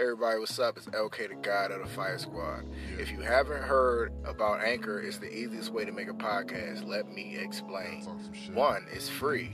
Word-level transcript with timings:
Everybody, 0.00 0.38
what's 0.38 0.58
up? 0.58 0.78
It's 0.78 0.86
LK, 0.86 1.28
the 1.28 1.34
God 1.34 1.72
of 1.72 1.82
the 1.82 1.86
Fire 1.86 2.16
Squad. 2.16 2.64
If 2.98 3.12
you 3.12 3.20
haven't 3.20 3.62
heard 3.62 4.14
about 4.24 4.64
Anchor, 4.64 4.98
it's 4.98 5.18
the 5.18 5.30
easiest 5.30 5.74
way 5.74 5.84
to 5.84 5.92
make 5.92 6.08
a 6.08 6.14
podcast. 6.14 6.88
Let 6.88 7.12
me 7.12 7.36
explain. 7.36 8.04
One, 8.54 8.86
it's 8.90 9.10
free. 9.10 9.50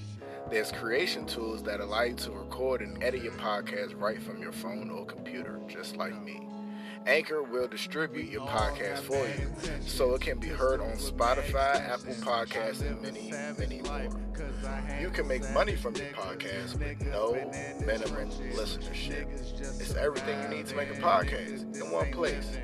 There's 0.49 0.71
creation 0.71 1.27
tools 1.27 1.65
that 1.65 1.81
allow 1.81 2.03
you 2.03 2.15
to 2.15 2.31
record 2.31 2.81
and 2.81 3.03
edit 3.03 3.25
your 3.25 3.33
podcast 3.33 4.01
right 4.01 4.23
from 4.23 4.41
your 4.41 4.53
phone 4.53 4.89
or 4.89 5.05
computer, 5.05 5.59
just 5.67 5.97
like 5.97 6.23
me. 6.23 6.41
Anchor 7.07 7.43
will 7.43 7.69
distribute 7.69 8.29
your 8.29 8.47
podcast 8.47 8.99
for 8.99 9.27
you 9.27 9.51
so 9.81 10.15
it 10.15 10.21
can 10.23 10.39
be 10.39 10.49
heard 10.49 10.81
on 10.81 10.93
Spotify, 10.97 11.77
Apple 11.89 12.15
Podcasts, 12.15 12.81
and 12.81 13.01
many, 13.01 13.31
many 13.59 13.81
more. 13.83 14.21
You 15.01 15.11
can 15.11 15.29
make 15.29 15.49
money 15.53 15.77
from 15.77 15.95
your 15.95 16.07
podcast 16.07 16.79
with 16.79 17.01
no 17.07 17.35
minimum 17.87 18.31
listenership. 18.55 19.31
It's 19.81 19.95
everything 19.95 20.43
you 20.43 20.49
need 20.49 20.67
to 20.67 20.75
make 20.77 20.91
a 20.91 21.01
podcast 21.01 21.81
in 21.81 21.91
one 21.93 22.11
place. 22.11 22.59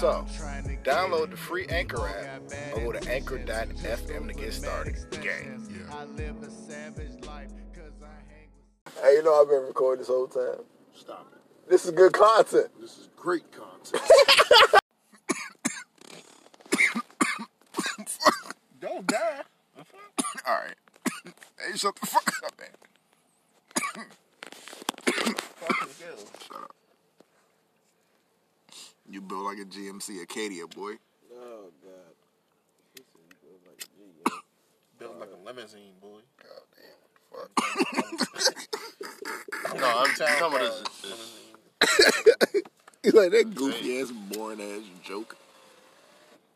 So, 0.00 0.24
download 0.82 1.30
the 1.30 1.36
free 1.36 1.66
Anchor 1.66 2.08
app 2.08 2.42
or 2.74 2.80
go 2.80 2.92
to 2.92 3.12
anchor.fm 3.12 4.26
to 4.28 4.34
get 4.34 4.54
started. 4.54 4.96
Gang. 5.20 5.66
Hey, 9.02 9.12
you 9.14 9.22
know 9.22 9.40
I've 9.40 9.48
been 9.48 9.62
recording 9.62 10.00
this 10.00 10.08
whole 10.08 10.28
time. 10.28 10.64
Stop 10.94 11.30
it. 11.34 11.39
This 11.70 11.84
is 11.84 11.92
good 11.92 12.12
content. 12.12 12.66
This 12.80 12.98
is 12.98 13.08
great 13.16 13.44
content. 13.52 14.02
Don't 18.80 19.06
die. 19.06 19.42
All 20.48 20.54
right. 20.64 20.74
Hey, 21.24 21.76
shut 21.76 21.94
the 21.94 22.06
fuck 22.06 22.28
up, 22.44 22.52
man. 22.58 22.70
Shut 26.48 26.56
up. 26.56 26.74
You 29.08 29.20
built 29.20 29.44
like 29.44 29.58
a 29.58 29.64
GMC 29.64 30.22
Acadia, 30.24 30.66
boy. 30.66 30.94
Oh 31.32 31.70
God. 31.84 32.14
He 32.94 33.02
said 33.04 33.22
you 33.28 33.36
built 33.40 33.60
like 33.64 33.78
a 33.80 33.86
G. 33.96 34.02
Built 34.98 35.20
like 35.20 35.30
a 35.30 35.36
limousine, 35.46 35.94
boy. 36.02 36.18
God 36.42 36.64
damn. 36.74 36.98
Fuck. 37.30 37.50
No, 39.76 39.86
I'm 40.04 40.14
telling 40.14 40.62
you, 40.62 40.68
this 40.68 41.04
is 41.04 41.49
You 43.02 43.12
like 43.12 43.30
that 43.30 43.54
goofy 43.54 43.98
ass, 43.98 44.10
boring 44.10 44.60
ass 44.60 44.82
joke. 45.02 45.34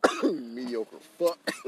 Mediocre 0.23 0.97
fuck. 1.17 1.39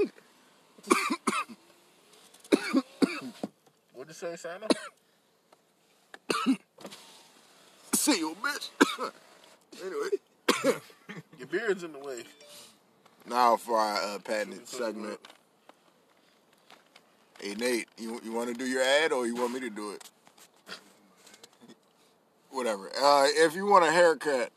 What'd 3.93 4.09
you 4.09 4.13
say, 4.13 4.35
Santa? 4.35 4.67
See 7.95 8.19
you, 8.19 8.37
bitch. 8.39 8.69
anyway. 9.83 10.79
Your 11.39 11.47
beard's 11.47 11.83
in 11.83 11.93
the 11.93 11.99
way. 11.99 12.23
Now 13.27 13.57
for 13.57 13.79
our 13.79 14.15
uh, 14.15 14.19
patented 14.19 14.67
segment. 14.67 15.19
Hey 17.41 17.55
Nate, 17.55 17.87
you 17.97 18.21
you 18.23 18.31
want 18.31 18.49
to 18.49 18.53
do 18.53 18.65
your 18.65 18.83
ad 18.83 19.11
or 19.11 19.25
you 19.25 19.35
want 19.35 19.53
me 19.53 19.59
to 19.61 19.69
do 19.71 19.91
it? 19.91 20.07
Whatever. 22.51 22.89
Uh, 22.99 23.27
if 23.29 23.55
you 23.55 23.65
want 23.65 23.85
a 23.85 23.91
haircut, 23.91 24.51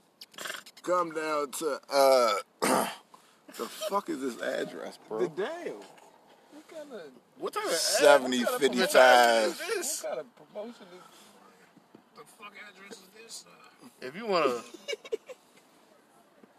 come 0.83 1.13
down 1.13 1.51
to 1.53 1.79
uh, 1.93 2.33
the 2.61 3.65
fuck 3.89 4.09
is 4.09 4.21
this 4.21 4.41
address, 4.41 4.99
bro? 5.09 5.21
The 5.21 5.29
damn. 5.29 5.47
What 5.75 6.69
kind 6.69 6.93
of 6.93 7.01
What 7.39 7.53
type 7.55 7.65
of 7.65 7.71
ad- 7.73 7.77
70 7.79 8.39
what 8.39 8.47
kind 8.47 8.55
of 8.55 8.61
55. 8.61 9.45
is 9.47 9.59
what 9.59 9.75
this? 9.75 10.03
kind 10.03 10.21
of 10.21 10.27
promotion 10.37 10.75
is 10.95 12.17
The 12.17 12.23
fuck 12.39 12.53
address 12.71 12.93
is 12.99 13.09
this? 13.23 13.45
If 14.01 14.17
you 14.17 14.27
want 14.27 14.47
a 14.47 14.63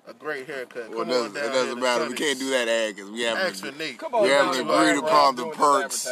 a 0.08 0.14
great 0.16 0.46
haircut, 0.48 0.90
Well, 0.90 1.00
come 1.06 1.10
it 1.12 1.14
on 1.14 1.32
doesn't, 1.32 1.34
down 1.36 1.46
it 1.46 1.54
doesn't 1.54 1.80
matter. 1.80 2.10
We 2.10 2.16
can't 2.16 2.40
do 2.40 2.50
that 2.50 2.68
ad 2.68 2.96
because 2.96 3.12
we 3.12 3.22
haven't 3.22 3.56
for 3.56 3.72
Come 3.98 4.16
on 4.16 4.24
We 4.24 4.30
haven't 4.30 4.62
agreed 4.62 4.98
upon 4.98 5.36
the 5.36 5.48
perks. 5.52 6.06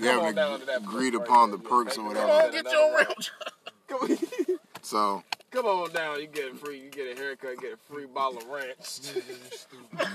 we 0.00 0.06
haven't 0.06 0.34
down 0.36 0.60
to 0.60 0.66
that 0.66 0.78
agreed 0.78 1.14
upon 1.14 1.50
the 1.50 1.58
perks 1.58 1.98
or 1.98 2.04
Come 2.06 2.14
Come 2.16 2.28
whatever. 2.28 2.46
on, 2.46 2.52
get 2.52 2.72
your 2.72 2.96
round. 2.96 3.30
Come, 3.90 4.18
So 4.82 5.22
come 5.50 5.66
on 5.66 5.92
down. 5.92 6.20
You 6.20 6.26
get 6.28 6.46
it 6.46 6.58
free. 6.58 6.80
You 6.80 6.90
get 6.90 7.16
a 7.16 7.20
haircut. 7.20 7.60
Get 7.60 7.74
a 7.74 7.76
free 7.92 8.06
bottle 8.06 8.38
of 8.38 8.46
ranch. 8.48 9.00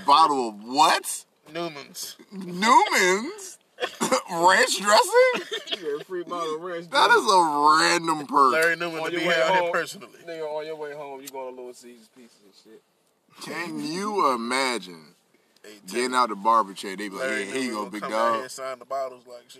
bottle 0.06 0.48
of 0.48 0.64
what? 0.64 1.24
Newman's. 1.52 2.16
Newman's 2.32 3.58
ranch 4.32 4.80
dressing. 4.80 5.60
you 5.70 5.76
get 5.76 6.00
a 6.00 6.04
free 6.04 6.24
bottle 6.24 6.56
of 6.56 6.62
ranch. 6.62 6.90
That 6.90 7.10
is 7.10 7.24
a 7.24 7.78
random 7.78 8.26
perk. 8.26 8.52
Larry 8.52 8.76
Newman 8.76 9.00
On 9.00 9.10
to 9.10 9.16
be 9.16 9.22
your 9.22 9.28
way 9.28 9.40
out 9.40 9.50
here 9.52 9.62
home. 9.62 9.72
personally. 9.72 10.18
Nigga, 10.26 10.42
on 10.42 10.66
your 10.66 10.76
way 10.76 10.94
home, 10.94 11.20
you 11.20 11.28
going 11.28 11.54
to 11.54 11.56
Little 11.60 11.74
Caesars 11.74 12.08
Pieces 12.16 12.38
and 12.44 12.54
shit. 12.64 12.82
Can 13.42 13.78
you 13.84 14.32
imagine 14.34 15.14
getting 15.86 16.14
out 16.14 16.30
the 16.30 16.34
barber 16.36 16.72
chair? 16.72 16.96
They 16.96 17.08
be 17.08 17.14
like, 17.16 17.24
Larry 17.24 17.44
hey, 17.44 17.50
here 17.52 17.62
you 17.62 17.70
go, 17.72 17.76
gonna 17.80 17.90
big 17.90 18.00
come 18.02 18.12
out 18.12 18.22
here 18.24 18.32
dog. 18.32 18.42
and 18.42 18.50
sign 18.50 18.78
the 18.78 18.84
bottles 18.86 19.24
like 19.26 19.50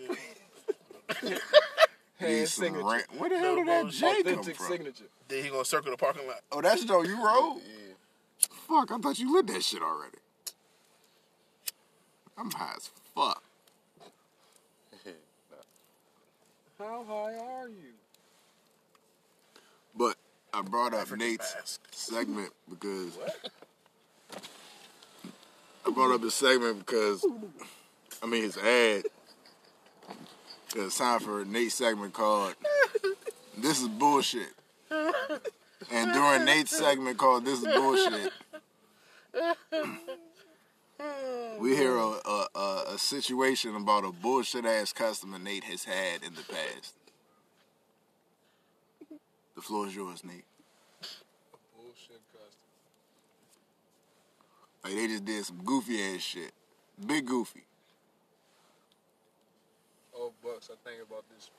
shit. 1.21 1.41
Need 2.19 2.27
Hand 2.27 2.49
some 2.49 2.63
signature. 2.65 2.85
ranch. 2.87 3.05
Where 3.17 3.29
the 3.29 3.37
hell 3.39 3.55
did 3.55 3.67
that 3.67 3.89
J 3.91 3.99
come 3.99 4.19
Authentic 4.21 4.55
from? 4.55 4.67
signature. 4.67 5.03
Then 5.27 5.43
he 5.43 5.49
gonna 5.49 5.65
circle 5.65 5.91
the 5.91 5.97
parking 5.97 6.25
lot. 6.27 6.37
Oh, 6.51 6.61
that's 6.61 6.83
Joe. 6.83 7.03
You 7.03 7.23
wrote? 7.23 7.61
Yeah. 7.63 8.47
Fuck, 8.67 8.91
I 8.91 8.97
thought 8.97 9.19
you 9.19 9.31
lit 9.33 9.47
that 9.47 9.63
shit 9.63 9.81
already. 9.81 10.17
I'm 12.37 12.51
high 12.51 12.73
as 12.75 12.89
fuck. 13.15 13.41
How 16.79 17.03
high 17.07 17.35
are 17.35 17.67
you? 17.67 17.93
But 19.95 20.15
I 20.53 20.61
brought 20.61 20.93
up 20.93 21.01
African 21.01 21.27
Nate's 21.27 21.55
mask. 21.55 21.81
segment 21.91 22.51
because 22.69 23.17
I 25.85 25.91
brought 25.91 26.13
up 26.13 26.21
his 26.21 26.33
segment 26.35 26.79
because 26.79 27.25
I 28.21 28.25
mean 28.27 28.43
his 28.43 28.57
ad. 28.57 29.03
It's 30.79 30.99
time 30.99 31.19
for 31.19 31.43
Nate's 31.43 31.73
segment 31.73 32.13
called 32.13 32.53
"This 33.57 33.81
is 33.81 33.87
Bullshit," 33.87 34.53
and 34.91 36.13
during 36.13 36.45
Nate's 36.45 36.77
segment 36.77 37.17
called 37.17 37.45
"This 37.45 37.63
is 37.63 37.65
Bullshit," 37.65 38.31
we 41.59 41.75
hear 41.75 41.95
a, 41.95 42.19
a, 42.23 42.47
a, 42.55 42.83
a 42.93 42.97
situation 42.99 43.75
about 43.75 44.05
a 44.05 44.11
bullshit 44.11 44.65
ass 44.65 44.93
customer 44.93 45.39
Nate 45.39 45.63
has 45.63 45.83
had 45.83 46.21
in 46.21 46.35
the 46.35 46.43
past. 46.43 46.93
The 49.55 49.61
floor 49.61 49.87
is 49.87 49.95
yours, 49.95 50.23
Nate. 50.23 50.45
Bullshit 51.75 52.21
custom. 52.31 52.59
Like 54.83 54.93
they 54.93 55.07
just 55.07 55.25
did 55.25 55.43
some 55.43 55.63
goofy 55.65 56.03
ass 56.03 56.21
shit. 56.21 56.51
Big 57.03 57.25
goofy. 57.25 57.66
Oh, 60.17 60.33
Bucks, 60.43 60.69
I 60.71 60.75
think 60.89 61.01
about 61.07 61.25
this. 61.29 61.51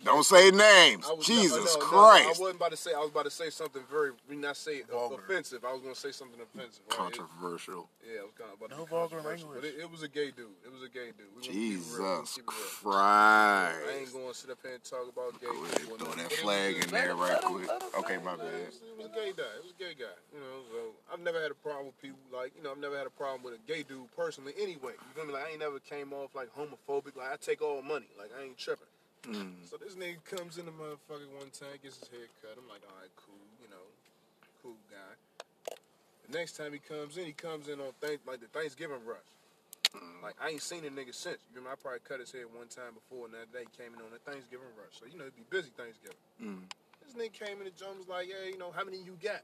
I 0.00 0.04
Don't 0.04 0.24
say 0.24 0.50
names. 0.50 1.06
I 1.08 1.12
was- 1.12 1.26
Jesus 1.26 1.74
no, 1.76 1.80
no, 1.80 1.86
no, 1.86 1.86
Christ. 1.86 2.24
I 2.26 2.28
wasn't 2.40 2.56
about 2.56 2.70
to 2.70 2.76
say. 2.76 2.92
I 2.94 2.98
was 3.00 3.10
about 3.10 3.24
to 3.24 3.30
say 3.30 3.50
something 3.50 3.82
very, 3.90 4.12
not 4.30 4.56
say 4.56 4.82
uh, 4.82 4.92
Vulgar. 4.92 5.22
offensive. 5.24 5.64
I 5.64 5.72
was 5.72 5.80
going 5.82 5.94
to 5.94 6.00
say 6.00 6.12
something 6.12 6.40
offensive. 6.40 6.82
Right? 6.88 6.94
It- 6.94 7.18
Controversial. 7.18 7.88
yeah, 8.06 8.20
I 8.20 8.24
was 8.24 8.32
kind 8.38 8.50
of 8.52 8.58
about 8.60 8.70
No 8.78 8.84
vulgar 8.84 9.16
language. 9.20 9.46
But 9.54 9.64
it, 9.64 9.74
it 9.80 9.90
was 9.90 10.02
a 10.02 10.08
gay 10.08 10.30
dude. 10.30 10.54
It 10.64 10.72
was 10.72 10.82
a 10.82 10.88
gay 10.88 11.12
dude. 11.16 11.26
We 11.36 11.42
gonna 11.42 11.52
keep 11.52 11.80
it 11.80 11.86
real. 11.90 11.92
We 11.92 11.98
gonna 11.98 12.20
Jesus 12.22 12.34
keep. 12.36 12.46
Christ. 12.46 12.86
I 12.94 13.98
ain't 14.00 14.12
going 14.12 14.28
to 14.28 14.34
sit 14.34 14.50
up 14.50 14.58
here 14.62 14.74
and 14.74 14.84
talk 14.84 15.06
about 15.08 15.40
gay 15.40 15.46
Go 15.46 15.64
ahead, 15.64 15.80
people. 15.80 15.96
throw 15.98 16.14
that 16.14 16.32
flag 16.32 16.76
in 16.76 16.90
there 16.90 17.14
right 17.16 17.40
quick. 17.42 17.68
Okay, 17.98 18.18
my 18.18 18.32
let 18.32 18.38
bad. 18.40 18.54
It 18.54 18.66
was, 18.66 18.76
it 18.82 18.96
was 18.96 19.06
a 19.06 19.14
gay 19.14 19.32
guy. 19.36 19.52
It 19.58 19.62
was 19.64 19.72
a 19.72 19.80
gay 19.82 19.94
guy. 19.98 20.16
You 20.34 20.40
know, 20.40 20.56
so 20.70 20.78
I've 21.12 21.20
never 21.20 21.40
had 21.40 21.50
a 21.50 21.54
problem 21.54 21.86
with 21.86 22.00
people 22.00 22.18
like 22.32 22.52
you 22.56 22.62
know. 22.62 22.70
I've 22.70 22.78
never 22.78 22.96
had 22.96 23.06
a 23.06 23.10
problem 23.10 23.42
with 23.42 23.54
a 23.54 23.62
gay 23.66 23.82
dude 23.82 24.10
personally. 24.16 24.52
Anyway, 24.60 24.92
you 24.94 25.10
feel 25.14 25.26
me? 25.26 25.32
Like 25.32 25.46
I 25.46 25.50
ain't 25.50 25.60
never 25.60 25.78
came 25.80 26.12
off 26.12 26.34
like 26.34 26.48
homophobic. 26.54 27.16
Like 27.16 27.32
I 27.32 27.36
take 27.40 27.62
all 27.62 27.82
money. 27.82 28.06
Like 28.18 28.30
I 28.38 28.44
ain't 28.44 28.58
tripping. 28.58 28.86
Mm. 29.28 29.68
So 29.68 29.76
this 29.76 29.94
nigga 29.94 30.22
comes 30.24 30.56
in 30.56 30.64
the 30.64 30.72
motherfucker 30.72 31.28
one 31.36 31.52
time, 31.52 31.76
gets 31.82 32.00
his 32.00 32.08
hair 32.08 32.26
cut. 32.40 32.56
I'm 32.56 32.68
like, 32.68 32.80
all 32.88 32.96
right, 33.00 33.12
cool, 33.16 33.44
you 33.60 33.68
know, 33.68 33.84
cool 34.62 34.80
guy. 34.88 35.76
The 36.26 36.38
next 36.38 36.56
time 36.56 36.72
he 36.72 36.78
comes 36.78 37.18
in, 37.18 37.26
he 37.26 37.32
comes 37.32 37.68
in 37.68 37.80
on 37.80 37.92
th- 38.00 38.20
like 38.26 38.40
the 38.40 38.48
Thanksgiving 38.48 39.04
rush. 39.04 39.28
Like 40.22 40.38
I 40.38 40.54
ain't 40.54 40.62
seen 40.62 40.86
a 40.86 40.92
nigga 40.92 41.10
since. 41.10 41.42
You 41.50 41.58
remember 41.58 41.74
I 41.74 41.82
probably 41.82 42.04
cut 42.06 42.20
his 42.22 42.30
hair 42.30 42.46
one 42.46 42.70
time 42.70 42.94
before, 42.94 43.26
and 43.26 43.34
that 43.34 43.50
day 43.50 43.66
he 43.66 43.72
came 43.74 43.90
in 43.90 44.00
on 44.00 44.14
the 44.14 44.22
Thanksgiving 44.22 44.70
rush. 44.78 44.94
So 45.02 45.10
you 45.10 45.18
know 45.18 45.26
he'd 45.26 45.34
be 45.34 45.48
busy 45.50 45.74
Thanksgiving. 45.74 46.22
Mm. 46.38 46.62
This 47.02 47.18
nigga 47.18 47.34
came 47.34 47.58
in 47.58 47.66
the 47.66 47.74
joint 47.74 47.98
was 47.98 48.06
like, 48.06 48.30
yeah, 48.30 48.46
you 48.46 48.54
know, 48.56 48.70
how 48.70 48.86
many 48.86 49.02
you 49.02 49.18
got? 49.18 49.42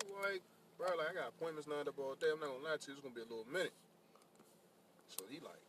I'm 0.00 0.08
like, 0.24 0.40
bro, 0.80 0.88
like 0.96 1.12
I 1.12 1.14
got 1.14 1.36
appointments 1.36 1.68
lined 1.68 1.84
up 1.86 2.00
all 2.00 2.16
day. 2.16 2.32
I'm 2.32 2.40
not 2.40 2.48
gonna 2.48 2.64
lie 2.64 2.80
to 2.80 2.86
you, 2.88 2.96
it's 2.96 3.04
gonna 3.04 3.12
be 3.12 3.20
a 3.20 3.28
little 3.28 3.44
minute. 3.52 3.76
So 5.12 5.28
he 5.28 5.36
like, 5.44 5.60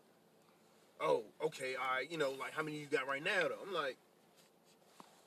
oh, 1.01 1.23
okay, 1.44 1.75
all 1.75 1.97
right, 1.97 2.11
you 2.11 2.17
know, 2.17 2.31
like 2.31 2.53
how 2.53 2.63
many 2.63 2.77
you 2.77 2.85
got 2.85 3.07
right 3.07 3.23
now 3.23 3.47
though? 3.49 3.59
I'm 3.65 3.73
like, 3.73 3.97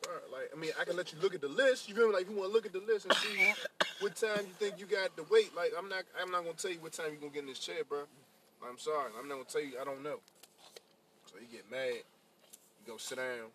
bro, 0.02 0.12
like 0.32 0.50
I 0.54 0.58
mean, 0.58 0.70
I 0.80 0.84
can 0.84 0.96
let 0.96 1.12
you 1.12 1.18
look 1.20 1.34
at 1.34 1.40
the 1.40 1.48
list. 1.48 1.88
You 1.88 1.94
feel 1.94 2.08
me? 2.08 2.14
Like 2.14 2.28
you 2.28 2.36
want 2.36 2.50
to 2.50 2.54
look 2.54 2.66
at 2.66 2.72
the 2.72 2.80
list 2.80 3.06
and 3.06 3.14
see 3.14 3.52
what 4.00 4.16
time 4.16 4.46
you 4.46 4.54
think 4.58 4.78
you 4.78 4.86
got 4.86 5.16
to 5.16 5.24
wait. 5.30 5.54
Like 5.54 5.72
I'm 5.76 5.88
not, 5.88 6.04
I'm 6.20 6.30
not 6.30 6.44
gonna 6.44 6.54
tell 6.54 6.70
you 6.70 6.80
what 6.80 6.92
time 6.92 7.12
you 7.12 7.18
gonna 7.18 7.32
get 7.32 7.42
in 7.42 7.48
this 7.48 7.58
chair, 7.58 7.84
bro. 7.88 8.02
I'm 8.66 8.78
sorry, 8.78 9.10
I'm 9.18 9.28
not 9.28 9.34
gonna 9.34 9.44
tell 9.48 9.62
you. 9.62 9.80
I 9.80 9.84
don't 9.84 10.02
know. 10.02 10.20
So 11.26 11.36
he 11.40 11.46
get 11.54 11.70
mad. 11.70 12.02
He 12.78 12.90
go 12.90 12.96
sit 12.96 13.18
down. 13.18 13.48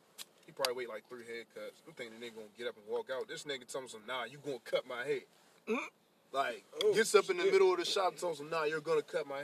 He 0.46 0.52
probably 0.52 0.74
wait 0.76 0.90
like 0.90 1.08
three 1.10 1.24
haircuts. 1.24 1.82
I'm 1.88 1.94
thinking 1.94 2.20
the 2.20 2.26
nigga 2.26 2.36
gonna 2.36 2.48
get 2.58 2.68
up 2.68 2.76
and 2.78 2.86
walk 2.88 3.10
out. 3.12 3.28
This 3.28 3.44
nigga 3.44 3.68
tells 3.68 3.94
him, 3.94 4.02
nah, 4.08 4.26
you 4.26 4.38
gonna 4.44 4.60
cut 4.64 4.88
my 4.88 5.04
hair. 5.04 5.26
Mm-hmm. 5.68 5.90
Like, 6.32 6.64
oh, 6.84 6.94
gets 6.94 7.16
up 7.16 7.30
in 7.30 7.38
the 7.38 7.46
middle 7.46 7.72
of 7.72 7.80
the 7.80 7.86
shop 7.86 8.12
and 8.12 8.20
tells 8.20 8.40
him, 8.40 8.50
nah, 8.50 8.64
you're 8.66 8.82
gonna 8.82 9.02
cut 9.02 9.28
my 9.28 9.42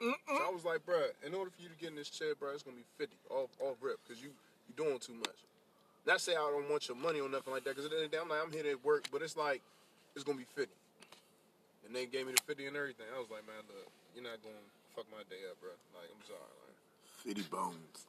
hair. 0.00 0.14
So 0.28 0.40
I 0.48 0.50
was 0.50 0.64
like, 0.64 0.84
bruh, 0.86 1.10
in 1.26 1.34
order 1.34 1.50
for 1.50 1.62
you 1.62 1.68
to 1.68 1.76
get 1.76 1.90
in 1.90 1.96
this 1.96 2.10
chair, 2.10 2.34
bruh, 2.34 2.54
it's 2.54 2.62
gonna 2.62 2.76
be 2.76 2.86
50 2.98 3.16
off, 3.30 3.50
off 3.60 3.76
rip, 3.80 3.98
because 4.06 4.22
you, 4.22 4.30
you 4.68 4.74
doing 4.76 4.98
too 4.98 5.14
much. 5.14 5.36
Not 6.06 6.20
say 6.20 6.32
I 6.32 6.42
don't 6.50 6.68
want 6.70 6.88
your 6.88 6.96
money 6.96 7.20
or 7.20 7.28
nothing 7.28 7.52
like 7.52 7.64
that, 7.64 7.76
because 7.76 7.84
at 7.86 7.90
the 7.92 7.96
end 7.98 8.06
of 8.06 8.10
the 8.10 8.16
day, 8.16 8.22
I'm 8.22 8.28
like, 8.28 8.42
I'm 8.42 8.52
here 8.52 8.64
to 8.64 8.74
work, 8.82 9.06
but 9.12 9.22
it's 9.22 9.36
like, 9.36 9.62
it's 10.14 10.24
gonna 10.24 10.38
be 10.38 10.48
50. 10.56 10.70
And 11.86 11.94
they 11.94 12.06
gave 12.06 12.26
me 12.26 12.32
the 12.32 12.42
50 12.46 12.66
and 12.66 12.76
everything. 12.76 13.06
I 13.14 13.18
was 13.18 13.30
like, 13.30 13.46
man, 13.46 13.62
look, 13.68 13.86
you're 14.14 14.24
not 14.24 14.38
gonna 14.42 14.66
fuck 14.94 15.06
my 15.10 15.22
day 15.30 15.42
up, 15.50 15.58
bruh. 15.62 15.76
Like, 15.94 16.10
I'm 16.10 16.24
sorry, 16.26 16.40
man. 16.40 16.74
Fitty 17.22 17.46
bones. 17.50 18.06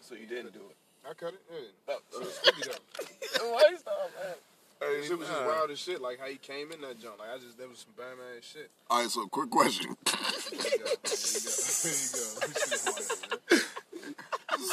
So 0.00 0.14
you 0.14 0.26
didn't 0.26 0.54
do 0.54 0.64
it. 0.64 0.76
I 1.08 1.12
cut 1.14 1.34
it. 1.34 1.42
Yeah. 1.52 1.94
Oh. 1.94 2.00
So 2.10 2.20
it's 2.22 2.38
50 2.38 2.70
though. 2.70 3.52
Why 3.52 3.68
you 3.70 3.78
stop, 3.78 4.10
man? 4.16 4.34
Hey, 4.80 5.02
shit 5.06 5.18
was 5.18 5.28
just 5.28 5.44
wild 5.44 5.70
as 5.70 5.78
shit. 5.78 6.00
Like 6.00 6.20
how 6.20 6.26
he 6.26 6.36
came 6.36 6.70
in 6.72 6.80
that 6.82 7.00
junk. 7.00 7.18
Like 7.18 7.30
I 7.34 7.38
just, 7.38 7.58
that 7.58 7.68
was 7.68 7.78
some 7.80 7.92
bad 7.96 8.14
ass 8.36 8.44
shit. 8.44 8.70
All 8.90 9.00
right, 9.00 9.10
so 9.10 9.26
quick 9.26 9.50
question. 9.50 9.94
There 10.50 10.72
you 10.72 10.78
go. 10.78 10.84
There 11.04 11.92
you 11.92 12.08
go. 12.14 12.20
There 12.40 12.48
you 12.48 13.58
go. 13.58 13.58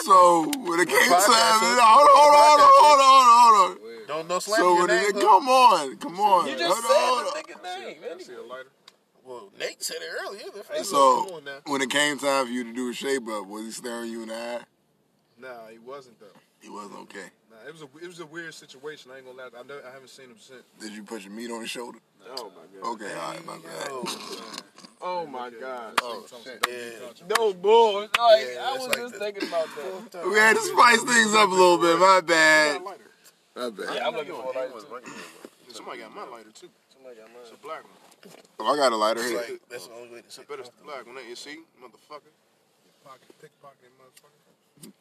So 0.03 0.45
when 0.65 0.79
it 0.79 0.87
came 0.87 0.97
time, 1.09 1.19
podcast, 1.19 1.59
hold 1.61 1.79
on, 1.79 1.85
hold 1.85 2.35
on, 2.35 2.59
hold 2.59 2.61
on, 2.61 2.69
hold 2.79 3.01
on, 3.01 3.77
hold 3.77 3.77
on. 4.01 4.07
Don't 4.07 4.27
don't 4.27 4.41
slam 4.41 4.59
So 4.61 4.73
your 4.73 4.87
when 4.87 4.87
name. 4.87 5.09
it, 5.09 5.13
come 5.21 5.49
on, 5.49 5.97
come 5.97 6.19
on. 6.19 6.47
You 6.47 6.57
just 6.57 6.81
hold 6.81 6.85
on, 6.85 7.25
hold 7.25 7.33
said 7.35 7.37
on. 7.37 7.43
the 7.45 7.53
nigga 7.53 7.85
name, 7.85 7.97
I 8.03 8.09
man. 8.09 8.19
see 8.19 8.33
a 8.33 8.41
lighter. 8.41 8.69
Well, 9.23 9.49
Nate 9.59 9.83
said 9.83 9.97
it 9.97 10.09
earlier. 10.25 10.43
The 10.77 10.83
So 10.83 11.25
Come 11.25 11.35
on 11.35 11.43
now. 11.43 11.57
when 11.65 11.81
it 11.81 11.89
came 11.89 12.17
time 12.17 12.45
for 12.47 12.51
you 12.51 12.63
to 12.63 12.73
do 12.73 12.89
a 12.89 12.93
shape 12.93 13.27
up, 13.27 13.47
was 13.47 13.65
he 13.65 13.71
staring 13.71 14.11
you 14.11 14.21
in 14.23 14.29
the 14.29 14.35
eye? 14.35 14.59
Nah, 15.39 15.67
he 15.71 15.77
wasn't 15.79 16.19
though. 16.19 16.27
He 16.65 16.71
wasn't 16.71 16.97
okay. 17.01 17.29
Nah, 17.51 17.67
it 17.67 17.71
was 17.71 17.83
a 17.83 17.89
it 18.01 18.07
was 18.07 18.19
a 18.21 18.25
weird 18.25 18.53
situation. 18.55 19.11
I 19.13 19.17
ain't 19.17 19.25
gonna 19.27 19.37
lie. 19.37 19.49
I, 19.55 19.61
know, 19.61 19.79
I 19.87 19.93
haven't 19.93 20.09
seen 20.09 20.25
him 20.25 20.37
since. 20.39 20.63
Did 20.79 20.93
you 20.93 21.03
put 21.03 21.21
your 21.21 21.31
meat 21.31 21.51
on 21.51 21.61
his 21.61 21.69
shoulder? 21.69 21.99
Oh 22.35 22.51
my 22.57 22.65
god. 22.81 22.93
Okay, 22.93 23.13
all 23.13 23.31
right, 23.33 23.45
my 23.45 23.57
bad. 23.59 23.87
Oh, 23.91 24.51
Oh 25.01 25.27
my 25.27 25.51
god. 25.51 25.93
Oh, 26.01 26.25
shit. 26.43 26.65
Yeah. 26.67 27.35
No 27.37 27.53
bull. 27.53 28.01
Like, 28.01 28.09
Yeah, 28.17 28.65
I 28.65 28.73
was 28.73 28.87
like 28.87 28.97
just 28.97 29.13
the- 29.13 29.19
thinking 29.19 29.47
about 29.47 29.67
that. 30.11 30.27
We 30.27 30.33
had 30.33 30.55
to 30.55 30.61
spice 30.63 31.03
things 31.03 31.35
up 31.35 31.49
a 31.49 31.53
little 31.53 31.77
bit. 31.77 31.99
My 31.99 32.21
bad. 32.25 32.81
lighter. 32.81 33.03
My 33.55 33.69
bad. 33.69 33.93
Yeah, 33.93 34.07
I'm 34.07 34.15
looking 34.15 34.33
for 34.33 34.41
a 34.41 34.57
lighter. 34.57 35.05
Somebody 35.69 35.99
got 35.99 36.15
my 36.15 36.23
lighter 36.25 36.49
too. 36.49 36.69
Somebody 36.89 37.17
got 37.17 37.27
mine. 37.29 37.43
It's 37.43 37.51
a 37.51 37.61
black 37.61 37.83
one. 37.83 38.33
Oh, 38.59 38.73
I 38.73 38.77
got 38.77 38.91
a 38.91 38.95
lighter 38.95 39.21
here. 39.21 39.37
like, 39.37 39.61
that's 39.69 39.85
the 39.85 39.93
only 39.93 40.09
way 40.09 40.21
to 40.21 40.25
I 40.25 40.29
say 40.31 40.41
bet 40.49 40.57
it's 40.57 40.71
black 40.83 41.05
one. 41.05 41.15
Ain't 41.19 41.29
you 41.29 41.35
see, 41.35 41.59
motherfucker? 41.77 42.33
Pocket, 43.05 43.29
pickpocket, 43.39 43.91
motherfucker. 44.01 44.44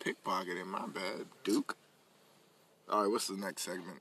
Pickpocketing, 0.00 0.66
my 0.66 0.86
bad. 0.86 1.26
Duke. 1.42 1.76
All 2.90 3.02
right, 3.02 3.10
what's 3.10 3.28
the 3.28 3.36
next 3.36 3.62
segment? 3.62 4.00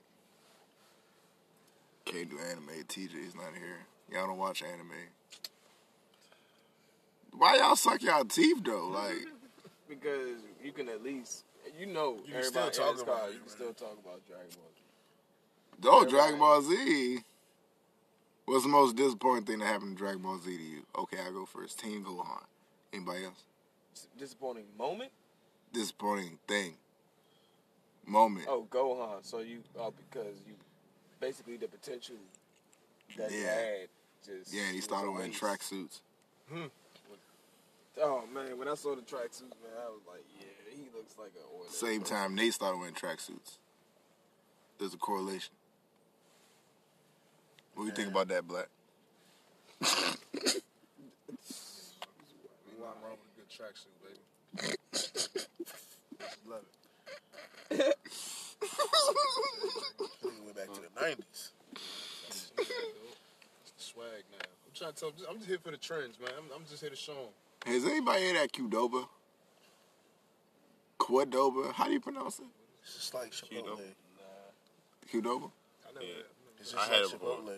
Can't 2.04 2.30
do 2.30 2.38
anime. 2.38 2.84
TJ's 2.86 3.34
not 3.34 3.54
here. 3.58 3.86
Y'all 4.12 4.26
don't 4.26 4.38
watch 4.38 4.62
anime. 4.62 4.90
Why 7.32 7.56
y'all 7.56 7.76
suck 7.76 8.02
y'all 8.02 8.24
teeth 8.24 8.62
though? 8.64 8.88
Like, 8.88 9.26
Because 9.88 10.40
you 10.62 10.72
can 10.72 10.88
at 10.88 11.02
least, 11.02 11.44
you 11.78 11.86
know, 11.86 12.18
You 12.26 12.32
can 12.34 12.42
still 12.44 12.70
talk 12.70 12.88
in 12.90 12.94
this 12.94 13.02
about 13.02 13.20
car, 13.20 13.28
it, 13.28 13.34
You 13.34 13.40
can 13.40 13.48
still 13.48 13.72
talk 13.72 13.98
about 14.02 14.20
Dragon 14.26 14.48
Ball. 14.50 14.70
Z. 15.82 15.88
Oh, 15.88 16.08
Dragon 16.08 16.38
Ball 16.38 16.62
Z. 16.62 17.18
What's 18.46 18.62
the 18.64 18.68
most 18.70 18.96
disappointing 18.96 19.44
thing 19.44 19.58
that 19.60 19.66
happened 19.66 19.96
to 19.96 20.02
Dragon 20.04 20.22
Ball 20.22 20.38
Z 20.38 20.56
to 20.56 20.62
you? 20.62 20.82
Okay, 20.98 21.18
I 21.26 21.30
go 21.30 21.46
first. 21.46 21.78
Team 21.80 22.04
Gohan. 22.04 22.44
Anybody 22.92 23.24
else? 23.24 23.44
Disappointing 24.18 24.64
moment? 24.78 25.10
Disappointing 25.74 26.38
thing. 26.46 26.74
Moment. 28.06 28.46
Oh, 28.48 28.66
Gohan. 28.70 29.18
So 29.22 29.40
you, 29.40 29.58
oh, 29.78 29.92
because 30.10 30.36
you, 30.46 30.54
basically 31.20 31.56
the 31.56 31.66
potential 31.66 32.16
that 33.18 33.30
he 33.30 33.42
had 33.42 33.88
just. 34.24 34.54
yeah, 34.54 34.70
he 34.72 34.80
started 34.80 35.10
wearing 35.10 35.32
tracksuits. 35.32 36.00
Hmm. 36.50 36.66
Oh 38.00 38.24
man, 38.32 38.58
when 38.58 38.68
I 38.68 38.74
saw 38.74 38.94
the 38.94 39.02
tracksuits, 39.02 39.54
man, 39.62 39.74
I 39.84 39.88
was 39.88 40.02
like, 40.08 40.24
yeah, 40.38 40.46
he 40.70 40.88
looks 40.96 41.16
like 41.18 41.32
an. 41.36 41.42
Same 41.70 42.02
time, 42.02 42.34
Nate 42.34 42.54
started 42.54 42.78
wearing 42.78 42.94
tracksuits. 42.94 43.58
There's 44.78 44.94
a 44.94 44.96
correlation. 44.96 45.54
What 47.74 47.84
do 47.84 47.88
you 47.88 47.94
think 47.94 48.08
about 48.10 48.28
that, 48.28 48.46
Black? 48.46 48.68
Nothing 49.80 50.12
wrong 52.80 53.16
with 53.18 53.30
a 53.30 53.38
good 53.38 53.50
tracksuit, 53.50 53.98
baby. 54.04 54.20
Love 56.46 56.60
it. 57.70 57.96
Nigga 60.22 60.44
went 60.44 60.56
back 60.56 60.72
to 60.72 60.80
the 60.80 61.00
nineties. 61.00 61.52
It's 62.26 62.50
the 62.56 62.64
swag 63.76 64.24
now. 64.32 64.46
I'm 65.04 65.12
trying 65.12 65.16
to 65.16 65.22
tell. 65.22 65.30
I'm 65.32 65.36
just 65.38 65.48
here 65.48 65.58
for 65.58 65.70
the 65.70 65.76
trends, 65.76 66.18
man. 66.18 66.30
I'm, 66.38 66.44
I'm 66.60 66.64
just 66.68 66.80
here 66.80 66.90
to 66.90 66.96
show 66.96 67.12
'em. 67.12 67.72
Has 67.72 67.84
anybody 67.84 68.26
heard 68.28 68.36
that 68.36 68.52
Qdoba? 68.52 69.06
Quadoba? 70.98 71.72
How 71.72 71.84
do 71.86 71.92
you 71.92 72.00
pronounce 72.00 72.38
it? 72.38 72.46
It's 72.82 72.94
just 72.94 73.14
like 73.14 73.32
Chipotle. 73.32 73.80
Qdoba? 75.12 75.50
I 75.88 75.92
never 75.92 76.04
Yeah. 76.06 76.14
had. 76.14 76.24
It's 76.60 76.70
just 76.72 76.76
I 76.76 76.80
like 76.80 76.90
had 76.90 77.00
it. 77.02 77.20
Chipotle. 77.20 77.48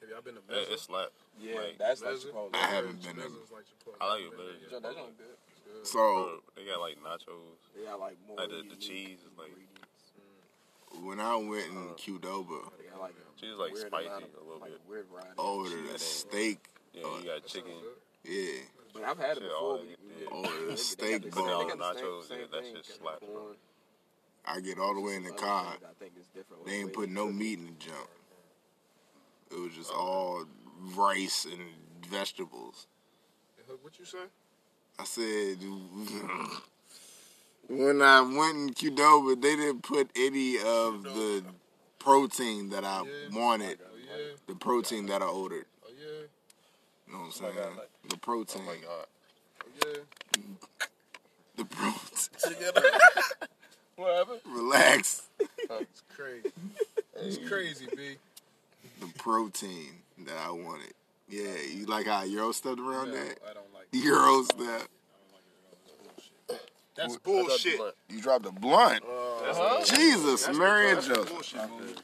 Have 0.00 0.10
y'all 0.10 0.22
been 0.22 0.34
to 0.34 0.40
It, 0.62 0.68
it's 0.72 0.88
like 0.90 1.08
Yeah, 1.40 1.54
Like, 1.56 1.78
that's 1.78 2.02
like 2.02 2.14
Chipotle. 2.14 2.50
I 2.54 2.66
haven't 2.66 3.02
been 3.02 3.16
there. 3.16 3.26
Like 3.28 3.64
Chipotle. 3.66 3.94
I 4.00 4.12
like 4.14 4.22
it 4.24 4.30
better. 4.30 4.42
yeah. 4.62 4.78
that 4.78 4.82
don't 4.82 5.18
good. 5.18 5.26
Good. 5.74 5.86
So, 5.86 5.98
bro, 5.98 6.40
they 6.56 6.64
got 6.64 6.80
like 6.80 6.96
nachos. 7.02 7.58
They 7.76 7.84
got 7.84 8.00
like 8.00 8.16
more. 8.26 8.36
Like 8.38 8.48
the- 8.50 8.66
the 8.70 8.76
cheese 8.76 9.18
is 9.20 9.36
like- 9.38 9.50
mm. 9.50 11.04
when 11.04 11.20
I 11.20 11.36
went 11.36 11.66
in 11.70 11.76
uh, 11.76 11.94
Qdoba, 11.94 12.70
They 12.78 12.84
got 12.90 13.00
like 13.00 13.14
Cheese 13.40 13.54
like 13.58 13.76
spicy 13.76 14.06
amount 14.06 14.24
of- 14.24 14.34
a 14.34 14.44
little 14.44 14.60
like 14.60 14.70
bit. 14.72 14.80
Weird 14.88 15.06
variety. 15.08 15.30
of 15.36 15.44
ordered 15.44 15.84
cheese. 15.86 15.94
a 15.94 15.98
steak. 15.98 16.58
Yeah, 16.92 17.02
Oh, 17.04 17.18
you 17.18 17.24
got 17.26 17.46
chicken. 17.46 17.72
Yeah. 18.24 18.60
But 18.94 19.04
I've 19.04 19.18
had 19.18 19.36
it 19.36 19.42
Shit, 19.42 19.52
all 19.52 19.78
before. 19.78 19.96
Oh, 20.32 20.42
that- 20.42 20.50
Yeah. 20.50 20.50
yeah. 20.50 20.50
Ordered 20.58 20.70
They- 20.70 20.76
steak 20.76 21.22
got 21.22 21.22
the- 21.22 21.30
ball. 21.30 21.66
the 21.68 21.74
Nachos, 21.74 22.30
yeah, 22.30 22.36
that 22.46 22.64
shit 22.64 22.74
got 22.74 22.84
the 22.84 22.92
slap, 22.92 23.20
bro. 23.20 23.56
I 24.44 24.60
get 24.60 24.78
all 24.78 24.94
the 24.94 25.00
way 25.00 25.14
in 25.16 25.24
the 25.24 25.32
car. 25.32 25.76
I 25.84 25.92
think 25.98 26.16
is 26.16 26.26
different 26.28 26.64
They 26.64 26.76
ain't 26.76 26.92
put 26.92 27.10
no 27.10 27.30
meat 27.30 27.58
in 27.58 27.66
the 27.66 27.72
junk. 27.72 28.08
It 29.50 29.58
was 29.58 29.72
just 29.74 29.90
all 29.92 30.46
rice 30.94 31.44
and 31.44 31.70
vegetables. 32.06 32.86
What 33.82 33.98
you 33.98 34.04
say? 34.06 34.24
I 34.98 35.04
said, 35.04 35.58
when 37.68 38.00
I 38.00 38.20
went 38.22 38.56
in 38.56 38.70
Qdoba, 38.74 39.40
they 39.40 39.56
didn't 39.56 39.82
put 39.82 40.10
any 40.16 40.56
of 40.58 41.02
the 41.02 41.44
protein 41.98 42.70
that 42.70 42.84
I 42.84 43.02
wanted, 43.30 43.80
Oh 43.82 44.36
the 44.46 44.54
protein 44.54 45.06
that 45.06 45.22
I 45.22 45.26
ordered. 45.26 45.66
Oh 45.84 45.90
yeah. 45.90 46.26
You 47.08 47.14
know 47.14 47.20
what 47.20 47.40
I'm 47.40 47.44
Oh 47.44 47.48
my 47.48 47.54
saying? 47.54 47.68
God, 47.70 47.76
like- 47.78 48.10
The 48.10 48.16
protein. 48.18 48.62
Oh 48.64 48.66
my 48.66 48.76
god. 48.76 49.06
Yeah. 49.84 50.44
The 51.56 51.64
protein. 51.64 52.28
Together. 52.54 52.82
Whatever. 53.96 54.32
Relax. 54.46 55.22
It's 55.40 56.02
crazy. 56.14 56.52
It's 57.16 57.38
crazy, 57.48 57.86
B. 57.96 58.16
The 59.00 59.06
protein 59.18 59.90
that 60.26 60.36
I 60.38 60.50
wanted. 60.50 60.92
Yeah, 61.28 61.56
you 61.74 61.86
like 61.86 62.06
how 62.06 62.22
Euro 62.22 62.52
stepped 62.52 62.78
around 62.80 63.08
No, 63.10 63.16
that? 63.16 63.38
I 63.50 63.52
don't 63.54 63.72
like. 63.74 63.86
Euro 63.92 64.42
step. 64.44 64.58
I 64.60 64.64
don't 64.64 64.78
like 66.48 66.60
it. 66.60 66.70
That's 66.96 67.16
bullshit. 67.18 67.80
You 68.08 68.20
dropped 68.20 68.46
a 68.46 68.52
blunt. 68.52 69.02
Uh-huh. 69.04 69.84
Jesus, 69.84 70.48
Mary 70.56 70.88
and 70.90 70.96
That's 70.98 71.06
Joseph. 71.08 72.02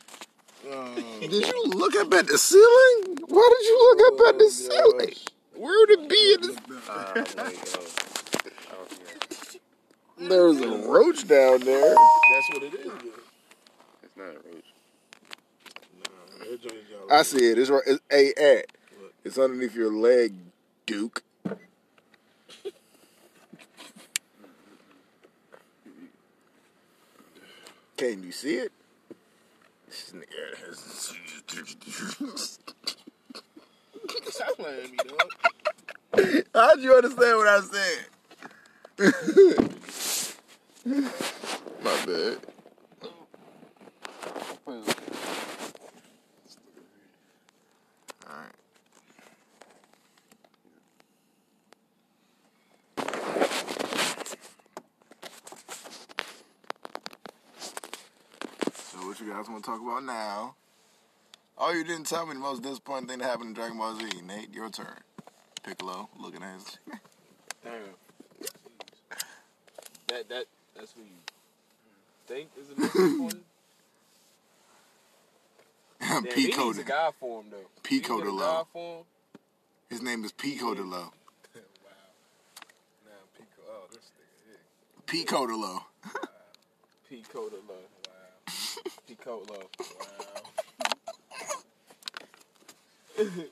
Bullshit. 0.65 1.31
Did 1.31 1.47
you 1.47 1.65
look 1.67 1.95
up 1.97 2.13
at 2.15 2.27
the 2.27 2.39
ceiling? 2.39 3.19
Why 3.29 3.49
did 3.59 3.67
you 3.67 3.97
look 3.97 4.01
up 4.13 4.21
at 4.29 4.39
the 4.39 4.51
ceiling? 4.51 5.15
Where 5.57 5.79
would 5.79 5.91
it 5.91 6.09
be 6.09 6.35
in 6.35 6.41
the 6.41 6.49
wait, 6.49 6.85
yo. 6.87 6.91
I 6.91 7.15
don't 7.15 8.89
think 8.89 9.61
There's 10.19 10.61
a 10.61 10.69
roach 10.89 11.27
down 11.29 11.61
there. 11.61 11.95
That's 11.95 12.49
what 12.53 12.63
it 12.63 12.75
is. 12.75 12.93
It's 14.03 14.17
not 14.17 14.27
a 14.27 14.41
roach. 14.45 14.73
Nah, 15.99 16.11
that 16.39 17.13
I 17.13 17.23
see 17.23 17.51
it. 17.51 17.59
It's 17.59 17.71
right. 17.71 17.83
It's 17.87 18.01
a 18.11 18.35
at. 18.59 18.67
It's 19.25 19.39
underneath 19.39 19.75
your 19.75 19.93
leg, 19.93 20.35
Duke. 20.87 21.23
Can 27.97 28.23
you 28.23 28.33
see 28.33 28.57
it? 28.57 28.73
This 29.95 30.11
nigga 30.13 30.43
has- 30.67 31.15
Stop 34.35 34.57
playing 34.57 34.83
with 34.83 34.91
me, 34.91 34.99
dog. 35.07 35.31
How'd 36.53 36.81
you 36.81 36.95
understand 36.97 37.37
what 37.39 37.47
I 37.47 37.61
said? 37.61 38.07
My 41.85 41.97
bad. 42.07 42.39
Alright. 48.27 48.55
You 59.25 59.31
guys 59.33 59.49
want 59.49 59.65
to 59.65 59.71
talk 59.71 59.81
about 59.81 60.05
now. 60.05 60.55
Oh, 61.57 61.73
you 61.73 61.85
didn't 61.85 62.07
tell 62.07 62.27
me 62.27 62.35
the 62.35 62.41
most 62.41 62.63
disappointing 62.63 63.09
thing 63.09 63.19
that 63.21 63.27
happened 63.27 63.49
in 63.49 63.55
Dragon 63.55 63.79
Ball 63.79 63.97
Z. 63.97 64.21
Nate, 64.25 64.53
your 64.53 64.69
turn. 64.71 65.01
Piccolo, 65.63 66.09
looking 66.19 66.43
at 66.43 66.55
his. 66.55 66.79
Damn. 67.65 67.73
That 70.09 70.29
that 70.29 70.45
that's 70.77 70.93
who 70.93 71.01
you 71.01 71.09
think 72.27 72.51
is 72.61 72.69
the 72.69 72.77
most 72.81 72.93
disappointing. 72.93 73.41
Pico. 76.35 76.71
a 76.71 76.83
God 76.83 77.15
form 77.19 77.47
though. 77.51 77.57
Pico 77.83 78.17
He 78.17 78.21
de 78.21 78.27
get 78.27 78.33
a 78.33 78.37
Lo. 78.37 78.41
God 78.41 78.67
form. 78.73 79.05
His 79.89 80.03
name 80.03 80.25
is 80.25 80.33
Pico 80.33 80.75
de 80.75 80.83
Lo. 80.83 80.99
wow. 80.99 81.11
Now 83.07 83.13
Pico. 83.39 83.63
Oh, 83.71 83.87
this 83.91 84.11
nigga. 84.19 84.51
Yeah. 84.51 84.57
Pico 85.07 85.47
de 85.47 85.57
Lo. 85.57 85.83
Pico 87.09 87.49
de 87.49 87.57
Lo. 87.57 87.63
Wow. 87.69 87.94
Pico 89.15 89.43
Lo. 89.49 89.57
Wow. 89.79 89.87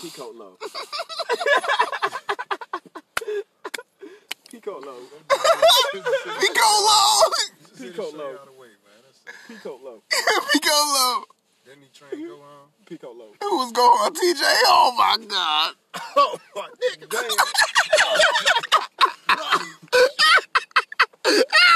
Pico 0.00 0.32
low. 0.32 0.56
y'all 8.32 8.44
the 8.44 8.52
way, 8.58 8.72
man. 8.80 9.02
That's 9.04 9.20
it. 9.26 9.34
Pico 9.48 9.78
Lo. 9.82 10.02
Pico 10.52 10.70
Lo! 10.70 11.24
Then 11.66 11.76
he 11.82 11.88
train 11.92 12.26
go 12.26 12.34
on. 12.36 12.68
Pico 12.86 13.12
Lo. 13.12 13.34
Who 13.42 13.58
was 13.58 13.72
going 13.72 14.00
on 14.00 14.14
TJ? 14.14 14.42
Oh 14.66 14.94
my 14.96 15.16
god. 15.26 15.74
Oh 16.16 16.38
my 16.54 16.68
nigga. 17.00 17.18
Hey, 21.26 21.42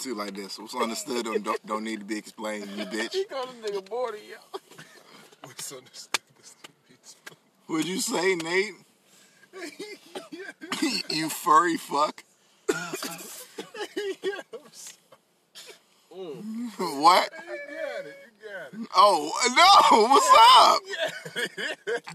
I'll 0.00 0.06
put 0.06 0.08
it 0.08 0.08
to 0.08 0.08
you 0.08 0.14
like 0.14 0.34
this. 0.34 0.58
What's 0.58 0.74
understood 0.74 1.24
don't, 1.24 1.44
don't, 1.44 1.66
don't 1.66 1.84
need 1.84 2.00
to 2.00 2.06
be 2.06 2.16
explained, 2.16 2.68
you 2.76 2.84
bitch. 2.84 3.12
He 3.12 3.24
called 3.24 3.50
this 3.62 3.70
nigga 3.70 3.90
Morty, 3.90 4.18
yo. 4.30 4.60
What's 5.42 5.72
understood? 5.72 6.20
This 6.38 6.56
beats. 6.88 7.16
What'd 7.66 7.86
you 7.86 8.00
say, 8.00 8.34
Nate? 8.36 8.74
you 11.10 11.28
furry 11.28 11.76
fuck. 11.76 12.24
What? 16.12 17.30
You 17.32 17.56
got 17.70 18.06
it. 18.06 18.16
You 18.26 18.48
got 18.48 18.80
it. 18.82 18.88
Oh, 18.96 19.30
no. 19.56 20.08
What's 20.08 20.30
up? 20.58 20.82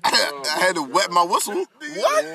I 0.03 0.59
had 0.59 0.75
to 0.75 0.83
wet 0.83 1.11
my 1.11 1.23
whistle. 1.23 1.53
What? 1.53 2.25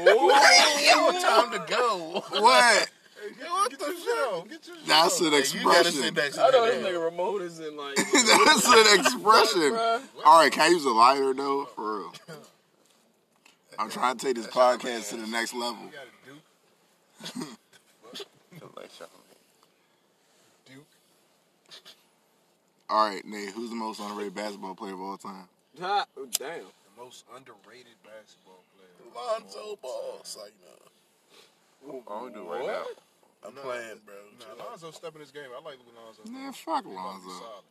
Yo, 0.83 1.13
time 1.21 1.53
to 1.53 1.65
go. 1.69 2.25
What? 2.41 2.91
Hey, 3.39 3.45
get, 3.69 3.79
get 3.79 3.81
your 3.81 3.97
shit 3.99 4.33
on. 4.33 4.49
Get 4.49 4.67
your 4.67 4.77
shit 4.77 4.87
That's 4.87 5.21
on. 5.21 5.27
an 5.27 5.33
Hey, 5.33 5.39
you 5.59 5.65
gotta 5.65 5.79
expression. 5.81 6.03
sit 6.03 6.15
back. 6.15 6.33
Sit 6.33 6.41
I 6.41 6.51
know 6.51 6.63
back 6.65 6.73
this 6.73 6.83
down. 6.85 6.93
nigga 6.93 7.05
Ramon 7.05 7.43
is 7.43 7.59
in 7.61 7.77
like. 7.77 7.97
That's 8.45 8.67
an 8.69 9.01
expression. 9.01 9.73
All 10.25 10.41
right, 10.41 10.51
can 10.53 10.63
I 10.63 10.69
use 10.69 10.85
a 10.85 10.91
lighter 10.91 11.35
though? 11.35 11.65
For 11.75 11.99
real. 11.99 12.13
I'm 13.79 13.89
trying 13.91 14.17
to 14.17 14.27
take 14.27 14.37
this 14.37 14.47
podcast 14.47 15.11
to 15.11 15.17
the 15.17 15.27
next 15.27 15.55
level. 15.55 15.79
You 15.85 15.91
got 15.91 16.07
a 16.07 17.37
Duke. 17.39 17.47
Duke. 20.67 20.85
All 22.89 23.09
right, 23.09 23.25
Nate, 23.25 23.51
who's 23.51 23.71
the 23.71 23.77
most 23.77 24.01
underrated 24.01 24.35
basketball 24.35 24.75
player 24.75 24.95
of 24.95 25.01
all 25.01 25.17
time? 25.17 25.49
Ha, 25.81 26.05
oh, 26.17 26.27
damn. 26.33 26.59
The 26.59 27.03
most 27.03 27.25
underrated 27.35 27.95
basketball 28.05 28.63
player. 28.77 29.13
Lonzo 29.15 29.79
Ball. 29.81 30.17
It's 30.21 30.37
like, 30.37 30.53
no. 31.87 32.03
I 32.09 32.21
don't 32.21 32.35
do 32.35 32.41
it 32.41 32.45
right 32.45 32.67
now. 32.67 32.83
I'm 33.47 33.55
No, 33.55 33.63
playing, 33.63 34.01
bro. 34.05 34.15
Nah, 34.39 34.65
Lonzo 34.65 34.91
stepping 34.91 35.21
his 35.21 35.31
game. 35.33 35.49
I 35.57 35.61
like 35.65 35.79
Lonzo. 35.97 36.23
Man, 36.31 36.53
fuck 36.53 36.85
He 36.85 36.93
about 36.93 37.17
to 37.17 37.25
be 37.25 37.29
Lonzo. 37.29 37.41
solid. 37.41 37.65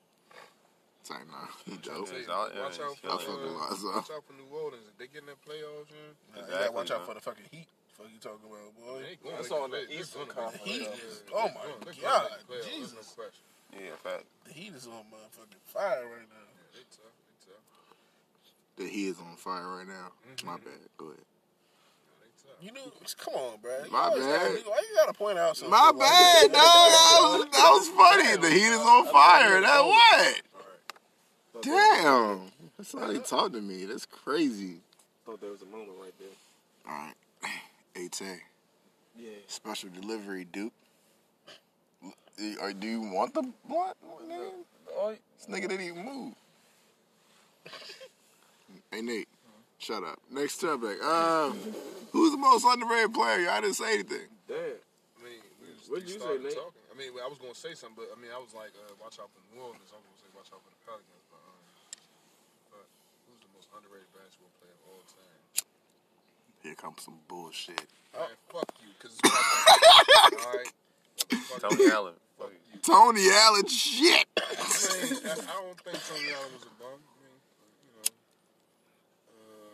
It's 0.99 1.09
like, 1.09 1.27
nah, 1.29 1.47
he 1.65 1.71
Tryna 1.77 1.83
dope. 1.85 2.09
tell 2.09 2.19
you, 2.19 2.31
all- 2.31 2.49
yeah, 2.53 2.61
Watch 2.65 2.75
he's 2.77 2.85
out 2.85 2.97
for 2.97 3.07
I 3.07 3.11
uh, 3.13 3.49
Lonzo. 3.53 3.87
watch 3.95 4.11
out 4.11 4.23
for 4.25 4.33
New 4.33 4.49
Orleans. 4.51 4.85
If 4.89 4.97
they 4.97 5.07
get 5.07 5.21
in 5.23 5.29
that 5.29 5.39
playoffs, 5.45 5.89
man. 5.93 6.11
Nah, 6.35 6.41
you 6.41 6.51
gotta 6.51 6.71
watch 6.73 6.91
out 6.91 6.99
man. 6.99 7.07
for 7.07 7.13
the 7.15 7.21
fucking 7.21 7.45
Heat. 7.51 7.67
Fuck 7.95 8.07
you 8.11 8.19
talking 8.19 8.47
about, 8.49 8.71
boy. 8.79 9.03
Going 9.23 9.35
That's 9.35 9.47
to 9.49 9.55
on 9.55 9.69
the 9.71 9.77
play- 9.77 9.85
they're 9.87 9.99
Eastern 10.01 10.27
Conference, 10.27 10.65
make- 10.65 10.89
though. 11.29 11.37
Oh 11.37 11.47
my 11.53 11.61
they're 11.85 12.01
God, 12.01 12.27
make 12.49 12.63
the 12.63 12.69
Jesus. 12.69 13.15
No. 13.17 13.23
Yeah, 13.79 13.95
fact. 14.01 14.25
The 14.45 14.53
Heat 14.53 14.73
is 14.73 14.87
on 14.87 15.05
motherfucking 15.13 15.61
fire 15.69 16.03
right 16.09 16.27
now. 16.27 16.45
Yeah, 16.49 16.67
they 16.73 16.83
tough. 16.89 17.13
They 17.29 17.37
tough. 17.45 17.65
That 18.77 18.89
he 18.89 19.07
is 19.07 19.19
on 19.19 19.35
fire 19.37 19.67
right 19.69 19.87
now. 19.87 20.09
Mm-hmm. 20.25 20.47
My 20.47 20.57
bad. 20.57 20.81
Go 20.97 21.05
ahead. 21.13 21.23
Yeah, 22.61 22.71
they 22.73 22.79
tough. 22.79 22.81
You 22.81 22.85
knew, 22.85 22.91
come 23.17 23.33
on, 23.35 23.57
bro. 23.61 23.71
You 23.85 23.91
My 23.91 24.09
bad. 24.09 24.19
Gotta, 24.19 24.69
why 24.69 24.77
you 24.89 24.95
gotta 24.95 25.13
point 25.13 25.37
out 25.37 25.57
something? 25.57 25.71
My 25.71 25.87
like 25.89 25.99
bad, 25.99 26.51
that? 26.51 26.53
dog. 26.53 26.91
That 26.91 27.19
was, 27.21 27.45
that 27.51 27.69
was 27.71 27.89
funny. 27.89 28.41
The 28.41 28.49
heat 28.49 28.67
is 28.67 28.79
on 28.81 29.05
fire. 29.07 29.61
That 29.61 29.85
what? 29.85 30.41
Thought 31.53 31.63
there 31.63 31.73
was- 31.73 32.03
Damn. 32.03 32.41
That's 32.77 32.91
how 32.93 33.07
they 33.07 33.19
talk 33.19 33.51
to 33.53 33.61
me. 33.61 33.85
That's 33.85 34.05
crazy. 34.05 34.75
Thought 35.25 35.41
there 35.41 35.51
was 35.51 35.61
a 35.61 35.65
moment 35.65 35.91
right 36.01 36.13
there. 36.19 36.91
All 36.93 36.97
right. 36.97 38.05
AT. 38.05 38.21
Yeah. 39.17 39.29
Special 39.47 39.89
delivery, 39.99 40.45
Duke. 40.51 40.71
Or 42.61 42.71
do 42.71 42.87
you 42.87 43.01
want 43.01 43.33
the 43.33 43.41
blunt? 43.67 43.97
Man? 44.27 44.39
Oh, 44.95 45.13
This 45.37 45.47
nigga 45.47 45.67
didn't 45.67 45.81
even 45.87 46.05
move. 46.05 46.33
Hey 48.91 49.01
Nate, 49.01 49.27
shut 49.77 50.03
up. 50.03 50.19
Next 50.31 50.61
topic. 50.61 51.03
Um, 51.03 51.51
who's 51.53 51.63
the 51.73 51.98
most 52.39 52.65
underrated 52.65 53.13
player? 53.13 53.45
Y'all 53.45 53.61
didn't 53.61 53.75
say 53.75 53.93
anything. 53.99 54.27
damn. 54.47 54.79
What'd 55.89 56.05
he 56.05 56.13
you 56.13 56.21
say, 56.21 56.37
Nate? 56.37 56.53
talking. 56.53 56.85
I 56.85 56.93
mean, 56.93 57.09
I 57.17 57.25
was 57.25 57.41
gonna 57.41 57.57
say 57.57 57.73
something, 57.73 57.97
but 57.97 58.13
I 58.13 58.17
mean, 58.21 58.29
I 58.29 58.37
was 58.37 58.53
like, 58.53 58.69
uh, 58.77 58.93
watch 59.01 59.17
out 59.17 59.33
for 59.33 59.41
New 59.49 59.57
Orleans. 59.57 59.89
I 59.89 59.97
was 59.97 60.05
gonna 60.05 60.21
say, 60.21 60.29
watch 60.37 60.53
out 60.53 60.61
for 60.61 60.69
the 60.69 60.77
Pelicans. 60.85 61.25
But, 61.33 61.41
um, 61.41 61.57
but 62.69 62.85
who's 63.25 63.41
the 63.41 63.49
most 63.57 63.73
underrated 63.73 64.05
basketball 64.13 64.53
player 64.61 64.77
of 64.77 64.85
all 64.85 65.01
time? 65.09 65.41
Here 66.61 66.77
comes 66.77 67.01
some 67.01 67.17
bullshit. 67.25 67.89
All 68.13 68.21
right, 68.21 68.37
fuck 68.53 68.69
you, 68.85 68.93
cause 69.01 69.17
it's 69.17 69.25
what 69.25 69.33
I 69.33 70.29
think. 70.29 70.45
all 70.45 70.53
right. 70.53 70.69
Tony. 71.57 71.89
Allen. 71.89 72.17
Tony 72.85 73.25
Allen, 73.33 73.65
shit. 73.65 74.29
I, 74.37 74.45
mean, 74.45 75.25
I, 75.25 75.41
I 75.41 75.57
don't 75.57 75.73
think 75.81 75.97
Tony 76.05 76.29
Allen 76.37 76.53
was 76.53 76.69
a 76.69 76.73
bum. 76.77 77.01
I 77.01 77.17
mean, 77.17 77.33
you 77.81 77.91
know, 77.97 78.13
uh, 79.33 79.73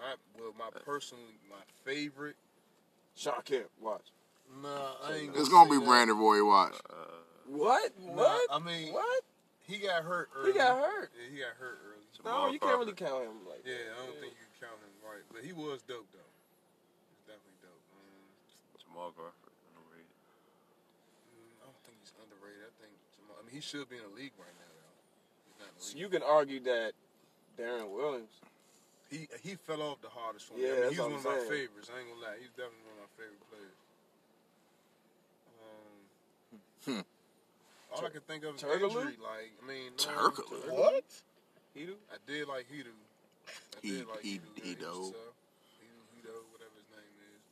my 0.00 0.14
well, 0.38 0.54
my 0.58 0.70
personal, 0.84 1.24
my 1.48 1.62
favorite. 1.84 2.36
Shawn 3.14 3.42
Kemp, 3.44 3.68
watch. 3.80 4.12
Nah, 4.62 4.68
I 5.04 5.14
ain't. 5.28 5.36
It's 5.36 5.48
gonna 5.48 5.68
say 5.68 5.76
be 5.76 5.80
that. 5.84 5.86
Brandon 5.86 6.16
Roy 6.18 6.44
Watch. 6.44 6.74
Uh, 6.88 6.94
What? 7.46 7.92
Nah, 8.00 8.12
What? 8.14 8.48
I 8.50 8.58
mean, 8.58 8.92
what? 8.92 9.22
he 9.66 9.78
got 9.78 10.02
hurt 10.04 10.30
early. 10.34 10.52
He 10.52 10.58
got 10.58 10.78
hurt. 10.78 11.10
Yeah, 11.14 11.28
he 11.30 11.36
got 11.38 11.54
hurt 11.58 11.78
early. 11.86 12.06
No, 12.24 12.48
you 12.52 12.58
can't 12.58 12.78
really 12.78 12.92
count 12.96 13.24
him 13.24 13.44
like 13.48 13.64
Yeah, 13.64 13.76
that. 13.80 13.96
I 13.96 14.06
don't 14.06 14.18
think 14.20 14.32
you 14.36 14.44
can 14.44 14.68
count 14.68 14.80
him 14.82 14.92
right, 15.04 15.24
but 15.32 15.40
he 15.44 15.52
was 15.52 15.80
dope 15.88 16.08
though. 16.12 16.32
He 17.12 17.16
definitely 17.24 17.56
dope. 17.64 17.80
Um, 17.96 18.28
Jamal 18.76 19.10
Crawford. 19.16 19.56
Underrated. 19.72 20.10
mm, 21.32 21.54
I 21.60 21.70
don't 21.70 21.80
think 21.88 21.96
he's 22.04 22.12
underrated. 22.20 22.68
I 22.68 22.72
think 22.82 22.92
Jamal, 23.16 23.36
I 23.40 23.42
mean 23.48 23.54
he 23.56 23.62
should 23.64 23.88
be 23.88 23.96
in 23.96 24.04
the 24.04 24.12
league 24.16 24.36
right 24.36 24.52
now 24.60 24.68
though. 24.74 24.96
He's 25.48 25.56
not 25.60 25.68
in 25.72 25.76
the 25.76 25.84
So 25.84 25.92
you 25.96 26.08
can 26.12 26.20
argue 26.24 26.60
that 26.68 26.92
Deron 27.56 27.88
Williams. 27.94 28.36
He 29.10 29.26
he 29.42 29.56
fell 29.56 29.82
off 29.82 30.00
the 30.00 30.08
hardest 30.08 30.46
for 30.46 30.54
me. 30.54 30.62
Yeah, 30.62 30.68
I 30.68 30.70
mean, 30.72 30.80
that's 30.82 30.90
he's 30.94 30.98
what 31.00 31.10
one 31.10 31.20
I'm 31.20 31.26
of 31.26 31.32
my 31.34 31.40
favorites. 31.50 31.90
I 31.90 31.98
ain't 31.98 32.08
gonna 32.14 32.22
lie, 32.22 32.38
he's 32.38 32.54
definitely 32.54 32.86
one 32.86 32.94
of 32.94 33.02
my 33.02 33.12
favorite 33.18 33.44
players. 33.50 33.78
Um, 35.58 35.98
Hmm. 36.86 37.02
all 37.92 38.06
I 38.06 38.10
can 38.10 38.20
think 38.22 38.44
of 38.44 38.54
is 38.54 38.62
Turkoglu? 38.62 39.02
injury. 39.02 39.18
Like 39.18 39.50
I 39.58 39.66
mean, 39.66 39.90
no, 39.98 40.04
Turkoglu? 40.06 40.70
What? 40.70 41.04
He 41.74 41.86
do? 41.86 41.96
I 42.10 42.16
did 42.26 42.46
like 42.46 42.66
Hedo. 42.70 42.94
I 42.94 43.50
He- 43.82 43.90
did 43.98 44.06
like 44.06 44.22
he- 44.22 44.38
Hedo. 44.38 44.62
he 44.62 44.70
Yeah, 44.70 44.76
was 44.78 45.10
dope. 45.10 45.14
tough. 45.14 45.34
Whatever 46.54 46.76
his 46.78 46.90
name 46.94 47.14
is. 47.34 47.42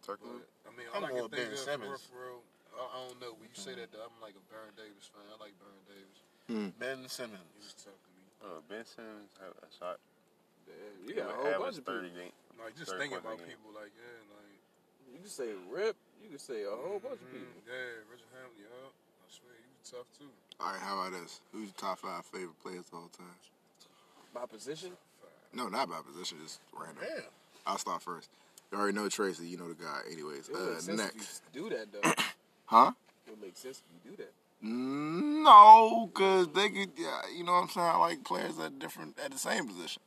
Turkey. 0.00 0.24
But 0.24 0.48
I 0.64 0.70
mean, 0.76 0.86
I'm 0.94 1.04
all 1.04 1.04
I 1.04 1.12
more 1.12 1.28
can 1.28 1.36
think 1.36 1.44
Ben 1.44 1.52
of 1.52 1.58
Simmons. 1.58 2.02
for 2.08 2.16
real, 2.16 2.40
for 2.40 2.40
real, 2.40 2.42
I, 2.80 2.82
I 2.88 3.08
don't 3.08 3.20
know. 3.20 3.32
When 3.36 3.48
you 3.52 3.58
say 3.60 3.74
that, 3.76 3.92
though, 3.92 4.00
I'm 4.08 4.16
like 4.24 4.32
a 4.32 4.44
Baron 4.48 4.72
Davis 4.80 5.04
fan. 5.12 5.28
I 5.28 5.36
like 5.36 5.52
Baron 5.60 5.84
Davis. 5.84 6.72
Ben 6.80 7.02
He 7.04 7.08
Simmons. 7.08 7.84
Was 8.40 8.48
tough. 8.48 8.58
Uh, 8.58 8.60
ben 8.68 8.84
Simmons 8.84 9.32
had 9.40 9.52
a 9.56 9.68
shot. 9.78 9.98
Damn, 10.66 10.76
He 11.06 11.14
you 11.14 11.20
got 11.22 11.30
a 11.30 11.36
whole 11.36 11.62
bunch 11.66 11.78
of 11.78 11.86
people. 11.86 12.02
game. 12.14 12.34
Like 12.58 12.74
just 12.76 12.92
thinking 12.96 13.18
about 13.18 13.38
game. 13.38 13.52
people 13.52 13.70
like 13.76 13.92
yeah, 13.94 14.18
like 14.32 14.56
You 15.12 15.20
can 15.20 15.28
say 15.30 15.52
Rip. 15.70 15.96
You 16.24 16.28
can 16.30 16.38
say 16.40 16.64
a 16.64 16.72
whole 16.72 16.98
bunch 16.98 17.20
of 17.20 17.28
mhm, 17.28 17.44
people. 17.44 17.60
Yeah, 17.68 18.02
Richard 18.10 18.32
Hamilton. 18.32 18.64
Yeah, 18.64 18.88
I 18.90 19.28
swear 19.30 19.52
he 19.54 19.68
was 19.76 19.84
tough 19.92 20.08
too. 20.18 20.32
All 20.58 20.72
right, 20.72 20.80
how 20.80 20.98
about 20.98 21.12
this? 21.12 21.40
Who's 21.52 21.68
your 21.70 21.78
top 21.78 21.98
five 22.00 22.24
favorite 22.26 22.58
players 22.64 22.88
of 22.88 22.94
all 23.04 23.10
time? 23.12 23.36
By 24.32 24.46
position, 24.46 24.92
No, 25.54 25.68
not 25.68 25.88
by 25.88 26.00
position, 26.04 26.38
just 26.42 26.60
random. 26.72 27.04
Damn. 27.04 27.24
I'll 27.66 27.78
start 27.78 28.02
first. 28.02 28.28
You 28.72 28.78
already 28.78 28.96
know 28.96 29.08
Tracy. 29.08 29.46
You 29.46 29.56
know 29.58 29.68
the 29.68 29.74
guy. 29.82 30.00
Anyways, 30.10 30.48
it 30.48 30.56
uh, 30.56 30.58
make 30.58 30.80
sense 30.80 30.98
next. 30.98 31.16
if 31.16 31.54
you 31.54 31.68
do 31.70 31.76
that 31.76 31.86
though. 31.92 32.12
Huh? 32.66 32.90
it 33.26 33.30
would 33.30 33.40
make 33.40 33.56
sense 33.56 33.78
if 33.78 33.86
you 34.04 34.10
do 34.10 34.16
that. 34.24 34.32
No, 34.62 36.10
because 36.12 36.48
they 36.48 36.68
could, 36.68 36.90
yeah, 36.96 37.20
you 37.36 37.44
know 37.44 37.52
what 37.52 37.62
I'm 37.64 37.68
saying? 37.68 37.86
I 37.86 37.96
like 37.98 38.24
players 38.24 38.58
at 38.58 38.78
different, 38.78 39.18
at 39.24 39.30
the 39.32 39.38
same 39.38 39.66
position. 39.68 40.02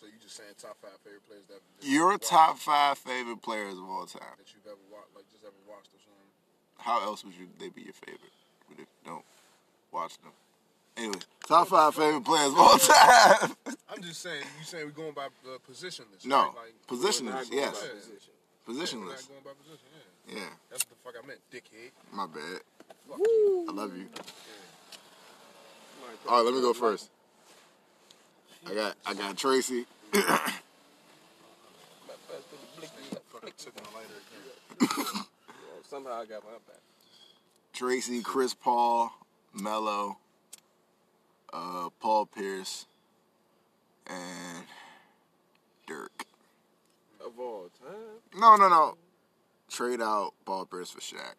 So 0.00 0.06
you 0.06 0.12
just 0.22 0.36
saying 0.36 0.50
top 0.58 0.76
five 0.80 0.98
favorite 1.04 1.26
players 1.28 1.44
that 1.48 1.60
Your 1.86 2.16
top 2.18 2.58
five 2.58 2.98
favorite 2.98 3.42
players 3.42 3.74
of 3.74 3.84
all 3.84 4.06
time. 4.06 4.22
that 4.38 4.48
you've 4.54 4.66
ever 4.66 4.80
watched, 4.90 5.14
like 5.14 5.24
just 5.30 5.44
ever 5.44 5.52
watched 5.68 5.88
or 5.92 6.00
something. 6.00 6.30
How 6.78 7.02
else 7.04 7.22
would 7.24 7.34
you 7.34 7.48
they 7.58 7.68
be 7.68 7.82
your 7.82 7.92
favorite 7.92 8.32
if 8.72 8.78
you 8.78 8.86
don't 9.04 9.24
watch 9.92 10.16
them? 10.22 10.32
Anyway, 10.96 11.20
top 11.46 11.68
five 11.68 11.94
favorite 11.94 12.24
players 12.24 12.52
of 12.52 12.58
all 12.58 12.78
time. 12.78 13.52
I'm 13.92 14.02
just 14.02 14.20
saying. 14.22 14.42
You 14.58 14.64
saying 14.64 14.86
we're 14.86 14.90
going 14.92 15.12
by 15.12 15.26
uh, 15.46 15.58
positionless? 15.70 16.24
no, 16.24 16.36
right? 16.56 16.72
like, 16.72 16.74
positionless. 16.88 17.48
Yes, 17.52 17.76
Yeah. 17.84 17.92
position. 17.94 18.32
yeah, 18.32 18.66
we're 18.66 18.74
positionless. 18.74 19.20
not 19.20 19.28
going 19.28 19.44
by 19.44 19.52
position. 19.60 19.86
Yeah, 19.92 20.09
Yeah, 20.32 20.42
that's 20.70 20.84
what 20.84 20.90
the 20.90 20.96
fuck 21.02 21.14
I 21.22 21.26
meant, 21.26 21.40
dickhead. 21.52 21.90
my 22.12 22.26
bad. 22.26 22.60
Fuck 23.08 23.18
you. 23.18 23.66
I 23.68 23.72
love 23.72 23.96
you. 23.96 24.06
Might 26.00 26.18
All 26.28 26.36
right, 26.36 26.44
let 26.44 26.54
me 26.54 26.60
go 26.60 26.72
first. 26.72 27.10
I 28.66 28.74
got 28.74 28.94
I 29.04 29.14
got 29.14 29.36
Tracy. 29.36 29.86
Fucking 30.12 30.32
took 33.58 33.74
my 33.76 33.82
lighter 33.98 34.20
again. 34.20 34.96
Well, 35.06 35.26
somehow 35.88 36.20
I 36.20 36.24
got 36.26 36.44
my 36.44 36.52
back. 36.66 36.80
Tracy, 37.72 38.22
Chris 38.22 38.54
Paul, 38.54 39.12
Melo, 39.54 40.18
uh, 41.52 41.88
Paul 42.00 42.26
Pierce, 42.26 42.86
and 44.06 44.64
Dirk. 45.86 46.26
Of 47.24 47.38
all 47.38 47.70
time, 47.80 48.40
No, 48.40 48.56
no, 48.56 48.68
no. 48.68 48.96
Trade 49.70 50.00
out 50.02 50.34
Paul 50.44 50.66
Pierce 50.66 50.90
for 50.90 51.00
Shaq. 51.00 51.34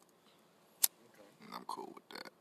And 1.46 1.54
I'm 1.54 1.64
cool 1.68 1.92
with 1.94 2.08
that. 2.18 2.32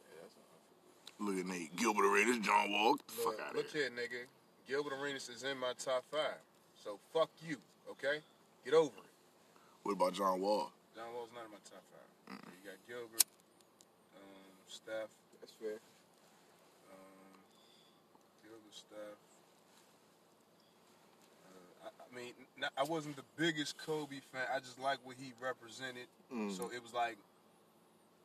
yeah, 0.00 0.20
that's 0.22 0.34
all. 0.36 1.26
Look 1.26 1.38
at 1.38 1.46
Nate 1.46 1.74
Gilbert 1.76 2.04
Arenas, 2.06 2.38
John 2.44 2.72
Wall. 2.72 2.94
Get 2.96 3.06
the 3.08 3.12
fuck 3.14 3.24
Look, 3.26 3.40
out 3.40 3.50
of 3.50 3.56
look 3.56 3.70
here. 3.72 3.82
here, 3.82 3.90
nigga. 3.90 4.22
Gilbert 4.68 4.92
Arenas 4.94 5.28
is 5.28 5.42
in 5.42 5.58
my 5.58 5.72
top 5.78 6.04
five. 6.10 6.38
So 6.84 6.98
fuck 7.12 7.30
you, 7.46 7.56
okay? 7.90 8.20
Get 8.64 8.74
over 8.74 8.92
it. 8.98 9.12
What 9.82 9.92
about 9.92 10.12
John 10.14 10.40
Wall? 10.40 10.70
John 10.94 11.06
Wall's 11.14 11.30
not 11.34 11.44
in 11.46 11.52
my 11.52 11.62
top 11.64 11.82
5 12.28 12.38
You 12.52 12.70
got 12.70 12.78
Gilbert, 12.88 13.24
um, 14.18 14.50
Steph, 14.68 15.08
That's 15.40 15.52
fair. 15.52 15.78
Steph. 18.88 19.20
Uh, 21.44 21.86
I, 21.86 21.88
I 21.92 22.08
mean, 22.16 22.32
I 22.76 22.84
wasn't 22.84 23.16
the 23.16 23.28
biggest 23.36 23.76
Kobe 23.78 24.20
fan. 24.32 24.48
I 24.54 24.58
just 24.60 24.80
like 24.80 24.98
what 25.04 25.16
he 25.20 25.32
represented. 25.40 26.08
Mm. 26.32 26.56
So 26.56 26.70
it 26.74 26.82
was 26.82 26.92
like 26.92 27.16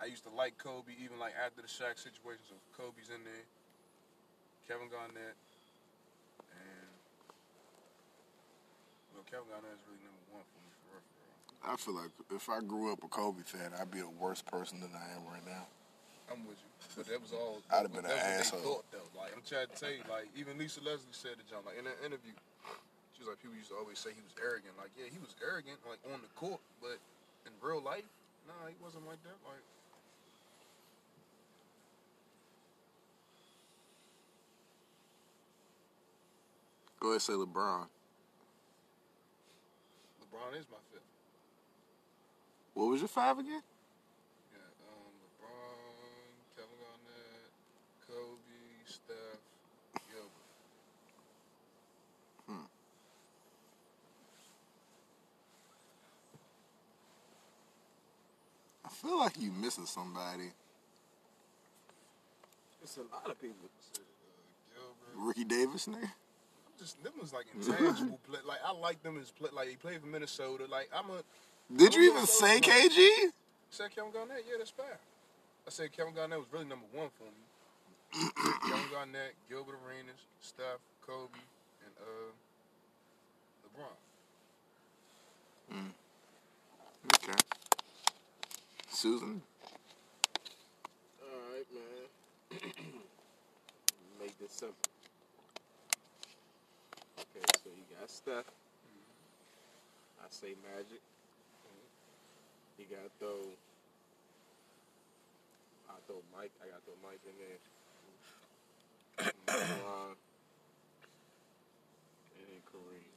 I 0.02 0.06
used 0.08 0.24
to 0.24 0.34
like 0.36 0.58
Kobe 0.58 0.92
even 1.00 1.20
like 1.20 1.34
after 1.40 1.62
the 1.62 1.68
Shaq 1.68 1.96
situation. 1.96 2.44
So 2.48 2.56
Kobe's 2.76 3.08
in 3.08 3.24
there, 3.24 3.46
Kevin 4.68 4.92
Garnett, 4.92 5.38
and 6.52 6.92
well, 9.16 9.24
Kevin 9.30 9.48
Garnett 9.48 9.72
is 9.72 9.84
really 9.88 10.04
number 10.04 10.28
one 10.32 10.44
for 10.44 10.60
me 10.60 10.72
for 10.84 11.00
real. 11.00 11.04
For 11.08 11.24
real. 11.24 11.72
I 11.72 11.76
feel 11.80 11.96
like 11.96 12.12
if 12.36 12.50
I 12.50 12.60
grew 12.60 12.92
up 12.92 13.04
a 13.04 13.08
Kobe 13.08 13.44
fan, 13.46 13.72
I'd 13.80 13.92
be 13.92 14.04
a 14.04 14.12
worse 14.20 14.42
person 14.42 14.80
than 14.80 14.92
I 14.92 15.16
am 15.16 15.24
right 15.30 15.46
now. 15.46 15.68
I'm 16.32 16.48
with 16.48 16.58
you, 16.60 16.70
but 16.96 17.06
that 17.08 17.20
was 17.22 17.32
all. 17.34 17.62
I'd 17.70 17.88
have 17.88 17.94
been 17.94 18.06
an 18.06 18.16
asshole. 18.16 18.84
thought, 18.84 18.88
though. 18.92 19.10
Like 19.16 19.32
I'm 19.36 19.44
trying 19.46 19.68
to 19.68 19.76
tell 19.76 19.92
you, 19.92 20.04
like 20.08 20.32
even 20.36 20.58
Lisa 20.58 20.80
Leslie 20.82 21.14
said 21.16 21.36
to 21.38 21.46
John, 21.46 21.64
like 21.68 21.78
in 21.78 21.86
an 21.86 22.00
interview, 22.02 22.34
she 23.14 23.22
was 23.22 23.30
like, 23.30 23.44
people 23.44 23.60
used 23.60 23.70
to 23.70 23.78
always 23.78 24.00
say 24.00 24.16
he 24.16 24.24
was 24.24 24.34
arrogant. 24.40 24.74
Like 24.80 24.92
yeah, 24.96 25.12
he 25.12 25.20
was 25.20 25.36
arrogant, 25.44 25.78
like 25.84 26.00
on 26.10 26.24
the 26.24 26.32
court, 26.40 26.64
but 26.80 26.98
in 27.46 27.52
real 27.60 27.84
life, 27.84 28.08
nah, 28.48 28.68
he 28.72 28.76
wasn't 28.80 29.06
like 29.06 29.22
that. 29.28 29.38
Like 29.44 29.62
Go 37.04 37.10
ahead, 37.10 37.22
say 37.22 37.34
LeBron. 37.34 37.84
LeBron 40.24 40.56
is 40.58 40.66
my 40.72 40.80
fifth. 40.88 41.04
What 42.76 42.86
was 42.86 43.02
your 43.02 43.10
five 43.10 43.38
again? 43.40 43.62
Yeah, 44.54 44.60
um, 44.88 45.12
LeBron, 45.20 46.56
Kevin 46.56 46.78
Garnett, 46.80 47.52
Kobe, 48.08 48.64
Steph, 48.86 49.44
Gilbert. 50.08 50.48
I 58.86 58.90
feel 59.04 59.20
like 59.20 59.40
you 59.40 59.52
missing 59.52 59.86
somebody. 59.86 60.52
It's 62.82 62.98
a 62.98 63.02
lot 63.02 63.30
of 63.30 63.40
people. 63.40 63.70
Ricky 65.16 65.44
Davis, 65.44 65.88
nigga. 65.88 66.10
Just 66.80 67.02
them 67.04 67.14
was 67.22 67.32
like 67.34 67.46
intangible 67.56 68.20
play. 68.28 68.40
Like 68.46 68.60
I 68.66 68.72
like 68.72 69.04
them 69.04 69.18
as 69.22 69.30
play. 69.32 69.50
Like 69.54 69.70
he 69.70 69.76
played 69.76 70.02
for 70.02 70.08
Minnesota. 70.08 70.66
Like 70.70 70.90
I'm 70.94 71.10
a 71.12 71.24
Did 71.76 71.94
you 71.94 72.12
even 72.12 72.26
say 72.26 72.60
KG? 72.60 73.30
said 73.70 73.96
Kevin 73.96 74.12
Garnett. 74.12 74.44
Yeah, 74.48 74.56
that's 74.58 74.72
fair. 74.72 74.98
I 75.66 75.70
said 75.70 75.92
Kevin 75.92 76.14
Garnett 76.14 76.40
was 76.40 76.48
really 76.52 76.66
number 76.66 76.86
one 76.92 77.10
for 77.18 77.24
me. 77.24 78.30
Kevin 78.68 78.86
Garnett, 78.92 79.34
Gilbert 79.50 79.80
Arenas, 79.86 80.28
Steph, 80.42 80.82
Kobe, 81.06 81.40
and 81.86 81.94
uh, 82.02 82.32
LeBron. 83.66 83.98
Okay. 87.16 87.63
Susan. 89.04 89.42
All 91.22 91.40
right, 91.52 91.68
man. 91.76 92.08
Make 94.22 94.40
this 94.40 94.54
simple. 94.54 94.78
Okay, 97.20 97.44
so 97.62 97.70
you 97.76 97.84
got 98.00 98.10
Steph. 98.10 98.46
I 100.22 100.28
say 100.30 100.56
Magic. 100.64 101.02
You 102.80 102.86
got 102.90 103.12
throw. 103.20 103.44
I 105.90 106.00
throw 106.08 106.22
Mike. 106.34 106.52
I 106.64 106.72
got 106.72 106.80
throw 106.86 106.96
Mike 107.04 107.20
in 107.28 107.36
there. 107.44 107.60
LeBron. 109.48 110.16
And 112.38 112.48
then 112.48 112.62
Kareem. 112.72 113.14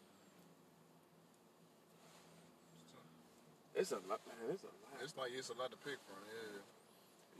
It's 3.76 3.92
a 3.92 3.96
lot, 4.08 4.20
man. 4.26 4.50
It's 4.50 4.62
a 4.62 4.66
lot. 4.66 5.02
It's 5.02 5.16
like 5.16 5.30
it's 5.36 5.50
a 5.50 5.54
lot 5.54 5.70
to 5.70 5.76
pick 5.76 5.98
from. 6.08 6.16
Yeah. 6.26 6.60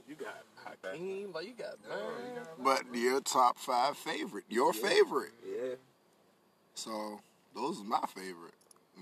You 0.07 0.15
got 0.15 0.45
Hakeem, 0.63 1.33
like 1.33 1.47
you 1.47 1.53
got 1.53 1.75
man. 1.89 2.45
But 2.63 2.83
your 2.93 3.19
top 3.19 3.57
five 3.57 3.97
favorite, 3.97 4.45
your 4.47 4.71
favorite. 4.71 5.33
Yeah. 5.45 5.75
So 6.75 7.19
those 7.55 7.81
are 7.81 7.83
my 7.83 7.99
favorite. 8.15 8.53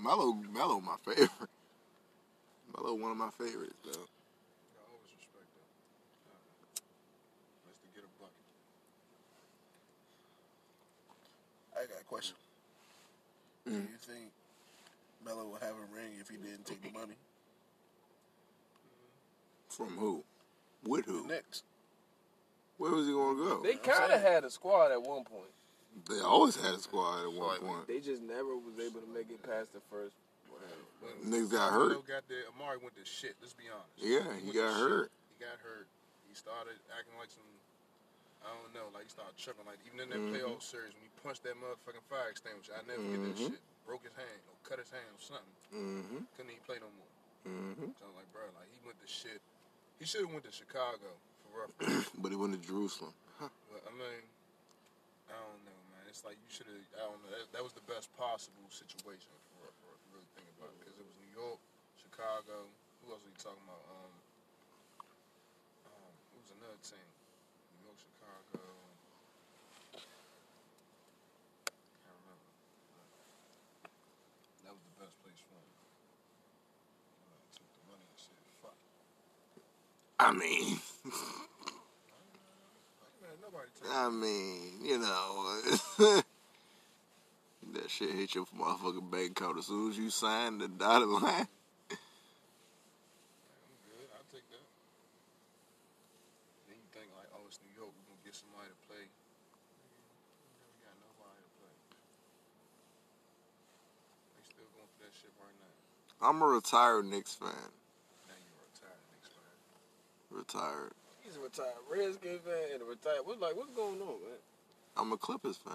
Melo, 0.02 0.34
Melo, 0.52 0.80
my 0.80 0.96
favorite. 1.04 1.30
Melo, 2.76 2.96
one 2.96 3.12
of 3.12 3.18
my 3.18 3.30
favorites 3.32 3.76
though. 3.84 3.92
I 3.92 4.82
always 4.90 5.12
respect 5.14 5.46
that. 5.54 5.70
Let's 7.68 7.80
to 7.82 7.88
get 7.94 8.04
a 8.04 8.12
bucket. 8.18 8.46
I 11.76 11.86
got 11.94 12.02
a 12.02 12.06
question. 12.06 12.36
Mm-hmm. 13.68 13.78
Do 13.78 13.92
you 13.92 13.98
think 14.00 14.32
Melo 15.24 15.46
would 15.52 15.62
have 15.62 15.76
a 15.76 15.94
ring 15.94 16.14
if 16.20 16.30
he 16.30 16.38
didn't 16.38 16.66
take 16.66 16.82
the 16.82 16.98
money? 16.98 17.16
From 19.76 19.92
who? 20.00 20.24
With 20.88 21.06
who? 21.06 21.24
The 21.28 21.36
Knicks. 21.36 21.64
Where 22.78 22.92
was 22.92 23.08
he 23.08 23.12
gonna 23.12 23.36
go? 23.36 23.60
They 23.64 23.76
kind 23.76 24.12
of 24.12 24.22
had 24.22 24.44
a 24.44 24.50
squad 24.50 24.92
at 24.92 25.02
one 25.04 25.24
point. 25.28 25.52
They 26.08 26.20
always 26.20 26.56
had 26.56 26.76
a 26.76 26.80
squad 26.80 27.24
at 27.28 27.32
one 27.32 27.60
point. 27.60 27.88
They 27.88 28.00
just 28.00 28.22
never 28.24 28.56
was 28.56 28.76
able 28.80 29.00
to 29.04 29.08
make 29.12 29.28
it 29.32 29.40
past 29.44 29.72
the 29.76 29.80
first 29.92 30.16
whatever. 30.52 30.80
Niggas 31.24 31.52
got 31.52 31.72
hurt. 31.72 32.00
Got 32.08 32.28
there. 32.28 32.44
Amar'e 32.56 32.80
went 32.84 32.96
to 33.00 33.04
shit. 33.08 33.36
Let's 33.40 33.56
be 33.56 33.68
honest. 33.72 33.96
Yeah, 34.00 34.24
he 34.40 34.48
went 34.52 34.56
to 34.56 34.60
got 34.60 34.72
shit. 34.76 34.92
hurt. 34.92 35.10
He 35.32 35.36
got 35.44 35.58
hurt. 35.64 35.88
He 36.28 36.36
started 36.36 36.76
acting 36.96 37.16
like 37.20 37.32
some. 37.32 37.48
I 38.44 38.52
don't 38.56 38.72
know. 38.76 38.88
Like 38.96 39.08
he 39.08 39.12
started 39.12 39.36
tripping. 39.40 39.68
Like 39.68 39.80
even 39.88 40.00
in 40.04 40.08
that 40.12 40.20
Mhm. 40.24 40.32
playoff 40.36 40.64
series 40.64 40.92
when 40.96 41.04
he 41.04 41.12
punched 41.24 41.44
that 41.48 41.56
motherfucking 41.60 42.04
fire 42.12 42.28
extinguisher, 42.32 42.76
I 42.76 42.84
never 42.88 43.04
forget 43.04 43.24
that 43.24 43.36
Mhm. 43.40 43.52
shit. 43.56 43.62
Broke 43.88 44.04
his 44.04 44.16
hand 44.20 44.42
or 44.52 44.56
cut 44.68 44.80
his 44.80 44.92
hand 44.92 45.08
or 45.16 45.20
something. 45.24 45.56
Mm-hmm. 45.72 46.22
Couldn't 46.36 46.52
even 46.52 46.64
play 46.68 46.80
no 46.80 46.92
more. 46.92 47.12
Mm-hmm. 47.48 47.92
So 47.98 48.04
I'm 48.08 48.16
like, 48.20 48.28
bro, 48.36 48.44
like 48.60 48.68
he 48.74 48.80
went 48.86 49.00
to 49.00 49.08
shit. 49.08 49.40
He 50.00 50.06
should 50.06 50.22
have 50.28 50.32
went 50.32 50.44
to 50.46 50.52
Chicago 50.52 51.10
for 51.42 51.66
rough. 51.66 51.74
But 52.22 52.32
he 52.32 52.38
went 52.38 52.54
to 52.54 52.62
Jerusalem. 52.62 53.14
But 53.40 53.82
I 53.88 53.92
mean, 53.96 54.24
I 55.30 55.38
don't 55.40 55.62
know, 55.64 55.80
man. 55.92 56.04
It's 56.10 56.24
like 56.24 56.36
you 56.40 56.52
should 56.52 56.68
have. 56.68 56.84
I 56.96 57.04
don't 57.08 57.20
know. 57.24 57.32
That, 57.32 57.48
that 57.60 57.64
was 57.64 57.74
the 57.74 57.86
best 57.88 58.12
possible 58.18 58.68
situation 58.72 59.32
for 59.52 59.56
you 60.06 60.14
really 60.16 60.32
think 60.38 60.48
about 60.56 60.72
it, 60.72 60.80
because 60.80 60.96
it 60.96 61.06
was 61.06 61.18
New 61.20 61.34
York, 61.36 61.60
Chicago. 62.00 62.72
Who 63.04 63.12
else 63.12 63.22
are 63.26 63.32
you 63.32 63.40
talking 63.42 63.66
about? 63.68 63.84
Um, 63.90 64.14
um, 65.92 66.14
it 66.32 66.38
was 66.40 66.50
another 66.56 66.80
team. 66.86 67.10
New 67.76 67.92
York, 67.92 68.00
Chicago. 68.00 68.64
Can't 72.00 72.16
remember. 72.16 72.50
But 72.96 73.08
that 74.64 74.72
was 74.72 74.84
the 74.88 74.96
best 75.04 75.16
place 75.26 75.40
for 75.44 75.60
him. 75.60 75.70
You 77.20 77.28
know, 77.28 77.44
took 77.54 77.70
the 77.76 77.84
money 77.92 78.06
and 78.08 78.20
said, 78.20 78.40
"Fuck." 78.64 78.78
I 80.20 80.32
mean. 80.32 80.80
I 83.92 84.10
mean, 84.10 84.72
you 84.84 84.98
know, 84.98 85.60
that 87.74 87.90
shit 87.90 88.12
hit 88.12 88.36
your 88.36 88.46
motherfucking 88.58 89.12
bank 89.12 89.32
account 89.32 89.58
as 89.60 89.68
soon 89.68 89.92
as 89.92 89.98
you 89.98 90.10
sign 90.10 90.58
the 90.58 90.68
dotted 90.68 91.08
line. 91.08 91.48
I'm 106.26 106.42
a 106.42 106.46
retired 106.46 107.06
Knicks 107.06 107.36
fan. 107.36 107.50
Now 107.50 108.34
you're 108.42 108.58
retired, 108.74 108.98
Knicks 109.12 109.30
fan. 109.30 110.35
Retired. 110.48 110.92
He's 111.24 111.38
a 111.38 111.40
retired 111.40 111.74
Redskins 111.90 112.42
fan 112.46 112.54
and 112.74 112.82
a 112.82 112.86
retired. 112.86 113.22
What's 113.24 113.42
like? 113.42 113.56
What's 113.56 113.72
going 113.72 114.00
on, 114.02 114.08
man? 114.22 114.38
I'm 114.96 115.12
a 115.12 115.18
Clippers 115.18 115.58
fan. 115.58 115.74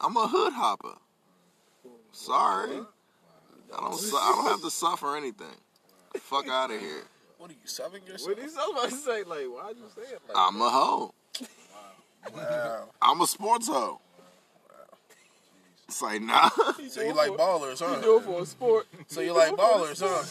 I'm 0.00 0.16
a 0.16 0.26
hood 0.26 0.52
hopper. 0.52 0.94
Sorry, 2.12 2.80
I 3.76 3.80
don't. 3.80 3.94
Su- 3.98 4.16
I 4.16 4.32
don't 4.36 4.50
have 4.50 4.62
to 4.62 4.70
suffer 4.70 5.16
anything. 5.16 5.56
Fuck 6.20 6.48
out 6.48 6.70
of 6.70 6.80
here. 6.80 7.02
What 7.38 7.50
are 7.50 7.54
you 7.54 7.58
selling 7.64 8.02
yourself? 8.06 8.36
What 8.36 8.44
he's 8.44 8.54
about 8.54 8.88
to 8.88 8.94
say? 8.94 9.24
Like, 9.24 9.46
why'd 9.46 9.76
you 9.76 9.90
say 9.94 10.02
it? 10.02 10.20
Like 10.28 10.36
I'm 10.36 10.60
a 10.60 10.70
hoe. 10.70 11.14
Wow. 12.32 12.88
I'm 13.00 13.20
a 13.20 13.26
sports 13.26 13.66
hoe. 13.66 14.00
It's 15.92 16.00
like 16.00 16.22
nah. 16.22 16.48
So 16.88 17.02
you 17.02 17.12
like 17.12 17.32
ballers, 17.32 17.80
huh? 17.80 17.90
He 17.90 17.94
huh? 17.96 18.00
do 18.00 18.16
it 18.16 18.22
for 18.22 18.40
a 18.40 18.46
sport. 18.46 18.86
So 19.08 19.20
you 19.20 19.34
like 19.34 19.52
ballers, 19.52 20.00
huh? 20.00 20.24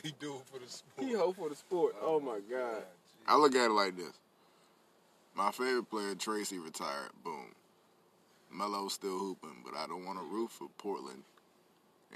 he 0.02 0.14
do 0.18 0.36
it 0.36 0.42
for 0.50 0.58
the 0.58 0.66
sport. 0.66 1.06
He 1.06 1.12
hope 1.12 1.36
for 1.36 1.50
the 1.50 1.54
sport. 1.54 1.96
Oh 2.00 2.18
my 2.18 2.38
god. 2.50 2.84
I 3.26 3.36
look 3.36 3.54
at 3.54 3.66
it 3.66 3.74
like 3.74 3.94
this. 3.94 4.14
My 5.34 5.50
favorite 5.50 5.90
player, 5.90 6.14
Tracy, 6.14 6.58
retired. 6.58 7.10
Boom. 7.22 7.54
Melo's 8.50 8.94
still 8.94 9.18
hooping, 9.18 9.62
but 9.62 9.76
I 9.76 9.86
don't 9.86 10.06
want 10.06 10.18
to 10.18 10.24
root 10.24 10.50
for 10.50 10.68
Portland. 10.78 11.24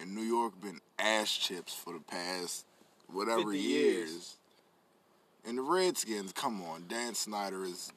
And 0.00 0.14
New 0.14 0.22
York 0.22 0.58
been 0.62 0.80
ass 0.98 1.36
chips 1.36 1.74
for 1.74 1.92
the 1.92 2.00
past 2.00 2.64
whatever 3.12 3.52
50 3.52 3.58
years. 3.58 4.10
years. 4.10 4.36
And 5.46 5.58
the 5.58 5.62
Redskins, 5.62 6.32
come 6.32 6.62
on, 6.62 6.84
Dan 6.88 7.14
Snyder 7.14 7.62
is 7.62 7.92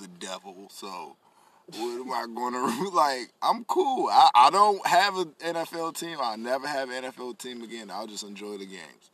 the 0.00 0.06
devil. 0.06 0.68
So 0.70 1.16
what 1.76 2.00
am 2.00 2.12
I 2.12 2.26
going 2.34 2.52
to 2.54 2.84
do? 2.84 2.90
like? 2.90 3.30
I'm 3.42 3.64
cool. 3.64 4.08
I, 4.10 4.30
I 4.34 4.50
don't 4.50 4.86
have 4.86 5.16
an 5.16 5.32
NFL 5.40 5.98
team. 5.98 6.18
I'll 6.20 6.36
never 6.36 6.66
have 6.66 6.90
an 6.90 7.04
NFL 7.04 7.38
team 7.38 7.62
again. 7.62 7.90
I'll 7.90 8.06
just 8.06 8.24
enjoy 8.24 8.58
the 8.58 8.66
games. 8.66 9.10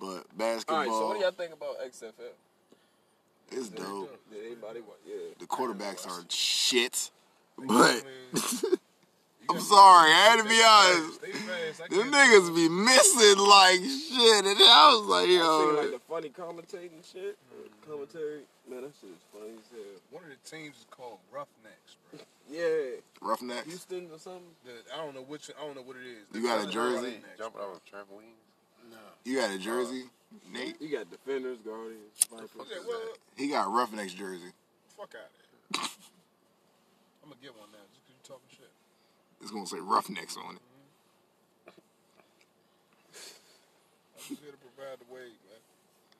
But 0.00 0.26
basketball 0.36 0.78
right. 0.78 0.88
So 0.88 1.06
what 1.08 1.14
do 1.18 1.20
y'all 1.20 1.30
think 1.30 1.52
about 1.52 1.80
XFL? 1.80 2.32
is 3.54 3.68
dope. 3.68 4.18
Did 4.30 4.46
anybody 4.46 4.80
want? 4.80 4.98
Yeah. 5.06 5.14
The 5.38 5.46
quarterbacks 5.46 6.06
are 6.06 6.24
shit. 6.28 7.10
But 7.58 8.02
I'm 9.50 9.60
sorry, 9.60 10.10
I 10.10 10.28
had 10.30 10.42
to 10.42 10.48
be 10.48 10.62
honest. 10.62 11.76
Stay 11.76 11.96
Them 11.96 12.10
niggas 12.10 12.54
be 12.54 12.68
missing 12.68 13.38
like 13.38 13.80
shit, 13.80 14.46
and 14.46 14.58
I 14.58 14.94
was 14.96 15.06
like, 15.06 15.24
I 15.24 15.26
seen 15.26 15.38
yo, 15.38 15.74
like 15.76 15.90
the 15.90 16.00
funny 16.08 16.28
commentating 16.30 17.02
shit. 17.04 17.36
Commentary. 17.86 18.42
Man, 18.70 18.82
that 18.82 18.92
shit 19.00 19.10
is 19.10 19.24
funny 19.32 19.52
as 19.58 19.66
hell. 19.70 20.00
One 20.10 20.22
of 20.22 20.30
the 20.30 20.38
teams 20.48 20.76
is 20.78 20.86
called 20.90 21.18
Roughnecks, 21.32 21.50
bro. 21.66 21.81
Yeah. 22.52 23.00
Roughnecks. 23.22 23.66
Houston 23.66 24.08
or 24.12 24.18
something. 24.18 24.42
The, 24.64 24.72
I 24.94 24.98
don't 24.98 25.14
know 25.14 25.22
which. 25.22 25.50
I 25.58 25.64
don't 25.64 25.74
know 25.74 25.82
what 25.82 25.96
it 25.96 26.06
is. 26.06 26.26
You 26.34 26.42
got 26.46 26.62
a 26.66 26.70
jersey? 26.70 27.16
Jumping 27.38 27.60
bro. 27.60 27.70
off 27.72 27.80
trampolines. 27.90 28.90
No. 28.90 28.98
You 29.24 29.38
got 29.38 29.50
a 29.52 29.58
jersey, 29.58 30.02
uh, 30.04 30.52
Nate? 30.52 30.76
You 30.82 30.90
got 30.90 31.10
defenders, 31.10 31.58
guardians. 31.64 32.26
Okay, 32.32 32.76
well, 32.86 33.00
He 33.36 33.48
got 33.48 33.66
a 33.66 33.70
Roughnecks 33.70 34.12
jersey. 34.12 34.52
fuck 34.96 35.14
out 35.14 35.30
of 35.30 35.80
here. 35.80 35.88
I'm 37.22 37.30
gonna 37.30 37.40
get 37.40 37.56
one 37.56 37.68
now 37.72 37.78
just 37.94 38.04
'cause 38.04 38.10
you 38.10 38.22
talking 38.22 38.50
shit. 38.50 38.70
It's 39.40 39.50
gonna 39.50 39.66
say 39.66 39.78
Roughnecks 39.80 40.36
on 40.36 40.56
it. 40.56 40.60
Mm-hmm. 40.60 41.70
I'm 44.18 44.28
just 44.28 44.40
here 44.42 44.50
to 44.52 44.58
provide 44.58 44.98
the 44.98 45.06
wave, 45.14 45.38
man. 45.48 45.60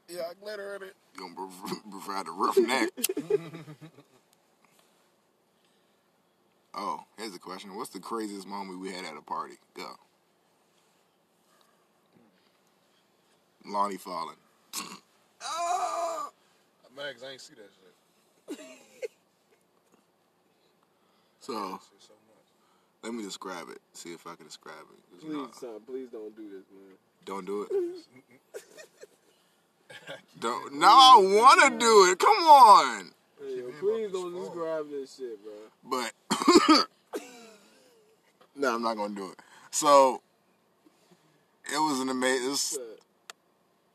Yeah, 0.09 0.23
I 0.31 0.35
glitter 0.41 0.77
in 0.77 0.83
it. 0.85 0.95
You 1.15 1.21
gonna 1.21 1.35
prov- 1.35 1.83
provide 1.91 2.29
a 2.29 2.31
roughneck. 2.31 2.91
oh, 6.75 7.01
here's 7.19 7.35
a 7.35 7.39
question. 7.39 7.75
What's 7.77 7.91
the 7.91 8.01
craziest 8.01 8.47
moment 8.47 8.81
we 8.81 8.93
had 8.93 9.05
at 9.05 9.17
a 9.17 9.23
party? 9.23 9.55
Go. 9.75 9.91
Lonnie 13.65 13.97
falling. 13.97 14.37
I'm 15.45 16.97
mad 16.97 17.15
'cause 17.15 17.23
I 17.25 17.31
ain't 17.33 17.41
see 17.41 17.55
that 17.55 17.71
shit. 17.73 18.59
So 21.41 21.53
That 21.55 21.81
so 21.99 22.15
much. 22.29 22.47
let 23.03 23.13
me 23.15 23.23
describe 23.25 23.69
it. 23.69 23.81
See 23.95 24.13
if 24.13 24.27
I 24.29 24.37
can 24.37 24.47
describe 24.47 24.77
it. 24.93 25.13
'Cause, 25.13 25.25
you 25.25 25.33
know, 25.33 25.47
Please, 25.47 25.57
son, 25.59 25.81
please 25.85 26.09
don't 26.11 26.37
do 26.37 26.49
this, 26.51 26.65
man. 26.71 26.97
don't 27.25 27.45
do 27.45 27.63
it. 27.63 27.73
Don't. 30.41 30.73
No, 30.75 30.89
I 30.89 31.17
want 31.21 31.61
to 31.73 31.79
do 31.79 32.11
it. 32.11 32.19
Come 32.19 32.37
on. 32.45 33.13
Hey, 33.41 33.59
yo, 33.59 33.73
please 33.81 34.11
don't 34.13 34.35
describe 34.35 34.91
this 34.91 35.17
shit, 35.17 35.43
bro. 35.45 35.53
but 35.85 36.13
no, 38.57 38.75
I'm 38.75 38.83
not 38.83 38.97
gonna 38.97 39.15
do 39.15 39.31
it. 39.31 39.39
So 39.71 40.23
it 41.65 41.79
was 41.79 42.01
an 42.01 42.09
amazing, 42.09 42.83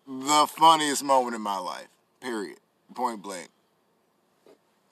the 0.08 0.47
funniest 0.47 1.04
moment 1.04 1.36
in 1.36 1.41
my 1.41 1.58
life. 1.58 1.88
Period. 2.21 2.58
Point 2.93 3.21
blank. 3.21 3.50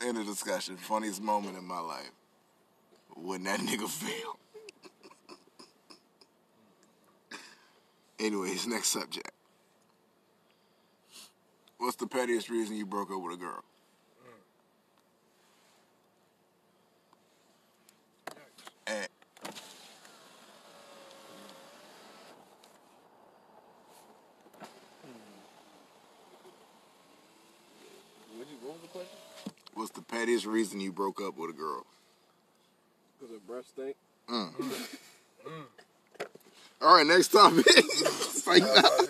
End 0.01 0.17
of 0.17 0.25
discussion. 0.25 0.77
Funniest 0.77 1.21
moment 1.21 1.58
in 1.58 1.65
my 1.65 1.79
life. 1.79 2.12
When 3.15 3.43
that 3.43 3.60
nigga 3.62 3.88
failed. 3.88 4.38
Anyways, 8.19 8.67
next 8.67 8.89
subject. 8.89 9.31
What's 11.77 11.97
the 11.97 12.08
pettiest 12.08 12.49
reason 12.49 12.77
you 12.77 12.86
broke 12.86 13.12
up 13.12 13.21
with 13.21 13.34
a 13.34 13.38
girl? 13.38 13.63
And 18.88 19.08
What, 28.38 28.48
you, 28.50 28.56
what 28.67 28.74
was 28.74 28.82
the 28.82 28.88
question? 28.88 29.17
what's 29.74 29.91
the 29.91 30.02
pettiest 30.02 30.45
reason 30.45 30.80
you 30.80 30.91
broke 30.91 31.21
up 31.21 31.38
with 31.38 31.50
a 31.52 31.54
girl? 31.54 31.86
Because 33.19 33.36
her 33.36 33.39
breath 33.48 33.65
stink. 33.67 33.95
Mm. 34.30 34.50
Hmm. 34.52 35.50
Hmm. 35.50 35.62
All 36.82 36.95
right, 36.98 37.06
next 37.08 37.30
topic. 37.30 37.65
Fight 37.65 38.63
out. 38.63 39.08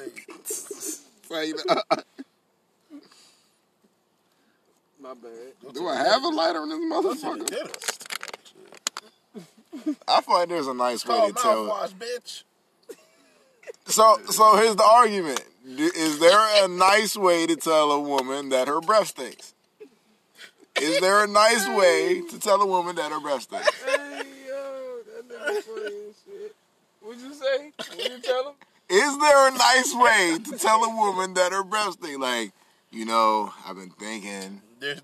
Fight 1.23 1.53
out. 1.69 2.05
My 5.01 5.13
bad. 5.13 5.73
Do 5.73 5.87
I 5.87 5.95
have 5.95 6.23
a 6.23 6.29
lighter 6.29 6.63
in 6.63 6.69
this 6.69 6.79
motherfucker? 6.79 7.94
I 10.07 10.21
feel 10.21 10.35
like 10.35 10.49
there's 10.49 10.67
a 10.67 10.73
nice 10.73 11.05
way 11.05 11.27
to 11.27 11.33
tell. 11.33 11.67
mouthwash, 11.67 11.93
bitch. 11.93 12.43
So, 13.87 14.19
so 14.29 14.55
here's 14.57 14.75
the 14.75 14.83
argument: 14.83 15.41
Is 15.65 16.19
there 16.19 16.65
a 16.65 16.67
nice 16.67 17.15
way 17.15 17.45
to 17.45 17.55
tell 17.55 17.91
a 17.91 17.99
woman 17.99 18.49
that 18.49 18.67
her 18.67 18.81
breath 18.81 19.07
stinks? 19.07 19.53
Is 20.81 20.99
there 20.99 21.23
a 21.23 21.27
nice 21.27 21.67
way 21.69 22.21
to 22.29 22.39
tell 22.39 22.61
a 22.61 22.65
woman 22.65 22.95
that 22.97 23.11
her 23.11 23.19
breath 23.19 23.43
stinks? 23.43 23.83
Hey, 23.83 24.23
yo, 24.47 24.97
that 25.07 25.29
nigga 25.29 25.61
funny 25.63 25.85
as 26.09 26.15
shit. 26.25 26.55
What'd 27.01 27.21
you 27.21 27.33
say? 27.33 27.71
What 27.77 28.11
you 28.11 28.19
tell 28.19 28.49
him? 28.49 28.55
Is 28.89 29.17
there 29.17 29.47
a 29.47 29.51
nice 29.51 29.95
way 29.95 30.37
to 30.43 30.57
tell 30.57 30.83
a 30.83 30.95
woman 30.95 31.33
that 31.35 31.51
her 31.51 31.63
breath 31.63 31.93
stinks? 31.93 32.17
Like, 32.19 32.51
you 32.91 33.05
know, 33.05 33.53
I've 33.65 33.77
been 33.77 33.89
thinking. 33.91 34.61
There's, 34.79 35.01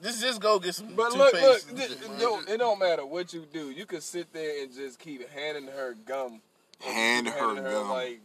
this 0.00 0.20
just 0.20 0.40
go 0.40 0.58
get 0.58 0.74
some 0.74 0.94
But 0.94 1.12
look, 1.12 1.32
look, 1.32 1.60
toothpaste. 1.60 1.76
th- 1.76 1.90
it 1.90 2.18
don't, 2.20 2.48
it 2.48 2.58
don't 2.58 2.78
matter 2.78 3.04
what 3.06 3.32
you 3.32 3.46
do. 3.52 3.70
You 3.70 3.86
can 3.86 4.00
sit 4.00 4.32
there 4.32 4.62
and 4.62 4.72
just 4.74 4.98
keep 4.98 5.28
handing 5.30 5.66
her 5.68 5.94
gum. 6.04 6.40
and 6.86 6.94
Hand 6.94 7.26
keep 7.26 7.34
her 7.34 7.46
handing 7.54 7.64
gum. 7.64 7.88
like, 7.90 8.20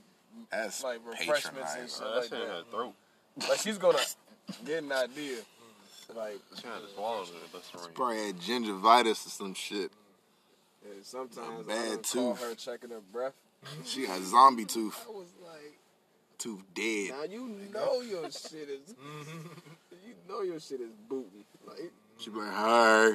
That's 0.52 0.84
like 0.84 1.00
refreshments 1.06 1.48
and 1.76 1.88
patronizing. 1.88 1.88
shit 2.06 2.16
like 2.16 2.30
that 2.30 2.48
her 2.50 2.64
throat. 2.72 2.94
Like 3.50 3.60
she's 3.60 3.78
gonna 3.78 3.98
get 4.66 4.84
an 4.84 4.92
idea. 4.92 5.38
Like 6.14 6.40
She 6.60 6.68
had 6.68 6.82
to 6.82 6.94
swallow 6.94 7.24
the 7.24 7.58
Listerine. 7.58 7.94
Probably 7.94 8.18
had 8.28 8.36
gingivitis 8.40 9.26
or 9.26 9.30
some 9.30 9.54
shit. 9.54 9.92
and 10.84 11.06
sometimes 11.06 11.66
Bad 11.66 11.78
I 11.78 11.88
done 11.96 11.98
call 12.04 12.36
tooth. 12.36 12.42
her 12.44 12.56
checking 12.56 12.90
her 12.90 13.00
breath. 13.14 13.34
She 13.86 14.06
got 14.08 14.22
zombie 14.24 14.66
tooth. 14.66 15.00
I 15.08 15.12
was 15.12 15.28
like, 15.46 15.78
Tooth 16.38 16.64
dead. 16.74 17.12
now 17.12 17.24
you 17.24 17.56
know 17.72 18.02
your 18.02 18.24
shit 18.32 18.68
is, 18.68 18.96
you 20.06 20.16
know 20.28 20.42
your 20.42 20.60
shit 20.60 20.82
is 20.82 20.90
booting. 21.08 21.46
Like 21.72 21.92
She 22.18 22.30
be 22.30 22.38
like, 22.38 22.52
hi. 22.52 23.12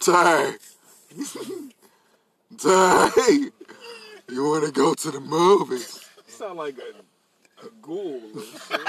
Ty. 0.02 0.54
Ty. 2.58 3.50
You 4.28 4.44
want 4.44 4.64
to 4.66 4.72
go 4.72 4.94
to 4.94 5.10
the 5.10 5.20
movies? 5.20 6.04
you 6.26 6.32
sound 6.32 6.58
like 6.58 6.76
a, 6.78 7.66
a 7.66 7.70
ghoul. 7.80 8.20
Shit. 8.68 8.80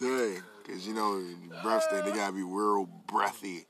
Ty. 0.00 0.42
Because, 0.62 0.86
you 0.86 0.94
know, 0.94 1.22
breath 1.62 1.86
they 1.90 2.12
got 2.12 2.28
to 2.28 2.32
be 2.32 2.42
real 2.42 2.86
breathy. 3.06 3.66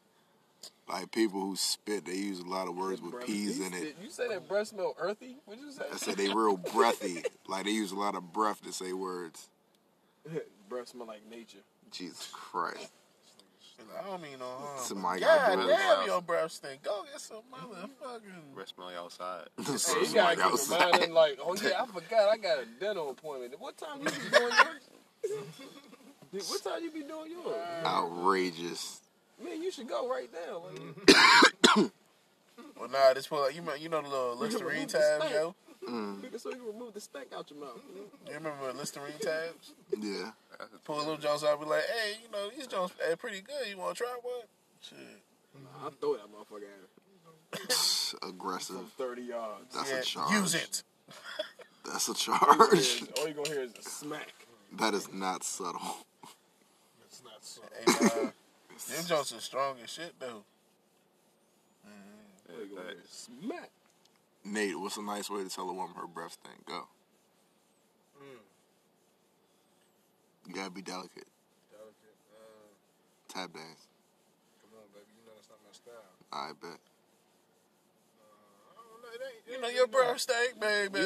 Like 0.88 1.12
people 1.12 1.40
who 1.40 1.56
spit, 1.56 2.04
they 2.04 2.14
use 2.14 2.40
a 2.40 2.48
lot 2.48 2.68
of 2.68 2.76
words 2.76 3.00
with 3.00 3.24
peas 3.24 3.60
in 3.60 3.72
it. 3.74 3.96
You 4.02 4.10
say 4.10 4.28
that 4.28 4.48
breath 4.48 4.68
smell 4.68 4.94
earthy? 4.98 5.36
What'd 5.44 5.62
you 5.62 5.70
say? 5.70 5.84
I 5.92 5.96
said 5.96 6.16
they 6.16 6.28
real 6.28 6.56
breathy. 6.56 7.22
Like 7.46 7.64
they 7.64 7.70
use 7.70 7.92
a 7.92 7.96
lot 7.96 8.16
of 8.16 8.32
breath 8.32 8.60
to 8.62 8.72
say 8.72 8.92
words. 8.92 9.48
breath 10.70 10.88
smell 10.88 11.06
like 11.06 11.28
nature. 11.28 11.58
Jesus 11.90 12.30
Christ. 12.32 12.90
I 13.98 14.04
don't 14.08 14.22
mean 14.22 14.38
no 14.38 14.44
harm. 14.44 14.78
Somebody 14.78 15.20
God 15.20 15.56
got 15.56 15.66
breath. 15.66 15.78
damn, 15.98 16.06
your 16.06 16.22
breath 16.22 16.52
stink. 16.52 16.82
Go 16.82 17.02
get 17.10 17.20
some 17.20 17.38
motherfucking. 17.52 18.54
Breath 18.54 18.68
smelling 18.74 18.96
outside. 18.96 19.46
Hey, 19.58 20.06
you 20.06 20.14
gotta 20.14 20.36
keep 20.36 20.44
outside. 20.44 20.84
reminding, 20.84 21.12
like, 21.12 21.38
oh 21.44 21.56
yeah, 21.56 21.82
I 21.82 21.86
forgot 21.86 22.28
I 22.30 22.36
got 22.36 22.58
a 22.58 22.66
dental 22.78 23.10
appointment. 23.10 23.54
What 23.58 23.76
time 23.76 23.98
you 24.00 24.04
be 24.04 24.38
doing 24.38 24.52
yours? 24.52 25.42
Dude, 26.32 26.42
what 26.42 26.62
time 26.62 26.82
you 26.82 26.90
be 26.90 27.02
doing 27.02 27.30
yours? 27.32 27.56
Outrageous. 27.84 29.00
Man, 29.42 29.60
you 29.62 29.70
should 29.72 29.88
go 29.88 30.08
right 30.08 30.28
now. 30.32 30.62
Like, 31.76 31.90
Well, 32.78 32.88
nah, 32.88 33.12
this 33.14 33.26
pull 33.26 33.50
you, 33.50 33.62
know- 33.62 33.74
you 33.74 33.88
know 33.88 34.02
the 34.02 34.08
little 34.08 34.36
Listerine 34.36 34.74
remove 34.74 34.92
the 34.92 35.54
tabs, 35.86 36.18
stank. 36.20 36.38
so 36.40 36.48
you 36.50 36.56
can 36.56 36.66
remove 36.66 36.94
the 36.94 37.00
stank 37.00 37.28
out 37.36 37.50
your 37.50 37.60
mouth. 37.60 37.80
You 38.26 38.34
remember 38.34 38.72
Listerine 38.72 39.12
tabs? 39.20 39.72
Yeah. 39.98 40.30
Pull 40.84 40.96
little 40.98 41.16
Jones 41.16 41.42
out, 41.44 41.58
be 41.60 41.66
like, 41.66 41.82
hey, 41.82 42.18
you 42.22 42.30
know 42.30 42.50
these 42.54 42.66
Jones 42.66 42.90
are 43.08 43.16
pretty 43.16 43.40
good. 43.40 43.66
You 43.68 43.78
want 43.78 43.96
to 43.96 44.02
try 44.04 44.12
one? 44.22 44.42
Shit. 44.82 44.98
I'll 45.82 45.90
throw 45.90 46.14
that 46.14 46.26
motherfucker 46.26 46.62
at 46.62 47.60
her. 48.22 48.28
Aggressive. 48.28 48.76
From 48.76 48.86
30 48.98 49.22
yards. 49.22 49.74
That's 49.74 49.90
Yeah, 49.90 49.98
a 49.98 50.02
charge. 50.02 50.32
use 50.32 50.54
it. 50.54 50.82
That's 51.84 52.08
a 52.08 52.14
charge. 52.14 52.40
All 52.42 52.66
charge. 52.68 53.02
you 53.26 53.34
gonna 53.34 53.48
hear 53.48 53.62
is 53.62 53.72
a 53.78 53.82
smack. 53.82 54.32
That 54.78 54.94
is 54.94 55.12
not 55.12 55.42
subtle. 55.42 55.80
It's 57.06 57.22
not 57.24 57.42
so. 57.44 57.62
And, 57.86 58.12
uh, 58.12 58.14
them 58.94 59.04
Jones 59.06 59.32
are 59.32 59.40
strong 59.40 59.76
as 59.82 59.90
shit 59.90 60.14
though. 60.20 60.44
All 61.84 62.60
you 62.64 62.76
gonna 62.76 62.88
hear 62.90 62.96
is 63.02 63.10
smack. 63.10 63.70
Nate, 64.44 64.78
what's 64.78 64.96
a 64.96 65.02
nice 65.02 65.28
way 65.30 65.42
to 65.44 65.50
tell 65.50 65.68
a 65.68 65.72
woman 65.72 65.94
her 65.96 66.06
breath 66.06 66.32
stink? 66.42 66.64
Go. 66.66 66.86
You 70.46 70.54
gotta 70.54 70.70
be 70.70 70.82
delicate. 70.82 71.28
Delicate. 71.70 72.16
Uh, 72.34 72.66
Tap 73.28 73.52
dance. 73.52 73.86
come 74.66 74.82
on, 74.82 74.88
baby. 74.90 75.06
You 75.14 75.22
know 75.22 75.30
that's 75.38 75.46
not 75.46 75.62
my 75.62 75.70
style. 75.70 76.10
I 76.32 76.50
bet. 76.58 76.74
I 76.74 76.78
don't 78.82 78.98
know. 78.98 79.06
It 79.06 79.06
ain't. 79.06 79.09
You 79.50 79.60
know 79.60 79.68
your 79.68 79.86
breath 79.88 80.20
stink, 80.20 80.60
baby. 80.60 81.00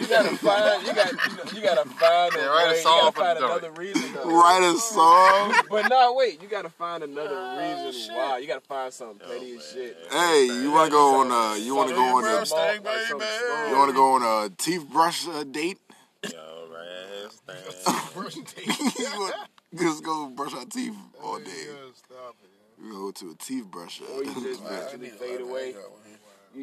You 0.00 0.06
gotta 0.08 0.36
find. 0.36 0.86
You 0.86 0.92
got. 0.94 1.12
You, 1.12 1.36
know, 1.36 1.42
you 1.54 1.62
gotta 1.62 1.88
find. 1.88 2.32
Yeah, 2.36 2.46
a 2.46 2.50
write 2.50 2.66
a 2.66 2.70
way, 2.72 2.80
song 2.82 3.04
You 3.06 3.12
for 3.12 3.20
gotta 3.20 3.40
the 3.40 3.46
find 3.46 3.62
joint. 3.62 3.62
another 3.64 3.80
reason. 3.80 4.12
Though. 4.12 4.40
Write 4.40 4.62
a 4.62 4.78
song. 4.78 5.54
But 5.70 5.88
no, 5.88 6.14
wait. 6.14 6.42
You 6.42 6.48
gotta 6.48 6.68
find 6.68 7.02
another 7.04 7.30
Oh, 7.32 7.84
reason 7.86 8.00
shit. 8.02 8.12
why. 8.16 8.38
You 8.38 8.46
gotta 8.46 8.60
find 8.60 8.92
something 8.92 9.26
petty 9.26 9.56
as 9.56 9.70
shit. 9.72 9.96
hey, 10.10 10.44
you 10.62 10.70
wanna 10.72 10.90
go 10.90 11.20
on 11.20 11.30
a 11.30 11.58
you 11.58 11.74
wanna 11.74 11.92
go 11.94 12.02
on 12.16 12.24
a 12.24 12.44
stink, 12.46 12.84
Like 12.84 13.08
baby. 13.08 13.24
you 13.70 13.76
wanna 13.76 13.92
go 13.92 14.12
on 14.14 14.22
a 14.46 14.50
teeth 14.56 14.86
brush 14.90 15.26
uh, 15.28 15.44
date? 15.44 15.78
Yo, 16.24 16.66
right. 16.72 17.30
stand. 17.30 17.96
First 18.12 18.56
date. 18.56 18.66
you 18.98 19.06
wanna 19.20 19.34
just 19.78 20.02
go 20.04 20.28
brush 20.30 20.54
our 20.54 20.64
teeth 20.66 20.94
all 21.22 21.38
day. 21.38 21.44
Yeah, 21.46 21.72
stop 21.94 22.34
it. 22.42 22.50
We 22.82 22.90
go 22.90 23.10
to 23.10 23.30
a 23.30 23.34
teeth 23.36 23.64
brusher. 23.70 24.02
Or 24.14 24.22
you 24.24 24.34
just 24.42 24.62
naturally 24.62 25.08
fade 25.08 25.40
away. 25.40 25.74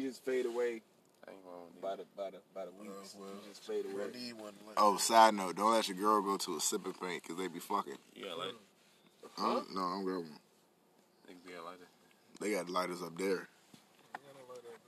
here. 0.00 0.04
You 0.04 0.08
just 0.10 0.24
fade 0.24 0.46
away 0.46 0.82
I 1.26 1.30
ain't 1.30 1.44
gonna 1.44 1.56
need 1.72 1.80
by 1.80 1.96
the 1.96 2.04
by 2.16 2.30
the 2.30 2.38
by 2.54 2.64
the 2.66 2.72
weeks. 2.72 3.14
well, 3.18 3.28
You 3.30 3.48
just 3.48 3.62
fade 3.66 3.84
away. 3.86 4.10
need 4.14 4.34
one. 4.34 4.52
oh, 4.76 4.96
side 4.98 5.34
note, 5.34 5.56
don't 5.56 5.72
let 5.72 5.88
your 5.88 5.96
girl 5.96 6.20
go 6.20 6.36
to 6.36 6.56
a 6.56 6.60
sipping 6.60 6.92
paint 6.94 7.22
because 7.22 7.36
they 7.38 7.48
be 7.48 7.60
fucking. 7.60 7.96
You 8.14 8.24
got 8.26 8.38
like, 8.38 8.48
mm. 8.48 8.54
Huh? 9.36 9.62
No, 9.74 9.80
I'm 9.80 10.04
going. 10.04 10.24
niggas 11.28 11.54
got 11.54 11.64
like 11.64 11.78
that. 11.80 12.40
They 12.40 12.50
got 12.52 12.68
lighters 12.68 13.02
up 13.02 13.16
there. 13.16 13.48
I 14.14 14.18
don't 14.34 14.48
like 14.48 14.62
that, 14.62 14.78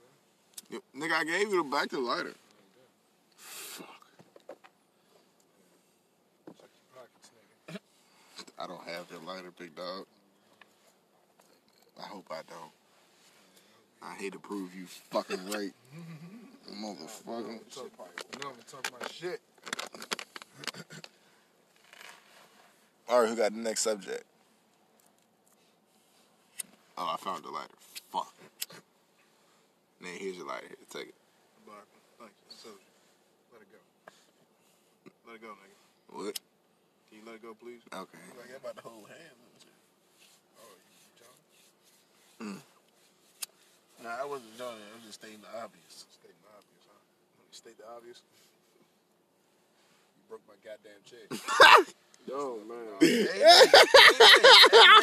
man. 0.69 0.81
Yep, 0.93 1.11
Nigga, 1.11 1.13
I 1.19 1.23
gave 1.23 1.49
you 1.51 1.63
the 1.63 1.69
back 1.69 1.89
to 1.89 1.95
the 1.95 2.01
lighter. 2.01 2.33
Fuck. 3.37 3.87
Check 6.59 6.69
your 6.69 6.87
pockets, 6.93 7.29
nigga. 7.69 7.79
I 8.63 8.67
don't 8.67 8.83
have 8.87 9.05
your 9.11 9.21
lighter, 9.21 9.51
big 9.57 9.75
dog. 9.75 10.05
I 11.99 12.03
hope 12.03 12.27
I 12.29 12.41
don't. 12.47 12.71
I 14.01 14.13
hate 14.15 14.33
to 14.33 14.39
prove 14.39 14.75
you 14.75 14.85
fucking 15.11 15.49
right. 15.51 15.73
Motherfucker. 16.71 17.59
Talk, 17.73 17.91
I'm 18.33 18.51
talking 18.67 18.93
my 18.99 19.07
shit. 19.11 19.39
All 23.09 23.21
right, 23.21 23.29
who 23.29 23.35
got 23.35 23.53
the 23.53 23.59
next 23.59 23.81
subject? 23.81 24.23
Oh, 26.97 27.09
I 27.13 27.17
found 27.17 27.43
the 27.43 27.49
lighter. 27.49 27.69
Fuck. 28.11 28.33
Nate, 30.01 30.19
here's 30.19 30.35
your 30.37 30.47
lighter. 30.47 30.67
Here, 30.67 30.77
take 30.91 31.07
it. 31.09 31.15
Block. 31.65 31.87
Thank 32.19 32.31
you. 32.31 32.55
So, 32.55 32.69
let 33.53 33.61
it 33.61 33.67
go. 33.71 33.77
Let 35.27 35.35
it 35.35 35.41
go, 35.41 35.47
nigga. 35.47 36.25
What? 36.25 36.39
Can 37.09 37.19
you 37.19 37.25
let 37.25 37.35
it 37.35 37.41
go, 37.41 37.53
please? 37.53 37.81
Okay. 37.93 38.17
Like 38.37 38.49
I'm 38.49 38.55
about 38.61 38.75
to 38.75 38.81
hold 38.83 39.07
hands. 39.07 39.39
and 39.39 39.61
shit. 39.61 39.77
Oh, 40.59 40.75
you 42.41 42.53
John? 42.53 42.61
Nah, 44.07 44.23
I 44.23 44.25
wasn't 44.25 44.57
joining. 44.57 44.87
I 44.87 44.95
was 44.95 45.03
just 45.03 45.19
stating 45.19 45.43
the 45.43 45.51
obvious. 45.59 46.07
State 46.15 46.31
the 46.39 46.47
obvious, 46.55 46.83
huh? 46.87 46.95
You 47.43 47.51
state 47.51 47.77
the 47.77 47.83
obvious. 47.91 48.21
You 50.15 50.23
broke 50.31 50.47
my 50.47 50.55
goddamn 50.63 51.03
check. 51.03 51.27
Yo, 52.27 52.59
man. 52.63 52.87
Hey, 53.01 53.23
hey, 53.23 53.67
hey, 53.67 53.75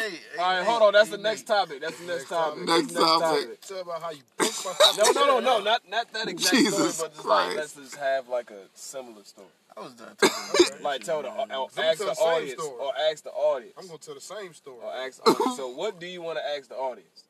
hey, 0.01 0.41
All 0.41 0.57
right, 0.57 0.65
hold 0.65 0.81
on. 0.81 0.93
That's 0.93 1.09
the 1.09 1.19
next 1.19 1.43
topic. 1.45 1.81
That's 1.81 1.99
the 1.99 2.07
next 2.07 2.29
topic. 2.29 2.65
Next 2.65 2.93
That's 2.93 3.05
the 3.05 3.19
topic. 3.19 3.61
Tell 3.61 3.81
about 3.81 4.01
how 4.01 4.09
you 4.09 4.23
broke 4.37 4.53
my 4.65 4.73
No, 4.97 5.11
no, 5.11 5.25
no, 5.27 5.39
no, 5.39 5.59
not 5.61 5.87
not 5.87 6.11
that 6.13 6.27
exact 6.27 6.55
Jesus 6.55 6.95
story, 6.95 7.09
but 7.09 7.15
just 7.15 7.27
like 7.27 7.53
Christ. 7.53 7.57
let's 7.57 7.73
just 7.75 7.95
have 7.97 8.27
like 8.27 8.49
a 8.49 8.65
similar 8.73 9.23
story. 9.23 9.53
I 9.77 9.81
was 9.81 9.93
done 9.93 10.15
talking. 10.17 10.83
Like 10.83 11.03
tell 11.03 11.21
the 11.21 11.29
uh, 11.29 11.67
ask 11.77 11.97
tell 11.99 12.07
the 12.07 12.13
the 12.13 12.21
audience 12.21 12.61
story. 12.61 12.79
or 12.79 12.91
ask 13.11 13.23
the 13.23 13.31
audience 13.31 13.73
I'm 13.77 13.85
gonna 13.85 13.99
tell 13.99 14.15
the 14.15 14.21
same 14.21 14.53
story. 14.53 14.77
or 14.83 14.93
ask 14.95 15.23
the 15.23 15.29
audience. 15.29 15.57
So 15.57 15.67
what 15.75 15.99
do 15.99 16.07
you 16.07 16.23
want 16.23 16.39
to 16.39 16.47
ask 16.57 16.69
the 16.69 16.75
audience? 16.75 17.25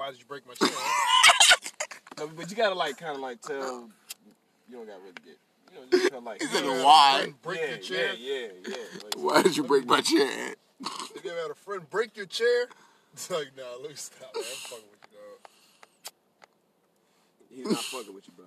Why 0.00 0.10
did 0.10 0.18
you 0.18 0.24
break 0.24 0.46
my 0.46 0.54
chair? 0.54 0.70
No, 2.16 2.26
but 2.28 2.50
you 2.50 2.56
gotta 2.56 2.74
like 2.74 2.96
kind 2.96 3.16
of 3.16 3.20
like 3.20 3.42
tell. 3.42 3.90
You 4.66 4.76
don't 4.76 4.86
gotta 4.86 5.00
really 5.00 5.12
get. 5.22 5.36
You 5.74 5.78
know, 5.78 5.86
just 5.90 6.10
tell 6.10 6.22
like. 6.22 6.40
He 6.40 6.46
said, 6.48 6.64
You 6.64 6.70
"Why? 6.82 7.10
had 7.10 7.20
a 7.20 7.22
friend 7.24 7.42
Break 7.42 7.60
yeah, 7.60 7.66
your 7.68 7.78
chair. 7.78 8.12
yeah, 8.18 8.38
yeah, 8.40 8.48
yeah. 8.66 9.02
Like, 9.04 9.14
Why 9.18 9.42
did 9.42 9.58
you 9.58 9.62
break 9.62 9.84
my 9.84 10.00
chair? 10.00 10.54
If 10.80 11.22
you 11.22 11.30
ever 11.30 11.42
had 11.42 11.50
a 11.50 11.54
friend 11.54 11.90
break 11.90 12.16
your 12.16 12.24
chair, 12.24 12.68
it's 13.12 13.30
like, 13.30 13.48
nah, 13.58 13.76
look, 13.82 13.94
stop. 13.98 14.34
Man. 14.34 14.42
I'm 14.42 14.56
fucking 14.56 14.84
with 14.90 15.10
you, 15.12 15.18
dog. 15.18 15.38
He's 17.50 17.66
not 17.66 17.84
fucking 17.84 18.14
with 18.14 18.26
you, 18.26 18.32
bro. 18.38 18.46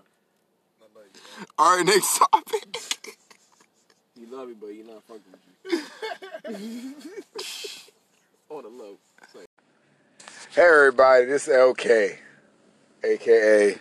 Not 0.82 0.90
like 0.96 1.12
you. 1.14 1.46
All 1.60 1.78
right, 1.78 1.86
next 1.86 2.18
topic. 2.18 2.78
He 4.20 4.26
love 4.28 4.50
you, 4.50 4.56
but 4.60 4.70
he 4.72 4.82
not 4.84 5.04
fucking 5.04 5.22
with 5.32 5.84
you. 6.56 6.96
oh, 8.52 8.62
the 8.62 8.70
love. 8.70 8.98
Hey 10.56 10.62
everybody, 10.62 11.26
this 11.26 11.48
is 11.48 11.54
LK, 11.56 12.16
aka 13.04 13.76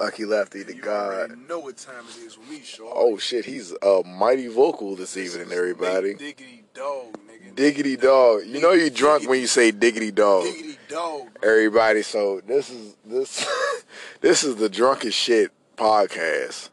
Lucky 0.00 0.24
Lefty 0.24 0.64
the 0.64 0.74
You 0.74 0.82
God. 0.82 1.38
know 1.48 1.60
what 1.60 1.76
time 1.76 2.04
it 2.08 2.16
is 2.26 2.36
with 2.36 2.50
me, 2.50 2.60
Shaw. 2.64 2.90
Oh 2.92 3.18
shit, 3.18 3.44
he's 3.44 3.72
uh, 3.82 4.02
mighty 4.04 4.48
vocal 4.48 4.96
this 4.96 5.16
evening, 5.16 5.52
everybody. 5.52 6.14
Diggity 6.14 6.64
dog, 6.74 7.16
nigga. 7.28 7.54
Diggity 7.54 7.96
dog. 7.96 8.46
You 8.46 8.60
know 8.60 8.72
you 8.72 8.90
drunk 8.90 9.28
when 9.28 9.40
you 9.40 9.46
say 9.46 9.70
diggity 9.70 10.10
dog. 10.10 10.42
Diggity 10.42 10.78
dog. 10.88 11.20
man. 11.20 11.30
Everybody, 11.44 12.02
so 12.02 12.40
this 12.40 12.68
is 12.70 12.96
this 13.04 13.46
this 14.20 14.42
is 14.42 14.56
the 14.56 14.68
drunkest 14.68 15.16
shit 15.16 15.52
podcast. 15.76 16.70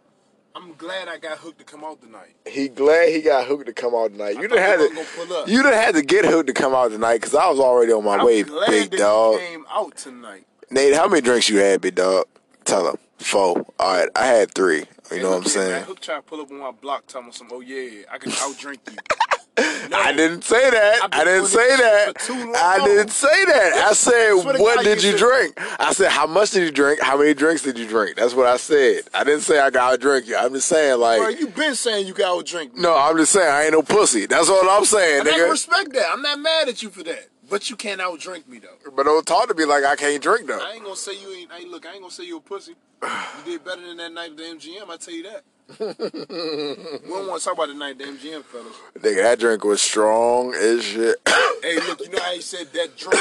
I'm 0.55 0.73
glad 0.75 1.09
I 1.09 1.17
got 1.17 1.37
hooked 1.39 1.59
to 1.59 1.65
come 1.65 1.83
out 1.83 2.01
tonight. 2.01 2.33
He 2.47 2.69
glad 2.69 3.09
he 3.09 3.21
got 3.21 3.45
hooked 3.45 3.65
to 3.65 3.73
come 3.73 3.93
out 3.93 4.11
tonight. 4.11 4.35
You 4.35 4.43
had 4.43 4.79
you 4.79 4.87
to 4.87 4.93
wasn't 4.95 4.95
gonna 4.95 5.27
pull 5.27 5.37
up. 5.37 5.47
you 5.49 5.63
done 5.63 5.73
had 5.73 5.95
to 5.95 6.01
get 6.01 6.23
hooked 6.25 6.47
to 6.47 6.53
come 6.53 6.73
out 6.73 6.91
tonight 6.91 7.15
because 7.17 7.35
I 7.35 7.49
was 7.49 7.59
already 7.59 7.91
on 7.91 8.05
my 8.05 8.15
I'm 8.17 8.25
way, 8.25 8.43
glad 8.43 8.69
big 8.69 8.91
that 8.91 8.97
dog. 8.99 9.39
came 9.39 9.65
out 9.69 9.97
tonight. 9.97 10.45
Nate, 10.71 10.95
how 10.95 11.07
many 11.07 11.21
drinks 11.21 11.49
you 11.49 11.57
had, 11.59 11.81
big 11.81 11.95
dog? 11.95 12.25
Tell 12.63 12.87
him. 12.89 12.95
Four. 13.19 13.65
All 13.79 13.97
right, 13.97 14.09
I 14.15 14.25
had 14.27 14.53
three. 14.53 14.79
You 14.79 14.85
Hey, 15.09 15.21
know 15.21 15.31
what 15.31 15.37
I'm 15.37 15.43
here, 15.43 15.57
man. 15.61 15.71
saying? 15.71 15.83
Hook 15.85 15.99
tried 15.99 16.15
to 16.15 16.21
pull 16.23 16.41
up 16.41 16.49
on 16.51 16.57
my 16.59 16.71
block, 16.71 17.03
me 17.13 17.31
some, 17.31 17.47
oh 17.51 17.59
yeah, 17.61 18.03
I 18.11 18.17
can 18.17 18.31
outdrink 18.31 18.79
you. 18.91 18.97
I 19.57 20.13
didn't 20.15 20.43
say 20.43 20.69
that. 20.69 21.09
I 21.11 21.23
didn't 21.23 21.47
say 21.47 21.77
that. 21.77 22.05
shit 22.07 22.21
for 22.21 22.27
too 22.33 22.45
long. 22.45 22.55
I 22.55 22.85
didn't 22.85 23.09
say 23.09 23.45
that. 23.45 23.73
I 23.89 23.93
said, 23.93 24.33
what 24.59 24.83
did 24.83 25.03
you 25.03 25.17
drink? 25.17 25.53
I 25.79 25.93
said, 25.93 26.11
how 26.11 26.27
much 26.27 26.51
did 26.51 26.63
you 26.63 26.71
drink? 26.71 27.01
How 27.01 27.17
many 27.17 27.33
drinks 27.33 27.61
did 27.61 27.77
you 27.77 27.87
drink? 27.87 28.17
That's 28.17 28.33
what 28.33 28.47
I 28.47 28.57
said. 28.57 29.03
I 29.13 29.23
didn't 29.23 29.41
say 29.41 29.59
I 29.59 29.69
got 29.69 29.91
to 29.91 29.97
drink 29.97 30.27
you. 30.27 30.35
I'm 30.35 30.53
just 30.53 30.67
saying, 30.67 30.99
like, 30.99 31.19
Bro, 31.19 31.29
you 31.29 31.47
been 31.47 31.75
saying 31.75 32.07
you 32.07 32.13
can 32.13 32.25
outdrink 32.25 32.73
me. 32.75 32.81
no, 32.81 32.97
I'm 32.97 33.15
just 33.17 33.31
saying 33.31 33.49
I 33.49 33.63
ain't 33.63 33.73
no 33.73 33.81
pussy. 33.81 34.25
That's 34.25 34.49
all 34.49 34.69
I'm 34.69 34.85
saying, 34.85 35.21
And 35.21 35.29
I 35.29 35.33
nigga. 35.33 35.51
respect 35.51 35.93
that. 35.93 36.09
I'm 36.11 36.21
not 36.21 36.39
mad 36.39 36.67
at 36.67 36.83
you 36.83 36.89
for 36.89 37.03
that. 37.03 37.27
But 37.49 37.69
you 37.69 37.75
can't 37.75 38.01
outdrink 38.01 38.47
me 38.47 38.57
though. 38.59 38.91
but 38.95 39.03
don't 39.03 39.25
talk 39.25 39.47
to 39.49 39.53
me 39.53 39.65
like 39.65 39.83
I 39.83 39.95
can't 39.95 40.21
drink 40.21 40.47
though. 40.47 40.59
I 40.59 40.73
ain't 40.73 40.83
gonna 40.83 40.95
say 40.95 41.13
you 41.13 41.31
ain't. 41.31 41.51
Hey, 41.51 41.65
look, 41.65 41.85
I 41.85 41.91
ain't 41.93 42.01
gonna 42.01 42.11
say 42.11 42.23
you 42.25 42.37
a 42.37 42.41
pussy. 42.41 42.73
You 43.03 43.09
did 43.45 43.63
better 43.63 43.81
than 43.85 43.97
that 43.97 44.11
night 44.13 44.31
at 44.31 44.37
the 44.37 44.43
MGM. 44.43 44.89
I 44.89 44.97
tell 44.97 45.13
you 45.13 45.23
that. 45.23 45.43
We 45.67 45.75
don't 45.85 47.27
want 47.27 47.39
to 47.41 47.45
talk 47.45 47.53
about 47.55 47.67
the 47.69 47.73
night 47.73 47.97
the 47.97 48.03
MGM, 48.05 48.43
fellas. 48.43 48.73
Nigga, 48.99 49.23
that 49.23 49.39
drink 49.39 49.63
was 49.63 49.81
strong 49.81 50.53
as 50.53 50.83
shit. 50.83 51.15
Hey, 51.63 51.75
look, 51.87 51.99
you 52.01 52.09
know 52.09 52.19
how 52.21 52.33
he 52.33 52.41
said 52.41 52.67
that 52.73 52.95
drink. 52.95 53.19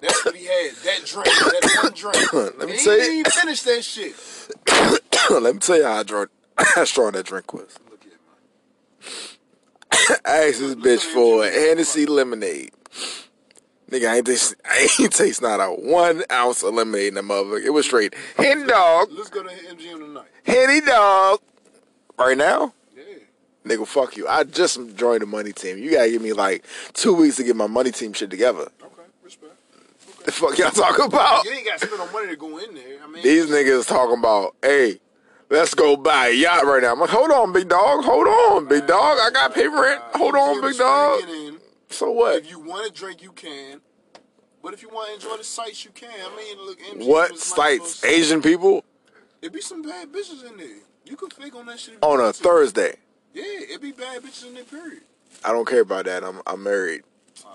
That's 0.00 0.24
what 0.24 0.34
he 0.36 0.44
had. 0.46 0.74
That 0.84 1.04
drink. 1.06 1.26
That 1.26 1.78
one 1.82 1.92
drink. 1.94 2.32
Let 2.58 2.68
me 2.68 2.74
And 2.74 2.80
tell 2.82 2.92
he 2.94 2.98
you- 2.98 3.02
didn't 3.04 3.14
even 3.18 3.32
finish 3.32 3.62
that 3.62 3.82
shit. 3.84 4.14
Let 5.42 5.54
me 5.54 5.60
tell 5.60 5.76
you 5.78 5.84
how 5.84 6.02
drunk, 6.02 6.30
how 6.58 6.84
strong 6.84 7.12
that 7.12 7.24
drink 7.26 7.52
was. 7.54 7.78
Look 7.90 8.04
here, 8.04 8.12
man. 10.10 10.18
I 10.26 10.48
asked 10.48 10.58
this 10.60 10.74
bitch 10.74 11.00
for 11.12 11.44
Hennessy 11.44 12.04
lemonade. 12.06 12.72
Nigga, 13.90 14.08
I 14.08 14.16
ain't 14.16 14.26
taste, 14.26 14.54
I 14.64 14.88
ain't 15.00 15.12
taste 15.12 15.40
not 15.42 15.60
a 15.60 15.66
one 15.68 16.24
ounce 16.30 16.62
of 16.62 16.74
lemonade 16.74 17.08
in 17.08 17.14
that 17.14 17.24
motherfucker. 17.24 17.64
It 17.64 17.70
was 17.70 17.86
straight 17.86 18.14
hen 18.36 18.66
dog, 18.66 19.08
Let's 19.12 19.30
go 19.30 19.42
to 19.42 19.48
MGM 19.48 19.98
tonight. 19.98 20.26
Henny 20.44 20.80
dog. 20.80 21.40
Right 22.18 22.36
now, 22.36 22.72
Yeah. 22.96 23.02
nigga, 23.64 23.86
fuck 23.86 24.16
you. 24.16 24.28
I 24.28 24.44
just 24.44 24.78
joined 24.96 25.22
the 25.22 25.26
money 25.26 25.52
team. 25.52 25.78
You 25.78 25.90
gotta 25.92 26.10
give 26.10 26.22
me 26.22 26.32
like 26.32 26.64
two 26.92 27.14
weeks 27.14 27.36
to 27.36 27.44
get 27.44 27.56
my 27.56 27.66
money 27.66 27.90
team 27.90 28.12
shit 28.12 28.30
together. 28.30 28.68
Okay. 28.82 29.02
Respect. 29.24 29.52
The 30.24 30.30
fuck 30.32 30.56
y'all 30.58 30.70
talking 30.70 31.06
about? 31.06 31.44
You 31.44 31.50
ain't 31.52 31.66
got 31.66 31.78
to 31.80 31.86
spend 31.86 31.98
no 31.98 32.12
money 32.12 32.28
to 32.28 32.36
go 32.36 32.58
in 32.58 32.74
there. 32.74 32.98
I 33.02 33.08
mean, 33.08 33.22
These 33.24 33.46
niggas 33.46 33.88
talking 33.88 34.18
about, 34.18 34.54
hey, 34.62 35.00
let's 35.50 35.74
go 35.74 35.96
buy 35.96 36.28
a 36.28 36.32
yacht 36.32 36.64
right 36.64 36.80
now. 36.82 36.92
I'm 36.92 37.00
like, 37.00 37.10
hold 37.10 37.32
on, 37.32 37.52
big 37.52 37.68
dog. 37.68 38.04
Hold 38.04 38.28
on, 38.28 38.68
big 38.68 38.86
dog. 38.86 39.18
I 39.20 39.30
got 39.32 39.52
pay 39.52 39.66
rent. 39.66 40.00
Hold 40.14 40.36
on, 40.36 40.60
big 40.60 40.70
is 40.70 40.76
free 40.76 40.86
to 40.86 41.50
dog. 41.50 41.60
So 41.90 42.10
what? 42.12 42.36
If 42.44 42.50
you 42.50 42.60
want 42.60 42.86
to 42.86 42.92
drink, 42.92 43.20
you 43.20 43.32
can. 43.32 43.80
But 44.62 44.74
if 44.74 44.82
you 44.82 44.90
want 44.90 45.08
to 45.08 45.14
enjoy 45.26 45.38
the 45.38 45.44
sights, 45.44 45.84
you 45.84 45.90
can. 45.90 46.08
I 46.10 46.36
mean, 46.36 46.56
look, 46.66 46.78
MGM 46.78 47.06
What 47.08 47.32
is 47.32 47.52
a 47.52 47.56
nice 47.56 47.58
little 47.70 47.86
sites? 47.86 47.94
site. 47.96 48.10
Asian 48.12 48.42
people 48.42 48.84
It 49.42 49.52
be 49.52 49.60
some 49.60 49.82
bad 49.82 50.12
bitches 50.12 50.48
in 50.48 50.56
there. 50.56 50.66
You 51.04 51.16
can 51.16 51.28
fake 51.30 51.54
on 51.56 51.66
that 51.66 51.80
shit. 51.80 51.98
on 52.00 52.20
a 52.20 52.22
want 52.22 52.34
to. 52.36 52.42
Thursday. 52.42 52.94
Yeah, 53.34 53.42
it 53.44 53.82
be 53.82 53.92
bad 53.92 54.22
bitches 54.22 54.46
in 54.46 54.54
there. 54.54 54.64
Period. 54.64 55.02
I 55.44 55.50
don't 55.52 55.66
care 55.66 55.80
about 55.80 56.04
that. 56.04 56.22
I'm 56.24 56.40
I'm 56.46 56.62
married. 56.62 57.02
Uh, 57.44 57.48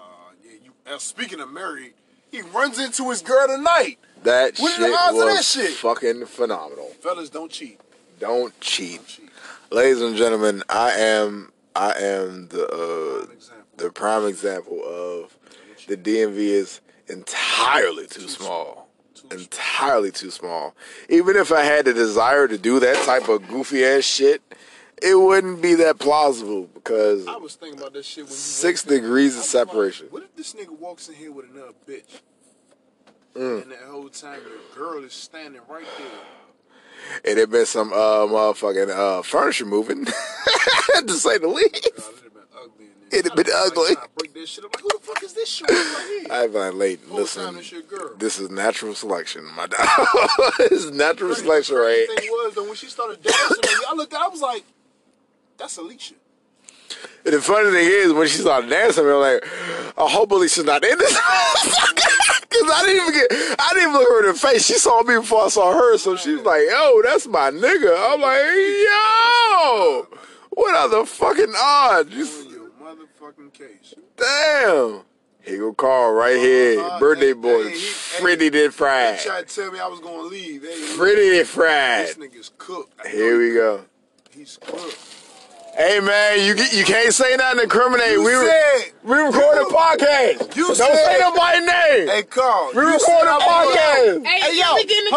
yeah. 0.44 0.52
You. 0.64 0.72
Uh, 0.94 0.98
speaking 0.98 1.40
of 1.40 1.52
married, 1.52 1.94
he 2.32 2.42
runs 2.42 2.78
into 2.80 3.10
his 3.10 3.22
girl 3.22 3.48
tonight. 3.48 4.00
That 4.24 4.58
What 4.60 4.78
the 4.80 4.86
shit 4.88 4.94
of 4.94 5.16
was 5.16 5.36
that 5.36 5.44
shit? 5.46 5.72
fucking 5.78 6.26
phenomenal. 6.26 6.88
Fellas, 7.02 7.30
don't 7.30 7.52
cheat. 7.52 7.80
Don't 8.20 8.60
cheat, 8.60 8.96
Don't 8.98 9.08
cheat. 9.08 9.30
ladies 9.72 10.02
and 10.02 10.18
gentlemen. 10.18 10.64
I 10.70 10.92
am 10.92 11.52
I 11.76 11.92
am 12.00 12.48
the 12.50 12.66
uh, 12.68 13.26
Prime 13.28 13.32
example. 13.38 13.66
the 13.78 13.92
prime 13.92 14.26
example 14.26 14.82
of 14.84 15.38
the 15.88 15.96
DMV 15.96 16.36
is 16.38 16.82
entirely 17.08 18.08
too 18.08 18.22
small. 18.28 18.28
Too 18.28 18.44
small. 18.44 18.77
Entirely 19.32 20.12
too 20.12 20.32
small. 20.32 20.76
Even 21.10 21.36
if 21.36 21.52
I 21.52 21.64
had 21.64 21.86
the 21.86 21.94
desire 21.94 22.48
to 22.48 22.58
do 22.58 22.80
that 22.80 22.96
type 23.06 23.30
of 23.30 23.48
goofy 23.48 23.84
ass 23.86 24.04
shit, 24.04 24.42
it 25.02 25.16
wouldn't 25.16 25.62
be 25.62 25.76
that 25.76 26.00
plausible 26.00 26.70
because 26.74 27.28
I 27.28 27.38
was 27.38 27.56
thinking 27.56 27.80
about 27.80 27.94
that 27.94 28.06
shit 28.06 28.24
when 28.24 28.32
you 28.32 28.38
Six 28.38 28.84
degrees 28.84 29.34
of 29.34 29.40
was 29.42 29.54
like, 29.54 29.68
separation. 29.68 30.08
what 30.10 30.24
if 30.24 30.36
this 30.36 30.54
nigga 30.54 30.78
walks 30.78 31.08
in 31.10 31.16
here 31.16 31.32
with 31.32 31.50
another 31.52 31.74
bitch? 31.88 32.22
Mm. 33.36 33.64
And 33.64 33.72
that 33.72 33.80
whole 33.88 34.10
time 34.10 34.40
the 34.44 34.76
girl 34.76 35.04
is 35.04 35.14
standing 35.14 35.62
right 35.70 35.86
there. 35.98 36.08
And 37.24 37.38
it 37.38 37.42
had 37.42 37.52
been 37.52 37.66
some 37.68 37.94
uh 37.94 38.26
motherfucking 38.26 38.90
uh 38.90 39.22
furniture 39.22 39.66
moving, 39.66 40.06
to 40.06 41.14
say 41.14 41.38
the 41.38 41.48
least. 41.48 41.90
God, 41.96 42.14
it'd 43.12 43.26
have 43.28 43.36
been 43.36 43.46
ugly 43.46 43.46
in 43.46 43.46
there. 43.46 43.46
It'd 43.46 43.46
have 43.46 43.46
been 43.46 43.48
I'd 43.48 43.54
like, 43.56 43.72
ugly. 43.72 43.96
trying 43.96 44.08
to 44.08 44.10
break 44.18 44.34
this 44.34 44.50
shit. 44.50 44.64
I'm 44.64 44.70
like, 44.74 44.82
who 44.82 44.90
the 44.90 45.00
fuck 45.06 45.24
is 45.24 45.34
this 45.34 45.50
shit 45.50 45.70
right 45.70 46.20
here? 46.22 46.32
I've 46.32 46.54
been 46.54 46.78
late. 46.78 47.00
Whole 47.08 47.18
Listen, 47.20 47.46
time 47.46 47.56
this 47.56 47.72
your 47.72 47.82
girl. 47.82 48.16
this 48.18 48.40
is 48.40 48.50
natural 48.50 48.94
selection, 48.96 49.46
my 49.56 49.68
dog. 49.68 49.80
this 50.60 50.84
is 50.84 50.92
natural 50.92 51.30
Crazy- 51.32 51.42
selection, 51.44 51.76
the 51.76 51.82
right? 51.82 52.06
crazy 52.08 52.22
thing 52.22 52.30
was 52.32 52.56
though 52.56 52.66
when 52.66 52.76
she 52.76 52.88
started 52.88 53.22
dancing, 53.24 53.58
man, 53.64 53.74
I 53.90 53.94
looked, 53.96 54.14
I 54.14 54.28
was 54.28 54.42
like, 54.42 54.64
that's 55.58 55.78
Alicia. 55.78 56.16
And 57.26 57.34
the 57.34 57.42
funny 57.42 57.70
thing 57.72 57.86
is, 57.86 58.14
when 58.14 58.28
she 58.28 58.38
started 58.38 58.70
dancing, 58.70 59.06
I'm 59.06 59.20
like, 59.20 59.44
I 59.98 60.08
hope 60.10 60.32
Alicia's 60.32 60.64
not 60.64 60.84
in 60.86 60.98
this. 60.98 61.20
Cause 62.50 62.70
I 62.74 62.84
didn't 62.86 63.02
even 63.08 63.14
get, 63.14 63.56
I 63.60 63.70
didn't 63.74 63.90
even 63.90 63.94
look 63.94 64.08
her 64.10 64.20
in 64.28 64.34
the 64.34 64.40
face. 64.40 64.66
She 64.66 64.76
saw 64.76 65.04
me 65.04 65.16
before 65.18 65.46
I 65.46 65.50
saw 65.50 65.74
her, 65.74 65.98
so 65.98 66.16
she 66.16 66.36
was 66.36 66.44
like, 66.44 66.62
"Yo, 66.70 67.02
that's 67.04 67.28
my 67.28 67.52
nigga." 67.52 67.94
I'm 68.14 68.22
like, 68.22 68.42
"Yo, 68.88 70.08
what 70.52 70.76
are 70.76 70.90
the 70.90 71.06
fucking 71.06 71.54
odds?" 71.56 72.12
You 72.16 72.26
s- 73.30 73.34
On 73.38 73.44
your 73.44 73.52
motherfucking 73.52 73.54
case. 73.54 73.94
Damn. 74.16 75.02
Here 75.42 75.58
go 75.60 75.74
Carl 75.74 76.12
right 76.14 76.36
here, 76.38 76.82
Uh, 76.82 77.00
birthday 77.00 77.28
hey, 77.28 77.34
boy, 77.34 77.64
hey, 77.70 77.78
he- 77.78 78.20
pretty 78.22 78.50
did 78.50 78.72
He 78.72 78.78
fried, 78.78 79.20
tried 79.22 79.48
to 79.48 79.56
tell 79.56 79.72
me 79.72 79.80
I 79.80 79.88
was 79.88 80.00
gonna 80.02 80.24
leave. 80.24 80.64
Hey, 80.64 80.98
pretty 80.98 81.44
did 81.44 82.08
this 82.08 82.18
nigga's 82.18 82.52
cooked. 82.58 82.92
I 83.04 83.08
Here 83.08 83.38
we 83.38 83.54
go. 83.54 83.86
He's 84.32 84.58
cooked. 84.62 84.98
Hey 85.78 86.00
man, 86.00 86.40
you 86.42 86.56
you 86.74 86.84
can't 86.84 87.14
say 87.14 87.36
nothing 87.38 87.62
incriminating. 87.62 88.14
You 88.18 88.24
we 88.26 88.34
re- 88.34 88.48
said- 88.50 88.92
we 89.04 89.14
record 89.16 89.58
a 89.62 89.66
podcast. 89.70 90.56
you 90.56 90.66
Don't 90.66 90.76
said- 90.76 91.06
say 91.06 91.20
nobody's 91.22 91.66
name. 91.68 92.08
Hey, 92.10 92.24
Carl. 92.24 92.72
we 92.74 92.82
you 92.82 92.88
record 92.98 93.02
said 93.02 93.28
a 93.28 93.30
I 93.30 93.38
was- 93.38 93.46
podcast. 93.46 94.26
Hey, 94.26 94.40
Hey, 94.42 94.58
can 94.58 94.58
yo. 94.58 94.74
we 94.76 94.86
get 94.86 94.98
in 94.98 95.06
the! 95.06 95.12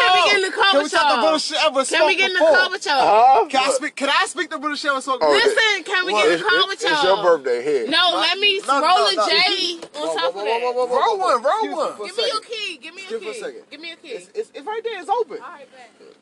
Can 0.00 0.10
we 0.16 0.30
get 0.30 0.36
in 0.36 0.42
the 0.42 0.50
Can 0.50 0.78
we 0.80 0.88
cover 0.88 0.88
talk 0.88 1.14
the 1.16 1.20
bullshit 1.28 1.64
ever 1.66 1.84
Can 1.84 2.06
we 2.06 2.16
get 2.16 2.30
in 2.30 2.36
the 2.40 2.40
cover 2.56 2.78
show? 2.80 2.90
Huh? 3.04 3.46
Can 3.50 3.68
I 3.68 3.70
speak? 3.72 3.96
Can 3.96 4.08
I 4.08 4.24
speak 4.26 4.48
the 4.48 4.58
bullshit 4.58 4.90
ever 4.92 5.00
spoke? 5.02 5.18
Oh, 5.20 5.30
Listen, 5.30 5.84
can 5.84 6.06
we 6.06 6.12
What? 6.14 6.22
get 6.24 6.28
in 6.28 6.34
It's, 6.34 6.42
the 6.42 6.48
cover 6.48 6.72
it's, 6.72 6.82
show? 6.82 6.92
it's 6.94 7.02
your 7.04 7.22
birthday 7.22 7.62
here. 7.62 7.86
No, 7.88 8.16
let 8.16 8.38
me 8.38 8.60
no, 8.66 8.80
roll 8.80 8.96
no, 8.96 9.08
a 9.08 9.14
no. 9.14 9.28
J 9.28 9.36
on 10.00 10.16
top 10.16 10.36
of 10.36 10.40
that. 10.40 10.60
Roll 10.64 11.18
one, 11.20 11.42
roll 11.42 11.76
one. 11.76 12.06
Give 12.08 12.16
me 12.16 12.26
your 12.32 12.40
key. 12.40 12.78
Give 12.80 12.94
me 12.94 13.02
your 13.02 13.20
Give 13.20 13.20
me 13.20 13.28
a 13.28 13.32
key. 13.34 13.40
second. 13.40 13.62
Give 13.70 13.80
me 13.80 13.88
your 13.88 13.96
key. 13.98 14.08
It's, 14.08 14.30
it's, 14.34 14.50
it's 14.54 14.66
right 14.66 14.80
there. 14.82 15.00
It's 15.00 15.10
open. 15.10 15.36
All 15.44 15.52
right, 15.52 15.68
bet. 15.70 16.16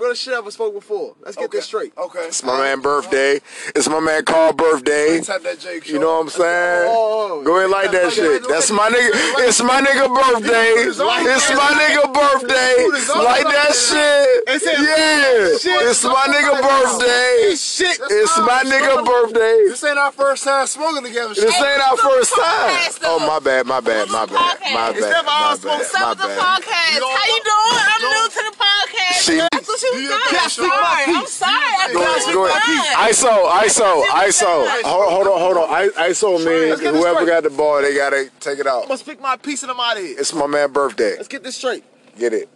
Realest 0.00 0.22
shit 0.22 0.34
I 0.34 0.38
ever 0.38 0.50
spoke 0.50 0.74
before. 0.74 1.14
Let's 1.22 1.36
get 1.36 1.50
this 1.50 1.66
straight. 1.66 1.92
Okay. 1.96 2.26
It's 2.26 2.42
my 2.42 2.58
man 2.58 2.80
birthday. 2.80 3.40
It's 3.76 3.88
my 3.88 4.00
man 4.00 4.24
Carl 4.24 4.52
birthday. 4.52 5.20
Type 5.20 5.42
that 5.42 5.60
Jake 5.60 5.88
You 5.88 5.98
know 5.98 6.14
what 6.16 6.22
I'm 6.22 6.28
saying? 6.30 6.88
Oh, 6.88 7.28
oh, 7.30 7.40
oh, 7.40 7.44
Go 7.44 7.58
ahead, 7.58 7.70
like 7.70 7.90
that 7.92 8.12
shit. 8.12 8.46
That's 8.48 8.70
my 8.70 8.88
nigga. 8.88 9.10
It's 9.46 9.60
my 9.62 9.80
nigga 9.80 10.08
birthday. 10.08 10.72
It's 10.88 10.98
my 10.98 11.70
nigga 11.76 12.12
birthday. 12.12 12.74
Like 13.20 13.44
that 13.44 13.72
shit. 13.74 14.64
Yeah. 14.64 15.88
It's 15.90 16.04
my 16.04 16.26
nigga 16.32 16.60
birthday. 16.62 17.54
shit. 17.56 18.00
It's 18.10 18.38
my 18.38 18.62
nigga 18.64 19.04
birthday. 19.04 19.64
This 19.68 19.84
ain't 19.84 19.98
our 19.98 20.12
first 20.12 20.44
time 20.44 20.66
smoking 20.66 21.04
together. 21.04 21.34
This 21.34 21.54
ain't 21.54 21.82
our 21.82 21.96
first 21.96 22.32
time. 22.34 22.40
podcast, 22.70 22.98
though. 23.00 23.18
Oh 23.20 23.26
my 23.26 23.38
bad, 23.38 23.66
my 23.66 23.80
bad, 23.80 24.08
my 24.08 24.26
bad, 24.26 24.34
my 24.72 24.90
It's 24.90 25.00
bad, 25.00 25.10
never 25.10 25.26
my 25.26 25.32
our 25.32 25.56
smoke. 25.56 25.78
bad, 25.78 25.86
So 25.86 25.98
my 26.00 26.08
with 26.10 26.18
the 26.18 26.26
bad. 26.28 26.38
podcast, 26.38 27.00
how 27.00 27.26
you 27.26 27.40
doing? 27.44 27.84
I'm 27.90 28.02
new 28.02 28.28
to 28.30 28.50
the 28.50 28.56
podcast. 28.56 29.20
She- 29.22 29.49
That's 29.60 29.68
what 29.68 29.82
you 29.82 29.92
Do 29.92 30.00
your 30.00 30.10
done. 30.10 30.20
I'm 30.30 30.48
Sean. 30.48 30.68
sorry. 30.68 31.04
I'm 31.16 31.26
sorry. 31.26 31.52
I 31.54 31.90
Go 31.92 32.00
thought 32.00 32.16
ahead, 32.16 32.26
you 32.28 32.34
go 32.34 32.46
ahead. 32.46 32.84
done. 32.92 33.08
ISO, 33.10 33.50
ISO, 33.62 34.02
ISO. 34.04 34.82
Hold, 34.82 35.12
hold 35.12 35.26
on, 35.28 35.38
hold 35.40 35.56
on. 35.58 35.68
I, 35.74 35.88
ISO 36.08 36.36
means 36.38 36.70
let's 36.70 36.80
get 36.80 36.92
this 36.92 37.02
whoever 37.02 37.20
straight. 37.20 37.26
got 37.28 37.42
the 37.44 37.50
ball, 37.50 37.82
they 37.82 37.94
gotta 37.94 38.30
take 38.40 38.58
it 38.58 38.66
I'm 38.66 38.72
out. 38.74 38.82
gonna 38.88 38.96
speak 38.98 39.20
my 39.20 39.36
piece 39.36 39.62
and 39.62 39.70
I'm 39.72 39.80
out 39.80 39.96
of 39.96 40.02
here. 40.02 40.16
It's 40.18 40.32
my 40.34 40.46
man 40.46 40.72
birthday. 40.72 41.16
Let's 41.16 41.28
get 41.28 41.42
this 41.42 41.56
straight. 41.56 41.84
Get 42.18 42.32
it. 42.32 42.48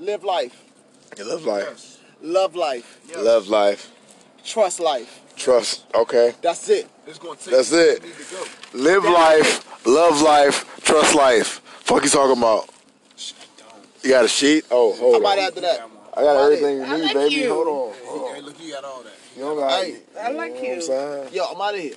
Live 0.00 0.24
life. 0.24 0.62
You 1.18 1.24
love 1.28 1.44
life. 1.44 1.98
Love 2.22 2.54
life. 2.56 3.00
Love 3.16 3.48
life. 3.48 3.90
Trust 4.44 4.80
life. 4.80 5.20
Trust. 5.36 5.84
Okay. 5.94 6.32
That's 6.42 6.68
it. 6.68 6.88
It's 7.06 7.18
gonna 7.18 7.36
take 7.36 7.54
That's 7.54 7.72
it. 7.72 8.00
where 8.00 8.08
you 8.08 8.14
to 8.14 8.34
go. 8.34 8.78
Live 8.78 9.04
life. 9.04 9.86
Love 9.86 10.20
life. 10.22 10.80
Trust 10.82 11.14
life. 11.14 11.60
Fuck 11.84 12.04
you 12.04 12.08
talking 12.10 12.38
about? 12.38 12.68
You 14.02 14.10
got 14.10 14.24
a 14.24 14.28
sheet? 14.28 14.64
Oh, 14.70 14.94
hold 14.94 15.14
Somebody 15.14 15.40
on. 15.42 15.46
after 15.48 15.60
that. 15.62 15.88
I 16.16 16.22
got 16.22 16.36
everything 16.36 16.78
you 16.78 16.82
need, 16.86 17.02
like 17.02 17.14
baby. 17.14 17.34
you. 17.34 17.52
Hold 17.52 17.66
on. 17.66 17.94
Hold. 18.06 18.34
Hey, 18.34 18.40
look, 18.40 18.60
you 18.62 18.72
got 18.72 18.84
all 18.84 19.02
that. 19.02 19.12
You 19.36 19.42
don't 19.42 19.56
got 19.56 19.82
Hey, 19.82 19.98
I 20.20 20.30
like 20.30 20.54
You 20.54 20.62
know 20.62 20.68
what 20.68 20.74
I'm 20.76 20.80
saying? 20.82 21.34
yo, 21.34 21.44
I'm 21.44 21.60
out 21.60 21.74
of 21.74 21.80
here. 21.80 21.94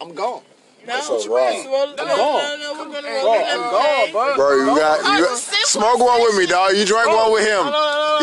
I'm 0.00 0.14
gone. 0.14 0.42
No, 0.86 0.94
That's 0.94 1.08
a 1.08 1.12
let's 1.12 1.26
wrap. 1.28 1.66
roll- 1.66 1.86
no, 1.88 2.04
no, 2.04 2.16
gone. 2.16 2.16
no, 2.16 2.56
no, 2.56 2.72
we're 2.72 2.92
gonna 2.94 3.08
Bro, 3.20 3.44
I'm 3.44 3.70
gone, 3.70 4.12
bro. 4.12 4.36
Bro, 4.36 4.54
you 4.64 4.78
got 4.80 5.00
Oh, 5.04 5.18
you 5.18 5.24
it's 5.34 5.70
smoke 5.70 5.98
one 5.98 6.22
with 6.22 6.38
me, 6.38 6.46
dog. 6.46 6.74
You 6.74 6.86
drank 6.86 7.12
one 7.12 7.32
with 7.32 7.44
him. 7.44 7.66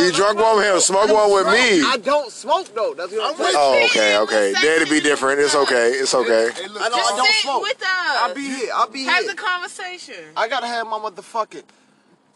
You 0.01 0.11
drunk 0.11 0.39
one 0.39 0.57
with 0.57 0.65
him. 0.65 0.79
Smoke 0.79 1.13
one 1.13 1.31
with 1.31 1.45
me. 1.53 1.85
I 1.85 1.97
don't 1.97 2.31
smoke 2.31 2.73
though. 2.73 2.95
That's 2.95 3.11
what 3.13 3.21
I'm, 3.23 3.29
I'm 3.31 3.37
saying. 3.37 3.55
Oh, 3.57 3.85
okay, 3.85 4.17
okay. 4.17 4.53
That'd 4.53 4.89
be 4.89 5.01
different. 5.01 5.39
It's 5.39 5.53
okay. 5.53 5.91
It's 5.91 6.15
okay. 6.15 6.49
Hey, 6.55 6.67
look, 6.67 6.81
I 6.81 6.89
know 6.89 6.95
I 6.95 6.99
Just 6.99 7.17
don't 7.17 7.27
sit 7.27 7.41
smoke. 7.43 7.61
with 7.61 7.81
us. 7.81 7.87
I'll 7.87 8.33
be 8.35 8.41
here. 8.41 8.69
I'll 8.73 8.89
be 8.89 8.99
here. 9.03 9.11
Have 9.11 9.23
here. 9.25 9.35
the 9.35 9.37
conversation. 9.37 10.23
I 10.35 10.47
gotta 10.47 10.67
have 10.67 10.87
my 10.87 10.97
motherfucking. 10.97 11.63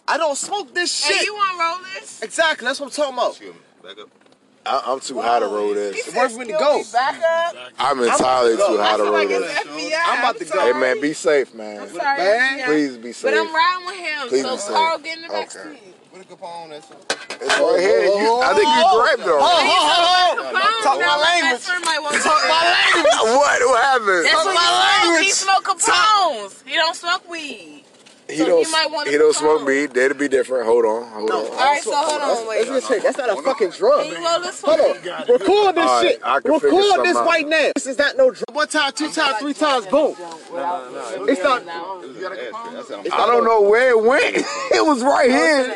I 0.08 0.18
don't 0.18 0.38
smoke 0.38 0.74
this 0.74 0.94
shit. 1.06 1.18
Hey, 1.18 1.26
you 1.26 1.34
want 1.34 1.52
to 1.58 1.64
roll 1.64 1.94
this? 2.00 2.22
exactly. 2.22 2.66
That's 2.66 2.80
what 2.80 2.88
I'm 2.88 2.92
talking 2.92 3.14
about. 3.14 3.40
Back 3.84 4.00
up. 4.04 4.10
I, 4.64 4.82
I'm 4.94 5.00
too 5.00 5.20
high 5.20 5.40
to 5.40 5.48
roll 5.48 5.74
this. 5.74 6.08
It's 6.08 6.16
worth 6.16 6.38
me 6.38 6.46
to 6.46 6.52
go. 6.52 6.84
Back 6.94 7.18
up. 7.18 7.56
I'm 7.80 8.00
entirely 8.00 8.56
too 8.58 8.78
high 8.78 8.98
to 8.98 9.04
roll 9.04 9.14
like 9.14 9.30
this. 9.30 9.52
FBI. 9.60 10.00
I'm 10.06 10.20
about 10.20 10.38
to 10.38 10.46
go. 10.46 10.60
Hey 10.74 10.80
man, 10.80 11.02
be 11.02 11.14
safe, 11.14 11.54
man. 11.56 11.82
I'm 11.82 11.90
sorry, 11.90 12.18
Man, 12.20 12.66
Please 12.68 12.98
be 12.98 13.12
safe. 13.12 13.32
But. 13.32 13.40
I'm 13.40 13.54
riding 13.54 13.86
with 13.88 13.96
him, 13.96 14.28
Please 14.30 14.42
so 14.44 14.52
be 14.52 14.58
safe. 14.58 14.76
Carl 14.76 14.98
get 15.00 15.18
in 15.18 15.24
the 15.24 15.30
back 15.30 15.56
Okay. 15.56 15.76
seat. 15.80 15.96
With 16.14 16.22
a 16.22 16.26
Capone, 16.26 16.70
that's 16.70 16.92
It's 16.92 17.58
right 17.58 17.80
here. 17.80 18.04
You, 18.04 18.42
I 18.44 18.54
think 18.54 18.68
you 18.68 18.84
grabbed 18.92 19.24
Oh, 19.26 19.40
oh, 19.40 19.42
oh, 19.42 20.52
oh. 20.54 20.82
Talk 20.84 21.00
my 21.00 21.06
my 21.08 21.18
language. 21.18 21.52
best 21.54 21.70
friend 21.70 21.86
might 21.86 22.00
want 22.04 22.16
to 22.18 22.22
Talk 22.22 22.42
my 22.52 22.64
language. 22.68 23.14
What? 23.32 23.60
What 23.66 23.82
happened? 23.82 24.26
That's 24.26 24.44
Talk 24.44 24.54
my 24.54 25.02
language. 25.02 25.26
He 25.26 25.32
smoke 25.32 25.64
Capones. 25.64 26.64
He 26.68 26.76
don't 26.76 26.96
smoke 26.96 27.30
weed. 27.32 27.86
He 28.32 28.38
So 28.38 28.46
don't. 28.46 28.66
he 28.66 28.72
might 28.72 28.90
want 28.90 29.08
He 29.08 29.14
to 29.14 29.20
don't 29.20 29.36
smoke 29.36 29.66
weed. 29.66 29.92
That'd 29.92 30.18
be 30.18 30.28
different. 30.28 30.66
Hold 30.66 30.86
on. 30.86 31.08
Hold 31.12 31.32
on. 31.32 31.36
All 31.38 31.52
right, 31.52 31.82
so 31.84 31.92
hold 31.96 32.22
on, 32.22 32.28
That's, 32.30 32.48
wait. 32.48 32.68
that's, 32.68 32.88
shit. 32.88 33.04
that's 33.04 33.18
not 33.18 33.30
a 33.38 33.42
fucking 33.42 33.70
drug. 33.72 34.04
Can 34.06 34.12
you 34.22 34.26
roll 34.28 34.40
this 34.40 34.62
Hold 34.62 34.80
one? 34.80 34.90
on. 34.90 34.96
Record 35.28 35.76
this 35.76 35.86
All 35.86 36.04
right, 36.04 36.12
shit. 36.12 36.22
I 36.24 36.40
can 36.40 36.54
figure 36.60 36.78
Record 36.78 37.06
this 37.06 37.18
out. 37.18 37.26
right 37.28 37.48
now. 37.48 37.72
This 37.76 37.88
is 37.88 37.98
not 37.98 38.18
no 38.18 38.32
drug. 38.32 38.46
One 38.54 38.68
time, 38.68 38.92
two 38.94 39.12
times, 39.12 39.38
three 39.40 39.54
times, 39.54 39.86
boom. 39.88 40.16
It's 41.28 41.44
not. 41.44 41.64
I 41.68 43.26
don't 43.28 43.44
know 43.44 43.62
where 43.62 43.90
it 43.92 44.02
went. 44.02 44.36
it 44.38 44.86
was 44.86 45.04
right 45.04 45.30
here. 45.30 45.76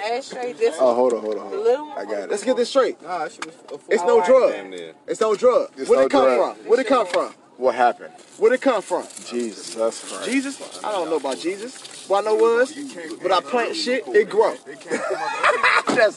Oh, 0.80 0.96
hold 0.96 1.14
on, 1.14 1.22
hold 1.22 1.36
on. 1.38 1.50
Hold 1.50 1.68
on. 1.68 1.98
I 1.98 2.06
got 2.06 2.24
it. 2.24 2.30
Let's 2.32 2.44
get 2.44 2.56
this 2.58 2.70
straight. 2.70 3.02
Nah, 3.02 3.28
she 3.28 3.40
was 3.46 3.56
a 3.72 3.94
It's 3.94 4.04
no 4.04 4.24
drug. 4.26 4.52
Damn 4.52 4.70
near. 4.70 4.94
It's 5.08 5.22
no 5.22 5.36
drug. 5.36 5.72
Where'd 5.88 6.06
it 6.06 6.10
come 6.12 6.26
from? 6.38 6.56
Where'd 6.68 6.80
it 6.80 6.88
come 6.88 7.08
from? 7.08 7.34
What 7.58 7.76
happened? 7.76 8.14
Where'd 8.38 8.54
it 8.54 8.62
come 8.62 8.82
from? 8.82 9.06
Jesus, 9.26 9.76
that's 9.76 10.12
right. 10.12 10.26
Jesus? 10.26 10.84
I 10.84 10.92
don't 10.92 11.10
know 11.10 11.16
about 11.18 11.40
Jesus. 11.40 12.06
What 12.10 12.24
I 12.26 12.30
know 12.30 12.36
was, 12.36 12.76
when 13.22 13.32
I 13.32 13.40
plant 13.40 13.76
shit, 13.76 14.04
it 14.08 14.30
grow. 14.30 14.56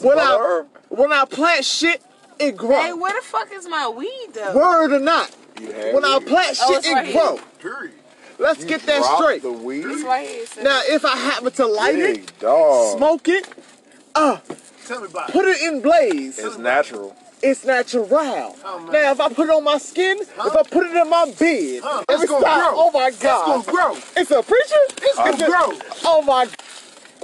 When 0.00 0.18
I, 0.18 0.64
when 0.88 1.12
I 1.12 1.24
plant 1.24 1.64
shit, 1.64 2.02
it 2.40 2.60
Hey, 2.60 2.92
where 2.92 3.14
the 3.14 3.20
fuck 3.24 3.52
is 3.52 3.68
my 3.68 3.88
weed 3.88 4.28
though? 4.32 4.56
Word 4.56 4.92
or 4.92 4.98
not, 4.98 5.30
when 5.56 6.04
I 6.04 6.18
plant 6.24 6.58
Oh, 6.62 6.68
shit, 6.72 6.78
it's 6.78 6.88
right 6.92 7.06
it 7.06 7.12
here. 7.12 7.20
grow. 7.20 7.40
period. 7.60 7.94
Let's 8.38 8.60
You 8.60 8.66
get 8.66 8.82
that 8.82 9.04
straight. 9.16 9.42
The 9.42 9.52
weed. 9.52 9.84
Right 10.04 10.26
here. 10.28 10.64
Now, 10.64 10.80
if 10.86 11.04
I 11.04 11.16
happen 11.16 11.52
to 11.52 11.66
light 11.66 11.96
it, 11.96 12.38
dog. 12.40 12.98
smoke 12.98 13.28
it, 13.28 13.48
uh, 14.14 14.38
Tell 14.86 15.00
me 15.00 15.06
about 15.06 15.28
it. 15.28 15.32
put 15.32 15.44
it 15.46 15.60
in 15.62 15.80
blaze, 15.80 16.38
It's 16.38 16.58
natural. 16.58 17.16
It's 17.42 17.64
natural. 17.64 18.08
Oh, 18.10 18.88
now, 18.92 19.12
if 19.12 19.20
I 19.20 19.28
put 19.28 19.48
it 19.48 19.52
on 19.54 19.64
my 19.64 19.78
skin, 19.78 20.18
if 20.20 20.38
I 20.38 20.62
put 20.62 20.86
it 20.86 20.96
in 20.96 21.08
my 21.10 21.30
bed, 21.38 21.82
Huh? 21.82 22.04
every 22.08 22.24
It's 22.24 22.30
gonna 22.32 22.44
time, 22.44 22.60
grow. 22.60 22.72
oh 22.76 22.90
my 22.92 23.08
It's 23.08 23.18
gonna 23.22 23.62
God, 23.62 23.66
grow. 23.66 23.92
it's 24.16 24.30
a 24.30 24.42
preacher? 24.42 24.82
It's 25.02 25.16
gonna 25.16 25.46
grow. 25.46 25.78
Oh 26.04 26.22
my 26.22 26.46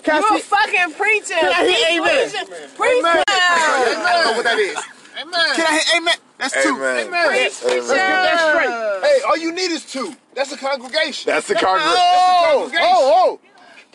Can 0.03 0.23
You 0.23 0.29
I 0.29 0.37
a 0.37 0.41
see? 0.41 0.45
fucking 0.45 0.95
preacher. 0.95 1.35
Can 1.35 1.53
I 1.53 1.65
hear 1.67 2.03
Preach, 2.03 2.35
amen? 2.35 2.47
preach, 2.47 2.77
Preacher. 2.77 3.25
I 3.29 4.13
don't 4.13 4.25
know 4.25 4.37
what 4.37 4.45
that 4.45 4.59
is. 4.59 4.79
Amen. 5.21 5.57
Can 5.57 5.67
I 5.67 5.73
hear 5.73 5.97
amen? 6.03 6.15
That's 6.39 6.55
two. 6.63 6.75
Amen. 6.77 7.07
Amen. 7.09 7.29
Preach, 7.29 7.43
Let's 7.43 7.63
get 7.63 7.79
preacher. 7.89 7.97
that 7.97 8.39
straight. 8.51 9.11
Hey, 9.11 9.21
all 9.27 9.37
you 9.37 9.53
need 9.53 9.71
is 9.71 9.85
two. 9.85 10.15
That's 10.35 10.53
a 10.53 10.57
congregation. 10.57 11.31
That's 11.31 11.47
the 11.49 11.55
congregation. 11.55 11.97
Oh, 11.97 12.71
oh, 12.81 13.41
oh. 13.41 13.41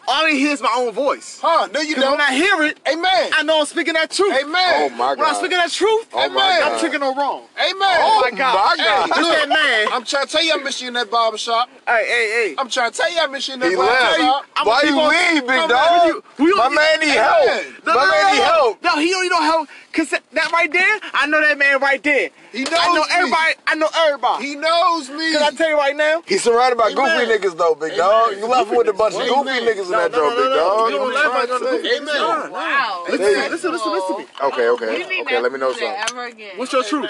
All 0.08 0.26
I 0.26 0.32
hear 0.32 0.52
is 0.52 0.62
my 0.62 0.74
own 0.78 0.92
voice. 0.94 1.40
Huh? 1.42 1.68
No, 1.74 1.80
you 1.82 1.96
don't. 1.96 2.12
when 2.12 2.22
I 2.22 2.34
hear 2.34 2.64
it, 2.64 2.80
Amen. 2.88 3.32
I 3.34 3.44
know 3.44 3.60
I'm 3.60 3.66
speaking 3.66 3.94
that 3.94 4.12
truth. 4.12 4.34
Oh 4.36 4.42
Amen. 4.48 4.98
my 4.98 5.10
When 5.12 5.20
I'm 5.22 5.34
God. 5.34 5.38
speaking 5.38 5.58
that 5.58 5.72
truth, 5.72 6.08
Oh 6.14 6.20
Amen. 6.26 6.36
I'm 6.38 6.72
God. 6.72 6.80
tricking 6.80 7.00
no 7.02 7.14
wrong. 7.16 7.46
Amen. 7.58 7.76
Oh 8.02 8.22
my 8.32 8.38
God. 8.38 8.54
my 8.78 8.84
God. 8.84 9.10
Hey, 9.10 9.22
this 9.22 9.28
that 9.30 9.50
man. 9.50 9.88
I'm 9.92 10.04
trying 10.04 10.26
to 10.26 10.32
tell 10.32 10.44
you 10.44 10.54
I 10.54 10.58
miss 10.58 10.82
you 10.82 10.88
in 10.88 10.94
that 10.96 11.12
barber 11.12 11.38
shop. 11.38 11.70
Hey, 11.88 12.06
hey, 12.08 12.48
hey. 12.50 12.56
I'm 12.58 12.70
trying 12.70 12.92
to 12.92 12.98
tell 12.98 13.12
you 13.12 13.20
I 13.20 13.28
miss 13.28 13.48
you 13.48 13.54
in 13.56 13.60
that 13.62 13.70
He 13.70 13.76
barber 13.76 13.92
left. 13.92 14.18
shop. 14.20 14.46
I'm 14.56 14.68
Why 14.68 14.82
gonna 14.82 14.88
you 14.92 14.96
keep 14.96 15.04
on- 15.04 15.34
leave, 15.36 15.48
big 15.48 15.70
dog? 15.70 15.70
gonna- 15.70 16.08
you- 16.08 16.24
you 16.48 16.56
My 16.58 16.64
don't- 16.64 16.76
man 16.76 17.00
need 17.00 17.10
help. 17.10 17.46
No, 17.86 17.94
My 17.96 18.06
man 18.10 18.34
need 18.36 18.42
help. 18.44 18.84
No, 18.84 18.96
he 18.98 19.10
don't 19.12 19.24
need 19.24 19.30
no 19.32 19.42
help. 19.42 19.70
Cause 20.00 20.12
that 20.32 20.52
right 20.54 20.72
there, 20.72 21.00
I 21.14 21.28
know 21.28 21.42
that 21.42 21.58
man 21.58 21.82
right 21.82 22.02
there. 22.02 22.30
He 22.54 22.64
knows 22.64 22.74
I 22.80 22.88
know 22.96 23.02
me. 23.04 23.08
everybody. 23.12 23.54
I 23.68 23.76
know 23.76 23.90
everybody. 24.08 24.46
He 24.48 24.56
knows 24.56 25.10
me. 25.10 25.34
Cause 25.34 25.42
I 25.42 25.52
tell 25.52 25.68
you 25.70 25.76
right 25.76 25.94
now, 25.94 26.24
He's 26.26 26.42
surrounded 26.42 26.78
by 26.78 26.90
goofy 26.94 27.02
Amen. 27.02 27.28
niggas 27.28 27.58
though, 27.58 27.76
big 27.76 27.98
dog. 27.98 28.32
You 28.38 28.48
left 28.48 28.72
with 28.72 28.88
a 28.88 28.94
bunch 28.94 29.16
of 29.16 29.28
goofy 29.28 29.34
Amen. 29.42 29.64
niggas 29.68 29.86
in 29.86 29.92
that 29.92 30.12
No, 30.14 30.18
no, 30.18 30.24
joint, 30.24 30.38
no, 30.38 30.44
big 30.44 30.50
no, 30.52 30.56
dog. 30.56 30.92
you 30.92 30.98
don't 30.98 31.14
laugh 31.14 31.34
like 31.36 31.50
Amen. 31.50 31.82
goofy. 31.82 31.90
Amen. 31.98 32.52
Wow. 32.54 33.06
Listen, 33.10 33.52
listen, 33.52 33.72
listen, 33.74 33.92
listen 33.92 34.16
to 34.16 34.20
me. 34.22 34.28
Okay, 34.42 34.70
okay, 34.70 35.04
okay. 35.04 35.42
Let 35.42 35.52
me 35.52 35.60
know 35.60 35.74
something. 35.74 35.88
Ever 36.10 36.26
again. 36.28 36.58
What's 36.58 36.72
your 36.72 36.84
truth? 36.86 37.10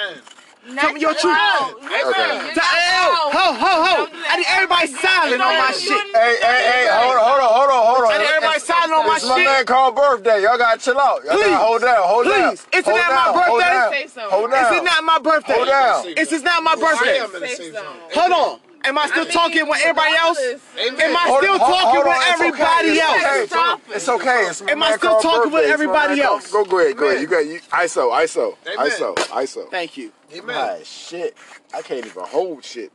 Amen. 0.66 0.78
Tell 0.78 0.93
me 0.93 0.99
your 1.01 1.14
truth. 1.16 1.38
Okay. 1.38 2.51
Tell- 2.53 2.64
Hey, 2.64 2.95
ho, 2.99 3.32
ho, 3.32 3.53
ho, 3.53 3.74
ho. 3.84 4.07
I 4.30 4.38
need 4.38 4.45
everybody 4.49 4.88
silent 4.88 5.41
on 5.41 5.57
my 5.57 5.72
shit. 5.72 5.97
Hey, 6.14 6.36
hey, 6.41 6.62
hey, 6.70 6.88
hold 6.91 7.16
on, 7.16 7.24
hold 7.26 7.39
on, 7.39 7.49
hold 7.55 7.70
on, 7.72 7.86
hold 7.86 8.03
on. 8.05 8.12
I 8.14 8.18
need 8.20 8.28
everybody 8.28 8.60
silent 8.60 8.93
on 8.93 9.05
my 9.07 9.14
shit. 9.20 9.24
It's 9.24 9.30
my 9.30 9.43
man 9.43 9.66
Carl 9.66 9.91
birthday. 9.91 10.43
Y'all 10.43 10.57
gotta 10.57 10.80
chill 10.80 10.99
out. 10.99 11.24
Y'all 11.24 11.34
Please. 11.36 11.45
gotta 11.47 11.66
hold 11.66 11.82
down, 11.82 12.03
hold 12.03 12.26
down. 12.28 12.49
Please. 12.51 12.68
Isn't 12.74 12.86
hold 12.86 12.97
that 12.99 13.10
my 13.10 13.16
down, 13.16 13.43
hold 13.43 13.60
birthday? 13.60 13.74
down, 13.74 13.91
Say 13.91 14.07
something. 14.07 14.32
Hold 14.32 14.53
Is 14.53 14.72
it 14.78 14.84
not 14.84 15.03
my 15.03 15.20
birthday? 15.20 15.53
Hold 15.53 15.68
down. 15.68 16.07
Is 16.18 16.30
this 16.30 16.43
not 16.43 16.64
my 16.64 16.72
I 16.72 16.80
birthday? 16.80 17.20
am 17.20 17.36
in 17.36 17.41
the 17.41 17.47
Say 17.47 17.55
something. 17.55 17.74
zone. 17.74 18.12
Hold 18.14 18.32
on. 18.32 18.60
Am 18.89 18.97
I 18.97 19.05
still 19.07 19.25
talking 19.27 19.67
with 19.69 19.79
everybody 19.83 20.15
else? 20.15 20.39
Amen. 20.39 20.99
Am 21.01 21.15
I 21.17 21.37
still 21.39 21.59
hold- 21.59 21.71
talking 21.71 21.85
hold 21.85 22.05
with 22.05 22.07
on, 22.07 22.21
it's 22.21 22.29
okay, 22.29 22.47
everybody 22.47 22.87
it's 22.89 23.01
else? 23.01 23.23
okay. 23.23 23.95
It's 23.95 24.09
okay. 24.09 24.45
It's 24.49 24.61
Am 24.63 24.81
I 24.83 24.97
still 24.97 25.19
talking 25.21 25.51
with 25.51 25.51
birthday. 25.51 25.59
It's 25.59 25.67
my 25.67 25.73
everybody 25.73 26.15
man 26.15 26.23
Carl- 26.23 26.33
else? 26.35 26.51
Go, 26.51 26.65
go 26.65 26.79
ahead, 26.79 26.97
go 26.97 27.05
ahead. 27.09 27.21
You 27.21 27.27
got 27.27 27.45
you. 27.45 27.59
ISO, 27.59 28.11
ISO, 28.11 28.55
Amen. 28.65 28.87
ISO, 28.89 29.15
ISO. 29.15 29.69
Thank 29.69 29.95
you. 29.97 30.11
Amen. 30.35 30.55
Ah, 30.57 30.83
shit. 30.83 31.37
I 31.73 31.81
can't 31.83 32.03
even 32.03 32.23
hold 32.25 32.63
shit. 32.65 32.91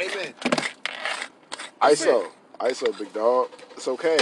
Amen. 0.00 0.34
ISO, 1.80 2.26
ISO, 2.58 2.98
big 2.98 3.12
dog. 3.12 3.50
It's 3.76 3.86
okay. 3.86 4.18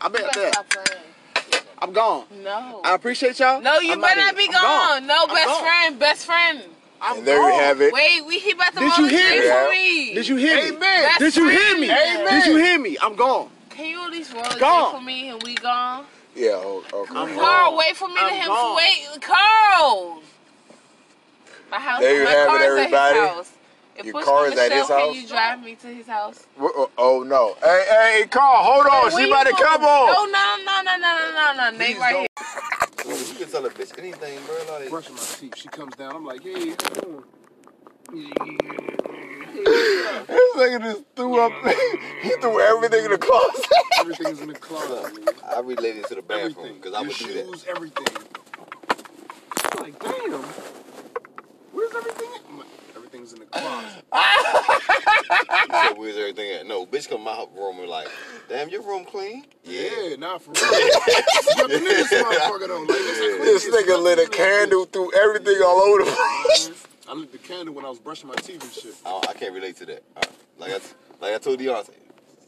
I 0.00 0.08
bet 0.08 0.32
that. 0.32 0.64
I'm 1.82 1.92
gone. 1.92 2.24
No. 2.42 2.80
I 2.82 2.94
appreciate 2.94 3.38
y'all. 3.40 3.60
No, 3.60 3.78
you 3.78 3.92
I'm 3.92 4.00
better 4.00 4.20
not 4.20 4.36
be 4.36 4.44
here. 4.44 4.52
I'm 4.56 5.00
gone. 5.00 5.06
No, 5.06 5.24
I'm 5.28 5.34
best 5.34 5.46
gone. 5.48 5.62
friend, 5.62 5.98
best 5.98 6.24
friend. 6.26 6.62
I'm 7.06 7.18
And 7.18 7.26
there 7.26 7.36
you 7.36 7.60
have 7.60 7.80
it. 7.82 7.92
Wait, 7.92 8.24
we 8.24 8.38
he 8.38 8.52
about 8.52 8.72
to 8.72 8.78
Did 8.78 8.88
roll 8.88 8.98
you 9.00 9.06
a 9.06 9.08
hear 9.10 9.28
drink 9.28 9.44
me? 9.44 9.50
for 9.50 9.70
me. 9.70 10.14
Did 10.14 10.28
you 10.28 10.36
hear 10.36 10.56
me? 10.56 10.68
Amen. 10.76 11.02
Best 11.04 11.18
Did 11.18 11.36
you 11.36 11.48
hear 11.48 11.78
me? 11.78 11.90
Amen. 11.90 12.26
Did 12.30 12.46
you 12.46 12.56
hear 12.56 12.78
me? 12.78 12.96
I'm 13.02 13.14
gone. 13.14 13.50
Can 13.68 13.90
you 13.90 14.04
at 14.04 14.10
least 14.10 14.32
roll 14.32 14.44
Gone. 14.58 14.92
for 14.92 15.00
me 15.02 15.28
and 15.28 15.42
we 15.42 15.54
gone? 15.56 16.06
Yeah, 16.34 16.52
oh, 16.54 16.82
oh, 16.92 17.04
hold, 17.06 17.10
okay. 17.10 17.18
I'm 17.18 17.34
Carl, 17.38 17.70
gone. 17.70 17.78
wait 17.78 17.96
for 17.96 18.08
me 18.08 18.14
to 18.14 18.20
I'm 18.22 18.34
him. 18.34 18.46
gone. 18.46 18.76
Wait, 18.76 19.20
Carl. 19.20 20.22
My 21.70 21.78
house. 21.78 22.00
There 22.00 22.18
you 22.18 22.24
my 22.24 22.30
have 22.30 22.48
it, 22.48 22.50
car 22.50 22.62
is 22.62 22.64
everybody. 22.70 23.18
At 23.18 23.22
his 23.28 23.34
house. 23.36 23.52
If 23.96 24.06
Your 24.06 24.22
car 24.22 24.46
is 24.46 24.54
to 24.54 24.60
at 24.62 24.72
his 24.72 24.88
house? 24.88 24.88
Can 24.88 25.14
you 25.14 25.28
drive 25.28 25.62
me 25.62 25.74
to 25.76 25.86
his 25.88 26.06
house? 26.06 26.46
Oh, 26.58 26.90
oh 26.98 27.22
no. 27.22 27.54
Hey, 27.62 27.84
hey, 28.20 28.26
Carl, 28.28 28.64
hold 28.64 28.86
on. 28.86 29.12
Where 29.12 29.24
She 29.24 29.30
about 29.30 29.46
to 29.46 29.52
come 29.52 29.84
on. 29.84 30.06
No, 30.06 30.24
no, 30.24 30.56
no, 30.64 30.82
no, 30.82 30.96
no, 30.96 31.32
no, 31.32 31.52
no, 31.56 31.70
no. 31.70 31.78
Nate 31.78 31.98
right 31.98 32.16
here. 32.16 32.26
You 33.06 33.34
can 33.36 33.48
tell 33.50 33.66
a 33.66 33.70
bitch 33.70 33.98
anything, 33.98 34.38
bro. 34.46 34.78
Like, 34.78 34.88
brushing 34.88 35.14
my 35.14 35.20
teeth. 35.20 35.56
She 35.56 35.68
comes 35.68 35.94
down. 35.96 36.16
I'm 36.16 36.24
like, 36.24 36.42
hey, 36.42 36.52
how 36.52 36.58
you 36.60 36.76
doing? 36.76 37.24
This 40.26 40.56
nigga 40.56 40.80
just 40.80 41.04
threw 41.14 41.38
up. 41.40 41.52
he 42.22 42.30
threw 42.40 42.60
everything 42.60 43.04
in 43.04 43.10
the 43.10 43.18
closet. 43.18 43.66
Everything's 44.00 44.40
in 44.40 44.48
the 44.48 44.54
closet. 44.54 45.34
I 45.54 45.60
related 45.60 46.06
to 46.06 46.14
the 46.14 46.22
bathroom 46.22 46.74
because 46.74 46.94
I 46.94 47.02
would 47.02 47.10
do 47.10 47.26
that. 47.26 47.46
shoes, 47.46 47.64
everything. 47.68 48.16
I'm 49.72 49.82
like, 49.82 49.98
damn. 50.00 50.42
Where's 51.72 51.94
everything? 51.94 52.30
at? 52.34 52.53
I'm 53.32 53.38
like, 53.40 53.40
Everything's 53.40 53.40
in 53.40 53.40
the 53.40 53.46
closet. 53.46 54.04
You 55.64 55.88
said, 55.88 55.98
where's 55.98 56.16
everything 56.16 56.50
at? 56.52 56.66
No, 56.66 56.86
bitch 56.86 57.08
come 57.08 57.22
my 57.22 57.44
room 57.56 57.80
and 57.80 57.88
like, 57.88 58.08
damn, 58.48 58.68
your 58.68 58.82
room 58.82 59.04
clean? 59.04 59.44
Yeah, 59.64 60.16
not 60.18 60.42
for 60.42 60.52
real. 60.52 60.60
This 61.68 62.12
motherfucker 62.12 62.68
though. 62.68 62.82
Like, 62.82 62.98
it's 63.00 63.64
This 63.64 63.74
nigga 63.74 64.02
lit 64.02 64.18
a 64.18 64.22
in 64.24 64.30
this 64.30 64.36
candle 64.38 64.84
through 64.84 65.12
everything 65.14 65.60
all 65.64 65.80
over 65.80 66.04
the 66.04 66.10
place. 66.10 66.86
I 67.08 67.14
lit 67.14 67.32
the 67.32 67.38
candle 67.38 67.74
when 67.74 67.84
I 67.84 67.88
was 67.88 67.98
brushing 67.98 68.28
my 68.28 68.34
teeth 68.36 68.62
and 68.62 68.72
shit. 68.72 68.94
I, 69.04 69.26
I 69.30 69.32
can't 69.34 69.54
relate 69.54 69.76
to 69.78 69.86
that. 69.86 70.02
Uh, 70.16 70.22
like 70.58 70.72
I, 70.72 70.80
like 71.20 71.34
I 71.34 71.38
told 71.38 71.58
Deontay, 71.58 71.90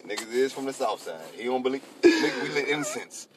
niggas 0.06 0.32
is 0.32 0.52
from 0.52 0.66
the 0.66 0.72
south 0.72 1.02
side. 1.02 1.20
He 1.36 1.44
don't 1.44 1.62
believe. 1.62 1.82
Nigga, 2.02 2.42
we 2.42 2.48
lit 2.50 2.68
incense. 2.68 3.28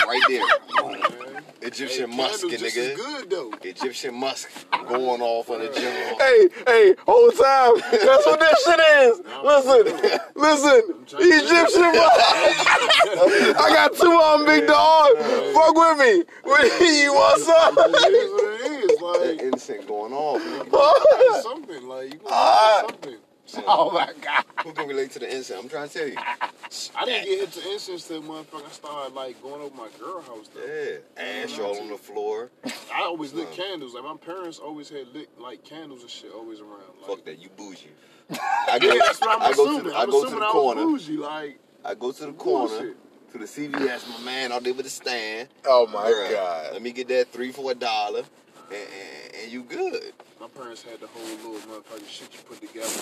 Boom. 0.00 0.08
right 0.08 0.22
there. 0.28 1.40
Egyptian 1.62 2.10
Hey, 2.10 2.16
musk, 2.16 2.40
candles 2.42 2.60
just 2.60 2.76
as 2.76 2.84
nigga. 2.90 2.96
good 2.96 3.30
though. 3.30 3.52
Egyptian 3.62 4.14
musk 4.14 4.48
going 4.86 5.22
off 5.22 5.48
on 5.48 5.60
the 5.60 5.68
gym. 5.68 6.16
Hey, 6.18 6.48
hey, 6.66 6.94
whole 7.06 7.30
time. 7.30 7.72
That's 7.90 8.26
what 8.26 8.38
this 8.38 8.64
shit 8.64 8.80
is. 8.80 9.20
Listen, 9.42 10.20
listen. 10.34 10.82
Egyptian. 11.20 11.82
Musk. 11.94 13.56
I 13.58 13.70
got 13.74 13.94
two 13.96 14.08
on 14.12 14.44
big 14.44 14.66
dog. 14.66 15.16
Fuck 15.54 15.74
with 15.74 15.98
me. 15.98 16.24
What 16.42 16.80
you 16.80 17.14
want 17.14 17.40
some? 17.40 17.78
It 17.78 18.14
is 18.14 18.30
what 18.32 18.60
it 18.60 18.90
is. 18.90 18.98
That 18.98 19.40
Like, 19.40 19.40
incense 19.54 19.84
going 19.86 20.12
off. 20.12 20.42
nigga. 20.42 21.42
something. 21.42 21.88
Like, 21.88 22.12
you 22.12 22.18
gonna 22.18 22.88
something. 22.88 23.16
Oh 23.66 23.90
my 23.90 24.10
god. 24.20 24.44
Who 24.64 24.72
can 24.72 24.88
relate 24.88 25.10
to 25.12 25.18
the 25.18 25.26
incense? 25.34 25.62
I'm 25.62 25.68
trying 25.68 25.88
to 25.88 25.98
tell 25.98 26.08
you. 26.08 26.16
I 26.96 27.04
didn't 27.04 27.24
get 27.26 27.38
hit 27.40 27.52
to 27.52 27.72
incense 27.72 28.08
till 28.08 28.22
motherfucker 28.22 28.70
started 28.70 29.14
like 29.14 29.40
going 29.42 29.60
over 29.60 29.74
my 29.76 29.88
girl 30.00 30.22
house 30.22 30.48
though. 30.54 30.60
Yeah, 30.64 31.22
ash 31.22 31.58
mm. 31.58 31.64
all 31.64 31.80
on 31.80 31.88
the 31.88 31.96
floor. 31.96 32.50
I 32.92 33.02
always 33.02 33.32
lit 33.32 33.50
candles. 33.52 33.94
Like 33.94 34.04
my 34.04 34.16
parents 34.16 34.58
always 34.58 34.88
had 34.88 35.08
lit 35.14 35.28
like 35.38 35.64
candles 35.64 36.02
and 36.02 36.10
shit 36.10 36.32
always 36.34 36.60
around. 36.60 36.82
Like, 37.00 37.06
Fuck 37.10 37.24
that, 37.26 37.38
you 37.38 37.48
bougie. 37.56 37.90
I 38.68 38.78
go, 38.80 38.88
Yeah, 38.92 39.00
that's 39.06 39.20
what 39.20 39.30
I'm 39.40 39.42
I 39.42 39.52
go 39.54 39.80
to, 39.82 39.94
I 39.94 40.02
I'm 40.02 40.10
go 40.10 40.20
to 40.22 40.26
assuming 40.26 40.40
the 40.40 40.46
I 40.46 40.48
was 40.48 40.52
corner. 40.52 40.80
bougie. 40.82 41.16
Like, 41.18 41.58
I 41.84 41.94
go 41.94 42.12
to 42.12 42.26
the 42.26 42.32
corner 42.32 42.68
Bullshit. 42.78 42.96
to 43.32 43.38
the 43.38 43.44
CVS. 43.44 44.08
My 44.18 44.24
man 44.24 44.52
out 44.52 44.64
there 44.64 44.74
with 44.74 44.86
the 44.86 44.90
stand. 44.90 45.48
Oh 45.66 45.86
my 45.86 46.04
Bruh, 46.10 46.30
god. 46.32 46.72
Let 46.72 46.82
me 46.82 46.92
get 46.92 47.08
that 47.08 47.30
three 47.30 47.52
for 47.52 47.70
a 47.70 47.74
dollar, 47.74 48.22
and, 48.70 48.78
and, 48.78 49.34
and 49.42 49.52
you 49.52 49.62
good. 49.64 50.12
My 50.44 50.50
parents 50.60 50.82
had 50.82 51.00
the 51.00 51.06
whole 51.06 51.22
little 51.22 51.54
motherfucking 51.70 52.06
shit 52.06 52.28
you 52.34 52.40
put 52.46 52.60
together. 52.60 53.00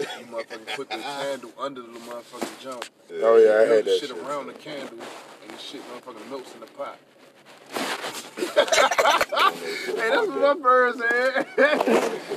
You 0.00 0.24
motherfucking 0.26 0.74
put 0.74 0.88
the 0.88 0.96
candle 0.96 1.50
under 1.58 1.82
the 1.82 1.88
motherfucking 1.88 2.62
jump. 2.62 2.84
Oh 3.22 3.36
yeah, 3.36 3.56
I 3.56 3.74
had 3.74 3.84
the 3.84 3.90
that 3.90 3.98
shit 4.00 4.08
shit. 4.08 4.18
around 4.18 4.46
the 4.46 4.54
candle, 4.54 4.88
and 5.42 5.50
the 5.50 5.58
shit 5.58 5.82
motherfucking 5.82 6.30
melts 6.30 6.54
in 6.54 6.60
the 6.60 6.66
pot. 6.66 6.98
hey, 8.40 8.46
that's 10.08 10.28
what 10.28 10.56
my 10.56 10.62
parents 10.62 11.02
had. 11.02 11.46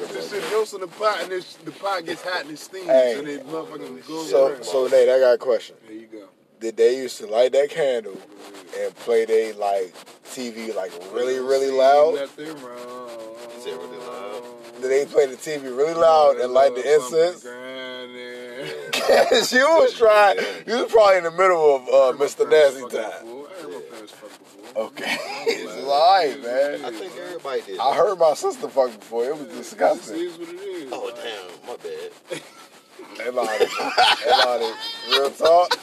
this 0.09 0.29
shit 0.31 0.43
melts 0.51 0.73
in 0.73 0.81
the 0.81 0.87
pot, 0.87 1.21
and 1.21 1.31
this, 1.31 1.55
the 1.55 1.71
pot 1.71 2.05
gets 2.05 2.21
hot 2.23 2.41
and 2.41 2.51
it 2.51 2.59
steams, 2.59 2.87
Hey. 2.87 3.15
and 3.19 3.27
it 3.29 3.47
motherfucking 3.47 4.05
goes 4.05 4.29
So, 4.29 4.47
around. 4.49 4.65
so 4.65 4.87
Nate, 4.87 5.07
I 5.07 5.19
got 5.19 5.31
a 5.35 5.37
question. 5.37 5.77
there 5.87 5.95
you 5.95 6.07
go. 6.07 6.27
Did 6.63 6.77
they 6.77 6.95
used 6.95 7.17
to 7.17 7.27
light 7.27 7.51
that 7.51 7.69
candle 7.71 8.17
and 8.79 8.95
play 8.95 9.25
they 9.25 9.51
like 9.51 9.93
TV 10.23 10.73
like 10.73 10.93
really, 11.11 11.37
really 11.37 11.69
loud? 11.69 12.15
Nothing 12.15 12.55
wrong. 12.63 13.09
You 13.53 13.61
said 13.61 13.73
really 13.73 13.97
loud? 13.97 14.43
Did 14.79 14.89
they 14.89 15.05
play 15.05 15.25
the 15.25 15.35
TV 15.35 15.63
really 15.63 15.93
loud 15.93 16.37
and 16.37 16.53
light 16.53 16.73
the 16.73 16.95
incense? 16.95 17.43
you 19.51 19.67
was 19.77 19.93
trying. 19.93 20.37
You 20.65 20.83
was 20.83 20.89
probably 20.89 21.17
in 21.17 21.25
the 21.25 21.31
middle 21.31 21.75
of 21.75 21.81
uh, 21.81 22.13
Mr. 22.17 22.49
Nasty 22.49 22.79
time. 22.79 22.93
I 22.93 22.95
heard 23.61 23.69
my 23.69 23.81
parents. 23.91 24.13
Okay, 24.77 25.17
it's 25.47 25.83
alright, 25.83 26.41
man. 26.41 26.85
I 26.85 26.91
think 26.91 27.11
everybody 27.17 27.61
did. 27.63 27.77
I 27.77 27.93
heard 27.93 28.17
my 28.17 28.35
sister 28.35 28.69
fuck 28.69 28.97
before. 28.97 29.25
It 29.25 29.37
was 29.37 29.49
disgusting. 29.49 30.17
is 30.17 30.37
what 30.37 30.47
it 30.47 30.53
is. 30.53 30.89
Oh 30.93 31.11
damn, 31.13 31.51
my 31.67 31.75
bad. 31.83 32.41
Hey, 33.17 33.29
Lonnie. 33.29 33.65
Hey, 33.65 34.31
Lonnie. 34.45 34.73
Real 35.11 35.29
talk. 35.31 35.77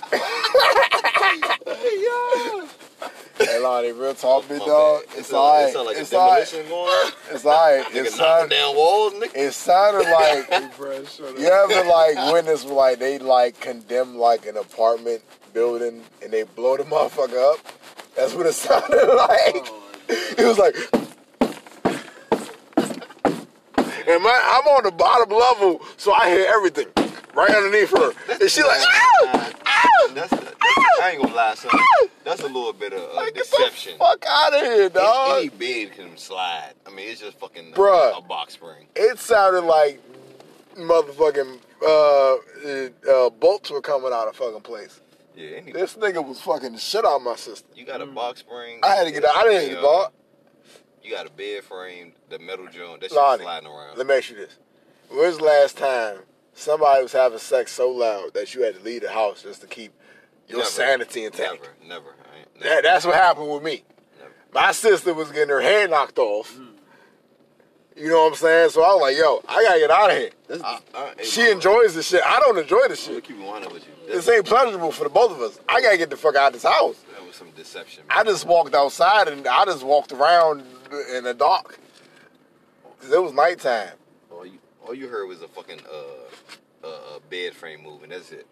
Hey, 3.39 3.59
Lonnie. 3.59 3.93
Real 3.93 4.15
talk, 4.15 4.47
big 4.49 4.59
My 4.61 4.67
dog. 4.67 5.03
bad. 5.09 5.19
It's 5.19 5.33
alright. 5.33 5.69
It 5.69 5.73
sound 5.73 5.87
like 5.87 5.97
It's 5.97 6.13
a 6.13 6.17
alright. 6.19 6.49
demolition 6.51 6.69
going 6.69 6.89
on. 6.91 7.13
It's 7.31 7.45
alright. 7.47 7.81
It 7.81 7.85
Nigga 7.87 7.95
knocking 7.95 8.11
sounded. 8.13 8.51
down 8.51 8.77
walls, 8.77 9.13
nigga. 9.15 9.37
It 9.37 9.53
sounded 9.53 10.11
like. 10.11 10.49
Hey, 10.51 10.69
bro, 10.77 11.05
shut. 11.05 11.39
You 11.39 11.47
ever 11.49 11.89
like 11.89 12.33
witness 12.33 12.65
like 12.65 12.99
they 12.99 13.19
like 13.19 13.59
condemn 13.61 14.17
like 14.17 14.47
an 14.47 14.57
apartment 14.57 15.23
building 15.55 16.03
and 16.23 16.33
they 16.33 16.43
blow 16.43 16.77
the 16.77 16.85
motherfucker 16.85 17.53
up? 17.55 17.59
That's 18.17 18.35
what 18.35 18.47
it 18.47 18.53
sounded 18.55 18.97
like. 19.15 19.67
Oh, 19.67 19.83
It 20.09 20.45
was 20.45 20.59
like 20.59 20.75
And 24.09 24.23
my 24.23 24.41
I'm 24.45 24.67
on 24.67 24.83
the 24.85 24.91
bottom 24.91 25.31
level, 25.31 25.81
so 25.97 26.13
I 26.13 26.29
hear 26.31 26.47
everything. 26.55 26.87
Right 27.35 27.51
underneath 27.51 27.91
her. 27.91 28.13
And 28.41 28.51
she 28.51 28.63
like, 28.63 28.81
ow! 28.81 29.53
Ow! 29.67 30.11
That's, 30.15 30.31
that's, 30.31 30.55
I 31.03 31.11
ain't 31.13 31.23
gonna 31.23 31.35
lie, 31.35 31.55
son. 31.55 31.71
That's 32.25 32.41
a 32.43 32.47
little 32.47 32.73
bit 32.73 32.93
of 32.93 33.01
uh, 33.11 33.15
Like, 33.15 33.35
get 33.35 33.45
deception. 33.45 33.93
the 33.93 33.99
fuck 33.99 34.25
out 34.29 34.55
of 34.55 34.61
here, 34.63 34.89
dog. 34.89 35.39
any 35.39 35.49
bed 35.49 35.93
can 35.97 36.17
slide. 36.17 36.73
I 36.87 36.91
mean, 36.91 37.09
it's 37.09 37.21
just 37.21 37.39
fucking 37.39 37.73
Bruh. 37.73 38.19
a 38.19 38.21
box 38.21 38.55
spring. 38.55 38.87
It 38.97 39.19
sounded 39.19 39.63
like 39.63 40.01
motherfucking 40.77 41.59
uh, 41.87 43.11
uh, 43.11 43.31
bolts 43.31 43.71
were 43.71 43.81
coming 43.81 44.13
out 44.13 44.29
of 44.29 44.37
fucking 44.37 44.61
place. 44.63 45.01
Yeah, 45.37 45.61
This 45.73 45.95
nigga 45.95 46.27
was 46.27 46.41
fucking 46.41 46.77
shit 46.79 47.05
out 47.05 47.17
of 47.17 47.23
my 47.23 47.37
sister. 47.37 47.67
you 47.75 47.87
got 47.87 48.01
a 48.03 48.07
box 48.07 48.41
spring. 48.41 48.81
I 48.83 48.95
had 48.97 49.05
to 49.07 49.13
get 49.13 49.25
out. 49.25 49.37
I 49.37 49.45
didn't 49.45 49.71
get 49.75 49.83
bought. 49.83 50.13
You 51.03 51.11
got 51.13 51.27
a 51.27 51.31
bed 51.31 51.65
frame, 51.65 52.13
the 52.29 52.39
metal 52.39 52.67
joint, 52.67 53.01
that 53.01 53.11
shit 53.11 53.17
Lonnie, 53.17 53.43
sliding 53.45 53.69
around. 53.69 53.97
Let 53.97 54.07
me 54.07 54.15
ask 54.15 54.29
you 54.31 54.37
this. 54.37 54.59
When's 55.11 55.39
the 55.39 55.45
last 55.45 55.79
time 55.79 56.19
somebody 56.55 57.03
was 57.03 57.13
having 57.13 57.39
sex 57.39 57.73
so 57.73 57.91
loud 57.91 58.35
that 58.35 58.55
you 58.55 58.63
had 58.63 58.75
to 58.77 58.83
leave 58.83 59.03
the 59.03 59.11
house 59.11 59.43
just 59.43 59.61
to 59.63 59.67
keep 59.67 59.93
your 60.49 60.59
Never. 60.59 60.71
sanity 60.71 61.25
intact? 61.25 61.63
Never, 61.87 61.89
never. 61.89 62.15
I 62.35 62.39
ain't, 62.41 62.61
That, 62.63 62.83
that's 62.83 63.05
what 63.05 63.15
happened 63.15 63.51
with 63.51 63.63
me. 63.63 63.85
Never. 64.19 64.33
My 64.53 64.73
sister 64.73 65.15
was 65.15 65.31
getting 65.31 65.49
her 65.51 65.61
hair 65.61 65.87
knocked 65.89 66.19
off. 66.19 66.55
Mm. 66.57 66.67
You 67.97 68.09
know 68.09 68.23
what 68.25 68.29
I'm 68.31 68.35
saying? 68.37 68.71
So 68.71 68.83
I 68.83 68.93
was 68.95 69.01
like, 69.03 69.17
yo, 69.17 69.43
I 69.49 69.63
gotta 69.63 69.79
get 69.81 69.91
out 69.91 70.11
of 70.11 70.17
here. 70.17 70.31
That's, 70.49 70.63
I, 70.63 70.79
I, 70.95 71.13
hey, 71.19 71.25
She 71.25 71.43
bro, 71.43 71.53
enjoys 71.53 71.95
this 71.95 72.09
shit. 72.09 72.23
I 72.25 72.41
don't 72.41 72.57
enjoy 72.59 72.89
this 72.89 73.05
shit. 73.05 73.23
keep 73.25 73.37
it 73.37 73.43
100 73.45 73.73
with 73.73 73.85
you. 73.87 73.93
This 74.07 74.27
That, 74.27 74.37
ain't 74.37 74.47
pleasurable 74.47 74.91
for 74.93 75.05
the 75.05 75.11
both 75.11 75.33
of 75.33 75.41
us. 75.41 75.59
I 75.69 75.81
gotta 75.83 75.99
get 75.99 76.09
the 76.11 76.17
fuck 76.17 76.35
out 76.37 76.49
of 76.49 76.53
this 76.55 76.63
house. 76.63 76.97
that 77.15 77.25
was 77.27 77.37
some 77.37 77.51
deception. 77.51 78.05
I 78.09 78.25
just 78.25 78.47
walked 78.47 78.75
outside 78.75 79.29
and 79.29 79.47
I 79.47 79.65
just 79.67 79.85
walked 79.85 80.13
around 80.13 80.63
in 81.15 81.25
the 81.25 81.35
dark. 81.35 81.79
Cause 83.01 83.11
it 83.13 83.23
was 83.23 83.33
nighttime. 83.33 83.91
All 84.31 84.47
you, 84.47 84.59
all 84.87 84.95
you 84.95 85.09
heard 85.09 85.27
was 85.27 85.43
a 85.43 85.49
fucking 85.49 85.81
uh, 85.81 86.03
uh, 86.83 86.87
uh, 86.89 87.19
bed 87.29 87.55
frame 87.55 87.83
moving. 87.83 88.09
That's 88.11 88.33
it. 88.33 88.47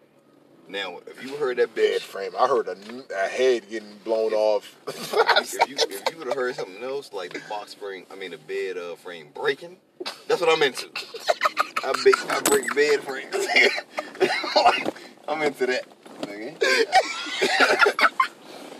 Now, 0.69 0.99
if 1.07 1.23
you 1.23 1.35
heard 1.35 1.57
that 1.57 1.73
Bed 1.73 2.01
frame. 2.01 2.31
I 2.37 2.47
heard 2.47 2.67
a, 2.67 2.75
a 3.15 3.27
head 3.27 3.67
getting 3.71 3.95
blown 4.03 4.33
off. 4.33 4.75
if 4.87 5.67
you 5.67 5.75
if 5.79 6.11
you 6.11 6.17
would 6.19 6.27
have 6.27 6.35
heard 6.35 6.55
something 6.55 6.83
else 6.83 7.11
like 7.11 7.33
the 7.33 7.41
box 7.49 7.71
spring, 7.71 8.05
I 8.11 8.15
mean 8.15 8.29
the 8.31 8.37
bed 8.37 8.77
uh, 8.77 8.95
frame 8.95 9.29
breaking, 9.33 9.77
that's 10.27 10.39
what 10.41 10.49
I'm 10.49 10.61
into. 10.61 10.87
I 11.83 11.91
break 12.03 12.15
I 12.29 12.39
break 12.41 12.75
bed 12.75 12.99
frames. 13.01 13.35
I'm 15.27 15.41
into 15.41 15.65
that. 15.65 15.85
Nigga. 16.21 16.55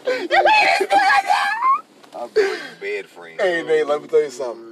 I 2.15 2.27
break 2.27 2.59
bed 2.79 3.05
frames. 3.07 3.41
hey 3.41 3.63
Nate, 3.63 3.87
let 3.87 4.01
me 4.03 4.07
tell 4.07 4.21
you 4.21 4.29
something. 4.29 4.68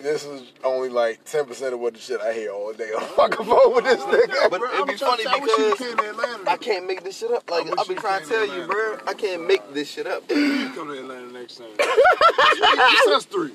This 0.00 0.24
is 0.24 0.42
only 0.64 0.88
like 0.88 1.24
ten 1.24 1.44
percent 1.46 1.72
of 1.72 1.80
what 1.80 1.94
the 1.94 2.00
shit 2.00 2.20
I 2.20 2.32
hear 2.34 2.50
all 2.50 2.72
day 2.72 2.90
on 2.98 3.02
fucking 3.16 3.46
phone 3.46 3.74
with 3.74 3.84
this 3.84 4.00
nigga. 4.02 4.50
But 4.50 4.60
it'd 4.60 4.80
I'm 4.80 4.86
be 4.86 4.94
funny 4.96 5.24
to- 5.24 5.30
you 5.30 5.40
because 5.78 5.92
Atlanta. 6.10 6.50
I 6.50 6.56
can't 6.56 6.86
make 6.86 7.04
this 7.04 7.18
shit 7.18 7.30
up. 7.30 7.48
Like 7.50 7.66
I 7.66 7.70
wish 7.70 7.78
I've 7.78 7.88
been 7.88 7.96
trying 7.98 8.22
to 8.22 8.28
tell 8.28 8.40
to 8.46 8.52
you, 8.52 8.62
Atlanta. 8.62 8.96
bro. 8.96 8.98
I 9.06 9.14
can't 9.14 9.46
make 9.46 9.72
this 9.72 9.90
shit 9.90 10.06
up. 10.06 10.28
You 10.30 10.70
come 10.74 10.88
to 10.88 10.98
Atlanta 10.98 11.32
next 11.32 11.56
time. 11.58 11.68
it's 11.78 13.06
us 13.08 13.24
three. 13.24 13.52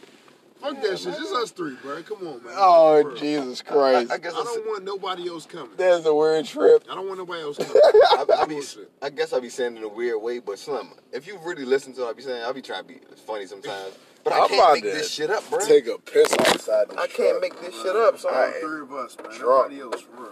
Fuck 0.61 0.81
that 0.81 0.99
shit. 0.99 1.13
Just 1.17 1.33
us 1.33 1.51
three, 1.51 1.75
bro. 1.81 2.01
Come 2.03 2.17
on, 2.27 2.43
man. 2.43 2.53
Oh 2.57 3.01
Bro. 3.03 3.15
Jesus 3.15 3.63
I, 3.65 3.71
Christ! 3.71 4.11
I 4.11 4.17
guess 4.17 4.33
I 4.33 4.39
I, 4.41 4.43
don't 4.43 4.65
want 4.67 4.83
nobody 4.83 5.27
else 5.29 5.45
coming. 5.45 5.71
That's 5.77 6.05
a 6.05 6.13
weird 6.13 6.45
trip. 6.45 6.83
I 6.91 6.95
don't 6.95 7.07
want 7.07 7.17
nobody 7.19 7.41
else 7.41 7.57
coming. 7.57 7.71
I, 8.11 8.25
I, 8.41 8.45
be, 8.45 8.61
I 9.01 9.09
guess 9.09 9.31
I 9.31 9.39
be 9.39 9.47
saying 9.47 9.75
it 9.75 9.79
in 9.79 9.83
a 9.85 9.87
weird 9.87 10.21
way, 10.21 10.39
but 10.39 10.59
Slim, 10.59 10.89
if 11.13 11.27
you 11.27 11.39
really 11.45 11.63
listen 11.63 11.93
to 11.93 12.05
it, 12.07 12.09
I 12.09 12.13
be 12.13 12.23
saying 12.23 12.43
I'll 12.43 12.53
be 12.53 12.61
trying 12.61 12.81
to 12.83 12.87
be 12.89 12.99
funny 13.25 13.45
sometimes, 13.45 13.97
but 14.23 14.33
I 14.33 14.39
I'm 14.39 14.47
can't 14.49 14.59
about 14.61 14.73
make 14.73 14.83
to 14.83 14.89
this 14.91 15.11
shit 15.13 15.29
up, 15.29 15.49
bro. 15.49 15.59
Take 15.59 15.87
a 15.87 15.97
piss 15.97 16.33
outside. 16.39 16.89
The 16.89 16.93
I 16.99 17.07
truck. 17.07 17.09
can't 17.13 17.41
make 17.41 17.59
this 17.61 17.73
shit 17.81 17.95
up. 17.95 18.17
So 18.19 18.29
Alright. 18.29 18.55
Three 18.61 18.81
of 18.81 18.93
us, 18.93 19.17
man. 19.21 19.31
Drunk. 19.37 19.71
Nobody 19.71 19.81
else, 19.81 20.01
for 20.01 20.21
real. 20.21 20.31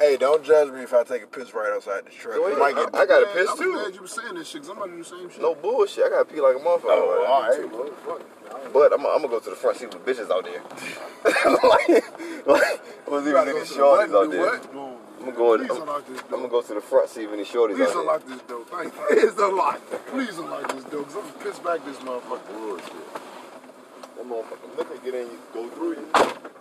Hey, 0.00 0.16
don't 0.16 0.42
judge 0.44 0.72
me 0.72 0.80
if 0.82 0.92
I 0.92 1.04
take 1.04 1.22
a 1.22 1.26
piss 1.28 1.54
right 1.54 1.72
outside 1.72 2.04
the 2.06 2.10
truck. 2.10 2.34
Go 2.36 2.46
It 2.48 2.58
ahead. 2.58 2.58
might 2.58 2.74
get- 2.74 2.94
I 2.96 3.06
got 3.06 3.22
a 3.22 3.26
Man, 3.26 3.34
piss 3.36 3.48
I'm 3.50 3.56
too. 3.58 3.72
glad 3.74 3.94
you 3.94 4.00
were 4.00 4.06
saying 4.08 4.34
this 4.34 4.48
shit, 4.48 4.62
cause 4.62 4.70
I'm 4.70 4.76
about 4.76 4.86
to 4.86 4.92
do 4.92 4.98
the 4.98 5.04
same 5.04 5.30
shit. 5.30 5.40
No 5.40 5.54
bullshit. 5.54 6.04
I 6.06 6.08
gotta 6.10 6.24
pee 6.24 6.40
like 6.40 6.56
a 6.56 6.58
motherfucker. 6.58 6.82
Oh, 6.86 7.24
all 7.28 7.42
right. 7.42 7.54
Too, 7.56 7.68
motherfucker. 8.08 8.72
But 8.72 8.92
I'm, 8.92 9.00
I'm 9.06 9.18
gonna 9.22 9.28
go 9.28 9.38
to 9.40 9.50
the 9.50 9.56
front, 9.56 9.76
seat 9.78 9.94
with 9.94 10.04
bitches 10.04 10.30
out 10.30 10.44
there. 10.44 10.62
like, 11.68 11.88
like, 12.46 12.80
what's 13.06 13.26
even 13.26 13.48
any 13.48 13.60
shorties 13.60 14.14
out 14.14 14.30
there? 14.30 14.40
What? 14.40 14.74
I'm 15.26 15.34
gonna 15.34 15.36
go. 15.36 15.54
in- 15.54 15.60
Please 15.60 15.70
I'm, 15.70 15.82
unlock 15.82 16.06
this 16.06 16.20
I'm 16.22 16.30
gonna 16.30 16.48
go 16.48 16.62
to 16.62 16.74
the 16.74 16.80
front, 16.80 17.08
see 17.08 17.24
if 17.24 17.32
any 17.32 17.44
shorties 17.44 17.76
Please 17.76 17.88
out 17.88 17.96
unlock 17.96 18.26
this 18.26 18.40
door. 18.42 18.64
Thank 18.66 18.94
you. 18.94 19.00
Please 19.08 19.38
unlock. 19.38 19.80
Please 20.08 20.38
unlock 20.38 20.72
this 20.74 20.84
door, 20.84 21.04
cause 21.04 21.16
I'm 21.16 21.22
gonna 21.22 21.44
piss 21.44 21.58
back 21.60 21.84
this 21.84 21.96
motherfucker. 21.98 22.52
Bullshit. 22.52 23.14
That 24.16 24.26
motherfucker 24.26 24.78
liquor 24.78 24.98
get 25.04 25.14
in 25.14 25.26
you, 25.28 25.38
go 25.52 25.68
through 25.70 25.90
you. 25.92 26.53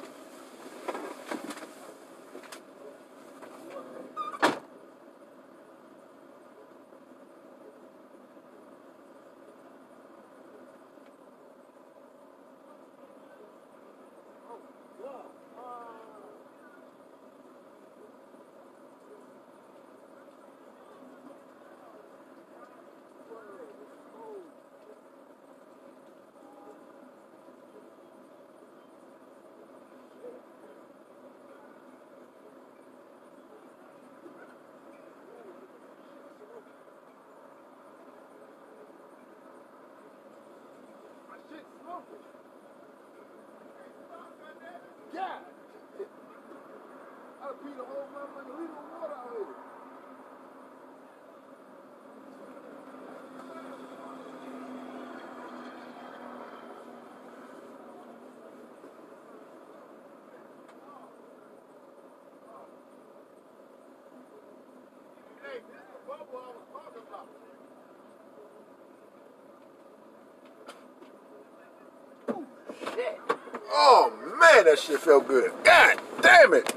Oh 73.76 74.14
man, 74.40 74.66
that 74.66 74.78
shit 74.78 75.00
felt 75.00 75.28
good. 75.28 75.52
God 75.64 76.00
damn 76.22 76.54
it. 76.54 76.74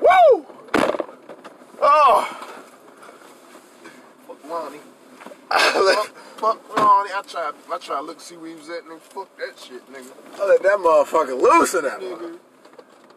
Woo! 0.00 0.46
Oh. 1.80 2.52
Fuck 4.26 4.44
Lonnie. 4.48 4.78
fuck, 5.50 6.06
fuck 6.36 6.76
Lonnie. 6.76 7.10
I 7.14 7.22
tried. 7.26 7.54
I 7.72 7.78
tried 7.78 7.96
to 7.96 8.02
look 8.02 8.20
see 8.20 8.36
where 8.36 8.50
he 8.50 8.56
was 8.56 8.68
at, 8.68 8.84
nigga. 8.84 9.00
Fuck 9.00 9.36
that 9.38 9.58
shit, 9.58 9.90
nigga. 9.90 10.12
I 10.38 10.46
let 10.46 10.62
that 10.62 10.78
motherfucker 10.78 11.40
loose 11.40 11.74
in 11.74 11.84
that 11.84 12.00
Nigga. 12.00 12.38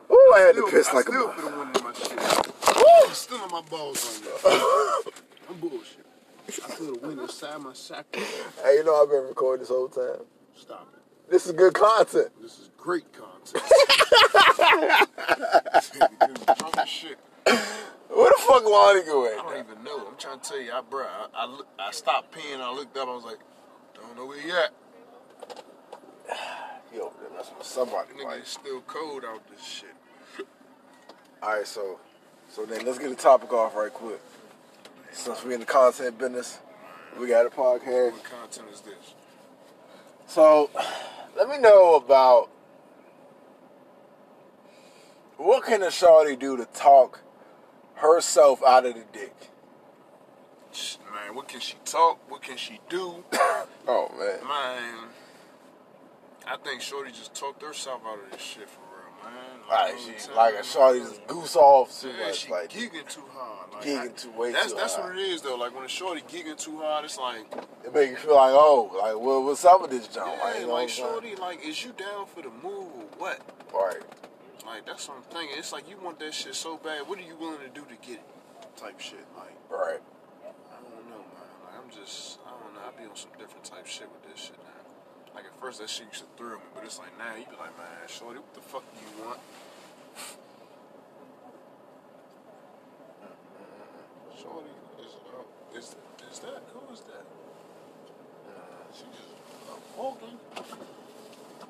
Ooh, 0.10 0.34
I 0.36 0.40
had 0.40 0.56
to 0.56 0.68
piss 0.72 0.88
I 0.88 0.94
like 0.94 1.10
a 1.10 1.12
still 1.12 1.28
put 1.28 1.44
a 1.44 1.62
in 1.62 1.84
my 1.84 1.94
shit. 1.94 2.78
Woo! 2.78 3.14
Still 3.14 3.38
on 3.40 3.52
my 3.52 3.62
balls 3.70 4.22
on 4.46 4.52
you. 4.54 5.12
I'm 6.80 6.86
bullshit. 6.86 7.02
I 7.02 7.02
feel 7.02 7.02
the 7.02 7.08
wind 7.08 7.20
inside 7.22 7.62
my 7.62 7.74
sack. 7.74 8.06
Hey, 8.64 8.76
you 8.76 8.84
know 8.84 9.02
I've 9.02 9.10
been 9.10 9.24
recording 9.28 9.62
this 9.62 9.70
whole 9.70 9.88
time. 9.90 10.26
Stop 10.56 10.90
it. 10.94 11.32
This 11.32 11.46
is 11.46 11.52
good 11.54 11.74
content. 11.74 12.30
This 12.42 12.60
is 12.60 12.70
great 12.78 13.06
content. 13.14 13.64
Shit. 16.88 17.20
Where 18.10 18.30
the 18.30 18.38
fuck 18.40 18.64
Lonnie 18.66 19.04
go 19.04 19.26
I 19.28 19.36
don't 19.36 19.66
even 19.72 19.84
know. 19.84 20.08
I'm 20.08 20.18
trying 20.18 20.40
to 20.40 20.50
tell 20.50 20.62
you, 20.62 20.72
I, 20.72 20.82
bro, 20.82 21.04
I, 21.04 21.28
I, 21.34 21.46
look, 21.46 21.68
I 21.78 21.92
stopped 21.92 22.34
peeing. 22.34 22.60
I 22.62 22.74
looked 22.74 22.98
up. 22.98 23.08
I 23.08 23.14
was 23.16 23.26
like, 23.26 23.40
don't 23.94 24.16
know 24.16 24.26
where 24.26 24.40
he 24.42 24.52
at. 24.52 24.72
He 26.94 27.00
over 27.02 27.14
there 27.22 27.30
messing 27.38 27.58
with 27.58 27.68
somebody. 27.68 28.14
Nigga, 28.14 28.26
Like. 28.26 28.40
it's 28.40 28.52
still 28.52 28.82
cold 28.88 29.26
out 29.26 29.46
this 29.50 29.62
shit. 29.66 29.90
All 31.44 31.50
right, 31.58 31.68
so 31.68 32.00
so 32.50 32.66
then 32.66 32.86
let's 32.86 32.98
get 32.98 33.10
the 33.10 33.16
topic 33.16 33.52
off 33.52 33.76
right 33.76 33.94
quick. 33.94 34.22
Since 35.12 35.44
we 35.44 35.54
in 35.54 35.60
the 35.60 35.66
content 35.66 36.18
business, 36.18 36.60
we 37.20 37.28
got 37.28 37.46
a 37.46 37.50
podcast. 37.50 38.12
What 38.14 38.24
content 38.24 38.68
is 38.74 38.82
this? 38.82 39.14
So 40.28 40.70
let 41.36 41.50
me 41.50 41.58
know 41.58 41.96
about 41.96 42.50
what 45.38 45.66
can 45.66 45.84
a 45.84 45.92
shorty 45.92 46.36
do 46.36 46.58
to 46.58 46.66
talk 46.66 47.22
herself 47.96 48.62
out 48.64 48.86
of 48.86 48.96
the 48.96 49.04
dick? 49.12 49.34
Man, 51.12 51.36
what 51.36 51.48
can 51.48 51.60
she 51.60 51.76
talk? 51.86 52.20
What 52.30 52.42
can 52.42 52.58
she 52.58 52.80
do? 52.90 53.24
Oh 53.90 54.10
man. 54.20 54.46
Man, 54.46 55.08
I 56.46 56.58
think 56.58 56.82
Shorty 56.82 57.12
just 57.12 57.34
talked 57.34 57.62
herself 57.62 58.02
out 58.06 58.20
of 58.22 58.32
this 58.32 58.42
shit 58.42 58.68
for 58.68 58.82
real, 58.82 59.32
man. 59.32 59.57
Like 59.70 59.96
she 59.98 60.32
like 60.34 60.56
a 60.56 60.64
shorty 60.64 61.00
just 61.02 61.28
goose 61.28 61.56
off 61.56 62.02
too 62.02 62.10
Yeah, 62.10 62.28
much. 62.28 62.36
she 62.38 62.52
Like 62.52 62.70
gigging 62.70 63.08
too 63.14 63.24
hard. 63.34 63.74
Like, 63.74 63.84
Gigging 63.84 64.16
too- 64.22 64.32
way 64.32 64.52
that's, 64.54 64.72
too 64.72 64.78
That's 64.78 64.96
hard. 64.96 65.16
what 65.16 65.22
it 65.22 65.28
is 65.30 65.42
though. 65.42 65.56
Like 65.58 65.76
when 65.76 65.84
a 65.84 65.90
shorty 65.90 66.22
gigging 66.22 66.58
too 66.58 66.78
hard, 66.80 67.04
it's 67.06 67.18
like, 67.18 67.46
it 67.84 67.94
make 67.94 68.12
you 68.12 68.16
feel 68.16 68.36
like 68.36 68.54
oh 68.54 68.90
like 68.98 69.20
well 69.20 69.44
what's 69.44 69.66
up 69.66 69.82
with 69.82 69.92
this 69.92 70.08
jump? 70.08 70.32
yeah, 70.38 70.44
like, 70.44 70.60
you 70.62 70.68
know 70.68 70.74
like 70.74 70.74
what 70.74 70.82
I'm 70.84 70.90
saying? 70.90 71.10
shorty, 71.12 71.36
like 71.36 71.66
is 71.66 71.84
you 71.84 71.92
down 71.94 72.26
for 72.28 72.42
the 72.42 72.50
move 72.64 72.88
or 72.96 73.06
what? 73.18 73.42
Right. 73.74 74.02
Like 74.66 74.86
that's 74.86 75.08
what 75.10 75.18
I'm 75.18 75.24
thinking. 75.24 75.58
It's 75.58 75.74
like 75.74 75.90
you 75.90 75.98
want 76.02 76.20
that 76.20 76.34
shit 76.34 76.56
so 76.56 76.78
bad. 76.78 77.08
What 77.08 77.20
are 77.20 77.24
you 77.24 77.36
willing 77.38 77.60
to 77.60 77.70
do 77.70 77.82
to 77.82 77.96
get 78.08 78.16
it? 78.20 78.78
Type 78.78 79.00
shit. 79.00 79.26
Like 79.36 79.56
Right. 79.70 80.00
I 80.46 80.80
don't 80.82 81.10
know, 81.10 81.18
man. 81.18 81.52
Like 81.66 81.76
I'm 81.84 81.90
just, 81.92 82.40
I 82.48 82.52
don't 82.52 82.74
know. 82.74 82.82
I 82.88 83.02
be 83.02 83.10
on 83.10 83.16
some 83.18 83.32
different 83.38 83.66
type 83.66 83.86
shit 83.86 84.08
with 84.12 84.24
this 84.32 84.46
shit 84.46 84.58
now. 84.64 84.77
Like 85.38 85.46
at 85.46 85.54
first 85.62 85.78
that 85.82 85.90
shit 85.90 86.08
used 86.10 86.24
to 86.26 86.30
thrill 86.36 86.58
me, 86.58 86.66
but 86.74 86.84
it's 86.84 86.98
like 86.98 87.14
now 87.20 87.36
you 87.38 87.46
be 87.46 87.54
like, 87.62 87.78
man, 87.78 87.86
shorty, 88.10 88.40
what 88.40 88.54
the 88.56 88.62
fuck 88.62 88.82
do 88.82 88.98
you 89.06 89.24
want? 89.24 89.38
Shorty 94.42 94.74
is, 95.00 95.14
uh, 95.14 95.78
is, 95.78 95.96
is 96.34 96.40
that 96.40 96.64
who 96.74 96.82
is 96.94 97.02
that? 97.02 97.26
She 98.94 99.04
just 99.12 99.28
uh, 99.70 99.74
walking, 99.98 100.38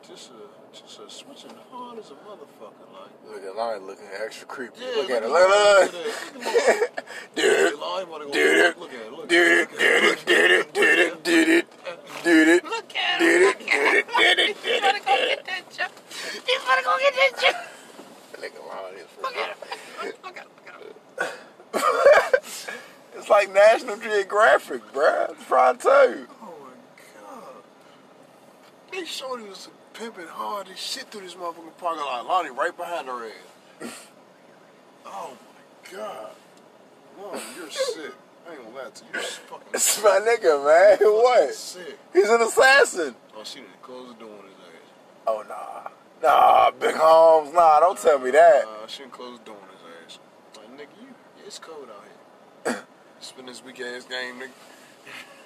just 0.08 0.30
a, 0.32 0.34
just 0.74 1.00
a 1.00 1.10
switching 1.10 1.52
hard 1.72 1.98
as 2.00 2.12
a 2.12 2.14
motherfucker, 2.14 2.88
like. 2.94 3.10
Look 3.34 3.44
at 3.44 3.56
Lonnie 3.56 3.80
looking 3.86 4.06
extra 4.24 4.48
creepy. 4.48 4.80
Yeah, 4.80 4.88
look 4.96 5.10
at 5.10 5.24
her. 5.24 5.30
look 5.30 5.50
Look, 5.50 5.52
at 5.52 5.94
look, 5.94 6.06
it, 6.06 6.36
look. 6.36 6.46
look 6.46 6.56
at 6.56 6.82
it. 6.84 6.92
Dude. 7.36 7.74
Lord, 7.80 8.08
wanna 8.10 8.26
go- 8.26 8.32
Dude. 8.32 8.78
Look 8.78 8.94
at 8.94 9.00
it, 9.02 9.12
look 9.12 9.24
at 9.24 9.30
Did 9.30 9.52
it, 9.52 9.70
it, 9.72 9.72
look 9.72 9.82
at 9.82 10.26
did 10.28 10.52
it, 10.52 10.74
did 10.74 11.00
it, 11.00 11.24
did 11.24 11.50
it, 11.50 11.50
did 11.50 11.50
it, 11.50 11.68
did 12.24 12.48
it, 12.48 12.64
Look 12.64 12.96
at 12.96 13.20
did 13.20 13.42
him. 13.42 13.50
it, 13.50 13.57
did 14.06 14.40
it, 14.40 14.64
did 14.64 14.64
it, 14.64 14.64
did 14.64 14.64
He's 14.64 14.82
gonna 14.82 15.00
go 15.00 15.16
get 15.16 15.40
it. 15.40 15.46
that 15.46 15.70
chip. 15.72 15.92
He's 16.46 16.64
gonna 16.64 16.84
go 16.84 16.98
get 17.00 17.14
that 17.14 17.32
chip. 17.40 17.56
Nigga, 18.42 18.68
Lonnie 18.68 18.98
is 18.98 19.08
Look 19.22 19.36
at 19.36 19.50
him. 19.50 19.58
Look 20.24 20.38
at 20.38 20.44
him. 20.44 20.52
Look 20.64 20.68
at 20.68 22.34
him. 22.34 22.48
It's 23.16 23.30
like 23.30 23.52
National 23.52 23.98
Geographic, 23.98 24.82
bruh. 24.94 25.30
I'm 25.30 25.36
trying 25.46 25.78
to 25.78 25.84
tell 25.84 26.10
you. 26.10 26.28
Oh 26.42 26.54
my 26.64 26.70
god. 27.22 27.64
This 28.92 29.10
shorty 29.10 29.44
was 29.44 29.70
pimping 29.94 30.28
hard 30.28 30.70
as 30.70 30.80
shit 30.80 31.06
through 31.12 31.22
this 31.22 31.34
motherfucking 31.34 31.78
parking 31.78 32.04
lot. 32.04 32.26
Lonnie 32.28 32.52
right 32.52 32.76
behind 32.78 33.08
her 33.08 33.26
ass. 33.26 33.32
oh 35.06 35.34
my 35.34 35.98
god. 35.98 36.32
Lonnie, 37.20 37.42
you're 37.58 37.72
sick. 37.72 38.14
I 38.48 38.54
ain't 38.54 38.64
gonna 38.64 38.76
lie 38.76 38.90
to 38.90 39.04
you. 39.04 39.10
You're 39.14 39.22
fucking 39.24 39.68
It's 39.74 40.04
my 40.04 40.20
nigga, 40.20 40.66
man. 40.66 40.98
What? 41.14 41.54
sick. 41.54 42.00
He's 42.14 42.30
an 42.30 42.42
assassin. 42.42 43.16
Oh, 43.36 43.44
she 43.44 43.60
didn't 43.60 43.82
close 43.82 44.08
the 44.14 44.20
door 44.26 44.32
on 44.32 44.44
his 44.46 44.54
ass. 44.54 44.90
Oh, 45.28 45.44
nah. 45.50 45.90
Nah, 46.24 46.72
Big 46.72 46.96
Holmes. 46.96 47.54
Nah, 47.54 47.80
don't 47.82 47.98
tell 47.98 48.20
me 48.20 48.32
that. 48.32 48.64
Uh, 48.66 48.88
she 48.88 49.00
didn't 49.04 49.12
close 49.12 49.38
the 49.40 49.46
door 49.46 49.58
on 49.62 49.70
his 49.70 50.16
ass. 50.16 50.20
Like, 50.58 50.78
nigga, 50.78 51.02
you, 51.02 51.10
it's 51.46 51.60
cold 51.60 51.90
out 51.90 52.04
here. 52.74 52.84
Spend 53.20 53.48
this 53.50 53.64
weak 53.64 53.80
ass 53.82 54.06
game, 54.06 54.36
nigga. 54.40 54.50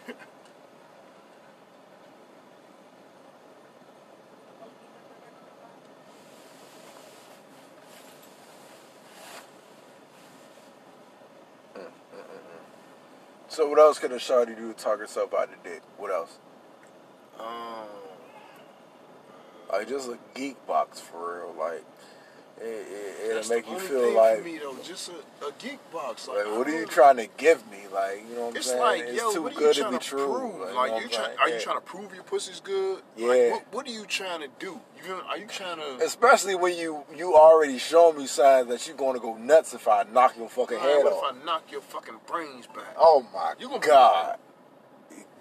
So 13.52 13.68
what 13.68 13.80
else 13.80 14.00
can 14.00 14.14
a 14.14 14.20
shorty 14.20 14.56
do 14.56 14.72
to 14.72 14.80
talk 14.82 15.00
herself 15.00 15.34
out 15.34 15.50
of 15.50 15.62
the 15.62 15.70
dick? 15.72 15.82
What 15.98 16.10
else? 16.10 16.38
Um, 17.38 17.90
Like 19.70 19.90
just 19.90 20.08
a 20.08 20.18
geek 20.36 20.66
box 20.66 21.02
for 21.02 21.44
real. 21.44 21.56
Like 21.60 21.84
it, 22.64 23.38
it 23.38 23.50
make 23.50 23.68
you 23.70 23.80
feel 23.80 24.14
like, 24.14 24.44
me 24.46 24.58
though, 24.60 24.76
just 24.84 25.10
a, 25.10 25.46
a 25.46 25.52
geek 25.60 25.80
box. 25.92 26.28
Like, 26.28 26.46
like, 26.46 26.58
what 26.58 26.68
are 26.68 26.80
you 26.80 26.86
trying 26.86 27.18
to 27.18 27.28
give 27.38 27.66
me? 27.72 27.78
Like, 27.94 28.24
you 28.30 28.36
know 28.36 28.42
what 28.42 28.50
I'm 28.52 28.56
It's 28.58 28.68
saying? 28.68 28.80
like, 28.80 29.02
it's 29.04 29.18
yo, 29.18 29.34
too 29.34 29.50
good 29.56 29.76
to 29.76 29.90
be 29.90 29.98
to 29.98 30.00
true. 30.00 30.26
prove? 30.28 30.60
Like, 30.60 30.70
you 30.72 30.76
Like, 30.76 31.04
you 31.04 31.10
trying, 31.10 31.38
are 31.40 31.48
you 31.50 31.54
Yeah. 31.56 31.60
trying 31.62 31.76
to 31.78 31.82
prove 31.82 32.14
your 32.14 32.24
pussy's 32.24 32.60
good? 32.60 33.02
Yeah. 33.18 33.28
Like, 33.28 33.52
what, 33.52 33.74
what 33.74 33.88
are 33.88 33.92
you 33.92 34.06
trying 34.06 34.42
to 34.42 34.48
do? 34.60 34.80
You 35.06 35.14
are 35.28 35.38
you 35.38 35.48
trying 35.48 35.78
to? 35.78 36.04
Especially 36.06 36.56
when 36.56 36.78
you 36.78 37.04
you 37.16 37.36
already 37.36 37.78
show 37.80 38.14
me 38.14 38.28
signs 38.28 38.68
that 38.68 38.86
you're 38.88 38.96
going 38.96 39.16
to 39.16 39.20
go 39.20 39.36
nuts 39.38 39.74
if 39.74 39.88
I 39.88 40.04
knock 40.04 40.38
your 40.38 40.48
fucking 40.50 40.78
Man, 40.78 40.86
head 40.88 41.04
what 41.04 41.14
off. 41.14 41.36
if 41.36 41.42
I 41.42 41.46
knock 41.46 41.72
your 41.72 41.82
fucking 41.82 42.18
brains 42.28 42.68
back? 42.68 42.96
Oh 42.98 43.26
my 43.34 43.40
god. 43.40 43.56
You 43.60 43.68
gonna 43.70 43.80
god. 43.80 44.38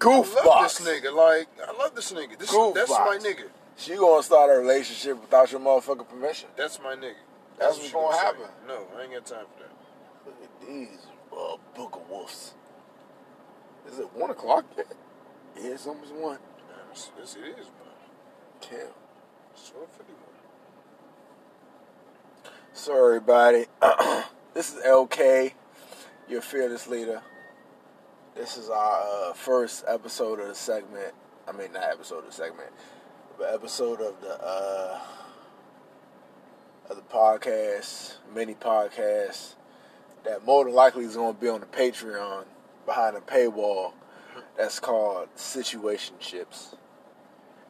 I 0.03 0.05
love 0.07 0.25
Goofbox. 0.33 0.79
this 0.79 0.87
nigga. 0.87 1.13
Like, 1.13 1.47
I 1.67 1.77
love 1.77 1.93
this 1.93 2.11
nigga. 2.11 2.37
This, 2.39 2.49
that's 2.49 2.55
Goofbox. 2.91 3.05
my 3.05 3.19
nigga. 3.21 3.43
She 3.81 3.95
gonna 3.95 4.21
start 4.21 4.51
a 4.51 4.59
relationship 4.59 5.19
without 5.19 5.51
your 5.51 5.59
motherfucking 5.59 6.07
permission. 6.07 6.49
That's 6.55 6.79
my 6.83 6.93
nigga. 6.93 7.15
That's 7.57 7.77
what 7.77 7.81
what's 7.81 7.91
gonna 7.91 8.13
say. 8.13 8.19
happen. 8.19 8.45
No, 8.67 8.85
I 8.95 9.01
ain't 9.01 9.13
got 9.13 9.25
time 9.25 9.45
for 9.51 9.63
that. 9.63 9.71
Look 10.27 10.35
at 10.43 10.67
these 10.67 11.07
uh, 11.33 11.57
booger 11.75 12.07
wolves. 12.07 12.53
Is 13.91 13.97
it 13.97 14.13
one 14.13 14.29
o'clock 14.29 14.65
yet? 14.77 14.85
Yeah, 15.59 15.71
it's 15.71 15.87
almost 15.87 16.13
one. 16.13 16.37
Yes, 16.91 17.09
it's, 17.19 17.35
it 17.35 17.39
is, 17.39 17.65
man. 17.65 18.61
Damn. 18.61 18.93
It's 19.53 19.71
1251. 19.73 20.15
So 22.73 22.93
everybody, 23.03 23.65
this 24.53 24.75
is 24.75 24.83
LK, 24.83 25.53
your 26.29 26.41
fearless 26.41 26.85
leader. 26.85 27.23
This 28.35 28.57
is 28.57 28.69
our 28.69 29.31
uh, 29.31 29.33
first 29.33 29.85
episode 29.87 30.39
of 30.39 30.49
the 30.49 30.55
segment. 30.55 31.15
I 31.47 31.51
mean, 31.51 31.73
not 31.73 31.85
episode 31.85 32.19
of 32.19 32.25
the 32.27 32.31
segment, 32.31 32.69
episode 33.39 34.01
of 34.01 34.19
the 34.21 34.37
uh, 34.43 34.99
of 36.89 36.95
the 36.95 37.01
podcast, 37.03 38.15
mini 38.33 38.53
podcast 38.53 39.55
that 40.23 40.45
more 40.45 40.65
than 40.65 40.73
likely 40.73 41.05
is 41.05 41.15
going 41.15 41.35
to 41.35 41.41
be 41.41 41.47
on 41.47 41.59
the 41.61 41.65
Patreon 41.65 42.45
behind 42.85 43.15
a 43.15 43.19
paywall. 43.19 43.93
That's 44.57 44.79
called 44.79 45.29
Situationships. 45.35 46.75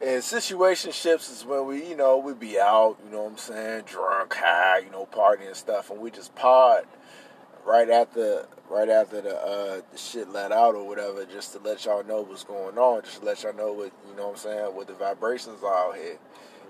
And 0.00 0.20
situationships 0.20 1.30
is 1.30 1.44
when 1.44 1.66
we, 1.66 1.88
you 1.88 1.96
know, 1.96 2.18
we 2.18 2.34
be 2.34 2.58
out, 2.58 2.96
you 3.04 3.12
know 3.12 3.22
what 3.22 3.32
I'm 3.32 3.38
saying, 3.38 3.84
drunk, 3.86 4.34
high, 4.34 4.78
you 4.78 4.90
know, 4.90 5.06
partying 5.06 5.46
and 5.46 5.56
stuff, 5.56 5.90
and 5.90 6.00
we 6.00 6.10
just 6.10 6.34
pod 6.34 6.84
right 7.64 7.88
after, 7.90 8.46
right 8.70 8.88
after 8.88 9.20
the 9.20 9.36
uh, 9.36 9.80
the 9.90 9.98
shit 9.98 10.28
let 10.30 10.52
out 10.52 10.74
or 10.74 10.86
whatever, 10.86 11.24
just 11.24 11.52
to 11.52 11.58
let 11.60 11.84
y'all 11.84 12.04
know 12.04 12.22
what's 12.22 12.44
going 12.44 12.78
on, 12.78 13.02
just 13.02 13.20
to 13.20 13.24
let 13.24 13.42
y'all 13.42 13.54
know 13.54 13.72
what, 13.72 13.92
you 14.08 14.16
know 14.16 14.28
what 14.28 14.32
I'm 14.32 14.38
saying, 14.38 14.74
what 14.74 14.86
the 14.86 14.94
vibrations 14.94 15.62
are 15.62 15.88
out 15.90 15.96
here 15.96 16.18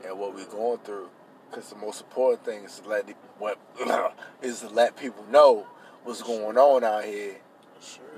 and 0.07 0.19
what 0.19 0.35
we're 0.35 0.47
going 0.47 0.79
through. 0.79 1.09
Because 1.51 1.69
the 1.71 1.77
most 1.77 2.01
important 2.01 2.45
thing 2.45 2.65
is 2.65 2.81
to 2.81 2.89
let 2.89 3.07
the, 3.07 3.15
what 3.39 3.59
is 4.43 4.61
to 4.61 4.69
let 4.69 4.97
people 4.97 5.25
know 5.31 5.67
what's 6.05 6.23
going 6.23 6.57
on 6.57 6.85
out 6.85 7.05
here. 7.05 7.37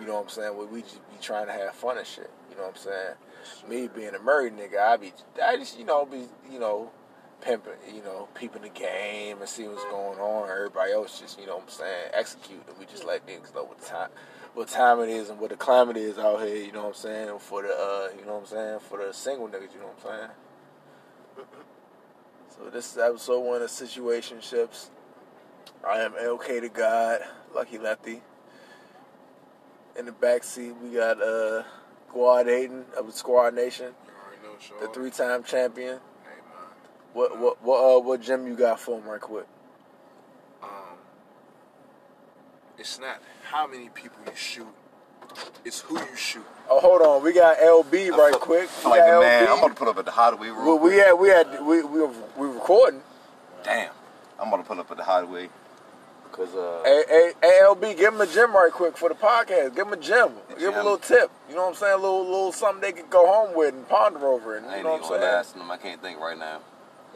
You 0.00 0.06
know 0.06 0.14
what 0.14 0.24
I'm 0.24 0.28
saying? 0.28 0.58
We, 0.58 0.66
we 0.66 0.82
just 0.82 1.08
be 1.10 1.16
trying 1.20 1.46
to 1.46 1.52
have 1.52 1.74
fun 1.74 1.98
and 1.98 2.06
shit. 2.06 2.30
You 2.50 2.56
know 2.56 2.62
what 2.64 2.76
I'm 2.76 2.82
saying? 2.82 3.14
Me 3.68 3.88
being 3.88 4.14
a 4.14 4.22
married 4.22 4.56
nigga, 4.56 4.78
I 4.78 4.96
be, 4.96 5.12
I 5.42 5.56
just, 5.56 5.78
you 5.78 5.84
know, 5.84 6.06
be, 6.06 6.28
you 6.50 6.58
know, 6.58 6.90
pimping, 7.45 7.72
you 7.95 8.03
know, 8.03 8.28
peeping 8.34 8.62
the 8.62 8.68
game 8.70 9.38
and 9.38 9.49
see 9.49 9.68
what's 9.68 9.84
going 9.84 10.18
on. 10.18 10.49
Everybody 10.51 10.92
else 10.92 11.20
just, 11.20 11.38
you 11.38 11.47
know 11.47 11.57
what 11.57 11.64
I'm 11.64 11.70
saying, 11.70 12.11
execute. 12.14 12.62
And 12.68 12.78
we 12.78 12.86
just 12.86 13.05
let 13.05 13.26
niggas 13.26 13.55
know 13.55 13.64
what 13.64 13.80
time, 13.84 14.09
what 14.55 14.68
time 14.68 15.01
it 15.01 15.11
is 15.11 15.28
and 15.30 15.38
what 15.38 15.51
the 15.51 15.57
climate 15.57 15.97
is 15.97 16.18
out 16.18 16.40
here. 16.42 16.57
You 16.57 16.72
know 16.72 16.82
what 16.82 16.88
I'm 16.88 16.95
saying? 16.95 17.38
For 17.38 17.62
the, 17.62 17.68
uh, 17.68 18.09
you 18.18 18.24
know 18.24 18.34
what 18.34 18.40
I'm 18.40 18.47
saying? 18.47 18.78
For 18.80 19.05
the 19.05 19.12
single 19.12 19.49
niggas, 19.49 19.74
you 19.74 19.80
know 19.80 19.90
what 19.95 20.12
I'm 20.12 20.18
saying? 20.18 21.47
So 22.57 22.70
this 22.70 22.92
is 22.92 22.99
episode 22.99 23.40
one 23.40 23.62
of 23.62 23.68
Situationships. 23.68 24.88
I 25.86 25.99
am 26.01 26.12
LK 26.12 26.61
to 26.62 26.68
God, 26.68 27.20
Lucky 27.55 27.78
Lefty. 27.78 28.22
In 29.99 30.07
the 30.07 30.12
back 30.12 30.45
seat, 30.45 30.72
we 30.82 30.90
got 30.90 31.20
uh, 31.20 31.62
Guad 32.12 32.47
Aiden 32.47 32.90
of 32.95 33.07
the 33.07 33.12
Squad 33.12 33.55
Nation, 33.55 33.92
You 34.07 34.12
already 34.24 34.42
know, 34.42 34.59
Shaw. 34.59 34.80
the 34.80 34.92
three-time 34.92 35.42
champion. 35.45 35.99
What 37.14 37.38
what 37.38 37.62
what 37.62 37.96
uh, 37.96 38.00
what 38.00 38.20
gym 38.20 38.46
you 38.46 38.54
got 38.54 38.78
for 38.80 38.98
him, 38.98 39.08
right 39.08 39.20
quick? 39.20 39.46
Um, 40.62 40.68
it's 42.76 42.98
not 42.98 43.22
how 43.50 43.66
many 43.66 43.88
people 43.88 44.18
you 44.26 44.32
shoot. 44.34 44.66
It's 45.64 45.80
who 45.80 45.98
you 45.98 46.16
shoot. 46.16 46.44
Oh, 46.68 46.80
hold 46.80 47.02
on, 47.02 47.22
we 47.22 47.32
got 47.32 47.56
LB 47.58 48.10
right 48.10 48.30
feel- 48.32 48.38
quick. 48.40 48.68
We 48.84 48.90
like, 48.90 49.00
got 49.00 49.20
man, 49.22 49.46
LB. 49.46 49.62
I'm 49.62 49.68
to 49.68 49.74
put 49.74 49.88
up 49.88 49.98
at 49.98 50.04
the 50.04 50.10
Hideaway 50.10 50.48
real 50.48 50.78
we, 50.78 50.90
we 50.90 50.96
had 50.96 51.12
we 51.12 51.28
had 51.28 51.64
we 51.64 51.82
we 51.82 52.06
we 52.36 52.46
recording. 52.48 53.00
Damn. 53.62 53.92
I'm 54.40 54.50
to 54.50 54.66
put 54.66 54.78
up 54.78 54.90
at 54.90 54.96
the 54.96 55.04
Hideaway. 55.04 55.48
Cause 56.32 56.52
uh, 56.56 56.82
Hey, 56.84 57.32
LB, 57.62 57.96
give 57.96 58.12
him 58.12 58.20
a 58.20 58.26
gym 58.26 58.52
right 58.52 58.72
quick 58.72 58.96
for 58.96 59.08
the 59.08 59.14
podcast. 59.14 59.76
Give 59.76 59.86
him 59.86 59.92
a 59.92 59.96
gym. 59.96 60.30
Give 60.58 60.74
him 60.74 60.80
a 60.80 60.82
little 60.82 60.98
tip. 60.98 61.30
You 61.48 61.54
know 61.54 61.62
what 61.62 61.68
I'm 61.68 61.74
saying? 61.76 61.92
A 61.92 61.96
little, 61.96 62.24
little 62.24 62.50
something 62.50 62.80
they 62.80 62.90
could 62.90 63.08
go 63.08 63.24
home 63.24 63.56
with 63.56 63.72
and 63.72 63.88
ponder 63.88 64.26
over. 64.26 64.56
And 64.56 64.66
I 64.66 64.70
you 64.70 64.74
ain't 64.78 64.84
know 64.84 64.96
even 64.96 65.02
what 65.06 65.14
I'm 65.14 65.20
saying? 65.20 65.32
last 65.32 65.54
them. 65.54 65.70
I 65.70 65.76
can't 65.76 66.02
think 66.02 66.18
right 66.18 66.36
now. 66.36 66.58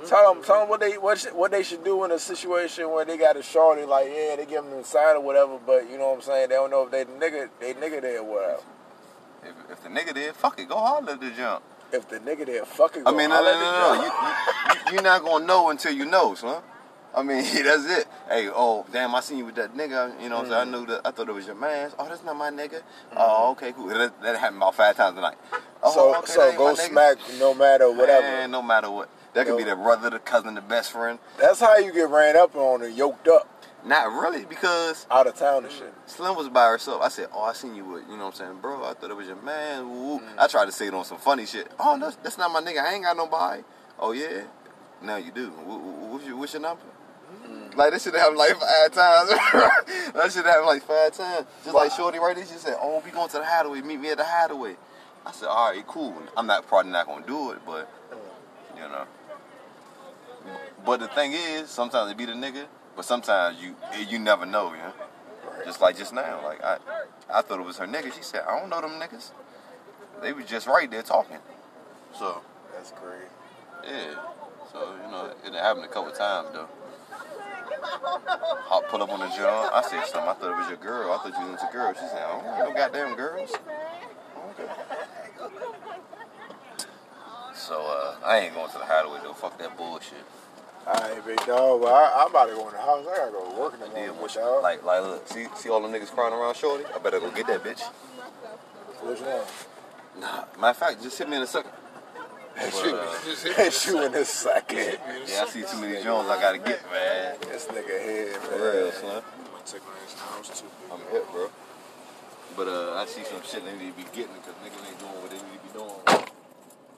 Tell 0.07 0.33
them, 0.33 0.43
tell 0.45 0.61
them 0.61 0.69
what 0.69 0.81
they 0.81 0.97
what, 0.97 1.21
what 1.35 1.51
they 1.51 1.63
should 1.63 1.83
do 1.85 2.05
in 2.05 2.13
a 2.13 2.19
situation 2.19 2.91
where 2.91 3.05
they 3.05 3.17
got 3.17 3.37
a 3.37 3.43
shorty 3.43 3.85
like 3.85 4.07
yeah 4.07 4.37
they 4.37 4.47
give 4.47 4.65
them 4.65 4.71
the 4.71 4.85
sign 4.85 5.17
or 5.17 5.21
whatever, 5.21 5.59
but 5.65 5.91
you 5.91 5.99
know 5.99 6.11
what 6.11 6.17
I'm 6.17 6.23
saying 6.23 6.49
they 6.49 6.55
don't 6.55 6.71
know 6.71 6.85
if 6.85 6.91
they 6.91 7.05
nigga 7.05 7.49
they 7.61 7.75
nigga 7.75 8.01
there 8.01 8.21
or 8.21 8.25
whatever. 8.25 8.63
If, 9.43 9.73
if 9.73 9.83
the 9.83 9.89
nigga 9.89 10.15
did, 10.15 10.35
fuck 10.35 10.59
it, 10.61 10.69
go 10.69 10.77
holler 10.77 11.13
at 11.13 11.21
the 11.21 11.31
jump. 11.31 11.63
If 11.93 12.09
the 12.09 12.21
nigga 12.21 12.47
there, 12.47 12.65
fucking. 12.65 13.03
I 13.07 13.11
go 13.11 13.17
mean, 13.17 13.31
no, 13.31 13.37
no, 13.37 13.53
no, 13.53 13.95
no. 13.95 13.95
You, 13.95 14.03
you, 14.03 14.91
you, 14.91 14.93
you're 14.95 15.03
not 15.03 15.25
gonna 15.25 15.45
know 15.45 15.71
until 15.71 15.93
you 15.93 16.05
know, 16.05 16.35
son. 16.35 16.63
I 17.15 17.23
mean, 17.23 17.43
that's 17.65 17.87
it. 17.87 18.07
Hey, 18.29 18.49
oh, 18.49 18.85
damn, 18.93 19.15
I 19.15 19.21
seen 19.21 19.39
you 19.39 19.47
with 19.47 19.55
that 19.57 19.75
nigga. 19.75 20.21
You 20.23 20.29
know 20.29 20.37
what 20.37 20.47
I'm 20.47 20.51
saying? 20.51 20.75
I 20.75 20.79
knew 20.79 20.87
that. 20.87 21.01
I 21.05 21.11
thought 21.11 21.29
it 21.29 21.35
was 21.35 21.47
your 21.47 21.55
man. 21.55 21.91
Oh, 21.99 22.09
that's 22.09 22.23
not 22.23 22.37
my 22.37 22.51
nigga. 22.51 22.83
Oh, 23.17 23.55
mm-hmm. 23.57 23.65
okay, 23.65 23.73
cool. 23.73 23.89
That, 23.89 24.21
that 24.23 24.39
happened 24.39 24.59
about 24.59 24.75
five 24.75 24.97
times 24.97 25.17
tonight. 25.17 25.37
Oh, 25.83 25.95
so 25.95 26.19
okay, 26.19 26.33
so 26.33 26.57
go 26.57 26.75
smack 26.75 27.17
no 27.39 27.55
matter 27.55 27.91
whatever. 27.91 28.23
Man, 28.23 28.51
no 28.51 28.63
matter 28.63 28.91
what. 28.91 29.09
That 29.39 29.47
could 29.47 29.57
be 29.57 29.63
the 29.63 29.77
brother, 29.77 30.11
the 30.11 30.19
cousin, 30.19 30.55
the 30.57 30.61
best 30.61 30.91
friend. 30.91 31.21
That's 31.39 31.61
how 31.61 31.77
you 31.79 31.93
get 31.93 32.09
ran 32.09 32.37
up 32.37 32.57
on 32.57 32.83
and 32.83 32.97
yoked 32.97 33.29
up 33.29 33.49
Not 33.85 34.11
really, 34.11 34.45
because 34.45 35.07
out 35.13 35.29
of 35.29 35.37
town 35.37 35.63
and 35.63 35.73
shit. 35.73 35.95
Slim 36.07 36.35
was 36.35 36.49
by 36.49 36.67
herself. 36.67 37.01
I 37.03 37.09
said, 37.09 37.29
"Oh, 37.33 37.45
I 37.45 37.53
seen 37.53 37.77
you 37.77 37.85
with, 37.85 38.03
you 38.11 38.17
know 38.17 38.25
what 38.25 38.41
I'm 38.41 38.47
saying, 38.49 38.59
bro. 38.61 38.83
I 38.85 38.95
thought 38.95 39.11
it 39.13 39.17
was 39.17 39.29
your 39.29 39.37
man." 39.37 39.89
Woo. 39.89 40.19
Mm. 40.19 40.39
I 40.39 40.49
tried 40.49 40.65
to 40.65 40.73
say 40.73 40.89
it 40.89 40.95
on 40.95 41.05
some 41.05 41.19
funny 41.19 41.47
shit. 41.47 41.71
Oh, 41.79 41.95
no, 41.95 42.11
that's 42.25 42.37
not 42.37 42.51
my 42.51 42.61
nigga. 42.61 42.81
I 42.85 42.95
ain't 42.95 43.05
got 43.05 43.17
nobody. 43.17 43.63
Oh 44.01 44.11
yeah, 44.11 44.43
now 45.03 45.19
you 45.19 45.31
do. 45.31 45.51
Wh- 45.51 45.83
wh- 45.85 46.11
What's 46.11 46.27
your, 46.27 46.37
what's 46.37 46.53
your 46.55 46.63
number? 46.63 46.83
Mm. 47.47 47.77
Like 47.77 47.93
this 47.93 48.03
should 48.03 48.15
happen 48.17 48.37
like 48.37 48.57
five 48.57 48.91
times. 48.91 49.29
that 50.15 50.33
should 50.33 50.47
happen 50.47 50.67
like 50.67 50.83
five 50.83 51.13
times. 51.13 51.47
Just 51.63 51.77
like 51.77 51.93
Shorty 51.93 52.19
right 52.19 52.35
there, 52.35 52.45
she 52.45 52.55
said, 52.55 52.77
"Oh, 52.81 53.01
we 53.05 53.13
going 53.13 53.29
to 53.29 53.39
the 53.39 53.45
Hideaway. 53.45 53.83
Meet 53.83 54.01
me 54.01 54.11
at 54.11 54.17
the 54.17 54.25
Hideaway." 54.25 54.75
I 55.25 55.31
said, 55.31 55.47
"All 55.47 55.71
right, 55.71 55.87
cool. 55.87 56.21
I'm 56.37 56.49
not 56.49 56.67
probably 56.67 56.91
not 56.91 57.07
gonna 57.07 57.25
do 57.25 57.53
it, 57.53 57.61
but 57.65 57.89
mm. 58.11 58.77
you 58.77 58.83
know." 58.83 59.07
But 60.85 61.01
the 61.01 61.09
thing 61.09 61.33
is, 61.33 61.71
sometimes 61.71 62.11
it 62.11 62.17
be 62.17 62.25
the 62.25 62.33
nigga, 62.33 62.67
but 62.97 63.05
sometimes 63.05 63.59
you 63.63 63.75
you 64.09 64.19
never 64.19 64.47
know, 64.47 64.71
you 64.73 64.79
know. 64.79 64.93
Just 65.65 65.81
like 65.81 65.97
just 65.97 66.13
now, 66.13 66.41
like 66.45 66.63
I 66.63 66.79
I 67.33 67.43
thought 67.43 67.61
it 67.61 67.67
was 67.67 67.79
her 67.79 67.87
nigga. 67.87 68.13
She 68.15 68.23
said, 68.23 68.43
I 68.49 68.59
don't 68.59 68.71
know 68.71 68.81
them 68.81 68.93
niggas. 69.01 69.33
They 70.23 70.33
was 70.33 70.47
just 70.47 70.67
right 70.67 70.91
there 70.91 71.03
talking. 71.03 71.39
So 72.19 72.41
That's 72.73 72.93
great. 72.93 73.29
yeah. 73.85 74.15
So 74.73 74.95
you 75.05 75.11
know, 75.11 75.33
it 75.45 75.53
happened 75.55 75.85
a 75.85 75.89
couple 75.89 76.11
times 76.13 76.49
though. 76.53 76.69
Hop 77.81 78.89
pull 78.89 79.03
up 79.03 79.11
on 79.11 79.21
the 79.21 79.29
job. 79.29 79.71
I 79.73 79.83
said 79.83 80.05
something. 80.07 80.29
I 80.29 80.35
thought 80.35 80.51
it 80.51 80.59
was 80.59 80.69
your 80.69 80.79
girl. 80.79 81.13
I 81.13 81.19
thought 81.19 81.41
you 81.41 81.53
was 81.53 81.61
a 81.69 81.73
girl. 81.73 81.93
She 81.95 82.01
said, 82.01 82.23
I 82.23 82.33
don't 82.33 82.45
know 82.45 82.69
no 82.69 82.75
goddamn 82.75 83.17
girls. 83.17 83.53
Okay. 84.51 84.73
So 87.55 87.75
uh, 87.87 88.17
I 88.25 88.39
ain't 88.39 88.55
going 88.55 88.71
to 88.71 88.79
the 88.79 88.85
hideaway 88.85 89.21
though. 89.23 89.33
Fuck 89.35 89.59
that 89.59 89.77
bullshit. 89.77 90.25
Alright, 90.89 91.27
big 91.27 91.37
dog. 91.47 91.83
Well, 91.83 91.95
I, 91.95 92.23
I'm 92.25 92.31
about 92.31 92.47
to 92.49 92.55
go 92.55 92.67
in 92.69 92.73
the 92.75 92.81
house. 92.81 93.07
I 93.11 93.17
gotta 93.17 93.33
go 93.33 93.51
to 93.53 93.61
work 93.61 93.75
in 93.75 93.81
the 93.81 93.87
I 93.87 93.91
morning, 93.91 94.13
did 94.15 94.23
wish, 94.23 94.35
big 94.35 94.43
dog. 94.43 94.63
like, 94.63 94.85
like, 94.85 95.03
look, 95.03 95.29
see, 95.29 95.47
see 95.57 95.69
all 95.69 95.83
the 95.83 95.89
niggas 95.89 96.11
crying 96.11 96.33
around 96.33 96.57
Shorty? 96.57 96.85
I 96.95 96.99
better 96.99 97.21
go 97.21 97.31
get 97.31 97.47
that 97.49 97.63
bitch. 97.63 97.83
Which 99.03 99.21
one? 99.21 99.43
Nah, 100.21 100.45
matter 100.59 100.71
of 100.71 100.77
fact, 100.79 101.03
just 101.03 101.19
hit 101.19 101.29
me 101.29 101.37
in 101.37 101.43
a 101.43 101.47
second. 101.47 101.73
But, 102.57 102.75
uh, 102.75 103.13
hit 103.45 103.57
Hit 103.57 103.87
you 103.87 104.03
in 104.07 104.15
a 104.15 104.25
second. 104.25 104.99
yeah, 105.29 105.45
I 105.45 105.49
see 105.49 105.63
too 105.63 105.81
many 105.81 106.03
Jones 106.03 106.29
I 106.29 106.41
gotta 106.41 106.59
get, 106.59 106.81
man. 106.91 107.37
This 107.43 107.67
nigga 107.67 108.03
here, 108.03 108.33
For 108.41 108.51
man. 108.59 108.61
real, 108.77 108.93
son. 108.93 109.23
I'm 109.23 109.45
gonna 109.53 109.65
take 109.67 109.83
my 109.85 109.93
ass 110.05 110.13
to 110.15 110.19
the 110.19 110.25
house 110.25 110.61
too. 110.61 110.67
big 110.67 110.93
I'm 110.93 110.99
dog. 111.01 111.13
hip, 111.13 111.31
bro. 111.33 111.51
But 112.57 112.67
uh, 112.69 112.95
I 113.03 113.07
see 113.07 113.23
some 113.25 113.43
shit 113.45 113.65
they 113.65 113.73
need 113.77 113.93
to 113.93 113.97
be 113.97 114.05
getting 114.17 114.35
because 114.35 114.55
niggas 114.65 114.89
ain't 114.89 114.99
doing 114.99 115.13
what 115.23 115.31
they 115.31 115.37
need 115.37 115.61
to 115.61 115.67
be 115.69 115.79
doing. 115.79 116.29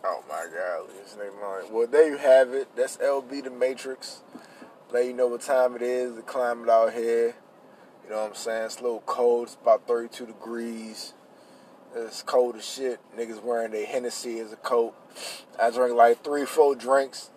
Oh 0.02 0.24
my 0.28 0.46
god, 0.52 0.88
this 0.94 1.14
nigga. 1.14 1.70
Well, 1.70 1.86
there 1.86 2.08
you 2.10 2.16
have 2.16 2.52
it. 2.54 2.68
That's 2.74 2.96
LB 2.96 3.44
the 3.44 3.50
Matrix. 3.50 4.22
Let 4.92 5.04
you 5.06 5.12
know 5.12 5.28
what 5.28 5.42
time 5.42 5.76
it 5.76 5.82
is. 5.82 6.16
The 6.16 6.22
climate 6.22 6.68
out 6.68 6.92
here. 6.92 7.34
You 8.04 8.10
know 8.10 8.22
what 8.22 8.30
I'm 8.30 8.34
saying? 8.34 8.64
It's 8.64 8.78
a 8.80 8.82
little 8.82 9.02
cold. 9.06 9.44
It's 9.44 9.56
about 9.60 9.86
32 9.86 10.26
degrees. 10.26 11.12
It's 11.94 12.22
cold 12.22 12.56
as 12.56 12.64
shit. 12.64 12.98
Niggas 13.16 13.42
wearing 13.42 13.72
their 13.72 13.86
Hennessy 13.86 14.38
as 14.40 14.52
a 14.52 14.56
coat. 14.56 14.94
I 15.60 15.70
drank 15.70 15.94
like 15.94 16.24
three, 16.24 16.44
four 16.44 16.74
drinks. 16.74 17.30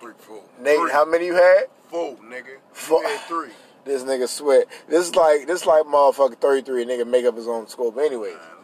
Three, 0.00 0.12
four. 0.18 0.42
Nate, 0.60 0.78
Three, 0.78 0.90
how 0.90 1.04
many 1.04 1.26
you 1.26 1.34
had? 1.34 1.64
four, 1.88 2.16
nigga. 2.16 2.56
Fuck. 2.72 3.02
You 3.02 3.08
had 3.08 3.20
three. 3.20 3.50
This 3.86 4.02
nigga 4.02 4.26
sweat. 4.26 4.66
This 4.88 5.06
is 5.06 5.14
like 5.14 5.46
this 5.46 5.60
is 5.60 5.66
like 5.66 5.84
motherfucker 5.84 6.36
33 6.36 6.84
nigga 6.86 7.06
make 7.06 7.24
up 7.24 7.36
his 7.36 7.46
own. 7.46 7.68
Anyway, 7.78 8.32
look 8.32 8.40
at 8.40 8.40
man. 8.40 8.55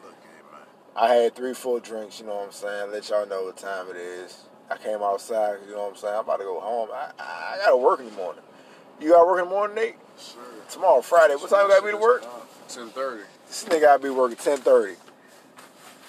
I 0.94 1.14
had 1.14 1.34
three 1.34 1.54
full 1.54 1.80
drinks, 1.80 2.20
you 2.20 2.26
know 2.26 2.36
what 2.36 2.46
I'm 2.46 2.52
saying? 2.52 2.92
Let 2.92 3.08
y'all 3.08 3.26
know 3.26 3.44
what 3.44 3.56
time 3.56 3.86
it 3.90 3.96
is. 3.96 4.36
I 4.70 4.76
came 4.76 5.02
outside, 5.02 5.56
you 5.66 5.74
know 5.74 5.82
what 5.84 5.90
I'm 5.90 5.96
saying? 5.96 6.14
I'm 6.14 6.20
about 6.20 6.38
to 6.38 6.44
go 6.44 6.60
home. 6.60 6.88
I, 6.92 7.10
I, 7.18 7.54
I 7.54 7.58
gotta 7.64 7.76
work 7.76 8.00
in 8.00 8.06
the 8.06 8.12
morning. 8.12 8.42
You 9.00 9.10
gotta 9.10 9.26
work 9.26 9.38
in 9.40 9.46
the 9.46 9.50
morning, 9.50 9.74
Nate? 9.76 9.96
Sure. 10.18 10.42
Tomorrow, 10.70 11.00
Friday. 11.02 11.34
What 11.34 11.50
time 11.50 11.62
you 11.66 11.68
gotta 11.68 11.84
be 11.84 11.90
to 11.92 11.96
work? 11.96 12.24
Ten 12.68 12.88
thirty. 12.88 13.22
This 13.48 13.64
nigga 13.64 13.80
gotta 13.82 14.02
be 14.02 14.10
working 14.10 14.36
10:30. 14.36 14.96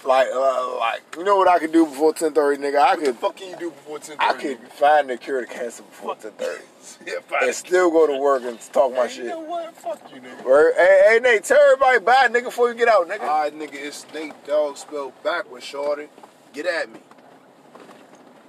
Like, 0.06 0.28
uh, 0.34 0.78
like, 0.80 1.02
you 1.18 1.24
know 1.24 1.38
what 1.38 1.48
I 1.48 1.60
could 1.60 1.72
do 1.72 1.86
before 1.86 2.14
10:30, 2.14 2.58
nigga? 2.58 2.76
I 2.78 2.92
What 2.96 3.00
the 3.00 3.06
could, 3.06 3.16
fuck 3.18 3.36
can 3.38 3.50
you 3.52 3.56
do 3.58 3.70
before 3.72 4.00
ten 4.00 4.18
I 4.20 4.34
could 4.34 4.60
find 4.74 5.10
the 5.10 5.18
cure 5.18 5.42
to 5.42 5.48
cancer 5.48 5.84
before 5.84 6.16
10:30, 6.16 6.32
Yeah, 6.40 6.46
fine. 6.46 6.60
and 7.42 7.54
still 7.56 7.90
go 7.92 8.08
to 8.08 8.18
work 8.18 8.44
and 8.44 8.60
talk 8.72 8.92
my 8.94 9.04
You 9.04 9.10
shit. 9.10 9.26
know 9.28 9.40
what? 9.40 9.76
Fuck 9.76 10.12
you, 10.14 10.22
nigga. 10.22 10.44
Word. 10.46 10.74
Hey, 10.76 11.02
hey, 11.10 11.20
Nate, 11.20 11.44
tell 11.44 11.60
everybody 11.60 12.00
bye, 12.00 12.28
nigga, 12.30 12.46
before 12.46 12.70
you 12.70 12.76
get 12.76 12.88
out, 12.88 13.08
nigga. 13.08 13.22
Alright, 13.22 13.58
nigga, 13.58 13.74
it's 13.76 14.06
Nate 14.14 14.34
Dogg 14.46 14.78
spelled 14.78 15.14
backwards, 15.24 15.66
shorty. 15.66 16.08
Get 16.54 16.66
at 16.66 16.92
me. 16.92 17.00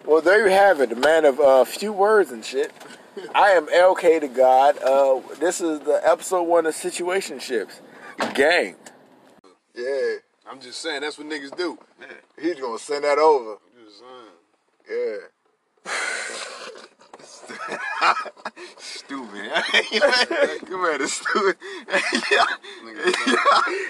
Well, 0.04 0.20
there 0.20 0.46
you 0.46 0.52
have 0.52 0.80
it, 0.80 0.90
the 0.90 0.96
man 0.96 1.24
of 1.24 1.40
uh, 1.40 1.64
few 1.64 1.92
words 1.92 2.30
and 2.30 2.44
shit. 2.44 2.72
I 3.34 3.50
am 3.50 3.66
LK 3.68 4.20
to 4.20 4.28
God. 4.28 4.76
Uh, 4.82 5.20
this 5.38 5.60
is 5.60 5.80
the 5.80 6.00
episode 6.04 6.42
one 6.42 6.66
of 6.66 6.74
Situationships. 6.74 7.80
Gang. 8.34 8.76
Yeah, 9.74 10.16
I'm 10.48 10.60
just 10.60 10.80
saying, 10.80 11.00
that's 11.00 11.16
what 11.18 11.26
niggas 11.26 11.56
do. 11.56 11.78
he's 12.40 12.60
gonna 12.60 12.78
send 12.78 13.04
that 13.04 13.18
over. 13.18 13.52
I'm 13.52 13.84
just 13.86 14.02
saying. 14.88 15.20
Yeah. 15.86 15.90
Stupid. 18.78 19.50
Come 20.66 20.80
here, 20.80 20.98
this 20.98 21.14
stupid. 21.14 21.56
yeah. 22.30 22.44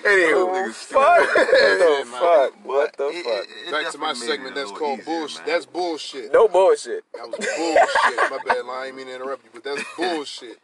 Anywho, 0.04 0.48
nigga 0.52 0.72
fuck. 0.72 1.20
Yeah, 1.36 1.76
the 1.78 2.04
man. 2.10 2.20
fuck? 2.20 2.52
What 2.66 2.96
the 2.96 3.08
It- 3.08 3.24
fuck? 3.24 3.44
it- 3.44 3.68
it 3.68 3.70
Back 3.72 3.92
to 3.92 3.98
my 3.98 4.12
definitely 4.12 4.12
made 4.12 4.12
it 4.12 4.16
segment 4.26 4.54
that's 4.54 4.70
called 4.72 4.98
easier, 5.00 5.04
bullshit. 5.04 5.38
man. 5.38 5.46
That's 5.48 5.66
bullshit. 5.66 6.32
No 6.32 6.48
bullshit. 6.48 7.04
That 7.14 7.28
was 7.28 7.36
bullshit. 7.38 8.30
My 8.30 8.38
bad, 8.46 8.64
line. 8.66 8.76
I 8.82 8.86
ain't 8.88 8.96
mean 8.96 9.06
to 9.06 9.14
interrupt 9.14 9.44
you, 9.44 9.50
but 9.54 9.64
that's 9.64 9.82
bullshit. 9.96 10.58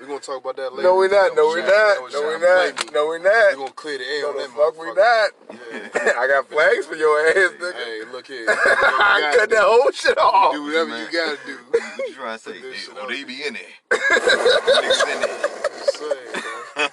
We're 0.00 0.06
gonna 0.06 0.20
talk 0.20 0.40
about 0.42 0.56
that 0.56 0.70
later. 0.72 0.88
No, 0.88 0.96
we're 0.96 1.08
not. 1.08 1.34
No, 1.36 1.48
we 1.48 1.60
trying- 1.60 1.66
that 1.66 2.00
not. 2.00 2.12
No, 2.12 2.28
we 2.28 2.38
trying 2.38 2.40
to 2.40 2.46
play 2.46 2.72
not. 2.72 2.92
No, 2.94 3.08
we 3.08 3.18
not. 3.18 3.24
We 3.24 3.28
not. 3.28 3.56
gonna 3.56 3.72
clear 3.72 3.98
the 3.98 4.04
air 4.06 4.22
No, 4.22 4.28
on 4.30 4.36
that 4.38 4.50
fuck 4.50 4.78
we 4.80 4.86
motherfucker. 4.88 4.96
not. 4.96 6.16
I 6.16 6.26
got 6.28 6.48
flags 6.48 6.86
for 6.86 6.96
your 6.96 7.28
ass, 7.28 7.52
nigga. 7.60 7.74
Hey, 7.74 8.02
look 8.12 8.26
here. 8.26 8.46
I 8.48 9.34
cut 9.36 9.50
that 9.50 9.62
whole 9.64 9.90
shit 9.92 10.16
off. 10.18 10.52
Do 10.54 10.64
whatever 10.64 10.90
Man. 10.90 11.06
you 11.06 11.12
gotta 11.12 11.38
do. 11.46 11.58
What 11.70 12.08
you 12.08 12.14
trying 12.14 12.38
to 12.38 12.42
say? 12.44 12.52
Put 12.52 12.62
this 12.62 12.72
They, 12.72 12.78
shit 12.78 12.94
oh, 12.96 13.02
out 13.02 13.08
they 13.08 13.24
be 13.24 13.42
in 13.46 13.52
there. 13.54 13.62
Niggas 13.92 15.12
in 15.12 15.20
there. 15.20 15.38
Just 15.76 15.98
saying, 15.98 16.32
bro. 16.32 16.88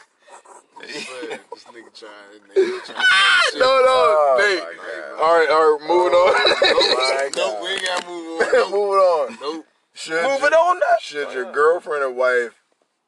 Just 0.88 1.08
saying. 1.08 1.40
This 1.54 1.64
nigga 1.72 1.92
trying. 1.96 2.42
Nigga 2.52 2.86
trying 2.86 3.00
to 3.00 3.04
ah, 3.06 3.42
No, 3.56 3.60
no, 3.66 3.96
Oh, 3.96 4.36
Nate. 4.40 4.60
my 4.60 4.74
God. 4.76 5.20
All 5.24 5.40
right, 5.40 5.50
all 5.50 5.72
right, 5.72 5.88
moving 5.88 6.14
oh, 6.14 6.28
on. 6.28 6.34
Nope, 6.76 7.36
nope, 7.36 7.62
we 7.64 7.70
ain't 7.70 7.86
gotta 7.86 8.08
move 8.08 8.42
on. 8.42 8.52
Nope. 8.52 8.72
moving 8.72 9.00
on. 9.00 9.38
nope. 9.42 9.66
Should 9.96 10.24
Moving 10.24 10.52
your, 10.52 10.60
on 10.60 10.80
now. 10.80 10.98
should 11.00 11.32
your 11.34 11.52
girlfriend 11.52 12.04
or 12.04 12.12
wife 12.12 12.62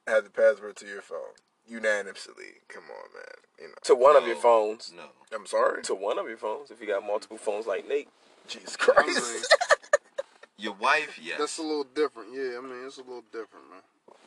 have 0.08 0.24
the 0.24 0.30
password 0.30 0.78
to 0.78 0.86
your 0.88 1.02
phone 1.02 1.36
unanimously? 1.68 2.62
Come 2.70 2.84
on, 2.86 3.14
man. 3.14 3.24
You 3.60 3.68
know. 3.68 3.74
To 3.84 3.94
one 3.96 4.16
of 4.16 4.26
your 4.26 4.38
phones. 4.38 4.94
No. 4.96 5.04
I'm 5.36 5.46
sorry. 5.46 5.84
To 5.84 5.94
one 5.94 6.18
of 6.18 6.28
your 6.30 6.38
phones. 6.38 6.72
If 6.72 6.80
you 6.80 6.88
got 6.88 7.06
multiple 7.06 7.38
phones 7.38 7.68
like 7.68 7.88
Nate. 7.88 8.08
Jesus 8.48 8.78
Christ. 8.78 9.08
mean, 9.10 9.42
Your 10.60 10.74
wife, 10.74 11.20
yes. 11.22 11.38
that's 11.38 11.58
a 11.60 11.62
little 11.62 11.84
different. 11.84 12.30
Yeah, 12.34 12.58
I 12.58 12.62
mean, 12.62 12.86
it's 12.88 12.98
a 12.98 13.02
little 13.02 13.24
different, 13.32 13.66
man. 13.70 13.82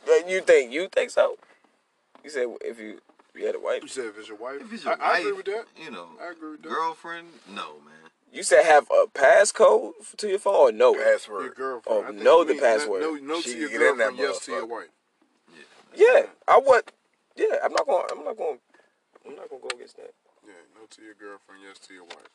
Yeah, 0.07 0.27
You 0.33 0.41
think 0.41 0.71
you 0.71 0.87
think 0.87 1.09
so? 1.09 1.35
You 2.23 2.29
said 2.29 2.45
if 2.61 2.79
you 2.79 2.99
you 3.35 3.45
had 3.47 3.55
a 3.55 3.59
wife. 3.59 3.81
You 3.81 3.87
said 3.89 4.05
if 4.05 4.17
it's 4.19 4.27
your 4.29 4.37
wife, 4.37 4.61
if 4.61 4.71
it's 4.71 4.83
your 4.85 4.93
I, 4.93 4.97
wife, 4.97 5.15
I 5.15 5.19
agree 5.19 5.31
with 5.33 5.45
that. 5.47 5.65
you 5.83 5.89
know, 5.91 6.07
I 6.21 6.31
agree 6.31 6.51
with 6.51 6.61
that. 6.61 6.69
girlfriend, 6.69 7.27
no, 7.49 7.79
man. 7.83 8.10
You 8.31 8.43
said 8.43 8.63
have 8.63 8.87
a 8.89 9.07
passcode 9.07 9.91
to 10.17 10.29
your 10.29 10.39
phone 10.39 10.55
or 10.55 10.71
no? 10.71 10.93
Your 10.93 11.03
Password. 11.03 11.55
girlfriend. 11.55 12.05
Oh, 12.05 12.07
I 12.07 12.11
know 12.11 12.43
the 12.43 12.53
means 12.53 12.61
no- 12.61 12.67
password. 12.67 13.01
No, 13.01 13.13
no, 13.15 13.41
She 13.41 13.53
to 13.53 13.59
your 13.59 13.69
get 13.69 13.79
that 13.79 13.97
girlfriend. 13.97 14.17
Yes 14.19 14.39
to 14.45 14.51
your 14.51 14.65
wife. 14.65 14.87
Yeah, 15.93 16.21
I 16.47 16.57
would. 16.65 16.83
Yeah, 17.35 17.57
I'm 17.63 17.73
not 17.73 17.85
going. 17.85 18.07
to 18.07 18.15
I'm 18.15 18.23
not 18.23 18.37
going. 18.37 18.55
to 18.57 19.29
I'm 19.29 19.35
not 19.35 19.49
going 19.49 19.61
to 19.61 19.67
go 19.67 19.75
against 19.75 19.97
that. 19.97 20.13
Yeah, 20.45 20.53
no 20.75 20.85
to 20.89 21.01
your 21.01 21.13
girlfriend. 21.15 21.61
Yes 21.67 21.79
to 21.87 21.93
your 21.93 22.05
wife. 22.05 22.29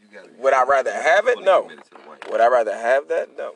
You 0.00 0.06
gotta 0.12 0.30
Would 0.38 0.52
I 0.54 0.62
rather 0.64 0.92
have 0.92 1.26
it? 1.26 1.42
No. 1.42 1.62
committed 1.62 1.84
to 1.86 1.90
the 1.90 2.08
wife. 2.08 2.18
Would 2.30 2.40
I 2.40 2.46
rather 2.48 2.74
have 2.76 3.08
that? 3.08 3.36
No. 3.36 3.54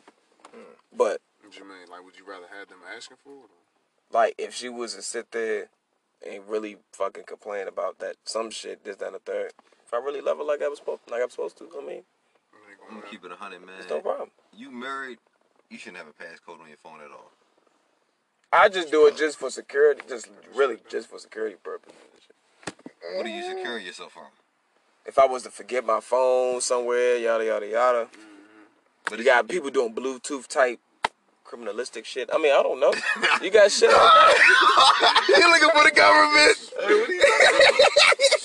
Mm. 0.53 0.59
But 0.97 1.21
What 1.43 1.57
you 1.57 1.63
mean? 1.63 1.87
Like, 1.89 2.03
would 2.03 2.17
you 2.17 2.25
rather 2.27 2.47
have 2.57 2.67
them 2.67 2.79
asking 2.93 3.17
for 3.23 3.29
it? 3.31 3.49
Like, 4.13 4.35
if 4.37 4.53
she 4.53 4.67
was 4.67 4.95
to 4.95 5.01
sit 5.01 5.31
there 5.31 5.69
and 6.29 6.43
really 6.47 6.77
fucking 6.91 7.23
complain 7.25 7.67
about 7.69 7.99
that 7.99 8.17
some 8.25 8.49
shit, 8.51 8.83
this, 8.83 8.97
that, 8.97 9.05
and 9.07 9.15
the 9.15 9.19
third. 9.19 9.51
If 9.91 9.99
I 9.99 10.05
really 10.05 10.21
love 10.21 10.37
her 10.37 10.43
like 10.45 10.61
I 10.61 10.69
was 10.69 10.79
supposed, 10.79 11.01
like 11.11 11.21
I'm 11.21 11.29
supposed 11.29 11.57
to, 11.57 11.67
I 11.77 11.81
mean, 11.85 11.89
I 11.89 11.91
ain't 11.91 12.03
I'm 12.81 12.87
gonna 12.87 13.01
gonna 13.01 13.11
keep 13.11 13.25
it 13.25 13.31
a 13.31 13.35
hundred, 13.35 13.59
man. 13.65 13.75
it's 13.77 13.89
no 13.89 13.99
problem. 13.99 14.29
You 14.55 14.71
married, 14.71 15.17
you 15.69 15.77
shouldn't 15.77 15.97
have 15.97 16.07
a 16.07 16.11
passcode 16.11 16.61
on 16.61 16.69
your 16.69 16.77
phone 16.77 17.01
at 17.03 17.11
all. 17.11 17.29
I 18.53 18.69
just 18.69 18.89
do 18.89 19.05
it 19.07 19.17
just 19.17 19.37
for 19.37 19.49
security, 19.49 20.01
just 20.07 20.29
really 20.55 20.77
just 20.89 21.09
for 21.09 21.19
security 21.19 21.57
purposes. 21.61 21.97
What 23.15 23.25
are 23.25 23.29
you 23.29 23.43
securing 23.43 23.85
yourself 23.85 24.13
from? 24.13 24.27
If 25.05 25.19
I 25.19 25.25
was 25.25 25.43
to 25.43 25.49
forget 25.49 25.85
my 25.85 25.99
phone 25.99 26.61
somewhere, 26.61 27.17
yada 27.17 27.45
yada 27.45 27.67
yada. 27.67 28.07
But 29.09 29.19
You 29.19 29.25
got 29.25 29.49
people 29.49 29.71
doing 29.71 29.93
Bluetooth 29.93 30.47
type 30.47 30.79
criminalistic 31.45 32.05
shit. 32.05 32.29
I 32.33 32.37
mean, 32.37 32.53
I 32.53 32.63
don't 32.63 32.79
know. 32.79 32.93
You 33.41 33.51
got 33.51 33.69
shit 33.71 33.89
like 33.89 33.97
that. 33.97 35.25
you 35.27 35.51
looking 35.51 35.69
for 35.71 35.83
the 35.83 35.91
government? 35.91 36.57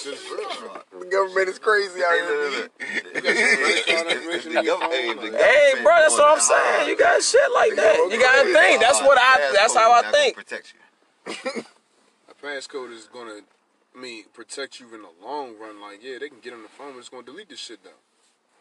Shit's 0.06 0.30
real. 0.30 1.00
The 1.00 1.06
government 1.06 1.48
is 1.48 1.58
crazy 1.58 2.00
out 2.02 2.10
Hey, 2.12 2.20
here. 2.20 2.30
look, 2.30 2.52
look, 2.52 2.78
B. 2.78 2.84
look. 2.86 3.14
You 3.14 3.20
got 3.22 3.36
your 3.36 3.56
credit 3.56 3.86
card 3.86 4.06
information 4.12 4.52
The 4.52 4.58
in 4.60 4.64
your 4.64 4.76
gov- 4.78 4.90
hey, 4.92 5.06
phone, 5.08 5.16
the 5.16 5.22
like- 5.22 5.32
government 5.32 5.44
Hey, 5.44 5.82
bro, 5.82 5.94
that's 5.96 6.14
what 6.14 6.28
I'm 6.30 6.40
saying. 6.40 6.88
You 6.88 6.96
got 6.96 7.22
shit 7.22 7.52
like 7.52 7.74
that. 7.76 7.96
You 8.10 8.18
gotta 8.20 8.52
think. 8.52 8.80
That's 8.80 9.00
what 9.02 9.18
I. 9.18 9.52
That's 9.52 9.74
how 9.74 9.92
I 9.92 10.02
Passcode 10.02 10.04
not 10.04 10.12
gonna 10.12 10.16
think. 10.24 10.36
Protect 10.36 10.74
you. 10.74 11.62
A 12.30 12.34
passcode 12.46 12.92
is 12.92 13.08
gonna, 13.12 13.40
I 13.96 14.00
mean, 14.00 14.24
protect 14.32 14.78
you 14.78 14.86
in 14.94 15.02
the 15.02 15.08
long 15.24 15.58
run. 15.58 15.80
Like, 15.80 16.02
yeah, 16.02 16.18
they 16.20 16.28
can 16.28 16.38
get 16.40 16.52
on 16.52 16.62
the 16.62 16.68
phone, 16.68 16.92
but 16.92 16.98
it's 17.00 17.08
gonna 17.08 17.24
delete 17.24 17.48
this 17.48 17.58
shit 17.58 17.82
though. 17.82 17.90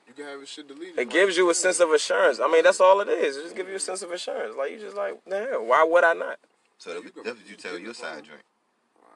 You 0.08 0.14
can 0.14 0.26
have 0.26 0.40
this 0.40 0.50
shit 0.50 0.68
deleted. 0.68 0.98
It 1.00 1.10
gives 1.10 1.36
you 1.38 1.50
a 1.50 1.54
sense 1.54 1.80
of 1.80 1.92
assurance. 1.92 2.40
I 2.40 2.48
mean, 2.48 2.64
that's 2.64 2.80
all 2.80 3.02
it 3.02 3.10
is. 3.10 3.38
It 3.38 3.44
just 3.44 3.56
gives 3.56 3.70
you 3.70 3.76
a 3.76 3.80
sense 3.80 4.02
of 4.02 4.12
assurance. 4.12 4.56
Like 4.58 4.72
you 4.72 4.80
just 4.80 4.96
like, 4.96 5.20
nah, 5.28 5.60
why 5.62 5.84
would 5.84 6.04
I 6.04 6.14
not? 6.14 6.38
So 6.78 6.94
that, 6.94 7.04
that's 7.24 7.38
what 7.38 7.50
you 7.50 7.56
tell 7.56 7.78
your 7.78 7.94
side 7.94 8.24
drink. 8.24 8.42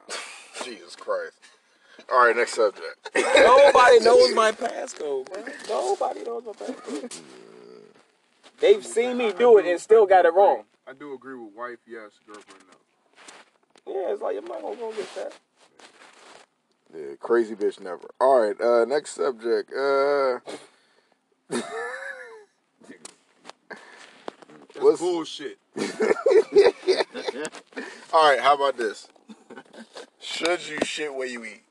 Jesus 0.64 0.94
Christ. 0.96 1.32
All 2.12 2.24
right, 2.26 2.36
next 2.36 2.54
subject. 2.54 3.10
Nobody 3.14 4.00
knows 4.04 4.34
my 4.34 4.52
passcode, 4.52 5.26
bro. 5.32 5.44
Nobody 5.68 6.22
knows 6.24 6.44
my 6.44 6.52
passcode. 6.52 7.20
They've 8.60 8.84
seen 8.84 9.16
me 9.16 9.32
do 9.32 9.58
it 9.58 9.66
and 9.66 9.80
still 9.80 10.06
got 10.06 10.24
it 10.26 10.34
wrong. 10.34 10.64
I 10.86 10.92
do 10.92 11.14
agree 11.14 11.34
with 11.36 11.54
wife, 11.54 11.78
yes. 11.86 12.10
Girlfriend, 12.26 12.64
no. 13.86 13.92
Yeah, 13.92 14.12
it's 14.12 14.22
like 14.22 14.36
I'm 14.36 14.44
not 14.44 14.60
gonna 14.62 14.76
go 14.76 14.92
get 14.92 15.14
that. 15.16 15.32
Yeah, 16.94 17.14
crazy 17.20 17.54
bitch 17.54 17.80
never. 17.80 18.08
All 18.20 18.40
right, 18.40 18.60
uh, 18.60 18.84
next 18.84 19.12
subject. 19.12 19.72
Uh, 19.72 20.40
That's 24.72 24.84
What's- 24.84 25.00
bullshit. 25.00 25.58
all 28.12 28.28
right, 28.30 28.40
how 28.40 28.54
about 28.54 28.76
this? 28.76 29.08
Should 30.20 30.66
you 30.68 30.78
shit 30.84 31.12
where 31.14 31.26
you 31.26 31.44
eat? 31.44 31.62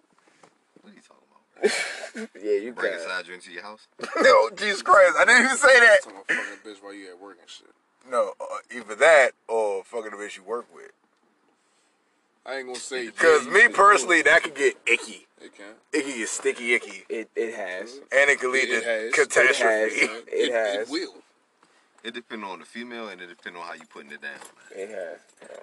What 0.81 0.91
are 0.91 0.95
you 0.95 1.01
talking 1.01 1.23
about? 1.29 1.41
Yeah, 2.41 2.51
you 2.53 2.73
Bring 2.73 2.93
a 2.93 2.97
got. 2.97 3.05
side 3.05 3.25
drink 3.25 3.43
to 3.43 3.51
your 3.51 3.61
house? 3.63 3.87
no, 4.21 4.49
Jesus 4.55 4.81
Christ, 4.81 5.15
I 5.17 5.25
didn't 5.25 5.45
even 5.45 5.57
say 5.57 5.79
that. 5.79 5.97
Talking 6.03 6.17
about 6.19 6.27
fucking 6.27 6.53
a 6.53 6.67
bitch 6.67 6.83
while 6.83 6.93
you 6.93 7.09
at 7.09 7.19
work 7.21 7.37
and 7.39 7.49
shit. 7.49 7.67
No, 8.09 8.33
uh, 8.41 8.45
either 8.75 8.95
that 8.95 9.31
or 9.47 9.83
fucking 9.83 10.11
the 10.11 10.17
bitch 10.17 10.35
you 10.37 10.43
work 10.43 10.65
with. 10.73 10.91
I 12.45 12.57
ain't 12.57 12.67
gonna 12.67 12.79
say. 12.79 13.05
Because 13.05 13.47
me 13.47 13.67
personally, 13.67 14.21
that 14.23 14.41
could 14.43 14.55
get 14.55 14.75
icky. 14.87 15.27
it 15.41 15.55
can. 15.55 15.73
It 15.93 16.03
could 16.05 16.15
get 16.15 16.29
sticky 16.29 16.73
icky. 16.73 17.03
It 17.09 17.29
it 17.35 17.53
has. 17.53 17.99
And 18.11 18.29
it 18.29 18.39
could 18.39 18.51
lead 18.51 18.69
It 18.69 18.81
to 18.81 18.87
has. 18.87 19.13
catastrophe. 19.13 19.95
It 19.95 20.09
has. 20.09 20.23
It 20.27 20.51
has. 20.51 20.89
It 20.89 20.91
will. 20.91 21.13
It 22.03 22.13
depends 22.13 22.45
on 22.45 22.59
the 22.59 22.65
female 22.65 23.09
and 23.09 23.21
it 23.21 23.27
depends 23.27 23.59
on 23.59 23.65
how 23.65 23.73
you 23.73 23.81
putting 23.89 24.11
it 24.11 24.21
down, 24.21 24.31
man. 24.31 24.79
It 24.83 24.89
has. 24.89 25.19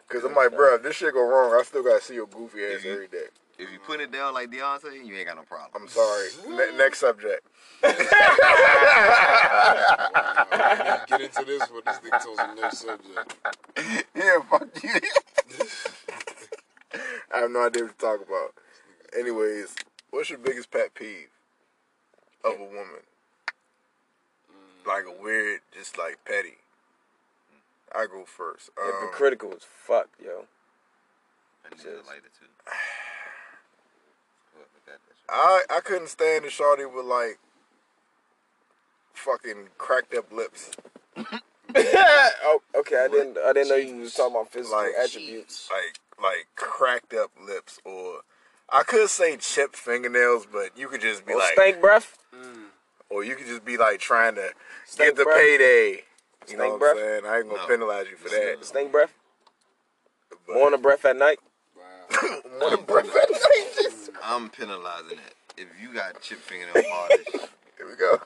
Because 0.07 0.23
I'm 0.23 0.35
like, 0.35 0.55
bro, 0.55 0.75
if 0.77 0.83
this 0.83 0.95
shit 0.97 1.15
go 1.15 1.27
wrong, 1.27 1.59
I 1.59 1.63
still 1.65 1.83
gotta 1.83 2.03
see 2.03 2.15
your 2.15 2.27
goofy 2.29 2.63
ass 2.65 2.73
If 2.77 2.85
you- 2.85 2.93
every 2.93 3.09
day. 3.09 3.25
If 3.59 3.73
you 3.73 3.79
put 3.79 4.01
it 4.01 4.13
down 4.13 4.35
like 4.35 4.51
Deontay, 4.51 5.07
you 5.07 5.17
ain't 5.17 5.29
got 5.29 5.37
no 5.37 5.43
problem. 5.43 5.71
I'm 5.75 5.89
sorry. 5.89 6.29
Ne- 6.47 6.77
next 6.77 6.99
subject. 6.99 7.47
Wow. 7.83 7.91
Get 11.09 11.23
into 11.23 11.45
this, 11.45 11.63
one. 11.71 11.81
this 11.87 11.99
nigga 11.99 12.23
told 12.23 12.39
us 12.39 12.47
the 12.55 12.61
next 12.61 12.79
subject. 12.79 13.35
yeah, 14.15 14.39
fuck 14.51 14.69
you. 14.83 14.91
I 17.35 17.39
have 17.39 17.51
no 17.51 17.67
idea 17.67 17.85
what 17.85 17.99
to 17.99 18.05
talk 18.05 18.21
about. 18.27 18.53
Anyways, 19.19 19.75
what's 20.11 20.29
your 20.29 20.39
biggest 20.39 20.71
pet 20.71 20.93
peeve 20.95 21.31
of 22.45 22.61
a 22.61 22.65
woman? 22.65 23.07
Like 24.87 25.07
a 25.07 25.13
weird, 25.23 25.63
just 25.73 25.97
like 25.97 26.23
petty. 26.27 26.59
I 27.95 28.07
go 28.07 28.27
first. 28.27 28.69
Um, 28.79 28.93
Hypocritical 29.01 29.53
as 29.53 29.65
fuck, 29.65 30.11
yo. 30.23 30.45
I 31.65 31.71
need 31.75 31.87
a 31.87 32.03
lighter 32.07 32.31
too. 32.39 32.51
What, 35.29 35.35
I 35.35 35.45
got 35.45 35.59
that 35.59 35.63
shit. 35.69 35.71
I 35.71 35.77
I 35.77 35.81
couldn't 35.81 36.09
stand 36.09 36.45
the 36.45 36.51
shorty 36.51 36.85
with 36.85 37.05
like 37.05 37.39
fucking 39.15 39.69
cracked 39.79 40.15
up 40.15 40.33
lips. 40.33 40.71
oh, 41.75 42.61
okay. 42.77 42.97
I 43.05 43.09
didn't. 43.09 43.39
I 43.39 43.53
didn't 43.53 43.69
know 43.69 43.77
you 43.77 43.97
was 44.03 44.15
talking 44.15 44.35
about 44.37 44.53
physical 44.53 44.79
Like 44.79 44.93
attributes. 45.03 45.69
Like 45.73 45.99
like 46.23 46.47
cracked 46.57 47.13
up 47.15 47.31
lips 47.45 47.79
or 47.85 48.21
I 48.71 48.83
could 48.83 49.09
say 49.11 49.37
chipped 49.37 49.77
fingernails, 49.77 50.47
but 50.51 50.77
you 50.77 50.89
could 50.89 51.01
just 51.01 51.25
be 51.27 51.35
Or 51.35 51.39
like 51.39 51.53
stank 51.53 51.81
breath. 51.81 52.19
Mm. 52.35 52.67
or 53.11 53.23
you 53.25 53.37
could 53.37 53.47
just 53.47 53.65
be 53.65 53.77
like 53.77 54.01
trying 54.01 54.35
to 54.37 54.51
Stank 54.87 55.11
get 55.11 55.17
the 55.17 55.25
breath. 55.25 55.39
payday. 55.39 55.91
You 55.93 56.03
Stank 56.47 56.59
know 56.59 56.69
what 56.71 56.79
breath? 56.81 56.93
I'm 56.93 56.99
saying? 56.99 57.27
I 57.27 57.37
ain't 57.39 57.49
gonna 57.49 57.61
No. 57.63 57.67
penalize 57.69 58.07
you 58.11 58.17
for 58.17 58.29
that. 58.29 58.59
Stank 58.65 58.93
breath. 58.93 59.15
But- 60.47 60.55
Morning 60.55 60.81
breath 60.83 61.05
at 61.05 61.17
night. 61.17 61.39
Wow. 61.77 62.41
Morning 62.61 62.85
breath 62.85 63.07
at 63.17 63.31
night. 63.31 63.36
Just- 64.27 64.33
I'm 64.35 64.51
penalizing 64.51 65.19
it. 65.19 65.35
If 65.57 65.69
you 65.81 65.93
got 65.95 66.21
chip 66.21 66.39
fingernail 66.39 66.75
polish, 66.75 67.27
Here 67.79 67.87
we 67.89 67.97
go. 67.97 68.21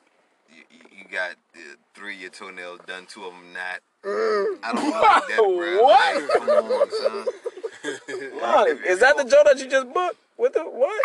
you, 0.51 0.62
you- 0.70 0.98
you 0.98 1.05
got 1.11 1.32
uh, 1.55 1.59
three 1.94 2.14
of 2.16 2.20
your 2.20 2.30
toenails 2.30 2.80
done, 2.86 3.07
two 3.07 3.24
of 3.24 3.32
them 3.32 3.53
not. 3.53 3.80
Mm. 4.05 4.59
I 4.62 4.72
don't 4.72 4.90
like 4.90 5.28
that, 5.28 5.36
bro. 5.36 5.82
What? 5.82 6.22
Like, 6.22 6.30
come 6.48 6.72
on, 6.72 6.90
son. 6.90 7.26
Lonnie, 8.40 8.70
is 8.88 9.01
that 9.01 9.16
the 9.16 9.24
joke 9.24 9.44
that 9.44 9.59
you 9.59 9.68
just 9.68 9.92
booked? 9.92 10.16
What 10.36 10.53
the 10.55 10.61
what? 10.64 11.03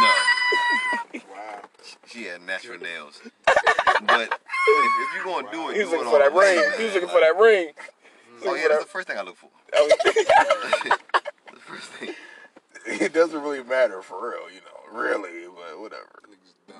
No, 0.00 1.20
Wow. 1.32 1.62
she 2.06 2.24
had 2.24 2.42
natural 2.42 2.78
nails. 2.78 3.20
But 3.44 4.20
if, 4.22 4.30
if 4.30 5.14
you're 5.14 5.24
gonna 5.24 5.50
do 5.52 5.68
it, 5.70 5.76
He 5.76 5.82
was 5.82 5.90
looking 5.90 6.10
for 6.10 6.18
that 6.18 6.32
ring. 6.32 6.56
man. 6.56 6.72
He 6.78 6.84
was 6.84 6.94
looking 6.94 7.08
for 7.08 7.20
that 7.20 7.36
ring. 7.36 7.70
Oh 8.46 8.54
yeah, 8.54 8.68
that's 8.68 8.84
the 8.84 8.88
first 8.90 9.08
thing 9.08 9.18
I 9.18 9.22
look 9.22 9.36
for. 9.36 9.50
That 9.72 9.98
the 11.52 11.60
first 11.60 11.86
thing. 11.92 12.14
It 13.00 13.12
doesn't 13.12 13.40
really 13.42 13.62
matter 13.62 14.02
for 14.02 14.30
real, 14.30 14.50
you 14.50 14.60
know, 14.60 14.98
really, 14.98 15.46
but 15.46 15.80
whatever. 15.80 16.20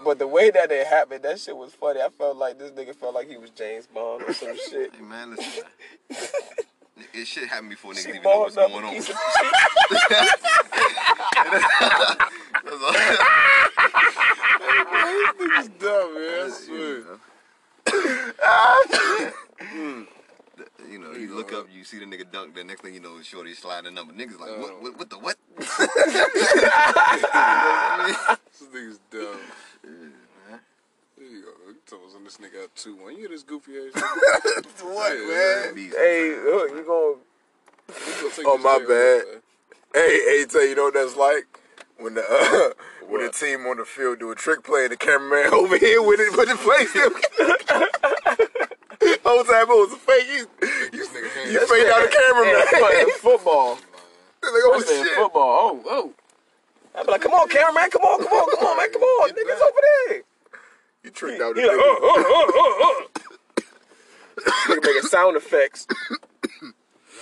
But 0.04 0.18
the 0.18 0.26
way 0.26 0.50
that 0.50 0.70
it 0.70 0.86
happened, 0.86 1.24
that 1.24 1.38
shit 1.40 1.56
was 1.56 1.72
funny. 1.74 2.00
I 2.00 2.08
felt 2.08 2.36
like 2.36 2.58
this 2.58 2.70
nigga 2.72 2.94
felt 2.94 3.14
like 3.14 3.28
he 3.28 3.36
was 3.36 3.50
James 3.50 3.86
Bond 3.86 4.22
or 4.26 4.32
some 4.32 4.56
shit. 4.70 4.94
Hey 4.94 5.02
man, 5.02 5.30
listen. 5.36 5.64
Man. 6.10 6.18
It 7.14 7.26
should 7.26 7.48
happen 7.48 7.70
before 7.70 7.92
niggas 7.94 8.02
She 8.02 8.08
even 8.10 8.22
know 8.22 8.40
what's 8.40 8.56
going 8.56 8.72
a 8.72 8.86
on. 8.88 8.92
piece 8.92 9.08
of 9.08 9.16
That's 12.62 12.82
all. 12.84 12.92
Niggas 15.40 15.78
dumb, 15.78 16.14
man. 16.14 16.50
I 18.42 18.84
swear. 18.90 19.32
Hmm. 19.60 20.02
You 20.88 20.98
know, 20.98 21.12
you 21.12 21.34
look 21.34 21.52
up, 21.52 21.66
you 21.72 21.84
see 21.84 21.98
the 21.98 22.04
nigga 22.06 22.30
dunk. 22.30 22.54
The 22.54 22.62
next 22.64 22.82
thing 22.82 22.94
you 22.94 23.00
know, 23.00 23.20
shorty 23.22 23.54
sliding 23.54 23.94
number. 23.94 24.12
Niggas 24.12 24.38
like, 24.38 24.58
what, 24.58 24.82
what, 24.82 24.98
what 24.98 25.10
the 25.10 25.18
what? 25.18 25.36
This 28.60 28.68
nigga's 28.68 29.00
dumb. 29.10 29.40
There 29.82 31.28
you 31.28 31.42
go. 31.42 31.50
You 31.68 31.74
told 31.86 32.02
us 32.06 32.14
this 32.24 32.36
nigga 32.38 32.62
out 32.64 32.74
two 32.76 32.94
one. 32.96 33.12
You 33.12 33.18
hear 33.20 33.28
this 33.28 33.42
goofy 33.42 33.72
ass? 33.78 34.02
What, 34.82 35.12
Yeah, 35.12 35.66
man? 35.66 35.74
Beast. 35.74 35.96
Hey, 35.96 36.36
look, 36.44 36.70
you 36.70 36.84
gonna 36.86 37.16
gonna 38.20 38.48
Oh, 38.48 38.58
my 38.58 38.78
jail, 38.78 38.88
bad. 38.88 39.22
man. 39.32 39.40
Hey, 39.94 40.18
hey, 40.38 40.44
tell 40.48 40.64
you 40.66 40.74
know 40.74 40.84
what 40.84 40.94
that's 40.94 41.16
like 41.16 41.46
when 41.98 42.14
the 42.14 42.22
uh, 42.22 42.70
when 43.08 43.22
the 43.24 43.30
team 43.32 43.66
on 43.66 43.76
the 43.78 43.84
field 43.84 44.18
do 44.20 44.30
a 44.30 44.34
trick 44.34 44.62
play 44.62 44.82
and 44.84 44.92
the 44.92 44.96
cameraman 44.96 45.52
over 45.54 45.76
here 45.78 46.02
with 46.02 46.20
it, 46.20 46.32
with 46.36 46.48
the 46.48 46.56
play 46.56 46.86
still. 46.86 47.10
Whole 49.24 49.44
time 49.44 49.62
it 49.62 49.68
was 49.68 49.92
a 49.92 49.96
fake. 49.96 50.26
You, 50.28 50.46
nigga 50.92 51.30
hands. 51.30 51.52
you 51.52 51.66
faked 51.66 51.88
out 51.88 52.02
the 52.02 52.16
cameraman. 52.16 52.66
playing 52.68 53.10
football. 53.20 53.74
like, 54.42 54.64
oh 54.66 54.84
shit. 54.86 55.06
football. 55.16 55.32
Oh, 55.40 55.82
oh. 55.86 56.12
I'd 56.94 57.06
be 57.06 57.12
like, 57.12 57.20
come 57.22 57.32
on, 57.32 57.48
cameraman, 57.48 57.90
come 57.90 58.02
on, 58.02 58.18
come 58.22 58.32
on, 58.32 58.56
come 58.56 58.66
on, 58.66 58.76
man, 58.76 58.92
come 58.92 59.02
on. 59.02 59.30
Niggas 59.30 59.62
over 59.62 59.80
there. 60.08 60.22
You 61.04 61.10
tricked 61.10 61.40
out 61.40 61.54
the 61.54 61.62
He 61.62 61.66
like, 61.66 61.76
nigga. 61.76 61.82
oh, 61.82 61.98
oh, 62.02 62.24
oh, 62.26 62.52
oh, 62.56 63.06
oh. 63.58 63.62
Nigga 64.68 64.84
making 64.84 65.02
sound 65.08 65.36
effects. 65.36 65.86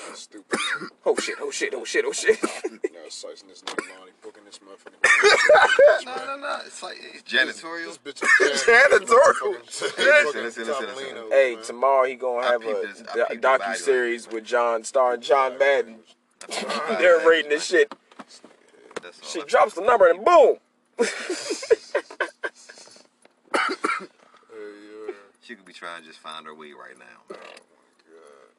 Nah, 0.08 0.14
stupid. 0.14 0.58
Oh 1.04 1.16
shit, 1.16 1.36
oh 1.40 1.50
shit, 1.50 1.74
oh 1.74 1.84
shit, 1.84 2.04
oh 2.06 2.12
shit. 2.12 2.38
Nah, 2.42 2.78
slicing 3.08 3.48
this 3.48 3.62
nigga 3.62 3.98
Lonnie, 3.98 4.12
booking 4.22 4.44
this 4.44 4.58
motherfucker. 4.58 6.04
No, 6.04 6.24
no, 6.26 6.36
no. 6.40 6.58
It's 6.66 6.82
like 6.82 6.96
it's 7.00 7.22
This 7.22 7.62
janitorial. 7.62 7.98
bitch 8.04 8.22
is 8.22 8.62
Janitorial. 8.62 9.56
Listen, 9.98 10.42
listen, 10.44 10.66
listen, 10.66 10.66
listen. 10.66 11.30
hey, 11.30 11.56
tomorrow 11.62 12.04
he 12.06 12.14
gonna 12.14 12.46
have 12.46 12.60
peeped 12.60 12.84
a 12.84 12.86
this- 12.86 13.02
I 13.08 13.28
peeped 13.28 13.42
the 13.42 13.48
docu 13.48 13.58
value. 13.58 13.76
series 13.78 14.28
with 14.28 14.44
John, 14.44 14.84
starring 14.84 15.20
John 15.20 15.58
Madden. 15.58 15.96
They're 16.98 17.26
rating 17.28 17.50
this 17.50 17.64
shit. 17.66 17.92
That's 19.02 19.20
all. 19.22 19.28
She 19.28 19.42
drops 19.44 19.74
the 19.74 19.80
number 19.82 20.08
and 20.08 20.24
boom. 20.24 20.56
She 25.42 25.54
could 25.54 25.64
be 25.64 25.72
trying 25.72 26.02
to 26.02 26.06
just 26.06 26.18
find 26.20 26.44
her 26.46 26.54
way 26.54 26.72
right 26.72 26.98
now. 26.98 27.36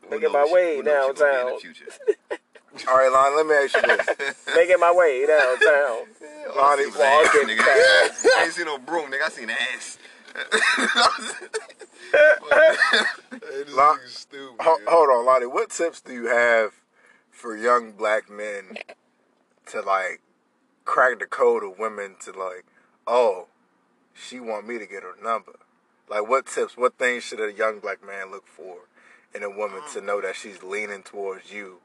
Making 0.10 0.32
my 0.32 0.48
way 0.52 0.78
who 0.78 0.84
knows 0.84 1.16
she 1.18 1.24
gonna 1.24 1.46
be 1.46 1.50
in 1.50 1.56
downtown. 1.56 1.90
All 2.88 2.98
right, 2.98 3.12
Lon, 3.12 3.36
let 3.36 3.46
me 3.48 3.54
ask 3.56 3.76
you 3.76 3.82
this. 3.82 4.46
Making 4.56 4.80
my 4.80 4.92
way 4.94 5.26
downtown. 5.26 6.06
Oh, 6.52 6.56
Lonnie, 6.58 6.86
seen 6.86 7.02
ass, 7.02 7.28
walking 7.36 7.48
nigga. 7.56 7.62
I 7.62 8.44
ain't 8.46 8.54
seen 8.54 8.66
no 8.66 8.78
broom, 8.80 9.12
nigga. 9.12 9.24
I 9.24 9.30
seen 9.30 9.50
ass. 9.52 9.98
Hey, 12.12 13.64
Lon- 13.72 14.00
stupid. 14.08 14.62
Ho- 14.62 14.80
hold 14.88 15.10
on, 15.10 15.26
Lonnie. 15.26 15.46
What 15.46 15.70
tips 15.70 16.02
do 16.02 16.14
you 16.14 16.28
have 16.28 16.72
for 17.30 17.56
young 17.56 17.92
black 17.92 18.30
men 18.30 18.78
to 19.68 19.82
like 19.82 20.22
crack 20.86 21.20
the 21.20 21.26
code 21.28 21.64
of 21.64 21.78
women 21.78 22.16
to 22.22 22.32
like, 22.32 22.66
oh, 23.06 23.48
she 24.14 24.40
want 24.40 24.68
me 24.68 24.80
to 24.80 24.88
get 24.88 25.04
her 25.04 25.14
number? 25.22 25.60
Like, 26.10 26.28
what 26.28 26.48
tips? 26.48 26.76
What 26.78 26.98
things 26.98 27.24
should 27.24 27.40
a 27.40 27.54
young 27.54 27.80
black 27.80 28.04
man 28.06 28.32
look 28.32 28.48
for 28.48 28.78
in 29.36 29.44
a 29.44 29.50
woman 29.50 29.82
to 29.94 30.02
know 30.02 30.22
that 30.22 30.36
she's 30.36 30.62
leaning 30.64 31.04
towards 31.04 31.52
you? 31.52 31.78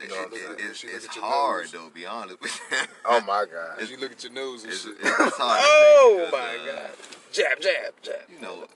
It, 0.00 0.08
know 0.08 0.16
what 0.16 0.28
I'm 0.28 0.32
it- 0.32 0.38
saying? 0.58 0.70
it's 0.70 0.84
it's 1.06 1.16
your 1.16 1.24
hard 1.24 1.64
nose. 1.64 1.72
though. 1.72 1.90
Be 1.92 2.06
honest 2.06 2.40
with 2.40 2.58
you. 2.70 2.76
Oh 3.04 3.20
my 3.20 3.44
God! 3.50 3.80
As 3.80 3.90
you 3.90 3.98
look 3.98 4.12
at 4.12 4.22
your 4.24 4.32
nose 4.32 4.64
and 4.64 4.72
It's, 4.72 4.82
shit. 4.84 4.94
it's 4.98 5.36
hard. 5.36 5.60
Oh 5.62 6.28
my 6.32 6.38
uh, 6.38 6.74
god. 6.76 6.90
Jab, 7.32 7.60
jab, 7.60 7.92
jab. 8.02 8.14
You 8.34 8.40
know, 8.40 8.66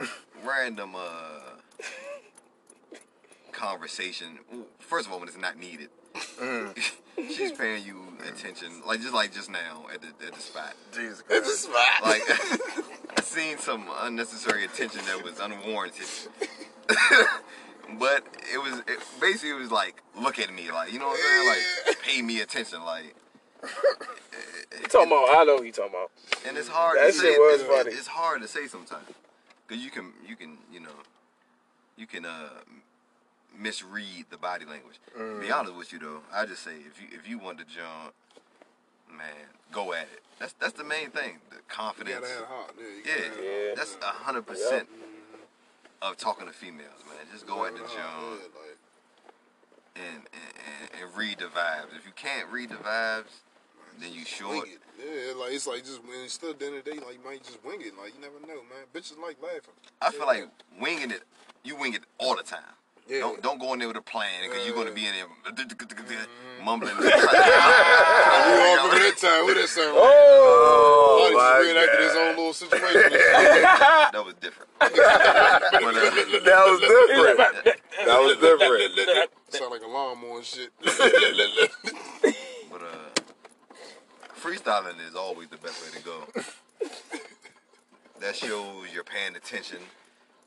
uh, 0.00 0.06
random 0.44 0.94
uh, 0.94 1.40
conversation. 3.52 4.38
First 4.78 5.06
of 5.06 5.12
all, 5.12 5.18
when 5.20 5.28
it's 5.28 5.38
not 5.38 5.58
needed, 5.58 5.88
she's 7.16 7.52
paying 7.52 7.84
you 7.84 8.02
attention, 8.28 8.68
like 8.86 9.00
just 9.00 9.14
like 9.14 9.32
just 9.32 9.50
now 9.50 9.86
at 9.92 10.02
the 10.02 10.08
at 10.26 10.34
the 10.34 10.40
spot. 10.40 10.74
Jesus 10.94 11.22
Christ! 11.22 11.68
Like 12.04 12.22
I 13.18 13.22
seen 13.22 13.58
some 13.58 13.86
unnecessary 14.00 14.64
attention 14.64 15.00
that 15.06 15.22
was 15.24 15.38
unwarranted. 15.40 16.06
but 17.98 18.24
it 18.52 18.58
was 18.62 18.80
it, 18.86 18.98
basically 19.20 19.50
it 19.50 19.58
was 19.58 19.70
like 19.70 20.02
look 20.20 20.38
at 20.38 20.52
me, 20.52 20.70
like 20.70 20.92
you 20.92 20.98
know 20.98 21.06
what 21.08 21.18
I'm 21.18 21.46
saying, 21.46 21.48
like 21.88 22.00
pay 22.02 22.22
me 22.22 22.40
attention, 22.40 22.84
like. 22.84 23.14
You 24.80 24.86
talking 24.88 25.08
about? 25.10 25.28
I 25.36 25.44
know 25.44 25.58
who 25.58 25.64
you 25.64 25.72
talking 25.72 25.90
about. 25.92 26.10
And 26.46 26.56
it's 26.56 26.68
hard 26.68 26.98
That 26.98 27.06
to 27.06 27.12
say. 27.12 27.22
shit 27.32 27.38
was 27.38 27.60
it's, 27.60 27.68
funny. 27.70 27.90
it's 27.96 28.06
hard 28.06 28.42
to 28.42 28.48
say 28.48 28.66
sometimes, 28.66 29.06
cause 29.68 29.78
you 29.78 29.90
can 29.90 30.12
you 30.26 30.36
can 30.36 30.58
you 30.72 30.80
know, 30.80 30.94
you 31.96 32.06
can 32.06 32.24
uh 32.26 32.48
misread 33.58 34.26
the 34.30 34.36
body 34.36 34.64
language. 34.66 34.98
Mm. 35.18 35.40
Be 35.40 35.50
honest 35.50 35.74
with 35.74 35.92
you 35.92 35.98
though, 35.98 36.20
I 36.32 36.46
just 36.46 36.62
say 36.62 36.72
if 36.86 37.00
you 37.00 37.08
if 37.18 37.28
you 37.28 37.38
want 37.38 37.58
to 37.58 37.64
jump, 37.64 38.12
man, 39.10 39.26
go 39.72 39.92
at 39.92 40.02
it. 40.02 40.22
That's 40.38 40.52
that's 40.60 40.74
the 40.74 40.84
main 40.84 41.10
thing. 41.10 41.38
The 41.50 41.56
You 41.56 41.62
confidence. 41.68 42.20
gotta 42.20 42.34
have 42.34 42.44
heart. 42.46 42.74
Yeah, 42.78 42.84
you 42.84 42.92
Yeah, 43.04 43.14
gotta 43.14 43.24
have 43.24 43.34
heart. 43.36 43.44
Yeah. 43.68 43.74
that's 43.74 43.96
a 44.02 44.04
hundred 44.24 44.46
percent 44.46 44.88
of 46.10 46.16
talking 46.16 46.46
to 46.46 46.52
females, 46.52 47.02
man. 47.08 47.26
Just 47.32 47.46
go 47.46 47.64
at 47.64 47.74
the 47.74 47.80
Have 47.80 47.88
jump 47.88 48.00
heart, 48.00 48.38
yeah, 48.40 48.60
like, 48.60 48.78
and, 49.96 50.22
and, 50.32 51.02
and, 51.02 51.16
read 51.16 51.38
the 51.38 51.46
vibes. 51.46 51.96
If 51.96 52.04
you 52.04 52.12
can't 52.14 52.48
read 52.50 52.68
the 52.68 52.76
vibes, 52.76 53.42
then 53.98 54.12
you 54.12 54.24
short. 54.24 54.68
it. 54.68 54.78
Yeah, 54.98 55.34
like 55.40 55.52
it's 55.52 55.66
like 55.66 55.84
just 55.84 56.02
when 56.02 56.24
it's 56.24 56.34
still 56.34 56.54
the 56.54 56.66
end 56.66 56.76
of 56.76 56.84
the 56.84 56.90
day, 56.90 56.98
like 56.98 57.14
you 57.14 57.24
might 57.24 57.42
just 57.42 57.64
wing 57.64 57.80
it. 57.80 57.92
Like 57.98 58.14
you 58.14 58.20
never 58.20 58.40
know, 58.40 58.62
man. 58.68 58.84
Bitches 58.94 59.18
like 59.20 59.36
laughing. 59.42 59.74
I 60.00 60.10
feel 60.10 60.26
like 60.26 60.48
winging 60.80 61.10
it, 61.10 61.22
you 61.64 61.76
wing 61.76 61.94
it 61.94 62.02
all 62.18 62.36
the 62.36 62.42
time. 62.42 62.76
Yeah. 63.08 63.20
Don't 63.20 63.40
don't 63.42 63.60
go 63.60 63.72
in 63.72 63.78
there 63.78 63.88
with 63.88 63.96
a 63.96 64.02
plan 64.02 64.28
because 64.42 64.66
you're 64.66 64.74
gonna 64.74 64.90
be 64.92 65.06
in 65.06 65.14
there 65.14 65.26
mumbling. 66.64 66.92
You 66.96 67.04
all 67.04 67.10
remember 67.12 68.98
that 68.98 69.14
time? 69.20 69.44
What 69.44 69.54
that 69.54 69.68
sound? 69.68 69.94
like? 69.94 70.02
Oh, 70.02 71.30
my 71.32 71.38
just 71.38 71.62
reenacted 71.68 72.00
his 72.00 72.16
own 72.16 72.36
little 72.36 72.52
situation. 72.52 73.12
that 74.12 74.22
was 74.24 74.34
different. 74.40 74.70
But, 74.80 74.92
uh, 74.98 75.60
That 75.70 75.82
was 75.82 75.96
different. 76.00 76.44
That 78.04 78.18
was 78.18 78.30
different. 78.40 79.30
Sound 79.50 79.70
like 79.70 79.82
a 79.82 79.86
lawnmower 79.86 80.38
and 80.38 80.44
shit. 80.44 80.70
but 82.70 82.82
uh, 82.82 83.08
freestyling 84.40 84.98
is 85.08 85.14
always 85.14 85.48
the 85.48 85.58
best 85.58 85.80
way 85.84 85.90
to 85.96 86.04
go. 86.04 86.26
That 88.20 88.34
shows 88.34 88.88
you're 88.92 89.04
paying 89.04 89.36
attention. 89.36 89.78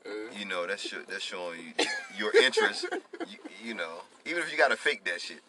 You 0.04 0.28
you 0.40 0.44
know 0.46 0.66
that's 0.66 0.88
that's 1.08 1.22
showing 1.22 1.58
you 1.78 1.84
your 2.18 2.34
interest. 2.42 2.86
you, 3.28 3.38
you 3.64 3.74
know, 3.74 4.02
even 4.26 4.42
if 4.42 4.50
you 4.50 4.56
gotta 4.58 4.76
fake 4.76 5.04
that 5.04 5.20
shit, 5.20 5.40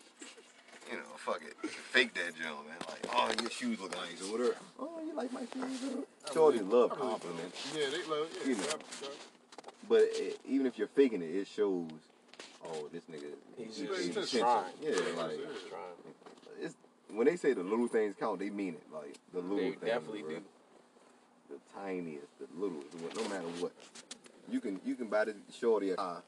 you 0.91 0.97
know, 0.97 1.04
fuck 1.18 1.41
it, 1.41 1.56
fake 1.70 2.14
that 2.16 2.36
jump, 2.36 2.68
man. 2.68 2.76
Like, 2.89 3.06
oh, 3.14 3.32
your 3.41 3.49
shoes 3.49 3.80
look 3.80 3.91
nice 3.95 4.22
or 4.28 4.32
whatever. 4.32 4.56
Oh, 4.80 4.99
you 5.06 5.16
like 5.16 5.32
my 5.32 5.41
shoes? 5.54 6.04
Shorty 6.34 6.60
love 6.60 6.89
compliments, 6.91 7.72
Yeah, 7.76 7.86
they 7.89 8.04
love. 8.10 8.28
Yeah, 8.41 8.49
You 8.49 8.56
know. 8.58 9.08
but 9.88 10.02
it, 10.12 10.39
even 10.47 10.66
if 10.66 10.78
you're 10.78 10.88
faking 10.89 11.22
it, 11.22 11.34
it 11.34 11.47
shows. 11.47 11.89
Oh, 12.64 12.88
this 12.93 13.04
nigga, 13.06 13.26
He's 13.58 13.78
he 13.78 13.86
just- 13.86 13.95
pays 13.97 14.06
he's 14.08 14.16
just 14.16 14.38
trying. 14.38 14.66
Yeah, 14.82 14.91
like 15.18 15.39
it's 16.62 16.76
when 17.14 17.26
they 17.26 17.36
say 17.38 17.54
the 17.54 17.64
little 17.64 17.88
things 17.88 18.16
count, 18.20 18.39
they 18.39 18.49
mean 18.49 18.74
it. 18.76 18.84
Like 18.93 19.16
the 19.34 19.39
little 19.39 19.58
They 19.58 19.64
things, 19.72 19.82
They 19.82 19.88
definitely 19.88 20.22
bro. 20.24 20.30
do. 20.32 20.41
The 21.49 21.80
tiniest, 21.80 22.28
the 22.39 22.47
littlest, 22.58 22.93
no 23.16 23.24
matter 23.30 23.47
what. 23.60 23.72
You 24.52 24.60
can 24.60 24.80
you 24.86 24.95
can 24.95 25.08
buy 25.08 25.26
the 25.26 25.36
shorty 25.58 25.91
a 25.91 25.95
car. 25.95 26.22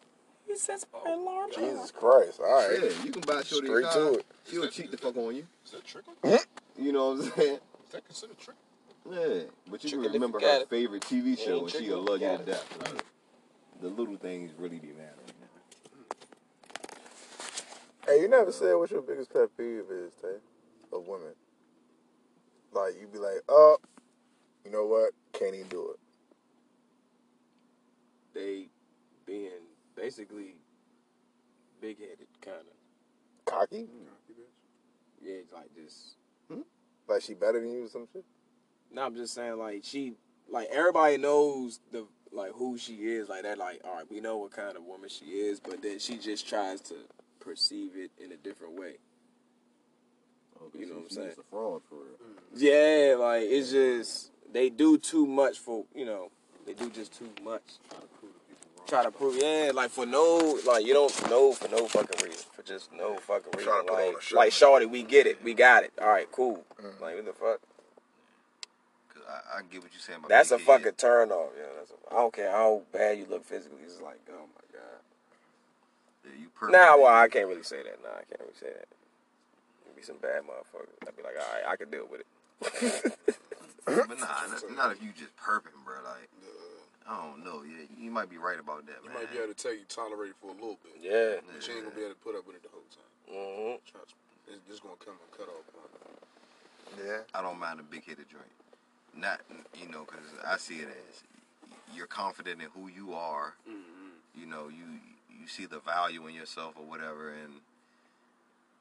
He 0.47 0.55
says 0.57 0.85
my 0.93 1.11
alarm. 1.11 1.49
Jesus 1.55 1.91
Christ. 1.91 2.39
All 2.39 2.45
right. 2.69 2.79
Yeah, 2.81 3.03
you 3.03 3.11
can 3.11 3.21
buy 3.21 3.41
shorty 3.43 3.67
Straight 3.67 3.85
a 3.85 3.87
to 3.87 3.93
car. 3.93 4.13
it. 4.13 4.25
She'll 4.49 4.67
cheat 4.69 4.91
the 4.91 4.97
fuck 4.97 5.15
on 5.17 5.35
you. 5.35 5.45
Is 5.65 5.71
that 5.71 5.85
tricking? 5.85 6.13
Mm-hmm. 6.23 6.83
You 6.85 6.91
know 6.91 7.11
what 7.13 7.25
I'm 7.25 7.31
saying? 7.31 7.53
Is 7.85 7.91
that 7.91 8.05
considered 8.05 8.37
tricking? 8.37 8.59
Yeah, 9.11 9.43
but 9.69 9.83
you 9.83 9.89
Chicken 9.89 10.03
can 10.05 10.13
remember 10.13 10.39
her 10.39 10.61
it. 10.61 10.69
favorite 10.69 11.01
TV 11.03 11.37
show, 11.37 11.55
Ain't 11.55 11.61
and 11.63 11.71
she'll 11.71 11.81
if 11.81 11.85
you 11.87 11.95
love 11.97 12.21
you 12.21 12.27
to 12.29 12.37
got 12.37 12.39
it. 12.41 12.45
death. 12.45 13.03
The 13.81 13.89
little 13.89 14.15
things 14.15 14.51
really 14.57 14.79
do 14.79 14.87
matter. 14.97 15.09
Hey, 18.07 18.21
you 18.21 18.27
never 18.29 18.51
said 18.51 18.73
what 18.75 18.91
your 18.91 19.01
biggest 19.01 19.31
pet 19.33 19.49
peeve 19.57 19.83
is, 19.91 20.13
Tay, 20.21 20.37
of 20.93 21.07
women. 21.07 21.33
Like 22.73 22.93
you'd 22.99 23.11
be 23.13 23.19
like, 23.19 23.41
oh, 23.49 23.77
you 24.65 24.71
know 24.71 24.85
what? 24.85 25.11
Can't 25.37 25.55
even 25.55 25.67
do 25.67 25.91
it. 25.91 25.99
They 28.33 28.67
being 29.25 29.51
basically 29.95 30.55
big 31.81 31.99
headed, 31.99 32.27
kind 32.41 32.57
of. 32.57 33.45
Cocky? 33.45 33.87
Yeah, 35.21 35.35
like 35.53 35.73
just. 35.75 36.15
Hmm? 36.51 36.61
Like 37.07 37.21
she 37.21 37.33
better 37.33 37.59
than 37.59 37.71
you 37.71 37.85
or 37.85 37.89
some 37.89 38.07
shit? 38.11 38.25
No, 38.91 39.05
I'm 39.05 39.15
just 39.15 39.33
saying, 39.33 39.57
like 39.57 39.81
she, 39.83 40.13
like 40.49 40.67
everybody 40.71 41.17
knows 41.17 41.79
the 41.91 42.05
like 42.31 42.51
who 42.53 42.77
she 42.77 42.93
is. 42.93 43.29
Like 43.29 43.43
that, 43.43 43.57
like 43.57 43.81
all 43.83 43.95
right, 43.95 44.05
we 44.09 44.19
know 44.19 44.37
what 44.37 44.51
kind 44.51 44.75
of 44.75 44.83
woman 44.83 45.09
she 45.09 45.25
is, 45.25 45.59
but 45.59 45.81
then 45.81 45.99
she 45.99 46.17
just 46.17 46.47
tries 46.47 46.81
to 46.81 46.95
perceive 47.39 47.91
it 47.95 48.11
in 48.23 48.31
a 48.31 48.37
different 48.37 48.79
way. 48.79 48.95
You 50.77 50.87
know 50.87 50.95
what 50.95 51.03
I'm 51.03 51.09
saying? 51.09 51.27
It's 51.29 51.37
a 51.37 51.43
fraud 51.43 51.81
for 51.89 51.95
real. 51.95 52.05
Mm. 52.05 52.37
Yeah, 52.55 53.15
like 53.17 53.43
it's 53.43 53.71
just 53.71 54.31
they 54.51 54.69
do 54.69 54.97
too 54.97 55.25
much 55.25 55.59
for 55.59 55.85
you 55.93 56.05
know 56.05 56.31
they 56.65 56.73
do 56.73 56.89
just 56.89 57.17
too 57.17 57.29
much. 57.43 57.63
Try 58.87 59.03
to 59.03 59.11
prove, 59.11 59.37
yeah, 59.41 59.71
like 59.73 59.89
for 59.91 60.05
no, 60.05 60.59
like 60.67 60.85
you 60.85 60.93
don't 60.93 61.29
know 61.29 61.51
for 61.53 61.67
no 61.69 61.87
fucking 61.87 62.21
reason, 62.27 62.45
for 62.51 62.61
just 62.63 62.91
no 62.93 63.15
fucking 63.17 63.51
reason. 63.57 63.71
Try 63.71 63.77
to 63.79 63.83
put 63.85 63.93
on 63.99 64.07
Like, 64.13 64.17
a 64.17 64.21
show. 64.21 64.35
like 64.35 64.51
Shorty, 64.51 64.85
we 64.85 65.03
get 65.03 65.25
it, 65.25 65.43
we 65.43 65.53
got 65.53 65.83
it. 65.83 65.93
All 66.01 66.09
right, 66.09 66.29
cool. 66.31 66.63
Mm-hmm. 66.79 67.01
Like 67.03 67.15
what 67.15 67.25
the 67.25 67.33
fuck? 67.33 67.59
Cause 69.13 69.23
I, 69.27 69.59
I 69.59 69.61
get 69.71 69.81
what 69.81 69.91
you're 69.93 70.01
saying 70.01 70.19
about 70.19 70.29
That's 70.29 70.51
a 70.51 70.57
big 70.57 70.67
head. 70.67 70.77
fucking 70.77 70.91
turn 70.97 71.31
off. 71.31 71.51
Yeah, 71.57 71.63
that's 71.77 71.91
a, 71.91 72.13
I 72.13 72.17
don't 72.17 72.33
care 72.33 72.51
how 72.51 72.81
bad 72.91 73.17
you 73.17 73.25
look 73.29 73.45
physically. 73.45 73.79
It's 73.85 74.01
like, 74.01 74.19
oh 74.29 74.33
my 74.33 74.65
god. 74.77 74.99
Yeah, 76.25 76.41
you 76.41 76.47
perfect. 76.53 76.73
Nah, 76.77 76.97
well, 76.97 77.07
I 77.15 77.27
can't 77.29 77.47
really 77.47 77.63
say 77.63 77.77
that. 77.83 77.97
Nah, 78.03 78.09
I 78.19 78.23
can't 78.27 78.41
really 78.41 78.59
say 78.59 78.67
that. 78.67 78.87
There 79.85 79.95
be 79.95 80.03
some 80.03 80.17
bad 80.21 80.43
motherfucker. 80.43 80.91
I'd 81.07 81.15
be 81.15 81.23
like, 81.23 81.35
all 81.39 81.53
right, 81.55 81.71
I 81.71 81.75
can 81.77 81.89
deal 81.89 82.05
with 82.11 82.21
it. 82.21 82.27
But 83.85 83.95
nah, 84.19 84.47
not, 84.47 84.75
not 84.75 84.91
if 84.93 85.01
you 85.03 85.09
just 85.17 85.35
perfect, 85.35 85.75
bro. 85.83 85.95
Like, 86.03 86.29
I 87.09 87.17
don't 87.21 87.43
know. 87.43 87.63
Yeah, 87.63 87.85
you 87.99 88.11
might 88.11 88.29
be 88.29 88.37
right 88.37 88.59
about 88.59 88.85
that, 88.87 88.97
You 89.03 89.09
man. 89.09 89.19
might 89.19 89.31
be 89.31 89.37
able 89.37 89.53
to 89.53 89.59
tell 89.61 89.73
you 89.73 89.83
tolerate 89.89 90.31
it 90.31 90.35
for 90.41 90.47
a 90.51 90.53
little 90.53 90.79
bit. 90.83 90.95
yeah. 91.01 91.41
But 91.45 91.67
you 91.67 91.73
ain't 91.75 91.83
gonna 91.83 91.95
be 91.95 92.01
able 92.03 92.13
to 92.15 92.21
put 92.23 92.35
up 92.35 92.47
with 92.47 92.55
it 92.57 92.63
the 92.63 92.69
whole 92.69 92.87
time. 92.89 93.11
hmm 93.27 93.75
Trust 93.89 94.13
me. 94.15 94.53
It's, 94.55 94.61
it's 94.69 94.79
gonna 94.79 94.95
come 95.03 95.15
a 95.19 95.35
cut 95.35 95.47
off 95.47 95.65
point. 95.73 97.03
Yeah. 97.05 97.19
I 97.33 97.41
don't 97.41 97.59
mind 97.59 97.79
a 97.79 97.83
big 97.83 98.05
headed 98.05 98.29
joint. 98.29 98.43
Not, 99.15 99.41
you 99.79 99.89
know, 99.89 100.05
because 100.05 100.25
I 100.45 100.57
see 100.57 100.75
it 100.75 100.87
as 100.87 101.23
you're 101.95 102.07
confident 102.07 102.61
in 102.61 102.67
who 102.73 102.87
you 102.89 103.13
are. 103.13 103.53
You 104.35 104.45
know, 104.47 104.69
you 104.69 104.83
you 105.29 105.47
see 105.47 105.65
the 105.65 105.79
value 105.79 106.25
in 106.27 106.33
yourself 106.33 106.73
or 106.77 106.83
whatever. 106.85 107.29
And 107.33 107.53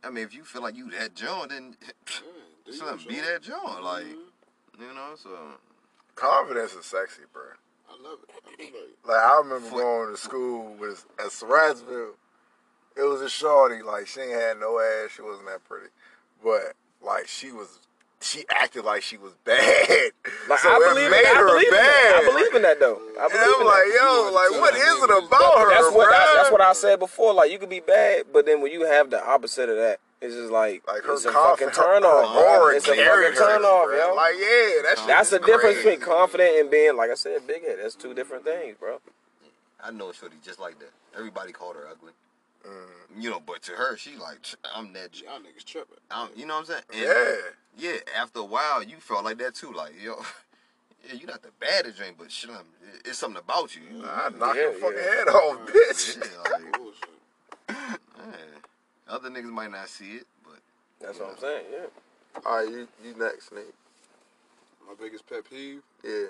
I 0.05 0.11
mean, 0.11 0.25
if 0.25 0.35
you 0.35 0.45
feel 0.45 0.62
like 0.62 0.77
you 0.77 0.91
that 0.93 1.14
John, 1.14 1.49
then 1.49 1.77
do 2.64 2.73
son, 2.73 2.99
you, 3.01 3.09
be 3.09 3.20
that 3.20 3.43
John. 3.43 3.83
Like, 3.83 4.07
you 4.07 4.95
know, 4.95 5.14
so 5.16 5.31
Confidence 6.14 6.73
is 6.75 6.87
sexy, 6.87 7.23
bro. 7.33 7.43
I 7.93 8.09
love 8.09 8.18
it. 8.22 8.30
I 8.47 8.62
mean, 8.62 8.72
like, 8.72 9.16
Like 9.16 9.24
I 9.24 9.38
remember 9.38 9.70
going 9.70 10.11
to 10.11 10.16
school 10.16 10.74
with 10.78 11.05
at 11.18 11.26
Surrattsville. 11.26 12.12
It 12.97 13.03
was 13.03 13.20
a 13.22 13.28
shorty, 13.30 13.82
like 13.82 14.07
she 14.07 14.20
ain't 14.20 14.32
had 14.32 14.61
no 14.61 14.78
ass, 14.78 15.12
she 15.16 15.22
wasn't 15.22 15.47
that 15.49 15.64
pretty. 15.64 15.88
But 16.45 16.74
like 17.05 17.26
she 17.28 17.51
was 17.53 17.78
she 18.20 18.45
acted 18.51 18.84
like 18.84 19.03
she 19.03 19.16
was 19.16 19.32
bad. 19.45 19.59
Like 20.49 20.59
so 20.61 20.68
I 20.70 20.76
it 20.76 20.95
believe, 20.95 21.11
made 21.11 21.20
in, 21.20 21.26
I 21.26 21.40
her 21.40 21.47
believe 21.49 21.70
bad. 21.70 21.80
that. 21.80 22.20
I 22.22 22.32
believe 22.32 22.55
in 22.55 22.62
that 22.62 22.80
though. 22.80 23.01
I 23.18 23.24
And 23.24 23.32
believe 23.32 23.55
I'm 23.55 23.61
in 23.61 23.66
like, 23.66 23.84
that. 23.88 24.01
yo, 24.03 24.30
like 24.32 24.61
what 24.61 24.74
is 24.76 25.03
it 25.03 25.11
about 25.11 25.30
But 25.30 25.59
her? 25.64 25.70
that's 25.70 25.95
what 25.97 26.09
bruh? 26.12 26.34
that's 26.36 26.51
what 26.53 26.61
I 26.61 26.72
said 26.74 26.99
before. 26.99 27.32
Like 27.34 27.51
you 27.51 27.59
could 27.59 27.70
be 27.70 27.80
bad, 27.80 28.24
but 28.32 28.45
then 28.47 28.61
when 28.61 28.72
you 28.72 28.84
have 28.86 29.11
the 29.11 29.24
opposite 29.24 29.68
of 29.70 29.76
that, 29.76 29.99
it's 30.23 30.35
just 30.35 30.51
like, 30.53 30.87
like 30.87 31.03
her 31.03 31.14
it's 31.14 31.25
a 31.25 31.33
fucking 31.33 31.70
turn 31.70 32.03
her 32.03 32.09
off. 32.09 32.35
bro. 32.35 32.68
It's 32.68 32.87
a 32.89 32.95
fucking 32.95 33.35
turn 33.37 33.62
off, 33.64 33.89
yo. 33.91 34.14
Like 34.14 34.35
yeah, 34.39 34.83
that 34.89 34.95
shit 34.99 35.07
That's 35.09 35.31
the 35.31 35.41
is 35.41 35.47
difference 35.47 35.83
crazy. 35.83 35.91
between 35.97 36.01
confident 36.01 36.61
and 36.61 36.70
being, 36.70 36.97
like 36.97 37.11
I 37.11 37.14
said, 37.14 37.47
big 37.47 37.62
head. 37.66 37.79
That's 37.83 37.95
two 37.95 38.14
different 38.14 38.45
things, 38.45 38.77
bro. 38.79 39.01
I 39.85 39.91
know 39.91 40.11
a 40.11 40.14
shorty 40.14 40.37
just 40.45 40.61
like 40.61 40.79
that. 40.79 40.91
Everybody 41.16 41.53
called 41.53 41.77
her 41.77 41.87
ugly. 41.91 42.12
You 43.18 43.31
know, 43.31 43.41
but 43.45 43.61
to 43.62 43.73
her, 43.73 43.97
she 43.97 44.16
like, 44.16 44.39
I'm 44.75 44.93
that. 44.95 45.12
J- 45.12 45.27
y'all 45.27 45.39
niggas 45.41 45.64
tripping. 45.64 45.97
I'm, 46.11 46.29
you 46.37 46.47
know 46.47 46.55
what 46.55 46.61
I'm 46.61 46.66
saying? 46.66 46.83
And 46.95 47.01
Yeah. 47.03 47.91
Yeah, 47.93 47.99
after 48.18 48.39
a 48.41 48.45
while, 48.45 48.83
you 48.83 48.97
felt 49.01 49.25
like 49.25 49.39
that 49.39 49.55
too. 49.55 49.73
Like, 49.73 49.93
yo, 50.03 50.16
yeah, 51.09 51.14
you 51.14 51.27
not 51.27 51.43
the 51.43 51.51
baddest 51.61 51.99
drink, 51.99 52.16
but 52.18 52.31
shit, 52.31 52.51
it's 53.05 53.18
something 53.18 53.43
about 53.45 53.75
you. 53.75 53.83
you 53.99 54.05
I 54.07 54.31
knock 54.31 54.55
Yeah, 54.57 54.62
your 54.62 54.73
fucking 54.75 54.99
yeah. 54.99 55.14
head 55.16 55.29
off, 55.29 55.59
bitch. 55.66 56.16
yeah, 56.47 56.53
like, 56.53 56.73
Bullshit. 56.79 57.09
Yeah. 59.09 59.14
Other 59.14 59.30
niggas 59.30 59.50
might 59.50 59.70
not 59.70 59.88
see 59.88 60.12
it, 60.12 60.26
but 60.44 60.59
That's 61.00 61.18
what 61.18 61.30
I'm 61.32 61.38
saying. 61.38 61.64
Yeah. 61.72 61.86
All 62.46 62.57
right, 62.57 62.68
you 62.68 62.88
you 63.05 63.14
next, 63.18 63.53
Nate. 63.53 63.64
My 64.86 64.94
biggest 65.00 65.28
pet 65.28 65.48
peeve. 65.48 65.82
Yeah, 66.05 66.26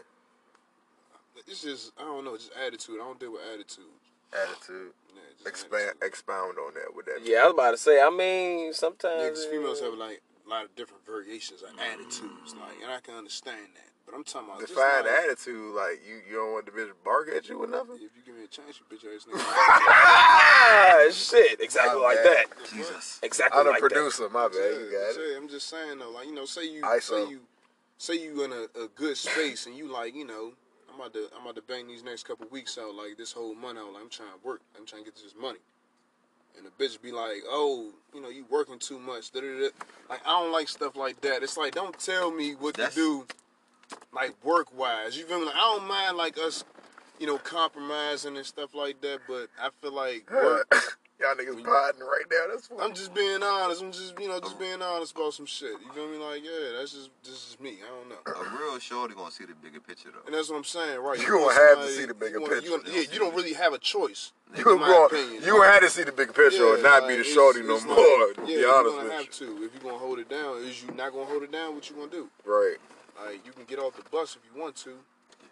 It's 1.47 1.63
just 1.63 1.93
I 1.99 2.03
don't 2.03 2.25
know, 2.25 2.37
just 2.37 2.51
attitude. 2.67 2.97
I 3.01 3.05
don't 3.05 3.19
deal 3.21 3.33
with 3.33 3.43
attitude. 3.53 3.85
attitude. 4.33 4.93
Yeah, 5.15 5.49
Expand 5.49 5.83
attitude. 5.83 6.03
expound 6.03 6.59
on 6.59 6.75
that 6.75 6.95
with 6.95 7.07
that. 7.07 7.21
Yeah, 7.23 7.39
I 7.39 7.45
was 7.47 7.55
about 7.55 7.71
to 7.73 7.77
say. 7.79 8.01
I 8.03 8.11
mean, 8.11 8.73
sometimes 8.73 9.45
Yeah, 9.45 9.51
females 9.51 9.81
have 9.81 9.95
like 9.95 10.23
a 10.47 10.51
lot 10.51 10.65
of 10.65 10.75
different 10.77 11.05
variations 11.07 11.63
of 11.63 11.69
attitudes, 11.79 12.55
like, 12.61 12.83
and 12.83 12.91
I 12.93 13.01
can 13.01 13.15
understand 13.15 13.69
that. 13.75 13.92
But 14.13 14.19
I'm 14.19 14.25
talking 14.25 14.49
about 14.51 14.61
just 14.61 14.75
Define 14.75 15.05
like, 15.05 15.25
attitude, 15.25 15.75
like 15.75 16.01
you, 16.07 16.21
you 16.29 16.37
don't 16.37 16.53
want 16.53 16.67
the 16.67 16.73
bitch 16.73 16.89
to 16.89 16.95
bark 17.03 17.31
at 17.35 17.49
you 17.49 17.65
or 17.65 17.67
nothing. 17.67 17.95
If 17.97 18.13
you 18.13 18.21
give 18.27 18.37
me 18.37 18.45
a 18.45 18.47
chance, 18.47 18.77
you 18.79 18.85
bitch 18.85 19.09
ass 19.09 19.25
nigga. 21.09 21.13
shit, 21.13 21.61
exactly 21.61 21.99
My 21.99 22.09
like 22.09 22.23
bad. 22.23 22.47
that. 22.61 22.69
Jesus. 22.71 23.21
Exactly 23.23 23.59
I'm 23.59 23.65
the 23.65 23.71
like 23.73 23.81
that. 23.81 23.89
producer, 23.89 24.29
my 24.29 24.49
bad. 24.49 24.55
You 24.57 24.91
Yeah, 24.93 25.13
got 25.17 25.17
it. 25.17 25.37
I'm 25.39 25.49
just 25.49 25.67
saying 25.71 25.99
though, 25.99 26.11
like 26.11 26.27
you 26.27 26.35
know, 26.35 26.45
say 26.45 26.67
you 26.69 26.83
ISO. 26.83 27.01
say 27.25 27.31
you 27.31 27.41
say 27.97 28.15
you 28.23 28.45
in 28.45 28.53
a, 28.53 28.67
a 28.85 28.89
good 28.95 29.17
space 29.17 29.65
and 29.65 29.75
you 29.77 29.91
like 29.91 30.15
you 30.15 30.27
know 30.27 30.53
I'm 30.93 31.01
about 31.01 31.15
to 31.15 31.29
I'm 31.35 31.43
about 31.45 31.57
to 31.57 31.63
bang 31.63 31.87
these 31.89 32.05
next 32.05 32.25
couple 32.29 32.47
weeks 32.51 32.77
out 32.77 32.95
like 32.95 33.17
this 33.17 33.33
whole 33.33 33.55
month 33.55 33.79
out 33.79 33.95
like 33.95 34.03
I'm 34.03 34.11
trying 34.11 34.29
to 34.29 34.47
work 34.47 34.61
I'm 34.79 34.85
trying 34.85 35.05
to 35.05 35.11
get 35.11 35.15
this 35.23 35.35
money 35.41 35.61
and 36.59 36.67
the 36.67 36.71
bitch 36.85 37.01
be 37.01 37.13
like 37.13 37.39
oh 37.47 37.91
you 38.15 38.21
know 38.21 38.29
you 38.29 38.45
working 38.51 38.79
too 38.79 38.99
much 38.99 39.31
da, 39.31 39.41
da, 39.41 39.47
da. 39.47 39.69
like 40.11 40.21
I 40.27 40.31
don't 40.31 40.51
like 40.53 40.69
stuff 40.69 40.97
like 40.97 41.21
that 41.23 41.43
it's 41.43 41.57
like 41.57 41.75
don't 41.75 41.97
tell 41.99 42.31
me 42.31 42.53
what 42.57 42.75
That's- 42.75 42.95
to 42.95 43.01
do 43.01 43.27
like 44.13 44.35
work 44.45 44.77
wise 44.77 45.17
you 45.17 45.25
feel 45.25 45.39
me 45.39 45.47
like, 45.47 45.55
I 45.55 45.61
don't 45.77 45.87
mind 45.89 46.17
like 46.17 46.39
us 46.39 46.65
you 47.19 47.27
know 47.27 47.39
compromising 47.39 48.37
and 48.37 48.47
stuff 48.47 48.75
like 48.75 49.01
that 49.01 49.21
but 49.29 49.49
I 49.61 49.71
feel 49.81 49.93
like 49.95 50.31
work 50.31 50.73
Y'all 51.23 51.37
niggas 51.37 51.63
podding 51.63 52.01
right 52.01 52.25
now. 52.33 52.51
That's 52.53 52.69
what 52.69 52.83
I'm 52.83 52.93
just 52.95 53.15
being 53.15 53.45
honest. 53.45 53.81
I'm 53.81 53.93
just, 53.93 54.19
you 54.19 54.27
know, 54.27 54.41
just 54.41 54.59
being 54.59 54.83
honest 54.83 55.15
about 55.15 55.33
some 55.33 55.47
shit. 55.47 55.71
You 55.71 55.93
feel 55.95 56.09
me? 56.09 56.19
Like, 56.19 56.43
yeah, 56.43 56.77
that's 56.77 56.91
just, 56.91 57.11
this 57.23 57.35
is 57.53 57.57
me. 57.61 57.79
I 57.79 57.87
don't 57.95 58.09
know. 58.09 58.17
A 58.27 58.59
real 58.59 58.77
shorty 58.81 59.15
gonna 59.15 59.31
see 59.31 59.45
the 59.45 59.55
bigger 59.55 59.79
picture 59.79 60.09
though. 60.11 60.27
And 60.27 60.35
that's 60.35 60.51
what 60.51 60.57
I'm 60.57 60.65
saying, 60.65 60.99
right? 60.99 61.21
You 61.21 61.29
gonna 61.29 61.43
want 61.43 61.77
have 61.79 61.87
to 61.87 61.93
see 61.93 62.07
the 62.07 62.15
bigger 62.15 62.41
wanna- 62.41 62.55
picture. 62.57 62.71
You 62.71 62.83
gonna, 62.83 62.91
yeah, 62.93 63.05
you 63.13 63.21
don't 63.21 63.37
really 63.37 63.53
have 63.53 63.73
a 63.73 63.79
choice. 63.79 64.33
you 64.57 64.73
in 64.73 64.81
my 64.81 64.89
going 64.89 65.07
opinion. 65.07 65.45
you 65.45 65.63
had 65.63 65.81
to 65.81 65.91
see 65.91 66.03
the 66.03 66.11
big 66.11 66.35
picture 66.35 66.65
or 66.65 66.79
not 66.83 67.03
like, 67.03 67.11
be 67.11 67.15
the 67.15 67.21
it's- 67.21 67.35
shorty 67.35 67.63
no 67.63 67.77
it's 67.77 67.85
more. 67.85 67.95
like, 68.27 68.35
to 68.35 68.41
yeah, 68.43 68.47
be 68.47 68.53
you're 68.55 68.83
gonna 68.83 69.05
with 69.05 69.13
have 69.13 69.31
to. 69.31 69.63
If 69.63 69.75
you're 69.75 69.83
gonna 69.93 69.99
hold 69.99 70.19
it 70.19 70.29
down, 70.29 70.57
is 70.65 70.83
you 70.83 70.91
not 70.91 71.13
gonna 71.13 71.27
hold 71.27 71.45
it 71.45 71.53
down? 71.53 71.77
What 71.77 71.89
you 71.89 71.95
gonna 71.95 72.11
do? 72.11 72.29
Right. 72.45 72.79
Like, 73.21 73.45
you 73.47 73.53
can 73.53 73.65
get 73.65 73.79
off 73.79 73.97
the 73.97 74.09
bus 74.11 74.37
if 74.37 74.43
you 74.55 74.61
want 74.61 74.77
to. 74.77 74.95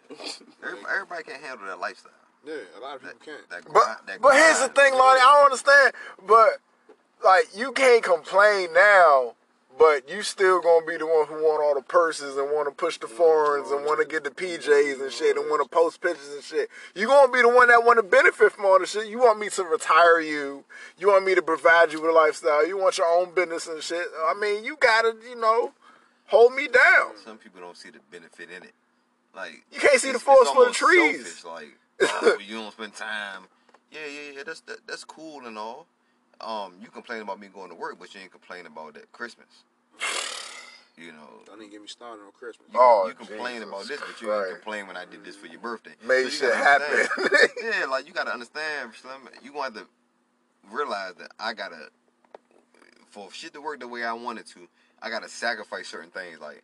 Everybody, 0.63 0.93
everybody 0.93 1.23
can't 1.23 1.41
handle 1.41 1.65
that 1.67 1.79
lifestyle. 1.79 2.11
Yeah, 2.45 2.55
a 2.77 2.81
lot 2.81 2.95
of 2.95 3.01
people 3.01 3.17
can't. 3.23 3.49
That 3.49 3.63
But 3.65 3.71
grind, 3.73 3.97
that 4.07 4.21
but 4.21 4.33
here's 4.33 4.59
the 4.59 4.69
thing, 4.69 4.93
Lonnie. 4.93 5.21
I 5.21 5.37
don't 5.37 5.45
understand. 5.45 5.93
But 6.27 6.49
like 7.23 7.45
you 7.55 7.71
can't 7.71 8.03
complain 8.03 8.73
now, 8.73 9.35
but 9.77 10.09
you 10.09 10.23
still 10.23 10.59
gonna 10.59 10.85
be 10.85 10.97
the 10.97 11.05
one 11.05 11.27
who 11.27 11.35
want 11.35 11.63
all 11.63 11.75
the 11.75 11.85
purses 11.85 12.37
and 12.37 12.47
want 12.51 12.67
to 12.67 12.73
push 12.73 12.97
the 12.97 13.07
foreigns 13.07 13.69
and 13.69 13.85
want 13.85 13.99
to 14.01 14.07
get 14.07 14.23
the 14.23 14.31
PJs 14.31 15.01
and 15.01 15.11
shit 15.11 15.37
and 15.37 15.49
want 15.49 15.61
to 15.61 15.69
post 15.69 16.01
pictures 16.01 16.33
and 16.33 16.43
shit. 16.43 16.69
You 16.95 17.07
gonna 17.07 17.31
be 17.31 17.41
the 17.41 17.49
one 17.49 17.67
that 17.67 17.83
want 17.85 17.97
to 17.97 18.03
benefit 18.03 18.51
from 18.53 18.65
all 18.65 18.79
the 18.79 18.87
shit. 18.87 19.07
You 19.07 19.19
want 19.19 19.39
me 19.39 19.49
to 19.49 19.63
retire 19.63 20.19
you. 20.19 20.63
You 20.97 21.07
want 21.09 21.25
me 21.25 21.35
to 21.35 21.41
provide 21.43 21.93
you 21.93 22.01
with 22.01 22.09
a 22.09 22.13
lifestyle. 22.13 22.67
You 22.67 22.77
want 22.77 22.97
your 22.97 23.07
own 23.07 23.33
business 23.35 23.67
and 23.67 23.81
shit. 23.83 24.07
I 24.25 24.33
mean, 24.33 24.63
you 24.65 24.77
gotta, 24.79 25.15
you 25.29 25.39
know, 25.39 25.73
hold 26.31 26.55
me 26.55 26.67
down. 26.67 27.11
Some 27.23 27.37
people 27.37 27.61
don't 27.61 27.77
see 27.77 27.89
the 27.89 27.99
benefit 28.09 28.49
in 28.49 28.63
it. 28.63 28.73
Like 29.35 29.63
You 29.71 29.79
can't 29.79 29.99
see 30.01 30.11
the 30.11 30.19
forest 30.19 30.51
it's 30.51 30.51
for 30.53 30.65
the 30.65 30.71
trees. 30.71 31.39
Selfish. 31.41 31.45
Like 31.45 31.77
oh, 32.23 32.37
you 32.45 32.55
don't 32.55 32.71
spend 32.71 32.95
time. 32.95 33.43
Yeah, 33.91 33.99
yeah, 34.07 34.37
yeah. 34.37 34.43
That's 34.45 34.61
that, 34.61 34.79
that's 34.87 35.03
cool 35.03 35.45
and 35.45 35.57
all. 35.57 35.85
Um, 36.39 36.73
you 36.81 36.87
complain 36.87 37.21
about 37.21 37.39
me 37.39 37.47
going 37.53 37.69
to 37.69 37.75
work, 37.75 37.97
but 37.99 38.15
you 38.15 38.21
ain't 38.21 38.31
complain 38.31 38.65
about 38.65 38.95
that 38.95 39.11
Christmas. 39.11 39.45
You 40.97 41.11
know, 41.11 41.41
Don't 41.45 41.57
even 41.59 41.71
get 41.71 41.81
me 41.81 41.87
started 41.87 42.21
on 42.23 42.31
Christmas. 42.31 42.67
you, 42.73 42.79
Oh, 42.79 43.05
you 43.07 43.13
complain 43.13 43.55
Jesus 43.61 43.67
about 43.69 43.87
this, 43.87 43.99
but 43.99 44.21
you 44.21 44.27
Christ. 44.27 44.47
ain't 44.49 44.55
complain 44.61 44.87
when 44.87 44.97
I 44.97 45.05
did 45.05 45.23
this 45.23 45.35
for 45.35 45.47
your 45.47 45.59
birthday. 45.59 45.91
Made 46.05 46.23
you 46.23 46.29
shit 46.29 46.51
gotta 46.51 46.63
happen. 46.63 47.29
yeah, 47.63 47.85
like 47.85 48.07
you 48.07 48.13
gotta 48.13 48.31
understand, 48.33 48.91
Slim. 48.99 49.29
You 49.43 49.51
gonna 49.51 49.63
have 49.65 49.73
to 49.75 49.85
realize 50.71 51.13
that 51.15 51.31
I 51.39 51.53
gotta 51.53 51.89
for 53.09 53.29
shit 53.31 53.53
to 53.53 53.61
work 53.61 53.79
the 53.79 53.87
way 53.87 54.03
I 54.03 54.13
wanted 54.13 54.45
to. 54.47 54.67
I 55.01 55.09
gotta 55.09 55.29
sacrifice 55.29 55.87
certain 55.87 56.11
things, 56.11 56.39
like 56.39 56.63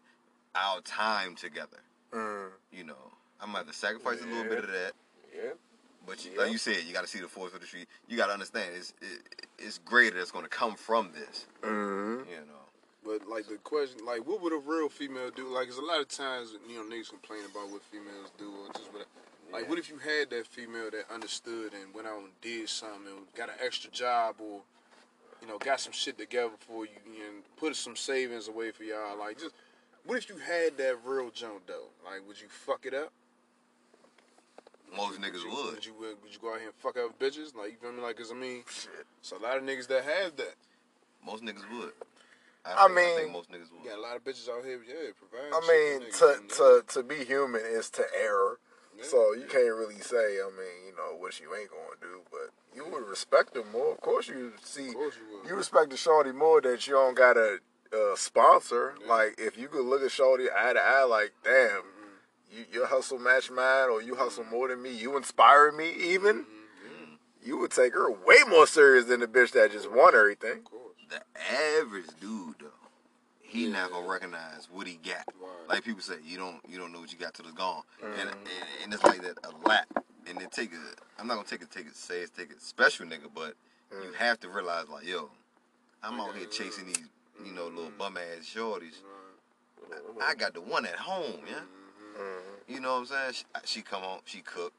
our 0.56 0.82
time 0.82 1.36
together. 1.36 1.78
Mm. 2.12 2.50
You 2.72 2.84
know, 2.84 3.12
I'm 3.42 3.48
gonna 3.48 3.60
have 3.60 3.68
to 3.68 3.74
sacrifice 3.74 4.22
a 4.22 4.26
little 4.26 4.44
bit 4.44 4.64
of 4.64 4.72
that. 4.72 4.94
Yeah. 5.36 5.52
But 6.06 6.24
you, 6.24 6.38
like 6.38 6.52
you 6.52 6.58
said, 6.58 6.78
you 6.86 6.94
got 6.94 7.02
to 7.02 7.08
see 7.08 7.20
the 7.20 7.28
force 7.28 7.54
of 7.54 7.60
the 7.60 7.68
tree. 7.68 7.86
You 8.08 8.16
got 8.16 8.28
to 8.28 8.34
understand 8.34 8.72
it's 8.78 8.94
it, 9.02 9.46
it's 9.60 9.78
greater 9.80 10.18
that's 10.18 10.32
to 10.32 10.42
come 10.48 10.76
from 10.76 11.12
this. 11.14 11.46
Mm. 11.62 12.20
You 12.30 12.46
know, 12.48 12.64
But 13.04 13.28
like 13.28 13.48
the 13.48 13.58
question, 13.58 14.06
like 14.06 14.26
what 14.26 14.42
would 14.42 14.54
a 14.54 14.58
real 14.58 14.88
female 14.88 15.32
do? 15.32 15.48
Like, 15.54 15.68
'cause 15.68 15.78
a 15.78 15.82
lot 15.82 16.00
of 16.00 16.08
times 16.08 16.54
you 16.70 16.78
know 16.78 16.84
niggas 16.84 17.10
complain 17.10 17.42
about 17.52 17.70
what 17.70 17.82
females 17.84 18.32
do 18.38 18.50
or 18.50 18.74
just 18.74 18.94
what. 18.94 19.06
Like, 19.52 19.70
what 19.70 19.80
if 19.80 19.90
you 19.90 19.98
had 19.98 20.30
that 20.32 20.46
female 20.46 20.92
that 20.92 21.10
understood 21.10 21.74
and 21.74 21.94
went 21.94 22.06
out 22.06 22.20
and 22.20 22.42
did 22.42 22.68
something 22.68 23.08
and 23.08 23.34
got 23.34 23.48
an 23.48 23.56
extra 23.64 23.90
job 23.90 24.36
or, 24.42 24.62
you 25.48 25.54
know, 25.54 25.60
got 25.60 25.80
some 25.80 25.94
shit 25.94 26.18
together 26.18 26.52
for 26.60 26.86
you 26.86 26.92
and 27.28 27.44
put 27.56 27.76
some 27.76 27.96
savings 27.96 28.48
away 28.50 28.72
for 28.72 28.84
y'all? 28.84 29.18
Like, 29.18 29.40
just 29.40 29.56
what 30.06 30.18
if 30.18 30.30
you 30.30 30.38
had 30.38 30.78
that 30.78 30.98
real 31.06 31.30
junk 31.32 31.62
though? 31.68 31.88
Like, 32.06 32.28
would 32.28 32.40
you 32.42 32.48
fuck 32.50 32.86
it 32.86 32.94
up? 32.94 33.12
most 34.96 35.20
niggas 35.20 35.44
you, 35.44 35.50
would. 35.52 35.76
Would 35.76 35.86
you 35.86 35.94
would, 36.00 36.16
would 36.24 36.32
you 36.34 36.40
go 36.42 36.54
out 36.54 36.60
here 36.60 36.70
and 36.70 36.76
fuck 36.78 36.98
up 36.98 37.18
bitches? 37.20 37.54
Like, 37.56 37.72
you 37.72 37.78
feel 37.82 37.92
me? 37.92 38.02
Like, 38.02 38.18
'cause 38.18 38.32
I 38.32 38.36
mean, 38.36 38.64
it's 39.20 39.32
a 39.32 39.38
lot 39.38 39.58
of 39.58 39.64
niggas 39.64 39.88
that 39.88 40.04
have 40.04 40.36
that. 40.38 40.56
Most 41.26 41.44
niggas 41.44 41.70
would. 41.78 41.92
I 42.66 42.70
think, 42.70 42.80
I 42.80 43.04
think 43.06 43.24
mean- 43.26 43.34
most 43.34 43.52
niggas 43.52 43.70
You 43.72 43.78
would. 43.82 43.90
got 43.90 43.98
a 44.00 44.02
lot 44.02 44.16
of 44.16 44.24
bitches 44.24 44.50
out 44.50 44.64
here, 44.66 44.82
yeah, 44.88 45.12
providing. 45.18 45.54
I 45.54 46.00
mean, 46.02 46.12
for 46.12 46.18
to 46.18 46.42
niggas, 46.42 46.88
to 46.88 46.94
to 47.02 47.04
be 47.04 47.24
human 47.26 47.62
is 47.66 47.90
to 47.92 48.06
err. 48.18 48.58
Yeah. 48.98 49.04
So 49.06 49.34
you 49.34 49.46
can't 49.48 49.76
really 49.76 50.00
say, 50.00 50.40
I 50.42 50.50
mean, 50.58 50.88
you 50.88 50.96
know, 50.98 51.16
what 51.18 51.40
you 51.40 51.54
ain't 51.56 51.70
gonna 51.70 52.00
do, 52.02 52.22
but 52.32 52.50
you 52.76 52.86
would 52.92 53.08
respect 53.08 53.54
them 53.54 53.66
more. 53.72 53.92
Of 53.94 54.02
course, 54.02 54.28
you 54.28 54.54
see, 54.64 54.90
Of 54.90 54.96
course 54.96 55.16
you 55.18 55.38
would. 55.40 55.50
you 55.50 55.56
respect 55.56 55.92
the 55.92 55.98
shorty 55.98 56.32
more 56.32 56.62
that 56.62 56.88
you 56.88 56.94
don't 56.94 57.16
got 57.16 57.38
a 57.38 57.60
uh, 57.94 58.16
sponsor. 58.16 58.96
Yeah. 59.02 59.08
Like 59.14 59.36
if 59.38 59.58
you 59.58 59.68
could 59.68 59.86
look 59.86 60.02
at 60.02 60.12
shorty 60.12 60.46
eye 60.56 60.74
to 60.74 60.80
eye, 60.80 61.04
like, 61.04 61.34
damn, 61.44 61.84
Mm-hmm. 61.84 62.58
you 62.58 62.66
your 62.72 62.88
hustle 62.88 63.20
match 63.20 63.52
mine, 63.52 63.90
or 63.90 64.02
you 64.02 64.16
hustle 64.16 64.46
more 64.46 64.68
than 64.68 64.82
me, 64.82 64.92
you 64.96 65.16
inspire 65.18 65.72
me 65.72 65.92
even. 65.92 66.38
Mm-hmm. 66.44 67.14
You 67.44 67.58
would 67.60 67.72
take 67.72 67.94
her 67.94 68.10
way 68.12 68.38
more 68.50 68.68
serious 68.68 69.06
than 69.06 69.20
the 69.22 69.28
bitch 69.28 69.52
that 69.52 69.72
just 69.72 69.90
won 69.92 70.16
everything. 70.16 70.58
Of 70.60 70.64
course. 70.66 70.84
The 71.10 71.22
average 71.80 72.08
dude 72.20 72.56
though, 72.60 72.68
he 73.48 73.66
not 73.68 73.92
gonna 73.92 74.08
recognize 74.08 74.68
what 74.72 74.88
he 74.88 75.00
got. 75.04 75.26
Right. 75.42 75.70
Like 75.70 75.84
people 75.84 76.02
say, 76.02 76.16
you 76.26 76.38
don't 76.38 76.60
you 76.68 76.78
don't 76.78 76.92
know 76.92 77.00
what 77.00 77.12
you 77.12 77.18
got 77.18 77.34
till 77.34 77.46
it's 77.46 77.56
gone, 77.56 77.84
and, 78.04 78.30
and 78.30 78.38
and 78.84 78.94
it's 78.94 79.04
like 79.04 79.22
that 79.22 79.38
a 79.44 79.68
lot. 79.68 79.86
And 80.30 80.42
it 80.42 80.52
take 80.52 80.72
a, 80.74 81.22
I'm 81.22 81.28
not 81.28 81.36
gonna 81.36 81.48
take 81.48 81.62
it, 81.62 81.72
take 81.72 81.88
it, 81.88 81.96
say 81.96 82.20
it's 82.20 82.32
take 82.32 82.52
a 82.52 82.60
special 82.60 83.06
nigga, 83.06 83.30
but 83.34 83.54
you 83.92 84.12
have 84.18 84.40
to 84.42 84.50
realize 84.50 84.90
like, 84.90 85.08
yo, 85.08 85.30
I'm 86.04 86.20
out 86.20 86.36
here 86.36 86.46
chasing 86.48 86.88
these, 86.88 87.00
you 87.46 87.54
know, 87.54 87.68
little 87.68 87.92
bum 87.98 88.18
ass 88.18 88.46
shorties. 88.46 88.98
I 90.22 90.36
got 90.36 90.54
the 90.54 90.62
one 90.62 90.86
at 90.86 90.96
home, 90.96 91.40
yeah. 91.50 91.62
You 92.68 92.82
know 92.82 92.96
what 92.96 93.00
I'm 93.00 93.06
saying? 93.06 93.34
She, 93.34 93.44
she 93.64 93.82
come 93.82 94.02
home, 94.02 94.20
she 94.26 94.42
cook. 94.42 94.74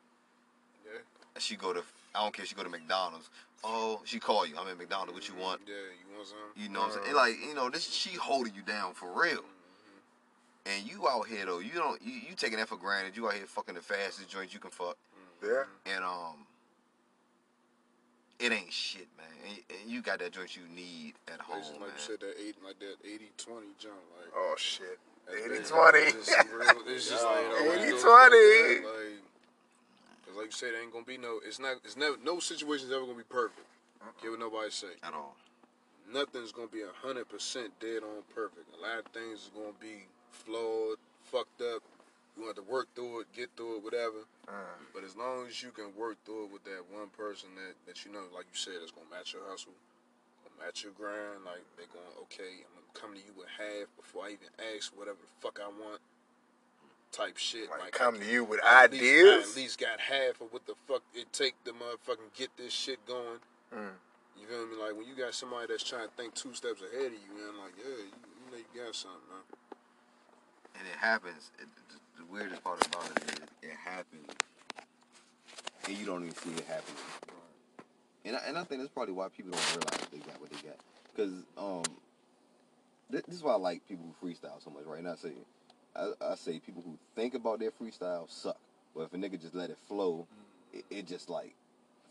Yeah. 0.84 1.00
She 1.38 1.56
go 1.56 1.72
to, 1.72 1.82
I 2.14 2.22
don't 2.22 2.34
care. 2.34 2.44
She 2.44 2.54
go 2.54 2.62
to 2.62 2.68
McDonald's. 2.68 3.30
Oh, 3.64 4.00
she 4.04 4.18
call 4.20 4.46
you. 4.46 4.54
I'm 4.58 4.68
at 4.68 4.78
McDonald's. 4.78 5.12
What 5.14 5.28
you 5.28 5.34
want? 5.34 5.60
Yeah, 5.66 5.74
you 5.74 6.14
want 6.16 6.28
some? 6.28 6.38
You 6.56 6.68
know 6.68 6.80
what 6.80 6.86
I'm 6.90 6.92
saying? 7.04 7.06
Uh-huh. 7.06 7.16
Like, 7.16 7.34
you 7.46 7.54
know, 7.54 7.68
this 7.70 7.90
she 7.90 8.10
holding 8.16 8.54
you 8.54 8.62
down 8.62 8.94
for 8.94 9.08
real. 9.08 9.42
Mm-hmm. 9.42 10.70
And 10.70 10.86
you 10.90 11.08
out 11.08 11.26
here 11.26 11.44
though, 11.46 11.58
you 11.58 11.72
don't 11.74 12.00
you, 12.02 12.12
you 12.12 12.34
taking 12.36 12.58
that 12.58 12.68
for 12.68 12.76
granted. 12.76 13.16
You 13.16 13.26
out 13.26 13.34
here 13.34 13.46
fucking 13.46 13.74
the 13.74 13.80
fastest 13.80 14.28
joints 14.28 14.54
you 14.54 14.60
can 14.60 14.70
fuck. 14.70 14.96
Mm-hmm. 15.42 15.46
Yeah. 15.46 15.94
And 15.94 16.04
um 16.04 16.46
it 18.38 18.52
ain't 18.52 18.72
shit, 18.72 19.08
man. 19.18 19.26
And, 19.48 19.58
and 19.82 19.90
you 19.90 20.00
got 20.00 20.20
that 20.20 20.30
joint 20.30 20.54
you 20.54 20.62
need 20.72 21.14
at 21.26 21.40
home, 21.40 21.58
Like, 21.58 21.80
man. 21.80 21.88
you 21.90 21.98
said, 21.98 22.20
that 22.20 22.34
eight, 22.38 22.54
like 22.64 22.78
that 22.78 22.94
80-20 23.04 23.74
jump, 23.80 23.94
like. 24.16 24.30
Oh 24.36 24.54
shit. 24.56 24.96
that- 25.26 25.34
80 25.34 25.48
that- 25.58 25.66
20. 25.66 25.98
It's 25.98 26.26
just, 26.28 26.48
real, 26.52 26.82
it's 26.86 27.10
just 27.10 27.24
like, 27.24 27.40
it 27.40 27.66
always 27.66 27.80
80, 27.82 27.90
goes 27.90 28.02
20. 28.02 28.14
like 28.14 28.30
that, 28.30 29.18
Like, 30.38 30.46
you 30.46 30.52
said, 30.52 30.70
ain't 30.78 30.92
gonna 30.92 31.04
be 31.04 31.18
no. 31.18 31.40
It's 31.42 31.58
not. 31.58 31.82
It's 31.82 31.96
never. 31.96 32.14
No 32.22 32.38
situation's 32.38 32.92
ever 32.92 33.02
gonna 33.02 33.18
be 33.18 33.26
perfect. 33.26 33.66
Uh-huh. 34.00 34.14
Care 34.22 34.30
what 34.30 34.38
nobody 34.38 34.70
say. 34.70 34.94
At 35.02 35.12
all. 35.12 35.34
Nothing's 36.06 36.52
gonna 36.52 36.70
be 36.70 36.86
hundred 37.02 37.28
percent 37.28 37.74
dead 37.80 38.06
on 38.06 38.22
perfect. 38.30 38.70
A 38.78 38.80
lot 38.80 39.02
of 39.02 39.06
things 39.10 39.50
is 39.50 39.50
gonna 39.50 39.74
be 39.82 40.06
flawed, 40.30 41.02
fucked 41.26 41.60
up. 41.60 41.82
You 42.38 42.46
have 42.46 42.54
to 42.54 42.62
work 42.62 42.86
through 42.94 43.26
it, 43.26 43.34
get 43.34 43.50
through 43.58 43.78
it, 43.78 43.82
whatever. 43.82 44.22
Uh-huh. 44.46 44.78
But 44.94 45.02
as 45.02 45.18
long 45.18 45.50
as 45.50 45.58
you 45.58 45.74
can 45.74 45.90
work 45.98 46.16
through 46.24 46.46
it 46.46 46.52
with 46.54 46.62
that 46.70 46.86
one 46.86 47.10
person 47.18 47.50
that, 47.58 47.74
that 47.90 48.06
you 48.06 48.14
know, 48.14 48.30
like 48.30 48.46
you 48.46 48.54
said, 48.54 48.78
that's 48.78 48.94
gonna 48.94 49.10
match 49.10 49.34
your 49.34 49.42
hustle, 49.50 49.74
gonna 50.46 50.70
match 50.70 50.86
your 50.86 50.94
grind, 50.94 51.42
like 51.42 51.66
they're 51.74 51.90
going, 51.90 52.14
okay, 52.30 52.62
I'm 52.62 52.78
gonna 52.78 52.94
come 52.94 53.10
to 53.18 53.20
you 53.20 53.34
with 53.34 53.50
half 53.58 53.90
before 53.98 54.30
I 54.30 54.38
even 54.38 54.54
ask 54.70 54.94
whatever 54.94 55.18
the 55.18 55.34
fuck 55.42 55.58
I 55.58 55.66
want. 55.66 55.98
Type 57.12 57.36
shit. 57.38 57.70
Like, 57.70 57.80
Like, 57.80 57.92
come 57.92 58.16
I 58.16 58.18
to 58.18 58.24
you 58.30 58.44
with 58.44 58.60
I 58.62 58.84
at 58.84 58.92
least- 58.92 59.02
ideas. 59.02 59.50
at 59.50 59.56
least 59.56 59.78
got 59.80 59.98
half 60.00 60.40
of 60.40 60.52
what 60.52 60.66
the 60.66 60.74
fuck 60.86 61.02
it 61.14 61.32
take 61.32 61.54
to 61.64 61.72
motherfucking 61.72 62.32
get 62.36 62.50
this 62.56 62.72
shit 62.72 63.04
going. 63.06 63.40
Mm. 63.74 63.90
You 64.38 64.46
feel 64.46 64.66
me? 64.66 64.76
Like 64.76 64.94
when 64.96 65.06
you 65.06 65.14
got 65.16 65.34
somebody 65.34 65.66
that's 65.68 65.82
trying 65.82 66.06
to 66.08 66.14
think 66.16 66.34
two 66.34 66.52
steps 66.54 66.80
ahead 66.82 67.06
of 67.06 67.12
you, 67.12 67.34
man. 67.34 67.58
Like, 67.62 67.72
yeah, 67.78 67.88
you, 67.96 68.12
you 68.12 68.52
know 68.52 68.58
you 68.58 68.84
got 68.84 68.94
something, 68.94 69.20
man. 69.30 69.42
And 70.78 70.86
it 70.86 70.96
happens. 70.98 71.50
It, 71.60 71.66
the, 71.88 72.22
the 72.22 72.32
weirdest 72.32 72.62
part 72.62 72.86
about 72.86 73.10
it 73.10 73.22
is 73.24 73.70
it 73.70 73.76
happens, 73.84 74.28
and 75.86 75.96
you 75.98 76.06
don't 76.06 76.22
even 76.22 76.34
see 76.36 76.50
it 76.50 76.66
happen. 76.66 76.94
And 78.24 78.36
I, 78.36 78.40
and 78.46 78.58
I 78.58 78.64
think 78.64 78.80
that's 78.82 78.92
probably 78.92 79.14
why 79.14 79.28
people 79.28 79.52
don't 79.52 79.66
realize 79.76 80.06
they 80.12 80.18
got 80.18 80.40
what 80.40 80.50
they 80.50 80.68
got. 80.68 80.76
Because 81.16 81.32
um, 81.56 81.82
this, 83.10 83.22
this 83.26 83.36
is 83.36 83.42
why 83.42 83.52
I 83.52 83.56
like 83.56 83.86
people 83.88 84.04
who 84.20 84.26
freestyle 84.28 84.62
so 84.62 84.70
much, 84.70 84.84
right? 84.84 84.98
And 84.98 85.08
I 85.08 85.16
say, 85.16 85.32
I, 85.96 86.10
I 86.20 86.34
say 86.36 86.58
people 86.60 86.82
who 86.84 86.96
think 87.16 87.34
about 87.34 87.58
their 87.60 87.70
freestyle 87.70 88.30
suck. 88.30 88.56
But 88.94 89.02
if 89.02 89.14
a 89.14 89.16
nigga 89.16 89.40
just 89.40 89.54
let 89.54 89.70
it 89.70 89.78
flow, 89.88 90.26
it, 90.72 90.84
it 90.90 91.06
just 91.06 91.28
like, 91.30 91.54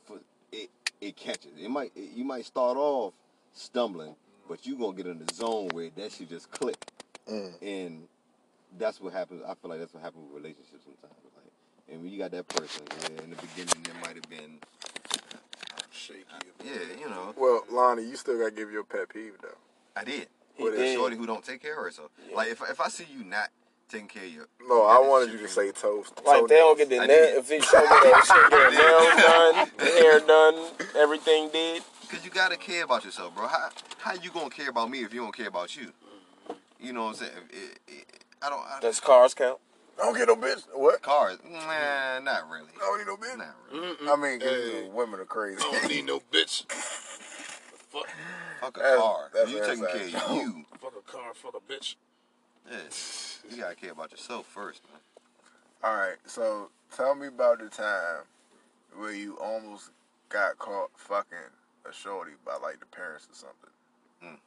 for, 0.06 0.20
it 0.52 0.70
it 1.02 1.16
catches. 1.16 1.52
It 1.60 1.70
might 1.70 1.92
it, 1.96 2.12
you 2.16 2.24
might 2.24 2.46
start 2.46 2.78
off 2.78 3.14
stumbling, 3.54 4.16
but 4.48 4.66
you 4.66 4.76
gonna 4.78 4.96
get 4.96 5.06
in 5.08 5.24
the 5.26 5.34
zone 5.34 5.70
where 5.70 5.90
that 5.98 6.12
shit 6.12 6.30
just 6.30 6.50
click 6.52 6.78
Mm. 7.30 7.54
and 7.62 8.08
that's 8.80 9.02
what 9.02 9.12
happens. 9.12 9.42
I 9.46 9.54
feel 9.56 9.70
like 9.70 9.80
that's 9.80 9.94
what 9.94 10.02
happens 10.02 10.24
with 10.32 10.42
relationships 10.42 10.84
sometimes. 10.86 11.20
Like, 11.36 11.52
and 11.92 12.02
when 12.02 12.10
you 12.12 12.18
got 12.18 12.32
that 12.32 12.48
person, 12.48 12.84
yeah, 13.02 13.24
in 13.26 13.30
the 13.32 13.36
beginning 13.36 13.84
there 13.84 13.94
might 14.02 14.16
have 14.16 14.30
been, 14.30 14.60
Shaky. 15.92 16.24
yeah, 16.64 16.72
you 17.00 17.10
know, 17.10 17.34
Well, 17.38 17.64
Lonnie, 17.72 18.04
you 18.04 18.16
still 18.16 18.38
gotta 18.40 18.52
give 18.52 18.72
your 18.72 18.84
pet 18.84 19.10
peeve 19.10 19.34
though. 19.42 19.58
I 19.96 20.04
did. 20.04 20.28
He 20.56 20.64
But 20.64 20.74
a 20.74 20.78
did. 20.78 20.96
shorty 20.96 21.16
who 21.18 21.26
don't 21.26 21.44
take 21.44 21.62
care 21.62 21.78
of 21.78 21.84
herself. 21.84 22.12
Like 22.34 22.50
if 22.50 22.62
if 22.70 22.80
I 22.80 22.88
see 22.90 23.06
you 23.12 23.24
not 23.24 23.50
taking 23.90 24.08
care 24.08 24.24
of 24.24 24.34
your, 24.34 24.48
No, 24.68 24.84
I 24.86 25.00
wanted 25.00 25.32
you 25.34 25.40
to 25.40 25.48
say 25.48 25.72
toast. 25.72 26.14
Like 26.26 26.48
they 26.48 26.56
don't 26.56 26.78
get 26.78 26.90
the 26.90 27.00
I 27.00 27.06
nail. 27.08 27.38
If 27.40 27.48
they 27.48 27.60
show 27.60 27.80
me 27.80 27.88
that 27.88 28.24
shit, 28.28 28.52
their 28.52 28.72
nails 28.72 29.16
done, 29.24 29.72
their 29.78 30.04
hair 30.04 30.20
done, 30.20 30.72
everything 30.98 31.50
did. 31.50 31.84
because 32.02 32.24
you 32.26 32.32
gotta 32.32 32.58
care 32.58 32.84
about 32.84 33.06
yourself, 33.06 33.36
bro. 33.36 33.48
How 33.48 33.70
how 34.00 34.14
you 34.14 34.30
gonna 34.32 34.50
care 34.50 34.70
about 34.70 34.90
me 34.90 35.04
if 35.04 35.14
you 35.14 35.22
don't 35.22 35.36
care 35.36 35.48
about 35.48 35.76
you? 35.76 35.92
You 36.80 36.94
know 36.94 37.04
what 37.06 37.10
I'm 37.10 37.16
saying? 37.16 37.32
It, 37.50 37.80
it, 37.88 38.06
I 38.42 38.50
don't. 38.50 38.60
I, 38.60 38.80
Does 38.82 39.00
cars 39.00 39.34
count? 39.34 39.60
I 40.00 40.04
Don't 40.06 40.16
get 40.16 40.28
no 40.28 40.36
bitch. 40.36 40.62
What? 40.76 41.02
cars, 41.02 41.40
nah, 41.44 42.20
not 42.20 42.48
really. 42.52 42.68
I 42.76 42.80
don't 42.82 42.98
need 43.00 43.08
no 43.08 43.18
bitch. 43.18 43.38
Not 43.38 43.56
really. 43.74 43.96
Mm-mm. 43.96 44.14
I 44.14 44.16
mean, 44.22 44.40
Hey. 44.42 44.84
you 44.86 44.92
women 44.92 45.20
are 45.20 45.26
crazy. 45.26 45.58
I 45.60 45.72
don't 45.80 45.88
need 45.90 46.06
no 46.06 46.20
bitch. 46.32 46.72
fuck, 46.72 48.06
Fuck 48.62 48.78
a 48.78 48.80
That's- 48.80 49.00
car. 49.00 49.30
that's 49.34 49.52
you 49.52 49.60
taking 49.66 49.86
care 49.86 49.96
of 49.96 50.36
you. 50.36 50.66
fuck 50.80 50.94
a 50.98 51.12
car, 51.12 51.34
fuck 51.34 51.56
a 51.56 51.72
bitch. 51.74 51.96
Yeah. 52.70 52.78
You 53.50 53.58
gotta 53.58 53.76
care 53.76 53.92
about 53.92 54.12
yourself 54.12 54.46
first, 54.46 54.84
man. 54.92 55.00
All 55.84 55.96
right, 55.96 56.18
so 56.26 56.70
tell 56.96 57.14
me 57.16 57.28
about 57.28 57.60
the 57.60 57.70
time 57.70 58.24
where 58.96 59.14
you 59.14 59.38
almost 59.38 59.92
got 60.30 60.58
caught 60.58 60.90
fucking 60.96 61.38
a 61.90 61.94
shorty 61.94 62.32
by 62.46 62.58
like 62.62 62.80
the 62.80 62.86
parents 62.88 63.28
or 63.32 63.36
something. 63.36 63.70
Mm. 64.24 64.40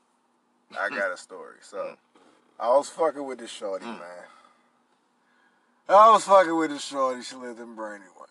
I 0.78 0.88
got 0.98 1.12
a 1.12 1.16
story. 1.16 1.56
So 1.62 1.78
mm. 1.78 1.96
I 2.58 2.68
was 2.68 2.90
fucking 2.90 3.24
with 3.24 3.38
this 3.38 3.50
shorty, 3.50 3.86
mm. 3.86 3.98
man. 3.98 4.26
I 5.88 6.10
was 6.10 6.24
fucking 6.24 6.54
with 6.56 6.70
this 6.70 6.84
shorty. 6.84 7.22
She 7.22 7.36
lived 7.36 7.58
in 7.58 7.74
Brandywine. 7.74 8.26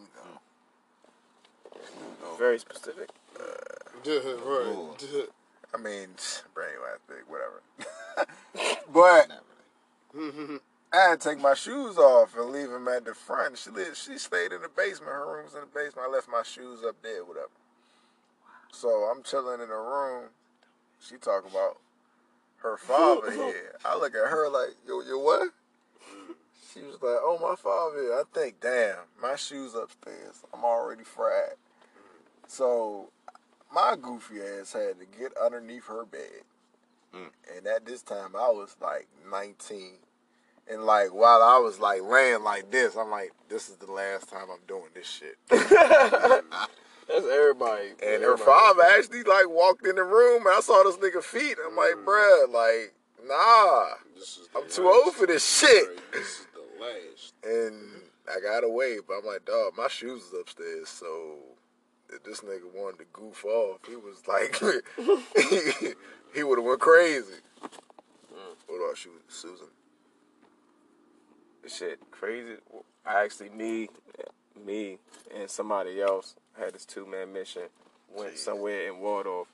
You 0.00 0.08
know. 0.16 0.40
Very 2.36 2.58
specific. 2.58 3.10
right. 4.06 4.06
I 5.74 5.76
mean, 5.76 6.08
Brandywine's 6.54 7.02
big, 7.06 7.24
whatever. 7.28 7.60
but 8.92 9.28
Not 9.28 9.28
really. 9.28 9.47
I 10.92 11.10
had 11.10 11.20
to 11.20 11.28
take 11.30 11.40
my 11.40 11.54
shoes 11.54 11.98
off 11.98 12.36
and 12.36 12.50
leave 12.50 12.70
them 12.70 12.88
at 12.88 13.04
the 13.04 13.14
front. 13.14 13.58
She 13.58 13.70
lived, 13.70 13.96
she 13.96 14.18
stayed 14.18 14.52
in 14.52 14.62
the 14.62 14.70
basement. 14.74 15.12
Her 15.12 15.34
room 15.34 15.44
was 15.44 15.54
in 15.54 15.60
the 15.60 15.66
basement. 15.66 16.08
I 16.08 16.10
left 16.10 16.28
my 16.28 16.42
shoes 16.42 16.80
up 16.86 16.96
there, 17.02 17.24
whatever. 17.24 17.48
So 18.72 18.88
I'm 18.88 19.22
chilling 19.22 19.60
in 19.60 19.68
the 19.68 19.74
room. 19.74 20.30
She 21.00 21.16
talking 21.16 21.50
about 21.50 21.78
her 22.58 22.76
father 22.76 23.30
here. 23.30 23.76
I 23.84 23.96
look 23.96 24.14
at 24.14 24.30
her 24.30 24.48
like, 24.48 24.76
yo, 24.86 25.02
yo, 25.02 25.18
what? 25.18 25.50
She 26.72 26.80
was 26.80 26.94
like, 26.94 27.18
oh, 27.22 27.38
my 27.40 27.54
father 27.54 28.00
here. 28.00 28.14
I 28.14 28.22
think, 28.32 28.60
damn, 28.60 28.96
my 29.20 29.36
shoes 29.36 29.74
upstairs. 29.74 30.42
I'm 30.52 30.64
already 30.64 31.04
fried. 31.04 31.56
So 32.46 33.10
my 33.72 33.96
goofy 34.00 34.36
ass 34.40 34.72
had 34.72 34.98
to 35.00 35.06
get 35.18 35.32
underneath 35.36 35.86
her 35.86 36.04
bed. 36.04 36.42
Mm. 37.14 37.30
And 37.56 37.66
at 37.66 37.86
this 37.86 38.02
time, 38.02 38.36
I 38.36 38.48
was 38.48 38.76
like 38.80 39.08
19. 39.30 39.92
And 40.70 40.84
like 40.84 41.14
while 41.14 41.42
I 41.42 41.58
was 41.58 41.80
like 41.80 42.02
laying 42.02 42.42
like 42.42 42.70
this, 42.70 42.96
I'm 42.96 43.10
like, 43.10 43.32
this 43.48 43.68
is 43.68 43.76
the 43.76 43.90
last 43.90 44.28
time 44.28 44.48
I'm 44.50 44.64
doing 44.66 44.90
this 44.94 45.06
shit. 45.06 45.36
That's 45.48 47.26
everybody. 47.26 47.88
And 48.02 48.22
her 48.22 48.34
everybody. 48.34 48.42
father 48.42 48.82
actually 48.82 49.22
like 49.22 49.48
walked 49.48 49.86
in 49.86 49.96
the 49.96 50.04
room 50.04 50.46
and 50.46 50.54
I 50.54 50.60
saw 50.60 50.82
this 50.82 50.96
nigga 50.96 51.22
feet. 51.22 51.56
I'm 51.66 51.74
like, 51.74 51.94
mm. 51.94 52.04
bruh, 52.04 52.52
like, 52.52 52.94
nah, 53.26 53.86
This 54.14 54.38
is 54.38 54.48
I'm 54.54 54.68
too 54.68 54.88
old 54.88 55.14
for 55.14 55.26
this 55.26 55.58
shit. 55.58 56.12
This 56.12 56.40
is 56.40 56.46
the 56.52 56.84
last. 56.84 57.34
And 57.44 58.02
I 58.28 58.40
got 58.40 58.62
away, 58.62 58.98
but 59.06 59.14
I'm 59.18 59.26
like, 59.26 59.46
dog, 59.46 59.72
my 59.76 59.88
shoes 59.88 60.22
is 60.22 60.34
upstairs, 60.38 60.90
so 60.90 61.36
if 62.10 62.22
this 62.24 62.40
nigga 62.40 62.70
wanted 62.74 62.98
to 62.98 63.04
goof 63.12 63.42
off, 63.46 63.80
he 63.88 63.96
was 63.96 64.22
like, 64.28 64.54
he, 65.50 65.92
he 66.34 66.42
would 66.42 66.58
have 66.58 66.66
went 66.66 66.80
crazy. 66.80 67.40
What 68.66 68.76
about 68.76 69.04
you, 69.04 69.12
Susan? 69.28 69.66
Shit 71.68 71.98
crazy. 72.10 72.54
I 73.06 73.24
actually 73.24 73.50
me, 73.50 73.88
me 74.66 74.98
and 75.34 75.48
somebody 75.50 76.00
else 76.00 76.34
had 76.58 76.74
this 76.74 76.84
two 76.84 77.06
man 77.06 77.32
mission. 77.32 77.62
Went 78.14 78.38
somewhere 78.38 78.88
in 78.88 79.00
Waldorf, 79.00 79.48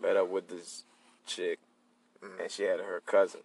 met 0.00 0.16
up 0.16 0.28
with 0.28 0.48
this 0.48 0.84
chick, 1.26 1.58
and 2.40 2.50
she 2.50 2.64
had 2.64 2.80
her 2.80 3.02
cousin. 3.04 3.40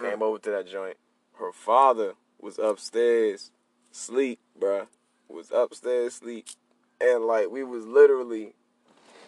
Came 0.00 0.22
over 0.22 0.38
to 0.38 0.50
that 0.50 0.68
joint. 0.68 0.96
Her 1.38 1.52
father 1.52 2.14
was 2.40 2.58
upstairs, 2.58 3.50
sleep, 3.90 4.38
bruh. 4.58 4.86
Was 5.28 5.50
upstairs, 5.50 6.14
sleep, 6.14 6.46
and 7.00 7.24
like 7.24 7.50
we 7.50 7.64
was 7.64 7.86
literally, 7.86 8.54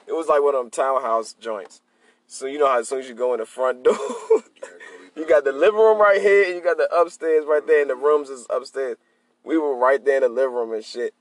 it 0.07 0.13
was 0.13 0.29
like 0.29 0.43
one 0.43 0.55
of 0.55 0.63
them 0.63 0.71
townhouse 0.71 1.33
joints. 1.33 1.81
So 2.27 2.47
you 2.47 2.59
know 2.59 2.67
how 2.67 2.81
as 2.81 2.89
soon 2.89 3.01
as 3.01 3.09
you 3.09 3.15
go 3.15 3.33
in 3.33 3.41
the 3.41 3.47
front 3.47 3.83
door. 3.83 3.97
You 5.17 5.27
got 5.27 5.45
the 5.45 5.53
living 5.53 5.81
room 5.81 5.99
right 5.99 6.21
here, 6.21 6.45
and 6.45 6.55
you 6.55 6.61
got 6.61 6.77
the 6.77 6.95
upstairs 6.95 7.47
right 7.47 7.67
there, 7.67 7.81
and 7.81 7.91
the 7.91 7.97
rooms 7.97 8.29
is 8.29 8.47
upstairs. 8.51 8.99
We 9.45 9.57
were 9.57 9.75
right 9.75 10.05
there 10.05 10.17
in 10.17 10.23
the 10.23 10.29
living 10.29 10.55
room 10.55 10.73
and 10.73 10.85
shit. 10.85 11.15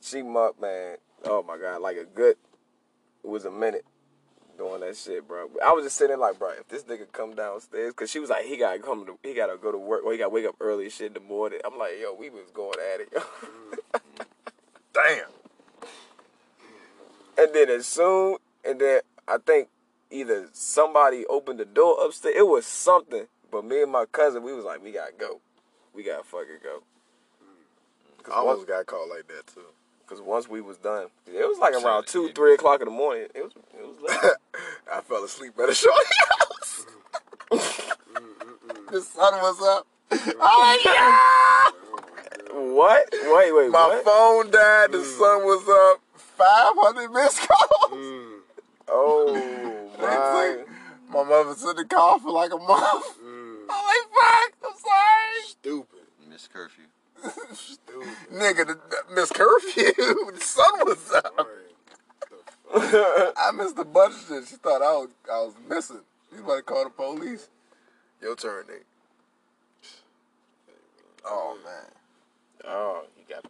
She 0.00 0.22
muck, 0.22 0.60
man. 0.60 0.96
Oh 1.24 1.42
my 1.42 1.58
god, 1.58 1.80
like 1.82 1.96
a 1.96 2.04
good. 2.04 2.36
It 3.24 3.28
was 3.28 3.44
a 3.44 3.50
minute 3.50 3.84
doing 4.56 4.80
that 4.80 4.96
shit, 4.96 5.26
bro. 5.26 5.48
I 5.64 5.72
was 5.72 5.84
just 5.84 5.96
sitting 5.96 6.18
like, 6.18 6.38
bro, 6.38 6.50
if 6.50 6.68
this 6.68 6.84
nigga 6.84 7.10
come 7.10 7.34
downstairs, 7.34 7.92
cause 7.94 8.10
she 8.10 8.20
was 8.20 8.30
like, 8.30 8.44
he 8.44 8.56
gotta 8.56 8.78
come 8.78 9.04
to, 9.06 9.18
he 9.22 9.34
gotta 9.34 9.56
go 9.56 9.72
to 9.72 9.78
work, 9.78 10.04
or 10.04 10.12
he 10.12 10.18
gotta 10.18 10.30
wake 10.30 10.46
up 10.46 10.54
early 10.60 10.88
shit 10.90 11.08
in 11.08 11.14
the 11.14 11.20
morning. 11.20 11.58
I'm 11.64 11.78
like, 11.78 11.92
yo, 12.00 12.14
we 12.14 12.30
was 12.30 12.50
going 12.52 12.78
at 12.94 13.00
it, 13.00 13.08
yo. 13.12 13.20
Damn. 14.94 15.26
And 17.36 17.54
then 17.54 17.70
as 17.70 17.86
soon, 17.86 18.36
and 18.64 18.80
then 18.80 19.00
I 19.26 19.38
think 19.38 19.68
either 20.10 20.48
somebody 20.52 21.24
opened 21.26 21.58
the 21.60 21.64
door 21.64 22.04
upstairs. 22.04 22.34
It 22.38 22.46
was 22.46 22.66
something. 22.66 23.26
But 23.50 23.64
me 23.64 23.82
and 23.82 23.92
my 23.92 24.04
cousin, 24.06 24.42
we 24.42 24.52
was 24.52 24.64
like, 24.64 24.82
we 24.82 24.90
gotta 24.92 25.12
go. 25.18 25.40
We 25.94 26.02
gotta 26.02 26.24
fucking 26.24 26.58
go. 26.62 26.82
Mm. 27.42 28.20
I 28.20 28.22
Cause 28.22 28.34
almost 28.34 28.56
once, 28.58 28.68
got 28.68 28.86
caught 28.86 29.08
like 29.08 29.26
that 29.28 29.46
too. 29.54 29.60
cause 30.06 30.20
once 30.20 30.48
we 30.48 30.60
was 30.60 30.76
done, 30.78 31.06
it 31.26 31.46
was 31.48 31.58
like 31.58 31.74
around 31.74 32.06
two, 32.06 32.30
three 32.34 32.54
o'clock 32.54 32.80
in 32.80 32.86
the 32.86 32.90
morning. 32.94 33.28
It 33.34 33.42
was, 33.44 33.52
it 33.78 33.86
was 33.86 33.96
late. 34.00 34.32
I 34.92 35.00
fell 35.02 35.22
asleep 35.24 35.52
at 35.62 35.68
a 35.68 35.74
shorty 35.74 36.06
house. 36.30 36.86
Mm, 38.14 38.56
mm, 38.68 38.90
the 38.92 39.00
sun 39.00 39.34
was 39.34 39.60
up. 39.62 39.86
Oh 40.40 40.78
yeah! 40.84 42.60
what? 42.72 43.08
Wait, 43.12 43.52
wait, 43.52 43.70
My 43.70 43.88
what? 43.88 44.04
phone 44.04 44.50
died. 44.50 44.92
The 44.92 45.04
sun 45.04 45.42
was 45.42 45.68
up. 45.92 46.00
500 46.16 47.10
missed 47.12 47.40
calls. 47.48 48.40
Oh 48.88 49.83
my! 49.98 50.64
My 51.08 51.22
mother 51.22 51.54
sent 51.54 51.76
the 51.76 51.84
call 51.84 52.18
for 52.18 52.30
like 52.30 52.52
a 52.52 52.58
month. 52.58 53.18
Mm. 53.22 53.56
I'm 53.70 53.84
like, 53.84 54.08
fuck. 54.14 54.52
I'm 54.66 54.76
sorry. 54.78 55.46
Stupid. 55.46 56.00
Miss 56.28 56.48
curfew. 56.48 56.84
Stupid. 57.52 58.08
Nigga, 58.32 58.66
the, 58.66 58.74
the, 58.90 59.14
Miss 59.14 59.30
Curfew. 59.30 59.92
the 60.32 60.40
sun 60.40 60.72
was 60.84 61.12
up. 61.12 61.48
I 62.74 63.50
missed 63.54 63.78
a 63.78 63.84
bunch 63.84 64.14
of 64.14 64.26
shit. 64.28 64.48
She 64.48 64.56
thought 64.56 64.82
I 64.82 64.92
was 64.92 65.10
I 65.32 65.38
was 65.38 65.54
missing. 65.68 66.00
She 66.30 66.40
about 66.40 66.56
to 66.56 66.62
call 66.62 66.84
the 66.84 66.90
police. 66.90 67.48
Your 68.20 68.34
turn, 68.36 68.64
Nate. 68.68 68.82
Oh 71.24 71.56
man. 71.64 71.92
Oh, 72.66 73.04
you 73.16 73.34
got. 73.34 73.44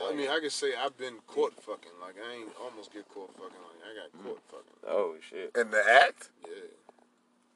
I 0.00 0.14
mean, 0.14 0.28
I 0.28 0.38
can 0.40 0.50
say 0.50 0.72
I've 0.74 0.96
been 0.96 1.16
caught 1.26 1.54
fucking. 1.62 1.92
Like, 2.00 2.16
I 2.16 2.34
ain't 2.40 2.50
almost 2.62 2.92
get 2.92 3.08
caught 3.08 3.32
fucking. 3.34 3.60
Like, 3.60 3.80
I 3.82 3.90
got 3.98 4.24
caught 4.24 4.42
fucking. 4.50 4.78
Oh 4.88 5.14
shit! 5.20 5.52
In 5.56 5.70
the 5.70 5.82
act? 5.82 6.30
Yeah. 6.44 6.54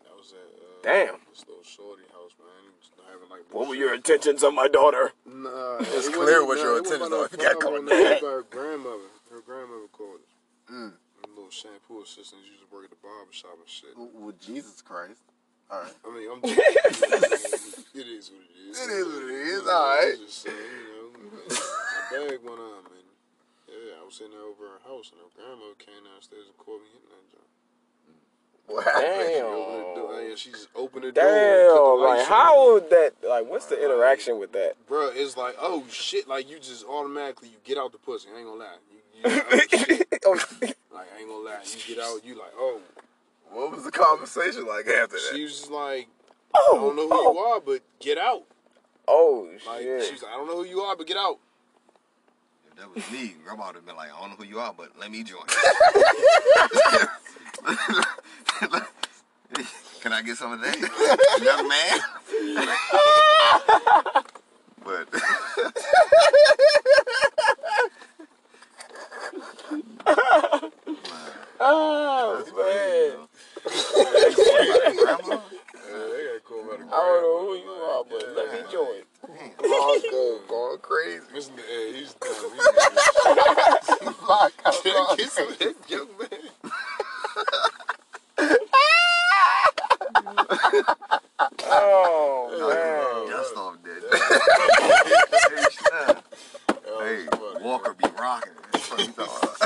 That 0.04 0.14
was 0.16 0.32
at, 0.32 0.50
uh, 0.60 0.82
Damn. 0.82 1.20
This 1.30 1.44
little 1.46 1.62
shorty 1.64 2.04
house, 2.12 2.32
man. 2.38 2.48
He 2.66 2.76
having, 3.10 3.28
like, 3.28 3.42
What 3.52 3.68
were 3.68 3.74
your 3.74 3.94
intentions 3.94 4.42
on 4.42 4.54
my 4.54 4.68
daughter? 4.68 5.12
Nah, 5.26 5.78
It's 5.80 6.08
it 6.08 6.14
clear 6.14 6.44
what 6.44 6.58
nah, 6.58 6.64
your 6.64 6.78
intentions 6.78 7.12
are. 7.12 7.24
If 7.26 7.32
you 7.32 7.38
got 7.38 7.60
caught 7.60 7.74
it 7.74 7.78
in 7.78 7.84
was 7.86 7.92
the 7.92 8.10
act. 8.10 8.22
about 8.22 8.32
Her 8.32 8.42
grandmother. 8.50 9.08
Her 9.30 9.40
grandmother 9.44 9.88
called 9.92 10.20
us. 10.20 10.72
Mm. 10.72 10.92
Little 11.34 11.50
shampoo 11.50 12.02
assistant. 12.02 12.42
She 12.44 12.50
used 12.52 12.62
to 12.68 12.74
work 12.74 12.84
at 12.84 12.90
the 12.90 12.96
barber 13.02 13.32
shop 13.32 13.56
and 13.58 13.68
shit. 13.68 13.90
Well, 13.96 14.34
Jesus 14.40 14.82
Christ. 14.82 15.20
All 15.70 15.80
right. 15.82 15.92
I 16.04 16.08
mean, 16.14 16.30
I'm 16.30 16.40
just, 16.42 16.58
it 17.94 18.06
is 18.06 18.30
what 18.30 18.42
it 18.42 18.54
is. 18.70 18.78
It 18.86 18.90
is 18.90 19.06
what 19.06 19.22
it 19.24 19.30
is, 19.30 19.58
You 19.58 19.64
know, 19.64 19.72
all 19.72 19.96
right. 19.96 20.16
I'm 22.10 22.28
just 22.28 22.30
saying, 22.30 22.32
you 22.32 22.38
know, 22.38 22.38
my 22.38 22.38
bag 22.38 22.38
went 22.46 22.60
on, 22.60 22.82
man. 22.84 23.06
Yeah, 23.68 24.00
I 24.00 24.04
was 24.04 24.14
sitting 24.14 24.32
there 24.32 24.42
over 24.42 24.62
her 24.78 24.82
house, 24.86 25.10
and 25.10 25.20
her 25.20 25.30
grandma 25.34 25.74
came 25.78 26.04
downstairs 26.04 26.46
and 26.46 26.56
caught 26.56 26.80
me 26.80 26.88
hitting 26.94 27.10
that 27.10 27.26
joint. 27.30 27.50
She 28.68 28.74
Damn. 28.74 29.46
opened 29.46 29.96
the 29.96 30.00
door, 30.00 30.36
she 30.36 30.50
just 30.50 30.68
opened 30.74 31.04
the 31.04 31.12
door. 31.12 31.24
Damn! 31.24 32.00
Like 32.00 32.20
on. 32.20 32.26
how 32.26 32.72
would 32.72 32.90
that? 32.90 33.12
Like 33.26 33.48
what's 33.48 33.66
the 33.66 33.82
interaction 33.82 34.38
with 34.40 34.52
that? 34.52 34.74
Bruh, 34.88 35.12
it's 35.14 35.36
like, 35.36 35.54
oh 35.60 35.84
shit, 35.90 36.26
like 36.28 36.50
you 36.50 36.58
just 36.58 36.84
automatically 36.84 37.48
you 37.48 37.56
get 37.64 37.78
out 37.78 37.92
the 37.92 37.98
pussy. 37.98 38.28
I 38.34 38.38
ain't 38.38 38.46
gonna 38.46 38.58
lie. 38.58 38.76
You, 38.90 39.30
you 39.30 40.04
oh. 40.26 40.38
Oh, 40.50 40.66
Like 40.92 41.06
I 41.14 41.20
ain't 41.20 41.28
gonna 41.28 41.44
lie. 41.44 41.58
You 41.64 41.94
get 41.94 42.04
out, 42.04 42.24
you 42.24 42.34
like, 42.34 42.52
oh. 42.56 42.80
What 43.52 43.70
was 43.70 43.84
the 43.84 43.92
conversation 43.92 44.66
like 44.66 44.86
after 44.88 45.14
that? 45.14 45.30
She 45.32 45.44
was 45.44 45.52
just 45.60 45.70
like, 45.70 46.08
I 46.54 46.58
oh, 46.72 46.76
don't 46.76 46.96
know 46.96 47.08
who 47.08 47.14
oh. 47.14 47.32
you 47.32 47.38
are, 47.38 47.60
but 47.60 47.82
get 48.00 48.18
out. 48.18 48.42
oh 49.06 49.48
Like 49.66 49.82
shit! 49.82 50.04
she's 50.04 50.22
like, 50.22 50.32
I 50.32 50.36
don't 50.36 50.48
know 50.48 50.56
who 50.56 50.64
you 50.64 50.80
are, 50.80 50.96
but 50.96 51.06
get 51.06 51.16
out. 51.16 51.38
If 52.76 52.82
that 52.82 52.94
was 52.94 53.10
me, 53.10 53.34
grandma 53.42 53.68
would 53.68 53.76
have 53.76 53.86
been 53.86 53.96
like, 53.96 54.10
I 54.14 54.20
don't 54.20 54.30
know 54.30 54.36
who 54.36 54.44
you 54.44 54.58
are, 54.58 54.74
but 54.76 54.90
let 55.00 55.10
me 55.10 55.22
join. 55.22 55.40
Can 60.02 60.12
I 60.12 60.20
get 60.20 60.36
some 60.36 60.52
of 60.52 60.60
that? 60.60 60.76
Young 61.42 61.66
man? 61.68 62.00
but 64.84 65.08
oh 71.60 72.44
man! 72.56 73.26
grandma? 74.96 75.40
Yeah, 76.46 76.54
cool 76.54 76.62
about 76.64 76.80
I 76.80 76.96
don't 76.96 77.22
know 77.22 77.38
who 77.46 77.54
you 77.56 77.70
are, 77.70 78.04
but 78.08 78.22
let 78.36 78.46
me 78.52 78.58
join. 78.70 79.02
Bronco 79.58 80.38
going 80.48 80.78
crazy. 80.78 81.26
Mr. 81.34 81.50
Yeah, 81.56 81.98
he's 81.98 82.14
done. 82.14 82.50
He's 82.54 82.66
wrong. 84.94 85.16
Get 85.16 85.30
some 85.30 85.48
of 85.48 85.56
young 85.88 86.08
man. 86.18 86.28
Oh 91.68 92.48
man! 92.68 93.30
Dust 93.30 93.56
off. 93.56 93.76
Oh, 96.88 97.00
hey, 97.00 97.26
Walker 97.62 97.94
be 97.94 98.08
rocking. 98.18 98.52
That's 98.72 98.90
what 98.90 99.00
he 99.00 99.06
thought. 99.08 99.56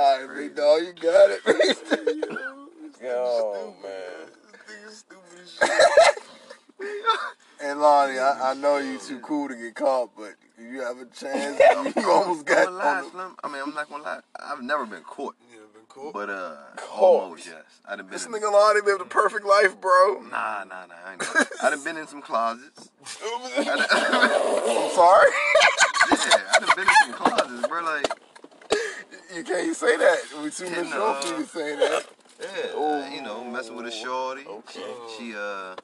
Yo, 3.02 3.74
man. 3.82 4.28
And 7.62 7.78
Lonnie, 7.80 8.18
I, 8.18 8.52
I 8.52 8.54
know 8.54 8.78
you 8.78 8.98
too 8.98 9.18
cool 9.20 9.48
to 9.48 9.54
get 9.54 9.74
caught, 9.74 10.12
but 10.16 10.32
you 10.58 10.80
have 10.80 10.96
a 10.98 11.04
chance. 11.06 11.60
you 11.96 12.02
almost 12.10 12.46
got. 12.46 12.68
I'm 12.68 12.72
gonna 12.72 12.76
lie, 12.78 12.98
on 13.00 13.10
Slim. 13.10 13.36
I 13.44 13.48
mean, 13.52 13.62
I'm 13.62 13.74
not 13.74 13.90
gonna 13.90 14.02
lie. 14.02 14.20
I've 14.38 14.62
never 14.62 14.86
been 14.86 15.02
caught, 15.02 15.34
You 15.52 15.58
know, 15.60 15.66
been 15.74 15.82
cool. 15.88 16.10
but 16.12 16.30
uh, 16.30 16.56
Caught. 16.76 17.22
almost 17.22 17.46
yes. 17.46 17.56
I 17.86 17.96
done 17.96 18.06
been. 18.06 18.12
This 18.12 18.24
in, 18.24 18.32
nigga 18.32 18.50
Lonnie 18.50 18.80
lived 18.80 19.02
a 19.02 19.04
perfect 19.04 19.44
life, 19.44 19.78
bro. 19.78 20.22
Nah, 20.30 20.64
nah, 20.64 20.86
nah. 20.86 20.94
I, 21.04 21.12
ain't 21.12 21.22
I 21.62 21.68
done 21.70 21.84
been 21.84 21.98
in 21.98 22.06
some 22.06 22.22
closets. 22.22 22.88
I 23.22 23.64
done, 23.64 23.86
I'm 23.90 24.90
sorry. 24.92 25.28
yeah, 26.10 26.40
I 26.54 26.58
done 26.60 26.68
been 26.76 26.88
in 26.88 26.94
some 27.04 27.12
closets, 27.12 27.66
bro. 27.68 27.82
Like, 27.84 28.06
you 29.34 29.44
can't 29.44 29.76
say 29.76 29.96
that. 29.96 30.18
We 30.42 30.50
too 30.50 30.64
Hitting, 30.64 30.90
mature 30.90 31.14
for 31.22 31.28
you 31.28 31.42
to 31.42 31.48
say 31.48 31.76
that. 31.76 32.06
yeah, 32.40 32.78
uh, 32.80 33.10
you 33.14 33.22
know, 33.22 33.44
messing 33.44 33.76
with 33.76 33.86
a 33.86 33.90
shorty. 33.90 34.44
Okay. 34.46 34.80
She, 35.18 35.30
she 35.30 35.34
uh 35.36 35.74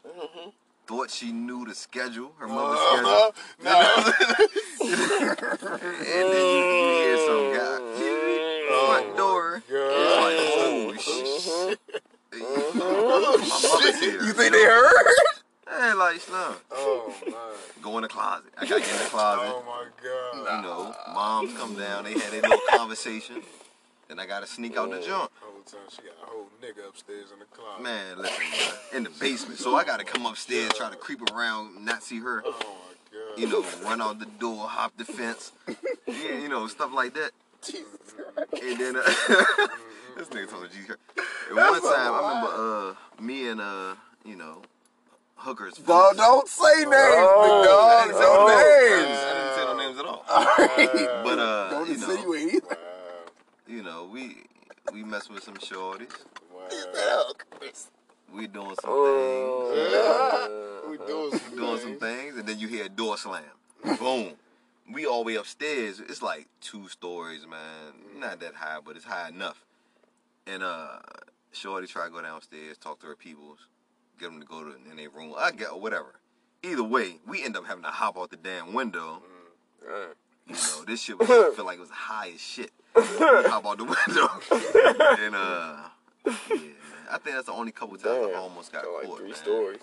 thought 0.86 1.10
she 1.10 1.32
knew 1.32 1.64
the 1.66 1.74
schedule, 1.74 2.32
her 2.39 2.47
mother's 2.47 2.78
Uh-huh. 2.81 3.32
schedule. 3.59 4.47
and 4.86 6.32
then 6.32 6.47
you, 6.47 6.64
you 6.64 6.97
hear 7.02 7.16
some 7.27 7.55
guy 7.55 7.77
front 8.86 9.16
door. 9.16 9.62
It's 9.68 10.16
like, 10.23 10.39
oh 10.39 10.94
shit. 10.98 11.78
My 12.74 13.02
mother's 13.02 14.01
here. 14.01 14.23
You 14.23 14.32
think 14.32 14.52
they 14.52 14.62
heard? 14.64 15.06
Hey, 15.68 15.93
like 15.94 16.20
Slim, 16.20 16.55
Oh 16.70 17.12
man. 17.26 17.34
go 17.82 17.97
in 17.98 18.02
the 18.02 18.09
closet. 18.09 18.52
I 18.56 18.66
gotta 18.66 18.80
get 18.80 18.90
in 18.93 18.98
the 18.98 19.05
closet. 19.05 19.52
Oh 19.55 19.62
my 19.66 19.86
god. 20.02 20.56
You 20.56 20.62
know, 20.62 20.94
moms 21.12 21.52
come 21.55 21.74
down, 21.74 22.05
they 22.05 22.12
had 22.12 22.32
their 22.32 22.43
little 22.43 22.59
conversation. 22.70 23.43
Then 24.09 24.20
I 24.20 24.26
gotta 24.26 24.47
sneak 24.47 24.76
out 24.76 24.90
the 24.90 25.01
junk. 25.01 25.30
Whole 25.40 25.62
time 25.62 25.80
she 25.90 26.02
got 26.02 26.12
a 26.22 26.26
whole 26.26 26.48
nigga 26.62 26.88
upstairs 26.88 27.32
in 27.32 27.40
the 27.40 27.44
closet. 27.47 27.82
Man, 27.82 28.18
listen, 28.18 28.78
in 28.94 29.02
the 29.05 29.10
basement. 29.10 29.59
So 29.59 29.74
I 29.74 29.82
gotta 29.82 30.05
come 30.05 30.24
upstairs, 30.26 30.72
try 30.74 30.88
to 30.88 30.97
creep 30.97 31.20
around, 31.32 31.84
not 31.84 32.02
see 32.05 32.20
her. 32.20 32.43
Oh 32.47 32.51
my 32.52 32.56
god. 33.18 33.38
You 33.38 33.48
know, 33.48 33.64
run 33.82 34.01
out 34.01 34.20
the 34.20 34.26
door, 34.26 34.68
hop 34.68 34.97
the 34.97 35.05
fence. 35.05 35.51
Yeah, 36.06 36.38
you 36.40 36.48
know, 36.48 36.68
stuff 36.68 36.93
like 36.94 37.14
that. 37.14 37.32
Jesus 37.62 37.86
And 38.62 38.78
then 38.80 38.94
uh, 38.97 39.02
this 40.16 40.28
nigga 40.28 40.48
told 40.48 40.62
me 40.62 40.68
Jesus 40.72 40.86
Christ. 40.86 41.28
And 41.48 41.56
one 41.56 41.80
time, 41.82 42.14
I 42.14 42.20
remember 42.20 42.94
uh, 43.18 43.22
me 43.22 43.48
and 43.48 43.60
uh, 43.60 43.94
you 44.24 44.36
know, 44.36 44.62
hookers. 45.36 45.74
Dog, 45.74 46.16
don't 46.16 46.48
say 46.48 46.80
names, 46.80 46.94
I 46.94 47.36
big 47.42 47.50
didn't 47.52 47.64
dog. 47.64 48.06
say 48.06 48.20
No 48.20 48.34
no 48.36 48.48
names. 48.48 49.08
names. 49.08 49.18
I 49.18 49.32
didn't 49.34 49.54
say 49.54 49.64
no 49.64 49.76
names 49.76 49.98
at 49.98 50.04
all. 50.06 50.24
Alright. 50.30 51.24
But 51.24 51.38
uh, 51.38 51.70
Don't 51.70 51.88
you 51.88 51.96
know, 51.98 52.10
insinuate 52.10 52.54
either. 52.54 52.78
you 53.68 53.82
know, 53.82 54.08
we 54.12 54.36
we 54.92 55.02
mess 55.04 55.28
with 55.28 55.42
some 55.44 55.54
shorties. 55.56 56.12
Wow. 56.54 57.32
We 58.34 58.46
doing 58.46 58.74
some 58.80 58.90
Oh. 58.90 60.84
We 60.90 60.96
doing 60.98 61.30
things, 61.30 61.42
some 61.42 61.56
doing 61.56 61.80
some 61.80 61.96
things, 61.98 62.36
and 62.36 62.46
then 62.46 62.58
you 62.58 62.68
hear 62.68 62.86
a 62.86 62.88
door 62.88 63.16
slam. 63.16 63.42
Boom. 63.98 64.32
We 64.92 65.04
all 65.06 65.22
the 65.24 65.26
way 65.28 65.34
upstairs. 65.36 66.00
It's 66.00 66.22
like 66.22 66.46
two 66.60 66.88
stories, 66.88 67.46
man. 67.48 68.20
Not 68.20 68.40
that 68.40 68.54
high, 68.54 68.78
but 68.84 68.96
it's 68.96 69.04
high 69.04 69.28
enough. 69.28 69.64
And 70.46 70.62
uh, 70.62 70.98
Shorty 71.52 71.86
try 71.88 72.04
to 72.06 72.10
go 72.12 72.22
downstairs, 72.22 72.78
talk 72.78 73.00
to 73.00 73.06
her 73.08 73.16
peoples, 73.16 73.58
get 74.18 74.30
them 74.30 74.40
to 74.40 74.47
go 74.47 74.64
to 74.64 74.74
in 74.90 74.97
their 74.97 75.10
room. 75.10 75.34
I 75.36 75.51
get 75.52 75.70
or 75.72 75.80
whatever. 75.80 76.14
Either 76.62 76.82
way, 76.84 77.18
we 77.26 77.44
end 77.44 77.56
up 77.56 77.66
having 77.66 77.84
to 77.84 77.90
hop 77.90 78.16
out 78.18 78.30
the 78.30 78.36
damn 78.36 78.72
window. 78.72 79.22
You 80.47 80.55
know, 80.55 80.84
this 80.86 81.02
shit 81.02 81.18
was 81.18 81.28
feel 81.56 81.64
like 81.64 81.76
it 81.78 81.80
was 81.80 81.90
high 81.90 82.30
as 82.34 82.40
shit. 82.40 82.70
We 82.94 83.02
hop 83.02 83.66
out 83.66 83.78
the 83.78 83.84
window, 84.06 84.28
and 85.22 85.34
uh, 85.34 85.76
yeah, 86.24 86.56
man. 86.56 86.72
I 87.10 87.18
think 87.18 87.36
that's 87.36 87.47
the 87.47 87.52
only 87.52 87.72
couple 87.72 87.97
times 87.97 88.26
I 88.26 88.30
Damn. 88.30 88.40
almost 88.40 88.72
got 88.72 88.84
Got 88.84 88.94
like 88.94 89.06
caught. 89.06 89.18
three 89.18 89.26
man. 89.28 89.36
stories. 89.36 89.80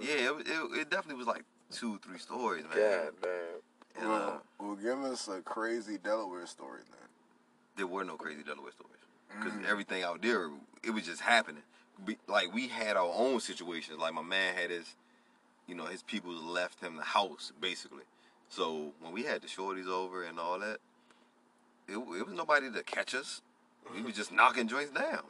Yeah, 0.00 0.14
it, 0.14 0.46
it, 0.46 0.78
it 0.80 0.90
definitely 0.90 1.16
was 1.16 1.26
like 1.26 1.44
two, 1.72 1.98
three 2.04 2.18
stories, 2.18 2.64
man. 2.64 2.78
God 2.78 3.12
damn. 3.22 4.02
And, 4.02 4.06
uh, 4.06 4.08
Well, 4.08 4.42
well, 4.60 4.76
give 4.76 5.00
us 5.10 5.26
a 5.28 5.40
crazy 5.42 5.98
Delaware 5.98 6.46
story 6.46 6.80
then. 6.90 7.08
there 7.76 7.86
were 7.86 8.04
no 8.04 8.16
crazy 8.16 8.42
Delaware 8.42 8.72
stories 8.72 8.96
because 9.36 9.52
everything 9.68 10.02
out 10.02 10.22
there, 10.22 10.48
it 10.84 10.90
was 10.90 11.04
just 11.04 11.20
happening. 11.22 11.62
Be, 12.04 12.16
like 12.28 12.52
we 12.54 12.68
had 12.68 12.96
our 12.96 13.12
own 13.14 13.40
situations. 13.40 13.98
Like 13.98 14.14
my 14.14 14.22
man 14.22 14.54
had 14.54 14.70
his, 14.70 14.94
you 15.66 15.74
know, 15.74 15.86
his 15.86 16.02
people 16.02 16.32
left 16.32 16.80
him 16.82 16.96
the 16.96 17.02
house 17.02 17.52
basically. 17.60 18.04
So 18.48 18.92
when 19.00 19.12
we 19.12 19.22
had 19.22 19.42
the 19.42 19.48
shorties 19.48 19.86
over 19.86 20.24
and 20.24 20.38
all 20.38 20.58
that, 20.58 20.78
it, 21.88 21.96
it 21.96 22.26
was 22.26 22.34
nobody 22.34 22.70
to 22.70 22.82
catch 22.82 23.14
us. 23.14 23.42
We 23.84 23.96
mm-hmm. 23.96 24.06
was 24.06 24.16
just 24.16 24.32
knocking 24.32 24.68
joints 24.68 24.92
down. 24.92 25.22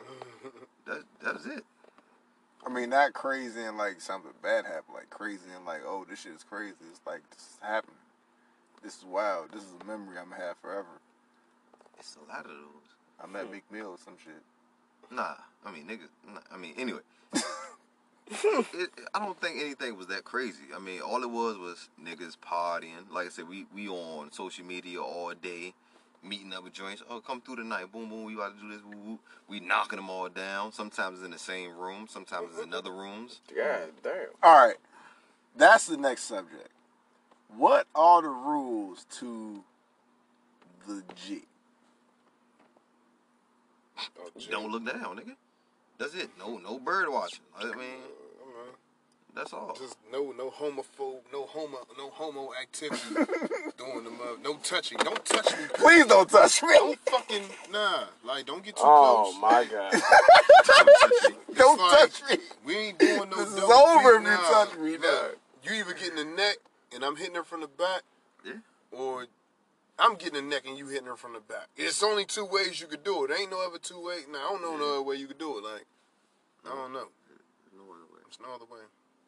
That 0.87 1.03
that 1.23 1.35
was 1.35 1.47
it. 1.47 1.63
I 2.67 2.69
mean, 2.69 2.91
not 2.91 3.13
crazy 3.13 3.63
and 3.63 3.79
like 3.79 4.01
something 4.01 4.33
bad 4.43 4.65
happened. 4.65 4.95
Like 4.95 5.11
crazy 5.11 5.49
and 5.55 5.65
like, 5.65 5.83
oh, 5.87 6.05
this 6.09 6.23
shit 6.23 6.33
is 6.33 6.43
crazy. 6.43 6.75
It's 6.91 7.01
like 7.07 7.21
this 7.31 7.41
is 7.41 7.59
happening. 7.63 7.95
This 8.83 8.97
is 8.97 9.05
wild. 9.05 9.53
This 9.53 9.63
is 9.63 9.75
a 9.81 9.85
memory 9.85 10.19
I'm 10.19 10.31
gonna 10.31 10.43
have 10.43 10.57
forever. 10.57 11.01
It's 11.99 12.17
a 12.17 12.33
lot 12.33 12.47
of 12.47 12.51
those. 12.51 12.91
I 13.23 13.27
met 13.27 13.53
Meek 13.53 13.65
Mill 13.71 13.91
or 13.91 13.99
some 14.03 14.17
shit. 14.23 14.43
Nah, 15.11 15.35
I 15.65 15.71
mean, 15.73 15.87
nigga. 15.87 16.09
I 16.53 16.57
mean, 16.57 16.75
anyway. 16.77 17.01
it, 17.35 18.91
I 19.15 19.19
don't 19.19 19.41
think 19.41 19.61
anything 19.61 19.97
was 19.97 20.07
that 20.09 20.25
crazy. 20.25 20.65
I 20.75 20.79
mean, 20.79 21.01
all 21.01 21.23
it 21.23 21.31
was 21.31 21.59
was 21.59 21.89
niggas 22.03 22.37
partying. 22.39 23.13
Like 23.13 23.27
I 23.27 23.31
said, 23.31 23.49
we 23.49 23.67
we 23.75 23.89
on 23.89 24.33
social 24.33 24.65
media 24.65 25.01
all 25.01 25.33
day, 25.35 25.75
meeting 26.23 26.53
up 26.53 26.65
with 26.65 26.73
joints. 26.73 27.03
Oh, 27.11 27.21
come 27.21 27.41
through 27.41 27.57
tonight. 27.57 27.93
Boom, 27.93 28.09
boom. 28.09 28.25
We 28.25 28.35
about 28.35 28.57
to 28.57 28.61
do 28.61 28.69
this. 28.73 28.83
Woo, 28.85 28.99
woo. 29.05 29.19
We 29.49 29.61
knocking 29.61 29.97
them 29.97 30.11
all 30.11 30.29
down. 30.29 30.73
Sometimes 30.73 31.19
it's 31.19 31.25
in 31.25 31.33
the 31.33 31.39
same 31.39 31.77
room. 31.77 32.07
Sometimes 32.09 32.51
it's 32.55 32.65
in 32.65 32.73
other 32.73 32.93
rooms. 32.93 33.41
God 33.57 33.91
damn. 34.03 34.29
All 34.43 34.67
right, 34.67 34.77
that's 35.57 35.87
the 35.87 35.97
next 35.97 36.25
subject. 36.25 36.69
What 37.57 37.87
are 37.95 38.23
the 38.23 38.29
rules 38.29 39.07
to 39.19 39.65
the 40.87 41.03
G? 41.17 41.43
Oh, 44.19 44.31
gee. 44.39 44.51
Don't 44.51 44.71
look 44.71 44.87
down, 44.87 45.19
nigga. 45.19 45.35
That's 46.01 46.15
it. 46.15 46.31
No, 46.39 46.57
no 46.59 46.79
bird 46.81 47.09
watching. 47.11 47.41
I 47.57 47.65
mean, 47.67 48.01
Uh, 48.43 48.73
that's 49.35 49.53
all. 49.53 49.77
Just 49.79 49.97
no, 50.11 50.33
no 50.37 50.51
homophobe, 50.51 51.21
no 51.33 51.45
homo, 51.45 51.77
no 51.99 52.09
homo 52.11 52.51
activity 52.61 53.01
doing 53.79 54.05
them 54.05 54.19
up. 54.23 54.43
No 54.43 54.55
touching. 54.57 54.97
Don't 54.99 55.23
touch 55.27 55.53
me. 55.57 55.65
Please 55.75 56.07
don't 56.07 56.29
touch 56.29 56.63
me. 56.63 56.69
Don't 56.73 56.99
fucking 57.11 57.43
nah. 57.71 58.05
Like 58.25 58.47
don't 58.47 58.65
get 58.65 58.77
too 58.77 58.83
Oh 58.85 59.31
close. 59.31 59.35
Oh 59.37 59.41
my 59.41 59.65
god. 59.71 59.93
Don't 61.55 61.79
like- 61.79 61.99
touch 62.11 62.23
me. 62.31 62.37
We 62.65 62.77
ain't 62.77 62.99
doing 62.99 63.29
no. 63.31 63.37
This 63.45 63.53
is 63.55 63.61
over 63.63 64.17
if 64.17 64.23
you 64.23 64.29
nah. 64.31 64.37
touch 64.51 64.79
me, 64.79 64.93
Look, 64.93 65.03
dog. 65.03 65.31
You 65.65 65.75
either 65.81 65.93
getting 65.93 66.17
the 66.17 66.25
neck 66.25 66.57
and 66.95 67.05
I'm 67.05 67.17
hitting 67.17 67.35
her 67.35 67.45
from 67.45 67.61
the 67.61 67.69
back, 67.69 68.03
Yeah. 68.45 68.53
or 68.91 69.27
I'm 70.01 70.15
getting 70.17 70.35
the 70.35 70.43
neck 70.43 70.63
and 70.67 70.77
you 70.79 70.87
hitting 70.89 71.07
her 71.07 71.17
from 71.17 71.35
the 71.35 71.41
back. 71.41 71.69
It's 71.77 72.03
only 72.03 72.25
two 72.25 72.45
ways 72.47 72.81
you 72.81 72.87
could 72.87 73.05
do 73.05 73.25
it. 73.25 73.29
There 73.29 73.39
ain't 73.41 73.51
no 73.51 73.61
other 73.67 73.79
two 73.79 74.01
ways. 74.03 74.27
Now 74.31 74.39
I 74.39 74.49
don't 74.53 74.63
know 74.63 74.77
no 74.77 74.93
other 74.95 75.03
way 75.03 75.17
you 75.17 75.27
could 75.27 75.39
do 75.39 75.59
it. 75.59 75.65
Like 75.65 75.85
I 76.65 76.69
don't 76.75 76.93
know. 76.93 77.09
No 77.77 77.85
other 77.85 78.07
way. 78.13 78.21
There's 78.25 78.39
no 78.43 78.55
other 78.55 78.65
way. 78.71 78.81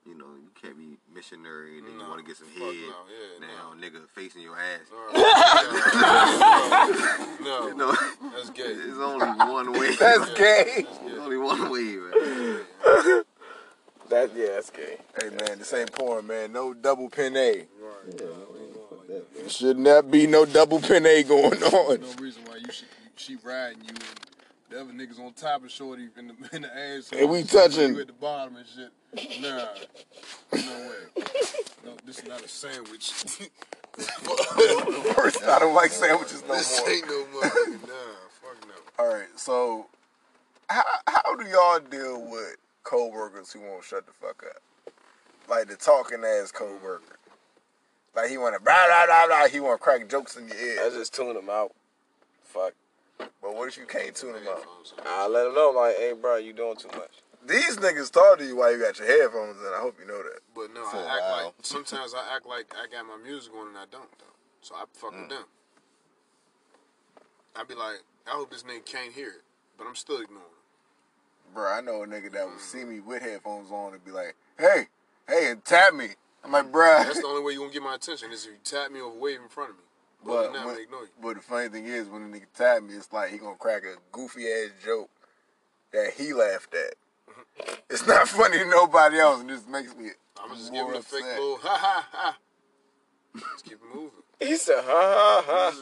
You 0.05 0.17
know, 0.19 0.35
you 0.35 0.51
can't 0.61 0.77
be 0.77 0.99
missionary 1.15 1.79
and 1.79 1.87
then 1.87 1.95
you 2.01 2.01
want 2.01 2.19
to 2.19 2.25
get 2.27 2.37
some 2.37 2.49
fuck 2.49 2.75
head. 2.75 2.75
no, 2.75 3.07
yeah, 3.07 3.39
now, 3.47 3.73
nigga, 3.81 4.05
facing 4.09 4.43
your 4.43 4.57
ass. 4.59 4.91
no, 7.41 7.69
You 7.69 7.75
know, 7.77 7.95
that's 8.35 8.51
gay. 8.51 8.65
it's 8.65 8.99
only 8.99 9.27
one 9.29 9.73
way. 9.73 9.95
That's 10.01 10.35
gay. 10.35 10.85
There's 11.07 11.19
only 11.21 11.37
one 11.37 11.71
way, 11.71 11.99
man. 11.99 12.65
That 14.09 14.31
yeah, 14.37 14.47
that's 14.57 14.71
gay. 14.71 14.99
Hey 15.19 15.29
man, 15.31 15.59
this 15.59 15.73
ain't 15.73 15.93
porn, 15.93 16.27
man. 16.27 16.53
No 16.53 16.75
double 16.75 17.09
pin 17.09 17.35
A. 17.37 17.67
Right. 17.81 18.21
No, 18.21 18.27
we 19.35 19.41
ain't 19.41 19.43
going 19.43 19.43
like 19.43 19.45
that. 19.45 19.51
Should 19.53 19.79
not 19.79 20.11
be 20.11 20.27
no 20.27 20.45
double 20.45 20.81
pin 20.81 21.07
A 21.07 21.23
going 21.23 21.63
on. 21.63 22.01
no 22.01 22.13
reason 22.23 22.43
why 22.47 22.57
you 22.57 22.73
should 22.73 22.89
she 23.17 23.37
riding 23.37 23.83
you 23.83 23.89
and 23.91 23.99
the 24.71 24.81
other 24.81 24.93
niggas 24.93 25.21
on 25.21 25.33
top 25.35 25.63
of 25.65 25.71
Shorty 25.71 26.09
in 26.17 26.29
the 26.29 26.35
in 26.57 26.63
the 26.63 26.75
ass. 26.77 27.11
And 27.13 27.31
we 27.31 27.43
touching. 27.45 27.95
you 27.95 28.01
at 28.01 28.07
the 28.07 28.13
bottom 28.15 28.57
and 28.57 28.67
shit. 28.67 28.91
Nah, 29.43 29.67
no 30.55 30.89
way. 30.89 31.25
No, 31.85 31.95
this 32.07 32.19
is 32.21 32.27
not 32.27 32.43
a 32.43 32.49
sandwich. 32.49 33.13
First, 35.15 35.43
I 35.45 35.59
don't 35.59 35.75
like 35.75 35.91
sandwiches 35.91 36.43
no 36.49 36.55
this 36.55 36.81
more. 36.81 36.91
ain't 36.91 37.07
no 37.07 37.25
motherfucking 37.35 37.83
nah. 37.83 38.17
Fuck 38.41 38.57
no. 38.67 38.75
All 39.05 39.13
right, 39.13 39.29
so 39.37 39.87
how 40.71 40.83
how 41.07 41.37
do 41.37 41.47
y'all 41.49 41.81
deal 41.81 42.23
with 42.23 42.57
coworkers 42.83 43.53
who 43.53 43.61
won't 43.61 43.85
shut 43.85 44.07
the 44.07 44.13
fuck 44.13 44.43
up? 44.49 44.63
Like 45.51 45.69
the 45.69 45.77
talking 45.77 46.25
ass 46.25 46.51
coworker. 46.51 47.19
Like 48.15 48.29
he 48.31 48.37
want 48.39 48.55
to 48.55 48.61
blah 48.61 48.75
blah 48.87 49.07
blah 49.07 49.27
blah. 49.27 49.49
He 49.49 49.61
want 49.61 49.81
to 49.81 49.85
crack 49.85 50.09
jokes 50.09 50.37
in 50.37 50.49
your 50.49 50.57
ear. 50.57 50.87
I 50.87 50.91
just 50.91 51.15
tune 51.15 51.35
them 51.35 51.49
out. 51.51 51.73
Fuck. 52.45 52.75
But 53.19 53.55
what 53.55 53.69
if 53.69 53.77
you 53.79 53.87
can't 53.87 54.15
tune 54.15 54.35
them 54.35 54.47
out? 54.49 54.65
I 55.07 55.27
let 55.29 55.45
them 55.45 55.55
know 55.55 55.71
like, 55.75 55.97
hey, 55.97 56.13
bro, 56.21 56.37
you 56.37 56.53
doing 56.53 56.77
too 56.77 56.89
much. 56.89 57.11
These 57.47 57.77
niggas 57.79 58.11
talk 58.13 58.39
to 58.39 58.45
you 58.45 58.57
while 58.57 58.71
you 58.73 58.79
got 58.79 58.99
your 58.99 59.09
headphones 59.09 59.59
in. 59.61 59.67
I 59.73 59.81
hope 59.81 59.97
you 60.01 60.07
know 60.07 60.19
that. 60.23 60.41
But 60.55 60.73
no, 60.75 60.85
For 60.87 60.97
a 60.97 61.01
I 61.01 61.17
act 61.17 61.23
while. 61.31 61.45
like 61.45 61.55
sometimes 61.63 62.15
I 62.15 62.37
act 62.37 62.47
like 62.47 62.73
I 62.77 62.87
got 62.93 63.07
my 63.07 63.17
music 63.23 63.53
on 63.59 63.69
and 63.69 63.77
I 63.79 63.85
don't 63.91 64.11
though. 64.19 64.35
So 64.61 64.75
I 64.75 64.85
fuck 64.93 65.13
Mm. 65.15 65.21
with 65.23 65.31
them. 65.31 65.45
I 67.57 67.65
be 67.65 67.75
like, 67.75 67.99
I 68.27 68.31
hope 68.31 68.51
this 68.51 68.63
nigga 68.63 68.85
can't 68.87 69.13
hear 69.13 69.29
it, 69.29 69.43
but 69.77 69.87
I'm 69.87 69.95
still 69.97 70.21
ignoring 70.21 70.45
him. 70.45 71.55
Bro, 71.55 71.71
I 71.71 71.81
know 71.83 72.03
a 72.03 72.07
nigga 72.07 72.33
that 72.33 72.47
would 72.49 72.61
see 72.61 72.85
me 72.85 73.01
with 73.01 73.23
headphones 73.23 73.71
on 73.71 73.93
and 73.93 74.03
be 74.05 74.11
like, 74.11 74.35
hey, 74.59 74.87
hey, 75.29 75.51
and 75.51 75.63
tap 75.65 75.93
me. 75.95 76.09
I'm 76.45 76.53
like, 76.53 76.73
bruh. 76.73 77.05
That's 77.05 77.21
the 77.21 77.27
only 77.27 77.43
way 77.43 77.53
you 77.53 77.61
gonna 77.61 77.73
get 77.73 77.83
my 77.83 77.95
attention 77.95 78.33
is 78.33 78.45
if 78.47 78.53
you 78.53 78.59
tap 78.65 78.91
me 78.91 79.01
or 79.01 79.11
wave 79.11 79.41
in 79.41 79.49
front 79.49 79.71
of 79.71 79.77
me. 79.77 79.83
But, 80.25 80.29
But, 80.29 80.33
other 80.35 80.45
than 80.45 80.53
that, 80.53 80.61
I'm 80.61 80.67
when- 80.69 80.81
ignore 80.81 81.01
but 81.21 81.35
the 81.37 81.43
funny 81.43 81.69
thing 81.69 81.87
is, 81.87 82.09
when 82.09 82.31
the 82.31 82.39
nigga 82.39 82.47
tap 82.57 82.83
me, 82.83 82.95
it's 82.95 83.13
like 83.13 83.31
he 83.31 83.39
gonna 83.39 83.57
crack 83.57 83.83
a 83.85 83.97
goofy 84.11 84.47
ass 84.51 84.71
joke 84.85 85.11
that 85.93 86.13
he 86.17 86.33
laughed 86.33 86.75
at. 86.75 86.95
It's 87.91 88.07
not 88.07 88.27
funny 88.29 88.59
to 88.59 88.65
nobody 88.65 89.19
else, 89.19 89.41
and 89.43 89.51
this 89.51 89.67
makes 89.67 89.95
me. 89.95 90.09
I'm 90.43 90.57
just 90.57 90.73
more 90.73 90.87
give 90.93 91.01
a 91.01 91.03
fake 91.03 91.21
upset. 91.23 91.39
little 91.39 91.59
ha 91.59 91.77
ha 91.77 92.09
ha. 92.11 92.39
Just 93.37 93.65
keep 93.65 93.75
it 93.75 93.95
moving. 93.95 94.11
He 94.41 94.57
said, 94.57 94.83
ha 94.83 94.91
ha 94.91 95.45
ha. 95.47 95.73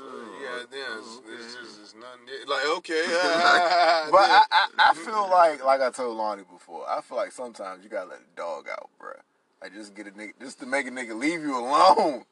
Yeah, 0.43 0.65
damn, 0.71 0.99
it's, 0.99 1.09
mm-hmm. 1.09 1.33
it's 1.33 1.55
just 1.55 1.81
it's 1.81 1.95
nothing. 1.95 2.27
there. 2.27 2.45
Like 2.47 2.67
okay, 2.79 3.03
ha, 3.07 3.39
ha, 3.41 3.69
ha, 3.71 4.09
But. 4.11 4.21
I, 4.21 4.43
I, 4.51 4.91
I 4.91 4.95
feel 4.95 5.31
like, 5.31 5.65
like 5.65 5.81
I 5.81 5.91
told 5.91 6.17
Lonnie 6.19 6.43
before, 6.43 6.85
I 6.89 7.01
feel 7.01 7.17
like 7.17 7.33
sometimes 7.33 7.83
you 7.85 7.89
gotta 7.89 8.11
let 8.11 8.19
the 8.19 8.27
dog 8.37 8.67
out, 8.69 8.91
bruh. 9.01 9.21
Like 9.63 9.75
just 9.75 9.95
get 9.95 10.07
a 10.07 10.11
nigga, 10.11 10.33
just 10.41 10.61
to 10.61 10.67
make 10.67 10.87
a 10.87 10.91
nigga 10.91 11.19
leave 11.19 11.43
you 11.43 11.57
alone. 11.59 12.25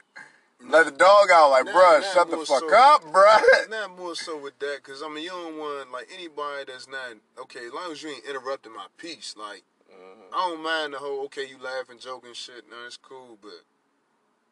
Let 0.61 0.87
the 0.87 0.91
dog 0.93 1.29
out, 1.33 1.51
like, 1.51 1.67
Nah, 1.67 1.73
bruh, 1.73 2.01
nah, 2.01 2.07
shut 2.13 2.31
the 2.31 2.37
fuck 2.39 2.69
so- 2.69 2.77
up, 2.77 3.05
bruh. 3.05 3.41
Not 3.71 3.97
more 3.97 4.17
so 4.17 4.37
with 4.41 4.59
that, 4.59 4.83
cause 4.83 5.03
I 5.05 5.09
mean 5.09 5.25
you 5.25 5.31
don't 5.31 5.57
want 5.59 5.93
like 5.93 6.09
anybody 6.13 6.65
that's 6.67 6.89
not 6.89 7.15
okay. 7.43 7.67
As 7.67 7.73
long 7.73 7.93
as 7.93 8.03
you 8.03 8.11
ain't 8.11 8.25
interrupting 8.25 8.75
my 8.75 8.87
peace, 8.97 9.35
like 9.39 9.63
Mm-hmm. 9.89 10.35
I 10.35 10.37
don't 10.37 10.63
mind 10.63 10.93
the 10.95 10.99
whole 10.99 11.25
okay 11.25 11.49
you 11.49 11.57
laughing, 11.59 11.99
joking, 11.99 12.35
shit. 12.35 12.65
No, 12.71 12.77
it's 12.87 12.97
cool, 12.99 13.39
but 13.41 13.65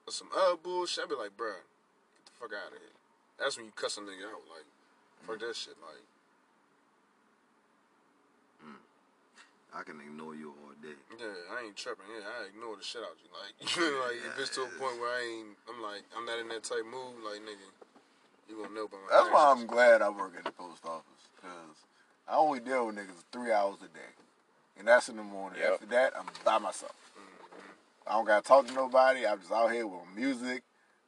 for 0.05 0.11
some 0.11 0.29
other 0.35 0.57
bullshit, 0.57 1.05
I'd 1.05 1.11
be 1.11 1.15
like, 1.15 1.37
bruh, 1.37 1.61
get 2.17 2.25
the 2.25 2.33
fuck 2.41 2.51
out 2.57 2.73
of 2.73 2.79
here. 2.81 2.97
That's 3.39 3.57
when 3.57 3.67
you 3.67 3.73
cuss 3.77 3.99
a 3.99 4.01
nigga 4.01 4.27
out, 4.33 4.43
like 4.51 4.65
fuck 5.27 5.39
that 5.41 5.55
shit, 5.55 5.77
like. 5.83 6.03
I 9.77 9.83
can 9.83 10.01
ignore 10.01 10.35
you 10.35 10.49
all 10.56 10.56
day. 10.87 10.97
Yeah, 11.19 11.55
I 11.59 11.67
ain't 11.67 11.77
tripping. 11.77 12.07
Yeah, 12.07 12.23
I 12.23 12.47
ignore 12.55 12.77
the 12.79 12.85
shit 12.87 13.03
out 13.03 13.19
you. 13.19 13.31
Like, 13.35 13.55
like 14.07 14.19
if 14.23 14.39
it's 14.39 14.55
to 14.55 14.63
a 14.63 14.71
point 14.79 15.01
where 15.03 15.11
I 15.11 15.23
ain't, 15.27 15.59
I'm 15.67 15.83
like, 15.83 16.07
I'm 16.17 16.25
not 16.25 16.39
in 16.39 16.49
that 16.49 16.63
type 16.63 16.87
mood. 16.87 17.19
Like, 17.27 17.43
nigga, 17.43 17.67
you 18.49 18.63
gonna 18.63 18.75
know 18.75 18.87
by 18.87 18.99
my 19.03 19.11
That's 19.11 19.31
why 19.33 19.51
I'm 19.51 19.67
glad 19.67 20.03
I 20.03 20.09
work 20.09 20.35
at 20.39 20.45
the 20.45 20.55
post 20.55 20.85
office, 20.85 21.27
cause 21.43 21.77
I 22.29 22.37
only 22.37 22.61
deal 22.61 22.87
with 22.87 22.97
niggas 22.97 23.27
three 23.33 23.53
hours 23.53 23.79
a 23.83 23.91
day, 23.91 24.13
and 24.79 24.87
that's 24.87 25.09
in 25.09 25.17
the 25.17 25.27
morning. 25.27 25.59
Yep. 25.61 25.73
After 25.75 25.87
that, 25.87 26.13
I'm 26.19 26.27
by 26.45 26.59
myself. 26.59 26.95
Mm-hmm. 27.19 28.09
I 28.09 28.13
don't 28.13 28.27
gotta 28.27 28.47
talk 28.47 28.67
to 28.69 28.75
nobody. 28.75 29.27
I'm 29.27 29.41
just 29.41 29.53
out 29.53 29.73
here 29.73 29.87
with 29.87 30.07
music, 30.15 30.63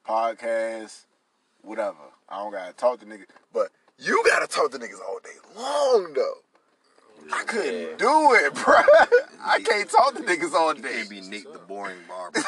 podcasts, 0.06 1.06
whatever. 1.62 2.10
I 2.28 2.42
don't 2.42 2.52
gotta 2.52 2.72
talk 2.72 3.00
to 3.00 3.06
niggas, 3.06 3.26
but 3.52 3.68
you 3.98 4.22
gotta 4.26 4.46
talk 4.46 4.70
to 4.72 4.78
niggas 4.78 5.00
all 5.06 5.20
day 5.22 5.38
long 5.56 6.12
though. 6.14 6.42
I 7.32 7.44
couldn't 7.44 7.98
do 7.98 8.34
it, 8.34 8.54
bro. 8.64 8.74
I 9.44 9.60
can't 9.60 9.88
talk 9.90 10.14
to 10.14 10.22
niggas 10.22 10.52
all 10.54 10.74
You 10.74 10.82
day. 10.82 10.92
can't 10.92 11.10
be 11.10 11.20
Nick 11.20 11.52
the 11.52 11.58
boring 11.58 11.98
barber. 12.08 12.40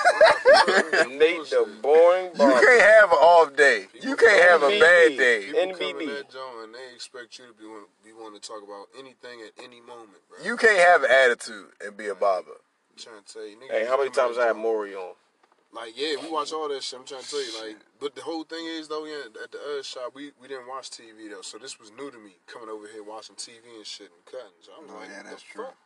Nate 1.09 1.45
the 1.51 1.69
boring 1.83 2.31
barber. 2.37 2.55
You 2.61 2.67
can't 2.67 2.83
have 2.83 3.11
an 3.11 3.19
off 3.19 3.57
day. 3.57 3.87
You 4.01 4.17
can't 4.17 4.43
have 4.51 4.63
a 4.63 4.79
bad 4.81 5.17
day. 5.19 5.47
People 5.47 5.61
come 5.73 5.79
NBB. 5.81 6.03
in 6.03 6.09
that 6.09 6.31
joint 6.31 6.65
and 6.65 6.75
they 6.75 6.95
expect 6.95 7.39
you 7.39 7.47
to 7.47 7.53
be 7.53 7.67
want, 7.67 7.89
be 8.05 8.11
wanting 8.13 8.41
to 8.41 8.49
talk 8.49 8.63
about 8.63 8.87
anything 8.99 9.41
at 9.47 9.63
any 9.65 9.81
moment, 9.81 10.19
bro. 10.29 10.45
You 10.45 10.57
can't 10.57 10.79
have 10.79 11.03
an 11.05 11.11
attitude 11.11 11.67
and 11.85 11.97
be 11.97 12.09
a 12.09 12.15
barber. 12.15 12.51
I'm 12.91 12.97
trying 12.99 13.23
to 13.25 13.33
tell 13.33 13.47
you, 13.47 13.57
nigga. 13.57 13.71
Hey, 13.71 13.87
how 13.87 13.97
many 13.99 14.11
times 14.11 14.37
I 14.39 14.47
had 14.47 14.53
joint- 14.53 14.63
Maury 14.63 14.95
on? 14.95 15.15
Like, 15.73 15.95
yeah, 15.97 16.17
we 16.21 16.31
watch 16.31 16.53
all 16.53 16.69
that 16.69 16.83
shit. 16.83 16.99
I'm 16.99 17.07
trying 17.07 17.23
to 17.23 17.31
tell 17.31 17.39
you, 17.45 17.55
like, 17.63 17.77
but 18.01 18.15
the 18.17 18.23
whole 18.23 18.43
thing 18.43 18.67
is 18.67 18.89
though, 18.89 19.05
yeah, 19.07 19.31
at 19.43 19.53
the 19.53 19.59
other 19.63 19.83
shop, 19.85 20.11
we, 20.15 20.33
we 20.43 20.49
didn't 20.49 20.67
watch 20.67 20.91
TV 20.91 21.31
though, 21.31 21.43
so 21.43 21.59
this 21.59 21.79
was 21.79 21.93
new 21.93 22.11
to 22.11 22.19
me 22.19 22.35
coming 22.47 22.69
over 22.69 22.89
here 22.91 23.05
watching 23.05 23.37
TV 23.37 23.63
and 23.77 23.87
shit 23.87 24.11
and 24.11 24.25
cutting. 24.27 24.59
So 24.63 24.73
I'm 24.77 24.91
Oh, 24.91 24.99
like, 24.99 25.09
yeah, 25.11 25.23
that's 25.23 25.43
the 25.47 25.49
true. 25.55 25.65
fuck? 25.67 25.77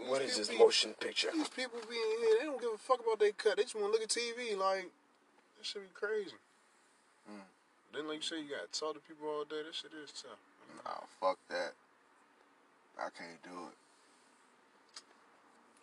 These 0.00 0.08
What 0.08 0.22
is 0.22 0.36
this 0.38 0.48
be- 0.48 0.56
motion 0.58 0.94
picture? 0.94 1.28
These 1.34 1.48
people 1.52 1.78
be 1.90 1.96
in 1.96 2.18
here, 2.24 2.36
they 2.40 2.46
don't 2.46 2.60
give 2.60 2.72
a 2.72 2.78
fuck 2.78 3.00
about 3.04 3.18
their 3.20 3.32
cut. 3.32 3.58
They 3.58 3.64
just 3.64 3.74
want 3.76 3.88
to 3.88 3.92
look 3.92 4.02
at 4.02 4.08
TV. 4.08 4.56
Like, 4.56 4.88
that 4.88 5.64
should 5.66 5.82
be 5.82 5.92
crazy. 5.92 6.32
Hmm. 7.28 7.44
Then, 7.92 8.08
like 8.08 8.16
you 8.16 8.22
say, 8.22 8.40
you 8.40 8.48
got 8.48 8.72
to 8.72 8.80
talk 8.80 8.94
to 8.94 9.00
people 9.04 9.28
all 9.28 9.44
day. 9.44 9.60
That 9.60 9.74
shit 9.76 9.92
is 9.92 10.08
tough. 10.16 10.40
Nah, 10.88 11.04
fuck 11.20 11.36
that. 11.50 11.76
I 12.96 13.12
can't 13.12 13.42
do 13.44 13.68
it. 13.68 13.76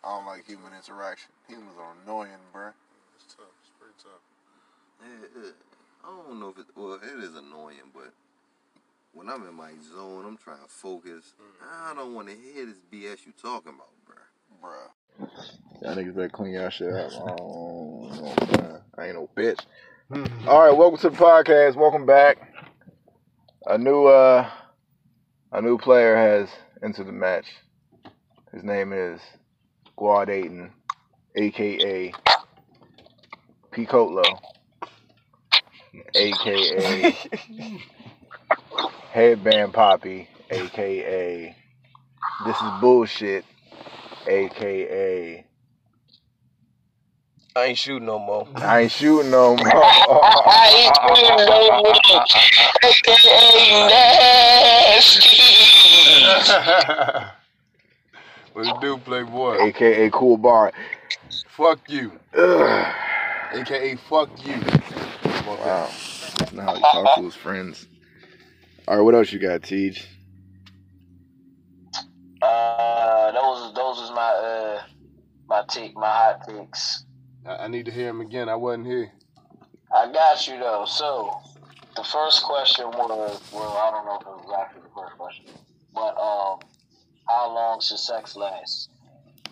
I 0.02 0.16
don't 0.18 0.26
like 0.26 0.44
human 0.46 0.72
interaction. 0.74 1.30
Humans 1.46 1.78
are 1.78 1.94
annoying, 2.02 2.42
bruh. 2.52 2.72
It's 3.30 3.36
tough. 3.36 3.46
It's 3.62 3.70
pretty 3.78 3.94
tough. 4.02 4.22
Eh, 5.04 5.46
eh, 5.46 5.52
I 6.02 6.26
don't 6.26 6.40
know 6.40 6.48
if 6.48 6.58
it, 6.58 6.66
well, 6.74 6.94
it 6.94 7.22
is 7.22 7.36
annoying, 7.36 7.92
but 7.94 8.12
when 9.12 9.28
I'm 9.28 9.46
in 9.46 9.54
my 9.54 9.70
zone, 9.94 10.24
I'm 10.26 10.36
trying 10.36 10.64
to 10.64 10.68
focus. 10.68 11.34
I 11.62 11.94
don't 11.94 12.12
want 12.12 12.26
to 12.26 12.34
hear 12.34 12.66
this 12.66 12.78
BS 12.92 13.26
you 13.26 13.32
talking 13.40 13.74
about, 13.74 13.90
bruh. 14.04 14.18
Bruh. 14.64 15.28
Y'all 15.80 15.94
niggas 15.94 16.16
better 16.16 16.28
clean 16.28 16.54
y'all 16.54 16.70
shit 16.70 16.92
up. 16.92 17.12
I 17.12 17.36
don't 17.36 17.36
know, 17.36 18.34
man. 18.62 18.80
I 18.98 19.06
ain't 19.06 19.14
no 19.14 19.30
bitch. 19.36 19.60
All 20.48 20.64
right, 20.64 20.76
welcome 20.76 20.98
to 20.98 21.10
the 21.10 21.16
podcast. 21.16 21.76
Welcome 21.76 22.06
back. 22.06 22.52
A 23.66 23.78
new 23.78 24.06
uh, 24.06 24.50
a 25.52 25.62
new 25.62 25.78
player 25.78 26.16
has 26.16 26.48
entered 26.82 27.06
the 27.06 27.12
match. 27.12 27.46
His 28.52 28.64
name 28.64 28.92
is 28.92 29.20
Guad 29.96 30.30
Ayton, 30.30 30.72
aka 31.36 32.12
Picotlo, 33.72 34.24
aka 36.14 37.16
Headband 39.12 39.72
Poppy, 39.72 40.28
aka 40.50 41.56
This 42.44 42.56
is 42.56 42.80
Bullshit, 42.80 43.44
aka 44.26 45.44
I 47.56 47.64
ain't 47.64 47.78
shooting 47.78 48.06
no 48.06 48.18
more. 48.18 48.46
I 48.56 48.80
ain't 48.82 48.92
shooting 48.92 49.30
no 49.32 49.56
more. 49.56 49.66
I 49.66 50.70
ain't 50.76 50.96
shooting 51.16 51.46
no 51.46 51.60
more. 51.82 51.94
AKA 52.84 53.88
nasty. 53.88 55.36
what 58.52 58.66
it 58.66 58.80
do, 58.80 58.98
Playboy? 58.98 59.58
AKA 59.62 60.10
Cool 60.10 60.36
Bar. 60.36 60.72
Fuck 61.48 61.80
you. 61.88 62.12
Ugh. 62.38 62.94
AKA 63.52 63.96
fuck 64.08 64.30
you. 64.44 64.52
Wow. 65.46 65.88
That's 66.38 66.52
not 66.52 66.64
how 66.64 66.74
he 66.74 66.80
talk 66.80 67.16
to 67.16 67.24
his 67.24 67.34
friends. 67.34 67.86
All 68.86 68.96
right, 68.96 69.02
what 69.02 69.14
else 69.14 69.32
you 69.32 69.38
got, 69.38 69.62
Tej? 69.62 69.96
Uh, 72.42 73.32
those 73.32 73.74
those 73.74 73.98
is 74.00 74.10
my 74.10 74.30
uh 74.30 74.82
my 75.48 75.62
take 75.68 75.94
my 75.94 76.06
hot 76.06 76.48
takes. 76.48 77.04
I, 77.46 77.56
I 77.64 77.68
need 77.68 77.86
to 77.86 77.92
hear 77.92 78.08
him 78.08 78.20
again. 78.20 78.48
I 78.48 78.54
wasn't 78.54 78.86
here. 78.86 79.12
I 79.94 80.10
got 80.10 80.46
you 80.46 80.58
though. 80.58 80.84
So 80.86 81.40
the 81.96 82.04
first 82.04 82.44
question 82.44 82.86
was 82.86 83.42
well 83.52 83.76
I 83.76 83.90
don't 83.90 84.06
know 84.06 84.16
if 84.16 84.22
it 84.22 84.26
was 84.26 84.42
exactly 84.44 84.82
the 84.82 85.00
first 85.00 85.18
question, 85.18 85.46
but 85.94 86.16
um 86.16 86.60
how 87.28 87.54
long 87.54 87.80
should 87.80 87.98
sex 87.98 88.36
last? 88.36 88.90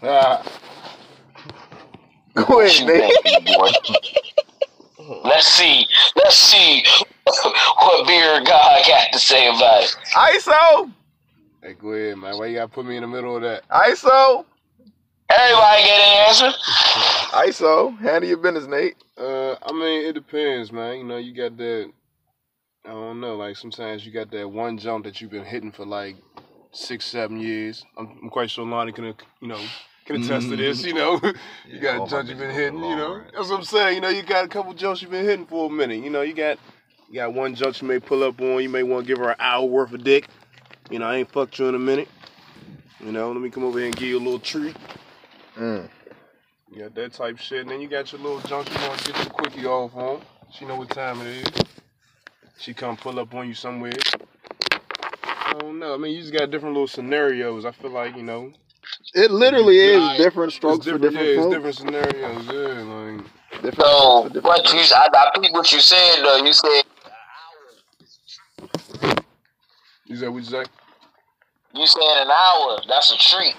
Ah, 0.02 0.44
Go 2.47 2.60
ahead, 2.60 2.70
Shoot 2.73 2.86
Nate. 2.86 3.47
boy. 3.56 3.70
Let's 5.24 5.47
see. 5.47 5.86
Let's 6.16 6.36
see 6.36 6.85
what 7.24 8.06
beer 8.06 8.40
God 8.44 8.82
got 8.86 9.12
to 9.12 9.19
say 9.19 9.48
about 9.48 9.82
it. 9.85 9.97
ISO! 10.15 10.93
hey, 11.62 11.74
go 11.74 11.93
ahead, 11.93 12.19
man. 12.19 12.39
Why 12.39 12.47
you 12.47 12.55
gotta 12.56 12.69
put 12.69 12.86
me 12.86 12.97
in 12.97 13.02
the 13.02 13.09
middle 13.09 13.36
of 13.36 13.43
that? 13.43 13.69
ISO! 13.69 14.44
Everybody 15.31 15.82
get 15.82 16.01
an 16.01 16.27
answer. 16.28 16.51
ISO! 17.47 17.98
Handle 17.98 18.28
your 18.28 18.39
business, 18.39 18.66
Nate. 18.66 18.97
Uh, 19.16 19.56
I 19.62 19.73
mean, 19.73 20.06
it 20.06 20.12
depends, 20.15 20.70
man. 20.73 20.98
You 20.98 21.05
know, 21.05 21.16
you 21.16 21.35
got 21.35 21.56
that. 21.56 21.90
I 22.85 22.90
don't 22.90 23.20
know. 23.20 23.36
Like 23.36 23.56
sometimes 23.56 24.06
you 24.06 24.12
got 24.12 24.31
that 24.31 24.48
one 24.48 24.78
jump 24.78 25.05
that 25.05 25.20
you've 25.20 25.31
been 25.31 25.44
hitting 25.44 25.73
for 25.73 25.85
like 25.85 26.16
six, 26.73 27.05
seven 27.05 27.40
years. 27.40 27.85
I'm, 27.97 28.19
I'm 28.23 28.31
quite 28.31 28.51
sure 28.51 28.65
Lonnie 28.66 28.93
can, 28.93 29.15
you 29.40 29.48
know, 29.48 29.60
can 30.09 30.22
attest 30.22 30.48
to 30.48 30.56
this. 30.56 30.85
You 30.85 30.94
know, 30.94 31.20
you 31.68 31.80
got 31.80 31.97
all 31.97 32.02
a 32.02 32.05
my 32.05 32.10
jump 32.10 32.28
you've 32.28 32.39
been 32.39 32.51
hitting. 32.51 32.82
You 32.82 32.97
know, 32.97 33.16
right? 33.16 33.30
that's 33.35 33.48
what 33.48 33.59
I'm 33.59 33.64
saying. 33.64 33.97
You 33.97 34.01
know, 34.01 34.09
you 34.09 34.22
got 34.22 34.44
a 34.44 34.48
couple 34.48 34.72
jumps 34.74 35.02
you've 35.02 35.10
been 35.10 35.24
hitting 35.24 35.47
for 35.47 35.66
a 35.66 35.70
minute. 35.70 36.02
You 36.02 36.10
know, 36.10 36.22
you 36.22 36.35
got 36.35 36.59
you 37.09 37.16
got 37.16 37.35
one 37.35 37.55
jump 37.55 37.80
you 37.80 37.89
may 37.89 38.01
pull 38.01 38.24
up 38.24 38.40
on. 38.40 38.62
You 38.62 38.68
may 38.68 38.82
want 38.82 39.06
to 39.06 39.09
give 39.09 39.18
her 39.18 39.30
an 39.30 39.36
hour 39.39 39.64
worth 39.64 39.93
of 39.93 40.02
dick. 40.02 40.28
You 40.90 40.98
know, 40.98 41.06
I 41.06 41.16
ain't 41.16 41.30
fucked 41.30 41.59
you 41.59 41.68
in 41.68 41.74
a 41.74 41.78
minute. 41.78 42.09
You 43.05 43.12
know, 43.12 43.30
let 43.30 43.40
me 43.40 43.51
come 43.51 43.64
over 43.64 43.78
here 43.78 43.86
and 43.86 43.97
give 43.97 44.09
you 44.09 44.18
a 44.18 44.20
little 44.20 44.40
treat. 44.40 44.76
Mm. 45.56 45.89
You 46.72 46.82
got 46.82 46.94
that 46.94 47.12
type 47.12 47.39
shit. 47.39 47.62
And 47.62 47.70
then 47.70 47.80
you 47.80 47.89
got 47.89 48.10
your 48.10 48.20
little 48.20 48.40
junk 48.40 48.68
you 48.72 48.89
want 48.89 48.98
to 49.01 49.12
get 49.12 49.24
your 49.24 49.32
quickie 49.35 49.66
off 49.66 49.94
on. 49.94 50.20
She 50.51 50.64
know 50.64 50.76
what 50.76 50.90
time 50.90 51.20
it 51.20 51.26
is. 51.28 51.64
She 52.59 52.74
come 52.74 52.97
pull 52.97 53.20
up 53.20 53.35
on 53.35 53.47
you 53.47 53.55
somewhere. 53.55 53.93
I 55.22 55.55
don't 55.60 55.78
know. 55.78 55.94
I 55.94 55.97
mean, 55.97 56.14
you 56.14 56.20
just 56.20 56.32
got 56.32 56.51
different 56.51 56.74
little 56.74 56.89
scenarios. 56.89 57.64
I 57.64 57.70
feel 57.70 57.90
like, 57.90 58.16
you 58.16 58.22
know. 58.22 58.52
It 59.15 59.31
literally 59.31 59.78
is 59.78 60.01
Like, 60.02 60.19
different 60.19 60.48
it's 60.48 60.56
strokes 60.56 60.86
for 60.86 60.98
different 60.98 61.27
yeah, 61.28 61.36
folks. 61.36 61.55
different 61.55 61.77
scenarios. 61.77 62.47
Yeah, 62.47 62.82
like. 62.82 63.24
Different 63.62 63.77
So 63.90 64.24
different 64.24 64.44
what 64.44 64.73
you 64.73 64.81
I, 64.94 65.09
I 65.12 65.40
peeped 65.40 65.52
what 65.55 65.73
you 65.73 65.81
said 65.81 66.23
though. 66.23 66.36
You 66.36 66.52
said 66.52 66.82
You 70.06 70.16
said 70.16 70.28
what 70.28 70.39
you 70.39 70.44
say? 70.44 70.65
You 71.74 71.86
saying 71.86 72.16
an 72.19 72.31
hour? 72.31 72.78
That's 72.89 73.12
a 73.12 73.16
treat. 73.19 73.55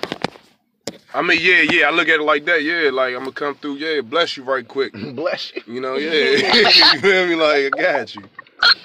I 1.13 1.21
mean, 1.21 1.39
yeah, 1.41 1.61
yeah. 1.71 1.87
I 1.87 1.91
look 1.91 2.07
at 2.07 2.19
it 2.19 2.23
like 2.23 2.45
that. 2.45 2.63
Yeah, 2.63 2.89
like 2.91 3.13
I'm 3.13 3.19
gonna 3.21 3.31
come 3.31 3.55
through. 3.55 3.75
Yeah, 3.75 4.01
bless 4.01 4.37
you 4.37 4.43
right 4.43 4.67
quick. 4.67 4.93
Bless 5.15 5.51
you. 5.55 5.61
You 5.67 5.81
know, 5.81 5.95
yeah. 5.95 6.11
you 6.93 6.99
feel 6.99 7.27
me? 7.27 7.35
Like 7.35 7.73
I 7.77 7.81
got 7.81 8.15
you. 8.15 8.23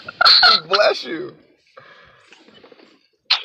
Bless 0.68 1.04
you. 1.04 1.34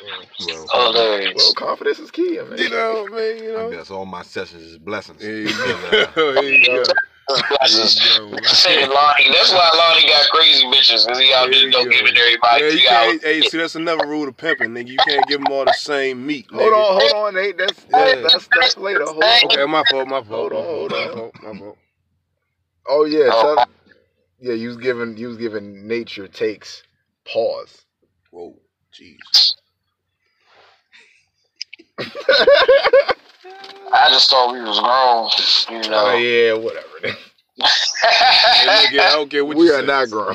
Mm, 0.02 0.46
well, 0.72 0.92
Hilarious. 0.92 1.34
Well, 1.36 1.54
confidence 1.54 1.98
is 1.98 2.10
key. 2.10 2.38
I 2.40 2.44
mean, 2.44 2.58
You 2.58 2.70
know 2.70 3.06
what 3.10 3.12
I 3.12 3.16
mean? 3.34 3.44
You 3.44 3.50
I 3.50 3.62
know. 3.62 3.70
guess 3.70 3.90
all 3.90 4.06
my 4.06 4.22
sessions 4.22 4.62
is 4.62 4.78
blessings. 4.78 5.20
There 5.20 5.40
you 5.40 5.48
go. 5.48 6.06
There 6.14 6.42
you 6.44 6.66
go. 6.66 6.82
Blessings. 7.28 7.96
There 8.02 8.24
you 8.24 8.30
go. 8.30 8.42
Say 8.44 8.86
Lonnie. 8.86 9.30
That's 9.32 9.52
why 9.52 9.70
Lonnie 9.76 10.06
got 10.08 10.26
crazy 10.30 10.64
bitches, 10.66 11.06
because 11.06 11.18
he 11.20 11.32
out 11.34 11.50
There 11.50 11.60
there 11.60 11.70
don't 11.70 11.84
go. 11.84 11.90
giving 11.90 12.16
everybody 12.16 12.64
Yeah, 12.64 12.70
you 12.70 12.80
can't, 12.88 13.22
hey, 13.22 13.40
see, 13.42 13.58
that's 13.58 13.74
another 13.76 14.06
rule 14.06 14.26
of 14.28 14.36
pimping, 14.36 14.70
nigga. 14.70 14.88
You 14.88 14.96
can't 15.06 15.26
give 15.28 15.40
them 15.42 15.52
all 15.52 15.64
the 15.64 15.72
same 15.74 16.26
meat. 16.26 16.46
hold 16.50 16.72
on, 16.72 17.00
hold 17.00 17.12
on, 17.12 17.34
Nate. 17.34 17.58
That's 17.58 17.84
Yeah. 17.92 18.22
that's 18.22 18.48
that's 18.58 18.76
later. 18.78 19.04
Hold 19.04 19.22
on. 19.22 19.44
Okay, 19.44 19.66
my 19.66 19.84
fault, 19.90 20.08
my 20.08 20.22
fault. 20.22 20.28
Hold 20.28 20.52
on, 20.54 20.64
hold 20.64 20.90
my 20.92 20.96
on. 21.04 21.12
fault, 21.12 21.34
my 21.42 21.58
fault. 21.58 21.78
Oh 22.88 23.04
yeah, 23.04 23.28
Oh. 23.32 23.42
tell, 23.56 23.56
oh. 23.60 23.64
yeah. 24.40 24.54
You 24.54 24.68
was 24.68 24.76
giving 24.78 25.16
you 25.16 25.28
was 25.28 25.36
giving 25.36 25.86
nature 25.86 26.26
takes 26.26 26.82
pause. 27.30 27.84
Whoa, 28.30 28.56
jeez. 28.92 29.54
I 33.92 34.08
just 34.10 34.30
thought 34.30 34.52
we 34.52 34.60
was 34.60 34.78
grown, 34.80 35.82
you 35.82 35.90
know. 35.90 36.04
Oh 36.06 36.16
yeah, 36.16 36.52
whatever. 36.54 36.86
Hey, 38.02 38.86
nigga, 38.86 39.00
I 39.00 39.10
don't 39.12 39.28
care 39.30 39.44
what 39.44 39.56
we 39.56 39.66
you 39.66 39.72
are 39.74 39.80
say. 39.80 39.86
not 39.86 40.08
grown. 40.08 40.34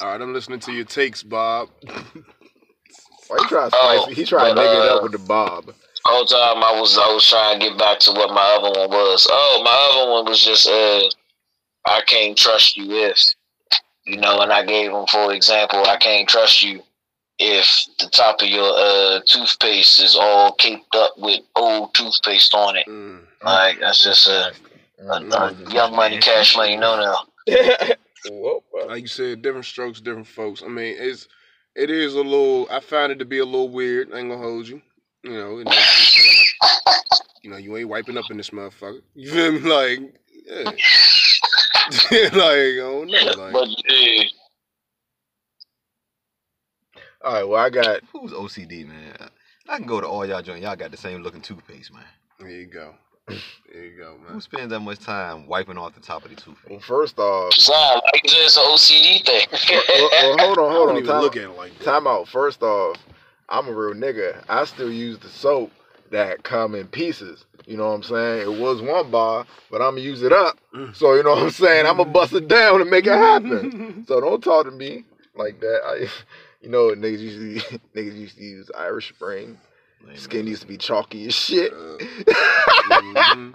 All 0.00 0.08
right, 0.08 0.20
I'm 0.20 0.32
listening 0.32 0.60
to 0.60 0.72
your 0.72 0.84
takes, 0.84 1.22
Bob. 1.24 1.68
Why 1.82 3.36
you 3.38 3.48
trying 3.48 3.70
to 3.70 3.76
Oh, 3.78 4.02
spice 4.04 4.12
it? 4.12 4.16
He 4.18 4.24
trying 4.24 4.54
to 4.54 4.54
but, 4.54 4.66
nigga 4.66 4.84
it 4.84 4.90
uh, 4.90 4.96
up 4.96 5.02
with 5.02 5.12
the 5.12 5.18
bob. 5.18 5.74
whole 6.04 6.24
time 6.24 6.62
I 6.62 6.80
was 6.80 6.96
I 6.96 7.12
was 7.12 7.28
trying 7.28 7.58
to 7.60 7.68
get 7.68 7.78
back 7.78 7.98
to 8.00 8.12
what 8.12 8.32
my 8.32 8.56
other 8.58 8.70
one 8.80 8.90
was. 8.90 9.26
Oh, 9.30 9.62
my 9.64 9.88
other 9.92 10.12
one 10.12 10.24
was 10.26 10.42
just 10.44 10.68
uh 10.68 11.00
I 11.86 12.00
can't 12.06 12.36
trust 12.38 12.76
you 12.76 12.90
if 12.92 13.18
you 14.06 14.16
know, 14.16 14.40
and 14.40 14.52
I 14.52 14.64
gave 14.64 14.90
him 14.92 15.06
for 15.06 15.32
example, 15.34 15.84
I 15.86 15.96
can't 15.96 16.28
trust 16.28 16.62
you 16.62 16.82
if 17.40 17.86
the 17.98 18.08
top 18.10 18.40
of 18.42 18.48
your 18.48 18.72
uh 18.76 19.20
toothpaste 19.24 20.00
is 20.00 20.14
all 20.14 20.52
caked 20.52 20.94
up 20.94 21.12
with 21.18 21.40
old 21.56 21.94
toothpaste 21.94 22.54
on 22.54 22.76
it. 22.76 22.86
Mm. 22.86 23.22
Like 23.42 23.80
that's 23.80 24.04
just 24.04 24.28
a, 24.28 24.52
a, 25.08 25.14
a 25.14 25.72
young 25.72 25.96
money, 25.96 26.18
cash 26.18 26.54
money, 26.56 26.76
no 26.76 27.00
no. 27.00 27.16
Whoa, 28.28 28.62
whoa. 28.70 28.86
Like 28.86 29.02
you 29.02 29.08
said, 29.08 29.42
different 29.42 29.64
strokes, 29.64 30.00
different 30.00 30.26
folks. 30.26 30.62
I 30.62 30.68
mean, 30.68 30.94
it's 30.98 31.26
it 31.74 31.90
is 31.90 32.14
a 32.14 32.20
little. 32.20 32.68
I 32.70 32.80
find 32.80 33.10
it 33.10 33.18
to 33.20 33.24
be 33.24 33.38
a 33.38 33.44
little 33.44 33.70
weird. 33.70 34.12
I 34.12 34.18
ain't 34.18 34.28
gonna 34.28 34.42
hold 34.42 34.68
you. 34.68 34.82
You 35.22 35.32
know, 35.32 35.58
it 35.58 35.68
you 35.68 36.92
you 37.42 37.50
know, 37.50 37.56
you 37.56 37.76
ain't 37.76 37.88
wiping 37.88 38.18
up 38.18 38.30
in 38.30 38.36
this 38.36 38.50
motherfucker. 38.50 39.00
You 39.14 39.30
feel 39.30 39.52
me? 39.52 39.60
Like, 39.60 39.98
yeah. 40.46 40.62
like, 40.70 40.74
I 42.12 42.76
don't 42.78 43.06
know. 43.06 43.42
Like, 43.42 43.52
But 43.52 43.68
uh, 43.68 44.24
All 47.22 47.32
right, 47.34 47.44
well 47.44 47.60
I 47.60 47.70
got 47.70 48.00
Who's 48.12 48.32
OCD, 48.32 48.86
man? 48.86 49.16
I 49.68 49.76
can 49.76 49.86
go 49.86 50.00
to 50.00 50.06
all 50.06 50.26
y'all 50.26 50.42
joint. 50.42 50.62
Y'all 50.62 50.76
got 50.76 50.90
the 50.90 50.96
same 50.96 51.22
looking 51.22 51.40
toothpaste, 51.40 51.92
man. 51.92 52.02
there 52.38 52.48
you 52.50 52.66
go. 52.66 52.94
There 53.28 53.84
you 53.84 53.96
go, 53.96 54.16
man. 54.16 54.26
Who 54.26 54.32
man. 54.32 54.40
spends 54.40 54.70
that 54.70 54.80
much 54.80 54.98
time 54.98 55.46
wiping 55.46 55.78
off 55.78 55.94
the 55.94 56.00
top 56.00 56.24
of 56.24 56.30
the 56.30 56.36
toothpaste? 56.36 56.70
well, 56.70 56.80
first 56.80 57.18
off. 57.18 57.54
Son, 57.54 58.00
like 58.12 58.22
it's 58.24 58.56
an 58.56 58.64
OCD 58.64 59.24
thing. 59.24 59.46
well, 59.70 60.10
well, 60.10 60.38
hold 60.46 60.58
on, 60.58 60.70
I 60.70 60.74
hold 60.74 60.88
don't 60.88 60.90
on. 60.90 60.96
even 60.96 61.06
Time, 61.10 61.20
look 61.22 61.36
at 61.36 61.42
it 61.44 61.48
like 61.50 61.78
that. 61.78 61.84
time 61.84 62.06
out. 62.08 62.26
First 62.28 62.62
off, 62.62 62.96
I'm 63.48 63.68
a 63.68 63.72
real 63.72 63.94
nigga. 63.94 64.42
I 64.48 64.64
still 64.64 64.90
use 64.90 65.18
the 65.18 65.28
soap 65.28 65.70
that 66.10 66.42
come 66.42 66.74
in 66.74 66.88
pieces. 66.88 67.44
You 67.66 67.76
know 67.76 67.86
what 67.88 67.94
I'm 67.94 68.02
saying? 68.02 68.52
It 68.52 68.60
was 68.60 68.82
one 68.82 69.10
bar, 69.12 69.46
but 69.70 69.80
I'm 69.80 69.92
gonna 69.92 70.00
use 70.00 70.22
it 70.24 70.32
up. 70.32 70.58
Mm. 70.74 70.96
So 70.96 71.14
you 71.14 71.22
know 71.22 71.30
what 71.30 71.42
I'm 71.44 71.50
saying? 71.50 71.86
I'm 71.86 71.98
gonna 71.98 72.10
bust 72.10 72.32
it 72.32 72.48
down 72.48 72.80
and 72.80 72.90
make 72.90 73.06
it 73.06 73.12
happen. 73.12 74.04
so 74.08 74.20
don't 74.20 74.42
talk 74.42 74.64
to 74.64 74.72
me 74.72 75.04
like 75.36 75.60
that. 75.60 75.80
I, 75.84 76.08
you 76.60 76.68
know, 76.68 76.88
niggas 76.88 77.18
usually 77.20 77.60
niggas 77.94 78.16
used 78.18 78.36
to 78.36 78.42
use 78.42 78.70
Irish 78.76 79.08
Spring. 79.10 79.58
Lame, 80.06 80.16
Skin 80.16 80.40
man. 80.40 80.48
used 80.48 80.62
to 80.62 80.68
be 80.68 80.78
chalky 80.78 81.26
as 81.26 81.34
shit. 81.34 81.72
Uh, 81.72 81.98
mhm. 82.90 83.54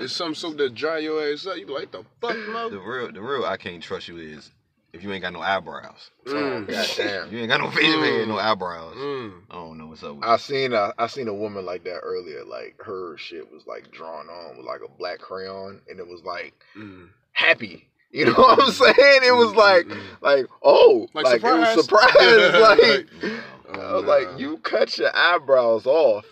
It's 0.00 0.12
some 0.14 0.34
soap 0.34 0.56
that 0.58 0.74
dry 0.74 0.98
your 0.98 1.22
ass 1.32 1.46
up. 1.46 1.56
You 1.56 1.66
be 1.66 1.72
like, 1.72 1.90
the 1.90 2.04
fuck, 2.20 2.36
The 2.70 2.78
real, 2.84 3.12
the 3.12 3.20
real, 3.20 3.44
I 3.44 3.56
can't 3.56 3.82
trust 3.82 4.08
you 4.08 4.16
is 4.16 4.50
if 4.92 5.02
you 5.02 5.12
ain't 5.12 5.22
got 5.22 5.32
no 5.32 5.40
eyebrows. 5.40 6.10
Oh, 6.26 6.30
Mm. 6.32 6.66
goddamn. 6.70 7.32
You 7.32 7.40
ain't 7.40 7.48
got 7.48 7.60
no 7.60 7.70
face, 7.70 7.84
you 7.86 8.02
ain't 8.04 8.28
got 8.28 8.34
no 8.34 8.38
eyebrows. 8.40 8.94
Mm. 8.96 9.32
I 9.50 9.54
don't 9.54 9.78
know 9.78 9.86
what's 9.88 10.02
up 10.02 10.14
with 10.16 10.24
I 10.24 10.36
seen 10.38 10.72
a 10.72 10.92
I 10.98 11.06
seen 11.06 11.28
a 11.28 11.34
woman 11.34 11.64
like 11.66 11.84
that 11.84 11.98
earlier. 11.98 12.44
Like 12.44 12.76
her 12.84 13.16
shit 13.18 13.50
was 13.52 13.66
like 13.66 13.90
drawn 13.90 14.28
on 14.28 14.56
with 14.56 14.66
like 14.66 14.80
a 14.84 14.88
black 14.98 15.18
crayon, 15.18 15.80
and 15.88 15.98
it 16.00 16.06
was 16.06 16.22
like 16.24 16.54
Mm. 16.76 17.08
happy. 17.32 17.88
You 18.10 18.24
know 18.26 18.32
what 18.32 18.62
I'm 18.62 18.70
saying? 18.72 19.20
It 19.24 19.34
was 19.36 19.54
like 19.54 19.86
Mm. 19.86 20.00
like 20.22 20.46
oh 20.62 21.08
Like 21.12 21.24
like, 21.24 21.44
it 21.44 21.58
was 21.58 21.68
surprise. 21.68 21.84
surprised. 21.84 22.54
like 22.60 23.06
you. 23.22 23.38
Oh, 23.68 23.80
I 23.80 23.94
was 23.94 24.04
nah. 24.04 24.08
like 24.08 24.40
you 24.40 24.58
cut 24.58 24.96
your 24.98 25.14
eyebrows 25.14 25.86
off 25.86 26.24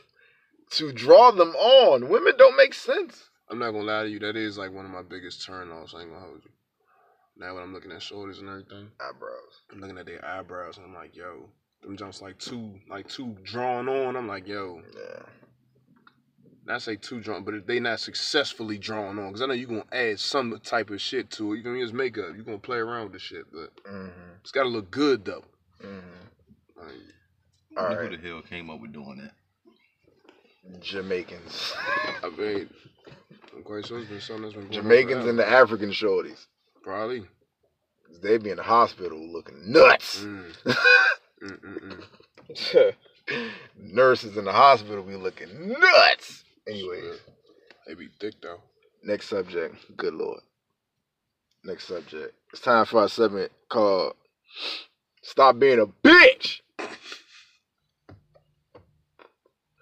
to 0.70 0.90
draw 0.92 1.30
them 1.32 1.50
on. 1.54 2.08
Women 2.08 2.32
don't 2.38 2.56
make 2.56 2.72
sense. 2.74 3.28
I'm 3.50 3.58
not 3.58 3.72
gonna 3.72 3.84
lie 3.84 4.02
to 4.04 4.08
you. 4.08 4.18
That 4.18 4.36
is 4.36 4.56
like 4.58 4.72
one 4.72 4.84
of 4.86 4.90
my 4.90 5.02
biggest 5.02 5.46
turnoffs. 5.46 5.94
I 5.94 6.00
ain't 6.00 6.10
gonna 6.10 6.20
hold 6.24 6.40
you. 6.44 6.50
Now 7.36 7.54
when 7.54 7.62
I'm 7.62 7.74
looking 7.74 7.92
at 7.92 8.02
shoulders 8.02 8.38
and 8.38 8.48
everything, 8.48 8.88
Eyebrows. 8.98 9.60
I'm 9.70 9.80
looking 9.80 9.98
at 9.98 10.06
their 10.06 10.24
eyebrows 10.24 10.78
and 10.78 10.86
I'm 10.86 10.94
like, 10.94 11.14
yo, 11.14 11.50
them 11.82 11.96
jumps 11.96 12.22
like 12.22 12.38
too, 12.38 12.72
like 12.88 13.08
too 13.08 13.36
drawn 13.44 13.88
on. 13.88 14.16
I'm 14.16 14.26
like, 14.26 14.48
yo, 14.48 14.80
Yeah. 14.96 15.22
Not 16.66 16.82
say 16.82 16.96
too 16.96 17.20
drawn, 17.20 17.44
but 17.44 17.54
if 17.54 17.66
they 17.66 17.78
not 17.80 18.00
successfully 18.00 18.76
drawn 18.78 19.18
on, 19.18 19.28
because 19.28 19.42
I 19.42 19.46
know 19.46 19.54
you're 19.54 19.68
gonna 19.68 19.84
add 19.92 20.18
some 20.20 20.58
type 20.64 20.90
of 20.90 21.00
shit 21.00 21.30
to 21.32 21.52
it. 21.52 21.58
You 21.58 21.62
can 21.62 21.76
use 21.76 21.92
makeup. 21.92 22.34
you're 22.34 22.44
gonna 22.44 22.58
play 22.58 22.78
around 22.78 23.04
with 23.04 23.12
the 23.14 23.18
shit, 23.18 23.46
but 23.52 23.70
hmm 23.88 24.08
it's 24.40 24.50
gotta 24.52 24.68
look 24.68 24.90
good 24.90 25.24
though. 25.24 25.44
hmm 25.80 25.98
Like, 26.76 26.88
All 27.76 27.94
Who 27.94 28.16
the 28.16 28.28
hell 28.28 28.42
came 28.42 28.70
up 28.70 28.80
with 28.80 28.92
doing 28.92 29.18
that? 29.18 29.32
Jamaicans. 30.80 31.72
I 32.22 32.28
mean, 32.36 32.68
I'm 33.54 33.62
quite 33.62 33.86
sure 33.86 33.98
it's 34.00 34.08
been 34.08 34.20
something 34.20 34.42
that's 34.42 34.54
been 34.54 34.64
going 34.68 34.72
Jamaicans 34.82 35.12
forever. 35.24 35.30
and 35.30 35.38
the 35.38 35.48
African 35.48 35.90
shorties. 35.90 36.46
probably. 36.82 37.20
'Cause 37.20 38.20
They 38.20 38.38
be 38.38 38.50
in 38.50 38.56
the 38.56 38.62
hospital 38.62 39.18
looking 39.18 39.70
nuts. 39.72 40.18
Mm. 40.24 40.56
Mm, 41.42 41.60
mm, 41.60 42.02
mm. 42.56 42.94
Nurses 43.76 44.38
in 44.38 44.46
the 44.46 44.52
hospital 44.52 45.02
be 45.02 45.16
looking 45.16 45.68
nuts. 45.78 46.44
Anyways, 46.68 47.20
They 47.86 47.94
be 47.94 48.08
thick 48.20 48.34
though. 48.42 48.60
next 49.02 49.28
subject. 49.28 49.76
Good 49.96 50.14
lord. 50.14 50.40
Next 51.64 51.84
subject. 51.88 52.34
It's 52.52 52.62
time 52.62 52.86
for 52.86 53.02
our 53.02 53.08
segment 53.08 53.52
called 53.68 54.14
"Stop 55.22 55.58
Being 55.58 55.80
a 55.80 55.86
Bitch." 55.86 56.60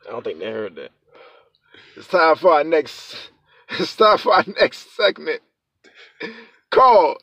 I 0.07 0.11
don't 0.13 0.25
think 0.25 0.39
they 0.41 0.51
heard 0.51 0.77
that. 0.77 0.91
It's 1.97 2.09
time 2.09 2.37
for 2.37 2.53
our 2.53 2.65
next. 2.65 3.17
It's 3.79 3.97
time 3.97 4.19
for 4.19 4.35
our 4.35 4.45
next 4.61 4.95
segment 4.97 5.43
called. 6.71 7.23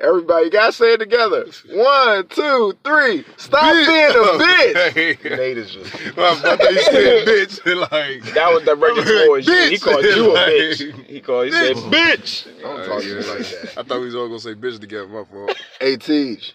Everybody 0.00 0.50
gotta 0.50 0.72
say 0.72 0.94
it 0.94 0.98
together. 0.98 1.46
One, 1.70 2.26
two, 2.26 2.76
three. 2.82 3.24
Stop 3.36 3.72
being 3.72 4.10
a 4.10 4.38
bitch. 4.42 5.36
Nate 5.38 5.56
is 5.58 5.70
just. 5.70 5.94
I 6.18 6.34
thought 6.40 6.60
you 6.72 6.82
said 6.82 7.26
bitch. 7.28 7.60
Like 7.92 8.34
That 8.34 8.52
was 8.52 8.64
the 8.64 8.74
regular 8.74 9.26
boy 9.26 9.42
shit. 9.42 9.72
He 9.72 9.78
called 9.78 10.04
you 10.04 10.32
a 10.34 10.38
bitch. 10.38 11.06
He 11.06 11.20
called. 11.20 11.46
He 11.46 11.52
said, 11.52 11.76
"Bitch." 11.76 12.46
I 12.58 12.62
don't 12.62 12.86
talk 12.88 13.02
to 13.02 13.06
me 13.06 13.14
like 13.14 13.38
that. 13.50 13.74
I 13.76 13.82
thought 13.84 14.00
we 14.00 14.06
was 14.06 14.14
all 14.16 14.26
gonna 14.26 14.40
say 14.40 14.54
bitch 14.54 14.80
together. 14.80 15.06
My 15.06 15.24
fault. 15.24 15.56
Hey, 15.80 15.96
Teach. 15.96 16.54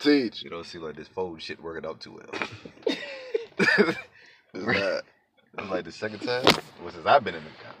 Teach. 0.00 0.42
You 0.42 0.50
don't 0.50 0.64
see 0.64 0.78
like 0.78 0.96
this 0.96 1.08
fold 1.08 1.42
shit 1.42 1.62
working 1.62 1.88
out 1.88 2.00
too 2.00 2.12
well. 2.12 2.48
It's 3.58 4.66
not. 4.66 5.02
That's 5.54 5.70
like 5.70 5.84
the 5.84 5.92
second 5.92 6.20
time. 6.20 6.44
Well, 6.82 6.90
since 6.92 7.04
I've 7.06 7.22
been 7.22 7.34
in 7.34 7.44
the 7.44 7.50
car. 7.62 7.74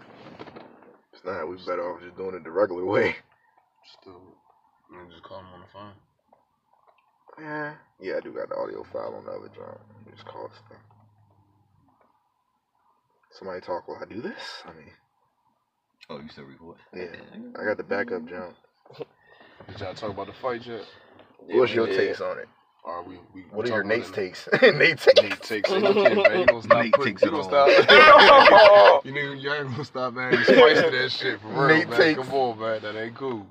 It's 1.22 1.26
not. 1.26 1.48
We 1.48 1.56
better 1.66 1.88
off 1.94 2.02
just 2.02 2.16
doing 2.16 2.34
it 2.34 2.42
the 2.42 2.50
regular 2.50 2.84
way. 2.84 3.14
Still, 4.00 4.20
you 4.90 4.98
just 5.10 5.22
call 5.22 5.38
him 5.40 5.46
on 5.54 5.60
the 5.60 5.66
phone. 5.72 5.92
Yeah. 7.38 7.74
Yeah, 8.00 8.14
I 8.16 8.20
do 8.20 8.32
got 8.32 8.48
the 8.48 8.56
audio 8.56 8.84
file 8.92 9.14
on 9.16 9.24
the 9.24 9.30
other 9.30 9.48
drum. 9.54 9.78
Just 10.10 10.26
call 10.26 10.48
this 10.48 10.58
thing. 10.68 10.78
Somebody 13.38 13.60
talk 13.60 13.86
while 13.88 13.98
I 14.02 14.12
do 14.12 14.20
this. 14.20 14.62
I 14.66 14.72
mean, 14.72 14.90
Oh, 16.10 16.18
you 16.18 16.28
still 16.28 16.44
record? 16.44 16.76
yeah. 16.94 17.14
I 17.60 17.64
got 17.64 17.76
the 17.76 17.84
backup 17.84 18.26
jump. 18.28 18.56
Did 19.68 19.80
y'all 19.80 19.94
talk 19.94 20.10
about 20.10 20.26
the 20.26 20.32
fight 20.42 20.66
yet? 20.66 20.82
What's 21.46 21.72
your 21.72 21.86
Yeah. 21.88 21.96
takes 21.96 22.20
on 22.20 22.38
it? 22.38 22.48
Or 22.84 23.04
we, 23.04 23.16
we 23.32 23.42
What 23.52 23.66
are 23.66 23.68
your 23.68 23.84
Nate's 23.84 24.10
takes? 24.10 24.48
Nate's 24.62 25.04
takes. 25.04 25.22
Nate 25.22 25.42
takes. 25.42 25.70
You 25.70 25.80
can't, 25.80 26.48
gonna 26.48 26.62
stop 26.62 26.82
Nate 26.82 26.94
takes 26.94 27.22
you 27.22 27.42
stop. 27.44 29.04
you 29.04 29.12
need, 29.12 29.40
you 29.40 29.52
ain't 29.52 29.70
gonna 29.70 29.84
stop, 29.84 30.14
man. 30.14 30.32
You 30.32 30.44
spice 30.44 30.82
to 30.82 30.90
that 30.90 31.12
shit 31.12 31.40
for 31.40 31.48
real, 31.48 31.68
Nate 31.68 31.88
man. 31.88 31.98
takes. 31.98 32.20
Come 32.20 32.34
on, 32.34 32.58
man. 32.58 32.82
That 32.82 32.96
ain't 32.96 33.14
cool. 33.14 33.46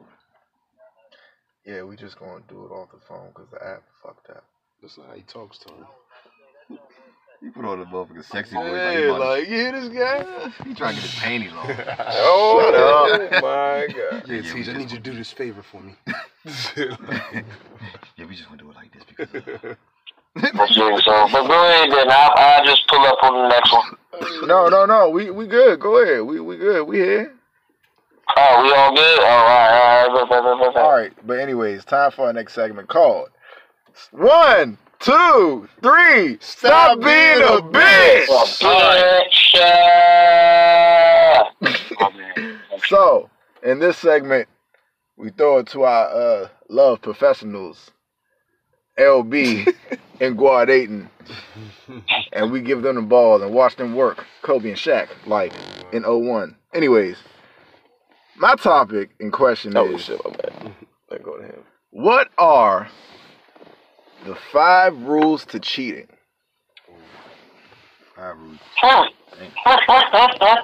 Yeah, 1.65 1.83
we 1.83 1.95
just 1.95 2.19
gonna 2.19 2.41
do 2.49 2.65
it 2.65 2.71
off 2.71 2.89
the 2.91 2.99
phone 3.07 3.29
because 3.29 3.49
the 3.51 3.65
app 3.65 3.83
fucked 4.03 4.29
up. 4.31 4.43
That's 4.81 4.97
how 4.97 5.13
he 5.15 5.21
talks 5.21 5.59
to 5.59 5.69
him. 5.69 5.85
You 7.41 7.51
put 7.51 7.65
on 7.65 7.79
the 7.79 7.85
motherfucking 7.85 8.25
sexy 8.25 8.53
voice. 8.55 8.71
Yeah, 8.71 8.91
you 8.99 9.15
about 9.15 9.23
to- 9.23 9.29
like, 9.31 9.47
you 9.49 9.55
hear 9.55 9.71
this 9.71 9.89
guy? 9.89 10.23
he 10.67 10.73
trying 10.75 10.95
to 10.95 11.01
get 11.01 11.09
his 11.09 11.19
panties 11.19 11.51
on. 11.53 11.75
Oh 12.09 13.21
my 13.31 13.39
god. 13.39 14.21
Yeah, 14.27 14.35
Yeah, 14.41 14.53
Teach, 14.53 14.69
I 14.69 14.73
need 14.73 14.91
you 14.91 14.97
to 14.97 14.99
do 14.99 15.13
this 15.15 15.31
favor 15.31 15.63
for 15.63 15.81
me. 15.81 15.95
yeah, 16.05 16.13
we 18.27 18.35
just 18.35 18.47
want 18.49 18.59
to 18.59 18.65
do 18.65 18.69
it 18.71 18.75
like 18.75 18.91
this 18.93 19.03
because. 19.07 19.33
Uh, 19.35 19.75
Yeah, 20.37 20.51
so, 20.99 21.27
but 21.31 21.47
go 21.47 21.67
ahead 21.67 21.91
then. 21.91 22.09
I'll, 22.09 22.31
I'll 22.37 22.65
just 22.65 22.87
pull 22.87 23.01
up 23.05 23.17
on 23.23 23.33
the 23.33 23.47
next 23.49 23.71
one. 23.73 23.97
No, 24.47 24.69
no, 24.69 24.85
no. 24.85 25.09
We 25.09 25.29
we 25.31 25.45
good. 25.47 25.79
Go 25.79 25.97
ahead. 26.01 26.21
We 26.21 26.39
we 26.39 26.57
good. 26.57 26.83
We 26.87 26.97
here. 26.97 27.33
Oh, 28.37 28.63
we 28.63 28.71
all 28.71 28.95
good? 28.95 29.19
Oh, 29.19 29.25
all 29.25 29.45
right, 29.45 30.07
all 30.07 30.25
right. 30.25 30.31
All 30.31 30.57
right, 30.67 30.75
All 30.77 30.91
right. 30.93 31.11
But 31.27 31.39
anyways, 31.39 31.83
time 31.85 32.11
for 32.11 32.27
our 32.27 32.33
next 32.33 32.53
segment 32.53 32.87
called 32.87 33.29
One, 34.11 34.77
Two, 35.01 35.67
Three. 35.81 36.37
Stop, 36.41 36.99
being 36.99 37.41
a 37.41 37.59
bitch. 37.59 38.27
Bitch. 41.61 42.87
So, 42.87 43.29
in 43.63 43.79
this 43.79 43.97
segment, 43.97 44.47
we 45.17 45.31
throw 45.31 45.57
it 45.59 45.67
to 45.67 45.83
our 45.83 46.07
uh, 46.07 46.49
love 46.69 47.01
professionals, 47.01 47.89
LB 48.99 49.73
and 50.21 50.37
Guard 50.37 50.69
Ayton, 50.69 51.09
and 52.31 52.51
we 52.51 52.61
give 52.61 52.83
them 52.83 52.95
the 52.95 53.01
ball 53.01 53.41
and 53.41 53.53
watch 53.53 53.77
them 53.77 53.95
work, 53.95 54.25
Kobe 54.43 54.69
and 54.69 54.77
Shaq, 54.77 55.07
like 55.25 55.51
in 55.91 56.03
01. 56.03 56.55
Anyways, 56.75 57.17
my 58.37 58.53
topic 58.55 59.11
in 59.19 59.31
question 59.31 59.75
Oh 59.75 59.95
is 59.95 60.03
shit, 60.03 60.23
my 60.23 60.31
bad. 60.31 60.75
Let 61.09 61.23
go 61.23 61.37
to 61.37 61.43
him. 61.43 61.63
what 61.89 62.29
are 62.37 62.87
the 64.25 64.35
five 64.51 64.97
rules 65.01 65.45
to 65.47 65.59
cheating? 65.59 66.07
I 68.17 68.27
rude. 68.29 68.59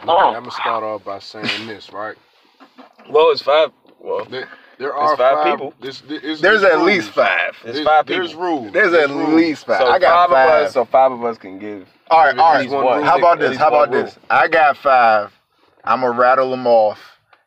I'm 0.05 0.43
gonna 0.43 0.51
start 0.51 0.83
off 0.83 1.03
by 1.03 1.19
saying 1.19 1.67
this, 1.67 1.91
right? 1.91 2.15
Well, 3.09 3.31
it's 3.31 3.41
five. 3.41 3.71
Well, 3.99 4.25
There, 4.25 4.47
there 4.77 4.93
are 4.93 5.17
five 5.17 5.35
five, 5.37 5.51
people. 5.53 5.73
This, 5.81 6.01
this, 6.01 6.21
there's 6.21 6.41
There's 6.41 6.63
at 6.63 6.75
rules. 6.75 6.85
least 6.87 7.09
five. 7.11 7.55
There's 7.63 7.75
There's, 7.77 7.87
five 7.87 8.05
There's 8.05 8.35
rules. 8.35 8.71
There's 8.73 8.93
at 8.93 9.09
rules. 9.09 9.33
least 9.33 9.65
five. 9.65 9.79
so 9.79 9.87
I 9.87 9.97
got 9.99 10.29
five, 10.29 10.35
five. 10.35 10.49
of 10.61 10.67
us. 10.67 10.73
So 10.73 10.85
five 10.85 11.11
of 11.11 11.23
us 11.23 11.37
can 11.37 11.57
give. 11.57 11.87
All 12.09 12.19
right, 12.23 12.37
all 12.37 12.49
At 12.51 12.53
right. 12.53 12.61
least 12.61 12.73
one 12.73 13.03
How 13.03 13.17
about 13.17 13.39
this? 13.39 13.57
How 13.57 13.69
about 13.69 13.91
this? 13.91 14.17
I 14.29 14.47
got 14.47 14.77
five. 14.77 15.33
I'm 15.83 16.01
gonna 16.01 16.17
rattle 16.17 16.51
them 16.51 16.67
off, 16.67 16.99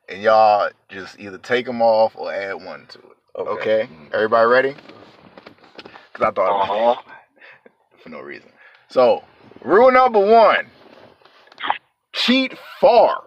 and 0.09 0.23
y'all 0.23 0.71
just 0.89 1.19
either 1.21 1.39
take 1.39 1.67
them 1.67 1.83
off 1.83 2.17
or 2.17 2.33
add 2.33 2.55
one 2.55 2.87
to 2.89 2.99
it. 2.99 3.05
Okay. 3.37 3.89
Mm. 3.93 4.13
Everybody 4.15 4.47
ready? 4.47 4.75
Cause 6.21 6.29
I 6.29 6.33
thought 6.33 6.63
Uh-huh. 6.63 7.03
for 8.03 8.09
no 8.11 8.21
reason. 8.21 8.51
So, 8.89 9.25
rule 9.63 9.91
number 9.91 10.19
one: 10.19 10.67
cheat 12.13 12.59
far. 12.79 13.23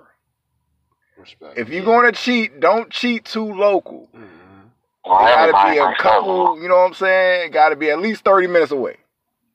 Respect. 1.18 1.58
If 1.58 1.70
you're 1.70 1.86
gonna 1.86 2.12
cheat, 2.12 2.60
don't 2.60 2.92
cheat 2.92 3.26
too 3.26 3.52
local. 3.52 4.10
Mhm. 4.14 4.70
It 5.06 5.10
gotta 5.10 5.72
be 5.74 5.80
a 5.80 5.96
couple. 5.96 6.62
You 6.62 6.70
know 6.70 6.76
what 6.76 6.86
I'm 6.88 6.94
saying? 6.94 7.48
It 7.48 7.50
gotta 7.50 7.76
be 7.76 7.90
at 7.90 7.98
least 8.00 8.24
30 8.24 8.46
minutes 8.48 8.72
away. 8.72 8.98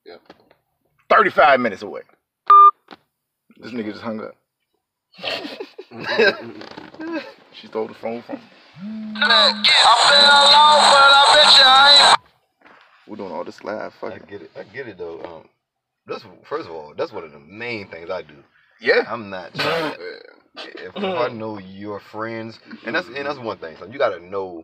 Yep. 0.05 0.21
35 1.09 1.59
minutes 1.61 1.81
away. 1.81 2.01
This 3.57 3.71
nigga 3.71 3.91
just 3.93 4.03
hung 4.03 4.19
up. 4.21 4.35
She 7.53 7.67
stole 7.67 7.87
the 7.87 7.93
phone 7.95 8.21
from 8.21 8.37
him. 8.37 8.49
We're 13.09 13.15
doing 13.17 13.31
all 13.31 13.43
this 13.43 13.63
live. 13.63 13.93
Fuck 13.99 14.13
I 14.13 14.15
it. 14.17 14.27
get 14.27 14.41
it. 14.43 14.51
I 14.55 14.63
get 14.63 14.87
it 14.87 14.97
though. 14.97 15.19
Um, 15.23 15.49
that's 16.05 16.23
first 16.47 16.67
of 16.67 16.71
all, 16.73 16.93
that's 16.95 17.11
one 17.11 17.23
of 17.23 17.31
the 17.31 17.39
main 17.39 17.87
things 17.89 18.09
I 18.09 18.21
do. 18.21 18.35
Yeah. 18.79 19.03
I'm 19.07 19.29
not 19.29 19.53
trying 19.55 19.93
to, 19.95 20.19
if, 20.57 20.95
if 20.95 21.03
I 21.03 21.27
know 21.29 21.57
your 21.57 21.99
friends, 21.99 22.59
and 22.85 22.95
that's 22.95 23.07
and 23.07 23.25
that's 23.25 23.39
one 23.39 23.57
thing. 23.57 23.75
So 23.79 23.85
you 23.87 23.97
gotta 23.97 24.19
know. 24.19 24.63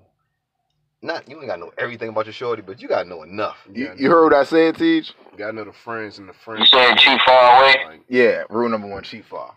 Not 1.01 1.27
you 1.29 1.37
ain't 1.37 1.47
gotta 1.47 1.59
know 1.59 1.71
everything 1.77 2.09
about 2.09 2.25
your 2.25 2.33
shorty, 2.33 2.61
but 2.61 2.81
you 2.81 2.87
gotta 2.87 3.07
know 3.07 3.23
enough. 3.23 3.57
You, 3.71 3.91
you 3.97 4.09
heard 4.09 4.23
what 4.23 4.33
I 4.33 4.43
said, 4.43 4.75
Teach? 4.75 5.13
You 5.33 5.37
gotta 5.37 5.53
know 5.53 5.65
the 5.65 5.73
friends 5.83 6.17
and 6.17 6.27
the 6.29 6.33
friends. 6.33 6.61
You 6.71 6.79
said 6.79 6.95
too 6.95 7.17
far 7.25 7.61
away? 7.61 7.75
Like, 7.85 8.01
Yeah. 8.09 8.43
Rule 8.49 8.69
number 8.69 8.87
one: 8.87 9.03
cheat 9.03 9.25
far. 9.25 9.55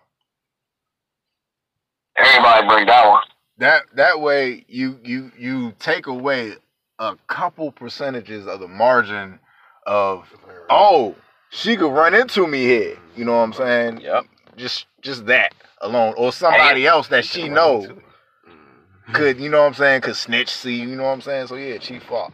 Everybody 2.16 2.66
bring 2.66 2.86
that 2.86 3.09
one. 3.09 3.23
That 3.59 3.82
that 3.94 4.20
way 4.20 4.65
you 4.69 4.98
you 5.02 5.31
you 5.39 5.73
take 5.78 6.06
away 6.06 6.55
a 6.99 7.16
couple 7.27 7.73
percentages 7.73 8.47
of 8.47 8.61
the 8.61 8.69
margin 8.69 9.39
of 9.87 10.27
oh 10.70 11.15
she 11.51 11.77
could 11.77 11.93
run 11.93 12.15
into 12.15 12.47
me 12.47 12.65
here. 12.65 12.97
You 13.16 13.25
know 13.25 13.33
what 13.33 13.45
I'm 13.45 13.53
saying? 13.53 14.01
Yep. 14.01 14.27
Just 14.57 14.87
just 15.01 15.27
that 15.27 15.55
alone, 15.81 16.15
or 16.16 16.33
somebody 16.33 16.87
else 16.87 17.09
that 17.09 17.25
she 17.25 17.49
know 17.49 17.81
mm-hmm. 17.81 19.12
could 19.12 19.39
you 19.39 19.49
know 19.49 19.61
what 19.61 19.69
I'm 19.69 19.75
saying? 19.75 20.01
Could 20.03 20.16
snitch 20.16 20.51
see. 20.51 20.77
You 20.77 20.97
know 20.97 21.05
what 21.05 21.11
I'm 21.11 21.20
saying? 21.20 21.47
So 21.47 21.57
yeah, 21.57 21.79
she 21.81 21.99
far. 21.99 22.31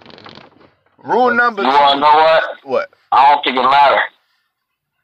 Rule 0.98 1.34
number 1.34 1.62
You 1.62 1.68
wanna 1.68 1.94
two. 1.94 2.00
know 2.00 2.14
what? 2.14 2.44
What? 2.64 2.90
I 3.12 3.32
don't 3.32 3.44
think 3.44 3.58
it 3.58 3.62
matters. 3.62 4.00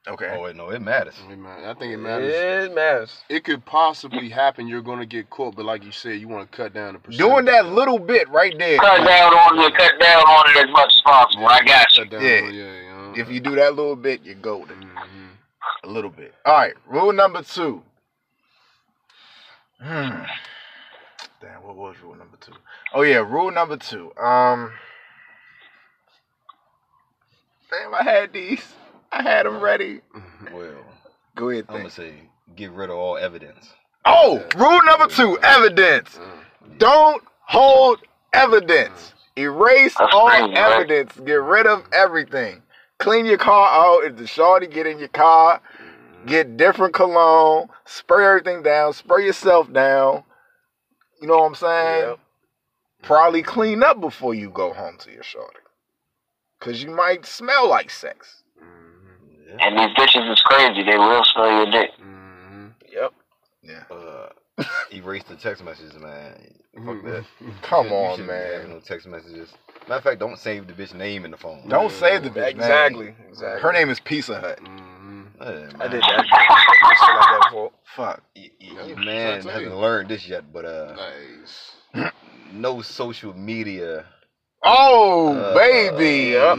Okay. 0.09 0.35
Oh 0.35 0.43
wait, 0.45 0.57
no, 0.57 0.71
it 0.71 0.81
matters. 0.81 1.15
I, 1.23 1.29
mean, 1.29 1.43
man, 1.43 1.65
I 1.65 1.75
think 1.75 1.93
it 1.93 1.99
matters. 1.99 2.33
It 2.35 2.75
matters. 2.75 3.19
It 3.29 3.45
could 3.45 3.65
possibly 3.67 4.31
happen. 4.31 4.67
You're 4.67 4.81
gonna 4.81 5.05
get 5.05 5.29
caught, 5.29 5.55
but 5.57 5.67
like 5.67 5.85
you 5.85 5.93
said, 5.93 6.19
you 6.21 6.27
want 6.27 6.51
to 6.51 6.57
cut 6.57 6.73
down 6.73 6.95
the 6.95 6.99
percentage. 7.01 7.19
Doing 7.19 7.45
that 7.45 7.67
little 7.67 7.99
bit 7.99 8.29
right 8.31 8.57
there. 8.59 8.79
Cut 8.79 9.07
down 9.07 9.33
on 9.35 9.59
it, 9.59 9.77
cut 9.77 10.01
down 10.01 10.23
on 10.23 10.51
it 10.57 10.65
as 10.69 10.73
much 10.73 10.93
as 10.95 11.01
possible. 11.05 11.47
I 11.47 11.61
got 11.63 11.95
you. 11.97 12.05
Cut 12.05 12.13
down 12.13 12.23
Yeah. 12.23 12.41
on- 12.43 12.55
yeah, 12.55 12.75
you 12.81 12.91
know. 12.91 13.15
If 13.17 13.31
you 13.31 13.41
do 13.41 13.55
that 13.57 13.75
little 13.75 13.95
bit, 13.97 14.23
you're 14.25 14.37
golden. 14.37 14.81
Mhm. 14.85 15.29
A 15.85 15.87
little 15.89 16.11
bit. 16.11 16.35
All 16.47 16.55
right. 16.55 16.75
Rule 16.87 17.13
number 17.13 17.43
two. 17.43 17.83
Hmm. 19.83 20.25
Damn, 21.43 21.63
what 21.63 21.77
was 21.77 21.97
rule 22.03 22.15
number 22.15 22.37
two? 22.41 22.53
Oh 22.95 23.03
yeah, 23.03 23.19
rule 23.19 23.51
number 23.51 23.77
two. 23.77 24.15
Um. 24.17 24.73
Damn, 27.71 27.95
I 27.95 28.03
had 28.03 28.33
these. 28.33 28.75
I 29.13 29.23
had 29.23 29.47
them 29.47 29.61
ready. 29.61 30.01
Mm-hmm. 30.15 30.55
Well, 30.55 30.85
Go 31.35 31.51
ahead. 31.51 31.67
I'm 31.69 31.77
gonna 31.79 31.91
say 31.91 32.13
get 32.57 32.71
rid 32.73 32.91
of 32.91 32.97
all 32.97 33.17
evidence. 33.17 33.73
Oh, 34.05 34.45
rule 34.57 34.81
number 34.85 35.07
two: 35.07 35.39
evidence. 35.43 36.19
Mm. 36.19 36.79
Don't 36.79 37.23
hold 37.47 38.01
evidence. 38.33 39.15
Mm. 39.37 39.43
Erase 39.43 39.95
That's 39.99 40.15
all 40.15 40.29
crazy, 40.29 40.45
right? 40.49 40.59
evidence. 40.59 41.13
Get 41.25 41.41
rid 41.41 41.67
of 41.67 41.85
everything. 41.93 42.63
Clean 42.99 43.25
your 43.25 43.39
car 43.39 43.69
out. 43.71 44.05
If 44.05 44.17
the 44.17 44.27
shorty 44.27 44.67
get 44.67 44.87
in 44.87 44.99
your 44.99 45.09
car, 45.09 45.61
mm-hmm. 45.61 46.27
get 46.27 46.57
different 46.57 46.95
cologne. 46.95 47.69
Spray 47.87 48.27
everything 48.27 48.63
down. 48.63 48.93
Spray 48.93 49.25
yourself 49.25 49.73
down. 49.73 50.25
You 51.23 51.29
know 51.29 51.39
what 51.39 51.47
I'm 51.47 51.55
saying? 51.55 52.09
Yep. 52.09 52.19
Probably 53.03 53.43
mm-hmm. 53.43 53.51
clean 53.51 53.83
up 53.83 54.01
before 54.01 54.35
you 54.35 54.51
go 54.51 54.73
home 54.73 54.97
to 54.99 55.13
your 55.13 55.23
shorty. 55.23 55.57
Cause 56.61 56.83
you 56.83 56.91
might 56.91 57.25
smell 57.25 57.71
like 57.71 57.89
sex. 57.89 58.40
Yeah. 59.51 59.67
And 59.67 59.79
these 59.79 59.97
bitches 59.97 60.31
is 60.33 60.41
crazy. 60.43 60.83
They 60.83 60.97
will 60.97 61.25
smell 61.25 61.51
your 61.51 61.71
dick. 61.71 61.91
Mhm. 62.01 62.73
Yep. 62.93 63.13
Yeah. 63.63 63.83
Uh, 63.91 64.29
erase 64.93 65.25
the 65.25 65.37
text 65.37 65.63
messages, 65.65 65.95
man. 65.99 66.55
Fuck 66.85 67.03
that. 67.05 67.25
Come 67.63 67.87
You 67.89 67.93
on, 67.95 68.17
shouldn't 68.17 68.29
be 68.29 68.35
having 68.35 68.59
man. 68.69 68.71
No 68.77 68.81
text 68.81 69.07
messages. 69.07 69.53
Matter 69.89 69.95
of 69.99 70.05
fact, 70.05 70.21
don't 70.21 70.39
save 70.39 70.67
the 70.67 70.73
bitch 70.73 70.95
name 70.95 71.25
in 71.25 71.31
the 71.31 71.37
phone. 71.37 71.67
Don't 71.69 71.91
save 71.91 72.23
the 72.23 72.31
bitch. 72.31 72.35
name. 72.37 72.61
Exactly. 72.61 73.15
Exactly. 73.29 73.63
Her 73.63 73.73
name 73.73 73.91
is 73.91 73.99
Pizza 74.01 74.41
Hut. 74.41 74.59
Mhm. 74.63 75.27
Yeah. 75.41 75.47
I 75.81 75.89
did 75.89 76.03
that. 76.03 76.27
I 76.33 76.43
did 76.43 77.09
like 77.17 77.51
that. 77.53 77.71
Fuck. 77.97 78.23
Y- 78.37 78.51
y- 78.61 78.67
Yeah, 78.75 78.81
I'm 78.95 79.05
man 79.05 79.25
trying 79.27 79.37
to 79.39 79.43
tell 79.43 79.53
hasn't 79.53 79.77
learned 79.77 80.09
this 80.11 80.29
yet, 80.29 80.53
but 80.53 80.65
uh, 80.65 80.95
Nice. 81.95 82.13
no 82.53 82.83
social 82.83 83.33
media 83.35 84.05
Oh, 84.63 85.35
Uh, 85.35 85.55
baby. 85.55 86.33
Yep. 86.33 86.59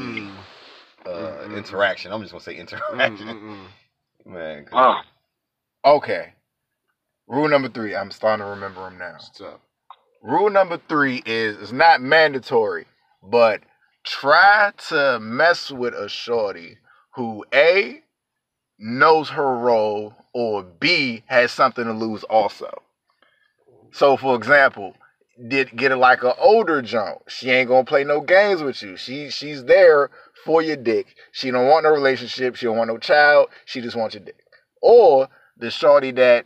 Mm. 1.05 1.51
uh, 1.53 1.55
interaction. 1.57 2.11
I'm 2.11 2.21
just 2.21 2.31
gonna 2.31 2.43
say 2.43 2.55
interaction, 2.55 3.27
Mm-mm-mm. 3.27 3.65
man. 4.25 4.65
'cause 4.65 5.03
Uh, 5.85 5.89
Okay. 5.89 6.33
Rule 7.27 7.47
number 7.47 7.69
three. 7.69 7.95
I'm 7.95 8.11
starting 8.11 8.43
to 8.45 8.49
remember 8.49 8.81
them 8.81 8.97
now. 8.97 9.15
It's 9.15 9.29
tough. 9.29 9.59
Rule 10.21 10.49
number 10.49 10.77
three 10.89 11.23
is 11.25 11.57
it's 11.57 11.71
not 11.71 12.01
mandatory, 12.01 12.85
but 13.23 13.61
try 14.03 14.71
to 14.89 15.19
mess 15.19 15.71
with 15.71 15.93
a 15.95 16.07
shorty 16.09 16.77
who 17.15 17.43
A 17.53 18.03
knows 18.77 19.29
her 19.29 19.57
role 19.57 20.13
or 20.33 20.63
B 20.63 21.23
has 21.27 21.51
something 21.51 21.85
to 21.85 21.93
lose 21.93 22.23
also. 22.25 22.71
So 23.91 24.15
for 24.17 24.35
example, 24.35 24.95
did 25.47 25.75
get 25.75 25.91
it 25.91 25.97
like 25.97 26.23
an 26.23 26.33
older 26.37 26.81
junk. 26.81 27.29
She 27.29 27.49
ain't 27.49 27.67
gonna 27.69 27.83
play 27.85 28.03
no 28.03 28.21
games 28.21 28.61
with 28.61 28.81
you. 28.83 28.97
She 28.97 29.29
she's 29.29 29.63
there 29.65 30.09
for 30.45 30.61
your 30.61 30.75
dick. 30.75 31.15
She 31.31 31.51
don't 31.51 31.67
want 31.67 31.83
no 31.83 31.91
relationship. 31.91 32.55
She 32.55 32.65
don't 32.65 32.77
want 32.77 32.89
no 32.89 32.97
child. 32.97 33.49
She 33.65 33.81
just 33.81 33.95
wants 33.95 34.15
your 34.15 34.23
dick. 34.23 34.37
Or 34.81 35.29
the 35.57 35.69
shorty 35.69 36.11
that 36.11 36.45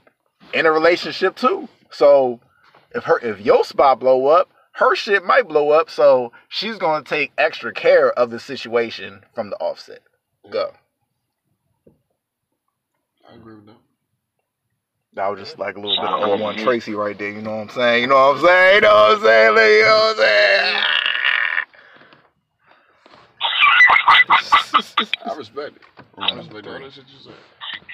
in 0.54 0.66
a 0.66 0.72
relationship 0.72 1.36
too. 1.36 1.70
So 1.90 2.40
if 2.94 3.04
her 3.04 3.20
if 3.20 3.40
your 3.40 3.64
spot 3.64 4.00
blow 4.00 4.28
up, 4.28 4.50
her 4.74 4.96
shit 4.96 5.24
might 5.24 5.48
blow 5.48 5.70
up, 5.70 5.90
so 5.90 6.34
she's 6.50 6.78
gonna 6.78 7.04
take 7.04 7.32
extra 7.38 7.74
care 7.74 8.12
of 8.12 8.30
the 8.30 8.40
situation 8.40 9.22
from 9.34 9.50
the 9.50 9.56
offset. 9.58 10.02
Go. 10.52 10.72
I 13.30 13.36
agree 13.36 13.56
with 13.56 13.68
that. 13.68 13.76
That 15.14 15.28
was 15.30 15.40
just 15.40 15.58
like 15.58 15.78
a 15.78 15.80
little 15.80 15.96
bit 15.96 16.10
of 16.10 16.40
01 16.40 16.58
Tracy 16.58 16.94
right 16.94 17.18
there, 17.18 17.32
you 17.32 17.42
know 17.42 17.56
what 17.56 17.62
I'm 17.62 17.70
saying? 17.70 18.02
You 18.02 18.08
know 18.10 18.16
what 18.16 18.36
I'm 18.36 18.46
saying? 18.46 18.76
You 18.76 18.82
know 18.82 18.94
what 18.94 19.18
I'm 19.18 19.24
saying? 19.24 19.48
You 19.48 19.82
know 19.84 19.96
what 19.96 20.12
I'm 20.12 20.18
saying? 20.18 20.76
Ah! 20.76 21.15
I 25.26 25.36
respect 25.36 25.78
it. 25.78 25.82
I 26.18 26.34
respect 26.34 26.68
all 26.68 26.80
that 26.80 26.94
shit 26.94 27.04
you 27.08 27.20
said. 27.24 27.34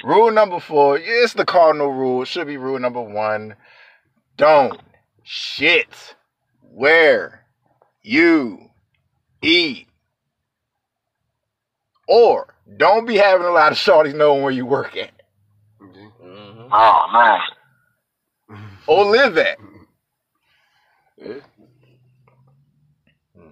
Rule 0.04 0.32
number 0.32 0.60
four, 0.60 0.98
yeah, 0.98 1.24
it's 1.24 1.34
the 1.34 1.46
cardinal 1.46 1.92
rule. 1.92 2.24
It 2.24 2.28
should 2.28 2.48
be 2.48 2.58
rule 2.58 2.80
number 2.80 3.02
one. 3.02 3.56
Don't 4.38 4.80
shit 5.24 6.16
where 6.62 7.46
you 8.02 8.70
eat. 9.42 9.88
Or 12.08 12.54
don't 12.78 13.06
be 13.06 13.18
having 13.18 13.46
a 13.46 13.52
lot 13.52 13.72
of 13.72 13.78
shorties 13.78 14.16
knowing 14.16 14.42
where 14.42 14.52
you 14.52 14.66
work 14.66 14.98
at. 14.98 15.12
Oh 16.74 17.08
man. 17.14 18.60
Or 18.88 19.06
live 19.06 19.38
at. 19.38 19.58
Yeah. 21.18 21.34
Hmm. 23.38 23.50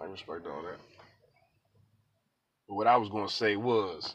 I 0.00 0.04
respect 0.06 0.46
all 0.46 0.62
that. 0.62 0.78
But 2.72 2.76
what 2.76 2.86
I 2.86 2.96
was 2.96 3.10
gonna 3.10 3.28
say 3.28 3.54
was, 3.56 4.14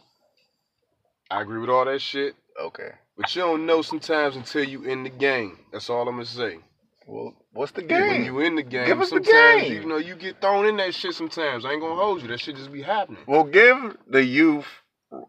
I 1.29 1.41
agree 1.43 1.59
with 1.59 1.69
all 1.69 1.85
that 1.85 2.01
shit, 2.01 2.33
Okay. 2.59 2.89
but 3.15 3.35
you 3.35 3.43
don't 3.43 3.67
know 3.67 3.83
sometimes 3.83 4.35
until 4.35 4.63
you 4.63 4.81
in 4.83 5.03
the 5.03 5.11
game. 5.11 5.59
That's 5.71 5.91
all 5.91 6.07
I'm 6.09 6.15
gonna 6.15 6.25
say. 6.25 6.57
Well, 7.05 7.35
what's 7.53 7.71
the 7.73 7.83
game? 7.83 8.07
When 8.07 8.25
you 8.25 8.39
in 8.39 8.55
the 8.55 8.63
game, 8.63 8.87
Give 8.87 8.99
us 8.99 9.11
the 9.11 9.23
sometimes 9.23 9.61
game. 9.69 9.83
you 9.83 9.87
know 9.87 9.97
you 9.97 10.15
get 10.15 10.41
thrown 10.41 10.65
in 10.65 10.75
that 10.77 10.95
shit. 10.95 11.13
Sometimes 11.13 11.65
I 11.65 11.73
ain't 11.73 11.81
gonna 11.81 11.93
hold 12.01 12.23
you. 12.23 12.29
That 12.29 12.39
shit 12.39 12.55
just 12.55 12.71
be 12.73 12.81
happening. 12.81 13.21
Well, 13.27 13.43
give 13.43 13.95
the 14.07 14.23
youth 14.25 14.65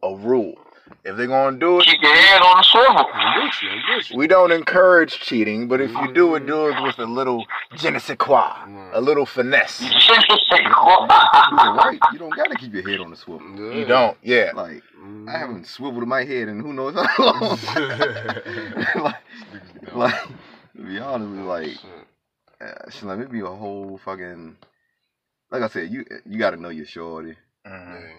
a 0.03 0.15
rule. 0.17 0.59
If 1.05 1.16
they're 1.16 1.27
gonna 1.27 1.56
do 1.59 1.81
it, 1.81 1.86
Keep 1.86 2.02
your 2.02 2.15
head 2.15 2.43
on 2.43 2.56
the 2.59 2.62
swivel. 2.62 3.06
I'm 3.12 3.44
with 3.44 3.62
you. 3.62 3.69
I'm 3.70 3.97
with 3.97 4.10
you. 4.10 4.16
we 4.16 4.27
don't 4.27 4.52
encourage 4.52 5.19
cheating, 5.20 5.69
but 5.69 5.81
if 5.81 5.90
you 5.90 6.12
do 6.12 6.35
it, 6.35 6.47
do 6.47 6.69
it 6.69 6.82
with 6.82 6.98
a 6.98 7.05
little 7.06 7.44
je 7.77 7.90
ne 7.90 7.98
sais 7.98 8.16
quoi, 8.16 8.52
a 8.93 9.01
little 9.01 9.24
finesse. 9.27 9.81
You're 9.82 11.74
right. 11.74 11.98
You 12.12 12.19
don't 12.19 12.35
gotta 12.36 12.55
keep 12.56 12.73
your 12.74 12.89
head 12.89 13.01
on 13.01 13.10
the 13.10 13.16
swivel. 13.16 13.48
You 13.74 13.85
don't, 13.85 14.16
yeah. 14.23 14.52
Like 14.55 14.82
Mm-hmm. 14.98 15.28
I 15.28 15.39
haven't 15.39 15.66
swiveled 15.69 16.09
my 16.09 16.24
head 16.24 16.48
in 16.48 16.59
who 16.59 16.73
knows 16.73 16.93
how 16.97 17.24
long. 17.24 17.59
like, 18.97 19.15
like 19.94 20.23
to 20.77 20.82
be 20.85 20.98
honest, 20.98 21.31
with 21.31 21.39
you, 21.39 21.44
like 21.47 21.77
uh, 22.60 22.90
shit, 22.90 23.05
like 23.05 23.19
maybe 23.19 23.40
a 23.40 23.47
whole 23.47 24.01
fucking. 24.05 24.56
Like 25.52 25.62
I 25.62 25.69
said, 25.69 25.90
you 25.93 26.05
you 26.27 26.36
got 26.39 26.51
to 26.51 26.56
know 26.56 26.69
your 26.70 26.85
shorty. 26.85 27.36
Mhm. 27.65 28.12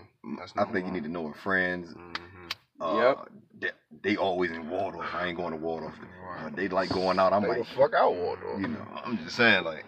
I 0.58 0.66
think 0.72 0.86
you 0.88 0.92
need 0.94 1.04
to 1.04 1.10
know 1.10 1.28
her 1.28 1.34
friends. 1.34 1.94
Mm-hmm. 1.94 2.39
Uh, 2.82 2.96
Yep. 2.96 3.18
They, 3.62 3.72
they 4.04 4.16
always 4.18 4.52
in 4.52 4.70
Waldorf. 4.70 5.08
I 5.14 5.28
ain't 5.28 5.38
going 5.38 5.52
to 5.52 5.58
Waldorf. 5.58 5.94
Uh, 6.40 6.50
they 6.56 6.70
like 6.70 6.90
going 6.90 7.20
out. 7.20 7.34
I'm 7.34 7.42
Stay 7.44 7.50
like, 7.50 7.58
the 7.60 7.66
fuck 7.76 7.94
out, 7.94 8.16
Waldorf. 8.16 8.62
you 8.62 8.68
know, 8.70 8.86
I'm 9.04 9.18
just 9.18 9.36
saying, 9.36 9.66
like, 9.66 9.86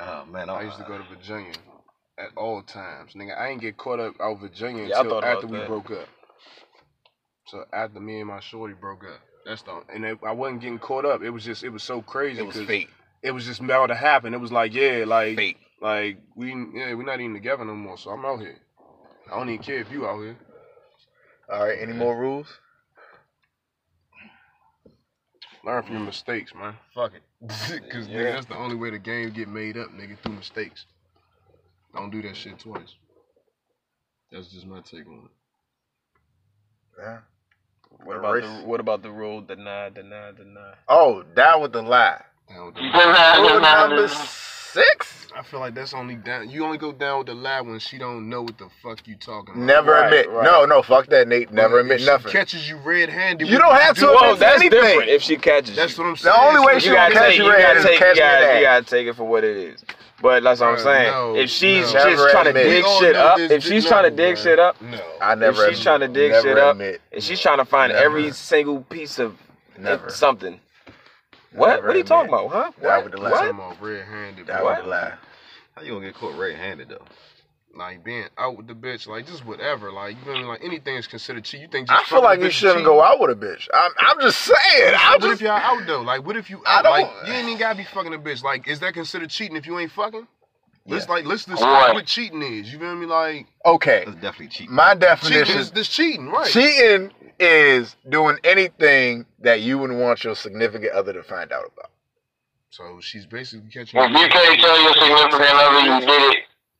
oh 0.00 0.24
man, 0.26 0.48
I 0.48 0.62
used 0.62 0.78
to 0.78 0.84
go 0.84 0.96
to 0.96 1.04
Virginia 1.04 1.52
at 2.18 2.28
all 2.36 2.62
times. 2.62 3.12
Nigga, 3.14 3.38
I 3.38 3.48
ain't 3.48 3.60
get 3.60 3.76
caught 3.76 4.00
up 4.00 4.14
out 4.20 4.40
Virginia 4.40 4.84
Yeah, 4.84 4.98
until 4.98 5.10
thought 5.10 5.18
about 5.24 5.36
after 5.36 5.46
we 5.48 5.58
that. 5.58 5.66
broke 5.68 5.90
up. 5.90 6.08
So 7.48 7.64
after 7.72 8.00
me 8.00 8.20
and 8.20 8.28
my 8.28 8.40
shorty 8.40 8.74
broke 8.74 9.04
up. 9.04 9.20
That's 9.44 9.60
the 9.62 9.82
and 9.94 10.04
it, 10.06 10.18
I 10.26 10.32
wasn't 10.32 10.62
getting 10.62 10.78
caught 10.78 11.04
up. 11.04 11.22
It 11.22 11.30
was 11.30 11.44
just 11.44 11.62
it 11.62 11.68
was 11.68 11.82
so 11.82 12.00
crazy. 12.00 12.40
It 12.40 12.46
was 12.46 12.56
'cause 12.56 12.66
fate. 12.66 12.88
It 13.22 13.32
was 13.32 13.44
just 13.44 13.60
about 13.60 13.88
to 13.88 13.94
happen. 13.94 14.32
It 14.32 14.40
was 14.40 14.50
like 14.52 14.72
yeah, 14.72 15.04
like 15.06 15.36
Fate. 15.36 15.58
like 15.82 16.18
we 16.34 16.48
yeah 16.74 16.94
we're 16.94 17.04
not 17.04 17.20
even 17.20 17.34
together 17.34 17.64
no 17.66 17.74
more. 17.74 17.98
So 17.98 18.10
I'm 18.10 18.24
out 18.24 18.40
here. 18.40 18.56
I 19.30 19.36
don't 19.36 19.50
even 19.50 19.62
care 19.62 19.78
if 19.80 19.90
you 19.92 20.06
out 20.06 20.20
here. 20.22 20.36
All 21.50 21.64
right, 21.66 21.78
any 21.80 21.92
more 21.92 22.16
rules? 22.16 22.46
Learn 25.64 25.82
from 25.82 25.92
your 25.96 26.04
mistakes, 26.04 26.52
man. 26.54 26.74
Fuck 26.94 27.12
it. 27.14 27.22
Cause 27.90 28.06
nigga, 28.06 28.34
that's 28.34 28.46
the 28.46 28.56
only 28.56 28.76
way 28.76 28.90
the 28.90 28.98
game 28.98 29.30
get 29.30 29.48
made 29.48 29.76
up, 29.76 29.88
nigga, 29.90 30.18
through 30.18 30.34
mistakes. 30.34 30.84
Don't 31.94 32.10
do 32.10 32.22
that 32.22 32.36
shit 32.36 32.58
twice. 32.58 32.94
That's 34.30 34.48
just 34.48 34.66
my 34.66 34.80
take 34.80 35.06
on 35.06 35.26
it. 35.26 35.30
Yeah. 36.98 37.18
What 38.04 38.16
about 38.16 38.42
the 38.42 38.66
what 38.66 38.80
about 38.80 39.02
the 39.02 39.10
rule 39.10 39.40
deny, 39.40 39.88
deny, 39.90 40.32
deny? 40.32 40.74
Oh, 40.88 41.22
down 41.22 41.62
with 41.62 41.72
the 41.72 41.82
lie. 41.82 42.20
Down 42.48 42.66
with 42.66 42.74
the 42.74 42.80
Rule 42.82 43.60
number 43.60 44.08
six. 44.74 45.26
I 45.36 45.42
feel 45.42 45.60
like 45.60 45.74
that's 45.74 45.94
only 45.94 46.14
down. 46.16 46.48
You 46.50 46.64
only 46.64 46.78
go 46.78 46.92
down 46.92 47.18
with 47.18 47.26
the 47.28 47.34
lie 47.34 47.60
when 47.60 47.78
she 47.78 47.98
don't 47.98 48.28
know 48.28 48.42
what 48.42 48.56
the 48.58 48.68
fuck 48.82 49.06
you 49.06 49.16
talking 49.16 49.54
about. 49.54 49.64
Never 49.66 49.92
Right, 49.92 50.04
admit. 50.06 50.30
right. 50.30 50.44
No, 50.44 50.64
no, 50.64 50.82
fuck 50.82 51.06
that, 51.08 51.26
Nate. 51.28 51.52
Never 51.52 51.78
If 51.80 51.84
admit 51.84 52.00
she 52.00 52.06
nothing. 52.06 52.30
Catches 52.32 52.68
you 52.68 52.76
red-handed. 52.76 53.48
You 53.48 53.54
what 53.56 53.62
don't 53.62 53.74
have 53.80 53.94
to 53.96 54.00
do? 54.02 54.06
admit 54.08 54.20
Well, 54.22 54.36
that's 54.36 54.60
anything. 54.60 54.80
different. 54.80 55.08
If 55.10 55.22
she 55.22 55.36
catches 55.36 55.74
That's 55.76 55.96
you, 55.96 56.04
what 56.04 56.10
I'm 56.10 56.16
saying. 56.16 56.34
The 56.36 56.40
only 56.46 56.64
way 56.66 56.78
she 56.78 56.86
you 56.86 56.92
will 56.92 56.98
gotta 56.98 57.14
catch 57.14 57.28
take, 57.30 57.38
you 57.38 57.44
you 57.44 57.50
red 57.50 57.62
gotta 57.62 57.78
is 57.78 57.84
take, 57.84 57.98
catch 57.98 58.16
you 58.16 58.22
me 58.22 58.28
gotta, 58.28 58.44
that. 58.46 58.56
you 58.58 58.62
gotta 58.64 58.84
take 58.84 59.06
it 59.08 59.16
for 59.16 59.24
what 59.24 59.44
it 59.44 59.56
is. 59.56 59.84
But 60.22 60.42
that's 60.44 60.60
what 60.60 60.68
I'm 60.70 60.76
Bruh, 60.76 60.82
saying. 60.82 61.10
no, 61.12 61.36
if 61.36 61.50
she's 61.50 61.86
no. 61.92 61.92
just 61.92 62.06
Never 62.06 62.30
trying 62.30 62.44
to 62.44 62.50
admit. 62.50 62.64
dig 62.66 62.84
We 62.84 62.88
all 62.88 63.00
shit 63.00 63.12
know 63.14 63.20
up, 63.26 63.36
this 63.38 63.50
if 63.52 63.62
she's 63.64 63.84
no, 63.84 63.90
trying 63.90 64.04
to 64.04 64.10
dig 64.16 64.36
bruh. 64.36 64.42
shit 64.42 64.58
up, 64.58 64.80
no. 64.82 65.00
I 65.20 65.34
never. 65.34 65.68
she's 65.68 65.80
trying 65.82 66.00
to 66.00 66.08
dig 66.08 66.30
never 66.30 66.48
shit 66.48 66.58
up, 66.58 66.72
admit. 66.72 67.00
and 67.12 67.22
she's 67.22 67.40
trying 67.40 67.58
to 67.58 67.64
find 67.64 67.92
Never. 67.92 68.04
every 68.04 68.30
single 68.32 68.80
piece 68.82 69.18
of 69.18 69.36
Never. 69.76 70.08
something. 70.10 70.60
What? 71.54 71.84
What 71.84 71.94
are 71.94 71.98
you 71.98 72.04
talking 72.04 72.32
admit. 72.34 72.46
about, 72.52 72.64
huh? 72.64 72.72
That 72.80 72.86
What? 72.88 73.04
with 73.04 73.12
the 73.12 73.18
I'm 73.18 73.24
lie. 73.24 73.30
What? 73.30 73.38
talking 73.40 73.54
about 73.58 73.82
red-handed. 73.82 74.46
That 74.46 74.60
bro. 74.60 74.70
was 74.70 74.82
the 74.82 74.88
lie. 74.90 75.12
how 75.76 75.82
you 75.82 75.92
gonna 75.92 76.06
get 76.06 76.14
caught 76.14 76.34
red-handed 76.36 76.88
though? 76.88 77.04
Like 77.76 78.04
being 78.04 78.26
out 78.38 78.56
with 78.56 78.68
the 78.68 78.74
bitch, 78.74 79.08
like 79.08 79.26
just 79.26 79.44
whatever. 79.44 79.90
Like 79.90 80.16
you 80.20 80.26
know, 80.26 80.32
I 80.36 80.38
mean? 80.38 80.46
like 80.48 80.64
anything 80.64 80.94
is 80.96 81.08
considered 81.08 81.42
cheat. 81.44 81.60
You 81.60 81.66
think 81.68 81.88
just 81.88 82.00
I 82.00 82.04
feel 82.08 82.22
like 82.22 82.38
you 82.40 82.48
shouldn't 82.50 82.78
cheating? 82.78 82.86
go 82.86 83.02
out 83.02 83.18
with 83.18 83.30
a 83.30 83.34
bitch. 83.34 83.66
I'm, 83.74 83.90
I'm 83.98 84.20
just 84.20 84.38
saying. 84.40 84.94
I 84.96 85.16
What 85.18 85.22
just, 85.22 85.32
if 85.34 85.40
y'all 85.40 85.52
out 85.58 85.84
though? 85.86 86.02
Like, 86.02 86.24
what 86.24 86.36
if 86.36 86.48
you 86.50 86.62
I 86.64 86.78
out? 86.78 86.82
don't- 86.84 86.92
Like, 86.92 87.26
you 87.26 87.32
ain't 87.32 87.46
even 87.48 87.58
gotta 87.58 87.76
be 87.76 87.82
fucking 87.84 88.14
a 88.14 88.18
bitch. 88.18 88.44
Like, 88.44 88.68
is 88.68 88.78
that 88.78 88.94
considered 88.94 89.30
cheating 89.30 89.56
if 89.56 89.66
you 89.66 89.76
ain't 89.78 89.90
fucking? 89.90 90.26
Let's 90.86 91.06
Yeah. 91.06 91.12
like 91.14 91.24
let's 91.24 91.46
discuss 91.46 91.62
Right. 91.62 91.94
what 91.94 92.06
cheating 92.06 92.42
is. 92.42 92.72
You 92.72 92.78
feel 92.78 92.94
me? 92.94 93.06
Like, 93.06 93.46
okay. 93.66 94.04
That's 94.06 94.16
definitely 94.18 94.48
cheating. 94.48 94.72
My 94.74 94.94
cheating 94.94 95.00
definition 95.00 95.58
is 95.58 95.70
this 95.72 95.88
cheating, 95.88 96.28
right? 96.28 96.46
cheating 96.50 97.10
is 97.38 97.96
doing 98.08 98.38
anything 98.44 99.26
that 99.40 99.60
you 99.60 99.78
wouldn't 99.78 99.98
want 100.00 100.24
your 100.24 100.34
significant 100.34 100.92
other 100.92 101.12
to 101.12 101.22
find 101.22 101.52
out 101.52 101.64
about. 101.72 101.90
So 102.70 103.00
she's 103.00 103.26
basically 103.26 103.70
catching. 103.70 104.00
If 104.00 104.10
you 104.10 104.28
can't 104.28 104.60
tell 104.60 104.82
your 104.82 104.92
significant 104.94 105.50
other 105.54 105.80
you 105.80 106.00
did 106.00 106.32
it, 106.32 106.36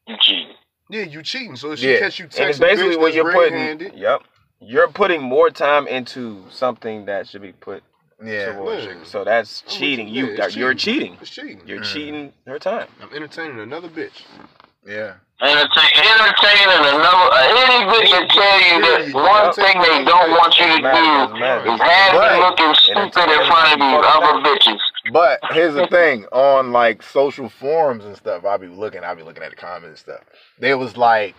you 0.09 0.17
cheated. 0.21 0.57
Yeah, 0.91 1.03
you 1.03 1.23
cheating. 1.23 1.57
So 1.57 1.73
if 1.73 1.79
she 1.79 1.93
Yeah. 1.93 2.01
catch 2.01 2.19
you 2.19 2.25
And 2.27 2.33
texting 2.35 2.49
it's 2.51 2.59
basically 2.59 2.97
bitch 2.97 3.01
what 3.01 3.15
you're 3.15 3.33
putting. 3.33 3.55
red-handed, 3.55 3.95
Yep. 3.95 4.23
You're 4.61 4.89
putting 4.89 5.21
more 5.23 5.51
time 5.51 5.87
into 5.87 6.45
something 6.51 7.05
that 7.07 7.29
should 7.29 7.43
be 7.43 7.53
put 7.53 7.83
Yeah. 8.25 8.59
Yeah. 8.65 8.95
So 9.05 9.25
that's 9.25 9.63
cheating. 9.69 10.09
you. 10.09 10.27
You 10.29 10.33
Yeah, 10.35 10.45
it's 10.47 10.57
you're 10.57 10.73
cheating. 10.75 11.01
cheating. 11.03 11.19
It's 11.21 11.31
cheating. 11.31 11.63
You're 11.67 11.81
Mm. 11.81 11.93
cheating 11.93 12.33
her 12.47 12.59
time. 12.59 12.89
I'm 13.03 13.13
entertaining 13.13 13.59
another 13.61 13.89
bitch. 13.89 14.23
Yeah. 14.87 15.15
Entertain, 15.43 15.91
entertaining 15.99 16.69
another, 16.69 17.05
uh, 17.05 17.49
any 17.51 17.85
bitch 17.91 18.07
can 18.07 18.29
tell 18.29 18.61
you 18.61 18.81
that 18.81 19.15
one 19.15 19.53
thing 19.53 19.81
they 19.83 20.05
don't 20.05 20.31
want 20.31 20.57
you 20.59 20.65
to 20.65 20.79
do 20.79 21.73
is 21.75 21.81
have 21.81 22.15
you 22.15 22.41
looking 22.41 22.75
stupid 22.75 23.31
in 23.31 23.47
front 23.47 23.73
of 23.73 23.79
these 23.81 24.01
other 24.15 24.41
bitches. 24.41 24.81
But 25.13 25.41
here's 25.51 25.75
the 25.75 25.87
thing: 25.89 26.25
on 26.33 26.73
like 26.73 27.03
social 27.03 27.49
forums 27.49 28.05
and 28.05 28.17
stuff, 28.17 28.45
I'll 28.45 28.59
be 28.59 28.69
looking. 28.69 29.03
I'll 29.05 29.17
be 29.17 29.23
looking 29.23 29.43
at 29.43 29.51
the 29.51 29.57
comments 29.57 29.89
and 29.89 29.99
stuff. 29.99 30.21
They 30.59 30.75
was 30.75 30.97
like, 30.97 31.35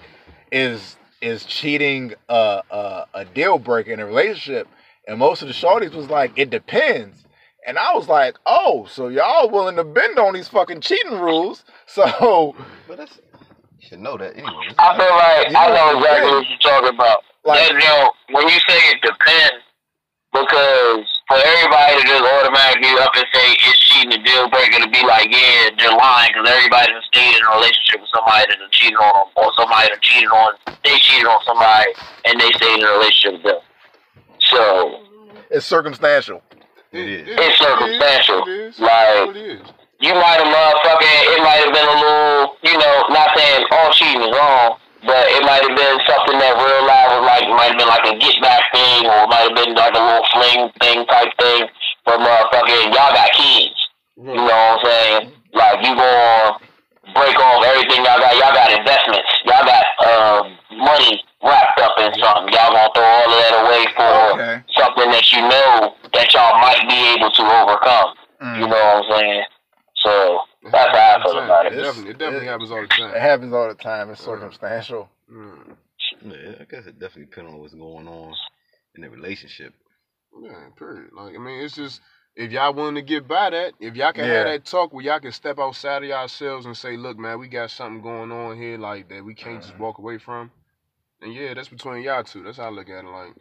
"Is 0.51 0.97
is 1.21 1.45
cheating 1.45 2.13
a 2.29 2.61
a, 2.69 3.05
a 3.13 3.25
deal 3.25 3.57
breaker 3.57 3.91
in 3.91 3.99
a 3.99 4.05
relationship?" 4.05 4.67
And 5.07 5.17
most 5.19 5.41
of 5.41 5.47
the 5.47 5.53
shorties 5.53 5.95
was 5.95 6.09
like, 6.09 6.33
"It 6.35 6.49
depends." 6.49 7.25
And 7.67 7.79
I 7.79 7.95
was 7.95 8.07
like, 8.07 8.37
"Oh, 8.45 8.87
so 8.91 9.07
y'all 9.07 9.49
willing 9.49 9.77
to 9.77 9.83
bend 9.83 10.19
on 10.19 10.33
these 10.33 10.47
fucking 10.47 10.81
cheating 10.81 11.19
rules?" 11.19 11.63
So 11.87 12.55
But 12.87 12.97
that's 12.97 13.17
you 13.17 13.23
should 13.87 13.99
know 13.99 14.17
that 14.17 14.33
anyway. 14.33 14.73
I 14.79 14.97
feel 14.97 15.13
like 15.15 15.55
I 15.55 15.67
know 15.69 15.91
Yeah. 15.91 15.97
exactly 15.97 16.31
what 16.31 16.49
you're 16.49 16.57
talking 16.59 16.89
about. 16.89 17.23
Like- 17.43 17.59
that, 17.59 17.71
you 17.73 17.79
know, 17.79 18.11
when 18.31 18.47
you 18.49 18.59
say 18.67 18.77
it 18.89 19.01
depends, 19.01 19.63
because 20.33 21.05
for 21.27 21.37
everybody 21.37 22.01
to 22.01 22.07
just 22.07 22.23
automatically 22.23 22.91
up 22.99 23.15
and 23.15 23.25
say 23.33 23.45
it's 23.53 23.79
cheating 23.79 24.13
a 24.19 24.23
deal 24.23 24.49
breaker 24.49 24.79
to 24.81 24.89
be 24.89 25.01
like, 25.05 25.29
yeah, 25.31 25.69
they're 25.77 25.95
lying 25.95 26.31
because 26.33 26.49
everybody 26.49 26.91
that 26.93 27.03
stayed 27.13 27.35
in 27.37 27.41
a 27.45 27.51
relationship 27.55 28.01
with 28.01 28.09
somebody 28.13 28.45
that 28.49 28.71
cheated 28.71 28.97
on 28.97 29.13
them, 29.13 29.27
or 29.37 29.51
somebody 29.55 29.89
that 29.89 30.01
cheated 30.01 30.29
on, 30.29 30.53
they 30.83 30.97
cheated 30.99 31.27
on 31.27 31.39
somebody 31.45 31.91
and 32.25 32.39
they 32.41 32.51
stayed 32.53 32.79
in 32.79 32.85
a 32.85 32.91
relationship 32.91 33.33
with 33.43 33.43
them. 33.43 33.61
So 34.39 34.99
it's 35.49 35.65
circumstantial. 35.65 36.41
It 36.91 37.07
is. 37.07 37.27
It's 37.29 37.57
circumstantial. 37.59 38.43
It 38.43 38.51
is. 38.51 38.79
Like- 38.79 39.29
It 39.29 39.37
is 39.37 39.61
you 39.99 40.13
might 40.13 40.39
have 40.39 40.51
motherfucking, 40.51 41.19
it 41.35 41.41
might 41.43 41.61
have 41.63 41.73
been 41.73 41.87
a 41.87 41.97
little, 41.99 42.57
you 42.63 42.75
know, 42.77 42.95
not 43.09 43.31
saying 43.35 43.63
oh, 43.71 43.75
all 43.75 43.91
cheating 43.91 44.21
is 44.21 44.33
wrong, 44.33 44.77
but 45.05 45.23
it 45.31 45.41
might 45.45 45.63
have 45.63 45.75
been 45.77 45.97
something 46.03 46.37
that 46.39 46.53
real 46.57 46.83
life 46.83 47.09
was 47.15 47.23
like, 47.23 47.45
might 47.51 47.71
have 47.71 47.79
been 47.79 47.91
like 47.91 48.05
a 48.09 48.15
get 48.19 48.35
back 48.41 48.63
thing, 48.73 49.07
or 49.07 49.23
it 49.23 49.29
might 49.31 49.47
have 49.47 49.55
been 49.55 49.73
like 49.75 49.95
a 49.95 50.03
little 50.03 50.27
fling 50.33 50.61
thing 50.81 51.05
type 51.07 51.31
thing, 51.39 51.69
but 52.03 52.19
motherfucking, 52.19 52.91
y'all 52.91 53.15
got 53.15 53.31
kids. 53.31 53.79
You 54.17 54.35
know 54.35 54.43
what 54.43 54.79
I'm 54.79 54.85
saying? 54.85 55.21
Like, 55.53 55.77
you 55.83 55.95
going 55.95 56.65
break 57.15 57.39
off 57.39 57.63
everything 57.63 58.03
y'all 58.03 58.19
got. 58.19 58.35
Y'all 58.35 58.53
got 58.53 58.69
investments. 58.71 59.29
Y'all 59.45 59.63
got 59.63 59.85
uh, 60.03 60.41
money 60.75 61.23
wrapped 61.43 61.79
up 61.79 61.95
in 61.99 62.11
something. 62.19 62.51
Y'all 62.51 62.75
gonna 62.75 62.91
throw 62.91 63.05
all 63.05 63.29
of 63.31 63.37
that 63.39 63.53
away 63.63 63.83
for 63.95 64.13
okay. 64.35 64.55
something 64.75 65.09
that 65.11 65.25
you 65.31 65.41
know 65.47 65.95
that 66.13 66.27
y'all 66.33 66.59
might 66.59 66.83
be 66.89 66.99
able 67.15 67.31
to 67.31 67.43
overcome. 67.45 68.09
Mm. 68.41 68.59
You 68.59 68.67
know 68.67 68.75
what 68.75 69.05
I'm 69.05 69.19
saying? 69.19 69.43
So 70.05 70.39
that's 70.63 70.75
how 70.75 70.87
I 71.19 71.23
feel 71.23 71.39
about 71.39 71.65
It 71.67 71.71
it. 71.71 71.83
definitely, 71.83 72.11
it 72.11 72.17
definitely 72.19 72.45
it- 72.47 72.49
happens 72.49 72.71
all 72.71 72.81
the 72.81 72.87
time. 72.87 73.15
It 73.15 73.21
happens 73.21 73.53
all 73.53 73.67
the 73.67 73.75
time. 73.75 74.09
It's 74.11 74.21
circumstantial. 74.21 75.09
Mm. 75.31 75.77
Yeah, 76.23 76.51
I 76.61 76.63
guess 76.65 76.85
it 76.87 76.99
definitely 76.99 77.25
depends 77.25 77.51
on 77.51 77.59
what's 77.59 77.73
going 77.73 78.07
on 78.07 78.33
in 78.95 79.01
the 79.01 79.09
relationship. 79.09 79.73
Yeah, 80.41 80.69
period. 80.77 81.11
Like 81.13 81.35
I 81.35 81.39
mean, 81.39 81.61
it's 81.63 81.75
just 81.75 82.01
if 82.35 82.51
y'all 82.51 82.73
willing 82.73 82.95
to 82.95 83.01
get 83.01 83.27
by 83.27 83.49
that, 83.51 83.73
if 83.79 83.95
y'all 83.95 84.13
can 84.13 84.25
Yeah. 84.25 84.33
have 84.33 84.45
that 84.47 84.65
talk 84.65 84.93
where 84.93 85.03
y'all 85.05 85.19
can 85.19 85.31
step 85.31 85.59
outside 85.59 86.03
of 86.03 86.09
yourselves 86.09 86.65
and 86.65 86.75
say, 86.77 86.97
"Look, 86.97 87.17
man, 87.17 87.39
we 87.39 87.47
got 87.47 87.71
something 87.71 88.01
going 88.01 88.31
on 88.31 88.57
here, 88.57 88.77
like 88.77 89.09
that 89.09 89.23
we 89.23 89.33
can't 89.33 89.61
just 89.61 89.77
walk 89.77 89.97
away 89.99 90.17
from." 90.17 90.51
And 91.21 91.33
yeah, 91.33 91.53
that's 91.53 91.69
between 91.69 92.03
y'all 92.03 92.23
two. 92.23 92.43
That's 92.43 92.57
how 92.57 92.65
I 92.65 92.69
look 92.69 92.89
at 92.89 93.05
it. 93.05 93.07
Like, 93.07 93.35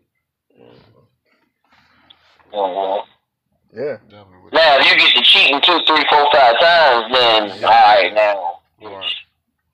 Mhm. 0.58 0.80
Yeah. 2.52 2.62
definitely. 2.62 3.13
With 3.74 4.52
Now, 4.52 4.78
if 4.78 4.86
you 4.86 4.96
get 4.98 5.16
to 5.16 5.22
cheating 5.22 5.60
two, 5.60 5.80
three, 5.86 6.04
four, 6.08 6.28
five 6.32 6.60
times, 6.60 7.12
then 7.12 7.64
all 7.64 7.70
right, 7.70 8.14
now. 8.14 8.60
Right. 8.80 9.12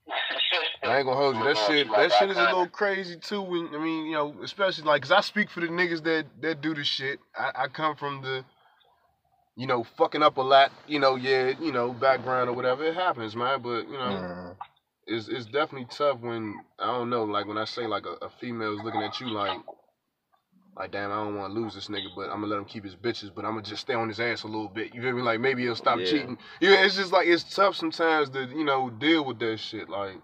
I 0.83 0.97
ain't 0.99 1.07
gonna 1.07 1.17
hold 1.17 1.37
you. 1.37 1.45
That 1.45 1.57
shit, 1.59 1.87
that 1.91 2.13
shit 2.13 2.31
is 2.31 2.39
a 2.39 2.43
little 2.45 2.67
crazy 2.67 3.17
too. 3.17 3.43
When 3.43 3.69
I 3.75 3.79
mean, 3.79 4.07
you 4.07 4.13
know, 4.13 4.35
especially 4.43 4.85
like, 4.85 5.03
cause 5.03 5.11
I 5.13 5.21
speak 5.21 5.51
for 5.51 5.61
the 5.61 5.67
niggas 5.69 6.03
that 6.05 6.25
that 6.41 6.63
do 6.63 6.75
the 6.75 6.83
shit. 6.83 7.21
I, 7.37 7.65
I 7.65 7.69
come 7.69 7.95
from 7.97 8.23
the, 8.23 8.43
you 9.57 9.67
know, 9.67 9.85
fucking 9.99 10.23
up 10.23 10.39
a 10.39 10.43
lot. 10.43 10.73
You 10.89 10.99
know, 10.99 11.17
yeah, 11.17 11.53
you 11.61 11.71
know, 11.71 11.93
background 11.93 12.49
or 12.49 12.55
whatever. 12.55 12.85
It 12.85 12.95
happens, 12.95 13.37
man. 13.37 13.61
But 13.61 13.83
you 13.87 13.93
know, 13.99 13.99
Mm. 13.99 14.57
it's 15.07 15.29
it's 15.29 15.45
definitely 15.45 15.89
tough 15.91 16.21
when 16.21 16.55
I 16.79 16.87
don't 16.87 17.11
know, 17.11 17.25
like 17.25 17.47
when 17.47 17.59
I 17.59 17.67
say 17.67 17.87
like 17.87 18.07
a, 18.07 18.25
a 18.25 18.31
female 18.41 18.79
is 18.79 18.83
looking 18.83 19.03
at 19.03 19.21
you 19.21 19.29
like, 19.29 19.61
like 20.77 20.93
damn, 20.93 21.11
I 21.11 21.17
don't 21.17 21.37
want 21.37 21.53
to 21.53 21.61
lose 21.61 21.75
this 21.75 21.89
nigga, 21.89 22.07
but 22.15 22.25
I'm 22.31 22.41
gonna 22.41 22.47
let 22.47 22.59
him 22.59 22.65
keep 22.65 22.85
his 22.85 22.97
bitches, 22.97 23.31
but 23.35 23.45
I'm 23.45 23.53
gonna 23.53 23.63
just 23.63 23.83
stay 23.83 23.95
on 23.95 24.09
his 24.09 24.21
ass 24.21 24.45
a 24.45 24.47
little 24.47 24.69
bit. 24.69 24.95
You 24.95 25.03
feel 25.03 25.13
me? 25.13 25.23
Like 25.23 25.41
maybe 25.41 25.63
he'll 25.63 25.77
stop 25.77 25.99
Yeah. 25.99 26.07
cheating. 26.07 26.39
Yeah, 26.61 26.85
it's 26.85 26.97
just 26.97 27.13
like 27.13 27.27
it's 27.27 27.43
tough 27.55 27.77
sometimes 27.77 28.31
to 28.31 28.47
you 28.47 28.65
know 28.65 28.91
deal 28.91 29.25
with 29.25 29.39
that 29.41 29.59
shit. 29.59 29.89
Like 29.89 30.17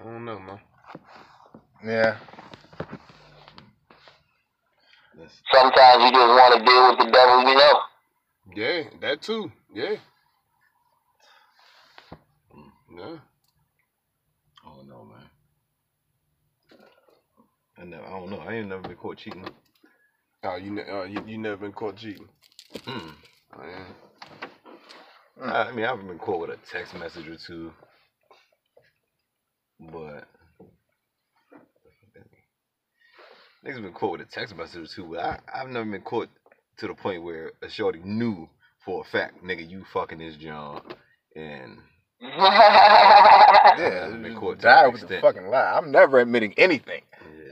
I 0.00 0.04
don't 0.04 0.24
know, 0.24 0.38
man. 0.38 0.60
Yeah. 1.84 2.16
Sometimes 5.52 6.04
you 6.04 6.10
just 6.10 6.28
want 6.28 6.58
to 6.58 6.64
deal 6.64 6.88
with 6.90 6.98
the 6.98 7.10
devil 7.12 7.48
you 7.48 7.54
know. 7.54 7.80
Yeah, 8.54 8.82
that 9.00 9.22
too. 9.22 9.52
Yeah. 9.72 9.96
Yeah. 12.96 13.16
oh 14.66 14.82
no, 14.86 15.04
man. 15.04 15.28
I 17.84 17.86
never, 17.86 18.06
I 18.06 18.10
don't 18.10 18.30
know. 18.30 18.38
I 18.38 18.54
ain't 18.54 18.68
never 18.68 18.80
been 18.80 18.96
caught 18.96 19.18
cheating. 19.18 19.46
Oh, 20.42 20.56
you, 20.56 20.70
ne- 20.70 20.88
uh, 20.88 21.02
you 21.04 21.22
you 21.26 21.36
never 21.36 21.56
been 21.58 21.72
caught 21.72 21.96
cheating? 21.96 22.28
Hmm. 22.86 23.10
Oh, 23.54 23.62
yeah. 23.66 23.84
I 25.42 25.68
I 25.68 25.72
mean, 25.72 25.84
I've 25.84 26.06
been 26.06 26.18
caught 26.18 26.40
with 26.40 26.50
a 26.50 26.58
text 26.72 26.94
message 26.94 27.28
or 27.28 27.36
two, 27.36 27.72
but 29.80 30.26
niggas 33.66 33.82
been 33.82 33.92
caught 33.92 34.12
with 34.12 34.22
a 34.22 34.30
text 34.30 34.56
message 34.56 34.84
or 34.84 34.86
two. 34.86 35.10
But 35.10 35.18
I, 35.20 35.38
I've 35.54 35.68
never 35.68 35.90
been 35.90 36.00
caught 36.00 36.30
to 36.78 36.86
the 36.86 36.94
point 36.94 37.22
where 37.22 37.52
a 37.60 37.68
shorty 37.68 38.00
knew 38.02 38.48
for 38.82 39.02
a 39.02 39.04
fact, 39.04 39.44
nigga, 39.44 39.68
you 39.68 39.84
fucking 39.92 40.18
this 40.18 40.36
John, 40.36 40.80
and 41.36 41.78
Yeah. 42.20 44.08
I've 44.10 44.22
been 44.22 44.36
caught 44.36 44.60
to 44.60 44.62
Die 44.62 44.82
that 44.82 44.92
with 44.92 45.02
the 45.02 45.20
fucking 45.20 45.48
lie. 45.48 45.74
I'm 45.76 45.90
never 45.92 46.18
admitting 46.20 46.54
anything. 46.56 47.02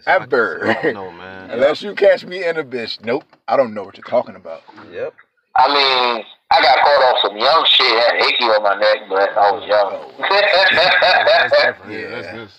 Yeah, 0.07 0.15
so 0.17 0.21
I- 0.21 0.23
Ever. 0.25 0.61
so 0.63 0.69
I 0.71 0.83
don't 0.83 0.95
know, 0.95 1.11
man. 1.13 1.51
Unless 1.53 1.83
you 1.83 1.95
catch 1.95 2.25
me 2.25 2.45
in 2.45 2.57
a 2.57 2.65
bitch. 2.65 3.05
Nope. 3.05 3.25
I 3.49 3.57
don't 3.57 3.75
know 3.75 3.83
what 3.85 3.97
you're 3.97 4.05
talking 4.05 4.37
about. 4.37 4.63
Yep. 4.91 5.15
I 5.57 5.69
mean, 5.69 6.25
I 6.51 6.63
got 6.63 6.79
caught 6.79 7.03
on 7.03 7.17
some 7.29 7.37
young 7.37 7.65
shit, 7.69 7.87
had 7.87 8.15
an 8.17 8.29
icky 8.29 8.45
on 8.45 8.63
my 8.63 8.75
neck, 8.81 8.99
but 9.09 9.31
I 9.37 9.51
was 9.53 9.67
young. 9.69 10.13
That's 10.19 11.53
oh. 11.55 11.67
different. 11.67 11.93
Yeah, 11.93 12.09
that's 12.11 12.27
Yeah. 12.27 12.37
this. 12.37 12.53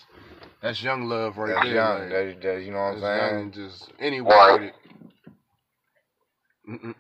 That's 0.62 0.82
young 0.84 1.06
love 1.10 1.38
right 1.38 1.54
That's 1.56 1.66
there. 1.66 1.74
young. 1.76 2.00
like, 2.02 2.10
That, 2.10 2.42
that, 2.42 2.64
you 2.64 2.72
know 2.72 2.78
what 2.78 2.84
I'm 2.96 3.02
that's 3.02 3.22
young 3.22 3.30
saying? 3.32 3.42
and 3.42 3.54
just 3.54 3.92
anywhere 4.00 4.38
Right. 4.38 4.62
with 4.62 4.70
it. 4.70 4.76
Mm-mm. 6.70 6.96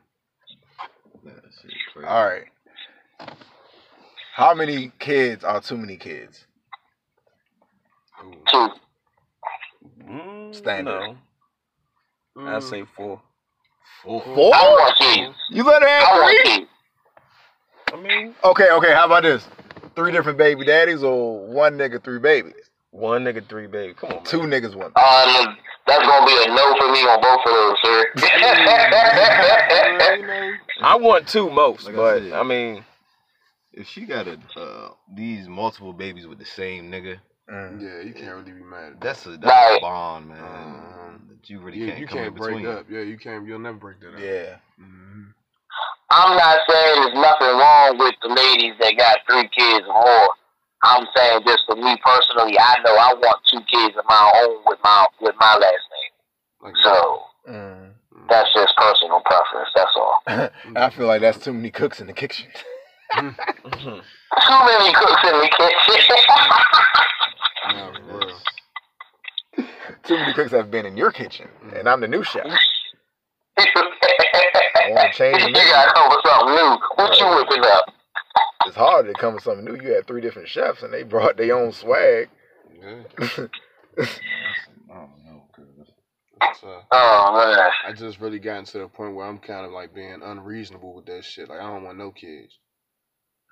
That 1.23 1.33
shit 1.61 1.71
crazy. 1.93 2.07
All 2.07 2.25
right. 2.25 2.43
How 4.35 4.53
many 4.53 4.91
kids 4.99 5.43
are 5.43 5.61
too 5.61 5.77
many 5.77 5.95
kids? 5.95 6.45
Cool. 8.19 8.35
Two. 8.51 8.67
Mm, 10.09 10.55
Standard. 10.55 10.85
No, 10.85 11.17
I 12.35 12.59
Mm. 12.59 12.69
say 12.69 12.83
four. 12.95 13.21
Four. 14.03 14.21
Four? 14.23 14.51
I. 14.53 15.33
You 15.49 15.63
let 15.63 15.81
her 15.81 15.87
have 15.87 16.09
three? 16.09 16.67
I 17.93 17.95
mean, 18.01 18.35
Okay, 18.43 18.69
okay. 18.71 18.93
How 18.93 19.05
about 19.05 19.23
this? 19.23 19.47
Three 19.95 20.11
different 20.11 20.37
baby 20.37 20.65
daddies 20.65 21.03
or 21.03 21.45
one 21.47 21.77
nigga, 21.77 22.03
three 22.03 22.19
babies? 22.19 22.69
one 22.91 23.23
nigga, 23.23 23.47
three 23.47 23.67
babies. 23.67 23.95
Come 23.99 24.09
on, 24.11 24.15
man. 24.17 24.25
Two 24.25 24.39
niggas, 24.41 24.75
one. 24.75 24.91
Um, 24.95 25.57
that's 25.87 26.05
gonna 26.05 26.25
be 26.25 26.37
a 26.43 26.47
no 26.55 26.75
for 26.77 26.91
me 26.91 26.99
on 27.01 27.21
both 27.21 27.45
of 27.45 27.53
those, 27.53 27.77
sir. 27.81 28.05
Well, 29.99 30.17
you 30.19 30.27
know, 30.27 30.51
I 30.81 30.95
want 30.95 31.27
two 31.27 31.49
most, 31.49 31.85
Like 31.85 31.95
I 31.95 31.97
but 31.97 32.19
said. 32.23 32.33
I 32.33 32.43
mean, 32.43 32.85
If 33.73 33.87
she 33.87 34.05
got 34.05 34.27
a 34.27 34.37
uh, 34.57 34.89
these 35.13 35.47
multiple 35.47 35.93
babies 35.93 36.27
with 36.27 36.39
the 36.39 36.45
same 36.45 36.91
nigga, 36.91 37.19
Mm. 37.49 37.81
yeah, 37.81 37.99
you 38.01 38.13
can't 38.13 38.35
really 38.37 38.53
be 38.53 38.63
mad 38.63 38.93
at 38.93 39.01
that's 39.01 39.25
a 39.25 39.31
that's 39.31 39.45
Right. 39.51 39.77
a 39.77 39.81
bond, 39.81 40.29
man. 40.29 40.39
Um, 40.39 41.27
that 41.29 41.49
you 41.49 41.59
really 41.59 41.77
Yeah, 41.79 41.87
can't 41.87 41.99
you 41.99 42.07
come 42.07 42.17
can't 42.17 42.27
in 42.27 42.33
break 42.35 42.55
between. 42.63 42.77
up. 42.77 42.85
Yeah, 42.89 43.01
you 43.01 43.17
can't. 43.17 43.45
You'll 43.45 43.59
never 43.59 43.77
break 43.77 43.99
that 43.99 44.13
up. 44.15 44.19
Yeah. 44.19 44.55
hmm 44.77 45.23
I'm 46.09 46.37
not 46.37 46.59
saying 46.69 47.01
there's 47.01 47.15
nothing 47.15 47.57
wrong 47.57 47.97
with 47.97 48.15
the 48.21 48.29
ladies 48.29 48.75
that 48.79 48.95
got 48.97 49.17
three 49.29 49.47
kids 49.49 49.85
or 49.87 49.93
more. 49.93 50.29
I'm 50.83 51.07
saying 51.15 51.41
just 51.45 51.63
for 51.65 51.75
me 51.75 51.97
personally, 52.05 52.57
I 52.59 52.75
know 52.85 52.95
I 52.95 53.13
want 53.15 53.41
two 53.51 53.61
kids 53.71 53.97
of 53.97 54.05
my 54.07 54.31
own 54.43 54.57
with 54.65 54.79
my 54.83 55.05
with 55.21 55.35
my 55.39 55.53
last 55.55 55.85
name. 55.91 56.13
Like 56.61 56.75
So 56.83 57.23
Mm. 57.49 57.93
that's 58.29 58.53
just 58.53 58.73
personal 58.77 59.21
preference. 59.25 59.69
That's 59.75 59.91
all. 59.97 60.15
I 60.77 60.89
feel 60.91 61.07
like 61.07 61.21
that's 61.21 61.43
too 61.43 61.53
many 61.53 61.71
cooks 61.71 61.99
in 61.99 62.07
the 62.07 62.13
kitchen. 62.13 62.47
Too 63.13 63.21
many 63.21 64.93
cooks 64.93 65.23
in 65.23 65.39
the 65.39 65.49
kitchen. 65.55 66.17
Nah, 67.69 67.91
for 67.93 68.17
real. 68.17 68.39
too 70.03 70.15
many 70.15 70.33
cooks 70.33 70.51
have 70.51 70.71
been 70.71 70.85
in 70.85 70.97
your 70.97 71.11
kitchen, 71.11 71.47
and 71.75 71.87
I'm 71.87 72.01
the 72.01 72.07
new 72.07 72.23
chef. 72.23 72.45
I 73.55 73.67
you 74.87 74.93
want 74.95 75.13
to 75.13 75.17
change 75.17 75.43
the 75.43 75.43
menu. 75.51 75.69
gotta 75.69 75.93
come 75.93 76.09
with 76.09 76.19
something 76.25 76.55
new. 76.55 76.77
What 76.95 77.19
you 77.19 77.27
whipping 77.35 77.65
up? 77.71 77.93
It's 78.65 78.75
hard 78.75 79.05
to 79.05 79.13
come 79.13 79.35
with 79.35 79.43
something 79.43 79.65
new. 79.65 79.75
You 79.79 79.93
had 79.93 80.07
three 80.07 80.21
different 80.21 80.47
chefs, 80.47 80.81
and 80.81 80.91
they 80.91 81.03
brought 81.03 81.37
their 81.37 81.55
own 81.55 81.71
swag. 81.71 82.29
Yeah, 82.81 83.03
I 83.19 84.07
don't 84.89 85.23
know, 85.23 85.43
cause 85.55 85.65
it's, 86.41 86.63
uh, 86.63 86.81
Oh 86.91 87.33
man. 87.37 87.69
I 87.87 87.93
just 87.93 88.19
really 88.19 88.39
gotten 88.39 88.65
to 88.65 88.79
the 88.79 88.87
point 88.87 89.15
where 89.15 89.27
I'm 89.27 89.37
kind 89.37 89.65
of 89.65 89.71
like 89.71 89.93
being 89.93 90.21
unreasonable 90.23 90.95
with 90.95 91.05
that 91.05 91.23
shit. 91.23 91.49
Like 91.49 91.59
I 91.59 91.71
don't 91.71 91.83
want 91.83 91.97
no 91.99 92.11
kids. 92.11 92.57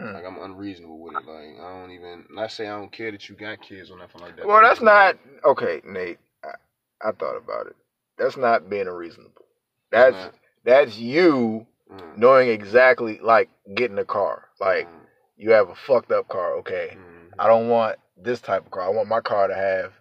Hmm. 0.02 0.14
Like 0.14 0.26
I'm 0.26 0.42
unreasonable 0.42 1.00
with 1.00 1.16
it. 1.16 1.28
Like 1.28 1.60
I 1.60 1.80
don't 1.80 1.92
even. 1.92 2.26
Not 2.32 2.52
say 2.52 2.68
I 2.68 2.78
don't 2.78 2.92
care 2.92 3.12
that 3.12 3.30
you 3.30 3.36
got 3.36 3.62
kids 3.62 3.92
or 3.92 3.98
nothing 3.98 4.22
like 4.22 4.36
that. 4.38 4.48
Well, 4.48 4.62
that's 4.62 4.82
not 4.82 5.18
okay, 5.46 5.82
Nate. 5.86 6.20
I, 6.44 7.10
I 7.10 7.12
thought 7.12 7.38
about 7.38 7.68
it. 7.68 7.76
That's 8.18 8.38
not 8.38 8.70
being 8.70 8.88
unreasonable. 8.88 9.46
That's 9.92 10.18
that's 10.64 10.98
you 10.98 11.68
Mm, 11.92 12.18
knowing 12.18 12.50
exactly 12.50 13.20
like 13.22 13.50
getting 13.76 13.98
a 13.98 14.06
car. 14.06 14.48
Like 14.60 14.88
mm, 14.88 15.06
you 15.38 15.52
have 15.52 15.70
a 15.70 15.76
fucked 15.76 16.12
up 16.12 16.28
car. 16.30 16.56
Okay, 16.58 16.98
mm, 16.98 17.34
I 17.38 17.48
don't 17.48 17.68
want 17.68 17.98
this 18.18 18.40
type 18.40 18.66
of 18.66 18.72
car. 18.72 18.84
I 18.84 18.90
want 18.90 19.10
my 19.10 19.20
car 19.20 19.48
to 19.48 19.56
have 19.56 19.94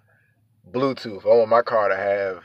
Bluetooth. 0.70 1.24
I 1.24 1.36
want 1.36 1.48
my 1.48 1.62
car 1.62 1.88
to 1.88 1.96
have 1.96 2.44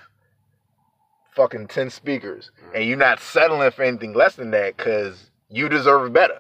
fucking 1.36 1.68
ten 1.68 1.90
speakers. 1.90 2.52
And 2.74 2.86
you're 2.86 2.98
not 2.98 3.20
settling 3.20 3.70
for 3.72 3.84
anything 3.84 4.14
less 4.14 4.36
than 4.36 4.52
that 4.52 4.78
because 4.78 5.30
you 5.50 5.70
deserve 5.70 6.12
better. 6.12 6.40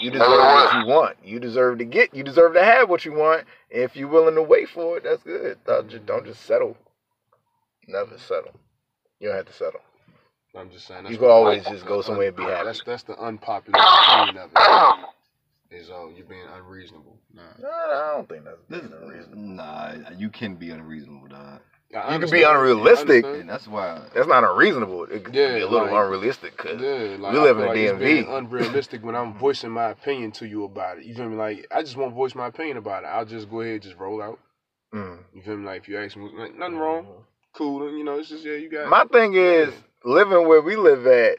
You 0.00 0.10
deserve 0.10 0.28
what 0.28 0.74
you 0.74 0.86
want. 0.86 1.16
You 1.24 1.40
deserve 1.40 1.78
to 1.78 1.84
get. 1.84 2.14
You 2.14 2.22
deserve 2.22 2.54
to 2.54 2.64
have 2.64 2.88
what 2.88 3.04
you 3.04 3.12
want. 3.12 3.44
And 3.70 3.82
if 3.82 3.96
you're 3.96 4.08
willing 4.08 4.34
to 4.34 4.42
wait 4.42 4.68
for 4.68 4.96
it, 4.96 5.04
that's 5.04 5.22
good. 5.22 5.58
Don't 5.66 5.88
just, 5.88 6.06
don't 6.06 6.26
just 6.26 6.42
settle. 6.42 6.76
Never 7.88 8.18
settle. 8.18 8.52
You 9.20 9.28
don't 9.28 9.36
have 9.36 9.46
to 9.46 9.52
settle. 9.52 9.80
I'm 10.56 10.70
just 10.70 10.86
saying. 10.86 11.06
You 11.06 11.18
can 11.18 11.28
always 11.28 11.64
just 11.64 11.86
go 11.86 12.00
somewhere 12.02 12.28
and 12.28 12.36
be 12.36 12.42
happy. 12.42 12.64
That's 12.64 12.82
that's 12.84 13.02
the 13.02 13.18
unpopular 13.18 13.78
opinion 13.78 14.38
of 14.38 14.50
it. 14.54 15.76
Is 15.76 15.90
oh, 15.92 16.12
you're 16.16 16.24
being 16.24 16.46
unreasonable. 16.54 17.18
Nah. 17.34 17.42
No, 17.60 17.68
I 17.68 18.12
don't 18.14 18.28
think 18.28 18.44
that's 18.44 18.62
this, 18.68 18.80
being 18.80 19.02
unreasonable. 19.02 19.42
nah, 19.42 19.94
you 20.16 20.30
can 20.30 20.54
be 20.54 20.70
unreasonable, 20.70 21.26
dog. 21.26 21.60
I 21.94 22.14
You 22.14 22.20
can 22.20 22.30
be 22.30 22.42
unrealistic. 22.42 23.24
And 23.24 23.48
that's 23.48 23.68
why 23.68 24.00
That's 24.14 24.26
not 24.26 24.44
unreasonable. 24.44 25.04
It 25.04 25.24
could 25.24 25.34
Yeah, 25.34 25.54
be 25.54 25.60
a 25.60 25.68
little 25.68 25.86
like- 25.86 25.92
unrealistic 26.04 26.56
because 26.56 26.80
Yeah, 26.80 27.16
like, 27.18 27.32
we 27.32 27.38
live 27.38 27.58
in 27.58 27.64
a 27.64 27.66
like 27.68 27.76
DMV. 27.76 28.26
unrealistic 28.38 29.04
when 29.04 29.14
I'm 29.14 29.34
voicing 29.34 29.70
my 29.70 29.90
opinion 29.90 30.32
to 30.32 30.46
you 30.46 30.64
about 30.64 30.98
it. 30.98 31.04
You 31.04 31.14
feel 31.14 31.28
me? 31.28 31.36
Like 31.36 31.66
I 31.70 31.82
just 31.82 31.96
want 31.96 32.10
to 32.10 32.14
voice 32.14 32.34
my 32.34 32.46
opinion 32.48 32.76
about 32.76 33.04
it. 33.04 33.06
I'll 33.06 33.24
just 33.24 33.48
go 33.50 33.60
ahead, 33.60 33.74
and 33.74 33.82
just 33.82 33.96
roll 33.96 34.20
out. 34.22 34.38
Mm. 34.94 35.18
You 35.34 35.42
feel 35.42 35.56
me? 35.56 35.66
Like 35.66 35.82
if 35.82 35.88
you 35.88 35.98
ask 35.98 36.16
me, 36.16 36.28
like 36.36 36.56
nothing 36.56 36.76
wrong, 36.78 37.06
cool. 37.52 37.90
You 37.96 38.04
know, 38.04 38.18
it's 38.18 38.28
just 38.30 38.44
yeah, 38.44 38.54
you 38.54 38.68
got. 38.68 38.88
My 38.88 39.04
thing 39.04 39.34
is 39.34 39.72
living 40.04 40.46
where 40.46 40.60
we 40.62 40.76
live 40.76 41.06
at. 41.06 41.38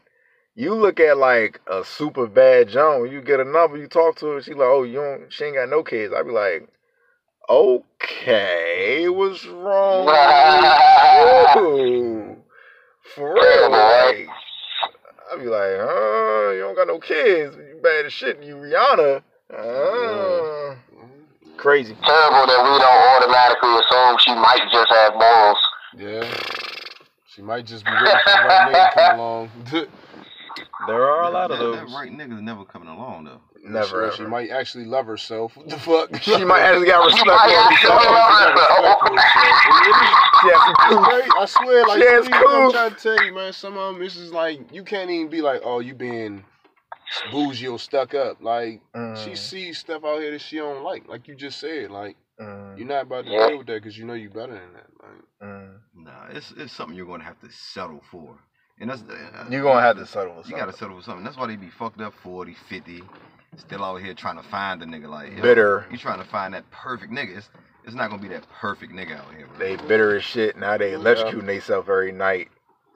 You 0.56 0.74
look 0.74 1.00
at 1.00 1.18
like 1.18 1.62
a 1.68 1.84
super 1.84 2.26
bad 2.26 2.70
Joan, 2.70 3.12
you 3.12 3.22
get 3.22 3.40
a 3.40 3.44
number, 3.44 3.78
you 3.78 3.88
talk 3.88 4.16
to 4.18 4.26
her, 4.26 4.42
she 4.42 4.54
like, 4.54 4.62
oh, 4.68 4.82
you 4.82 4.96
don't, 4.96 5.32
she 5.32 5.44
ain't 5.44 5.56
got 5.56 5.70
no 5.70 5.84
kids. 5.84 6.12
I'd 6.18 6.26
be 6.26 6.32
like, 6.32 6.68
okay, 7.50 9.08
what's 9.10 9.46
wrong 9.46 10.06
with 11.56 11.80
you? 11.80 12.38
For 13.16 13.34
real, 13.34 13.72
like, 13.72 14.28
I'd 15.32 15.40
be 15.40 15.46
like, 15.48 15.72
huh, 15.80 16.52
you 16.54 16.60
don't 16.62 16.76
got 16.76 16.88
no 16.88 17.00
kids, 17.00 17.56
you 17.56 17.80
bad 17.82 18.06
as 18.06 18.14
shit, 18.14 18.42
you 18.44 18.56
Rihanna. 18.56 19.22
Uh, 19.50 20.76
crazy. 21.58 21.96
Terrible 22.04 22.48
that 22.48 22.62
we 22.64 22.80
don't 22.80 23.04
automatically 23.16 23.76
assume 23.80 24.18
she 24.20 24.36
might 24.36 24.68
just 24.72 24.90
have 24.92 25.14
morals. 25.16 25.58
Yeah. 25.98 26.26
She 27.34 27.42
might 27.42 27.66
just 27.66 27.86
be 27.86 27.92
waiting 27.92 28.08
for 28.26 28.32
the 28.32 28.48
right 28.48 28.74
nigga 28.74 28.90
to 28.90 28.96
come 29.00 29.16
along. 29.20 29.50
There 30.88 31.04
are 31.04 31.24
a 31.24 31.30
lot 31.30 31.50
that, 31.50 31.60
of 31.62 31.74
that 31.74 31.82
those. 31.86 31.94
right 31.94 32.12
nigga's 32.12 32.42
never 32.42 32.64
coming 32.66 32.88
along 32.88 33.26
though. 33.26 33.42
Never 33.72 34.12
She 34.12 34.24
ever. 34.24 34.30
might 34.30 34.50
actually 34.52 34.86
love 34.86 35.08
herself. 35.08 35.58
What 35.58 35.70
the 35.70 35.80
fuck? 35.80 36.22
She 36.24 36.46
might 36.46 36.62
actually 36.62 36.88
got 36.88 37.06
respect 37.06 37.26
might 37.28 37.52
for 37.52 37.52
actually 37.72 37.90
herself. 37.90 38.02
love. 38.02 39.22
She 40.42 40.50
has 40.50 40.64
cool- 40.90 41.06
I 41.42 41.46
swear, 41.48 41.86
like, 41.86 42.00
She 42.00 42.06
has 42.06 42.26
some 42.26 42.34
people, 42.34 42.56
I'm 42.56 42.70
trying 42.70 42.96
to 42.96 43.02
tell 43.04 43.20
you, 43.20 43.34
man, 43.34 43.54
some 43.54 43.78
of 43.78 43.94
them, 43.96 44.04
it's 44.04 44.16
just 44.16 44.34
like, 44.34 44.60
you 44.74 44.84
can't 44.84 45.10
even 45.12 45.30
be 45.30 45.42
like, 45.42 45.62
oh, 45.64 45.80
you 45.80 45.96
being 45.96 46.46
bougie 47.32 47.68
or 47.68 47.80
stuck 47.80 48.14
up. 48.16 48.42
Like, 48.42 48.82
she 49.14 49.32
Mm, 49.32 49.38
sees 49.38 49.80
stuff 49.80 50.04
out 50.06 50.22
here 50.22 50.32
that 50.32 50.42
she 50.42 50.58
don't 50.58 50.84
like. 50.84 51.08
Like 51.08 51.28
you 51.28 51.36
just 51.36 51.60
said, 51.60 51.92
like, 51.92 52.18
mm, 52.40 52.78
you're 52.78 52.88
not 52.88 53.04
about 53.04 53.26
to 53.26 53.32
deal 53.48 53.58
with 53.58 53.68
that 53.68 53.82
because 53.84 53.98
you 53.98 54.06
know 54.06 54.14
you 54.14 54.30
better 54.30 54.54
than 54.54 54.74
that. 54.74 54.88
Like, 55.02 55.24
mm. 55.44 55.74
Nah, 55.96 56.28
it's 56.32 56.54
it's 56.58 56.74
something 56.74 56.96
you're 56.98 57.06
gonna 57.08 57.24
have 57.24 57.40
to 57.42 57.52
settle 57.52 58.02
for. 58.12 58.38
And 58.80 58.90
that's 58.92 59.04
uh, 59.04 59.48
You're 59.52 59.64
gonna 59.64 59.82
have 59.82 59.98
to 59.98 60.06
settle 60.06 60.36
with 60.38 60.50
You 60.50 60.56
gotta 60.56 60.74
settle 60.74 60.98
for 60.98 61.04
something. 61.04 61.24
That's 61.26 61.38
why 61.38 61.48
they 61.48 61.56
be 61.58 61.70
fucked 61.70 62.02
up 62.02 62.14
40, 62.24 62.54
50, 62.70 63.04
still 63.58 63.84
out 63.84 64.02
here 64.02 64.14
trying 64.14 64.38
to 64.38 64.44
find 64.44 64.82
a 64.82 64.86
nigga 64.86 65.10
like 65.10 65.36
yo, 65.36 65.42
Bitter. 65.42 65.86
You 65.92 65.98
trying 65.98 66.20
to 66.20 66.30
find 66.30 66.54
that 66.54 66.70
perfect 66.72 67.12
nigga. 67.12 67.38
It's, 67.38 67.50
it's 67.86 67.96
not 67.96 68.10
gonna 68.10 68.22
be 68.22 68.28
that 68.30 68.46
perfect 68.50 68.94
nigga 68.94 69.18
out 69.18 69.34
here. 69.36 69.48
Bro. 69.48 69.60
They 69.60 69.76
bitter 69.88 70.18
as 70.18 70.24
shit. 70.24 70.58
Now 70.58 70.78
they 70.78 70.92
electrocuting 70.92 71.46
themselves 71.46 71.90
every 71.90 72.12
night 72.12 72.50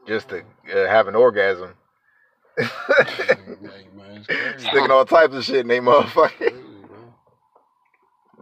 just 0.07 0.29
to 0.29 0.39
uh, 0.73 0.87
have 0.87 1.07
an 1.07 1.15
orgasm. 1.15 1.73
hey, 2.57 2.67
man, 3.95 4.17
it's 4.17 4.27
crazy. 4.27 4.67
Sticking 4.67 4.91
all 4.91 5.05
types 5.05 5.33
of 5.33 5.43
shit 5.43 5.61
in 5.61 5.67
they 5.67 5.79
motherfucker. 5.79 6.53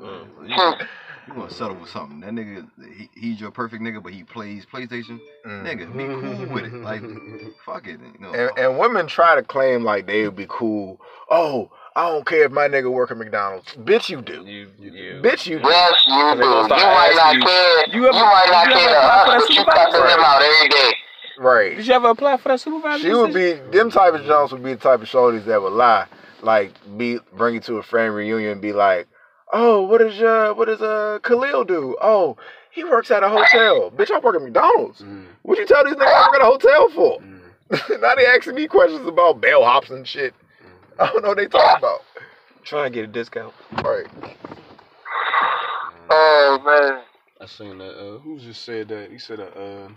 Uh, 0.01 0.23
you, 0.45 0.85
you 1.27 1.33
gonna 1.33 1.51
settle 1.51 1.75
with 1.75 1.89
something. 1.89 2.21
That 2.21 2.31
nigga, 2.31 2.67
he, 2.97 3.09
he's 3.13 3.39
your 3.39 3.51
perfect 3.51 3.83
nigga, 3.83 4.01
but 4.01 4.13
he 4.13 4.23
plays 4.23 4.65
PlayStation. 4.65 5.19
Mm. 5.45 5.63
Nigga, 5.63 5.97
be 5.97 6.05
cool 6.05 6.53
with 6.53 6.65
it. 6.65 6.73
Like, 6.73 7.01
fuck 7.65 7.87
it. 7.87 7.99
You 7.99 8.19
know, 8.19 8.33
And, 8.33 8.57
and 8.57 8.79
women 8.79 9.07
try 9.07 9.35
to 9.35 9.43
claim 9.43 9.83
like 9.83 10.07
they 10.07 10.23
would 10.23 10.35
be 10.35 10.47
cool. 10.49 10.99
Oh, 11.29 11.69
I 11.95 12.09
don't 12.09 12.25
care 12.25 12.43
if 12.45 12.51
my 12.51 12.67
nigga 12.67 12.91
work 12.91 13.11
at 13.11 13.17
McDonald's. 13.17 13.73
Bitch, 13.75 14.09
you 14.09 14.21
do. 14.21 14.45
You, 14.45 14.67
you. 14.79 15.21
Bitch, 15.21 15.47
you 15.47 15.59
do. 15.59 15.67
Yes, 15.67 15.93
you 16.05 16.35
do. 16.35 16.45
You 16.45 16.67
might 16.67 17.13
not 17.15 17.35
you- 17.35 17.41
care. 17.41 17.83
You 17.89 18.03
You, 18.05 18.11
might 18.11 18.47
not 18.51 18.67
you 18.67 18.73
care 18.73 18.89
to 18.89 18.97
apply 18.99 19.35
us, 19.35 19.41
but 19.43 19.49
you 19.49 19.55
supervisor? 19.55 19.91
cussing 19.91 20.13
him 20.17 20.23
out 20.25 20.41
every 20.41 20.69
day. 20.69 20.91
Right. 21.39 21.77
Did 21.77 21.87
you 21.87 21.93
ever 21.93 22.09
apply 22.09 22.37
for 22.37 22.49
that 22.49 22.59
supervisor? 22.59 23.01
She 23.07 23.13
would 23.13 23.33
be 23.33 23.53
them 23.71 23.89
type 23.91 24.13
of 24.13 24.25
Jones 24.25 24.51
would 24.51 24.63
be 24.63 24.73
the 24.73 24.79
type 24.79 25.01
of 25.01 25.07
shorties 25.07 25.45
that 25.45 25.61
would 25.61 25.73
lie, 25.73 26.05
like 26.41 26.73
be 26.97 27.19
bring 27.33 27.55
you 27.55 27.61
to 27.61 27.77
a 27.77 27.83
friend 27.83 28.13
reunion 28.13 28.51
and 28.51 28.61
be 28.61 28.73
like, 28.73 29.07
"Oh, 29.53 29.81
what 29.83 30.01
is 30.01 30.21
uh 30.21 30.53
what 30.55 30.65
does 30.65 30.81
uh 30.81 31.19
Khalil 31.23 31.63
do? 31.63 31.95
Oh, 32.01 32.35
he 32.71 32.83
works 32.83 33.09
at 33.09 33.23
a 33.23 33.29
hotel. 33.29 33.89
Bitch, 33.91 34.11
I 34.11 34.19
work 34.19 34.35
at 34.35 34.41
McDonald's. 34.41 34.99
Mm, 35.01 35.27
What 35.43 35.57
you 35.57 35.65
tell 35.65 35.83
these 35.85 35.95
niggas 35.95 36.13
I 36.13 36.27
work 36.27 36.35
at 36.35 36.41
a 36.41 36.45
hotel 36.45 36.89
for? 36.89 37.19
mm. 37.21 37.39
now 38.01 38.15
they 38.15 38.25
asking 38.25 38.55
me 38.55 38.67
questions 38.67 39.07
about 39.07 39.39
bellhops 39.39 39.89
and 39.91 40.05
shit. 40.05 40.33
I 41.01 41.11
don't 41.13 41.23
know 41.23 41.29
what 41.29 41.37
they 41.37 41.47
talking 41.47 41.77
about. 41.77 42.01
Trying 42.63 42.91
to 42.91 42.95
get 42.95 43.05
a 43.05 43.07
discount. 43.07 43.53
Right. 43.83 44.05
Oh 46.09 46.59
man. 46.65 47.03
I 47.39 47.45
seen 47.45 47.77
that. 47.77 47.97
Uh, 47.97 48.19
who 48.19 48.37
just 48.37 48.65
said 48.65 48.89
that? 48.89 49.09
He 49.09 49.17
said 49.17 49.39
a, 49.39 49.47
uh, 49.47 49.89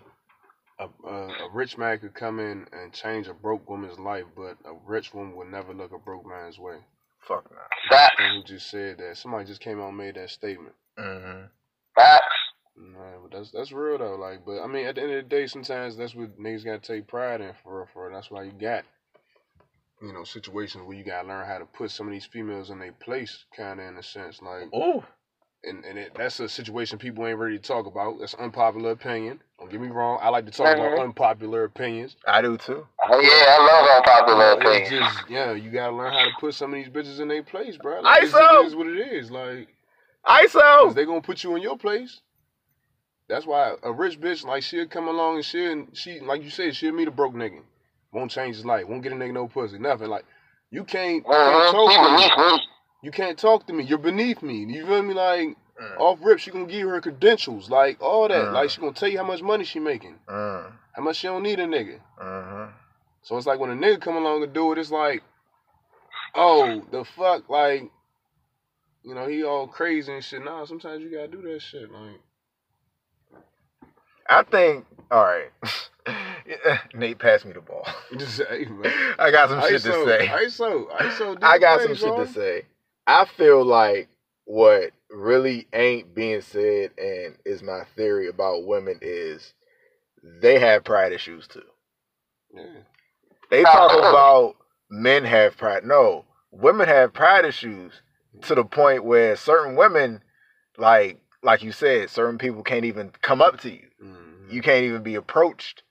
a, 0.78 1.08
a 1.08 1.28
a 1.28 1.50
rich 1.52 1.76
man 1.76 1.98
could 1.98 2.14
come 2.14 2.38
in 2.38 2.66
and 2.72 2.92
change 2.92 3.26
a 3.26 3.34
broke 3.34 3.68
woman's 3.68 3.98
life, 3.98 4.24
but 4.36 4.56
a 4.64 4.74
rich 4.86 5.12
woman 5.12 5.34
would 5.36 5.50
never 5.50 5.74
look 5.74 5.92
a 5.92 5.98
broke 5.98 6.24
man's 6.24 6.58
way. 6.58 6.76
Fuck 7.26 7.50
nah. 7.50 7.58
Facts. 7.90 8.14
Who 8.18 8.44
just 8.44 8.70
said 8.70 8.98
that? 8.98 9.16
Somebody 9.16 9.46
just 9.46 9.60
came 9.60 9.80
out 9.80 9.88
and 9.88 9.96
made 9.96 10.14
that 10.14 10.30
statement. 10.30 10.74
Mm-hmm. 10.98 11.46
Facts. 11.96 12.24
Nah, 12.76 13.18
but 13.22 13.36
that's 13.36 13.50
that's 13.50 13.72
real 13.72 13.98
though. 13.98 14.14
Like, 14.14 14.44
but 14.46 14.62
I 14.62 14.68
mean, 14.68 14.86
at 14.86 14.94
the 14.94 15.02
end 15.02 15.12
of 15.12 15.24
the 15.24 15.28
day, 15.28 15.46
sometimes 15.48 15.96
that's 15.96 16.14
what 16.14 16.38
niggas 16.38 16.64
gotta 16.64 16.78
take 16.78 17.08
pride 17.08 17.40
in 17.40 17.52
for 17.62 17.78
real. 17.78 17.88
For 17.92 18.06
real. 18.06 18.14
That's 18.14 18.30
why 18.30 18.44
you 18.44 18.52
got, 18.52 18.84
you 20.02 20.12
know, 20.12 20.24
situations 20.24 20.84
where 20.86 20.96
you 20.96 21.04
gotta 21.04 21.28
learn 21.28 21.46
how 21.46 21.58
to 21.58 21.64
put 21.64 21.90
some 21.90 22.06
of 22.08 22.12
these 22.12 22.26
females 22.26 22.70
in 22.70 22.78
their 22.78 22.92
place, 22.92 23.44
kind 23.56 23.80
of 23.80 23.86
in 23.86 23.96
a 23.96 24.02
sense. 24.02 24.42
Like, 24.42 24.68
Oh. 24.72 25.04
and 25.64 25.84
and 25.84 25.96
it, 25.98 26.12
that's 26.16 26.40
a 26.40 26.48
situation 26.48 26.98
people 26.98 27.24
ain't 27.26 27.38
ready 27.38 27.56
to 27.56 27.62
talk 27.62 27.86
about. 27.86 28.18
That's 28.18 28.34
unpopular 28.34 28.90
opinion. 28.90 29.40
Don't 29.60 29.70
get 29.70 29.80
me 29.80 29.88
wrong. 29.88 30.18
I 30.20 30.28
like 30.30 30.44
to 30.46 30.50
talk 30.52 30.74
about 30.76 30.92
Mhm. 30.92 31.02
unpopular 31.04 31.64
opinions. 31.64 32.16
I 32.26 32.42
do 32.42 32.56
too. 32.56 32.86
Oh 33.08 33.20
yeah, 33.20 33.56
I 33.58 33.64
love 33.64 33.96
unpopular 33.98 34.44
Uh, 34.44 34.56
it's 34.56 34.90
opinions. 34.90 35.14
just 35.16 35.30
yeah, 35.30 35.52
you 35.52 35.70
gotta 35.70 35.94
learn 35.94 36.12
how 36.12 36.24
to 36.24 36.32
put 36.40 36.54
some 36.54 36.74
of 36.74 36.76
these 36.76 36.88
bitches 36.88 37.20
in 37.20 37.28
their 37.28 37.44
place, 37.44 37.76
bro. 37.76 38.00
Like, 38.00 38.22
it's 38.24 38.32
ISO! 38.32 38.40
just 38.62 38.66
is 38.68 38.76
what 38.76 38.88
it 38.88 38.98
is. 38.98 39.30
Like, 39.30 39.68
ISO. 40.26 40.60
cause 40.86 40.94
they 40.96 41.04
gonna 41.04 41.20
put 41.20 41.44
you 41.44 41.54
in 41.54 41.62
your 41.62 41.78
place. 41.78 42.20
That's 43.28 43.46
why 43.46 43.76
a 43.82 43.92
rich 43.92 44.20
bitch 44.20 44.44
like 44.44 44.62
she'll 44.64 44.88
come 44.88 45.06
along 45.08 45.36
and 45.36 45.44
she'll 45.44 45.86
she 45.94 46.18
like 46.20 46.42
you 46.42 46.50
said 46.50 46.74
she'll 46.74 46.92
meet 46.92 47.08
a 47.08 47.12
broke 47.12 47.34
nigga, 47.34 47.62
won't 48.12 48.30
change 48.30 48.56
his 48.56 48.64
life, 48.66 48.86
won't 48.86 49.02
get 49.02 49.12
a 49.12 49.16
nigga 49.16 49.32
no 49.32 49.48
pussy, 49.48 49.78
nothing. 49.78 50.08
Like 50.08 50.24
you 50.70 50.84
can't, 50.84 51.24
can't 51.24 51.34
Mm-hmm. 51.34 51.76
talk 51.76 51.92
to 51.92 52.42
me. 52.46 52.56
me. 52.56 52.62
You 53.02 53.10
can't 53.10 53.38
talk 53.38 53.66
to 53.66 53.72
me. 53.72 53.84
You're 53.84 53.98
beneath 53.98 54.42
me. 54.42 54.64
You 54.64 54.86
feel 54.86 55.02
me? 55.02 55.14
Like 55.14 55.56
Mm. 55.80 55.98
off 55.98 56.18
rip, 56.22 56.38
she 56.38 56.50
gonna 56.50 56.66
give 56.66 56.78
you 56.80 56.88
her 56.90 57.00
credentials, 57.00 57.70
like 57.70 58.00
all 58.02 58.28
that. 58.28 58.48
Mm. 58.48 58.52
Like 58.52 58.68
she 58.70 58.80
gonna 58.80 58.92
tell 58.92 59.08
you 59.08 59.16
how 59.18 59.24
much 59.24 59.40
money 59.42 59.64
she 59.64 59.80
making, 59.80 60.18
Mm. 60.28 60.70
how 60.92 61.02
much 61.02 61.16
she 61.16 61.26
don't 61.26 61.42
need 61.42 61.58
a 61.58 61.64
nigga. 61.66 61.98
Mm-hmm. 62.20 62.70
So 63.22 63.36
it's 63.38 63.46
like 63.46 63.58
when 63.58 63.70
a 63.70 63.74
nigga 63.74 64.00
come 64.00 64.16
along 64.16 64.42
and 64.42 64.52
do 64.52 64.70
it, 64.72 64.78
it's 64.78 64.90
like, 64.90 65.22
oh, 66.34 66.84
the 66.90 67.04
fuck, 67.04 67.48
like, 67.48 67.90
you 69.02 69.14
know, 69.14 69.26
he 69.26 69.42
all 69.44 69.66
crazy 69.66 70.12
and 70.12 70.22
shit. 70.22 70.44
Nah, 70.44 70.66
sometimes 70.66 71.02
you 71.02 71.10
gotta 71.10 71.28
do 71.28 71.40
that 71.42 71.62
shit. 71.62 71.90
Like, 71.90 72.20
I 74.28 74.42
think. 74.44 74.84
All 75.10 75.24
right. 75.24 75.48
Nate, 76.94 77.18
pass 77.18 77.44
me 77.44 77.52
the 77.52 77.60
ball. 77.60 77.86
say. 78.18 78.66
I 79.18 79.30
got 79.30 79.48
some 79.50 79.60
shit 79.62 79.82
to 79.82 80.04
say. 80.04 80.28
ISO, 80.28 80.90
ISO. 80.90 81.38
I 81.42 81.58
got 81.58 81.82
some 81.82 81.94
shit 81.94 82.16
to 82.16 82.26
say. 82.26 82.62
I 83.06 83.24
feel 83.24 83.64
like 83.64 84.08
what 84.44 84.90
really 85.10 85.66
ain't 85.72 86.14
being 86.14 86.40
said 86.40 86.90
and 86.98 87.36
is 87.44 87.62
my 87.62 87.82
theory 87.96 88.28
about 88.28 88.66
women 88.66 88.98
is 89.02 89.54
they 90.40 90.58
have 90.58 90.84
pride 90.84 91.12
issues 91.12 91.46
too. 91.46 91.62
Yeah. 92.54 92.64
They 93.50 93.62
talk 93.64 93.92
about 93.92 94.56
men 94.90 95.24
have 95.24 95.56
pride. 95.56 95.84
No, 95.84 96.24
women 96.50 96.88
have 96.88 97.12
pride 97.12 97.44
issues 97.44 97.92
to 98.42 98.54
the 98.54 98.64
point 98.64 99.04
where 99.04 99.36
certain 99.36 99.76
women, 99.76 100.22
like 100.78 101.20
like 101.42 101.62
you 101.62 101.72
said, 101.72 102.08
certain 102.08 102.38
people 102.38 102.62
can't 102.62 102.84
even 102.84 103.10
come 103.20 103.42
up 103.42 103.60
to 103.60 103.70
you. 103.70 103.86
Mhm. 104.02 104.52
You 104.52 104.62
can't 104.62 104.84
even 104.84 105.02
be 105.02 105.16
approached 105.16 105.82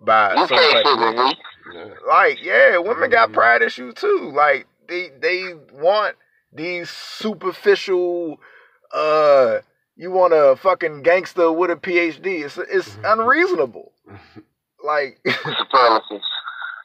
by 0.00 0.34
You 0.36 0.46
certain 0.46 0.56
can't 0.58 0.72
type 0.72 0.86
of 0.86 0.98
sit 0.98 1.06
with 1.06 1.16
men. 1.16 1.26
me. 1.26 1.38
Yeah. 1.74 1.94
Like, 2.06 2.38
yeah, 2.42 2.78
women 2.78 3.10
got 3.10 3.30
Mhm. 3.30 3.34
pride 3.34 3.62
issues 3.62 3.94
too. 3.94 4.30
Like 4.34 4.66
they 4.88 5.10
they 5.20 5.54
want 5.72 6.16
these 6.52 6.90
superficial 6.90 8.40
uh 8.92 9.60
you 9.96 10.10
want 10.10 10.32
a 10.32 10.56
fucking 10.56 11.02
gangster 11.02 11.52
with 11.52 11.70
a 11.70 11.76
PhD. 11.76 12.44
It's 12.44 12.58
it's 12.58 12.98
unreasonable. 13.04 13.92
Like 14.82 15.20
Supremacists. 15.26 16.22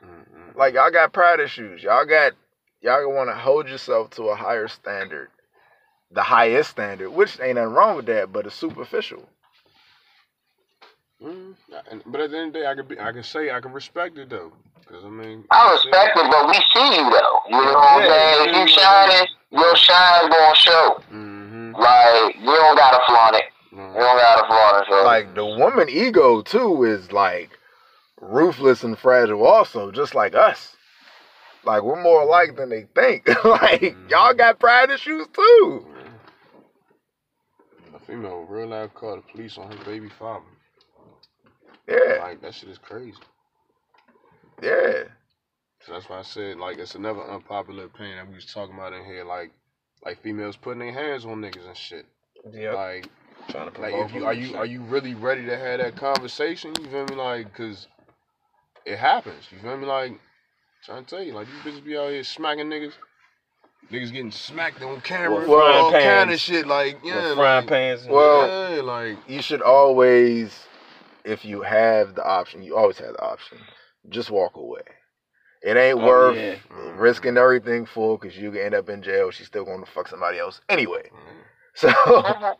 Mhm. 0.03 0.55
like 0.55 0.73
y'all 0.75 0.91
got 0.91 1.13
pride 1.13 1.39
issues. 1.39 1.81
Y'all 1.81 2.05
got 2.05 2.33
y'all 2.81 3.11
want 3.11 3.29
to 3.29 3.35
hold 3.35 3.67
yourself 3.69 4.09
to 4.11 4.23
a 4.25 4.35
higher 4.35 4.67
standard. 4.67 5.29
The 6.11 6.23
highest 6.23 6.69
standard, 6.71 7.09
which 7.09 7.39
ain't 7.41 7.55
nothing 7.55 7.73
wrong 7.73 7.95
with 7.95 8.05
that, 8.05 8.31
but 8.31 8.45
it's 8.45 8.55
superficial. 8.55 9.27
Mhm. 11.25 11.55
But 12.05 12.21
at 12.21 12.31
the 12.31 12.37
end 12.37 12.47
of 12.47 12.53
the 12.53 12.59
day, 12.59 12.67
I 12.67 12.75
can 12.75 12.85
be, 12.85 12.99
I 12.99 13.11
can 13.11 13.23
say 13.23 13.51
I 13.51 13.59
can 13.59 13.73
respect 13.73 14.17
it 14.17 14.29
though, 14.29 14.53
because 14.79 15.03
I 15.03 15.09
mean, 15.09 15.43
I 15.49 15.71
like 15.71 15.81
said, 15.81 15.87
respect 15.89 16.17
it, 16.17 16.31
but 16.31 16.47
we 16.47 16.53
see 16.53 16.97
you 16.97 17.09
though. 17.09 17.39
You 17.49 17.57
know 17.65 17.73
what 17.73 17.83
I'm 17.83 18.01
Yeah, 18.01 18.07
saying? 18.09 18.49
If 18.49 18.55
yeah, 18.55 18.61
you 18.61 18.67
shining, 18.67 19.27
your 19.51 19.75
shine 19.75 20.29
gonna 20.29 20.55
show. 20.55 21.01
Mhm. 21.11 21.77
Like 21.79 22.35
you 22.35 22.45
don't 22.45 22.75
gotta 22.77 23.03
flaunt 23.07 23.35
it. 23.37 23.45
You 23.71 23.77
Mhm. 23.77 23.93
don't 23.95 24.17
gotta 24.17 24.47
flaunt 24.47 24.87
it. 24.87 24.91
So. 24.91 25.03
Like 25.03 25.35
the 25.35 25.45
woman 25.45 25.89
ego 25.89 26.41
too 26.41 26.83
is 26.83 27.11
like 27.11 27.57
ruthless 28.21 28.83
and 28.83 28.97
fragile 28.97 29.45
also, 29.45 29.91
just 29.91 30.13
like 30.13 30.35
us. 30.35 30.75
Like 31.63 31.81
we're 31.81 32.01
more 32.01 32.21
alike 32.21 32.55
than 32.55 32.69
they 32.69 32.83
think. 32.93 33.27
like 33.45 33.95
y'all 34.09 34.33
got 34.35 34.59
pride 34.59 34.91
issues 34.91 35.27
too. 35.33 35.87
A 37.95 37.99
female 37.99 38.45
real 38.47 38.67
life 38.67 38.93
called 38.93 39.19
the 39.23 39.31
police 39.31 39.57
on 39.57 39.71
her 39.71 39.83
baby 39.85 40.09
father. 40.09 40.45
Yeah, 41.87 42.17
Like 42.21 42.41
that 42.41 42.53
shit 42.55 42.69
is 42.69 42.77
crazy. 42.79 43.13
yeah. 44.61 45.03
So 45.85 45.93
that's 45.93 46.09
why 46.09 46.19
I 46.19 46.23
said 46.23 46.57
like 46.57 46.79
it's 46.79 46.95
another 46.95 47.21
unpopular 47.21 47.83
opinion 47.85 48.17
that 48.17 48.27
we 48.27 48.35
was 48.35 48.45
talking 48.45 48.75
about 48.75 48.93
in 48.93 49.05
here, 49.05 49.23
like 49.23 49.51
like 50.03 50.21
females 50.23 50.55
putting 50.57 50.79
their 50.79 50.91
hands 50.93 51.25
on 51.25 51.41
niggas 51.41 51.67
and 51.67 51.77
shit. 51.77 52.05
Yep. 52.51 52.73
Like 52.73 53.09
Trying 53.49 53.71
to 53.71 53.81
like 53.81 53.93
if 53.93 54.13
you 54.13 54.25
are 54.25 54.33
you 54.33 54.47
shit. 54.47 54.55
are 54.55 54.65
you 54.65 54.81
really 54.81 55.13
ready 55.13 55.45
to 55.45 55.55
have 55.57 55.79
that 55.79 55.95
conversation? 55.95 56.73
You 56.81 56.87
feel 56.89 57.05
me? 57.05 57.15
Like, 57.15 57.53
cause 57.53 57.87
it 58.85 58.97
happens. 58.97 59.43
You 59.51 59.59
feel 59.59 59.77
me? 59.77 59.85
Like, 59.85 60.13
trying 60.83 61.05
to 61.05 61.09
tell 61.15 61.23
you, 61.23 61.33
like 61.33 61.47
these 61.63 61.73
bitches 61.73 61.83
be 61.85 61.95
out 61.97 62.09
here 62.09 62.23
smacking 62.23 62.65
niggas. 62.67 62.93
Niggas 63.91 64.11
getting 64.11 64.31
smacked 64.31 64.81
on 64.81 64.99
camera, 65.01 65.47
Well, 65.47 65.61
all 65.83 65.91
frying 65.91 66.03
kind 66.03 66.31
of 66.31 66.39
shit. 66.39 66.65
Like, 66.65 66.97
yeah, 67.03 67.27
With 67.29 67.35
frying 67.37 67.65
like, 67.65 67.67
pans. 67.67 68.01
and- 68.05 68.11
Well- 68.11 68.75
yeah, 68.75 68.81
like 68.81 69.17
You 69.27 69.43
should 69.43 69.61
always, 69.61 70.57
if 71.25 71.43
you 71.43 71.61
have 71.61 72.15
the 72.15 72.23
option, 72.23 72.63
you 72.63 72.77
always 72.77 72.97
have 72.99 73.13
the 73.13 73.21
option. 73.21 73.57
Just 74.09 74.29
walk 74.29 74.55
away. 74.55 74.81
It 75.61 75.77
ain't 75.77 75.99
Oh, 75.99 76.05
worth 76.05 76.37
yeah. 76.37 76.57
risking 76.95 77.31
mm-hmm. 77.31 77.37
everything 77.39 77.85
for 77.87 78.19
because 78.19 78.37
you 78.37 78.51
can 78.51 78.61
end 78.61 78.75
up 78.75 78.87
in 78.87 79.01
jail. 79.01 79.31
She's 79.31 79.47
still 79.47 79.65
going 79.65 79.83
to 79.83 79.91
fuck 79.91 80.07
somebody 80.07 80.37
else 80.37 80.61
anyway. 80.69 81.09
Mm-hmm. 81.13 81.41
So, 81.77 81.91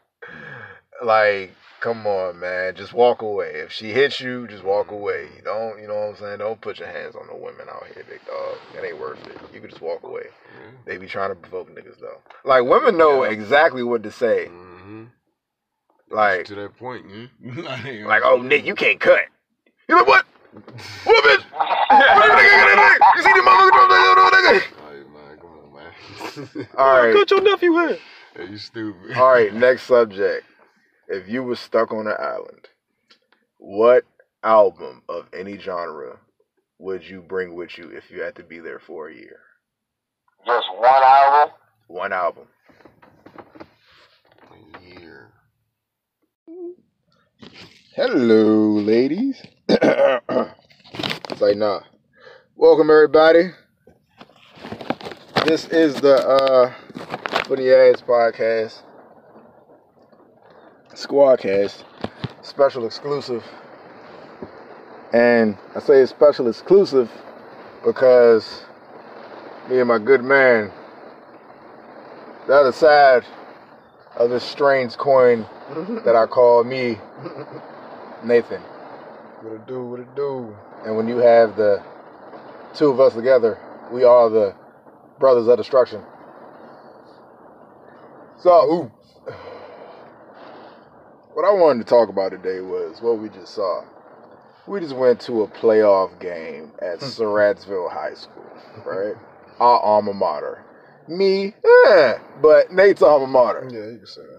like, 1.06 1.52
come 1.80 2.06
on, 2.06 2.38
man. 2.38 2.76
Just 2.76 2.92
walk 2.92 3.22
away. 3.22 3.52
If 3.64 3.72
she 3.72 3.94
hits 3.94 4.20
you, 4.20 4.46
just 4.46 4.66
walk 4.66 4.88
mm-hmm. 4.88 4.96
away. 4.96 5.30
Don't, 5.46 5.80
you 5.80 5.88
know 5.88 5.94
what 5.96 6.10
I'm 6.10 6.16
saying? 6.18 6.40
Don't 6.40 6.60
put 6.60 6.80
your 6.80 6.90
hands 6.90 7.16
on 7.16 7.28
the 7.28 7.34
women 7.34 7.70
out 7.70 7.86
here, 7.94 8.04
big 8.10 8.26
dog. 8.26 8.58
That 8.74 8.84
ain't 8.84 9.00
worth 9.00 9.26
it. 9.28 9.38
You 9.54 9.62
can 9.62 9.70
just 9.70 9.82
walk 9.82 10.04
away. 10.04 10.26
They 10.86 10.98
be 10.98 11.08
trying 11.08 11.30
to 11.30 11.36
provoke 11.36 11.70
niggas, 11.74 12.02
though. 12.02 12.18
Like, 12.44 12.66
women 12.66 12.98
know 12.98 13.24
exactly 13.24 13.84
what 13.84 14.04
to 14.04 14.12
say. 14.12 14.50
Like, 16.12 16.46
to 16.46 16.56
that 16.56 16.78
point, 16.78 17.06
yeah. 17.10 17.62
like, 17.64 18.06
like, 18.06 18.22
oh, 18.24 18.38
Nick, 18.42 18.66
you 18.66 18.76
can't 18.76 19.00
cut. 19.00 19.22
You 19.90 19.96
like, 19.96 20.08
what? 20.08 20.26
What, 21.04 21.24
bitch? 21.26 21.44
What, 21.52 21.90
nigga? 21.92 22.98
You 23.16 23.22
see 23.22 23.34
the 23.34 23.42
motherfucker? 23.42 23.88
Nigga, 23.90 24.30
nigga? 24.32 24.54
Like, 24.54 25.10
man, 25.14 25.38
come 25.40 25.50
on, 25.60 26.56
man. 26.56 26.68
All 26.78 27.04
right. 27.04 27.14
Cut 27.14 27.32
your 27.32 27.42
nephew 27.42 27.74
hair. 27.74 27.98
Hey, 28.36 28.50
you 28.50 28.58
stupid. 28.58 29.16
All 29.16 29.32
right, 29.32 29.54
next 29.54 29.84
subject. 29.84 30.46
If 31.08 31.30
you 31.30 31.42
were 31.42 31.56
stuck 31.56 31.94
on 31.94 32.06
an 32.06 32.18
island, 32.20 32.68
what 33.60 34.04
album 34.44 35.04
of 35.08 35.30
any 35.34 35.58
genre 35.58 36.20
would 36.78 37.08
you 37.08 37.22
bring 37.22 37.56
with 37.56 37.78
you 37.78 37.88
if 37.92 38.12
you 38.12 38.22
had 38.22 38.36
to 38.36 38.44
be 38.44 38.60
there 38.60 38.80
for 38.80 39.08
a 39.08 39.16
year? 39.16 39.40
Just 40.46 40.68
one 40.76 41.02
album. 41.02 41.56
One 41.88 42.12
album. 42.12 42.48
A 44.52 45.00
year. 45.00 45.32
Hello, 47.96 48.74
ladies. 48.74 49.42
it's 49.68 51.42
like, 51.42 51.58
nah. 51.58 51.82
Welcome, 52.56 52.90
everybody. 52.90 53.52
This 55.46 55.68
is 55.68 55.96
the 56.02 56.16
uh, 56.16 56.74
Funny 57.46 57.70
Ass 57.70 58.02
Podcast, 58.02 58.82
Squadcast, 60.94 61.84
special 62.42 62.86
exclusive. 62.86 63.44
And 65.14 65.58
I 65.76 65.80
say 65.80 66.02
it's 66.02 66.12
special 66.12 66.48
exclusive 66.48 67.12
because 67.84 68.66
me 69.70 69.80
and 69.80 69.88
my 69.88 70.00
good 70.00 70.24
man, 70.24 70.72
the 72.48 72.54
other 72.54 72.72
side 72.72 73.26
of 74.16 74.30
this 74.30 74.44
strange 74.44 74.98
coin 74.98 75.46
that 75.70 76.16
I 76.16 76.28
call 76.28 76.64
me 76.64 76.98
Nathan. 78.24 78.62
What 79.42 79.54
it 79.54 79.68
do? 79.68 79.86
What 79.86 80.00
it 80.00 80.16
do? 80.16 80.56
And 80.86 80.96
when 80.96 81.08
you 81.08 81.18
have 81.18 81.56
the 81.56 81.84
two 82.76 82.90
of 82.90 83.00
us 83.00 83.14
together, 83.14 83.58
we 83.92 84.04
are 84.04 84.30
the 84.30 84.56
brothers 85.20 85.48
of 85.48 85.58
destruction. 85.58 86.04
So, 88.38 88.52
ooh, 88.72 88.92
what 91.34 91.46
I 91.46 91.52
wanted 91.52 91.80
to 91.80 91.90
talk 91.90 92.10
about 92.10 92.32
today 92.32 92.62
was 92.62 93.02
what 93.02 93.18
we 93.18 93.30
just 93.30 93.56
saw. 93.56 93.84
We 94.68 94.80
just 94.80 94.96
went 94.96 95.20
to 95.22 95.44
a 95.44 95.48
playoff 95.48 96.20
game 96.20 96.72
at 96.80 97.00
Surrattsville 97.00 97.92
High 97.92 98.14
School, 98.14 98.46
right? 98.86 99.16
Our 99.60 99.80
alma 99.80 100.14
mater. 100.14 100.64
Me, 101.08 101.54
eh, 101.88 102.14
but 102.42 102.72
Nate's 102.72 103.02
alma 103.02 103.28
mater. 103.28 103.68
Yeah, 103.72 103.92
you 103.92 103.98
can 103.98 104.08
say 104.08 104.22
that. 104.22 104.35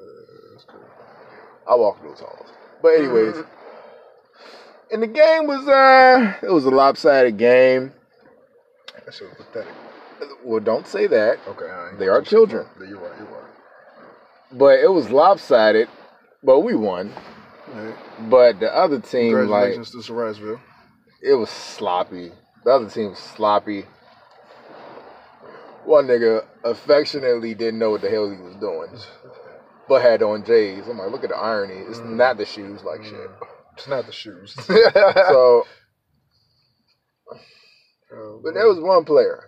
I 1.69 1.75
walk 1.75 2.03
those 2.03 2.21
halls. 2.21 2.49
But 2.83 2.89
anyways, 2.89 3.37
and 4.93 5.03
the 5.03 5.07
game 5.07 5.47
was 5.47 5.67
uh, 5.69 6.35
it 6.43 6.51
was 6.51 6.65
a 6.65 6.71
lopsided 6.71 7.37
game. 7.37 7.93
That 9.05 9.15
shit 9.15 9.29
was 9.29 9.37
pathetic. 9.47 9.73
Well, 10.45 10.61
don't 10.61 10.87
say 10.87 11.07
that. 11.09 11.39
Okay, 11.49 11.65
right. 11.65 11.99
They 11.99 12.09
are 12.09 12.23
children. 12.23 12.67
You're 12.79 12.99
right. 12.99 13.19
You're 13.19 13.27
right. 13.27 13.51
But 14.53 14.79
it 14.81 14.91
was 14.91 15.11
lopsided. 15.11 15.89
But 16.43 16.61
we 16.61 16.75
won. 16.77 17.13
Hey, 17.75 17.93
But 18.31 18.61
the 18.61 18.73
other 18.75 19.01
team, 19.01 19.33
like, 19.35 19.73
congratulations 19.75 19.91
to 19.91 20.13
Surrattsville. 20.13 20.61
it 21.21 21.35
was 21.35 21.51
sloppy. 21.51 22.31
The 22.65 22.71
other 22.71 22.89
team 22.89 23.11
was 23.11 23.19
sloppy. 23.19 23.87
One 25.85 26.07
nigga 26.07 26.45
affectionately 26.65 27.55
didn't 27.55 27.79
know 27.79 27.91
what 27.91 28.01
the 28.03 28.11
hell 28.11 28.29
he 28.31 28.37
was 28.41 28.55
doing, 28.57 28.89
but 29.89 30.03
had 30.03 30.23
on 30.23 30.45
J's. 30.45 30.87
I'm 30.89 30.99
like, 30.99 31.11
look 31.11 31.25
at 31.25 31.31
the 31.31 31.37
irony. 31.37 31.75
It's 31.89 32.01
not 32.01 32.37
the 32.39 32.45
shoes, 32.45 32.83
like 32.83 33.05
shit. 33.05 33.31
It's 33.77 33.89
not 33.89 34.07
the 34.07 34.13
shoes. 34.13 34.55
So, 34.69 35.65
Oh, 38.13 38.41
but 38.43 38.55
there 38.55 38.69
was 38.69 38.79
one 38.79 39.05
player. 39.05 39.43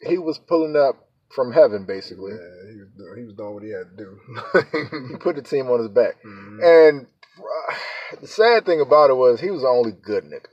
He 0.00 0.18
was 0.18 0.38
pulling 0.38 0.76
up 0.76 1.08
from 1.34 1.52
heaven, 1.52 1.84
basically. 1.84 2.32
yeah, 2.32 2.72
he 2.72 2.78
was 2.80 2.88
doing, 2.96 3.18
he 3.18 3.24
was 3.24 3.34
doing 3.34 3.54
what 3.54 3.62
he 3.62 3.70
had 3.70 3.90
to 3.90 3.96
do. 3.96 5.08
He 5.10 5.16
put 5.16 5.36
the 5.36 5.42
team 5.42 5.68
on 5.68 5.80
his 5.80 5.88
back. 5.88 6.22
Mhm. 6.24 6.62
And 6.62 7.06
uh, 7.38 7.74
the 8.20 8.26
sad 8.26 8.64
thing 8.66 8.80
about 8.80 9.10
it 9.10 9.14
was 9.14 9.40
he 9.40 9.50
was 9.50 9.62
the 9.62 9.68
only 9.68 9.92
good 9.92 10.24
nigga. 10.24 10.46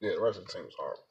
Yeah, 0.00 0.14
the 0.16 0.20
rest 0.20 0.38
of 0.40 0.46
the 0.46 0.52
team 0.52 0.64
was 0.64 0.74
horrible. 0.78 1.02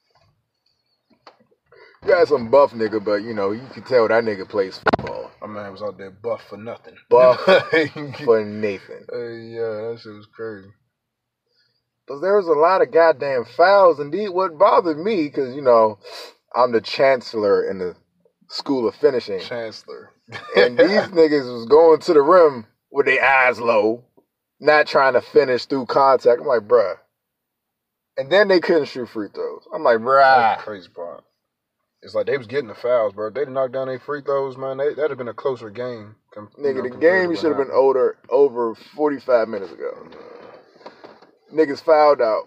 You 2.06 2.14
had 2.16 2.28
some 2.28 2.50
buff 2.50 2.72
nigga, 2.72 3.04
but 3.04 3.24
you 3.24 3.34
know, 3.34 3.52
you 3.52 3.66
could 3.74 3.86
tell 3.86 4.08
that 4.08 4.24
nigga 4.24 4.48
plays 4.50 4.80
football. 4.80 5.30
My 5.42 5.48
man 5.48 5.72
was 5.72 5.82
out 5.84 5.98
there 5.98 6.10
buff 6.12 6.42
for 6.50 6.58
nothing. 6.58 6.96
Buff 7.10 7.40
for 8.24 8.44
Nathan. 8.44 9.06
yeah, 9.12 9.90
that 9.92 10.00
shit 10.02 10.14
was 10.14 10.28
crazy. 10.36 10.68
Because 12.06 12.22
there 12.22 12.36
was 12.36 12.48
a 12.48 12.54
lot 12.54 12.82
of 12.82 12.92
goddamn 12.92 13.46
fouls. 13.46 14.00
Indeed, 14.00 14.30
what 14.30 14.58
bothered 14.58 14.98
me, 14.98 15.24
because, 15.28 15.56
you 15.56 15.62
know, 15.62 16.00
I'm 16.56 16.72
the 16.72 16.82
chancellor 16.82 17.70
in 17.70 17.78
the 17.80 17.96
school 18.50 18.88
of 18.88 18.96
finishing. 18.96 19.40
Chancellor. 19.40 20.12
And 20.56 20.78
these 20.78 20.88
niggas 20.90 21.52
was 21.54 21.68
going 21.68 22.00
to 22.02 22.14
the 22.14 22.22
rim 22.22 22.66
with 22.92 23.06
their 23.06 23.24
eyes 23.24 23.60
low, 23.60 24.04
not 24.60 24.88
trying 24.88 25.14
to 25.14 25.22
finish 25.22 25.66
through 25.66 25.86
contact. 25.86 26.42
I'm 26.42 26.48
like, 26.48 26.68
bruh. 26.68 26.96
And 28.18 28.32
then 28.32 28.48
they 28.48 28.60
couldn't 28.60 28.86
shoot 28.88 29.08
free 29.10 29.30
throws. 29.34 29.66
I'm 29.74 29.84
like, 29.84 30.00
That's 30.00 30.06
bruh. 30.06 30.58
the 30.58 30.64
crazy 30.64 30.90
part. 30.90 31.24
It's 32.04 32.16
like 32.16 32.26
they 32.26 32.38
was 32.38 32.48
getting 32.48 32.68
the 32.68 32.76
fouls, 32.76 33.14
bro. 33.14 33.28
If 33.28 33.36
They'd 33.36 33.48
knocked 33.48 33.74
down 33.74 33.88
their 33.88 34.00
free 34.00 34.22
throws, 34.22 34.58
man. 34.58 34.78
They, 34.78 34.90
that'd 34.94 35.12
have 35.12 35.18
been 35.20 35.28
a 35.28 35.34
closer 35.34 35.70
game. 35.70 36.16
com- 36.34 36.50
you 36.58 36.64
Nigga, 36.64 36.76
know, 36.78 36.84
the 36.84 36.90
game 36.98 37.36
should 37.36 37.50
have 37.50 37.58
been 37.58 37.72
older 37.72 38.18
over 38.30 38.74
45 38.76 39.48
minutes 39.48 39.72
ago. 39.72 40.08
Niggas 41.54 41.82
fouled 41.84 42.22
out. 42.22 42.46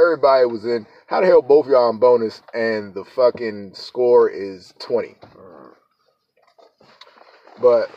Everybody 0.00 0.46
was 0.46 0.64
in. 0.64 0.86
How 1.06 1.20
the 1.20 1.26
hell 1.26 1.42
both 1.42 1.66
y'all 1.66 1.88
on 1.88 1.98
bonus 1.98 2.40
and 2.54 2.94
the 2.94 3.04
fucking 3.04 3.72
score 3.74 4.30
is 4.30 4.72
20? 4.78 5.16
But 7.60 7.90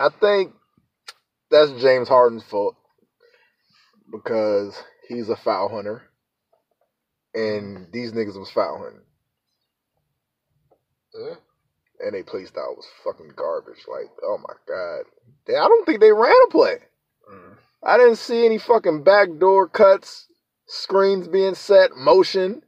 I 0.00 0.08
think 0.20 0.52
that's 1.50 1.70
James 1.80 2.08
Harden's 2.08 2.42
fault 2.44 2.76
because 4.10 4.82
he's 5.08 5.28
a 5.28 5.36
foul 5.36 5.68
hunter. 5.68 6.02
And 7.34 7.86
these 7.92 8.12
niggas 8.12 8.38
was 8.38 8.50
foul 8.50 8.78
hunting. 8.78 9.02
Yeah. 11.18 11.34
And 12.00 12.14
they 12.14 12.22
play 12.22 12.44
style 12.44 12.74
was 12.76 12.86
fucking 13.04 13.32
garbage. 13.34 13.84
Like, 13.88 14.08
oh 14.22 14.38
my 14.38 14.54
god. 14.66 15.04
They- 15.46 15.56
I 15.56 15.66
don't 15.66 15.84
think 15.84 16.00
they 16.00 16.12
ran 16.12 16.36
a 16.46 16.50
play. 16.50 16.78
Mm. 17.30 17.56
I 17.82 17.96
didn't 17.96 18.16
see 18.16 18.44
any 18.44 18.58
fucking 18.58 19.02
backdoor 19.02 19.68
cuts, 19.68 20.28
screens 20.66 21.28
being 21.28 21.54
set, 21.54 21.96
motion. 21.96 22.62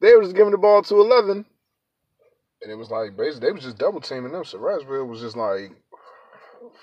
They 0.00 0.14
were 0.14 0.22
just 0.22 0.36
giving 0.36 0.52
the 0.52 0.58
ball 0.58 0.82
to 0.82 1.00
11. 1.00 1.44
And 2.62 2.70
it 2.72 2.74
was 2.76 2.90
like 2.90 3.16
basically 3.16 3.48
they 3.48 3.52
was 3.52 3.64
just 3.64 3.78
double 3.78 4.00
teaming 4.00 4.32
them. 4.32 4.44
Surrattsville 4.44 5.06
was 5.08 5.20
just 5.20 5.36
like, 5.36 5.72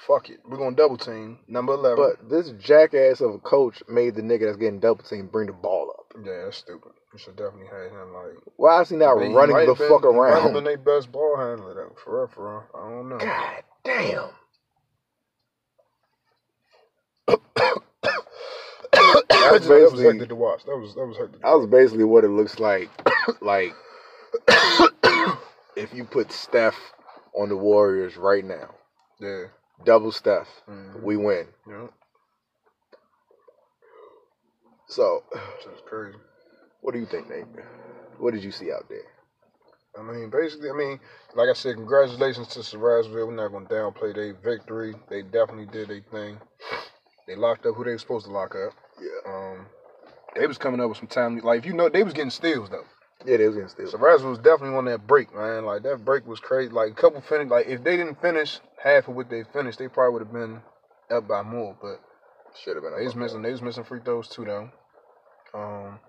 fuck 0.05 0.29
it, 0.29 0.39
we're 0.45 0.57
gonna 0.57 0.75
double 0.75 0.97
team 0.97 1.39
number 1.47 1.73
eleven. 1.73 1.97
But 2.19 2.29
this 2.29 2.51
jackass 2.59 3.21
of 3.21 3.33
a 3.33 3.39
coach 3.39 3.81
made 3.87 4.15
the 4.15 4.21
nigga 4.21 4.45
that's 4.45 4.57
getting 4.57 4.79
double 4.79 5.03
team 5.03 5.27
bring 5.27 5.47
the 5.47 5.53
ball 5.53 5.93
up. 5.97 6.13
yeah, 6.23 6.43
that's 6.45 6.57
stupid. 6.57 6.91
You 7.13 7.19
should 7.19 7.35
definitely 7.37 7.67
have 7.67 7.91
him 7.91 8.13
like 8.13 8.33
Why 8.57 8.81
is 8.81 8.89
he 8.89 8.95
not 8.97 9.11
running 9.11 9.33
the 9.33 9.73
been- 9.73 9.89
fuck 9.89 10.03
he 10.03 10.11
might 10.11 10.33
have 10.33 10.45
around? 10.53 10.63
their 10.65 10.77
best 10.77 11.11
ball 11.11 11.35
handler 11.37 11.73
though. 11.73 11.95
For 12.03 12.19
real, 12.19 12.27
for 12.27 12.49
real. 12.49 12.63
I 12.75 12.89
don't 12.89 13.09
know. 13.09 13.17
God 13.17 13.63
damn. 13.83 14.29
That's 17.27 17.41
that 19.29 19.49
was 19.51 19.67
basically- 19.67 20.03
hectic 20.05 20.29
to 20.29 20.35
watch. 20.35 20.63
That 20.65 20.77
was 20.77 20.95
that 20.95 21.05
was 21.05 21.17
hectic. 21.17 21.41
That 21.41 21.53
was 21.57 21.67
basically 21.67 22.03
what 22.03 22.23
it 22.23 22.29
looks 22.29 22.59
like. 22.59 22.89
like 23.41 23.73
if 25.75 25.93
you 25.93 26.03
put 26.03 26.31
Steph 26.31 26.77
on 27.33 27.49
the 27.49 27.55
Warriors 27.57 28.17
right 28.17 28.43
now, 28.43 28.69
Yeah. 29.19 29.45
Double 29.83 30.11
Steph, 30.11 30.47
Mhm. 30.67 31.01
we 31.01 31.17
win. 31.17 31.47
Yeah. 31.67 31.87
So, 34.87 35.23
That's 35.33 35.81
crazy. 35.85 36.17
what 36.81 36.93
do 36.93 36.99
you 36.99 37.05
think, 37.05 37.29
Nate? 37.29 37.45
What 38.19 38.33
did 38.33 38.43
you 38.43 38.51
see 38.51 38.71
out 38.71 38.87
there? 38.89 39.05
I 39.97 40.01
mean, 40.01 40.29
basically, 40.29 40.69
I 40.69 40.73
mean, 40.73 40.99
like 41.35 41.49
I 41.49 41.53
said, 41.53 41.75
congratulations 41.75 42.47
to 42.49 42.59
Surrattsville. 42.59 43.27
We're 43.27 43.35
not 43.35 43.49
going 43.49 43.65
to 43.67 43.73
downplay 43.73 44.13
their 44.13 44.33
victory. 44.33 44.95
They 45.09 45.23
definitely 45.23 45.65
did 45.65 45.89
their 45.89 46.01
thing. 46.01 46.39
They 47.27 47.35
locked 47.35 47.65
up 47.65 47.75
who 47.75 47.83
they 47.83 47.91
were 47.91 47.97
supposed 47.97 48.25
to 48.27 48.31
lock 48.31 48.55
up. 48.55 48.73
Yeah. 49.01 49.31
Um, 49.33 49.65
they 50.35 50.45
was 50.47 50.57
coming 50.57 50.79
up 50.79 50.89
with 50.89 50.99
some 50.99 51.07
time. 51.07 51.37
Like, 51.39 51.65
you 51.65 51.73
know, 51.73 51.89
they 51.89 52.03
was 52.03 52.13
getting 52.13 52.29
steals, 52.29 52.69
though. 52.69 52.85
Yeah, 53.25 53.37
they 53.37 53.47
was 53.47 53.55
getting 53.55 53.69
steals. 53.69 53.93
Surrattsville 53.93 54.29
was 54.29 54.39
definitely 54.39 54.77
on 54.77 54.85
that 54.85 55.07
break, 55.07 55.33
man. 55.35 55.65
Like, 55.65 55.83
that 55.83 56.05
break 56.05 56.25
was 56.27 56.39
crazy. 56.39 56.71
Like, 56.71 56.91
a 56.91 56.95
couple 56.95 57.21
finish. 57.21 57.49
Like, 57.49 57.67
if 57.67 57.83
they 57.83 57.97
didn't 57.97 58.21
finish 58.21 58.59
half 58.81 59.07
of 59.07 59.15
what 59.15 59.29
they 59.29 59.43
finished, 59.43 59.79
they 59.79 59.87
probably 59.87 60.13
would 60.13 60.23
have 60.27 60.33
been 60.33 60.61
up 61.09 61.27
by 61.27 61.41
more. 61.41 61.75
But 61.81 61.99
Should 62.63 62.75
have 62.75 62.83
been. 62.83 62.95
they 62.97 63.05
was 63.05 63.15
missing. 63.15 63.41
They 63.41 63.51
was 63.51 63.61
missing 63.61 63.83
free 63.83 63.99
throws, 64.03 64.27
too, 64.27 64.45
though. 64.45 64.69
Um, 65.53 65.99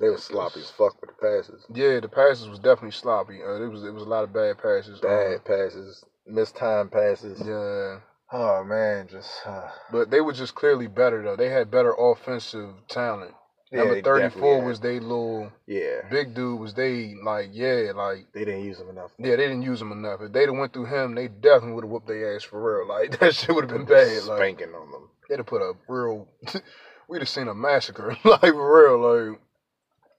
They 0.00 0.08
was 0.08 0.24
sloppy 0.24 0.60
as 0.60 0.70
fuck 0.70 1.00
with 1.00 1.10
the 1.10 1.16
passes. 1.16 1.64
yeah, 1.72 2.00
the 2.00 2.08
passes 2.08 2.48
was 2.48 2.58
definitely 2.58 2.90
sloppy. 2.90 3.42
Uh, 3.42 3.62
it 3.62 3.68
was 3.68 3.84
it 3.84 3.94
was 3.94 4.02
a 4.02 4.08
lot 4.08 4.24
of 4.24 4.32
bad 4.32 4.58
passes. 4.58 5.00
Um, 5.02 5.08
Bad 5.08 5.44
passes, 5.44 6.04
missed 6.26 6.56
time 6.56 6.88
passes. 6.90 7.40
Yeah. 7.46 8.00
Oh 8.32 8.64
man, 8.64 9.06
just 9.08 9.30
uh, 9.46 9.68
But 9.92 10.10
they 10.10 10.20
were 10.20 10.32
just 10.32 10.54
clearly 10.54 10.88
better 10.88 11.22
though. 11.22 11.36
They 11.36 11.48
had 11.48 11.70
better 11.70 11.92
offensive 11.92 12.74
talent. 12.88 13.34
Yeah, 13.72 13.78
Number 13.80 14.00
thirty 14.02 14.38
four 14.38 14.62
was 14.62 14.78
they 14.80 15.00
little 15.00 15.50
yeah. 15.66 16.02
big 16.10 16.34
dude 16.34 16.60
was 16.60 16.74
they 16.74 17.14
like 17.24 17.48
yeah 17.52 17.90
like 17.96 18.26
They 18.32 18.44
didn't 18.44 18.64
use 18.64 18.78
them 18.78 18.88
enough. 18.90 19.10
yeah 19.18 19.30
they 19.36 19.48
didn't 19.48 19.62
use 19.62 19.80
him 19.82 19.90
enough. 19.90 20.20
If 20.22 20.32
they'd 20.32 20.46
have 20.48 20.56
went 20.56 20.72
through 20.72 20.86
him, 20.86 21.14
they 21.16 21.26
definitely 21.28 21.72
would 21.72 21.84
have 21.84 21.90
whooped 21.90 22.06
their 22.06 22.36
ass 22.36 22.44
for 22.44 22.62
real. 22.62 22.86
Like 22.96 23.18
that 23.18 23.34
shit 23.34 23.54
would 23.54 23.64
have 23.68 23.72
been 23.76 23.84
bad. 23.86 24.22
Like 24.24 24.38
Spanking 24.38 24.68
on 24.74 24.90
them. 24.92 25.08
they'd 25.28 25.38
have 25.38 25.46
put 25.46 25.62
a 25.62 25.72
real. 25.88 26.28
we'd 27.08 27.18
have 27.22 27.28
seen 27.28 27.48
a 27.48 27.54
massacre 27.54 28.16
like 28.24 28.40
for 28.40 28.84
real. 28.96 29.00
Like 29.30 29.40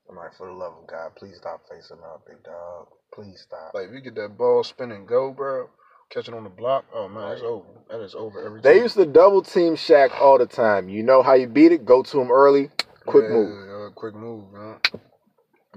I'm 0.10 0.16
like, 0.18 0.36
for 0.38 0.48
the 0.48 0.54
love 0.54 0.74
of 0.82 0.88
God, 0.88 1.12
please 1.18 1.36
stop 1.38 1.62
facing 1.70 1.98
up, 2.04 2.24
big 2.28 2.44
dog. 2.44 2.88
Please 3.14 3.42
stop. 3.48 3.74
like 3.74 3.88
if 3.88 3.94
you 3.94 4.02
get 4.02 4.16
that 4.16 4.38
ball 4.38 4.64
spinning, 4.64 5.06
go, 5.06 5.32
bro, 5.32 5.70
catch 6.10 6.28
it 6.28 6.34
on 6.34 6.44
the 6.44 6.50
block. 6.50 6.84
Oh 6.94 7.08
man, 7.08 7.32
it's 7.32 7.42
over. 7.42 7.66
That 7.90 8.02
is 8.02 8.14
over 8.14 8.46
every 8.46 8.60
They 8.62 8.74
time. 8.74 8.84
used 8.84 8.96
to 8.98 9.06
double 9.06 9.42
team 9.42 9.76
Shaq 9.76 10.12
all 10.20 10.38
the 10.38 10.46
time. 10.46 10.90
You 10.90 11.04
know 11.04 11.24
how 11.24 11.34
you 11.34 11.48
beat 11.48 11.72
it? 11.72 11.86
Go 11.86 12.04
to 12.04 12.20
him 12.22 12.30
early, 12.32 12.70
quick 13.08 13.26
Yeah, 13.26 13.34
move. 13.36 13.70
uh, 13.70 13.90
quick 13.96 14.16
move, 14.16 14.52
man. 14.54 14.80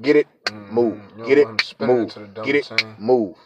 Get 0.03 0.17
it, 0.17 0.27
Mhm. 0.47 0.71
move. 0.71 1.01
You 1.17 1.25
Get 1.25 1.39
it, 1.39 1.47
him 1.47 1.57
move. 1.81 2.15
the 2.15 2.43
Get 2.43 2.55
it, 2.57 2.65
team. 2.65 2.97
move. 2.99 3.37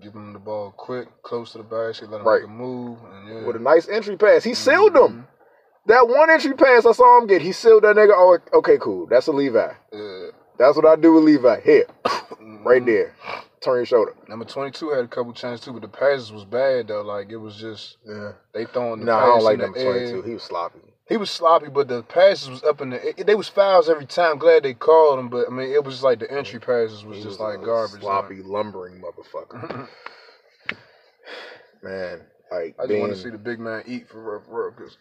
Give 0.00 0.12
him 0.14 0.32
the 0.32 0.38
ball 0.38 0.72
quick, 0.76 1.08
close 1.22 1.52
to 1.52 1.58
the 1.58 1.64
basket, 1.64 2.10
let 2.10 2.20
him 2.20 2.26
Right. 2.26 2.40
make 2.42 2.48
a 2.50 2.52
move, 2.52 2.98
and 3.04 3.28
yeah. 3.28 3.46
With 3.46 3.56
a 3.56 3.58
nice 3.58 3.88
entry 3.88 4.16
pass. 4.16 4.44
He 4.44 4.54
sealed 4.54 4.92
Mhm. 4.92 4.94
them. 4.94 5.28
That 5.86 6.08
one 6.08 6.30
entry 6.30 6.54
pass 6.54 6.86
I 6.86 6.92
saw 6.92 7.18
him 7.18 7.26
get, 7.26 7.42
he 7.42 7.52
sealed 7.52 7.84
that 7.84 7.96
nigga. 7.96 8.12
Oh, 8.14 8.38
okay, 8.58 8.78
cool. 8.78 9.06
That's 9.06 9.26
a 9.26 9.32
Levi. 9.32 9.72
Yeah. 9.92 10.26
That's 10.58 10.76
what 10.76 10.86
I 10.86 10.96
do 10.96 11.14
with 11.14 11.24
Levi. 11.24 11.60
Here, 11.60 11.86
right 12.64 12.82
Mhm. 12.82 12.86
there. 12.86 13.14
Turn 13.60 13.76
your 13.76 13.84
shoulder. 13.86 14.14
Number 14.26 14.44
twenty 14.46 14.70
two 14.70 14.88
had 14.90 15.04
a 15.04 15.08
couple 15.08 15.32
chances 15.34 15.64
too, 15.64 15.72
but 15.72 15.82
the 15.82 15.88
passes 15.88 16.32
was 16.32 16.44
bad 16.46 16.88
though. 16.88 17.02
Like 17.02 17.30
it 17.30 17.36
was 17.36 17.56
just 17.56 17.98
Yeah. 18.04 18.32
they 18.54 18.64
throwing 18.64 19.00
the 19.00 19.06
No, 19.06 19.16
pass 19.16 19.22
I 19.22 19.26
don't 19.26 19.44
like 19.44 19.58
number 19.58 19.78
the 19.78 19.84
air. 19.84 19.92
22. 19.92 20.22
He 20.22 20.34
was 20.34 20.42
sloppy. 20.42 20.89
He 21.10 21.16
was 21.16 21.28
sloppy, 21.28 21.68
but 21.68 21.88
the 21.88 22.04
passes 22.04 22.48
was 22.48 22.62
up 22.62 22.80
in 22.80 22.90
the. 22.90 23.08
It, 23.20 23.26
they 23.26 23.34
was 23.34 23.48
fouls 23.48 23.88
every 23.90 24.06
time. 24.06 24.38
Glad 24.38 24.62
they 24.62 24.74
called 24.74 25.18
him, 25.18 25.28
but 25.28 25.48
I 25.48 25.50
mean 25.50 25.72
it 25.72 25.82
was 25.82 25.96
just 25.96 26.04
like 26.04 26.20
the 26.20 26.30
entry 26.30 26.60
passes 26.60 27.04
was 27.04 27.16
He 27.16 27.24
just 27.24 27.40
was 27.40 27.58
like 27.58 27.64
garbage. 27.64 28.00
Sloppy, 28.00 28.42
lumbering 28.42 29.02
motherfucker. 29.02 29.88
Man, 31.82 32.20
like 32.52 32.76
I 32.78 32.82
just 32.82 32.88
being, 32.88 33.00
want 33.00 33.12
to 33.12 33.18
see 33.18 33.30
the 33.30 33.38
big 33.38 33.58
man 33.58 33.82
eat 33.86 34.08
for 34.08 34.22
real, 34.22 34.42
for 34.46 34.62
real, 34.66 34.70
because 34.70 34.96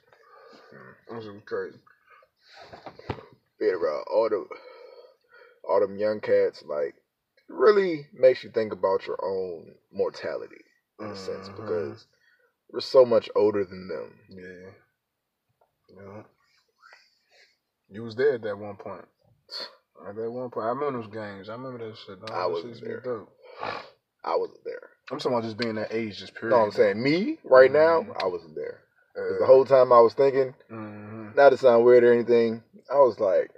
that 1.08 1.16
was 1.16 1.28
crazy. 1.46 1.78
yeah, 3.62 3.74
bro, 3.80 4.02
all 4.12 4.30
the 4.30 4.48
all 5.70 5.80
them 5.80 5.98
young 5.98 6.22
cats, 6.22 6.64
like, 6.66 6.96
really 7.48 8.08
makes 8.14 8.44
you 8.44 8.50
think 8.50 8.74
about 8.74 9.06
your 9.06 9.24
own 9.24 9.76
mortality 9.92 10.64
in 11.00 11.12
a 11.12 11.16
sense 11.16 11.50
Mhm. 11.50 11.56
because 11.56 12.08
we're 12.72 12.80
so 12.80 13.06
much 13.06 13.30
older 13.36 13.64
than 13.64 13.88
them. 13.88 14.20
Yeah. 14.30 14.72
Yeah. 15.96 16.24
You 17.90 18.04
was 18.04 18.16
there 18.16 18.36
at 18.36 18.42
that 18.44 18.58
one 18.58 18.76
point. 18.76 19.06
At 20.08 20.16
that 20.16 20.32
one 20.32 20.50
point, 20.50 20.66
I 20.66 20.70
remember 20.70 21.02
those 21.02 21.12
games. 21.12 21.50
I 21.50 21.54
remember 21.54 21.88
that 21.90 21.98
shit. 21.98 22.20
I 22.32 22.46
wasn't 22.46 22.62
shit 22.64 22.70
used 22.70 22.80
to 22.82 22.86
be 22.86 22.92
there. 22.92 23.02
dope. 23.02 23.30
I 24.24 24.36
wasn't 24.36 24.64
there. 24.64 24.90
I'm 25.12 25.18
talking 25.18 25.32
about 25.34 25.44
just 25.44 25.58
being 25.58 25.76
that 25.76 25.94
age, 25.94 26.18
just 26.20 26.36
period. 26.36 26.56
No, 26.56 26.62
I'm 26.64 26.72
saying 26.72 27.02
me 27.02 27.40
right 27.44 27.72
now, 27.72 28.02
Mhm. 28.02 28.24
I 28.24 28.28
wasn't 28.28 28.56
there. 28.56 28.82
Uh, 29.18 29.40
the 29.40 29.46
whole 29.46 29.66
time 29.66 29.92
I 29.92 30.00
was 30.02 30.14
thinking, 30.14 30.54
mhm. 30.70 31.36
not 31.36 31.50
to 31.50 31.58
sound 31.58 31.84
weird 31.84 32.04
or 32.04 32.14
anything, 32.14 32.64
I 32.92 33.00
was 33.00 33.20
like, 33.20 33.52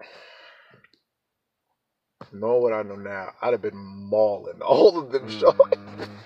knowing 2.32 2.62
what 2.62 2.74
I 2.74 2.84
know 2.84 2.96
now, 2.96 3.34
I'd 3.42 3.52
have 3.54 3.62
been 3.62 3.76
mauling 3.76 4.62
all 4.62 4.98
of 4.98 5.12
them 5.12 5.28
shots. 5.40 5.58
Mhm. 5.60 6.18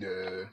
Yeah. 0.00 0.44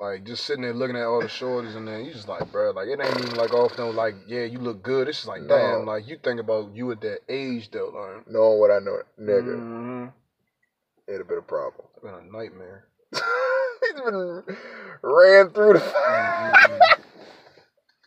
Like 0.00 0.24
just 0.24 0.44
sitting 0.44 0.62
there 0.62 0.72
looking 0.72 0.94
at 0.94 1.06
all 1.06 1.20
the 1.20 1.26
shorties 1.26 1.74
and 1.74 1.88
then 1.88 2.04
you 2.04 2.12
just 2.12 2.28
like, 2.28 2.52
bro, 2.52 2.70
like 2.70 2.86
it 2.86 3.00
ain't 3.04 3.18
even 3.20 3.34
like 3.34 3.52
off 3.52 3.76
no 3.78 3.90
like, 3.90 4.14
yeah, 4.28 4.44
you 4.44 4.58
look 4.60 4.80
good. 4.80 5.08
It's 5.08 5.18
just 5.18 5.28
like, 5.28 5.42
No. 5.42 5.48
damn, 5.48 5.86
like 5.86 6.06
you 6.06 6.16
think 6.22 6.38
about 6.38 6.72
you 6.72 6.92
at 6.92 7.00
that 7.00 7.20
age 7.28 7.70
though, 7.72 7.88
like 7.88 8.28
Knowing 8.30 8.60
what 8.60 8.70
I 8.70 8.78
know, 8.78 9.02
nigga, 9.18 9.58
Mhm. 9.58 10.12
it'd 11.08 11.20
have 11.20 11.28
been 11.28 11.38
a 11.38 11.42
problem. 11.42 11.88
It's 11.94 12.02
been 12.04 12.14
a 12.14 12.22
nightmare. 12.22 12.84
He's 13.12 13.92
been 13.94 14.44
ran 15.02 15.50
through 15.50 15.72
the. 15.74 15.80
Mhm. 15.80 16.80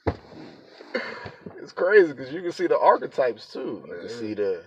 it's 1.61 1.73
crazy 1.73 2.13
because 2.13 2.31
you 2.31 2.41
can 2.41 2.53
see 2.53 2.67
the 2.67 2.79
archetypes 2.79 3.51
too. 3.51 3.83
You 3.85 3.97
can 3.99 4.09
see 4.09 4.33
the, 4.33 4.63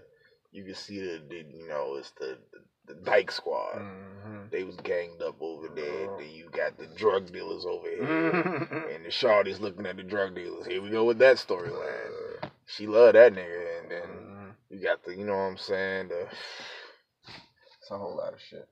you 0.54 0.64
can 0.64 0.74
see 0.74 1.00
the, 1.00 1.20
the 1.28 1.36
you 1.52 1.68
know, 1.68 1.96
it's 1.98 2.12
the 2.12 2.38
the, 2.86 2.94
the 2.94 3.00
Dyke 3.00 3.32
Squad. 3.32 3.74
Mhm. 3.80 4.50
They 4.50 4.62
was 4.62 4.76
ganged 4.76 5.20
up 5.20 5.36
over 5.40 5.68
there. 5.68 6.16
Then 6.18 6.30
you 6.30 6.48
got 6.50 6.78
the 6.78 6.86
drug 6.86 7.32
dealers 7.32 7.66
over 7.66 7.88
here, 7.90 8.04
Mhm. 8.06 8.94
and 8.94 9.04
the 9.04 9.10
shorty's 9.10 9.58
looking 9.60 9.84
at 9.86 9.96
the 9.96 10.04
drug 10.04 10.34
dealers. 10.36 10.66
Here 10.66 10.80
we 10.80 10.90
go 10.90 11.04
with 11.04 11.18
that 11.18 11.36
storyline. 11.38 12.50
She 12.66 12.86
loved 12.86 13.16
that 13.16 13.32
nigga, 13.32 13.80
and 13.82 13.90
then 13.90 14.08
Mhm. 14.08 14.54
you 14.70 14.78
got 14.80 15.02
the, 15.02 15.16
you 15.16 15.24
know 15.24 15.32
what 15.34 15.50
I'm 15.50 15.56
saying? 15.58 16.08
The, 16.08 16.20
it's 17.80 17.90
a 17.90 17.98
whole 17.98 18.16
lot 18.16 18.32
of 18.32 18.40
shit. 18.40 18.68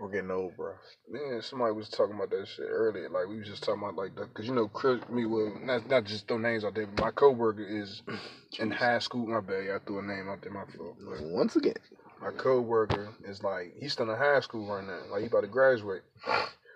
We're 0.00 0.10
getting 0.10 0.30
old, 0.30 0.56
bro. 0.56 0.74
Man, 1.10 1.42
somebody 1.42 1.72
was 1.72 1.88
talking 1.88 2.14
about 2.14 2.30
that 2.30 2.46
shit 2.46 2.66
earlier. 2.68 3.08
Like 3.08 3.26
we 3.28 3.38
was 3.38 3.48
just 3.48 3.64
talking 3.64 3.82
about 3.82 3.96
like 3.96 4.14
that 4.16 4.28
because 4.28 4.46
you 4.46 4.54
know 4.54 4.68
Chris, 4.68 5.00
me 5.08 5.26
well 5.26 5.52
not 5.62 5.88
not 5.88 6.04
just 6.04 6.28
throw 6.28 6.38
names 6.38 6.64
out 6.64 6.74
there. 6.74 6.86
But 6.86 7.04
my 7.04 7.10
coworker 7.10 7.64
is 7.64 8.02
in 8.58 8.70
high 8.70 9.00
school. 9.00 9.26
My 9.26 9.40
bad, 9.40 9.70
I 9.70 9.78
threw 9.84 9.98
a 9.98 10.02
name 10.02 10.28
out 10.28 10.42
there. 10.42 10.52
My 10.52 10.64
fault. 10.76 10.96
But 11.04 11.22
Once 11.22 11.56
again, 11.56 11.74
my 12.22 12.30
coworker 12.30 13.14
is 13.24 13.42
like 13.42 13.74
he's 13.78 13.92
still 13.92 14.10
in 14.10 14.16
high 14.16 14.40
school 14.40 14.72
right 14.72 14.86
now. 14.86 15.00
Like 15.10 15.22
he 15.22 15.26
about 15.26 15.40
to 15.42 15.48
graduate. 15.48 16.02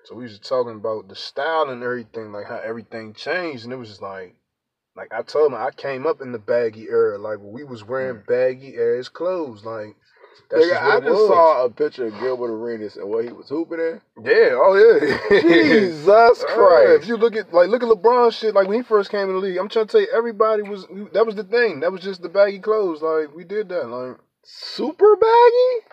So 0.05 0.17
we 0.17 0.25
was 0.25 0.33
just 0.33 0.49
talking 0.49 0.75
about 0.75 1.09
the 1.09 1.15
style 1.15 1.71
and 1.71 1.83
everything, 1.83 2.33
like 2.33 2.47
how 2.47 2.57
everything 2.59 3.15
changed, 3.15 3.65
and 3.65 3.73
it 3.73 3.77
was 3.77 3.89
just 3.89 4.03
like, 4.03 4.35
like 4.97 5.13
I 5.13 5.23
told 5.23 5.53
him 5.53 5.59
I 5.59 5.71
came 5.71 6.07
up 6.07 6.21
in 6.21 6.33
the 6.33 6.41
baggy 6.41 6.89
era. 6.89 7.19
Like 7.19 7.39
we 7.41 7.63
was 7.63 7.85
wearing 7.85 8.17
mm. 8.17 8.27
baggy 8.27 8.77
ass 8.77 9.09
clothes. 9.09 9.65
Like 9.65 9.95
Nigga, 10.51 10.77
I 10.83 11.01
just 11.01 11.11
was. 11.13 11.29
saw 11.29 11.65
a 11.65 11.71
picture 11.71 12.07
of 12.07 12.19
Gilbert 12.21 12.51
Arenas 12.51 12.97
and 12.97 13.09
what 13.09 13.25
he 13.25 13.33
was 13.33 13.49
hooping 13.49 13.79
in. 13.81 14.01
Yeah. 14.23 14.51
Oh 14.55 14.75
yeah. 14.75 15.41
Jesus 15.41 16.45
Uh, 16.49 16.95
if 16.95 17.09
you 17.09 17.17
look 17.17 17.35
at 17.37 17.53
like 17.55 17.69
look 17.69 17.83
at 17.83 17.89
LeBron 17.89 18.33
shit, 18.33 18.55
like 18.55 18.69
when 18.69 18.77
he 18.77 18.83
first 18.83 19.11
came 19.11 19.29
in 19.29 19.35
the 19.35 19.41
league, 19.41 19.57
I'm 19.57 19.69
trying 19.69 19.87
to 19.87 19.93
tell 19.93 20.01
you, 20.01 20.09
everybody 20.15 20.63
was 20.63 20.87
that 21.15 21.25
was 21.25 21.35
the 21.37 21.45
thing. 21.45 21.81
That 21.81 21.91
was 21.93 22.03
just 22.03 22.21
the 22.23 22.29
baggy 22.29 22.59
clothes. 22.59 23.01
Like 23.03 23.35
we 23.35 23.45
did 23.45 23.69
that. 23.71 23.89
Like 23.89 24.17
Super 24.43 25.17
baggy? 25.17 25.87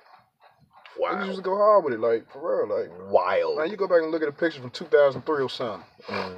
Wow. 1.00 1.22
we 1.22 1.26
used 1.28 1.38
to 1.38 1.44
go 1.44 1.56
hard 1.56 1.86
with 1.86 1.94
it. 1.94 2.00
Like 2.00 2.30
for 2.32 2.66
real. 2.66 2.78
Like 2.78 2.90
Wild. 3.12 3.58
man, 3.58 3.70
you 3.70 3.78
go 3.78 3.88
back 3.88 4.02
and 4.02 4.12
look 4.12 4.22
at 4.24 4.28
a 4.28 4.34
picture 4.34 4.60
from 4.62 4.72
2003 4.72 5.44
or 5.44 5.50
something. 5.50 5.86
Mm, 6.08 6.36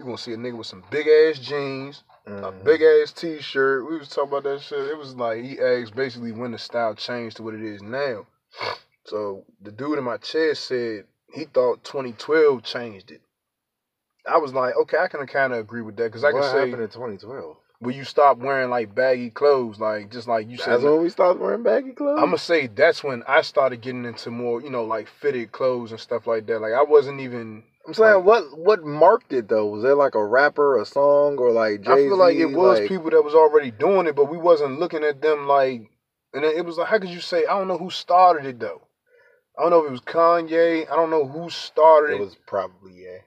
You 0.00 0.04
gonna 0.06 0.18
see 0.18 0.32
a 0.32 0.36
nigga 0.36 0.56
with 0.58 0.66
some 0.66 0.82
big 0.90 1.06
ass 1.06 1.38
jeans, 1.38 2.02
a 2.26 2.30
mm. 2.30 2.64
big 2.64 2.82
ass 2.82 3.12
t-shirt. 3.12 3.88
We 3.88 3.98
was 3.98 4.08
talking 4.08 4.30
about 4.30 4.44
that 4.44 4.62
shit. 4.62 4.78
It 4.78 4.96
was 4.96 5.14
like 5.14 5.42
he 5.42 5.58
asked 5.58 5.94
basically 5.94 6.32
when 6.32 6.52
the 6.52 6.58
style 6.58 6.94
changed 6.94 7.36
to 7.36 7.42
what 7.42 7.54
it 7.54 7.62
is 7.62 7.82
now. 7.82 8.26
So 9.04 9.44
the 9.60 9.70
dude 9.70 9.98
in 9.98 10.04
my 10.04 10.16
chair 10.16 10.54
said 10.54 11.04
he 11.32 11.44
thought 11.44 11.84
2012 11.84 12.62
changed 12.62 13.10
it. 13.10 13.20
I 14.26 14.38
was 14.38 14.54
like, 14.54 14.74
okay, 14.76 14.96
I 14.96 15.08
can 15.08 15.26
kind 15.26 15.52
of 15.52 15.58
agree 15.58 15.82
with 15.82 15.96
that 15.96 16.04
because 16.04 16.24
I 16.24 16.32
what 16.32 16.42
can 16.42 16.52
say 16.52 16.58
happened 16.60 16.82
in 16.82 16.88
2012? 16.88 17.56
when 17.84 17.94
you 17.94 18.04
stop 18.04 18.38
wearing 18.38 18.70
like 18.70 18.94
baggy 18.94 19.30
clothes, 19.30 19.78
like 19.78 20.10
just 20.10 20.26
like 20.26 20.48
you 20.48 20.56
said. 20.56 20.74
That's 20.74 20.84
when 20.84 21.02
we 21.02 21.10
stopped 21.10 21.38
wearing 21.38 21.62
baggy 21.62 21.92
clothes? 21.92 22.18
I'm 22.18 22.26
gonna 22.26 22.38
say 22.38 22.66
that's 22.66 23.04
when 23.04 23.22
I 23.28 23.42
started 23.42 23.80
getting 23.82 24.04
into 24.04 24.30
more, 24.30 24.62
you 24.62 24.70
know, 24.70 24.84
like 24.84 25.08
fitted 25.08 25.52
clothes 25.52 25.90
and 25.90 26.00
stuff 26.00 26.26
like 26.26 26.46
that. 26.46 26.60
Like 26.60 26.72
I 26.72 26.82
wasn't 26.82 27.20
even 27.20 27.64
I'm 27.86 27.94
saying 27.94 28.24
what 28.24 28.56
what 28.58 28.82
marked 28.84 29.32
it 29.32 29.48
though? 29.48 29.66
Was 29.66 29.82
there 29.82 29.94
like 29.94 30.14
a 30.14 30.24
rapper, 30.24 30.80
a 30.80 30.86
song, 30.86 31.36
or 31.38 31.50
like 31.52 31.82
Jay-Z? 31.82 31.92
I 31.92 31.96
feel 32.08 32.16
like 32.16 32.36
it 32.36 32.46
was 32.46 32.80
like- 32.80 32.88
people 32.88 33.10
that 33.10 33.22
was 33.22 33.34
already 33.34 33.70
doing 33.70 34.06
it, 34.06 34.16
but 34.16 34.30
we 34.30 34.38
wasn't 34.38 34.78
looking 34.80 35.04
at 35.04 35.20
them 35.20 35.46
like. 35.46 35.82
And 36.32 36.42
then 36.42 36.56
it 36.56 36.64
was 36.64 36.78
like, 36.78 36.88
how 36.88 36.98
could 36.98 37.10
you 37.10 37.20
say? 37.20 37.44
I 37.46 37.56
don't 37.58 37.68
know 37.68 37.78
who 37.78 37.90
started 37.90 38.44
it 38.46 38.58
though. 38.58 38.82
I 39.56 39.62
don't 39.62 39.70
know 39.70 39.84
if 39.84 39.88
it 39.88 39.92
was 39.92 40.00
Kanye. 40.00 40.90
I 40.90 40.96
don't 40.96 41.10
know 41.10 41.28
who 41.28 41.48
started 41.50 42.14
It 42.14 42.16
it. 42.16 42.20
was 42.24 42.36
probably 42.46 42.92
yeah. 43.04 43.18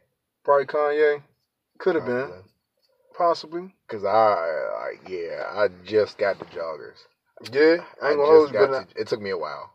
Probably 0.44 0.66
Kanye. 0.66 1.22
Could 1.80 1.96
have 1.96 2.06
been, 2.06 2.32
possibly. 3.18 3.74
Cause 3.88 4.04
I, 4.04 4.10
I 4.10 4.92
yeah, 5.08 5.44
I 5.54 5.68
just 5.86 6.18
got 6.18 6.40
the 6.40 6.46
joggers. 6.46 7.06
Yeah, 7.52 7.84
I 8.02 8.08
I 8.08 8.10
ain't 8.12 8.20
gonna 8.20 8.40
just 8.42 8.52
hold 8.52 8.54
got 8.54 8.72
the- 8.96 9.02
it 9.02 9.08
took 9.08 9.22
me 9.22 9.30
a 9.30 9.38
while. 9.38 9.72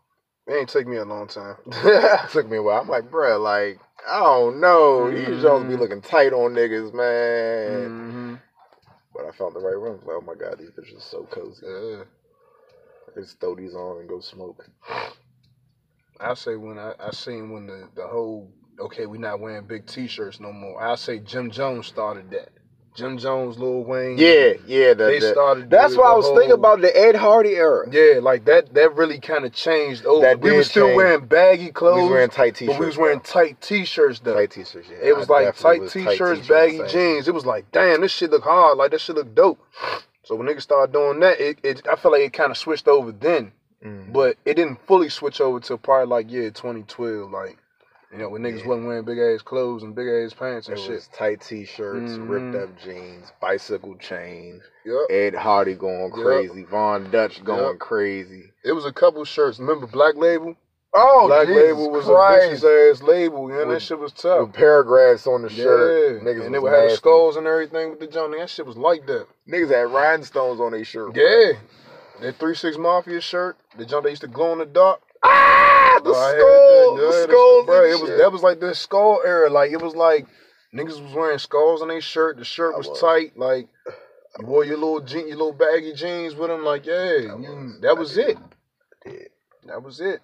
it 0.47 0.53
ain't 0.55 0.69
take 0.69 0.87
me 0.87 0.97
a 0.97 1.05
long 1.05 1.29
time. 1.29 1.57
it 1.67 2.31
took 2.31 2.49
me 2.51 2.57
a 2.59 2.63
while. 2.63 2.81
I'm 2.83 2.89
like, 2.89 3.11
bruh, 3.11 3.41
like 3.41 3.79
I 4.09 4.21
don't 4.21 4.61
know. 4.61 5.11
These 5.11 5.43
Jones 5.43 5.69
be 5.71 5.77
looking 5.77 6.03
tight 6.03 6.33
on 6.33 6.55
niggas, 6.55 6.95
man. 6.95 7.91
hmm 7.91 8.35
But 9.15 9.27
I 9.27 9.33
found 9.33 9.55
the 9.55 9.61
right 9.61 9.81
one. 9.81 10.01
Like, 10.05 10.17
oh 10.17 10.23
my 10.23 10.35
god, 10.35 10.59
these 10.59 10.71
bitches 10.71 10.99
are 10.99 11.01
so 11.01 11.25
cozy. 11.25 11.67
Yeah. 11.67 12.05
Just 13.17 13.41
throw 13.41 13.55
these 13.57 13.75
on 13.75 14.01
and 14.01 14.09
go 14.09 14.21
smoke. 14.21 14.67
I 16.21 16.35
say 16.35 16.57
when 16.57 16.79
I, 16.79 16.95
I 17.01 17.11
seen 17.13 17.51
when 17.53 17.67
the, 17.67 17.89
the 17.95 18.07
whole 18.07 18.51
okay, 18.81 19.07
we 19.07 19.19
not 19.19 19.41
wearing 19.41 19.67
big 19.67 19.87
t-shirts 19.87 20.41
no 20.41 20.53
more. 20.53 20.83
I 20.83 20.95
say 20.97 21.19
Jim 21.21 21.51
Jones 21.51 21.87
started 21.87 22.31
that. 22.31 22.51
Jim 22.95 23.17
Jones, 23.17 23.59
Lil 23.59 23.85
Wayne. 23.85 24.19
Yeah, 24.19 24.53
yeah. 24.67 24.95
The, 24.95 25.05
they 25.07 25.19
the- 25.19 25.33
started. 25.33 25.71
That's 25.71 25.97
why 25.97 26.11
I 26.13 26.15
was 26.15 26.27
whole- 26.27 26.37
thinking 26.37 26.53
about 26.53 26.81
the 26.83 26.95
Ed 26.97 27.15
Hardy 27.17 27.51
era. 27.57 27.87
Yeah, 27.91 28.21
like 28.21 28.45
that. 28.45 28.75
That 28.75 28.95
really 28.95 29.19
kind 29.19 29.45
of 29.47 29.53
changed. 29.53 30.05
Over. 30.05 30.21
That 30.27 30.41
we 30.41 30.53
was 30.57 30.69
still 30.71 30.89
change. 30.89 30.97
wearing 30.97 31.25
baggy 31.27 31.71
clothes. 31.71 31.97
We 31.97 32.03
was 32.03 32.11
wearing 32.11 32.29
tight 32.31 32.55
t-shirts. 32.57 32.79
we 32.79 32.87
was 32.87 32.99
wearing 32.99 33.21
tight 33.21 33.61
t-shirts 33.63 34.21
though. 34.21 34.35
tight 34.35 34.51
t-shirts. 34.51 34.89
Yeah, 34.91 35.09
It 35.09 35.17
was 35.17 35.31
I 35.31 35.45
like 35.45 35.57
tight 35.57 35.81
was 35.81 35.93
t-shirts, 35.93 36.13
t-shirts, 36.43 36.49
baggy 36.49 36.79
same. 36.79 36.89
jeans. 36.89 37.29
It 37.29 37.35
was 37.35 37.47
like, 37.47 37.71
damn, 37.73 38.03
this 38.03 38.13
shit 38.13 38.31
look 38.31 38.45
hard. 38.45 38.77
Like 38.77 38.91
this 38.91 39.03
shit 39.03 39.17
look 39.17 39.35
dope. 39.35 39.59
So 40.25 40.37
when 40.37 40.47
niggas 40.47 40.63
started 40.63 40.93
doing 40.93 41.19
that, 41.21 41.41
it, 41.41 41.59
it 41.63 41.87
I 41.91 41.97
feel 41.97 42.13
like 42.13 42.21
it 42.23 42.33
kind 42.35 42.51
of 42.51 42.59
switched 42.59 42.89
over 42.89 43.11
then, 43.11 43.53
Mhm. 43.85 44.13
but 44.13 44.37
it 44.45 44.55
didn't 44.55 44.87
fully 44.87 45.09
switch 45.09 45.41
over 45.41 45.59
till 45.61 45.79
probably 45.79 46.07
like 46.07 46.27
yeah 46.31 46.51
2012. 46.51 47.31
Like 47.31 47.57
you 48.13 48.19
know 48.19 48.29
when 48.29 48.43
niggas 48.43 48.61
Yeah. 48.61 48.67
wasn't 48.69 48.87
wearing 48.87 49.05
big 49.05 49.19
ass 49.19 49.43
clothes 49.43 49.83
and 49.83 49.95
big 49.95 50.07
ass 50.09 50.35
pants 50.35 50.69
and 50.69 50.77
It 50.77 50.81
shit. 50.81 50.91
was 50.95 51.09
tight 51.09 51.41
t-shirts, 51.41 52.13
Mhm. 52.13 52.29
ripped 52.29 52.55
up 52.55 52.77
jeans, 52.77 53.33
bicycle 53.41 53.97
chains. 53.97 54.63
Yep. 54.85 55.11
Ed 55.11 55.35
Hardy 55.35 55.75
going 55.75 56.13
Yep. 56.15 56.23
crazy, 56.25 56.65
Von 56.65 57.11
Dutch 57.11 57.43
going 57.45 57.73
Yep. 57.73 57.79
crazy. 57.79 58.53
It 58.65 58.73
was 58.73 58.85
a 58.85 58.93
couple 58.93 59.25
shirts. 59.25 59.59
Remember 59.59 59.87
Black 59.87 60.17
Label? 60.17 60.55
Oh, 60.95 61.27
Black 61.27 61.47
Jesus 61.47 61.63
Label 61.65 61.91
was 61.91 62.05
Christ. 62.05 62.47
a 62.63 62.67
bitch's 62.67 62.99
ass 63.01 63.03
label. 63.03 63.51
Yeah, 63.51 63.65
that 63.65 63.81
shit 63.81 63.99
was 63.99 64.13
tough. 64.13 64.41
With 64.41 64.53
paragraphs 64.53 65.27
on 65.27 65.41
the 65.43 65.49
Yeah, 65.49 65.63
shirt. 65.65 66.23
Niggas 66.23 66.45
and 66.45 66.55
they 66.55 66.59
was 66.59 66.65
would 66.65 66.73
have 66.75 66.91
the 66.91 66.97
skulls 66.97 67.37
and 67.37 67.47
everything 67.47 67.91
with 67.91 68.01
the 68.01 68.07
junk. 68.07 68.37
That 68.37 68.51
shit 68.51 68.67
was 68.67 68.77
like 68.77 69.07
that. 69.07 69.27
Niggas 69.49 69.71
had 69.71 69.91
rhinestones 69.91 70.61
on 70.61 70.73
their 70.73 70.85
shirt. 70.85 71.15
bro. 71.15 71.23
Yeah. 71.23 71.53
That 72.21 72.37
three 72.37 72.55
six 72.55 72.77
mafia 72.77 73.23
shirt, 73.23 73.57
the 73.79 73.87
junk 73.87 74.05
that 74.05 74.11
used 74.11 74.21
to 74.21 74.29
glow 74.29 74.53
in 74.53 74.59
the 74.59 74.67
dark. 74.67 75.01
Ah, 75.25 76.01
the 76.03 76.13
skull, 76.13 76.97
the 76.97 77.03
yeah, 77.03 77.23
skulls. 77.25 77.67
bro. 77.67 77.85
It 77.85 78.01
was 78.01 78.09
shit. 78.11 78.19
that 78.19 78.33
was 78.33 78.43
like 78.43 78.61
the 78.61 78.75
skull 78.75 79.21
era. 79.25 79.51
Like 79.51 79.71
it 79.73 79.81
was 79.81 79.95
like 79.95 80.27
niggas 80.75 81.01
was 81.03 81.13
wearing 81.15 81.39
skulls 81.39 81.83
on 81.83 81.89
their 81.89 82.01
shirt. 82.01 82.39
The 82.39 82.45
shirt 82.45 82.77
was, 82.77 82.89
was. 82.89 83.01
tight. 83.01 83.37
Like 83.37 83.69
you 84.41 84.47
wore 84.47 84.65
your 84.65 84.77
little 84.79 85.01
je- 85.01 85.29
your 85.29 85.37
little 85.37 85.53
baggy 85.53 85.93
jeans 85.95 86.35
with 86.35 86.49
them. 86.49 86.65
Like 86.65 86.87
yeah, 86.87 87.17
you- 87.19 87.37
was. 87.37 87.81
that 87.81 87.91
I 87.91 87.93
was 87.93 88.15
did. 88.15 88.29
it. 88.31 88.39
I 89.07 89.11
did. 89.11 89.29
That 89.67 89.83
was 89.83 90.01
it. 90.01 90.21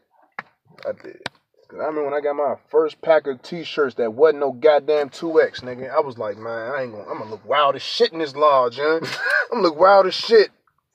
I 0.86 0.92
did. 0.92 1.22
Cause 1.68 1.80
I 1.80 1.84
remember 1.84 2.06
when 2.06 2.14
I 2.14 2.20
got 2.22 2.34
my 2.34 2.54
first 2.70 3.02
pack 3.02 3.26
of 3.26 3.42
t-shirts 3.42 3.96
that 3.96 4.14
wasn't 4.14 4.40
no 4.40 4.52
goddamn 4.52 5.10
2X, 5.10 5.60
nigga. 5.60 5.94
I 5.94 6.00
was 6.00 6.16
like, 6.16 6.38
man, 6.38 6.46
I 6.72 6.82
ain't 6.84 6.92
gonna, 6.92 7.04
I'm 7.06 7.18
gonna 7.18 7.30
look 7.30 7.46
wild 7.46 7.76
as 7.76 7.82
shit 7.82 8.10
in 8.10 8.20
this 8.20 8.34
large, 8.34 8.78
man. 8.78 9.00
I'm 9.52 9.58
gonna 9.58 9.62
look 9.64 9.78
wild 9.78 10.06
as 10.06 10.14
shit 10.14 10.48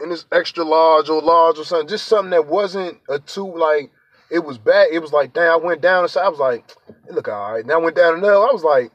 in 0.03 0.09
this 0.09 0.25
extra 0.31 0.63
large 0.63 1.09
or 1.09 1.21
large 1.21 1.57
or 1.57 1.63
something. 1.63 1.87
Just 1.87 2.07
something 2.07 2.31
that 2.31 2.47
wasn't 2.47 2.99
a 3.09 3.19
two, 3.19 3.57
like, 3.57 3.91
it 4.29 4.39
was 4.43 4.57
bad. 4.57 4.87
It 4.91 4.99
was 4.99 5.11
like, 5.13 5.33
damn, 5.33 5.51
I 5.51 5.55
went 5.55 5.81
down 5.81 6.03
and 6.03 6.17
I 6.17 6.29
was 6.29 6.39
like, 6.39 6.65
it 7.07 7.13
look 7.13 7.27
alright. 7.27 7.65
Then 7.65 7.75
I 7.77 7.79
went 7.79 7.95
down 7.95 8.15
another, 8.15 8.35
I 8.35 8.51
was 8.51 8.63
like, 8.63 8.91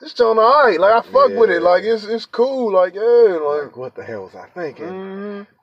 this 0.00 0.12
joint 0.14 0.38
alright. 0.38 0.78
Like, 0.80 0.92
I 0.92 1.00
fuck 1.08 1.32
with 1.32 1.50
it. 1.50 1.62
Like, 1.62 1.84
it's 1.84 2.04
it's 2.04 2.26
cool. 2.26 2.72
Like, 2.72 2.94
yeah, 2.94 3.00
like, 3.02 3.64
Like, 3.64 3.76
what 3.76 3.94
the 3.94 4.04
hell 4.04 4.22
was 4.24 4.34
I 4.34 4.48
thinking? 4.48 4.86
mhm. 4.86 5.46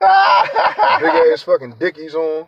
big 1.00 1.32
ass 1.32 1.42
fucking 1.42 1.76
dickies 1.78 2.14
on. 2.14 2.46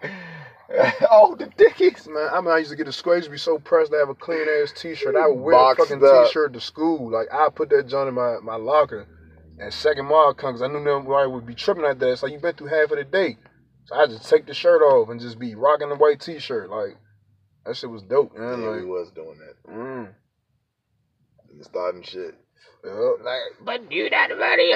oh, 1.10 1.36
the 1.38 1.46
dickies. 1.56 2.08
Man, 2.08 2.28
I 2.32 2.40
mean, 2.40 2.50
I 2.50 2.58
used 2.58 2.70
to 2.70 2.76
get 2.76 2.86
the 2.86 2.92
square. 2.92 3.16
I 3.16 3.18
used 3.18 3.26
to 3.28 3.32
be 3.32 3.38
so 3.38 3.58
pressed 3.58 3.92
to 3.92 3.98
have 3.98 4.08
a 4.08 4.14
clean 4.14 4.46
ass 4.62 4.72
T-shirt. 4.74 5.14
I 5.14 5.26
would 5.28 5.38
wear 5.38 5.54
Boxed 5.54 5.90
a 5.90 5.94
fucking 5.94 6.08
up. 6.08 6.26
T-shirt 6.26 6.52
to 6.54 6.60
school. 6.60 7.10
Like 7.10 7.28
I 7.32 7.48
put 7.54 7.68
that 7.70 7.86
joint 7.86 8.08
in 8.08 8.14
my, 8.14 8.38
my 8.42 8.56
locker, 8.56 9.06
and 9.58 9.72
second 9.72 10.06
mile 10.06 10.34
comes. 10.34 10.62
I 10.62 10.66
knew 10.68 10.80
nobody 10.80 11.30
would 11.30 11.46
be 11.46 11.54
tripping 11.54 11.84
like 11.84 11.98
that. 11.98 12.10
It's 12.12 12.22
like 12.22 12.32
you've 12.32 12.42
been 12.42 12.54
through 12.54 12.68
half 12.68 12.90
of 12.90 12.98
the 12.98 13.04
day, 13.04 13.36
so 13.86 13.94
I 13.96 14.06
just 14.06 14.28
take 14.28 14.46
the 14.46 14.54
shirt 14.54 14.82
off 14.82 15.08
and 15.10 15.20
just 15.20 15.38
be 15.38 15.54
rocking 15.54 15.88
the 15.88 15.96
white 15.96 16.20
T-shirt. 16.20 16.70
Like 16.70 16.96
that 17.66 17.76
shit 17.76 17.90
was 17.90 18.02
dope, 18.02 18.36
man. 18.36 18.60
Yeah, 18.62 18.70
we 18.70 18.76
like, 18.80 18.86
was 18.86 19.10
doing 19.14 19.38
that. 19.38 19.72
mm, 19.72 20.08
And 21.50 21.64
starting 21.64 22.02
shit. 22.02 22.34
yeah. 22.84 22.92
Like, 23.22 23.40
But 23.64 23.90
you 23.92 24.10
not 24.10 24.30
ready. 24.36 24.72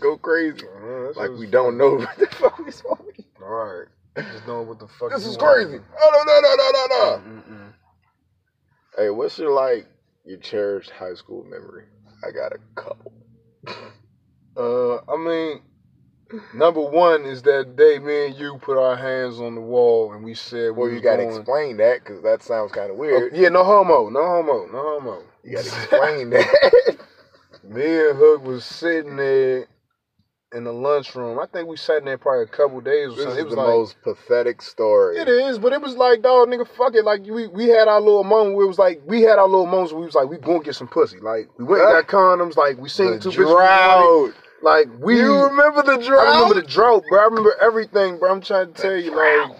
go 0.00 0.16
crazy. 0.18 0.58
Yeah, 0.64 0.80
that 0.80 1.12
shit 1.14 1.16
Like 1.16 1.30
was 1.30 1.40
we 1.40 1.46
don't 1.46 1.70
fun. 1.72 1.78
know 1.78 1.94
what 1.96 2.18
the 2.18 2.26
fuck 2.26 2.58
we 2.58 2.70
smoking. 2.70 3.24
All 3.42 3.48
right, 3.48 3.88
just 4.32 4.46
knowing 4.46 4.68
what 4.68 4.78
the 4.78 4.88
fuck. 4.88 5.10
This 5.12 5.24
you 5.24 5.30
is 5.30 5.38
want. 5.38 5.54
crazy. 5.68 5.78
Oh 6.00 6.24
no 6.26 6.40
no 6.40 6.40
no 6.40 6.56
no 6.56 6.70
no 6.72 6.86
no. 7.36 7.72
Hey, 8.96 9.10
what's 9.10 9.38
your 9.38 9.52
like 9.52 9.86
your 10.24 10.38
cherished 10.38 10.90
high 10.90 11.14
school 11.14 11.44
memory? 11.44 11.84
I 12.26 12.30
got 12.30 12.52
a 12.52 12.58
couple. 12.74 13.12
Uh, 14.56 14.96
I 15.10 15.16
mean, 15.16 15.62
number 16.54 16.80
one 16.80 17.24
is 17.24 17.42
that 17.42 17.76
day 17.76 17.98
me 17.98 18.26
and 18.26 18.34
you 18.36 18.58
put 18.60 18.76
our 18.78 18.96
hands 18.96 19.40
on 19.40 19.54
the 19.54 19.60
wall 19.60 20.12
and 20.12 20.22
we 20.24 20.34
said, 20.34 20.76
Well, 20.76 20.88
we 20.88 20.94
you 20.96 21.00
gotta 21.00 21.22
explain 21.22 21.78
that 21.78 22.00
because 22.04 22.22
that 22.22 22.42
sounds 22.42 22.72
kind 22.72 22.90
of 22.90 22.96
Oh, 22.96 23.00
weird. 23.00 23.34
yeah, 23.34 23.48
no 23.48 23.64
homo, 23.64 24.08
no 24.10 24.22
homo, 24.22 24.66
no 24.66 24.82
homo. 25.00 25.22
You 25.44 25.56
gotta 25.56 25.66
explain 25.68 26.30
that. 26.30 26.96
Me 27.64 28.08
and 28.08 28.16
Hook 28.18 28.44
was 28.44 28.64
sitting 28.64 29.16
there 29.16 29.66
in 30.52 30.64
the 30.64 30.72
lunchroom. 30.72 31.38
I 31.38 31.46
think 31.46 31.68
we 31.68 31.76
sat 31.76 31.98
in 31.98 32.04
there 32.06 32.18
probably 32.18 32.44
a 32.44 32.46
couple 32.46 32.80
days 32.80 33.08
or 33.08 33.16
this 33.16 33.24
something. 33.24 33.32
is 33.32 33.38
It 33.38 33.44
was 33.46 33.54
the 33.54 33.60
like, 33.60 33.68
most 33.68 33.96
pathetic 34.02 34.62
story. 34.62 35.16
it 35.18 35.28
is, 35.28 35.58
but 35.58 35.72
it 35.72 35.80
was 35.80 35.94
like, 35.96 36.22
dog, 36.22 36.48
nigga, 36.48 36.66
fuck 36.66 36.94
it. 36.94 37.04
Like 37.04 37.22
we 37.24 37.46
we 37.48 37.68
had 37.68 37.88
our 37.88 38.00
little 38.00 38.24
moment 38.24 38.56
where 38.56 38.64
it 38.64 38.68
was 38.68 38.78
like 38.78 39.00
we 39.06 39.22
had 39.22 39.38
our 39.38 39.46
little 39.48 39.66
moments 39.66 39.92
where 39.92 40.00
we 40.00 40.06
was 40.06 40.14
like, 40.14 40.28
we 40.28 40.38
gonna 40.38 40.62
get 40.62 40.74
some 40.74 40.88
pussy. 40.88 41.20
Like 41.20 41.48
we 41.58 41.64
went 41.64 41.82
and 41.82 41.92
got 41.92 42.06
condoms. 42.08 42.56
Like 42.56 42.78
we 42.78 42.88
seen 42.88 43.12
The 43.12 43.18
two 43.20 43.30
drought. 43.32 44.32
Like 44.62 44.88
we. 44.98 45.16
You 45.16 45.44
remember 45.44 45.82
the 45.82 45.96
drought? 45.96 46.26
I 46.26 46.34
remember 46.42 46.60
the 46.60 46.66
drought, 46.66 47.02
bro. 47.08 47.20
I 47.20 47.24
remember 47.24 47.54
everything, 47.62 48.18
bro. 48.18 48.30
I'm 48.30 48.42
trying 48.42 48.72
to 48.72 48.82
tell 48.82 48.94
you, 48.96 49.16
like. 49.16 49.56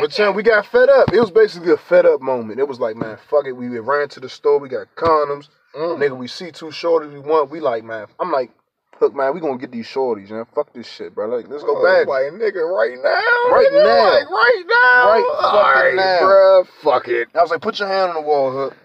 But 0.00 0.10
Chan, 0.10 0.34
we 0.34 0.42
got 0.42 0.66
fed 0.66 0.90
up. 0.90 1.12
It 1.14 1.20
was 1.20 1.30
basically 1.30 1.72
a 1.72 1.76
fed 1.78 2.04
up 2.04 2.20
moment. 2.20 2.60
It 2.60 2.68
was 2.68 2.78
like, 2.78 2.96
man, 2.96 3.16
fuck 3.30 3.46
it. 3.46 3.52
We 3.52 3.68
ran 3.78 4.08
to 4.10 4.20
the 4.20 4.28
store. 4.28 4.58
We 4.58 4.68
got 4.68 4.94
condoms. 4.96 5.48
Mm. 5.74 5.98
Nigga, 5.98 6.16
we 6.16 6.28
see 6.28 6.50
two 6.50 6.66
shorties 6.66 7.12
we 7.12 7.20
want. 7.20 7.50
We 7.50 7.60
like, 7.60 7.84
man. 7.84 8.06
I'm 8.20 8.30
like, 8.30 8.50
look, 9.04 9.14
man, 9.14 9.34
we 9.34 9.40
gonna 9.40 9.58
get 9.58 9.70
these 9.72 9.86
shorties, 9.86 10.30
man. 10.30 10.44
Fuck 10.54 10.72
this 10.72 10.88
shit, 10.88 11.14
bro. 11.14 11.28
Like, 11.28 11.48
let's 11.48 11.62
go 11.62 11.76
Oh, 11.78 11.82
back. 11.84 12.06
Like 12.06 12.32
nigga, 12.32 12.64
right 12.64 12.96
now. 12.96 13.54
Right 13.54 13.68
nigga, 13.70 13.84
now. 13.84 14.12
Like 14.14 14.30
right 14.30 14.64
now. 14.66 15.10
Right 15.10 15.24
fucking 15.40 15.58
Alright, 15.58 15.94
now. 15.96 16.20
bruh. 16.26 16.66
Fuck 16.82 17.08
it. 17.08 17.28
I 17.34 17.42
was 17.42 17.50
like, 17.50 17.60
put 17.60 17.78
your 17.78 17.88
hand 17.88 18.10
on 18.10 18.14
the 18.22 18.28
wall, 18.28 18.50
Hook. 18.52 18.76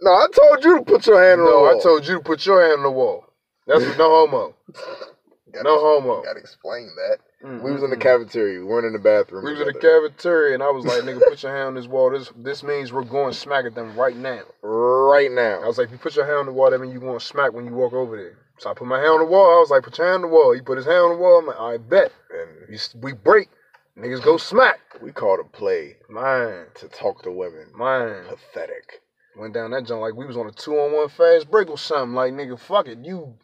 No, 0.00 0.12
I 0.12 0.26
told 0.34 0.64
you 0.64 0.78
to 0.78 0.84
put 0.84 1.06
your 1.06 1.20
hand 1.22 1.40
on 1.40 1.46
the 1.46 1.50
No, 1.52 1.60
wall. 1.62 1.78
I 1.78 1.82
told 1.82 2.06
you 2.06 2.14
to 2.18 2.20
put 2.22 2.46
your 2.46 2.60
hand 2.62 2.78
on 2.78 2.82
the 2.84 2.90
wall. 2.90 3.24
That's 3.66 3.82
no 3.98 4.08
homo. 4.26 4.54
Gotta- 4.72 5.64
No 5.64 5.78
homo. 5.80 6.22
Gotta 6.22 6.38
explain 6.40 6.88
that. 6.96 7.18
Mm, 7.44 7.62
We 7.62 7.72
was 7.72 7.82
in 7.82 7.90
the 7.90 7.96
cafeteria. 7.96 8.58
We 8.60 8.64
weren't 8.66 8.86
in 8.86 8.92
the 8.92 8.98
bathroom. 8.98 9.44
We 9.44 9.52
was 9.52 9.60
in 9.60 9.66
the 9.66 9.72
cafeteria, 9.72 10.54
and 10.54 10.62
I 10.62 10.70
was 10.70 10.84
like, 10.84 11.02
nigga, 11.02 11.20
put 11.26 11.42
your 11.42 11.52
hand 11.52 11.68
on 11.68 11.74
this 11.74 11.86
wall. 11.86 12.10
This 12.10 12.30
this 12.36 12.62
means 12.62 12.92
we're 12.92 13.02
going 13.04 13.32
smack 13.32 13.64
at 13.64 13.74
them 13.74 13.96
right 13.96 14.14
now. 14.16 14.42
right 14.62 15.30
now." 15.32 15.60
I 15.62 15.66
was 15.66 15.78
like, 15.78 15.86
if 15.86 15.92
you 15.92 15.98
put 15.98 16.16
your 16.16 16.26
hand 16.26 16.38
on 16.38 16.46
the 16.46 16.52
wall, 16.52 16.70
that 16.70 16.80
means 16.80 16.92
you 16.94 17.00
going 17.00 17.18
to 17.18 17.24
smack 17.24 17.52
when 17.52 17.64
you 17.64 17.72
walk 17.72 17.92
over 17.92 18.16
there. 18.16 18.36
So 18.58 18.70
I 18.70 18.74
put 18.74 18.86
my 18.88 18.98
hand 18.98 19.10
on 19.10 19.18
the 19.20 19.26
wall. 19.26 19.56
I 19.56 19.60
was 19.60 19.70
like, 19.70 19.82
put 19.84 19.96
your 19.98 20.06
hand 20.08 20.16
on 20.24 20.30
the 20.30 20.34
wall. 20.36 20.52
He 20.52 20.60
put 20.60 20.76
his 20.76 20.86
hand 20.86 20.98
on 20.98 21.10
the 21.12 21.16
wall. 21.16 21.38
I'm 21.38 21.46
like, 21.46 21.60
I 21.60 21.76
bet. 21.76 22.12
And 22.30 22.68
We, 22.68 22.78
we 23.00 23.12
break. 23.12 23.48
Niggas 23.96 24.22
go 24.22 24.36
smack. 24.36 24.78
we 25.02 25.10
called 25.12 25.40
a 25.40 25.44
play 25.44 25.96
Man, 26.08 26.66
to 26.76 26.88
talk 26.88 27.22
to 27.22 27.32
women. 27.32 27.66
man. 27.76 28.24
Pathetic. 28.28 29.02
Went 29.36 29.54
down 29.54 29.70
that 29.72 29.86
joint 29.86 30.00
like 30.00 30.14
we 30.14 30.26
was 30.26 30.36
on 30.36 30.46
a 30.46 30.52
two 30.52 30.76
on 30.78 30.92
one 30.92 31.08
fast 31.08 31.50
break 31.50 31.68
or 31.70 31.78
something. 31.78 32.14
Like, 32.14 32.32
nigga, 32.32 32.58
fuck 32.58 32.86
it. 32.88 32.98
You, 33.02 33.34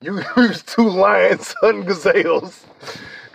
you, 0.00 0.14
we 0.36 0.48
was 0.48 0.62
two 0.62 0.88
lions 0.88 1.54
hunting 1.60 1.84
gazelles. 1.84 2.64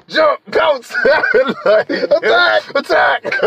Jump, 0.07 0.39
goats. 0.49 0.93
like, 1.65 1.89
attack, 1.89 2.63
attack. 2.75 3.23
Get 3.23 3.41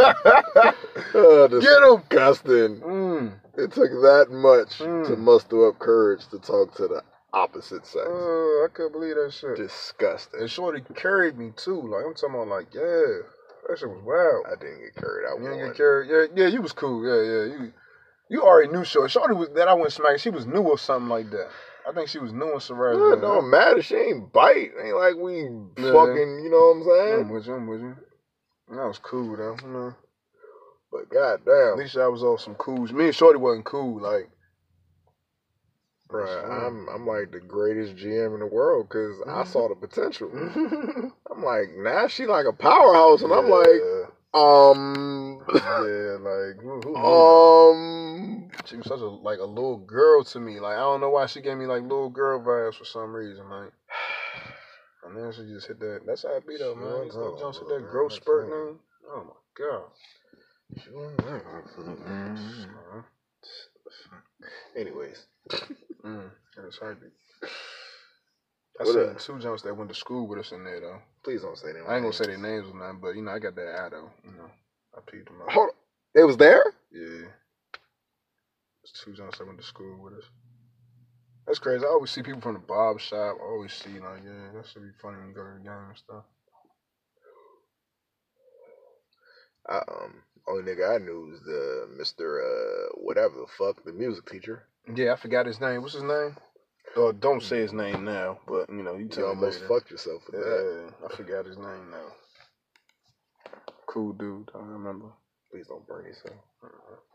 Get 1.12 1.82
'em. 1.82 1.98
disgusting. 2.01 2.81
mm. 2.81 3.32
It 3.59 3.73
took 3.73 3.90
that 3.90 4.27
much 4.31 4.78
Mm. 4.78 5.06
to 5.09 5.16
muster 5.16 5.69
up 5.69 5.78
courage 5.78 6.27
to 6.28 6.39
talk 6.39 6.74
to 6.77 6.86
the 6.89 7.02
opposite 7.33 7.87
sex. 7.87 8.07
Uh, 8.07 8.65
I 8.65 8.67
couldn't 8.73 8.93
believe 8.93 9.17
that 9.17 9.33
shit. 9.33 9.57
Disgusting. 9.57 10.41
And 10.41 10.51
Shorty 10.51 10.83
carried 10.95 11.39
me 11.39 11.53
too. 11.57 11.81
Like 11.81 12.05
I'm 12.07 12.15
talking 12.15 12.35
about, 12.35 12.49
like 12.49 12.75
yeah, 12.75 13.25
That 13.69 13.79
shit 13.79 13.89
was 13.89 14.03
wild. 14.05 14.47
I 14.47 14.61
didn't 14.61 14.83
get 14.85 14.95
carried 14.97 15.27
out. 15.27 15.39
You 15.41 15.49
didn't 15.51 15.67
get 15.69 15.77
carried. 15.77 16.11
Yeah, 16.11 16.45
yeah, 16.45 16.49
you 16.49 16.63
was 16.63 16.73
cool. 16.73 17.05
Yeah, 17.07 17.23
yeah. 17.23 17.65
You 17.65 17.73
you 18.31 18.43
already 18.43 18.73
knew 18.73 18.85
Shorty. 18.85 19.11
Shorty 19.11 19.35
was 19.35 19.49
that 19.51 19.69
I 19.69 19.75
went 19.75 19.93
smack. 19.93 20.19
She 20.19 20.31
was 20.31 20.47
new 20.47 20.63
or 20.63 20.79
something 20.79 21.09
like 21.09 21.31
that. 21.31 21.49
I 21.89 21.93
think 21.93 22.09
she 22.09 22.19
was 22.19 22.33
new 22.33 22.53
in 22.53 22.59
Soraya. 22.59 22.95
Yeah, 22.95 23.19
it 23.19 23.21
don't 23.21 23.51
matter. 23.51 23.83
She 23.83 23.97
ain't 23.97 24.33
bite. 24.33 24.71
Ain't 24.83 24.97
like 24.97 25.17
we 25.17 25.43
Yeah. 25.77 25.93
fucking. 25.93 26.41
You 26.45 26.51
know 26.51 26.59
what 26.59 26.77
I'm 26.77 26.83
saying? 26.85 27.21
I'm 27.21 27.29
with 27.31 27.47
you. 27.47 27.55
I'm 27.55 27.67
with 27.67 27.81
you. 27.81 27.97
That 28.71 28.87
was 28.87 28.99
cool 28.99 29.37
though. 29.37 29.57
You 29.63 29.69
know. 29.69 29.95
But 30.91 31.09
goddamn, 31.11 31.73
At 31.73 31.79
least 31.79 31.97
I 31.97 32.07
was 32.09 32.23
on 32.23 32.39
some 32.39 32.55
cool. 32.55 32.87
Me 32.93 33.07
and 33.07 33.15
Shorty 33.15 33.39
wasn't 33.39 33.65
cool. 33.65 34.01
Like, 34.01 34.29
bruh, 36.13 36.51
I'm 36.51 36.89
I'm 36.89 37.07
like 37.07 37.33
the 37.33 37.41
greatest 37.41 37.97
GM 37.97 38.35
in 38.35 38.41
the 38.41 38.47
world 38.47 38.89
because 38.89 39.17
I 39.27 39.45
saw 39.45 39.69
the 39.69 39.75
potential. 39.75 40.31
I'm 41.31 41.43
like, 41.43 41.75
now 41.77 42.07
she 42.09 42.27
like 42.27 42.47
a 42.47 42.53
powerhouse, 42.53 43.23
and 43.23 43.33
I'm 43.33 43.49
like, 43.49 43.81
um, 44.35 45.43
yeah, 45.55 46.17
like, 46.21 46.59
um, 46.97 48.51
she 48.65 48.77
was 48.77 48.87
such 48.87 49.01
a 49.01 49.07
like 49.07 49.41
a 49.41 49.45
little 49.45 49.79
girl 49.79 50.25
to 50.25 50.41
me. 50.41 50.61
Like, 50.61 50.77
I 50.77 50.81
don't 50.81 51.01
know 51.01 51.11
why 51.11 51.27
she 51.27 51.41
gave 51.41 51.57
me 51.57 51.67
like 51.67 51.83
little 51.83 52.11
girl 52.11 52.41
vibes 52.41 52.77
for 52.77 52.85
some 52.85 53.15
reason. 53.15 53.49
Like, 53.51 53.73
and 55.07 55.17
then 55.17 55.33
she 55.33 55.43
just 55.53 55.67
hit 55.67 55.81
that. 55.81 56.03
That's 56.07 56.23
how 56.23 56.37
it 56.37 56.47
be 56.47 56.59
though, 56.59 56.75
man. 56.75 57.05
These 57.05 57.15
little 57.15 57.39
jumps 57.39 57.59
hit 57.59 57.69
that 57.69 57.91
growth 57.91 58.13
spurt, 58.13 58.49
man. 58.49 58.79
Oh 59.11 59.25
my 59.25 59.33
god. 59.57 59.85
Anyways, 64.77 65.27
Mm, 66.05 66.31
that's 66.57 66.79
heartbeat. 66.79 67.12
I 68.81 68.85
What 68.85 68.95
seen 68.95 69.37
two 69.37 69.39
jumps 69.43 69.62
that 69.62 69.77
went 69.77 69.91
to 69.91 69.97
school 69.97 70.27
with 70.27 70.39
us 70.39 70.53
in 70.53 70.65
there 70.65 70.81
though. 70.81 70.99
please 71.24 71.43
don't 71.43 71.59
say 71.59 71.73
that. 71.73 71.85
I 71.89 71.95
ain't 71.97 72.03
gonna 72.03 72.12
say 72.12 72.27
their 72.27 72.39
names 72.39 72.69
or 72.69 72.79
nothing, 72.79 73.01
but 73.01 73.15
you 73.15 73.23
know 73.23 73.31
I 73.33 73.39
got 73.39 73.55
that 73.57 73.81
eye 73.81 73.89
though. 73.91 74.11
You 74.24 74.33
know, 74.33 74.51
I 74.97 75.01
peeped 75.11 75.27
them 75.27 75.43
out. 75.43 75.53
Hold 75.53 75.69
on. 75.70 75.74
They 76.15 76.24
was 76.24 76.37
there? 76.37 76.65
Yeah. 76.93 77.29
There's 78.83 79.03
two 79.05 79.12
jumps 79.15 79.39
that 79.39 79.47
went 79.47 79.61
to 79.61 79.65
school 79.66 80.03
with 80.03 80.15
us. 80.15 80.24
That's 81.47 81.59
crazy. 81.59 81.85
I 81.85 81.89
always 81.89 82.11
see 82.11 82.23
people 82.23 82.41
from 82.41 82.55
the 82.55 82.61
bob 82.61 83.01
shop. 83.01 83.37
I 83.41 83.45
always 83.45 83.73
see 83.73 83.91
like, 84.01 84.23
yeah, 84.24 84.53
that 84.55 84.66
should 84.66 84.83
be 84.83 84.89
funny 85.03 85.19
when 85.19 85.29
you 85.29 85.35
go 85.35 85.43
to 85.43 85.59
the 85.59 85.65
game 85.65 85.89
and 85.89 85.99
stuff. 85.99 86.24
I, 89.69 89.79
um, 89.79 90.23
only 90.49 90.62
nigga 90.65 90.97
I 90.97 90.99
knew 90.99 91.29
was 91.31 91.41
the 91.43 91.89
Mister 91.97 92.43
uh 92.43 92.99
whatever 93.01 93.35
the 93.37 93.47
fuck 93.59 93.85
the 93.85 93.93
music 93.93 94.27
teacher. 94.31 94.65
Yeah, 94.95 95.13
I 95.13 95.17
forgot 95.17 95.47
his 95.47 95.61
name. 95.61 95.83
What's 95.83 95.95
his 95.95 96.03
name? 96.03 96.37
Oh, 96.97 97.13
don't 97.13 97.43
say 97.43 97.59
his 97.61 97.73
name 97.73 98.05
now, 98.05 98.39
but 98.47 98.69
you 98.69 98.83
know, 98.83 98.95
you 98.95 99.05
You 99.05 99.09
tell 99.09 99.25
me 99.25 99.29
almost 99.31 99.63
later. 99.63 99.69
fucked 99.69 99.91
yourself 99.91 100.23
with 100.31 100.41
that. 100.43 100.93
I 101.05 101.17
forgot 101.17 101.47
his 101.47 101.57
name 101.57 101.91
now. 101.91 102.09
Cool 103.87 104.13
dude, 104.13 104.51
I 104.55 104.59
remember. 104.59 105.07
Please 105.51 105.67
don't 105.69 105.87
burn 105.87 106.05
yourself. 106.07 106.37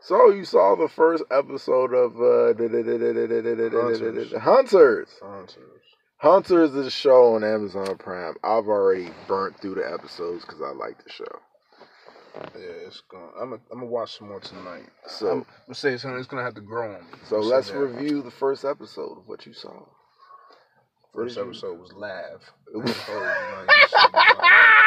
So 0.00 0.30
you 0.30 0.44
saw 0.44 0.76
the 0.76 0.88
first 0.88 1.24
episode 1.30 1.92
of 1.92 2.16
uh, 2.20 2.54
Hunters. 3.70 4.32
Hunters. 4.32 5.08
Hunters. 5.20 5.58
Hunters 6.18 6.74
is 6.74 6.86
a 6.86 6.90
show 6.90 7.34
on 7.34 7.44
Amazon 7.44 7.96
Prime. 7.98 8.34
I've 8.44 8.66
already 8.68 9.10
burnt 9.26 9.60
through 9.60 9.76
the 9.76 9.92
episodes 9.92 10.44
because 10.44 10.60
I 10.60 10.70
like 10.72 11.02
the 11.02 11.10
show. 11.10 11.40
Yeah, 12.54 12.86
it's 12.86 13.00
going. 13.02 13.30
I'm 13.40 13.50
gonna 13.50 13.62
I'm 13.72 13.78
gonna 13.78 13.90
watch 13.90 14.18
some 14.18 14.28
more 14.28 14.40
tonight. 14.40 14.88
So 15.06 15.28
I'm 15.30 15.46
gonna 15.66 15.74
say 15.74 15.92
it's 15.92 16.04
gonna, 16.04 16.18
it's 16.18 16.26
gonna 16.28 16.42
have 16.42 16.54
to 16.54 16.60
grow 16.60 16.94
on 16.94 17.00
me. 17.00 17.18
so 17.28 17.38
let's 17.40 17.70
review 17.70 18.22
the 18.22 18.30
first 18.30 18.64
episode 18.64 19.18
of 19.18 19.26
what 19.26 19.46
you 19.46 19.52
saw. 19.52 19.84
First 21.14 21.38
episode 21.38 21.78
was 21.80 21.92
live. 21.92 22.42
It 22.74 22.76
was 22.76 22.94
cold, 23.06 23.22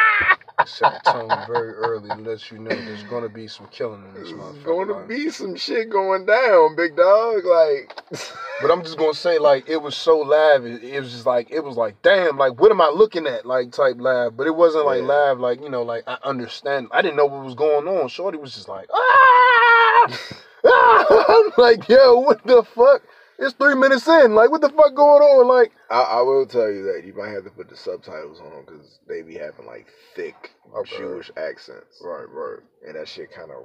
Set 0.66 1.02
the 1.04 1.10
tone 1.10 1.28
very 1.46 1.72
early 1.74 2.08
to 2.10 2.16
let 2.22 2.50
you 2.50 2.58
know 2.58 2.70
there's 2.70 3.02
gonna 3.04 3.28
be 3.28 3.48
some 3.48 3.66
killing 3.68 4.04
in 4.04 4.14
this 4.22 4.32
month. 4.32 4.54
There's 4.64 4.66
motherfucker. 4.66 4.96
like- 4.96 5.08
be 5.08 5.30
some 5.30 5.56
shit 5.56 5.90
going 5.90 6.26
down, 6.26 6.76
big 6.76 6.96
dog. 6.96 7.44
Like, 7.44 7.94
But 8.60 8.70
I'm 8.70 8.82
just 8.84 8.96
gonna 8.96 9.12
say, 9.14 9.38
like, 9.38 9.68
it 9.68 9.78
was 9.82 9.96
so 9.96 10.18
live. 10.18 10.64
It, 10.64 10.84
it 10.84 11.00
was 11.00 11.10
just 11.12 11.26
like, 11.26 11.50
it 11.50 11.64
was 11.64 11.76
like, 11.76 12.00
damn, 12.02 12.38
like, 12.38 12.60
what 12.60 12.70
am 12.70 12.80
I 12.80 12.88
looking 12.88 13.26
at? 13.26 13.44
Like, 13.44 13.72
type 13.72 13.96
live. 13.98 14.36
But 14.36 14.46
it 14.46 14.54
wasn't 14.54 14.86
like 14.86 15.00
Yeah. 15.00 15.06
live, 15.08 15.40
like, 15.40 15.60
you 15.60 15.68
know, 15.68 15.82
like, 15.82 16.04
I 16.06 16.18
understand. 16.22 16.88
I 16.92 17.02
didn't 17.02 17.16
know 17.16 17.26
what 17.26 17.44
was 17.44 17.54
going 17.56 17.88
on. 17.88 18.08
Shorty 18.08 18.38
was 18.38 18.54
just 18.54 18.68
like, 18.68 18.86
ah! 18.92 20.06
ah! 20.06 20.16
I'm 21.28 21.52
like, 21.58 21.88
yo, 21.88 22.20
what 22.20 22.46
the 22.46 22.62
fuck? 22.62 23.02
It's 23.42 23.54
three 23.54 23.74
minutes 23.74 24.06
in. 24.06 24.36
Like, 24.36 24.50
what 24.52 24.60
the 24.60 24.68
fuck 24.68 24.94
going 24.94 25.20
on? 25.22 25.48
Like, 25.48 25.72
I, 25.90 26.00
I 26.02 26.22
will 26.22 26.46
tell 26.46 26.70
you 26.70 26.84
that 26.84 27.02
you 27.04 27.12
might 27.12 27.30
have 27.30 27.42
to 27.42 27.50
put 27.50 27.68
the 27.68 27.76
subtitles 27.76 28.40
on 28.40 28.64
because 28.64 29.00
they 29.08 29.22
be 29.22 29.34
having 29.34 29.66
like 29.66 29.88
thick 30.14 30.54
Okay. 30.76 30.96
Jewish 30.96 31.30
accents, 31.36 32.00
right, 32.04 32.28
right. 32.30 32.60
and 32.86 32.94
that 32.96 33.08
shit 33.08 33.32
kind 33.32 33.50
of 33.50 33.58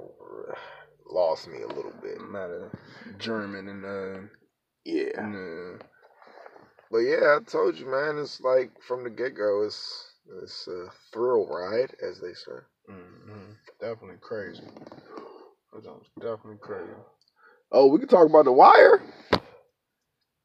lost 1.08 1.46
me 1.48 1.62
a 1.62 1.68
little 1.68 1.94
bit. 2.02 2.18
Not 2.30 2.50
a 2.50 2.70
German 3.18 3.68
and, 3.68 3.84
uh, 3.84 4.20
Yeah, 4.84 5.10
and, 5.16 5.78
uh, 5.80 5.84
but 6.90 6.98
yeah, 6.98 7.38
I 7.38 7.44
told 7.46 7.78
you, 7.78 7.86
man. 7.86 8.18
It's 8.18 8.40
like 8.40 8.72
from 8.82 9.04
the 9.04 9.10
get 9.10 9.36
go, 9.36 9.62
it's 9.64 10.12
it's 10.42 10.66
a 10.66 10.88
thrill 11.12 11.46
ride, 11.46 11.94
as 12.02 12.20
they 12.20 12.34
say. 12.34 12.58
mhm. 12.90 13.54
definitely 13.80 14.18
crazy. 14.20 14.62
That 15.72 15.84
definitely 16.20 16.58
crazy. 16.60 16.90
Oh, 17.70 17.86
we 17.86 17.98
can 17.98 18.08
talk 18.08 18.28
about 18.28 18.44
the 18.46 18.52
Wire. 18.52 19.00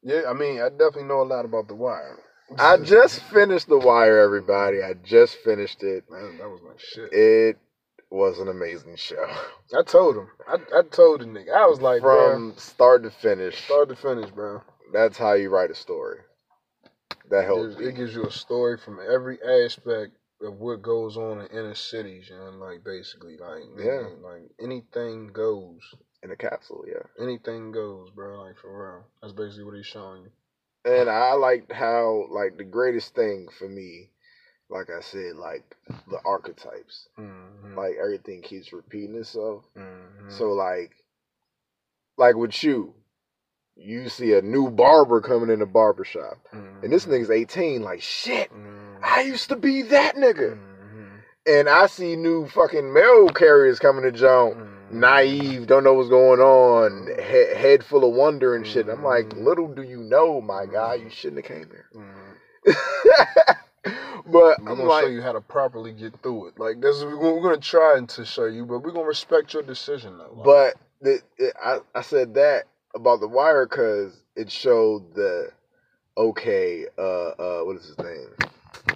Yeah, 0.04 0.22
I 0.28 0.34
mean, 0.34 0.60
I 0.60 0.68
definitely 0.68 1.04
know 1.04 1.22
a 1.22 1.24
lot 1.24 1.46
about 1.46 1.66
The 1.66 1.74
Wire. 1.74 2.18
I 2.58 2.76
just 2.84 3.20
finished 3.22 3.68
the 3.68 3.78
Wire, 3.78 4.18
everybody. 4.18 4.82
I 4.82 4.92
just 4.94 5.36
finished 5.38 5.82
it. 5.82 6.04
Man, 6.10 6.36
that 6.38 6.48
was 6.48 6.60
my 6.62 6.74
shit. 6.76 7.10
It 7.12 7.58
was 8.10 8.38
an 8.38 8.48
amazing 8.48 8.94
show 8.96 9.26
I 9.76 9.82
told 9.82 10.16
him. 10.16 10.28
I, 10.46 10.54
I 10.78 10.82
told 10.82 11.20
the 11.20 11.24
nigga. 11.24 11.52
I 11.52 11.66
was 11.66 11.80
like, 11.80 12.00
bro, 12.02 12.34
from 12.36 12.54
start 12.58 13.02
to 13.02 13.10
finish. 13.10 13.64
start 13.64 13.88
to 13.88 13.96
finish, 13.96 14.30
bro. 14.30 14.62
That's 14.92 15.16
how 15.18 15.32
you 15.32 15.48
write 15.48 15.70
a 15.70 15.74
story. 15.74 16.18
That 17.30 17.40
It, 17.40 17.46
helps. 17.46 17.76
it 17.80 17.96
gives 17.96 18.14
you 18.14 18.26
a 18.26 18.30
story 18.30 18.76
from 18.78 19.00
every 19.00 19.38
aspect 19.42 20.12
of 20.42 20.58
what 20.58 20.82
goes 20.82 21.16
on 21.16 21.40
in 21.40 21.46
inner 21.46 21.74
cities, 21.74 22.28
you 22.30 22.36
know, 22.36 22.50
like 22.50 22.84
basically, 22.84 23.36
like 23.38 23.62
Yeah. 23.76 24.08
like 24.22 24.42
anything 24.60 25.28
goes. 25.32 25.80
In 26.24 26.30
a 26.30 26.36
capsule, 26.36 26.84
yeah. 26.88 27.02
Anything 27.22 27.70
goes, 27.70 28.08
bro. 28.10 28.42
Like 28.42 28.56
for 28.58 28.72
real. 28.94 29.04
That's 29.22 29.34
basically 29.34 29.64
what 29.64 29.76
he's 29.76 29.86
showing 29.86 30.22
you. 30.22 30.30
And 30.86 31.08
I 31.08 31.32
liked 31.32 31.72
how, 31.72 32.26
like, 32.30 32.58
the 32.58 32.64
greatest 32.64 33.14
thing 33.14 33.48
for 33.58 33.66
me, 33.66 34.10
like 34.68 34.88
I 34.90 35.00
said, 35.00 35.36
like 35.36 35.64
the 36.10 36.18
archetypes, 36.26 37.08
Mm-hmm. 37.18 37.76
like 37.76 37.94
everything 38.02 38.42
keeps 38.42 38.72
repeating 38.72 39.14
itself. 39.16 39.64
mm-hmm. 39.78 40.28
So, 40.30 40.52
like, 40.52 40.92
like 42.18 42.36
with 42.36 42.62
you, 42.62 42.94
you 43.76 44.08
see 44.08 44.34
a 44.34 44.42
new 44.42 44.70
barber 44.70 45.20
coming 45.20 45.50
in 45.50 45.58
the 45.58 45.66
barber 45.66 46.04
shop, 46.04 46.38
and 46.52 46.92
this 46.92 47.06
nigga's 47.06 47.30
eighteen. 47.30 47.82
Like, 47.82 48.00
shit, 48.00 48.50
I 49.02 49.22
used 49.22 49.48
to 49.48 49.56
be 49.56 49.82
that 49.82 50.16
nigga. 50.16 50.56
Mm-hmm. 50.56 51.04
And 51.46 51.68
I 51.68 51.86
see 51.86 52.14
new 52.16 52.46
fucking 52.48 52.92
mail 52.92 53.28
carriers 53.30 53.78
coming 53.78 54.04
to 54.04 54.12
Joan. 54.12 54.54
Mm-hmm. 54.94 55.00
naive, 55.00 55.66
don't 55.66 55.84
know 55.84 55.94
what's 55.94 56.08
going 56.08 56.40
on, 56.40 57.08
he- 57.16 57.54
head 57.58 57.84
full 57.84 58.08
of 58.08 58.14
wonder 58.14 58.54
and 58.54 58.66
shit. 58.66 58.88
I'm 58.88 59.02
like, 59.04 59.26
Mm-hmm. 59.26 59.44
little 59.44 59.68
do 59.68 59.82
you 59.82 59.98
know, 59.98 60.40
my 60.40 60.66
guy, 60.66 60.94
you 60.94 61.10
shouldn't 61.10 61.44
have 61.46 61.56
came 61.56 61.68
here. 61.70 61.86
Mm-hmm. 61.94 62.32
but 64.32 64.58
I'm 64.58 64.68
I'm 64.68 64.76
gonna 64.76 64.84
like, 64.84 65.04
show 65.04 65.10
you 65.10 65.22
how 65.22 65.32
to 65.32 65.40
properly 65.40 65.92
get 65.92 66.20
through 66.22 66.48
it. 66.48 66.58
Like 66.58 66.80
this, 66.80 67.02
we're 67.02 67.16
gonna, 67.16 67.34
we're 67.34 67.42
gonna 67.42 67.58
try 67.58 68.00
to 68.00 68.24
show 68.24 68.46
you, 68.46 68.64
but 68.64 68.80
we're 68.80 68.92
gonna 68.92 69.06
respect 69.06 69.52
your 69.52 69.62
decision 69.62 70.16
though. 70.18 70.32
Like, 70.34 70.44
but 70.44 70.74
the, 71.02 71.18
it, 71.38 71.54
I, 71.62 71.78
I 71.94 72.00
said 72.02 72.34
that 72.34 72.64
about 72.94 73.20
the 73.20 73.28
wire 73.28 73.66
because 73.66 74.16
it 74.36 74.50
showed 74.50 75.14
the 75.14 75.50
okay, 76.16 76.86
uh, 76.96 77.02
uh, 77.28 77.60
what 77.64 77.76
is 77.76 77.86
his 77.86 77.98
name? 77.98 78.28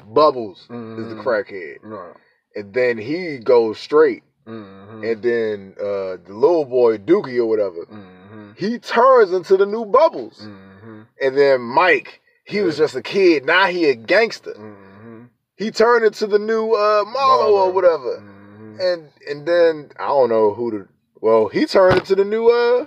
Bubbles 0.07 0.61
is 0.61 1.09
the 1.09 1.21
crackhead, 1.23 1.79
right. 1.83 2.15
and 2.57 2.73
then 2.73 2.97
he 2.97 3.39
goes 3.39 3.79
straight, 3.79 4.23
Mm-hmm. 4.49 5.05
and 5.05 5.23
then 5.23 5.75
uh, 5.79 6.17
the 6.27 6.33
little 6.33 6.65
boy 6.65 6.97
Dookie 6.99 7.37
or 7.39 7.47
whatever, 7.47 7.85
Mm-hmm. 7.85 8.53
he 8.57 8.79
turns 8.79 9.33
into 9.33 9.57
the 9.59 9.67
new 9.67 9.85
Bubbles. 9.85 10.41
Mm-hmm. 10.43 11.03
And 11.21 11.37
then 11.37 11.61
Mike, 11.61 12.21
he 12.45 12.61
was 12.61 12.79
just 12.79 12.97
a 12.97 13.03
kid. 13.03 13.45
Now 13.45 13.67
he 13.67 13.91
a 13.91 13.95
gangster. 13.95 14.55
Mm-hmm. 14.55 15.25
He 15.57 15.71
turned 15.71 16.05
into 16.07 16.27
the 16.27 16.39
new 16.39 16.73
uh, 16.73 17.05
Marlo 17.05 17.51
or 17.51 17.73
whatever. 17.73 18.19
Mm-hmm. 18.21 18.81
And 18.81 19.09
and 19.29 19.47
then 19.47 19.91
I 19.99 20.07
don't 20.07 20.29
know 20.31 20.55
who 20.55 20.71
the 20.71 20.89
well 21.21 21.49
he 21.49 21.67
turned 21.67 21.99
into 21.99 22.15
the 22.15 22.25
new 22.25 22.49
uh 22.49 22.87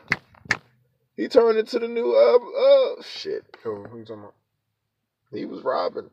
he 1.17 1.27
turned 1.27 1.57
into 1.59 1.77
the 1.79 1.87
new 1.87 2.15
uh 2.15 2.97
uh 2.97 3.01
shit. 3.03 3.43
Who, 3.63 3.83
who 3.83 3.99
you 3.99 4.05
talking 4.05 4.23
about? 4.23 4.33
He 5.31 5.45
was 5.45 5.63
robbing. 5.63 6.09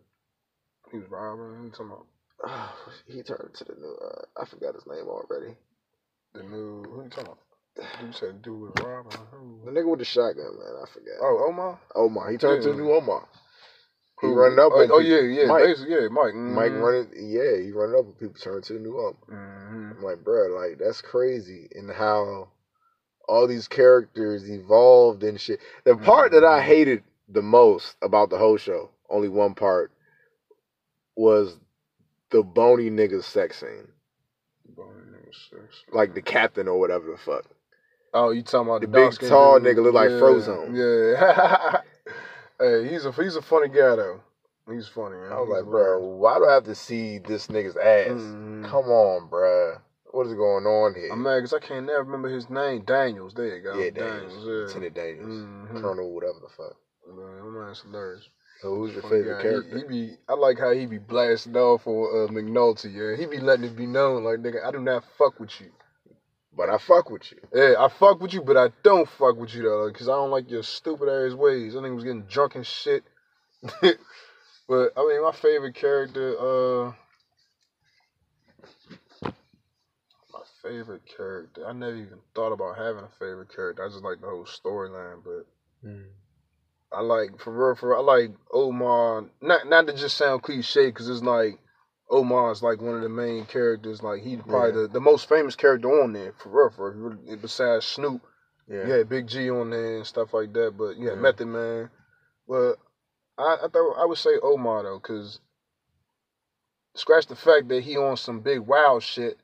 He 0.91 0.99
was 0.99 1.09
robbing. 1.09 1.55
Who 1.57 1.65
you 1.65 1.71
talking 1.71 1.87
about? 1.87 2.07
he 3.07 3.23
turned 3.23 3.55
to 3.55 3.65
the 3.65 3.75
new 3.75 3.97
uh 4.03 4.23
I 4.43 4.45
forgot 4.47 4.75
his 4.75 4.87
name 4.87 5.07
already. 5.09 5.57
The 6.35 6.43
new. 6.43 6.83
Who 6.85 7.03
you 7.05 7.09
talking 7.11 7.33
about? 7.33 8.05
You 8.07 8.13
said 8.13 8.43
dude 8.43 8.79
robbing. 8.83 9.13
The 9.13 9.19
Who? 9.37 9.61
nigga 9.71 9.89
with 9.91 10.01
the 10.01 10.05
shotgun, 10.05 10.59
man. 10.59 10.83
I 10.83 10.87
forgot. 10.93 11.15
Oh, 11.23 11.47
Omar. 11.49 11.81
Omar. 11.95 12.31
He 12.31 12.37
turned 12.37 12.63
to 12.65 12.71
the 12.71 12.77
new 12.77 12.93
Omar. 12.93 13.27
He 14.21 14.27
running 14.27 14.59
up 14.59 14.73
Oh, 14.75 14.89
oh, 14.95 14.99
yeah, 14.99 15.21
yeah, 15.21 15.47
Mike. 15.47 15.63
basically, 15.65 15.95
yeah, 15.95 16.09
Mike. 16.11 16.35
Mike 16.35 16.73
mhm. 16.73 16.83
running, 16.83 17.09
yeah, 17.31 17.57
he 17.63 17.71
running 17.71 17.97
up 17.97 18.05
and 18.07 18.19
people 18.19 18.35
turn 18.41 18.63
to 18.63 18.73
the 18.73 18.81
new 18.81 18.99
album. 19.01 19.19
Mhm. 19.31 19.97
I'm 19.99 20.03
like, 20.03 20.25
bro, 20.25 20.49
like 20.61 20.79
that's 20.79 21.01
crazy, 21.01 21.69
and 21.75 21.89
how 21.89 22.49
all 23.29 23.47
these 23.47 23.69
characters 23.69 24.49
evolved 24.51 25.23
and 25.23 25.41
shit. 25.41 25.61
The 25.85 25.97
part 25.97 26.33
that 26.33 26.43
Mm-hmm. 26.43 26.61
I 26.61 26.63
hated 26.63 27.05
the 27.29 27.43
most 27.43 27.97
about 28.03 28.31
the 28.31 28.39
whole 28.39 28.57
show, 28.57 28.91
only 29.09 29.29
one 29.29 29.55
part, 29.55 29.93
was 31.17 31.57
the 32.31 32.43
bony 32.43 32.91
nigga 32.91 33.23
sex 33.23 33.61
scene, 33.61 33.89
Bony 34.77 35.03
nigga 35.13 35.35
sex. 35.51 35.83
like 35.93 36.15
the 36.15 36.23
captain 36.23 36.69
or 36.69 36.79
whatever 36.79 37.11
the 37.11 37.17
fuck. 37.19 37.45
Oh, 38.15 38.31
you 38.31 38.43
talking 38.43 38.69
about 38.69 38.81
The 38.81 38.87
the, 38.87 38.93
big, 39.21 39.29
tall 39.29 39.61
nigga 39.61 39.83
look 39.83 39.95
like 39.95 40.11
yeah, 40.11 40.17
Frozone. 40.17 40.75
Yeah. 40.75 41.81
hey, 42.61 42.89
he's 42.89 43.05
a 43.05 43.13
he's 43.13 43.37
a 43.37 43.43
funny 43.43 43.69
guy 43.69 43.97
though. 43.97 44.21
He's 44.71 44.89
funny. 44.89 45.17
Man. 45.17 45.33
I 45.33 45.41
was 45.41 45.49
He's 45.49 45.57
like, 45.57 45.65
bro, 45.65 46.01
why 46.01 46.39
do 46.39 46.47
I 46.47 46.55
have 46.55 46.65
to 46.65 46.75
see 46.75 47.19
this 47.19 47.47
nigga's 47.49 47.77
ass? 47.77 48.09
Mhm. 48.21 48.65
Come 48.69 48.87
on, 48.87 49.29
bro. 49.29 49.77
What 50.11 50.27
is 50.27 50.35
going 50.35 50.65
on 50.67 50.95
here? 50.95 51.11
I'm 51.13 51.23
mad 51.23 51.37
because 51.39 51.53
I 51.53 51.59
can't 51.59 51.87
never 51.87 52.03
remember 52.03 52.29
his 52.31 52.49
name. 52.51 52.83
Daniels. 52.85 53.35
There 53.35 53.57
you 53.57 53.63
go. 53.63 53.79
yeah, 53.79 53.91
Daniels, 53.91 54.33
yeah. 54.39 54.43
Lieutenant 54.43 54.95
Daniels, 54.95 55.29
Mhm. 55.29 55.81
Colonel, 55.81 56.15
whatever 56.15 56.39
the 56.41 56.49
fuck. 56.49 56.77
Man, 57.07 57.53
my 57.53 57.65
man's 57.67 57.81
hilarious. 57.83 58.29
So 58.61 58.75
who's 58.75 58.93
your 58.93 59.03
favorite 59.03 59.41
character? 59.43 59.77
He, 59.77 59.83
he 59.83 59.89
be, 59.89 60.17
I 60.29 60.35
like 60.35 60.59
how 60.59 60.73
he 60.73 60.87
be 60.87 60.99
blasting 60.99 61.57
off 61.57 61.87
on 61.87 62.29
uh, 62.29 62.33
McNulty. 62.33 62.93
Yeah, 62.93 63.17
he 63.17 63.27
be 63.27 63.41
letting 63.41 63.65
it 63.67 63.77
be 63.77 63.87
known, 63.87 64.25
like 64.25 64.39
nigga, 64.39 64.65
I 64.67 64.73
do 64.73 64.81
not 64.81 65.05
fuck 65.17 65.39
with 65.39 65.61
you. 65.61 65.71
but 66.57 66.69
I 66.69 66.79
fuck 66.79 67.09
with 67.11 67.31
you. 67.31 67.39
Yeah, 67.55 67.75
I 67.79 67.89
fuck 67.89 68.21
with 68.21 68.33
you, 68.35 68.43
but 68.43 68.57
I 68.57 68.71
don't 68.83 69.09
fuck 69.09 69.37
with 69.37 69.55
you 69.55 69.63
though, 69.63 69.89
because 69.93 70.09
I 70.09 70.13
don't 70.13 70.31
like 70.31 70.51
your 70.51 70.65
stupid 70.65 71.09
ass 71.09 71.35
ways. 71.35 71.77
I 71.77 71.79
think 71.79 71.93
he 71.93 71.95
was 71.95 72.05
getting 72.05 72.23
drunk 72.23 72.57
and 72.57 72.67
shit. 72.67 73.05
but 73.63 74.93
I 74.97 75.07
mean, 75.07 75.23
my 75.23 75.33
favorite 75.33 75.75
character, 75.77 76.35
uh, 76.39 76.93
my 80.33 80.41
favorite 80.63 81.03
character. 81.17 81.65
I 81.65 81.73
never 81.73 81.97
even 81.97 82.19
thought 82.35 82.53
about 82.53 82.77
having 82.77 83.05
a 83.05 83.09
favorite 83.21 83.55
character. 83.55 83.85
I 83.85 83.89
just 83.89 84.03
like 84.03 84.21
the 84.21 84.27
whole 84.27 84.47
storyline, 84.47 85.23
but. 85.23 85.47
I 86.93 87.03
like 87.03 87.39
for 87.41 87.53
real, 87.53 87.75
for 87.77 87.91
real, 87.91 87.99
I 87.99 88.03
like 88.03 88.31
Omar. 88.53 89.27
Not 89.43 89.69
not 89.69 89.87
to 89.87 89.93
just 89.93 90.17
sound 90.17 90.43
cliche, 90.43 90.87
because 90.87 91.09
it's 91.09 91.23
like 91.23 91.59
Omar's 92.11 92.63
like 92.63 92.81
one 92.81 92.95
of 92.97 93.03
the 93.03 93.09
main 93.09 93.45
characters. 93.45 94.03
Like 94.03 94.23
he's 94.23 94.41
probably 94.41 94.71
Yeah. 94.81 94.87
the, 94.87 94.89
the 94.95 95.01
most 95.01 95.29
famous 95.29 95.55
character 95.55 95.89
on 96.03 96.13
there 96.15 96.33
for 96.39 96.49
real, 96.49 96.71
for 96.71 96.91
real. 96.93 97.37
Besides 97.37 97.85
Snoop, 97.87 98.23
Yeah. 98.67 98.87
had 98.87 99.09
Big 99.09 99.27
G 99.27 99.51
on 99.51 99.71
there 99.71 99.97
and 99.99 100.07
stuff 100.07 100.33
like 100.33 100.53
that. 100.55 100.77
But 100.79 100.97
yeah, 100.97 101.11
Yeah. 101.11 101.17
Method 101.17 101.49
Man. 101.49 101.91
But 102.49 102.77
I 103.37 103.59
I 103.65 103.69
thought 103.69 103.95
I 103.99 104.07
would 104.07 104.19
say 104.19 104.39
Omar 104.43 104.85
though, 104.85 104.99
because 104.99 105.41
scratch 106.97 107.27
the 107.27 107.37
fact 107.37 107.69
that 107.69 107.83
he 107.83 107.97
on 107.97 108.17
some 108.17 108.41
big 108.41 108.61
wild 108.61 109.03
shit. 109.03 109.39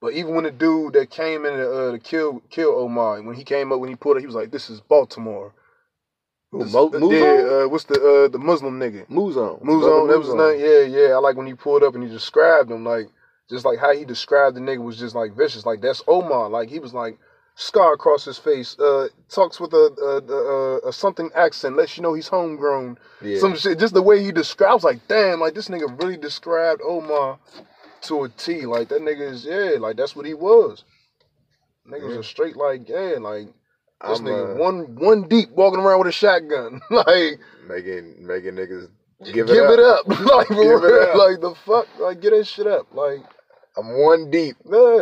But 0.00 0.14
even 0.14 0.34
when 0.34 0.44
the 0.44 0.50
dude 0.50 0.94
that 0.94 1.10
came 1.10 1.46
in 1.46 1.54
to, 1.54 1.70
uh, 1.88 1.92
to 1.92 1.98
kill 1.98 2.40
kill 2.50 2.74
Omar, 2.74 3.22
when 3.22 3.36
he 3.36 3.44
came 3.44 3.72
up, 3.72 3.80
when 3.80 3.88
he 3.88 3.96
pulled 3.96 4.16
it, 4.16 4.20
he 4.20 4.26
was 4.26 4.34
like, 4.34 4.50
"This 4.50 4.68
is 4.68 4.80
Baltimore." 4.80 5.54
Who, 6.52 6.66
Mo- 6.66 6.90
yeah, 7.10 7.62
uh, 7.64 7.68
what's 7.68 7.84
the 7.84 7.94
uh, 7.94 8.28
the 8.28 8.38
Muslim 8.38 8.78
nigga? 8.78 9.08
Mouzone. 9.08 9.62
Mouzone, 9.62 10.08
that 10.10 10.18
was 10.18 10.28
name. 10.34 10.60
Yeah, 10.60 10.82
yeah. 11.08 11.14
I 11.14 11.18
like 11.18 11.34
when 11.36 11.46
he 11.46 11.54
pulled 11.54 11.82
up 11.82 11.94
and 11.94 12.04
he 12.04 12.10
described 12.10 12.70
him 12.70 12.84
like 12.84 13.08
just 13.48 13.64
like 13.64 13.78
how 13.78 13.94
he 13.94 14.04
described 14.04 14.56
the 14.56 14.60
nigga 14.60 14.84
was 14.84 14.98
just 14.98 15.14
like 15.14 15.34
vicious. 15.34 15.64
Like 15.64 15.80
that's 15.80 16.02
Omar. 16.06 16.50
Like 16.50 16.68
he 16.68 16.78
was 16.78 16.92
like 16.92 17.18
scar 17.54 17.94
across 17.94 18.26
his 18.26 18.36
face. 18.36 18.78
Uh, 18.78 19.08
talks 19.30 19.60
with 19.60 19.72
a 19.72 20.20
a, 20.28 20.32
a, 20.34 20.88
a 20.88 20.92
something 20.92 21.30
accent. 21.34 21.76
Lets 21.76 21.96
you 21.96 22.02
know 22.02 22.12
he's 22.12 22.28
homegrown. 22.28 22.98
Yeah. 23.22 23.38
Some 23.38 23.56
shit. 23.56 23.78
Just 23.78 23.94
the 23.94 24.02
way 24.02 24.22
he 24.22 24.30
was 24.30 24.84
like, 24.84 25.08
damn. 25.08 25.40
Like 25.40 25.54
this 25.54 25.68
nigga 25.68 25.98
really 26.02 26.18
described 26.18 26.82
Omar 26.84 27.38
to 28.02 28.24
a 28.24 28.28
T. 28.28 28.66
Like 28.66 28.88
that 28.88 29.00
nigga 29.00 29.30
is 29.32 29.46
yeah. 29.46 29.78
Like 29.78 29.96
that's 29.96 30.14
what 30.14 30.26
he 30.26 30.34
was. 30.34 30.84
Nigga 31.88 32.04
was 32.04 32.14
Yeah. 32.14 32.20
a 32.20 32.24
straight 32.24 32.56
like 32.56 32.90
yeah. 32.90 33.16
Like 33.18 33.48
this 34.08 34.18
I'm, 34.18 34.24
nigga 34.24 34.56
uh, 34.56 34.58
one 34.58 34.94
one 34.96 35.28
deep 35.28 35.50
walking 35.50 35.80
around 35.80 35.98
with 36.00 36.08
a 36.08 36.12
shotgun. 36.12 36.80
like 36.90 37.40
making 37.68 38.26
making 38.26 38.54
niggas 38.54 38.88
give, 39.24 39.46
give 39.46 39.70
it 39.70 39.80
up. 39.80 40.08
up. 40.08 40.20
like, 40.20 40.48
Give 40.48 40.58
it 40.58 41.08
up. 41.08 41.16
like 41.16 41.40
the 41.40 41.54
fuck, 41.64 41.86
like 41.98 42.20
get 42.20 42.30
that 42.30 42.46
shit 42.46 42.66
up. 42.66 42.92
Like, 42.94 43.20
I'm 43.76 43.98
one 44.00 44.30
deep 44.30 44.56
yeah. 44.64 45.00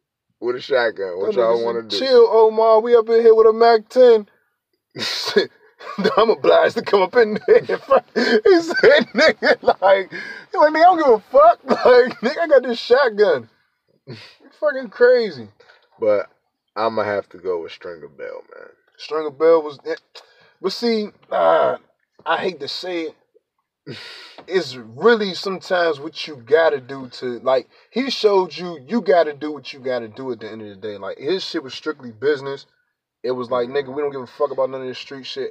with 0.40 0.56
a 0.56 0.60
shotgun. 0.60 1.18
What 1.18 1.34
y'all 1.34 1.64
want 1.64 1.90
to 1.90 1.98
do? 1.98 2.04
Chill, 2.04 2.26
Omar. 2.28 2.80
We 2.80 2.94
up 2.94 3.08
in 3.08 3.20
here 3.20 3.34
with 3.34 3.46
a 3.46 3.52
Mac 3.52 3.88
10. 3.88 4.28
I'm 6.16 6.30
obliged 6.30 6.76
to 6.76 6.82
come 6.82 7.02
up 7.02 7.16
in 7.16 7.38
there. 7.46 7.60
he 7.60 8.60
said, 8.60 9.06
nigga, 9.14 9.62
like, 9.80 10.10
he 10.10 10.58
like, 10.58 10.72
nigga, 10.72 10.76
I 10.76 10.82
don't 10.82 10.98
give 10.98 11.08
a 11.08 11.20
fuck. 11.20 11.64
Like, 11.64 12.20
nigga, 12.20 12.38
I 12.38 12.48
got 12.48 12.62
this 12.62 12.78
shotgun. 12.78 13.48
You're 14.06 14.16
fucking 14.60 14.90
crazy. 14.90 15.48
But 15.98 16.30
I'm 16.76 16.96
gonna 16.96 17.08
have 17.08 17.28
to 17.30 17.38
go 17.38 17.62
with 17.62 17.72
Stringer 17.72 18.08
Bell, 18.08 18.42
man. 18.54 18.68
Stringer 18.96 19.30
Bell 19.30 19.62
was, 19.62 19.78
but 20.60 20.72
see, 20.72 21.08
uh, 21.30 21.76
I 22.24 22.36
hate 22.36 22.60
to 22.60 22.68
say 22.68 23.02
it. 23.02 23.16
It's 24.46 24.76
really 24.76 25.34
sometimes 25.34 25.98
what 25.98 26.26
you 26.26 26.36
gotta 26.36 26.80
do 26.80 27.08
to 27.08 27.40
like. 27.40 27.68
He 27.90 28.10
showed 28.10 28.56
you 28.56 28.78
you 28.86 29.00
gotta 29.00 29.32
do 29.32 29.52
what 29.52 29.72
you 29.72 29.80
gotta 29.80 30.08
do 30.08 30.30
at 30.32 30.40
the 30.40 30.50
end 30.50 30.62
of 30.62 30.68
the 30.68 30.76
day. 30.76 30.96
Like 30.96 31.18
his 31.18 31.44
shit 31.44 31.62
was 31.62 31.74
strictly 31.74 32.12
business. 32.12 32.66
It 33.22 33.32
was 33.32 33.50
like 33.50 33.68
nigga, 33.68 33.94
we 33.94 34.00
don't 34.00 34.12
give 34.12 34.22
a 34.22 34.26
fuck 34.26 34.50
about 34.50 34.70
none 34.70 34.80
of 34.80 34.86
this 34.86 34.98
street 34.98 35.26
shit. 35.26 35.50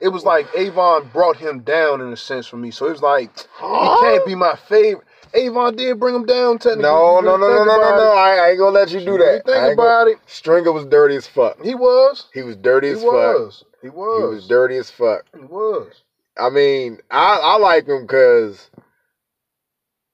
It 0.00 0.08
was 0.08 0.24
like 0.24 0.46
Avon 0.56 1.10
brought 1.12 1.36
him 1.36 1.60
down 1.60 2.00
in 2.00 2.12
a 2.12 2.16
sense 2.16 2.46
for 2.46 2.56
me. 2.56 2.70
So 2.70 2.86
it 2.86 2.92
was 2.92 3.02
like 3.02 3.30
he 3.38 3.96
can't 4.00 4.26
be 4.26 4.34
my 4.34 4.56
favorite. 4.68 5.06
Avon 5.32 5.74
did 5.76 5.98
bring 5.98 6.14
him 6.14 6.26
down 6.26 6.58
technically. 6.58 6.82
No, 6.82 7.20
no, 7.20 7.36
no, 7.36 7.48
no, 7.48 7.64
no, 7.64 7.76
no, 7.76 7.96
no. 7.96 8.12
I, 8.14 8.36
I 8.36 8.48
ain't 8.50 8.58
gonna 8.58 8.70
let 8.72 8.90
you 8.90 9.00
do 9.00 9.06
If 9.06 9.12
you 9.12 9.18
that. 9.18 9.44
think 9.46 9.56
ain't 9.56 9.76
gonna- 9.76 9.88
about 9.88 10.08
it. 10.08 10.18
Stringer 10.26 10.72
was 10.72 10.84
dirty 10.86 11.16
as 11.16 11.26
fuck. 11.26 11.60
He 11.62 11.74
was. 11.74 12.26
He 12.34 12.42
was 12.42 12.56
dirty 12.56 12.88
He 12.88 12.92
as 12.94 13.02
fuck. 13.02 13.12
was. 13.12 13.64
He 13.82 13.88
He 13.88 13.90
was. 13.90 14.20
He 14.30 14.34
was 14.36 14.48
dirty 14.48 14.76
as 14.76 14.90
fuck. 14.90 15.24
He 15.34 15.44
was. 15.44 16.02
I 16.36 16.50
mean, 16.50 16.98
I 17.10 17.38
I 17.42 17.56
like 17.58 17.86
him 17.86 18.02
because 18.02 18.70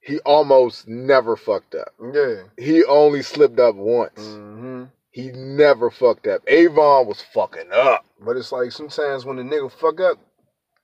he 0.01 0.19
almost 0.19 0.87
never 0.87 1.35
fucked 1.35 1.75
up. 1.75 1.89
Yeah. 2.13 2.43
He 2.57 2.83
only 2.85 3.21
slipped 3.21 3.59
up 3.59 3.75
once. 3.75 4.19
Mm-hmm. 4.19 4.83
He 5.11 5.31
never 5.31 5.91
fucked 5.91 6.25
up. 6.27 6.41
Avon 6.47 7.05
was 7.07 7.21
fucking 7.33 7.71
up. 7.73 8.05
But 8.19 8.37
it's 8.37 8.51
like 8.51 8.71
sometimes 8.71 9.25
when 9.25 9.35
the 9.37 9.43
nigga 9.43 9.71
fuck 9.71 9.99
up, 9.99 10.17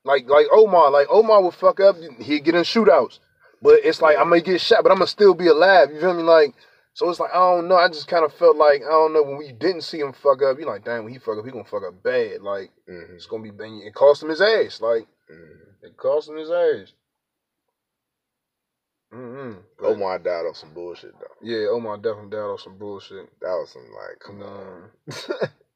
like 0.04 0.28
like 0.30 0.48
Omar, 0.52 0.92
like 0.92 1.08
Omar 1.10 1.42
would 1.44 1.54
fuck 1.54 1.80
up, 1.80 1.96
he'd 2.20 2.44
get 2.44 2.56
in 2.56 2.62
shootouts. 2.64 3.20
But 3.62 3.80
it's 3.84 4.02
like 4.02 4.18
I 4.18 4.24
may 4.24 4.42
get 4.42 4.62
shot, 4.62 4.84
but 4.84 4.92
I'm 4.92 4.98
gonna 5.00 5.08
still 5.08 5.34
be 5.34 5.48
alive. 5.48 5.92
You 5.92 6.00
feel 6.00 6.14
me? 6.14 6.24
Like 6.24 6.54
so, 6.94 7.10
it's 7.10 7.20
like 7.20 7.32
I 7.32 7.38
don't 7.40 7.68
know. 7.68 7.76
I 7.76 7.88
just 7.88 8.08
kind 8.08 8.26
of 8.26 8.34
felt 8.34 8.58
like 8.58 8.82
I 8.84 8.90
don't 8.90 9.14
know 9.14 9.24
when 9.24 9.38
we 9.38 9.52
didn't 9.52 9.82
see 9.82 10.00
him 10.00 10.14
fuck 10.14 10.42
up. 10.44 10.60
You 10.60 10.66
like, 10.66 10.84
damn, 10.86 11.04
when 11.04 11.14
he 11.14 11.20
fuck 11.20 11.38
up, 11.38 11.46
he 11.46 11.52
gonna 11.52 11.64
fuck 11.64 11.84
up 11.88 12.02
bad. 12.04 12.42
Like 12.42 12.72
Mhm. 12.90 13.16
it's 13.16 13.26
gonna 13.28 13.44
be 13.44 13.52
bad. 13.52 13.68
It 13.86 13.94
cost 13.96 14.24
him 14.24 14.30
his 14.30 14.42
ass. 14.42 14.82
Like 14.82 15.08
Mhm. 15.32 15.60
it 15.84 15.98
cost 15.98 16.30
him 16.30 16.38
his 16.38 16.52
ass. 16.52 16.94
Mm-hmm. 19.14 19.86
Omar 19.86 20.20
died 20.20 20.46
on 20.46 20.54
some 20.54 20.74
bullshit 20.74 21.14
though. 21.20 21.36
Yeah, 21.42 21.70
Omar 21.70 21.98
definitely 21.98 22.32
died 22.32 22.40
on 22.44 22.58
some 22.58 22.78
bullshit. 22.78 23.30
That 23.40 23.48
was 23.56 23.70
some 23.72 23.88
like, 23.94 24.20
come 24.20 24.42
on. 24.44 24.90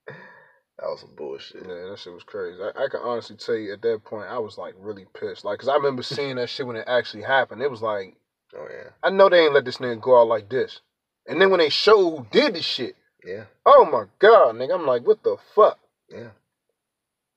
That 0.81 0.89
was 0.89 1.01
some 1.01 1.13
bullshit. 1.15 1.61
Yeah, 1.61 1.89
that 1.89 1.99
shit 1.99 2.11
was 2.11 2.23
crazy. 2.23 2.59
I, 2.59 2.69
I 2.69 2.87
can 2.89 3.01
honestly 3.01 3.35
tell 3.35 3.55
you 3.55 3.73
at 3.73 3.83
that 3.83 4.03
point, 4.03 4.27
I 4.27 4.39
was 4.39 4.57
like 4.57 4.73
really 4.79 5.05
pissed. 5.13 5.45
Like, 5.45 5.59
cause 5.59 5.69
I 5.69 5.75
remember 5.75 6.01
seeing 6.01 6.37
that 6.37 6.49
shit 6.49 6.65
when 6.65 6.75
it 6.75 6.87
actually 6.87 7.21
happened. 7.21 7.61
It 7.61 7.69
was 7.69 7.83
like, 7.83 8.15
Oh 8.55 8.67
yeah, 8.69 8.89
I 9.03 9.11
know 9.11 9.29
they 9.29 9.45
ain't 9.45 9.53
let 9.53 9.63
this 9.63 9.77
nigga 9.77 10.01
go 10.01 10.19
out 10.19 10.27
like 10.27 10.49
this. 10.49 10.81
And 11.27 11.39
then 11.39 11.51
when 11.51 11.59
they 11.59 11.69
showed 11.69 12.17
who 12.17 12.27
did 12.31 12.55
the 12.55 12.61
shit, 12.61 12.95
yeah, 13.23 13.45
oh 13.65 13.85
my 13.85 14.05
god, 14.19 14.55
nigga, 14.55 14.73
I'm 14.73 14.85
like, 14.87 15.05
what 15.05 15.23
the 15.23 15.37
fuck? 15.55 15.79
yeah, 16.09 16.31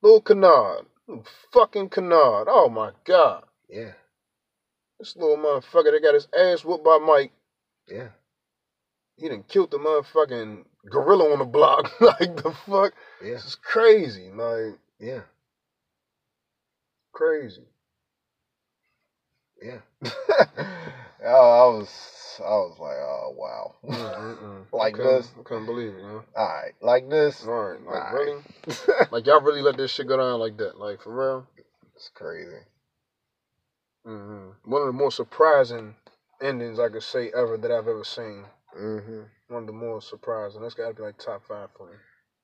Lil 0.03 0.23
Kenard, 0.23 0.87
fucking 1.53 1.91
Kenard. 1.91 2.47
Oh 2.49 2.69
my 2.69 2.93
god, 3.05 3.45
yeah, 3.69 3.93
this 4.99 5.15
little 5.17 5.37
motherfucker 5.37 5.93
that 5.93 6.03
got 6.03 6.15
his 6.15 6.29
ass 6.37 6.65
whooped 6.65 6.85
by 6.85 6.99
Mike. 6.99 7.33
yeah. 7.89 8.09
He 9.17 9.29
done 9.29 9.45
killed 9.49 9.71
the 9.71 9.79
motherfucking 9.79 10.65
gorilla 10.91 11.33
on 11.33 11.39
the 11.39 11.45
block. 11.45 11.91
like 12.01 12.37
the 12.43 12.53
fuck, 12.67 12.93
Yeah, 13.23 13.35
this 13.35 13.45
is 13.47 13.55
crazy. 13.57 14.31
Like 14.35 14.79
yeah, 14.99 15.21
crazy. 17.13 17.63
yeah. 19.63 19.79
I, 21.25 21.29
I 21.29 21.67
was, 21.69 22.41
I 22.41 22.51
was 22.51 22.77
like, 22.81 22.97
oh 22.99 23.35
wow. 23.37 23.75
Mm-mm-mm. 23.85 24.65
Like 24.73 24.97
I 24.97 24.99
this? 24.99 25.31
I 25.39 25.43
couldn't 25.45 25.67
believe 25.67 25.91
it, 25.95 26.03
man. 26.03 26.21
All 26.37 26.49
right, 26.49 26.73
like 26.81 27.09
this. 27.09 27.45
All 27.47 27.53
right, 27.71 27.81
like 27.87 27.95
Alright. 27.95 28.15
really, 28.15 28.43
like 29.13 29.27
y'all 29.27 29.41
really 29.41 29.63
let 29.63 29.77
this 29.77 29.93
shit 29.93 30.09
go 30.09 30.17
down 30.17 30.41
like 30.41 30.57
that, 30.59 30.79
like 30.79 31.01
for 31.03 31.15
real. 31.15 31.47
it's 31.95 32.11
crazy. 32.15 32.59
hmm 34.05 34.51
One 34.65 34.83
of 34.83 34.87
the 34.89 34.93
more 34.93 35.13
surprising 35.13 35.95
endings 36.43 36.81
I 36.81 36.89
could 36.89 37.05
say 37.05 37.31
ever 37.37 37.57
that 37.57 37.71
I've 37.71 37.89
ever 37.89 38.05
seen. 38.05 38.47
Hmm 38.77 39.23
One 39.49 39.63
of 39.63 39.67
the 39.67 39.73
more 39.73 40.01
surprising. 40.01 40.63
That's 40.63 40.75
got 40.75 40.89
to 40.89 40.95
be 40.95 41.03
like 41.03 41.19
top 41.19 41.43
five 41.47 41.69
for 41.77 41.87
me. 41.87 41.97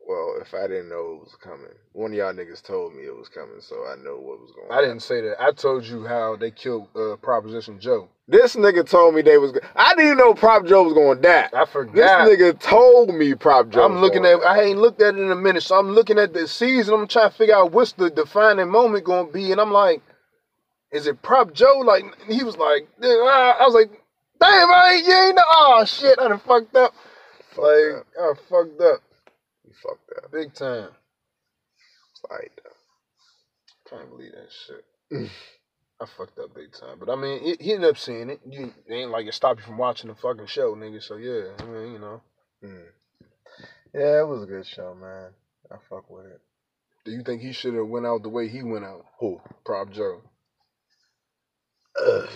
Well, 0.06 0.36
if 0.40 0.54
I 0.54 0.66
didn't 0.66 0.88
know 0.88 1.14
it 1.16 1.20
was 1.20 1.36
coming, 1.40 1.68
one 1.92 2.10
of 2.12 2.16
y'all 2.16 2.32
niggas 2.32 2.62
told 2.62 2.94
me 2.94 3.02
it 3.04 3.14
was 3.16 3.28
coming, 3.28 3.60
so 3.60 3.76
I 3.86 3.96
know 3.96 4.16
what 4.16 4.40
was 4.40 4.50
going. 4.56 4.70
On. 4.70 4.76
I 4.78 4.80
didn't 4.80 5.02
say 5.02 5.20
that. 5.20 5.40
I 5.40 5.52
told 5.52 5.84
you 5.84 6.04
how 6.04 6.36
they 6.36 6.50
killed 6.50 6.88
uh, 6.96 7.16
Proposition 7.16 7.78
Joe. 7.78 8.08
This 8.26 8.56
nigga 8.56 8.88
told 8.88 9.14
me 9.14 9.22
they 9.22 9.38
was. 9.38 9.52
go- 9.52 9.60
I 9.76 9.94
didn't 9.94 10.16
know 10.18 10.34
Prop 10.34 10.64
Joe 10.66 10.84
was 10.84 10.94
going 10.94 11.18
to 11.18 11.22
die. 11.22 11.50
I 11.52 11.64
forgot. 11.64 12.24
This 12.26 12.40
nigga 12.40 12.58
told 12.58 13.14
me 13.14 13.34
Prop 13.34 13.68
Joe. 13.68 13.82
I'm 13.84 13.94
was 13.94 14.00
looking 14.00 14.24
at. 14.24 14.36
I 14.44 14.62
ain't 14.62 14.78
looked 14.78 15.00
at 15.02 15.14
it 15.14 15.20
in 15.20 15.30
a 15.30 15.36
minute, 15.36 15.62
so 15.62 15.78
I'm 15.78 15.90
looking 15.90 16.18
at 16.18 16.32
the 16.32 16.48
season. 16.48 16.94
I'm 16.94 17.06
trying 17.06 17.30
to 17.30 17.36
figure 17.36 17.54
out 17.56 17.72
what's 17.72 17.92
the 17.92 18.10
defining 18.10 18.68
moment 18.70 19.04
going 19.04 19.26
to 19.26 19.32
be, 19.32 19.52
and 19.52 19.60
I'm 19.60 19.72
like, 19.72 20.02
is 20.92 21.06
it 21.06 21.22
Prop 21.22 21.52
Joe? 21.52 21.78
Like 21.84 22.04
he 22.26 22.42
was 22.42 22.56
like, 22.56 22.88
I 23.02 23.58
was 23.60 23.74
like, 23.74 23.99
damn, 24.40 24.70
I 24.70 24.94
ain't, 24.96 25.06
you 25.06 25.12
ain't 25.12 25.36
know. 25.36 25.42
Oh 25.52 25.84
shit, 25.84 26.18
I 26.18 26.28
done 26.28 26.40
fucked 26.40 26.74
up. 26.76 26.92
Fucked 27.50 27.58
like 27.58 27.96
up. 27.96 28.06
I 28.20 28.32
fucked 28.48 28.80
up 28.80 29.00
You 29.64 29.72
fucked 29.82 30.10
up. 30.24 30.32
big 30.32 30.54
time. 30.54 30.90
It's 32.12 32.22
like, 32.30 32.60
Can't 33.88 34.08
believe 34.10 34.32
that 34.32 34.48
shit. 34.50 35.30
I 36.02 36.06
fucked 36.16 36.38
up 36.38 36.54
big 36.54 36.72
time, 36.72 36.98
but 36.98 37.10
I 37.10 37.16
mean, 37.16 37.42
he, 37.42 37.56
he 37.60 37.74
ended 37.74 37.90
up 37.90 37.98
seeing 37.98 38.30
it. 38.30 38.40
You 38.48 38.72
it 38.88 38.94
ain't 38.94 39.10
like 39.10 39.26
it 39.26 39.34
stopped 39.34 39.60
you 39.60 39.66
from 39.66 39.76
watching 39.76 40.08
the 40.08 40.16
fucking 40.16 40.46
show, 40.46 40.74
nigga. 40.74 41.02
So 41.02 41.16
yeah, 41.16 41.52
I 41.58 41.64
mean, 41.68 41.92
you 41.92 41.98
know. 41.98 42.22
mm. 42.64 42.84
yeah, 43.94 44.20
it 44.20 44.26
was 44.26 44.42
a 44.42 44.46
good 44.46 44.66
show, 44.66 44.94
man. 44.94 45.30
I 45.70 45.76
fuck 45.90 46.08
with 46.08 46.24
it. 46.26 46.40
Do 47.04 47.12
you 47.12 47.22
think 47.22 47.42
he 47.42 47.52
should 47.52 47.74
have 47.74 47.86
went 47.86 48.06
out 48.06 48.22
the 48.22 48.28
way 48.30 48.48
he 48.48 48.62
went 48.62 48.84
out? 48.84 49.04
Who? 49.20 49.40
Prop 49.64 49.90
Joe. 49.90 50.22
Ugh. 52.02 52.28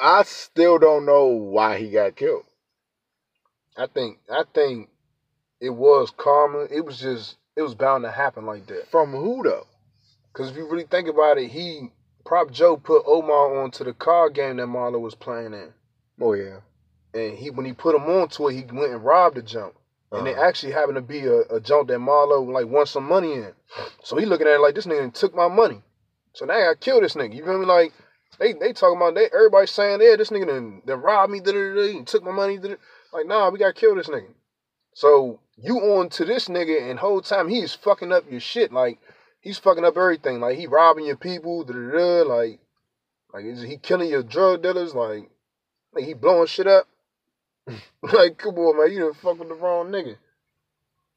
I 0.00 0.22
still 0.24 0.78
don't 0.78 1.04
know 1.04 1.26
why 1.26 1.78
he 1.78 1.90
got 1.90 2.16
killed. 2.16 2.44
I 3.76 3.86
think 3.86 4.18
I 4.30 4.44
think 4.54 4.88
it 5.60 5.70
was 5.70 6.10
karma. 6.16 6.66
It 6.70 6.84
was 6.84 7.00
just 7.00 7.36
it 7.56 7.62
was 7.62 7.74
bound 7.74 8.04
to 8.04 8.10
happen 8.10 8.46
like 8.46 8.66
that. 8.66 8.88
From 8.90 9.10
who 9.12 9.42
though? 9.42 9.66
Because 10.32 10.50
if 10.50 10.56
you 10.56 10.68
really 10.68 10.84
think 10.84 11.08
about 11.08 11.38
it, 11.38 11.48
he 11.50 11.90
Prop 12.24 12.50
Joe 12.50 12.76
put 12.76 13.02
Omar 13.06 13.58
onto 13.62 13.84
the 13.84 13.92
card 13.92 14.34
game 14.34 14.56
that 14.58 14.66
Marlo 14.66 15.00
was 15.00 15.14
playing 15.14 15.54
in, 15.54 15.72
Oh 16.20 16.34
yeah. 16.34 16.58
and 17.14 17.36
he 17.36 17.50
when 17.50 17.66
he 17.66 17.72
put 17.72 17.94
him 17.94 18.04
onto 18.04 18.48
it, 18.48 18.54
he 18.54 18.62
went 18.62 18.92
and 18.92 19.04
robbed 19.04 19.36
the 19.36 19.42
jump. 19.42 19.74
And 20.12 20.26
it 20.26 20.36
Uh-huh. 20.36 20.48
actually 20.48 20.72
happened 20.72 20.96
to 20.96 21.02
be 21.02 21.24
a, 21.26 21.40
a 21.42 21.60
jump 21.60 21.88
that 21.88 21.98
Marlo 22.00 22.44
like 22.50 22.66
won 22.66 22.86
some 22.86 23.04
money 23.04 23.34
in. 23.34 23.52
So 24.02 24.16
he 24.16 24.26
looking 24.26 24.46
at 24.46 24.54
it 24.54 24.60
like 24.60 24.74
this 24.74 24.86
nigga 24.86 25.12
took 25.12 25.34
my 25.34 25.48
money. 25.48 25.82
So 26.34 26.44
now 26.46 26.54
I 26.54 26.60
gotta 26.60 26.76
kill 26.76 27.00
this 27.00 27.14
nigga. 27.14 27.34
You 27.34 27.44
feel 27.44 27.58
me? 27.58 27.66
Like 27.66 27.92
they 28.38 28.52
they 28.52 28.72
talking 28.72 28.96
about 28.96 29.14
they 29.14 29.28
everybody 29.34 29.66
saying 29.66 30.00
yeah 30.00 30.16
this 30.16 30.30
nigga 30.30 30.46
done, 30.46 30.82
done 30.86 31.00
robbed 31.00 31.32
me, 31.32 31.40
da, 31.40 31.52
da, 31.52 31.74
da, 31.74 31.96
and 31.96 32.06
took 32.06 32.22
my 32.22 32.32
money. 32.32 32.58
Da, 32.58 32.68
da. 32.68 32.74
Like 33.12 33.26
nah, 33.26 33.50
we 33.50 33.58
gotta 33.58 33.72
kill 33.72 33.94
this 33.94 34.08
nigga. 34.08 34.32
So 34.94 35.40
you 35.56 35.78
on 35.78 36.08
to 36.10 36.24
this 36.24 36.48
nigga 36.48 36.90
and 36.90 36.98
whole 36.98 37.20
time 37.20 37.48
he's 37.48 37.74
fucking 37.74 38.12
up 38.12 38.30
your 38.30 38.40
shit. 38.40 38.72
Like 38.72 38.98
he's 39.40 39.58
fucking 39.58 39.84
up 39.84 39.96
everything. 39.96 40.40
Like 40.40 40.58
he 40.58 40.66
robbing 40.66 41.06
your 41.06 41.16
people. 41.16 41.64
Da, 41.64 41.74
da, 41.74 41.90
da, 41.90 42.22
like 42.22 42.60
like 43.32 43.44
is 43.44 43.62
he 43.62 43.76
killing 43.76 44.10
your 44.10 44.22
drug 44.22 44.62
dealers? 44.62 44.94
Like, 44.94 45.30
like 45.94 46.04
he 46.04 46.14
blowing 46.14 46.46
shit 46.46 46.66
up. 46.66 46.86
like, 48.02 48.38
come 48.38 48.56
on, 48.56 48.78
man, 48.78 48.92
you 48.92 49.00
done 49.00 49.14
fuck 49.14 49.38
with 49.38 49.48
the 49.48 49.54
wrong 49.54 49.88
nigga. 49.88 50.16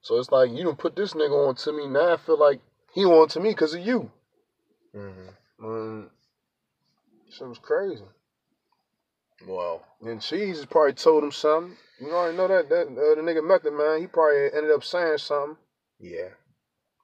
So 0.02 0.20
it's 0.20 0.32
like 0.32 0.52
you 0.52 0.64
done 0.64 0.76
put 0.76 0.96
this 0.96 1.14
nigga 1.14 1.48
on 1.48 1.56
to 1.56 1.72
me. 1.72 1.88
Now 1.88 2.14
I 2.14 2.18
feel 2.18 2.38
like 2.38 2.60
he 2.94 3.06
on 3.06 3.28
to 3.30 3.40
me 3.40 3.50
because 3.50 3.74
of 3.74 3.86
you. 3.86 4.12
Mm-hmm. 4.96 6.02
Man, 7.34 7.38
shit 7.40 7.48
was 7.50 7.60
crazy. 7.60 8.04
Well, 9.48 9.84
And 10.02 10.22
Jesus 10.22 10.66
probably 10.66 10.94
told 10.94 11.24
him 11.24 11.32
something. 11.32 11.76
You 12.00 12.12
already 12.12 12.38
know 12.38 12.48
that 12.48 12.70
that 12.70 12.88
uh, 12.88 13.16
the 13.16 13.22
nigga 13.22 13.46
Method 13.46 13.74
Man, 13.74 14.02
he 14.02 14.08
probably 14.08 14.46
ended 14.54 14.72
up 14.72 14.84
saying 14.84 15.18
something. 15.18 15.58
yeah. 16.00 16.30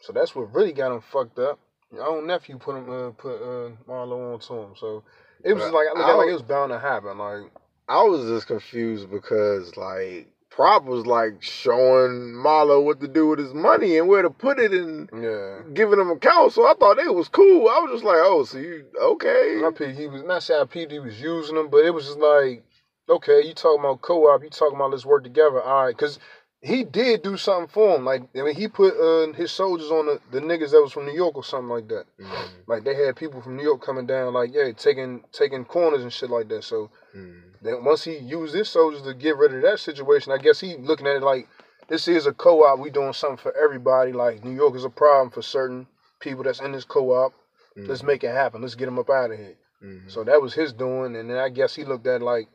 So 0.02 0.14
that's 0.14 0.34
what 0.36 0.54
really 0.54 0.72
got 0.72 0.94
him 0.94 1.02
fucked 1.02 1.40
up. 1.40 1.60
Your 1.92 2.08
own 2.08 2.28
nephew 2.28 2.58
put 2.58 2.78
him 2.78 2.90
uh, 2.90 3.10
put 3.12 3.36
uh, 3.36 3.72
Marlo 3.88 4.34
on 4.34 4.40
to 4.40 4.54
him. 4.54 4.74
So 4.78 5.04
it 5.44 5.54
was 5.54 5.64
But 5.64 5.74
like 5.74 5.88
I 5.88 5.94
look 5.98 6.06
I 6.06 6.12
at 6.12 6.18
like 6.18 6.30
it 6.30 6.34
was 6.34 6.42
bound 6.42 6.72
to 6.72 6.80
happen. 6.80 7.18
Like 7.18 7.52
I 7.88 8.04
was 8.04 8.30
just 8.30 8.48
confused 8.48 9.10
because 9.12 9.76
like 9.76 10.28
Prop 10.60 10.84
was 10.84 11.06
like 11.06 11.42
showing 11.42 12.34
Marlo 12.34 12.84
what 12.84 13.00
to 13.00 13.08
do 13.08 13.28
with 13.28 13.40
his 13.40 13.54
money 13.54 13.98
and 13.98 14.10
where 14.10 14.22
to 14.22 14.30
put 14.30 14.60
it 14.60 14.74
and 14.74 15.10
yeah. 15.14 15.60
giving 15.74 15.98
him 15.98 16.10
accounts. 16.10 16.56
So 16.56 16.68
I 16.68 16.74
thought 16.74 16.98
they 16.98 17.08
was 17.08 17.30
cool. 17.30 17.70
I 17.70 17.80
was 17.80 17.92
just 17.94 18.04
like, 18.04 18.18
oh, 18.20 18.44
so 18.44 18.58
you 18.58 18.84
okay? 19.02 19.62
I 19.66 19.72
peeped, 19.72 19.98
he 19.98 20.08
was 20.08 20.24
not 20.24 20.44
saying 20.44 20.62
I 20.62 20.66
peeped 20.66 20.92
he 20.92 21.00
was 21.00 21.22
using 21.22 21.56
them, 21.56 21.70
but 21.70 21.86
it 21.86 21.92
was 21.92 22.08
just 22.08 22.20
like, 22.20 22.66
okay, 23.08 23.42
you 23.48 23.54
talking 23.54 23.80
about 23.80 24.02
co-op, 24.02 24.44
you 24.44 24.50
talking 24.50 24.76
about 24.76 24.92
let's 24.92 25.06
work 25.06 25.24
together, 25.24 25.62
all 25.62 25.86
right, 25.86 25.96
because 25.96 26.20
he 26.62 26.84
did 26.84 27.22
do 27.22 27.38
something 27.38 27.68
for 27.70 27.96
him. 27.96 28.06
Like 28.06 28.24
I 28.36 28.42
mean, 28.42 28.56
he 28.56 28.68
put 28.68 28.94
uh, 29.00 29.32
his 29.34 29.52
soldiers 29.52 29.92
on 29.92 30.06
the, 30.08 30.20
the 30.32 30.40
niggas 30.42 30.72
that 30.72 30.82
was 30.82 30.92
from 30.92 31.06
New 31.06 31.14
York 31.14 31.36
or 31.36 31.44
something 31.44 31.70
like 31.70 31.88
that. 31.88 32.06
Mhm. 32.20 32.50
Like 32.68 32.84
they 32.84 32.96
had 32.96 33.16
people 33.16 33.42
from 33.42 33.56
New 33.56 33.64
York 33.64 33.82
coming 33.82 34.06
down, 34.06 34.34
like 34.34 34.54
yeah, 34.54 34.72
taking 34.74 35.24
taking 35.32 35.66
corners 35.66 36.02
and 36.02 36.12
shit 36.12 36.30
like 36.30 36.50
that. 36.50 36.64
So 36.64 36.90
Mhm. 37.16 37.54
then 37.62 37.84
once 37.84 38.04
he 38.04 38.18
used 38.18 38.54
his 38.54 38.70
soldiers 38.70 39.02
to 39.04 39.14
get 39.14 39.38
rid 39.38 39.54
of 39.54 39.62
that 39.62 39.80
situation, 39.80 40.32
I 40.34 40.38
guess 40.38 40.60
he 40.60 40.76
looking 40.78 41.08
at 41.08 41.18
it 41.18 41.24
like 41.24 41.48
this 41.88 42.08
is 42.08 42.26
a 42.28 42.34
co-op. 42.34 42.78
We 42.80 42.90
doing 42.90 43.14
something 43.14 43.38
for 43.38 43.56
everybody. 43.56 44.12
Like 44.12 44.44
New 44.44 44.52
York 44.56 44.76
is 44.76 44.84
a 44.86 44.90
problem 44.90 45.30
for 45.32 45.42
certain 45.42 45.88
people 46.20 46.44
that's 46.44 46.60
in 46.60 46.74
this 46.74 46.84
co-op. 46.86 47.34
Let's 47.78 48.04
make 48.04 48.26
it 48.26 48.32
happen. 48.32 48.62
Let's 48.62 48.76
get 48.76 48.86
them 48.86 49.00
up 49.00 49.10
out 49.10 49.32
of 49.32 49.38
here. 49.38 49.56
Mhm. 49.82 50.12
So 50.12 50.26
that 50.26 50.42
was 50.42 50.54
his 50.54 50.74
doing, 50.74 51.16
and 51.16 51.30
then 51.30 51.38
I 51.38 51.48
guess 51.48 51.76
he 51.76 51.86
looked 51.86 52.06
at 52.06 52.20
it 52.22 52.26
like, 52.26 52.50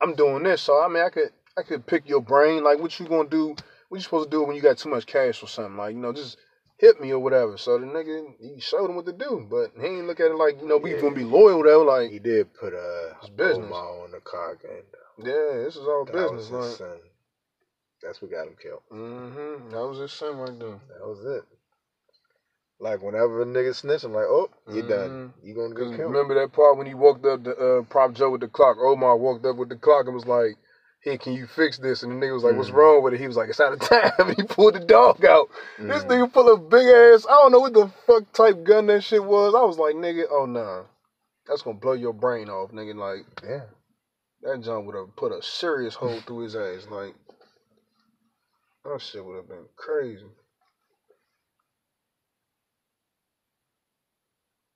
I'm 0.00 0.14
doing 0.14 0.44
this. 0.44 0.62
So 0.62 0.80
I 0.80 0.86
mean, 0.86 1.02
I 1.02 1.08
could 1.08 1.32
I 1.58 1.62
could 1.62 1.86
pick 1.86 2.08
your 2.08 2.20
brain. 2.20 2.62
Like, 2.62 2.78
what 2.78 2.98
you 3.00 3.06
gonna 3.08 3.28
do? 3.28 3.56
What 3.88 3.98
you 3.98 4.02
supposed 4.02 4.30
to 4.30 4.36
do 4.36 4.42
when 4.44 4.54
you 4.54 4.62
got 4.62 4.78
too 4.78 4.88
much 4.88 5.06
cash 5.06 5.42
or 5.42 5.48
something? 5.48 5.76
Like, 5.76 5.94
you 5.94 6.00
know, 6.00 6.12
just 6.12 6.36
hit 6.78 7.00
me 7.00 7.10
or 7.10 7.18
whatever. 7.18 7.56
So 7.56 7.78
the 7.78 7.86
nigga 7.86 8.34
he 8.38 8.60
showed 8.60 8.88
him 8.88 8.96
what 8.96 9.06
to 9.06 9.12
do, 9.12 9.46
but 9.50 9.70
he 9.78 9.86
ain't 9.86 10.06
look 10.06 10.20
at 10.20 10.30
it 10.30 10.36
like, 10.36 10.60
you 10.60 10.66
know, 10.68 10.76
we 10.76 10.92
Yeah. 10.92 11.00
gonna 11.00 11.14
be 11.14 11.24
loyal 11.24 11.62
though. 11.62 11.82
Like, 11.82 12.10
He 12.10 12.18
did 12.20 12.52
put 12.54 12.72
a 12.74 13.16
It's 13.20 13.30
business. 13.30 13.64
Omar 13.66 14.04
on 14.04 14.10
the 14.12 14.20
game. 14.62 14.84
Though. 14.92 15.24
yeah, 15.24 15.64
this 15.64 15.76
is 15.76 15.86
all 15.88 16.04
That 16.04 16.12
business. 16.12 16.48
was 16.50 16.66
his 16.66 16.78
Like, 16.80 16.88
son. 16.90 17.00
That's 18.02 18.22
what 18.22 18.30
got 18.30 18.46
him 18.46 18.56
killed. 18.62 18.82
mm-hmm. 18.92 19.70
That 19.70 19.86
was 19.88 19.98
his 19.98 20.12
son 20.12 20.36
right 20.38 20.58
there. 20.58 20.78
That 20.88 21.06
was 21.06 21.24
it. 21.24 21.44
Like 22.80 23.02
whenever 23.02 23.42
a 23.42 23.44
nigga 23.44 23.74
snitch, 23.74 24.04
I'm 24.04 24.12
like, 24.12 24.26
oh, 24.26 24.50
you 24.68 24.82
Mhm. 24.84 24.88
done. 24.88 25.34
You 25.42 25.54
gonna 25.54 25.74
get 25.74 25.96
killed. 25.96 26.12
remember 26.12 26.34
that 26.34 26.52
part 26.52 26.76
when 26.76 26.86
he 26.86 26.94
walked 26.94 27.26
up 27.26 27.42
to 27.42 27.56
uh, 27.56 27.82
Prop 27.82 28.12
Joe 28.12 28.30
with 28.30 28.40
the 28.40 28.48
clock. 28.48 28.76
Omar 28.78 29.16
walked 29.16 29.44
up 29.46 29.56
with 29.56 29.68
the 29.68 29.76
clock 29.76 30.06
and 30.06 30.14
was 30.14 30.26
like, 30.26 30.56
"Hey, 31.00 31.18
can 31.18 31.32
you 31.34 31.46
fix 31.46 31.78
this?" 31.78 32.02
And 32.02 32.12
the 32.12 32.26
nigga 32.26 32.34
was 32.34 32.44
like, 32.44 32.56
"What's 32.56 32.70
Mhm. 32.70 32.74
wrong 32.74 33.02
with 33.02 33.14
it?" 33.14 33.20
He 33.20 33.26
was 33.26 33.36
like, 33.36 33.48
"It's 33.50 33.60
out 33.60 33.72
of 33.72 33.80
time." 33.80 34.12
And 34.18 34.36
he 34.36 34.42
pulled 34.42 34.74
the 34.74 34.80
dog 34.80 35.24
out. 35.24 35.48
This 35.78 36.04
Mhm. 36.04 36.08
nigga 36.08 36.32
pull 36.32 36.52
a 36.52 36.56
big 36.58 36.86
ass. 36.88 37.26
I 37.26 37.32
don't 37.32 37.52
know 37.52 37.60
what 37.60 37.74
the 37.74 37.88
fuck 38.06 38.32
type 38.32 38.64
gun 38.64 38.86
that 38.86 39.02
shit 39.02 39.24
was. 39.24 39.54
I 39.54 39.62
was 39.62 39.78
like, 39.78 39.94
"Nigga, 39.96 40.24
oh 40.30 40.46
nah, 40.46 40.84
that's 41.46 41.62
gonna 41.62 41.78
blow 41.78 41.92
your 41.94 42.12
brain 42.14 42.48
off, 42.50 42.72
nigga." 42.72 42.94
Like 42.96 43.26
Yeah. 43.44 43.66
that 44.42 44.60
John 44.62 44.86
would 44.86 44.96
have 44.96 45.16
put 45.16 45.32
a 45.32 45.42
serious 45.42 45.94
hole 46.02 46.20
through 46.20 46.40
his 46.40 46.56
ass. 46.56 46.86
Like 46.90 47.14
that 48.84 49.00
shit 49.00 49.24
would 49.24 49.36
have 49.36 49.48
been 49.48 49.68
crazy. 49.76 50.26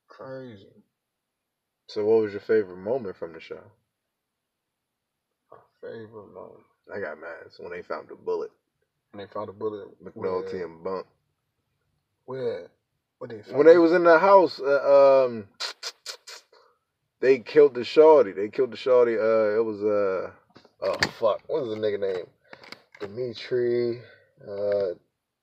Crazy. 0.09 0.68
So 1.89 2.05
what 2.07 2.23
was 2.23 2.33
your 2.33 2.41
favorite 2.41 2.76
moment 2.78 3.17
from 3.17 3.33
the 3.34 3.41
show? 3.41 3.62
Favorite 5.83 6.33
moment. 6.33 6.65
I 6.94 7.01
got 7.01 7.20
mine. 7.20 7.31
It's 7.47 7.59
when 7.59 7.73
they 7.73 7.83
found 7.83 8.09
the 8.09 8.15
bullet. 8.15 8.51
When 9.12 9.27
they 9.27 9.33
found 9.33 9.49
the 9.49 9.52
bullet. 9.52 9.89
McNulty 10.02 10.52
Where? 10.55 10.65
and 10.65 10.85
Bunk. 10.85 11.07
Where? 12.27 12.69
What 13.19 13.31
they 13.31 13.43
found? 13.43 13.57
When 13.59 13.67
they 13.67 13.78
was 13.78 13.93
in 13.93 14.05
the 14.05 14.19
house, 14.19 14.61
uh, 14.61 15.25
um, 15.27 15.49
they 17.20 17.39
killed 17.41 17.75
the 17.75 17.85
shorty. 17.85 18.33
They 18.33 18.49
killed 18.49 18.73
the 18.73 18.77
shorty. 18.77 19.17
Uh, 19.17 19.59
it 19.59 19.65
was 19.65 19.83
uh, 19.83 20.31
oh 20.83 20.97
fuck, 21.19 21.41
what 21.49 21.62
was 21.62 21.70
the 21.70 21.81
nigga 21.81 22.01
name? 22.01 22.27
Dimitri, 23.01 24.01
uh, 24.49 24.94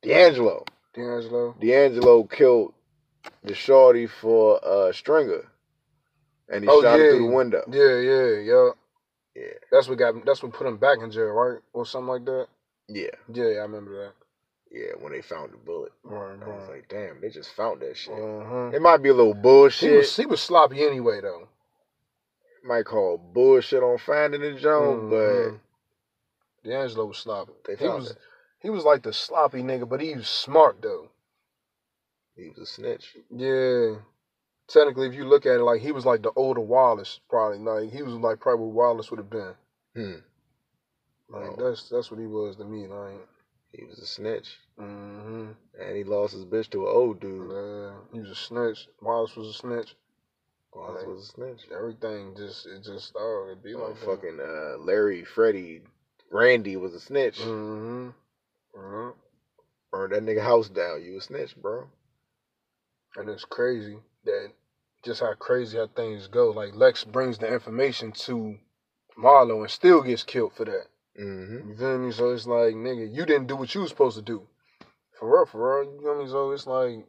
D'Angelo. 0.02 0.64
D'Angelo. 0.94 1.56
D'Angelo 1.60 2.24
killed 2.24 2.74
the 3.44 3.54
shorty 3.54 4.08
for 4.08 4.60
uh 4.66 4.92
Stringer, 4.94 5.44
and 6.50 6.64
he 6.64 6.70
Oh, 6.70 6.82
shot 6.82 6.98
yeah. 6.98 7.06
her 7.06 7.12
through 7.12 7.28
the 7.30 7.36
window. 7.36 7.64
Yeah, 7.70 8.00
yeah, 8.00 8.40
yeah. 8.40 8.70
Yeah, 9.40 9.54
That's 9.72 9.88
what 9.88 9.98
got. 9.98 10.26
That's 10.26 10.44
what 10.44 10.52
put 10.54 10.68
him 10.68 10.78
back 10.78 10.98
in 11.02 11.12
jail, 11.12 11.28
right, 11.28 11.60
or 11.72 11.86
something 11.86 12.08
like 12.10 12.26
that. 12.26 12.48
yeah, 12.90 13.16
Yeah, 13.32 13.46
I 13.46 13.62
remember 13.70 14.06
that. 14.06 14.14
yeah. 14.72 14.92
When 15.00 15.14
they 15.14 15.22
found 15.22 15.54
the 15.54 15.58
bullet, 15.58 15.94
Right, 16.04 16.34
I 16.42 16.46
was 16.48 16.68
right. 16.68 16.76
like, 16.78 16.90
damn, 16.90 17.22
they 17.22 17.30
just 17.30 17.52
found 17.54 17.82
that 17.82 17.96
shit. 17.96 18.14
Uh-huh. 18.14 18.72
It 18.74 18.82
might 18.82 18.98
be 19.02 19.10
a 19.10 19.14
little 19.14 19.34
He 19.34 19.40
bullshit. 19.42 19.96
was 19.98 20.16
he 20.18 20.26
was 20.26 20.42
sloppy 20.42 20.84
anyway, 20.86 21.22
though. 21.22 21.48
might 22.66 22.84
call 22.86 23.18
bullshit 23.18 23.82
on 23.82 23.98
finding 24.00 24.42
the 24.42 24.54
joint, 24.60 25.04
Mhm. 25.04 25.60
D'Angelo 26.66 27.06
was 27.06 27.18
sloppy. 27.20 27.54
They 27.66 27.76
he 27.78 27.88
was 27.88 28.12
it. 28.12 28.18
he 28.60 28.70
was 28.70 28.84
like 28.84 29.04
the 29.04 29.14
sloppy 29.14 29.64
nigga, 29.64 29.88
but 29.88 30.02
he 30.02 30.14
was 30.16 30.28
smart 30.28 30.82
though. 30.82 31.10
he 32.36 32.50
was 32.50 32.58
a 32.58 32.66
snitch. 32.66 33.16
Yeah. 33.30 33.96
Technically, 34.72 35.08
if 35.08 35.16
you 35.16 35.26
look 35.26 35.46
at 35.46 35.56
it, 35.56 35.64
like 35.64 35.82
he 35.82 35.92
was 35.92 36.06
like 36.06 36.22
the 36.22 36.32
older 36.36 36.62
Wallace, 36.62 37.20
probably. 37.30 37.58
Like 37.60 37.92
he 37.92 38.04
was 38.04 38.14
like 38.14 38.40
probably 38.40 38.68
what 38.68 38.76
Wallace 38.76 39.10
would 39.12 39.18
have 39.20 39.30
been. 39.30 39.54
Hmm. 39.96 40.14
Like 41.30 41.52
Oh. 41.52 41.70
that's 41.70 41.90
that's 41.90 42.12
what 42.12 42.20
he 42.20 42.28
was 42.28 42.56
to 42.58 42.66
me. 42.66 42.88
Like 42.88 43.28
He 43.74 43.84
was 43.86 44.00
a 44.00 44.06
snitch. 44.06 44.58
Mm-hmm. 44.80 45.52
And 45.80 45.98
he 45.98 46.04
lost 46.04 46.34
his 46.34 46.46
bitch 46.46 46.70
to 46.72 46.88
an 46.88 46.94
old 46.96 47.20
dude. 47.20 47.52
Yeah, 47.52 47.92
he 48.14 48.20
was 48.20 48.30
a 48.32 48.36
snitch. 48.36 48.88
Wallace 49.02 49.36
was 49.36 49.48
a 49.48 49.54
snitch. 49.54 49.96
Wallace 50.74 51.06
was 51.06 51.24
a 51.24 51.32
snitch. 51.32 51.62
Everything 51.76 52.36
just 52.38 52.68
it 52.68 52.84
just 52.84 53.08
started 53.08 53.56
to 53.56 53.62
be 53.62 53.74
Oh, 53.74 53.88
like 53.88 53.98
fucking 53.98 54.40
uh, 54.40 54.78
Larry, 54.84 55.24
Freddie, 55.24 55.82
Randy 56.32 56.76
was 56.78 56.94
a 56.94 57.00
snitch. 57.00 57.40
Mm-hmm. 57.40 58.10
Yeah. 58.76 59.12
Burned 59.92 60.14
that 60.14 60.24
nigga 60.24 60.44
house 60.44 60.70
down. 60.70 61.04
You 61.04 61.18
a 61.18 61.22
snitch, 61.22 61.56
bro. 61.56 61.88
And 63.16 63.28
it's 63.30 63.46
crazy 63.46 63.98
that 64.26 64.52
just 65.04 65.22
how 65.22 65.34
crazy 65.34 65.78
how 65.78 65.88
things 65.88 66.28
go. 66.28 66.52
Like 66.52 66.76
Lex 66.76 67.04
brings 67.04 67.38
the 67.38 67.52
information 67.52 68.12
to 68.12 68.58
Marlo 69.18 69.62
and 69.62 69.70
still 69.70 70.02
gets 70.02 70.24
killed 70.24 70.54
for 70.54 70.66
that. 70.66 70.86
Mm-hmm. 71.20 71.70
You 71.70 71.76
feel 71.76 71.98
me? 72.00 72.12
So 72.12 72.32
it's 72.32 72.48
like, 72.48 72.76
nigga, 72.76 73.14
you 73.14 73.26
didn't 73.26 73.48
do 73.48 73.56
what 73.56 73.74
you 73.76 73.82
was 73.82 73.90
supposed 73.90 74.18
to 74.18 74.22
do. 74.24 74.44
For 75.20 75.30
real, 75.30 75.46
for 75.46 75.82
real. 75.82 75.94
You 75.94 76.02
feel 76.02 76.24
me? 76.24 76.30
So 76.30 76.52
it's 76.52 76.68
like 76.68 77.06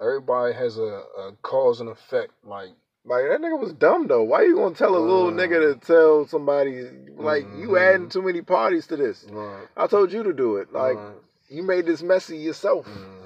everybody 0.00 0.54
has 0.54 0.78
a, 0.78 0.82
a 0.82 1.32
cause 1.42 1.80
and 1.80 1.88
effect. 1.88 2.32
Like, 2.44 2.70
Like 3.04 3.24
that 3.30 3.40
nigga 3.40 3.58
was 3.58 3.72
dumb 3.72 4.08
though. 4.08 4.22
Why 4.24 4.42
you 4.42 4.56
gonna 4.56 4.74
tell 4.74 4.96
a 4.96 4.98
little 4.98 5.28
Uh, 5.28 5.32
nigga 5.32 5.74
to 5.74 5.86
tell 5.86 6.26
somebody 6.26 6.88
like 7.16 7.44
you 7.56 7.68
mhm. 7.70 7.80
adding 7.80 8.08
too 8.08 8.22
many 8.22 8.42
parties 8.42 8.86
to 8.88 8.96
this? 8.96 9.24
right, 9.30 9.66
I 9.76 9.86
told 9.86 10.12
you 10.12 10.22
to 10.24 10.32
do 10.32 10.56
it. 10.56 10.72
Like 10.72 10.96
right. 10.96 11.14
you 11.48 11.62
made 11.62 11.86
this 11.86 12.02
messy 12.02 12.38
yourself. 12.38 12.86
Mm-hmm. 12.86 13.21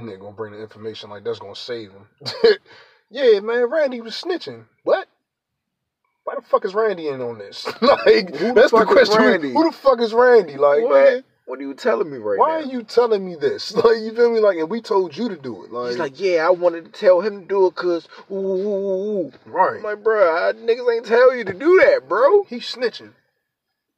Nigga 0.00 0.20
gonna 0.20 0.32
bring 0.32 0.52
the 0.52 0.60
information 0.60 1.10
like 1.10 1.24
that's 1.24 1.38
gonna 1.38 1.54
save 1.54 1.90
him. 1.92 2.06
yeah, 3.10 3.40
man, 3.40 3.70
Randy 3.70 4.00
was 4.00 4.14
snitching. 4.14 4.64
What? 4.82 5.08
Why 6.24 6.34
the 6.36 6.42
fuck 6.42 6.64
is 6.64 6.74
Randy 6.74 7.08
in 7.08 7.20
on 7.20 7.38
this? 7.38 7.66
like, 7.82 8.32
the 8.32 8.52
that's 8.54 8.72
the 8.72 8.84
question. 8.86 9.22
Randy? 9.22 9.52
Who 9.52 9.70
the 9.70 9.76
fuck 9.76 10.00
is 10.00 10.14
Randy? 10.14 10.56
Like, 10.56 10.82
What? 10.82 11.12
man, 11.12 11.24
What 11.44 11.58
are 11.58 11.62
you 11.62 11.74
telling 11.74 12.10
me 12.10 12.16
right 12.16 12.38
why 12.38 12.48
now? 12.48 12.54
Why 12.54 12.62
are 12.62 12.72
you 12.72 12.82
telling 12.82 13.24
me 13.26 13.36
this? 13.36 13.74
Like, 13.84 13.98
you 13.98 14.14
feel 14.14 14.32
me? 14.32 14.40
Like, 14.40 14.56
and 14.56 14.70
we 14.70 14.80
told 14.80 15.14
you 15.14 15.28
to 15.28 15.36
do 15.36 15.64
it. 15.64 15.70
Like, 15.70 15.90
He's 15.90 15.98
like, 15.98 16.18
yeah, 16.18 16.46
I 16.46 16.50
wanted 16.50 16.86
to 16.86 16.90
tell 16.90 17.20
him 17.20 17.42
to 17.42 17.46
do 17.46 17.66
it 17.66 17.74
cause 17.74 18.08
ooh, 18.30 18.34
ooh, 18.34 18.38
ooh, 18.38 19.20
ooh. 19.26 19.32
right? 19.44 19.76
I'm 19.76 19.82
like, 19.82 20.02
bro, 20.02 20.34
I, 20.34 20.52
niggas 20.54 20.96
ain't 20.96 21.06
tell 21.06 21.36
you 21.36 21.44
to 21.44 21.52
do 21.52 21.82
that, 21.84 22.08
bro. 22.08 22.44
He's 22.44 22.64
snitching. 22.64 23.10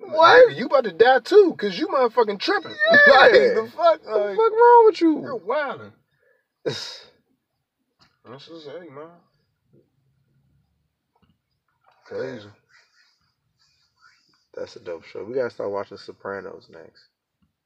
What? 0.08 0.48
Nigga, 0.50 0.56
you 0.56 0.66
about 0.66 0.84
to 0.84 0.92
die 0.92 1.20
too, 1.20 1.54
cause 1.58 1.78
you 1.78 1.88
motherfucking 1.88 2.38
tripping. 2.40 2.74
Yeah. 3.06 3.12
like, 3.20 3.32
the 3.32 3.70
fuck? 3.74 3.76
What 3.76 4.04
the 4.04 4.10
Like, 4.18 4.36
fuck 4.36 4.52
wrong 4.52 4.82
with 4.86 5.00
you? 5.00 5.20
You're 5.22 5.36
wilding. 5.36 5.92
That's 6.64 7.00
just 8.48 8.66
hey, 8.66 8.88
man. 8.90 9.08
Crazy. 12.04 12.48
That's 14.54 14.76
a 14.76 14.80
dope 14.80 15.04
show. 15.04 15.24
We 15.24 15.34
gotta 15.34 15.50
start 15.50 15.70
watching 15.70 15.96
Sopranos 15.98 16.68
next. 16.70 17.04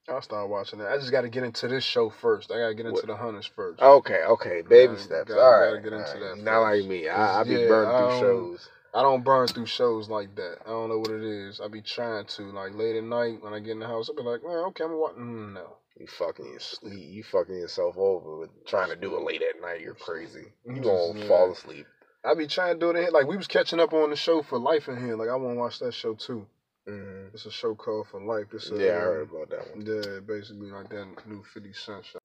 I'll 0.09 0.23
start 0.23 0.49
watching 0.49 0.79
that. 0.81 0.91
I 0.91 0.97
just 0.97 1.13
got 1.13 1.21
to 1.21 1.29
get 1.29 1.45
into 1.45 1.69
this 1.69 1.85
show 1.85 2.11
first. 2.11 2.51
I 2.51 2.59
got 2.59 2.69
to 2.69 2.75
get 2.75 2.87
into 2.87 2.93
What? 2.95 3.07
the 3.07 3.15
Hunters 3.17 3.49
first. 3.55 3.81
Okay, 3.81 4.23
okay, 4.25 4.63
baby 4.63 4.95
Gotta- 4.95 5.01
steps. 5.03 5.29
gotta- 5.29 5.41
All 5.41 5.71
gotta 5.71 5.83
get 5.83 5.93
into 5.93 5.99
right. 6.11 6.21
that 6.37 6.39
Not 6.43 6.65
first. 6.65 6.81
like 6.83 6.91
me. 6.91 7.09
I, 7.09 7.41
I 7.41 7.45
be 7.45 7.51
Yeah, 7.51 7.69
burned 7.69 8.11
through 8.11 8.19
shows. 8.21 8.69
I 8.95 9.03
don't 9.03 9.23
burn 9.25 9.47
through 9.47 9.67
shows 9.67 10.09
like 10.09 10.35
that. 10.37 10.59
I 10.67 10.71
don't 10.71 10.89
know 10.89 10.99
what 10.99 11.11
it 11.11 11.23
is. 11.23 11.61
I 11.61 11.69
be 11.69 11.81
trying 11.83 12.25
to. 12.27 12.43
Like 12.51 12.75
late 12.75 12.97
at 12.97 13.05
night 13.05 13.43
when 13.43 13.53
I 13.55 13.61
get 13.61 13.73
in 13.73 13.79
the 13.81 13.87
house, 13.87 14.11
I 14.11 14.17
be 14.17 14.23
like, 14.29 14.43
well, 14.43 14.67
okay, 14.67 14.85
I'm 14.85 14.99
watching. 14.99 15.55
No. 15.55 15.77
You 15.99 16.07
fucking 16.07 16.47
your 16.47 16.61
sleep. 16.61 16.99
You 17.11 17.23
fucking 17.23 17.55
yourself 17.55 17.97
over 17.99 18.39
with 18.39 18.51
trying 18.67 18.89
to 18.89 18.97
do 18.97 19.17
it 19.17 19.23
late 19.23 19.43
at 19.43 19.61
night. 19.61 19.81
You're 19.83 19.95
crazy. 19.95 20.47
You 20.67 20.77
Just, 20.77 20.85
gonna 20.85 21.21
yeah. 21.21 21.29
fall 21.29 21.53
asleep. 21.53 21.87
I 22.25 22.35
be 22.35 22.47
trying 22.47 22.75
to 22.75 22.81
do 22.81 22.91
it 22.91 22.97
in. 22.97 23.13
Like 23.13 23.27
we 23.27 23.37
was 23.37 23.47
catching 23.47 23.81
up 23.81 23.93
on 23.93 24.11
the 24.11 24.17
show 24.17 24.43
for 24.43 24.59
life 24.59 24.89
in 24.89 24.97
here. 24.99 25.17
Like 25.17 25.29
I 25.29 25.37
want 25.37 25.55
to 25.57 25.59
watch 25.59 25.79
that 25.81 25.93
show 25.95 26.15
too. 26.15 26.47
hmm 26.87 27.27
It's 27.35 27.47
a 27.47 27.51
show 27.51 27.75
called 27.75 28.09
For 28.11 28.21
Life. 28.21 28.47
It's 28.53 28.71
a, 28.71 28.77
Yeah, 28.77 28.97
I 28.97 29.01
heard 29.01 29.31
about 29.31 29.51
that 29.51 29.77
one. 29.77 29.87
Yeah, 29.87 30.21
basically 30.21 30.71
like 30.71 30.89
that 30.91 31.07
new 31.27 31.43
Fifty 31.53 31.73
Cent 31.73 32.05
show. 32.07 32.19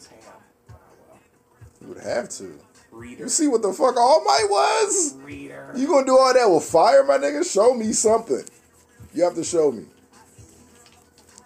You 1.81 1.87
would 1.87 2.03
have 2.03 2.29
to. 2.29 2.59
Reader. 2.91 3.23
You 3.23 3.29
see 3.29 3.47
what 3.47 3.61
the 3.61 3.73
fuck 3.73 3.97
All 3.97 4.23
Might 4.23 4.47
was? 4.49 5.15
Reader. 5.17 5.73
You 5.75 5.87
gonna 5.87 6.05
do 6.05 6.17
all 6.17 6.33
that 6.33 6.45
with 6.45 6.63
fire, 6.63 7.03
my 7.03 7.17
nigga? 7.17 7.49
Show 7.49 7.73
me 7.73 7.91
something. 7.91 8.43
You 9.13 9.23
have 9.23 9.35
to 9.35 9.43
show 9.43 9.71
me. 9.71 9.85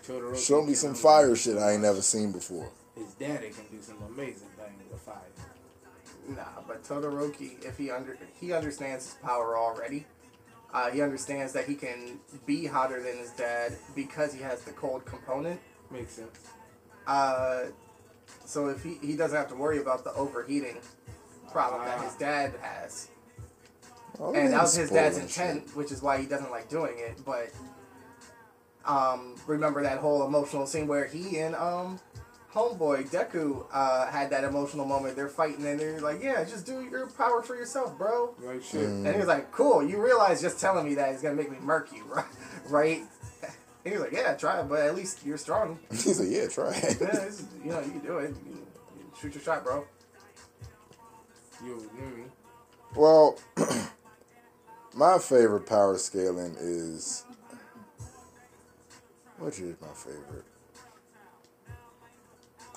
Todoroki 0.03 0.48
Show 0.48 0.64
me 0.64 0.74
some 0.74 0.93
fire 0.93 1.35
shit 1.35 1.58
I 1.58 1.74
ain't 1.74 1.82
never 1.82 2.01
seen 2.01 2.32
before. 2.32 2.69
His 2.95 3.14
daddy 3.14 3.49
can 3.49 3.66
do 3.72 3.82
some 3.82 3.98
amazing 4.14 4.48
things 4.58 4.83
with 4.91 5.01
fire. 5.01 5.16
Nah, 6.27 6.61
but 6.67 6.83
Todoroki, 6.83 7.64
if 7.66 7.77
he 7.77 7.90
under 7.90 8.17
he 8.40 8.53
understands 8.53 9.06
his 9.06 9.14
power 9.16 9.58
already. 9.58 10.06
Uh, 10.72 10.91
he 10.91 11.01
understands 11.01 11.51
that 11.53 11.66
he 11.66 11.74
can 11.74 12.19
be 12.45 12.67
hotter 12.67 13.01
than 13.01 13.17
his 13.17 13.32
dad 13.32 13.75
because 13.95 14.33
he 14.33 14.40
has 14.40 14.61
the 14.61 14.72
cold 14.72 15.03
component. 15.03 15.59
Makes 15.90 16.14
sense. 16.14 16.40
Uh, 17.08 17.66
so 18.50 18.68
if 18.68 18.84
he, 18.84 18.98
he 19.02 19.16
doesn't 19.16 19.38
have 19.38 19.48
to 19.50 19.56
worry 19.56 19.78
about 19.80 20.03
the 20.03 20.11
overheating 20.14 20.78
problem 21.52 21.86
that 21.86 22.02
his 22.02 22.16
dad 22.16 22.56
has. 22.61 23.10
Oh, 24.19 24.34
and 24.34 24.52
that 24.52 24.64
was 24.64 24.76
his 24.76 24.90
dad's 24.90 25.18
spoiling 25.18 25.30
shit. 25.30 25.45
intent, 25.45 25.76
which 25.76 25.92
is 25.92 26.02
why 26.02 26.19
he 26.19 26.26
doesn't 26.26 26.50
like 26.50 26.68
doing 26.68 26.95
it. 26.98 27.22
But 27.24 27.52
um, 28.86 29.36
remember 29.45 29.84
that 29.84 30.00
whole 30.00 30.26
emotional 30.26 30.66
scene 30.66 30.88
where 30.88 31.06
he 31.06 31.38
and 31.38 31.53
um, 31.56 32.00
homeboy 32.52 33.11
Deku 33.11 33.66
uh, 33.72 34.08
had 34.08 34.32
that 34.32 34.44
emotional 34.44 34.86
moment. 34.86 35.16
They're 35.16 35.30
fighting 35.30 35.66
and 35.68 35.80
they're 35.80 36.02
like, 36.02 36.24
"Yeah, 36.24 36.44
just 36.44 36.66
do 36.66 36.82
your 36.90 37.06
power 37.06 37.44
for 37.44 37.56
yourself, 37.56 38.00
bro." 38.00 38.34
Like 38.42 38.64
shit. 38.64 38.82
Mm. 38.82 39.06
And 39.06 39.14
he 39.14 39.19
was 39.19 39.28
like, 39.28 39.52
"Cool, 39.52 39.84
you 39.84 40.03
realize 40.03 40.42
just 40.42 40.60
telling 40.60 40.86
me 40.86 40.95
that 40.95 41.14
is 41.14 41.22
gonna 41.22 41.36
make 41.36 41.52
me 41.52 41.58
murk 41.61 41.94
you, 41.94 42.03
right?" 42.69 43.03
He 43.90 43.98
was 43.98 44.01
like, 44.03 44.11
"Yeah, 44.14 44.34
try 44.35 44.59
it, 44.59 44.69
but 44.69 44.80
at 44.80 44.95
least 44.95 45.26
you're 45.26 45.38
strong. 45.38 45.80
He's 45.92 46.19
like, 46.19 46.30
yeah, 46.30 46.48
try 46.48 46.72
it. 46.74 46.98
Yeah, 47.01 47.24
is- 47.26 47.45
you 47.64 47.72
know, 47.72 47.80
you 47.82 47.92
can 47.92 48.00
do 48.00 48.18
it. 48.19 48.35
You, 48.45 48.58
you 48.98 49.06
shoot 49.19 49.34
your 49.34 49.43
shot, 49.43 49.64
bro." 49.64 49.85
You, 51.64 51.76
you, 51.98 52.32
Well, 52.95 53.38
my 54.95 55.18
favorite 55.19 55.66
power 55.66 55.98
scaling 55.98 56.56
is. 56.59 57.26
Which 59.40 59.59
is 59.59 59.76
my 59.82 59.88
favorite? 59.93 60.45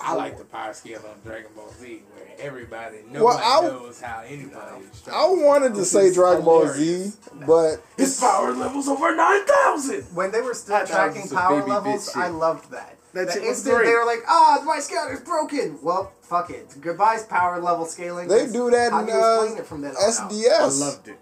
I 0.03 0.13
like 0.15 0.37
the 0.37 0.43
power 0.45 0.73
scale 0.73 1.01
on 1.09 1.15
Dragon 1.25 1.49
Ball 1.55 1.69
Z, 1.79 2.01
where 2.13 2.25
everybody, 2.39 2.97
nobody 3.09 3.23
Well, 3.23 3.37
I- 3.43 3.61
knows 3.67 4.01
how 4.01 4.21
anybody 4.25 4.85
is 4.91 4.97
strong. 4.97 5.15
I 5.39 5.43
wanted 5.43 5.73
to 5.73 5.79
Which 5.79 5.87
say 5.87 6.07
is 6.07 6.15
Dragon 6.15 6.43
Ball. 6.45 6.67
Z, 6.67 7.11
but 7.47 7.77
His 7.97 8.19
power 8.19 8.51
level's 8.53 8.87
over 8.87 9.15
nine 9.15 9.45
thousand. 9.45 10.03
When 10.13 10.31
they 10.31 10.41
were 10.41 10.53
still 10.53 10.85
tracking 10.85 11.29
power 11.29 11.63
levels, 11.65 12.09
I 12.15 12.27
loved 12.27 12.71
that. 12.71 12.97
That 13.13 13.27
the 13.27 13.33
shit 13.33 13.41
was 13.41 13.49
instant 13.49 13.75
great. 13.75 13.85
they 13.85 13.93
were 13.95 14.05
like, 14.05 14.23
"Ah, 14.27 14.61
my 14.65 14.79
scouter's 14.79 15.19
broken." 15.21 15.77
Well, 15.83 16.11
fuck 16.21 16.49
it. 16.49 16.75
Goodbye's 16.81 17.23
power 17.23 17.61
level 17.61 17.85
scaling. 17.85 18.27
they 18.27 18.47
do 18.47 18.71
that 18.71 18.91
How 18.91 19.01
in 19.01 19.05
do 19.05 19.11
uh, 19.13 19.43
it 19.59 19.65
from 19.67 19.81
then 19.81 19.91
on 19.95 20.03
out? 20.03 20.31
SDS. 20.31 20.59
I 20.59 20.85
loved 20.85 21.07
it. 21.09 21.19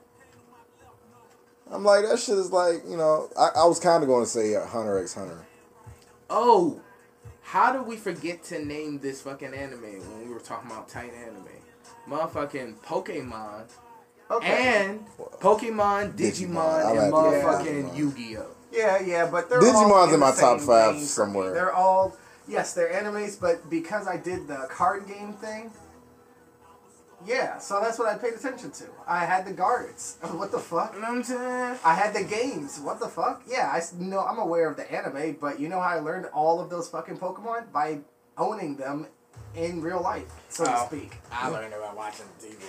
I'm 1.69 1.83
like, 1.85 2.05
that 2.05 2.19
shit 2.19 2.37
is 2.37 2.51
like, 2.51 2.81
you 2.87 2.97
know, 2.97 3.29
I, 3.37 3.49
I 3.61 3.65
was 3.65 3.79
kind 3.79 4.03
of 4.03 4.07
going 4.09 4.23
to 4.25 4.29
say 4.29 4.55
uh, 4.55 4.65
Hunter 4.65 4.97
x 4.99 5.13
Hunter. 5.13 5.45
Oh, 6.29 6.79
how 7.51 7.73
did 7.73 7.85
we 7.85 7.97
forget 7.97 8.41
to 8.41 8.63
name 8.63 8.97
this 8.99 9.21
fucking 9.23 9.53
anime 9.53 9.81
when 9.81 10.25
we 10.25 10.33
were 10.33 10.39
talking 10.39 10.71
about 10.71 10.87
tight 10.87 11.11
anime? 11.13 11.43
Motherfucking 12.07 12.75
Pokemon 12.77 13.63
Okay. 14.31 14.47
and 14.87 15.05
Pokemon, 15.41 16.13
Digimon, 16.13 16.15
Digimon, 16.15 16.85
I 16.85 16.91
and 16.91 17.11
like 17.11 17.11
motherfucking 17.11 17.89
Digimon. 17.89 17.97
Yu-Gi-Oh. 17.97 18.45
Yeah, 18.71 19.01
yeah, 19.01 19.29
but 19.29 19.49
they're 19.49 19.59
Digimon's 19.59 19.91
all 19.91 20.03
in 20.05 20.11
the 20.11 20.17
my 20.17 20.31
top 20.31 20.61
five 20.61 20.93
lane 20.95 21.01
for 21.01 21.07
somewhere. 21.07 21.53
They're 21.53 21.73
all 21.73 22.15
yes, 22.47 22.73
they're 22.73 22.89
animes, 22.93 23.37
but 23.39 23.69
because 23.69 24.07
I 24.07 24.15
did 24.15 24.47
the 24.47 24.67
card 24.69 25.05
game 25.05 25.33
thing, 25.33 25.71
yeah, 27.25 27.57
so 27.59 27.79
that's 27.81 27.97
what 27.99 28.07
I 28.07 28.17
paid 28.17 28.33
attention 28.33 28.71
to. 28.71 28.85
I 29.07 29.25
had 29.25 29.45
the 29.45 29.53
guards. 29.53 30.17
What 30.31 30.51
the 30.51 30.59
fuck? 30.59 30.93
You 30.95 31.01
know 31.01 31.07
what 31.09 31.17
I'm 31.17 31.23
saying? 31.23 31.79
I 31.85 31.93
had 31.93 32.13
the 32.13 32.23
games. 32.23 32.79
What 32.79 32.99
the 32.99 33.07
fuck? 33.07 33.43
Yeah, 33.47 33.69
I 33.71 33.81
know 33.99 34.19
I'm 34.21 34.39
aware 34.39 34.69
of 34.69 34.77
the 34.77 34.91
anime, 34.91 35.37
but 35.39 35.59
you 35.59 35.69
know 35.69 35.79
how 35.79 35.89
I 35.89 35.99
learned 35.99 36.25
all 36.33 36.59
of 36.59 36.69
those 36.69 36.87
fucking 36.89 37.17
Pokemon 37.17 37.71
by 37.71 37.99
owning 38.37 38.75
them 38.77 39.07
in 39.55 39.81
real 39.81 40.01
life, 40.01 40.25
so 40.49 40.63
to 40.65 40.73
Oh. 40.81 40.85
speak. 40.87 41.17
I 41.31 41.47
learned 41.49 41.73
about 41.73 41.95
watching 41.95 42.25
TV. 42.41 42.63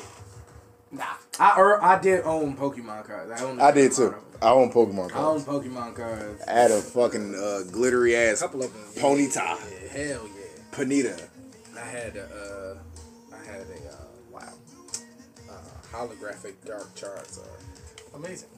Nah. 0.91 1.05
I 1.39 1.59
er, 1.59 1.83
I 1.83 1.99
did 1.99 2.25
own 2.25 2.55
Pokemon 2.57 3.05
cards. 3.07 3.31
I, 3.41 3.45
owned 3.45 3.61
a 3.61 3.65
I 3.65 3.71
did 3.71 3.93
too. 3.93 4.07
of. 4.09 4.15
I 4.43 4.51
own 4.51 4.71
Pokemon 4.73 5.13
I 5.15 5.19
own 5.21 5.43
cards. 5.43 5.45
Pokemon 5.45 5.95
cards. 5.97 6.43
I 6.47 6.53
had 6.53 6.71
a 6.71 6.81
fucking 6.83 7.35
uh, 7.35 7.61
glittery 7.71 8.15
ass 8.17 8.43
couple 8.43 8.63
of 8.63 8.73
them. 8.75 9.03
Ponyta. 9.03 9.37
Yeah, 9.37 9.89
hell 9.89 10.29
yeah. 10.37 10.43
Panita. 10.73 11.29
I 11.77 11.81
had 11.81 12.17
a, 12.17 12.25
uh, 12.25 12.77
I 13.35 13.45
had 13.51 13.61
a, 13.63 13.89
uh, 13.89 14.02
holographic 15.93 16.55
Dark 16.65 16.95
Charizard. 16.95 17.47
Amazing. 18.15 18.49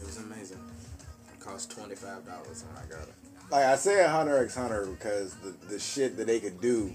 It 0.00 0.06
was 0.06 0.18
amazing. 0.18 0.58
It 1.32 1.40
cost 1.40 1.70
twenty 1.70 1.94
five 1.94 2.24
dollars 2.26 2.64
when 2.64 2.76
I 2.84 2.88
got 2.88 3.08
it. 3.08 3.14
Like 3.50 3.64
I 3.64 3.76
say 3.76 4.06
Hunter 4.06 4.44
x 4.44 4.54
Hunter 4.54 4.86
because 4.86 5.34
the, 5.36 5.54
the 5.68 5.78
shit 5.78 6.16
that 6.16 6.26
they 6.26 6.40
could 6.40 6.60
do, 6.60 6.92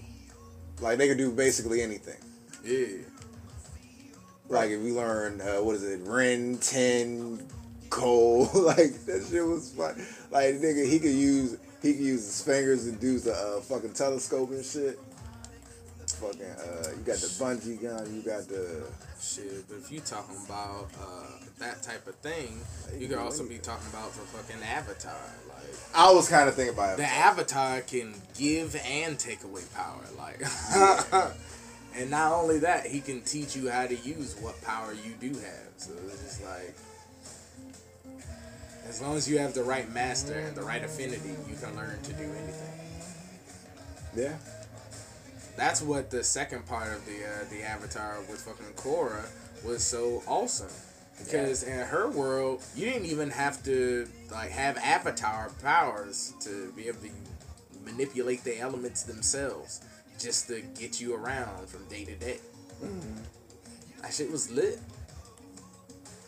like 0.82 0.98
they 0.98 1.08
could 1.08 1.18
do 1.18 1.32
basically 1.32 1.82
anything. 1.82 2.18
Yeah. 2.64 3.04
Like 4.50 4.70
if 4.70 4.82
we 4.82 4.92
learn 4.92 5.42
uh, 5.42 5.58
what 5.58 5.76
is 5.76 5.84
it, 5.84 6.00
Ren, 6.04 6.58
Ten, 6.60 7.46
Cole, 7.90 8.50
like 8.54 9.06
that 9.06 9.28
shit 9.30 9.46
was 9.46 9.72
fun. 9.72 9.96
Like 10.32 10.56
nigga, 10.56 10.90
he 10.90 11.00
could 11.00 11.12
use 11.12 11.58
He 11.82 11.94
could 11.94 12.04
use 12.04 12.26
his 12.26 12.42
fingers 12.42 12.88
and 12.88 13.00
do 13.00 13.20
the 13.20 13.34
uh, 13.34 13.62
fucking 13.62 13.94
telescope 13.94 14.52
and 14.52 14.64
shit. 14.66 15.00
Fucking, 16.20 16.42
uh, 16.42 16.90
you 16.98 17.04
got 17.04 17.18
the 17.18 17.28
bungee 17.40 17.82
gun. 17.82 18.16
You 18.16 18.22
got 18.22 18.48
the 18.48 18.84
Shit, 19.22 19.68
but 19.68 19.78
if 19.78 19.92
you 19.92 20.00
talking 20.00 20.38
about 20.46 20.90
uh, 21.02 21.26
that 21.60 21.82
type 21.82 22.06
of 22.06 22.16
thing, 22.16 22.60
you 22.98 23.08
could 23.08 23.18
also 23.18 23.48
be 23.48 23.58
talking 23.58 23.88
about 23.90 24.12
the 24.14 24.20
fucking 24.20 24.62
avatar. 24.62 25.16
Like 25.50 25.74
I 25.96 26.12
was 26.12 26.30
kind 26.30 26.48
of 26.48 26.54
thinking 26.54 26.76
about 26.76 26.98
the 26.98 27.06
avatar 27.06 27.82
can 27.82 28.14
give 28.38 28.76
and 28.86 29.18
take 29.18 29.44
away 29.44 29.64
power. 29.74 30.04
Like, 30.18 30.42
and 31.96 32.12
not 32.12 32.32
only 32.34 32.60
that, 32.60 32.86
he 32.86 33.02
can 33.02 33.22
teach 33.22 33.56
you 33.56 33.72
how 33.72 33.88
to 33.88 33.96
use 33.96 34.36
what 34.40 34.62
power 34.62 34.94
you 34.94 35.14
do 35.20 35.38
have. 35.40 35.70
So 35.78 35.94
it's 36.06 36.24
just 36.24 36.44
like. 36.44 36.76
As 38.88 39.02
long 39.02 39.18
as 39.18 39.30
you 39.30 39.38
have 39.40 39.54
the 39.54 39.64
right 39.64 39.92
master 39.92 40.36
and 40.36 40.56
the 40.56 40.62
right 40.62 40.82
affinity, 40.82 41.36
you 41.50 41.56
can 41.62 41.76
learn 41.76 42.02
to 42.04 42.14
do 42.14 42.24
anything. 42.24 42.80
Yeah. 44.16 44.38
That's 45.58 45.82
what 45.82 46.12
the 46.12 46.24
second 46.24 46.68
part 46.68 46.94
of 46.94 47.06
the 47.06 47.18
uh, 47.26 47.50
the 47.50 47.64
Avatar 47.64 48.20
with 48.30 48.42
fucking 48.42 48.74
Korra 48.76 49.28
was 49.66 49.84
so 49.84 50.24
awesome. 50.28 50.70
Because 51.18 51.64
in 51.64 51.80
her 51.80 52.12
world, 52.12 52.64
you 52.76 52.86
didn't 52.86 53.08
even 53.08 53.32
have 53.32 53.64
to 53.64 54.08
like 54.32 54.52
have 54.52 54.78
Avatar 54.78 55.50
powers 55.64 56.34
to 56.42 56.72
be 56.74 56.88
able 56.88 57.00
to 57.00 57.10
manipulate 57.84 58.44
the 58.44 58.60
elements 58.60 59.02
themselves, 59.04 59.82
just 60.20 60.48
to 60.50 60.62
get 60.80 61.02
you 61.02 61.16
around 61.16 61.68
from 61.68 61.84
day 61.86 62.06
to 62.06 62.16
day. 62.16 62.38
That 64.04 64.14
shit 64.14 64.32
was 64.32 64.52
lit. 64.52 64.80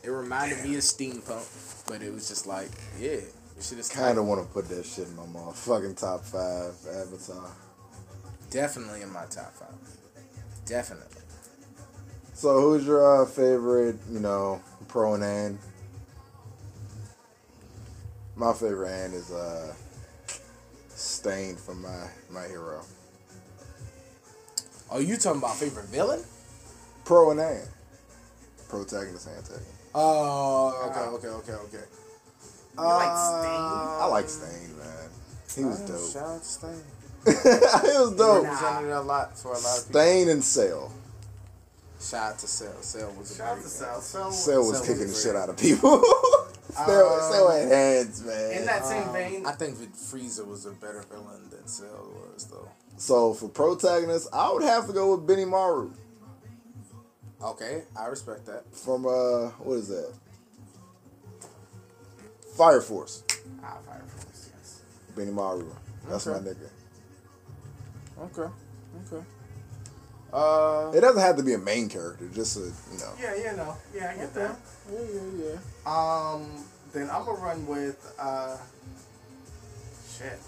It 0.03 0.09
reminded 0.09 0.63
me 0.63 0.75
of 0.75 0.81
steampunk, 0.81 1.85
but 1.87 2.01
it 2.01 2.11
was 2.11 2.27
just 2.27 2.47
like, 2.47 2.69
yeah, 2.99 3.17
this 3.55 3.69
shit 3.69 3.77
is 3.77 3.89
Kind 3.89 4.17
of 4.17 4.25
want 4.25 4.41
to 4.41 4.51
put 4.51 4.67
that 4.69 4.85
shit 4.85 5.07
in 5.07 5.15
my 5.15 5.23
motherfucking 5.23 5.99
top 5.99 6.23
five 6.23 6.73
Avatar. 6.89 7.51
Definitely 8.49 9.01
in 9.01 9.11
my 9.11 9.25
top 9.25 9.53
five. 9.53 9.75
Definitely. 10.65 11.21
So, 12.33 12.61
who's 12.61 12.85
your 12.85 13.23
uh, 13.23 13.25
favorite, 13.25 13.97
you 14.09 14.19
know, 14.19 14.61
pro 14.87 15.15
and 15.15 15.23
an? 15.23 15.59
My 18.35 18.53
favorite 18.53 18.91
and 18.91 19.13
is 19.13 19.31
uh, 19.31 19.73
Stain 20.89 21.55
from 21.55 21.81
my 21.81 22.07
my 22.29 22.47
hero. 22.47 22.81
Oh, 24.91 24.99
you 24.99 25.17
talking 25.17 25.39
about 25.39 25.57
favorite 25.57 25.87
villain? 25.87 26.23
Pro 27.03 27.31
and 27.31 27.39
an. 27.39 27.67
Protagonist, 28.69 29.27
antagonist. 29.27 29.65
Oh, 29.93 30.89
okay, 30.89 30.99
okay, 30.99 31.27
okay, 31.27 31.53
okay. 31.53 31.85
You 32.77 32.83
like 32.83 33.17
Stain? 33.17 33.61
I 33.99 34.07
like 34.09 34.29
Stain, 34.29 34.77
man. 34.77 35.09
He 35.55 35.63
was 35.65 35.79
dope. 35.81 36.13
Shout 36.13 36.35
out 36.35 36.41
to 36.41 36.47
Stain. 36.47 36.83
it 37.25 37.99
was 37.99 38.15
dope. 38.15 38.43
Represented 38.43 38.91
a 38.91 39.01
lot 39.01 39.37
for 39.37 39.49
a 39.53 39.59
lot 39.59 39.77
of 39.79 39.87
people. 39.87 40.01
Stain 40.01 40.29
and 40.29 40.43
Cell. 40.43 40.91
Shout 42.01 42.33
out 42.33 42.39
to 42.39 42.47
Cell. 42.47 42.81
Cell 42.81 43.13
was 43.17 43.31
a 43.31 43.35
Shout 43.35 43.47
out 43.47 43.53
great 43.55 43.63
to 43.63 43.69
guy. 43.69 43.75
Cell. 43.75 44.01
Cell, 44.01 44.31
Cell 44.31 44.59
was 44.67 44.77
Cell 44.77 44.85
kicking 44.87 45.07
the 45.07 45.13
shit 45.13 45.35
out 45.35 45.49
of 45.49 45.57
people. 45.57 46.01
Cell, 46.71 47.13
Um, 47.13 47.31
Cell 47.33 47.51
had 47.51 47.67
hands, 47.67 48.23
man. 48.23 48.51
In 48.53 48.65
that 48.65 48.85
same 48.85 49.11
vein, 49.11 49.45
I 49.45 49.51
think 49.51 49.79
that 49.79 49.93
Frieza 49.93 50.45
was 50.47 50.65
a 50.65 50.71
better 50.71 51.03
villain 51.09 51.49
than 51.49 51.67
Cell 51.67 52.09
was, 52.31 52.45
though. 52.45 52.69
So 52.97 53.33
for 53.33 53.49
protagonist, 53.49 54.29
I 54.31 54.51
would 54.53 54.63
have 54.63 54.87
to 54.87 54.93
go 54.93 55.15
with 55.15 55.27
Benimaru 55.27 55.91
Okay, 57.41 57.83
I 57.97 58.05
respect 58.07 58.45
that. 58.47 58.63
from 58.73 59.05
uh, 59.05 59.49
what 59.59 59.75
is 59.75 59.87
that? 59.89 60.13
Fire 62.55 62.81
Force. 62.81 63.23
Ah, 63.63 63.77
Fire 63.85 64.03
Force, 64.07 64.49
yes. 64.57 64.81
Benimaru. 65.15 65.65
That's 66.09 66.27
Okay. 66.27 66.39
my 66.39 66.45
nigga. 66.49 66.69
Okay, 68.21 68.51
okay. 69.13 69.25
Uh, 70.31 70.91
It 70.93 71.01
doesn't 71.01 71.21
have 71.21 71.37
to 71.37 71.43
be 71.43 71.53
a 71.53 71.57
main 71.57 71.89
character, 71.89 72.27
just 72.33 72.57
a 72.57 72.61
you 72.91 72.99
know. 72.99 73.13
yeah, 73.19 73.35
yeah, 73.35 73.51
no, 73.55 73.75
yeah, 73.95 74.11
I 74.13 74.17
get 74.17 74.33
that. 74.35 74.59
yeah, 74.91 74.99
yeah, 74.99 75.51
yeah. 75.53 75.57
Um, 75.85 76.63
then 76.93 77.09
I'm 77.09 77.25
gonna 77.25 77.39
run 77.39 77.65
with 77.65 78.13
uh, 78.19 78.57
shit. 80.17 80.39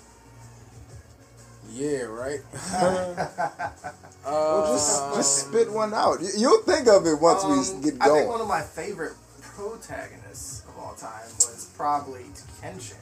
Yeah, 1.71 2.01
right. 2.03 2.41
uh, 2.73 3.69
Well, 4.25 4.73
just 4.73 5.15
just 5.15 5.47
spit 5.47 5.71
one 5.71 5.93
out. 5.93 6.21
You, 6.21 6.29
you'll 6.37 6.61
think 6.63 6.87
of 6.87 7.05
it 7.07 7.19
once 7.19 7.43
Um, 7.43 7.51
we 7.81 7.89
get 7.91 7.99
going. 7.99 8.11
I 8.11 8.15
think 8.19 8.29
one 8.31 8.41
of 8.41 8.47
my 8.47 8.61
favorite 8.61 9.13
protagonists 9.41 10.63
of 10.67 10.77
all 10.77 10.93
time 10.93 11.23
was 11.37 11.69
probably 11.75 12.25
Kenshin. 12.61 12.97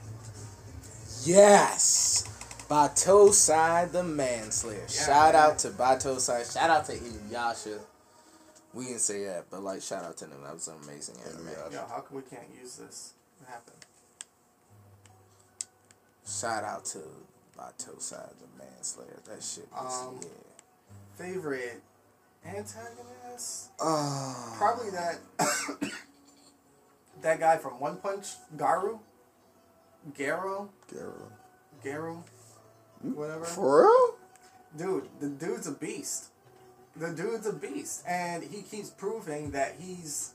Yes. 1.26 2.24
Battousai 2.70 3.92
the 3.92 4.04
Manslayer. 4.04 4.82
Yeah, 4.82 4.88
shout 5.06 5.34
man. 5.34 5.44
out 5.44 5.60
to 5.60 5.70
Battousai. 5.70 6.54
Shout 6.54 6.70
out 6.70 6.86
to 6.86 6.94
Inuyasha. 6.94 7.80
We 8.74 8.86
didn't 8.86 9.00
say 9.00 9.26
that, 9.26 9.46
but 9.50 9.64
like 9.64 9.82
shout 9.82 10.04
out 10.04 10.18
to 10.18 10.26
them. 10.26 10.44
That 10.44 10.54
was 10.54 10.68
an 10.68 10.76
amazing 10.84 11.16
anime. 11.28 11.48
Yo, 11.72 11.80
how 11.90 12.02
come 12.02 12.18
we 12.18 12.22
can't 12.22 12.48
use 12.62 12.76
this? 12.76 13.14
What 13.40 13.50
happened? 13.50 13.78
Shout 16.28 16.64
out 16.64 16.86
to 16.86 17.00
Battousai 17.58 18.30
the 18.40 18.64
Manslayer. 18.64 19.20
That 19.26 19.44
shit 19.44 19.68
was 19.72 20.08
Um, 20.08 20.20
yeah. 20.22 21.26
Favorite 21.26 21.82
antagonist? 22.46 23.72
Oh. 23.80 24.56
Probably 24.58 24.92
that 24.92 25.18
that 27.24 27.40
guy 27.40 27.58
from 27.58 27.80
One 27.80 27.98
Punch, 27.98 28.28
Garu, 28.56 29.00
Garo, 30.18 30.70
Garo. 30.94 31.14
Garu, 31.84 32.24
whatever. 33.02 33.46
For 33.46 33.84
real? 33.88 34.16
Dude, 34.78 35.08
the 35.20 35.30
dude's 35.30 35.68
a 35.68 35.72
beast. 35.72 36.26
The 36.96 37.12
dude's 37.12 37.48
a 37.48 37.54
beast, 37.54 38.04
and 38.08 38.44
he 38.44 38.62
keeps 38.62 38.90
proving 38.90 39.52
that 39.52 39.76
he's 39.80 40.34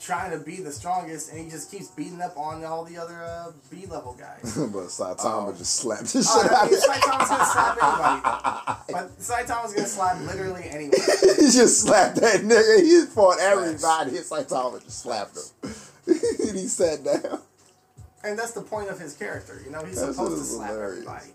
trying 0.00 0.30
to 0.30 0.38
be 0.38 0.56
the 0.56 0.70
strongest, 0.72 1.30
and 1.30 1.40
he 1.44 1.50
just 1.50 1.70
keeps 1.70 1.88
beating 1.88 2.20
up 2.20 2.36
on 2.36 2.64
all 2.64 2.84
the 2.84 2.96
other 2.96 3.22
uh, 3.22 3.50
B 3.70 3.86
level 3.86 4.14
guys. 4.18 4.54
but 4.56 4.86
Saitama 4.88 5.56
just 5.56 5.74
slapped 5.76 6.12
his 6.12 6.26
Oh, 6.30 6.42
shit 6.42 6.52
out 6.52 6.64
of 6.66 6.70
him. 6.70 6.78
Saitama's 6.78 7.28
gonna 7.28 7.44
slap 7.46 7.78
anybody, 7.82 8.82
but 8.92 9.18
Saitama's 9.18 9.74
gonna 9.74 9.88
slap 9.88 10.20
literally 10.22 10.64
anyone. 10.68 10.92
he 11.36 11.42
just 11.50 11.80
slapped 11.82 12.16
that 12.20 12.40
nigga. 12.42 12.82
He 12.84 13.06
fought 13.06 13.38
everybody. 13.40 14.12
Like 14.30 14.46
Saitama 14.48 14.82
just 14.84 15.00
slapped 15.00 15.36
him. 15.36 15.74
and 16.48 16.58
he 16.58 16.66
sat 16.66 17.04
down. 17.04 17.40
And 18.24 18.38
that's 18.38 18.52
the 18.52 18.62
point 18.62 18.88
of 18.90 18.98
his 18.98 19.14
character, 19.16 19.60
you 19.64 19.70
know. 19.70 19.84
He's 19.84 20.00
That 20.00 20.12
supposed 20.14 20.38
to 20.38 20.44
slap 20.44 20.70
hilarious. 20.70 20.98
everybody. 21.06 21.26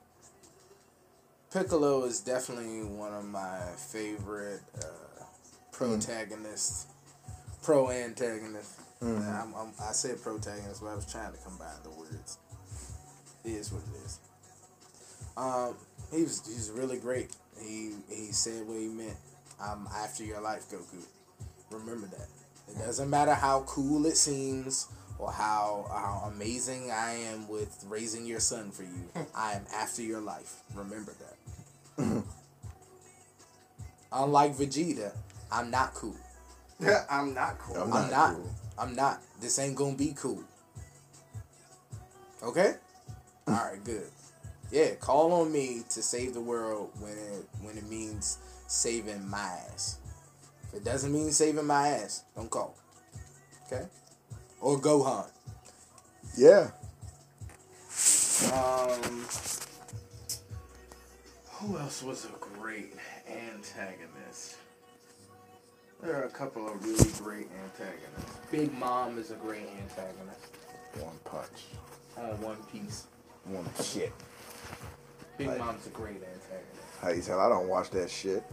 Piccolo 1.54 2.04
is 2.06 2.20
definitely 2.20 2.84
one 2.84 3.14
of 3.14 3.26
my 3.26 3.60
favorite 3.78 4.62
uh, 4.80 5.24
protagonists, 5.72 6.88
pro 7.62 7.92
antagonist. 7.92 8.80
I'm, 9.04 9.54
I'm, 9.54 9.74
I 9.80 9.92
said 9.92 10.20
protagonist, 10.24 10.82
but 10.82 10.88
I 10.88 10.96
was 10.96 11.06
trying 11.12 11.32
to 11.32 11.38
combine 11.40 11.76
the 11.84 11.92
words. 11.92 12.40
It 13.46 13.52
is 13.52 13.72
what 13.72 13.84
it 13.84 14.04
is. 14.04 14.20
Um, 15.38 15.76
he 16.12 16.24
was 16.24 16.42
he's 16.48 16.72
really 16.72 16.98
great. 16.98 17.36
He 17.62 17.92
he 18.10 18.32
said 18.32 18.66
what 18.68 18.80
he 18.80 18.88
meant. 18.88 19.18
I'm 19.62 19.88
after 19.96 20.24
your 20.24 20.42
life, 20.42 20.66
Goku. 20.72 21.04
Remember 21.70 22.08
that. 22.08 22.30
It 22.70 22.80
doesn't 22.80 23.10
matter 23.10 23.36
how 23.36 23.62
cool 23.68 24.08
it 24.08 24.18
seems 24.18 24.88
or 25.20 25.32
how 25.32 25.86
how 25.90 26.32
amazing 26.34 26.90
I 26.90 27.12
am 27.12 27.48
with 27.48 27.84
raising 27.88 28.26
your 28.26 28.40
son 28.40 28.72
for 28.72 28.84
you. 28.84 29.10
I 29.36 29.54
am 29.54 29.66
after 29.76 30.02
your 30.02 30.22
life. 30.22 30.62
Remember 30.74 31.12
that. 31.20 31.33
Unlike 34.12 34.56
Vegeta, 34.58 35.12
I'm 35.52 35.72
not 35.72 35.94
cool. 35.94 36.16
I'm 37.10 37.34
not 37.34 37.58
cool. 37.60 37.78
I'm 37.78 37.84
I'm 37.84 37.90
not 37.90 38.12
not. 38.12 38.36
cool. 38.36 38.52
I'm 38.78 38.96
not. 38.96 39.22
This 39.40 39.60
ain't 39.60 39.76
gonna 39.76 39.96
be 39.96 40.14
cool. 40.16 40.44
Okay? 42.42 42.76
Alright, 43.48 43.84
good. 43.84 44.10
Yeah, 44.72 44.96
call 44.96 45.32
on 45.34 45.52
me 45.52 45.84
to 45.90 46.02
save 46.02 46.34
the 46.34 46.42
world 46.42 46.90
when 47.00 47.12
it 47.14 47.48
when 47.62 47.78
it 47.78 47.88
means 47.90 48.40
saving 48.68 49.28
my 49.30 49.38
ass. 49.72 50.00
If 50.70 50.76
it 50.80 50.84
doesn't 50.84 51.12
mean 51.14 51.32
saving 51.32 51.68
my 51.68 51.90
ass, 51.90 52.24
don't 52.36 52.50
call. 52.50 52.76
Okay? 53.68 53.86
Or 54.60 54.80
Gohan. 54.80 55.28
Yeah. 56.36 56.72
Um 58.52 59.26
who 61.64 61.78
else 61.78 62.04
was 62.04 62.26
a 62.26 62.60
great 62.60 62.94
antagonist? 63.28 64.58
There 66.02 66.16
are 66.16 66.24
a 66.26 66.30
couple 66.30 66.68
of 66.68 66.84
really 66.84 67.12
great 67.20 67.48
antagonists. 67.64 68.38
Big 68.52 68.78
Mom 68.78 69.18
is 69.18 69.32
a 69.32 69.36
great 69.36 69.68
antagonist. 69.82 70.58
One 71.00 71.18
punch. 71.24 71.68
On 72.18 72.42
One 72.42 72.58
Piece. 72.72 73.06
One 73.46 73.66
shit. 73.82 74.12
Big 75.38 75.48
Like- 75.48 75.60
Mom's 75.60 75.88
a 75.88 75.92
great 75.92 76.18
antagonist. 76.18 77.00
How 77.02 77.10
you 77.10 77.22
tell? 77.22 77.40
I 77.40 77.48
don't 77.50 77.68
watch 77.68 77.90
that 77.92 78.10
shit. 78.10 78.44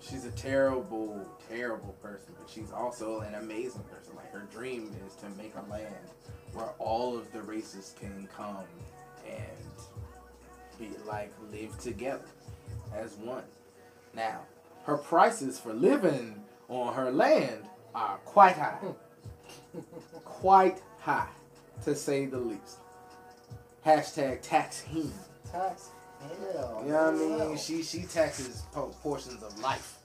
she's 0.00 0.24
a 0.26 0.30
terrible, 0.32 1.24
terrible 1.48 1.94
person, 2.02 2.34
but 2.38 2.50
she's 2.50 2.70
also 2.70 3.20
an 3.20 3.34
amazing 3.36 3.82
person. 3.84 4.14
Like 4.14 4.30
her 4.30 4.46
dream 4.52 4.94
is 5.06 5.14
to 5.16 5.28
make 5.42 5.54
a 5.54 5.70
land 5.70 5.94
where 6.52 6.68
all 6.78 7.16
of 7.16 7.32
the 7.32 7.40
races 7.40 7.94
can 7.98 8.28
come 8.36 8.58
and 9.26 9.71
be 10.82 10.90
like 11.06 11.32
live 11.52 11.78
together 11.78 12.24
as 12.94 13.14
one. 13.14 13.44
Now, 14.14 14.40
her 14.84 14.96
prices 14.96 15.58
for 15.58 15.72
living 15.72 16.42
on 16.68 16.94
her 16.94 17.10
land 17.10 17.68
are 17.94 18.16
quite 18.24 18.56
high. 18.56 18.78
Hmm. 18.80 19.78
quite 20.24 20.82
high, 21.00 21.28
to 21.84 21.94
say 21.94 22.26
the 22.26 22.38
least. 22.38 22.78
Hashtag 23.86 24.42
tax 24.42 24.80
him. 24.80 25.12
Tax. 25.50 25.90
Hell. 26.20 26.82
You 26.84 26.92
know 26.92 27.12
what 27.12 27.42
I 27.42 27.46
mean? 27.48 27.56
She 27.56 27.82
she 27.82 28.02
taxes 28.02 28.62
po- 28.72 28.94
portions 29.02 29.42
of 29.42 29.58
life. 29.60 29.98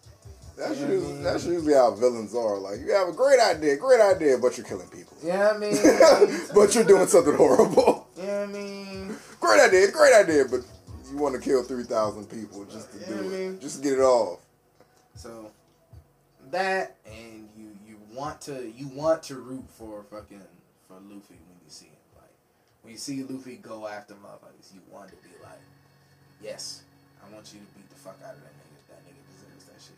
That's 0.58 0.80
You 0.80 0.86
know 0.88 0.92
I 0.92 0.95
usually, 0.95 1.14
mean? 1.14 1.24
that's 1.24 1.45
usually 1.45 1.74
how 1.74 1.92
villains 1.95 2.34
are. 2.36 2.58
Like 2.58 2.80
you 2.80 2.92
have 2.94 3.08
a 3.10 3.14
great 3.14 3.40
idea, 3.40 3.77
great 3.77 4.02
idea, 4.02 4.38
but 4.40 4.58
you're 4.58 4.66
killing 4.66 4.88
people. 4.90 5.16
You 5.24 5.30
know 5.34 5.52
I 5.52 5.58
mean? 5.58 5.77
but 6.56 6.74
you're 6.74 6.84
doing 6.84 7.08
something 7.08 7.36
horrible. 7.36 8.08
You 8.18 8.24
know 8.24 8.44
I 8.44 8.45
mean? 8.48 9.16
Great 9.40 9.61
idea, 9.61 9.92
great 9.92 10.14
idea, 10.16 10.45
but 10.50 10.61
you 11.11 11.18
want 11.18 11.36
to 11.36 11.42
kill 11.42 11.64
three 11.64 11.84
thousand 11.84 12.26
people 12.26 12.66
just 12.66 12.92
to 12.92 13.00
Yeah, 13.00 13.08
do 13.08 13.14
it, 13.19 13.30
mean- 13.32 13.60
just 13.60 13.77
to 13.77 13.84
get 13.84 13.94
it 14.00 14.02
off. 14.02 14.40
So 15.16 15.52
that 16.52 16.95
and 17.06 17.48
you 17.58 17.69
you 17.88 17.98
want 18.16 18.42
to 18.42 18.72
you 18.76 18.88
want 18.90 19.22
to 19.24 19.36
root 19.36 19.66
for 19.77 20.03
fucking 20.10 20.42
for 20.88 20.95
Luffy 20.95 21.38
when 21.48 21.58
you 21.64 21.69
see 21.69 21.86
him. 21.88 21.94
Like 22.16 22.32
when 22.82 22.94
you 22.94 22.98
see 22.98 23.24
Luffy 23.24 23.58
go 23.58 23.88
after 23.88 24.16
motherfuckers, 24.16 24.74
you 24.74 24.82
want 24.92 25.10
to 25.10 25.16
be 25.18 25.30
like, 25.44 25.60
yes, 26.42 26.82
I 27.24 27.32
want 27.34 27.53
you 27.53 27.60
to 27.60 27.66
beat 27.77 27.90
the 27.90 27.95
fuck 27.95 28.18
out 28.26 28.34
of 28.34 28.42
that 28.42 28.53
nigga. 28.53 28.90
That 28.90 29.06
nigga 29.06 29.22
deserves 29.36 29.66
that 29.66 29.82
shit. 29.82 29.98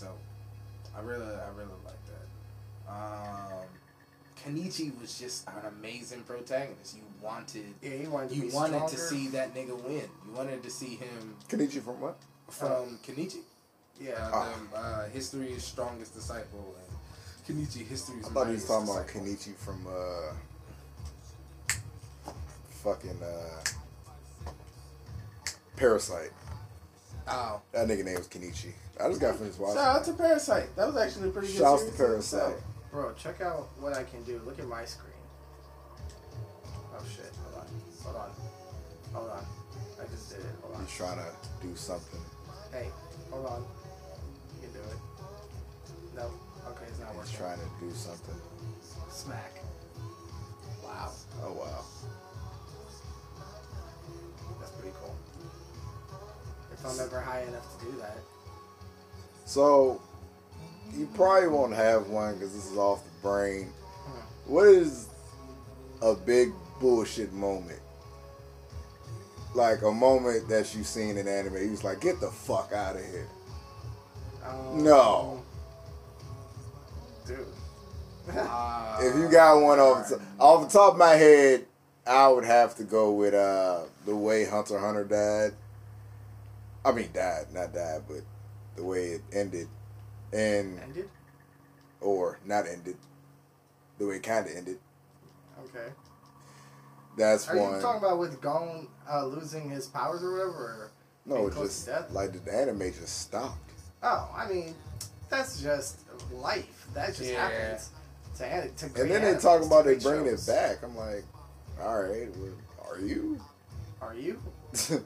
So 0.00 0.08
I 0.96 1.00
really 1.02 1.26
I 1.26 1.48
really 1.54 1.78
like 1.84 2.02
that. 2.06 2.90
Um, 2.90 3.66
Kenichi 4.42 4.98
was 4.98 5.18
just 5.18 5.46
an 5.46 5.66
amazing 5.78 6.22
protagonist. 6.22 6.96
You 6.96 7.02
wanted 7.22 7.66
Yeah, 7.82 7.90
he 7.90 8.06
wanted 8.06 8.30
to 8.30 8.34
you 8.36 8.42
be 8.44 8.48
wanted 8.50 8.88
to 8.88 8.96
see 8.96 9.28
that 9.28 9.54
nigga 9.54 9.76
win. 9.84 10.08
You 10.26 10.32
wanted 10.34 10.62
to 10.62 10.70
see 10.70 10.96
him 10.96 11.36
Kenichi 11.50 11.82
from 11.82 12.00
what? 12.00 12.16
from 12.48 12.98
Kenichi. 13.06 13.40
Yeah, 14.00 14.30
Ah. 14.32 14.48
the, 14.72 14.76
uh, 14.78 15.08
history's 15.10 15.62
strongest 15.62 16.14
disciple 16.14 16.74
and 16.80 16.96
Kenichi 17.46 17.86
history's. 17.86 18.24
I 18.26 18.30
thought 18.30 18.46
he 18.46 18.54
was 18.54 18.66
mightiest 18.66 18.68
talking 18.68 18.88
about 18.88 19.06
disciple. 19.06 19.26
Kenichi 19.26 19.54
from 19.56 19.86
uh, 19.86 20.32
fucking 22.82 23.22
uh, 23.22 24.50
Parasite. 25.76 26.32
Oh, 27.28 27.60
That 27.72 27.86
nigga 27.86 28.04
name 28.04 28.16
was 28.16 28.26
Kenichi. 28.28 28.72
I 29.02 29.08
just 29.08 29.20
got 29.20 29.36
finished 29.36 29.58
watching. 29.58 29.76
Shout 29.76 29.96
out 29.96 30.04
to 30.04 30.12
Parasite. 30.12 30.76
That 30.76 30.86
was 30.86 30.96
actually 30.96 31.28
a 31.28 31.32
pretty 31.32 31.48
good 31.48 31.58
Shouts 31.58 31.84
to 31.84 31.92
series. 31.92 32.30
Parasite. 32.30 32.56
Bro, 32.90 33.14
check 33.14 33.40
out 33.40 33.68
what 33.78 33.94
I 33.94 34.02
can 34.04 34.22
do. 34.24 34.40
Look 34.44 34.58
at 34.58 34.66
my 34.66 34.84
screen. 34.84 35.14
Oh 36.92 37.02
shit. 37.08 37.30
Hold 37.44 37.64
on. 37.64 37.70
Hold 38.04 38.16
on. 38.16 38.30
Hold 39.14 39.30
on. 39.30 39.44
I 40.02 40.06
just 40.10 40.28
did 40.30 40.40
it. 40.40 40.54
Hold 40.62 40.74
on. 40.74 40.84
He's 40.84 40.94
trying 40.96 41.18
to 41.18 41.66
do 41.66 41.74
something. 41.76 42.20
Hey, 42.72 42.88
hold 43.30 43.46
on. 43.46 43.64
You 44.56 44.68
can 44.68 44.72
do 44.72 44.80
it. 44.80 44.98
No. 46.16 46.30
Okay, 46.70 46.84
it's 46.88 46.98
not 47.00 47.08
He's 47.10 47.18
working. 47.18 47.36
trying 47.38 47.58
to 47.58 47.68
do 47.80 47.90
something. 47.94 48.34
Smack. 49.08 49.54
Wow. 50.84 51.12
Oh 51.44 51.52
wow. 51.52 51.84
That's 54.58 54.72
pretty 54.72 54.94
cool. 55.00 55.14
If 56.72 56.84
I'm 56.84 57.00
ever 57.00 57.20
high 57.20 57.42
enough 57.42 57.78
to 57.78 57.84
do 57.86 57.92
that. 57.98 58.18
So 59.50 60.00
you 60.96 61.08
probably 61.12 61.48
won't 61.48 61.74
have 61.74 62.06
one 62.06 62.34
because 62.34 62.54
this 62.54 62.70
is 62.70 62.78
off 62.78 63.02
the 63.02 63.10
brain. 63.20 63.72
What 64.46 64.68
is 64.68 65.08
a 66.00 66.14
big 66.14 66.52
bullshit 66.80 67.32
moment? 67.32 67.80
Like 69.56 69.82
a 69.82 69.90
moment 69.90 70.48
that 70.50 70.72
you've 70.72 70.86
seen 70.86 71.16
in 71.16 71.26
anime. 71.26 71.56
He 71.60 71.66
was 71.66 71.82
like, 71.82 72.00
"Get 72.00 72.20
the 72.20 72.30
fuck 72.30 72.72
out 72.72 72.94
of 72.94 73.04
here." 73.04 73.26
Um, 74.46 74.84
No. 74.84 75.42
Dude. 77.26 77.38
Uh, 78.32 78.98
If 79.00 79.16
you 79.16 79.28
got 79.28 79.60
one 79.60 79.80
off 79.80 80.08
the, 80.10 80.20
off 80.38 80.70
the 80.70 80.78
top 80.78 80.92
of 80.92 80.98
my 81.00 81.14
head, 81.14 81.66
I 82.06 82.28
would 82.28 82.44
have 82.44 82.76
to 82.76 82.84
go 82.84 83.10
with 83.10 83.34
uh, 83.34 83.80
the 84.06 84.14
way 84.14 84.44
Hunter 84.44 84.78
Hunter 84.78 85.02
died. 85.02 85.54
I 86.84 86.92
mean, 86.92 87.08
died, 87.12 87.46
not 87.52 87.74
died, 87.74 88.02
but 88.06 88.20
the 88.76 88.84
way 88.84 89.06
it 89.12 89.22
ended, 89.32 89.68
and 90.32 90.78
Ended? 90.80 91.08
or 92.00 92.38
not 92.44 92.66
ended, 92.66 92.96
the 93.98 94.06
way 94.06 94.16
it 94.16 94.22
kind 94.22 94.46
of 94.46 94.54
ended. 94.56 94.78
Okay. 95.64 95.88
That's 97.16 97.48
Are 97.48 97.56
one. 97.56 97.74
you 97.76 97.80
talking 97.82 97.98
about 98.02 98.18
with 98.18 98.40
Gon 98.40 98.88
uh, 99.10 99.26
losing 99.26 99.68
his 99.68 99.86
powers 99.86 100.22
or 100.22 100.32
whatever? 100.32 100.52
Or 100.52 100.90
no, 101.26 101.46
it 101.48 101.54
just 101.54 101.84
to 101.86 101.90
death? 101.92 102.10
like 102.12 102.44
the 102.44 102.54
anime 102.54 102.80
just 102.92 103.20
stopped. 103.22 103.58
Oh, 104.02 104.30
I 104.34 104.48
mean, 104.48 104.74
that's 105.28 105.60
just 105.60 106.00
life. 106.32 106.86
That 106.94 107.08
just 107.14 107.30
Yeah. 107.30 107.48
happens. 107.50 107.90
To, 108.38 108.46
an- 108.46 108.74
to 108.74 108.86
And 108.86 109.10
then 109.10 109.22
they 109.34 109.38
talk 109.40 109.62
about 109.62 109.84
they 109.84 109.94
great 109.96 110.02
bringing 110.04 110.30
shows. 110.30 110.48
it 110.48 110.52
back. 110.52 110.82
I'm 110.82 110.96
like, 110.96 111.24
all 111.82 112.00
right, 112.02 112.28
well, 112.36 112.52
are 112.88 112.98
you? 113.00 113.38
Are 114.00 114.14
you? 114.14 114.40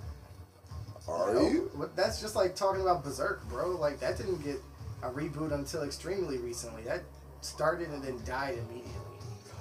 are 1.08 1.32
you? 1.34 1.70
But 1.74 1.94
that's 1.96 2.20
just 2.20 2.34
like 2.36 2.54
talking 2.56 2.80
about 2.82 3.04
Berserk, 3.04 3.48
bro. 3.48 3.70
Like 3.70 4.00
that 4.00 4.16
didn't 4.16 4.42
get 4.44 4.56
a 5.02 5.10
reboot 5.10 5.52
until 5.52 5.82
extremely 5.82 6.38
recently. 6.38 6.82
That 6.82 7.02
started 7.42 7.88
and 7.90 8.02
then 8.02 8.20
died 8.24 8.58
immediately. 8.58 8.92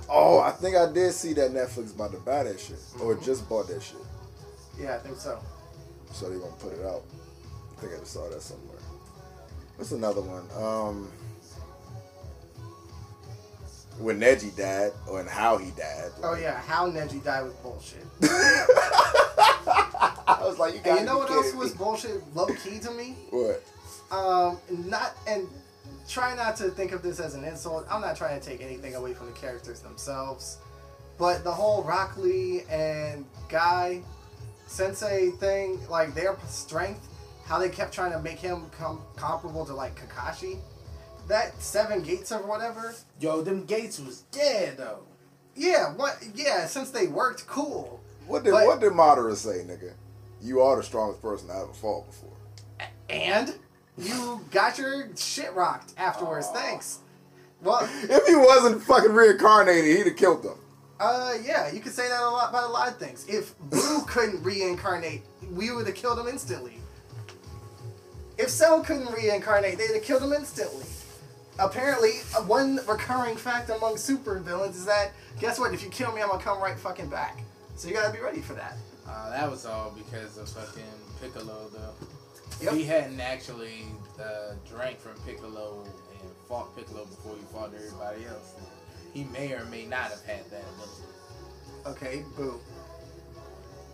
Oh, 0.10 0.40
I 0.40 0.52
think 0.52 0.76
I 0.76 0.92
did 0.92 1.14
see 1.14 1.34
that 1.34 1.52
Netflix 1.52 1.96
about 1.96 2.12
to 2.12 2.18
buy 2.20 2.44
that 2.44 2.60
shit, 2.60 2.80
or 3.02 3.16
Mhm. 3.16 3.24
just 3.24 3.48
bought 3.50 3.68
that 3.68 3.82
shit. 3.82 3.98
Yeah, 4.78 4.96
I 4.96 5.00
think 5.00 5.18
so. 5.20 5.40
So 6.14 6.30
they 6.30 6.38
gonna 6.40 6.52
put 6.54 6.74
it 6.74 6.86
out. 6.86 7.04
I 7.78 7.82
think 7.82 7.94
I 7.94 8.00
just 8.00 8.14
saw 8.14 8.28
that 8.30 8.42
somewhere. 8.42 8.78
What's 9.78 9.92
another 9.92 10.22
one? 10.22 10.48
Um, 10.62 11.12
when 14.00 14.20
Neji 14.20 14.56
died, 14.56 14.92
or 15.08 15.20
and 15.20 15.30
how 15.30 15.58
he 15.58 15.72
died. 15.72 16.12
Oh 16.24 16.36
yeah, 16.36 16.60
how 16.62 16.90
Neji 16.90 17.24
died 17.24 17.44
was 17.44 17.54
bullshit. 17.56 18.06
I 20.28 20.42
was 20.44 20.58
like, 20.60 20.74
you 20.74 20.78
And 20.80 20.86
got. 20.86 21.00
you 21.00 21.06
know 21.06 21.18
what 21.18 21.30
else 21.30 21.54
was 21.54 21.74
bullshit, 21.74 22.22
low 22.36 22.48
key 22.48 22.80
to 22.80 22.92
me? 22.92 23.16
What? 23.30 23.64
Um, 24.12 24.58
not 24.88 25.16
and 25.28 25.48
try 26.08 26.36
not 26.36 26.56
to 26.58 26.70
think 26.70 26.92
of 26.92 27.02
this 27.02 27.20
as 27.20 27.34
an 27.34 27.44
insult. 27.44 27.86
I'm 27.90 28.02
not 28.02 28.16
trying 28.16 28.40
to 28.40 28.46
take 28.46 28.62
anything 28.62 28.96
away 28.96 29.14
from 29.14 29.28
the 29.28 29.34
characters 29.34 29.80
themselves, 29.80 30.58
but 31.18 31.44
the 31.44 31.52
whole 31.52 31.84
Rock 31.84 32.18
Lee 32.18 32.62
and 32.70 33.26
Guy 33.50 34.02
Sensei 34.68 35.32
thing, 35.32 35.80
like 35.90 36.14
their 36.16 36.38
strength, 36.48 37.08
how 37.46 37.60
they 37.60 37.70
kept 37.70 37.94
trying 37.94 38.12
to 38.12 38.20
make 38.20 38.40
him 38.40 38.70
come 38.78 39.02
comparable 39.16 39.66
to 39.66 39.74
like 39.74 39.96
Kakashi. 40.00 40.58
That 41.28 41.60
seven 41.62 42.04
gates 42.04 42.32
or 42.32 42.40
whatever. 42.46 42.94
Yo, 43.20 43.42
them 43.42 43.66
gates 43.66 44.00
was 44.00 44.22
dead 44.32 44.78
though. 44.78 45.00
Yeah, 45.56 45.94
what? 45.94 46.18
Yeah, 46.36 46.66
since 46.66 46.90
they 46.92 47.08
worked, 47.08 47.48
cool. 47.48 48.02
What 48.28 48.44
did 48.44 48.52
But- 48.52 48.66
What 48.66 48.80
did 48.80 48.92
Madara 48.94 49.36
say, 49.36 49.64
nigga? 49.66 49.94
You 50.44 50.60
are 50.62 50.76
the 50.76 50.84
strongest 50.84 51.22
person 51.22 51.50
I 51.50 51.62
ever 51.62 51.72
fought 51.72 52.06
before. 52.06 52.30
And 53.10 53.56
you 53.98 54.42
got 54.52 54.78
your 54.78 55.08
shit 55.16 55.54
rocked 55.54 55.94
afterwards. 55.98 56.48
Thanks. 56.50 57.00
Well, 57.62 57.88
If 58.04 58.28
he 58.28 58.36
wasn't 58.36 58.84
fucking 58.84 59.14
reincarnated, 59.14 59.98
he'd 59.98 60.08
have 60.08 60.18
killed 60.18 60.44
them. 60.44 60.58
Uh, 61.00 61.36
yeah, 61.44 61.72
you 61.72 61.80
could 61.80 61.94
say 61.94 62.10
that 62.10 62.20
a 62.22 62.30
lot 62.30 62.50
about 62.50 62.70
a 62.70 62.74
lot 62.74 62.90
of 62.90 62.98
things. 62.98 63.26
If 63.28 63.58
Blue 63.60 64.02
couldn't 64.08 64.44
reincarnate, 64.44 65.22
we 65.52 65.72
would 65.72 65.88
have 65.88 65.96
killed 65.96 66.20
him 66.20 66.28
instantly. 66.28 66.78
If 68.38 68.50
Cell 68.50 68.84
couldn't 68.84 69.12
reincarnate, 69.14 69.78
they'd 69.78 69.94
have 69.94 70.04
killed 70.04 70.24
him 70.24 70.34
instantly. 70.34 70.86
Apparently, 71.60 72.14
uh, 72.38 72.42
one 72.44 72.80
recurring 72.88 73.38
fact 73.38 73.70
among 73.70 73.96
super 73.96 74.40
villains 74.40 74.76
is 74.76 74.86
that 74.86 75.12
guess 75.40 75.60
what? 75.60 75.74
If 75.74 75.84
you 75.84 75.90
kill 75.90 76.12
me, 76.12 76.22
I'm 76.22 76.30
gonna 76.30 76.44
come 76.44 76.62
right 76.62 76.78
fucking 76.78 77.10
back. 77.10 77.40
So 77.76 77.88
you 77.88 77.94
gotta 77.94 78.12
be 78.12 78.20
ready 78.20 78.42
for 78.42 78.54
that. 78.54 78.76
Uh, 79.08 79.30
that 79.30 79.50
was 79.50 79.66
all 79.66 79.94
because 79.96 80.38
of 80.38 80.50
fucking 80.50 80.84
Piccolo 81.22 81.70
though. 81.74 81.94
Yep. 82.62 82.74
He 82.74 82.84
hadn't 82.84 83.20
actually 83.20 83.86
uh, 84.20 84.54
drank 84.70 85.00
from 85.00 85.14
Piccolo 85.26 85.84
and 85.84 86.30
fought 86.48 86.76
Piccolo 86.76 87.06
before 87.06 87.36
he 87.36 87.44
fought 87.46 87.72
everybody 87.76 88.26
else, 88.26 88.54
he 89.14 89.26
may 89.26 89.54
or 89.54 89.66
may 89.66 89.86
not 89.86 90.12
have 90.12 90.24
had 90.26 90.50
that 90.52 90.64
ability. 90.76 91.04
Okay, 91.86 92.24
boo. 92.38 92.60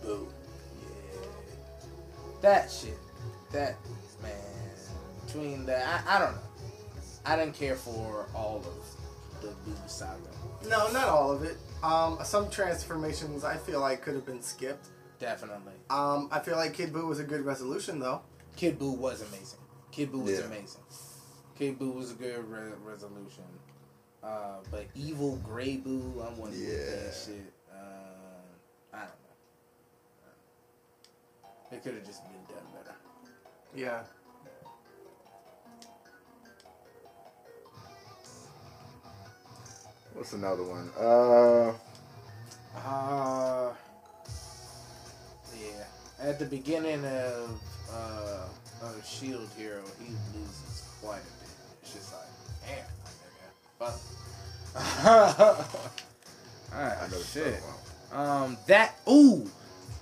Boo. 0.02 0.28
Yeah. 0.80 1.26
That 2.42 2.70
shit. 2.70 2.98
That 3.52 3.76
man. 4.22 4.32
Between 5.26 5.66
the 5.66 5.84
I, 5.84 6.00
I 6.06 6.18
don't 6.18 6.34
know. 6.34 6.42
I 7.24 7.36
didn't 7.36 7.54
care 7.54 7.76
for 7.76 8.26
all 8.34 8.58
of 8.58 9.42
the 9.42 9.48
Buu 9.48 9.88
saga. 9.88 10.16
No, 10.68 10.90
not 10.92 11.08
all 11.08 11.32
of 11.32 11.42
it. 11.42 11.56
Um, 11.82 12.18
some 12.24 12.50
transformations 12.50 13.44
I 13.44 13.56
feel 13.56 13.80
like 13.80 14.02
could 14.02 14.14
have 14.14 14.26
been 14.26 14.42
skipped. 14.42 14.88
Definitely. 15.20 15.74
Um, 15.90 16.28
I 16.32 16.40
feel 16.40 16.56
like 16.56 16.74
Kid 16.74 16.92
Buu 16.92 17.06
was 17.06 17.20
a 17.20 17.24
good 17.24 17.42
resolution 17.44 18.00
though. 18.00 18.22
Kid 18.56 18.78
Buu 18.78 18.96
was 18.96 19.20
amazing. 19.20 19.58
Kid 19.92 20.10
Buu 20.10 20.22
was 20.24 20.38
Yeah. 20.38 20.46
amazing. 20.46 20.80
Kid 21.56 21.78
Buu 21.78 21.94
was 21.94 22.10
a 22.10 22.14
good 22.14 22.42
re- 22.48 22.72
resolution. 22.82 23.44
Uh, 24.22 24.56
but 24.70 24.86
evil 24.94 25.36
Gray 25.44 25.76
Boo, 25.76 26.22
I'm 26.26 26.36
one 26.38 26.50
with 26.50 26.58
Yeah. 26.58 27.04
that 27.04 27.14
shit. 27.14 27.52
Uh, 27.70 27.76
I 28.94 28.98
don't 29.00 29.08
know. 29.08 29.36
It 31.76 31.82
could 31.84 31.94
have 31.94 32.04
just 32.04 32.22
been 32.24 32.44
done 32.56 32.66
better. 32.74 32.96
Yeah. 33.74 34.02
What's 40.14 40.32
another 40.32 40.62
one? 40.64 40.90
Uh, 40.98 41.74
Uh, 42.76 43.74
yeah. 45.60 46.28
At 46.28 46.38
the 46.38 46.46
beginning 46.46 47.04
of 47.04 47.60
uh, 47.92 48.46
of 48.82 49.06
Shield 49.06 49.48
Hero, 49.56 49.82
he 49.98 50.12
loses 50.36 50.84
quite 51.02 51.20
a 51.20 51.34
bit. 51.40 51.50
It's 51.82 51.92
just 51.94 52.12
like, 52.12 52.28
damn, 52.66 52.84
nigga. 53.26 53.48
Fuck. 53.78 53.98
Alright, 56.72 56.98
I 57.02 57.08
know 57.10 57.22
shit. 57.22 57.60
Um, 58.12 58.56
that 58.66 58.96
ooh, 59.08 59.50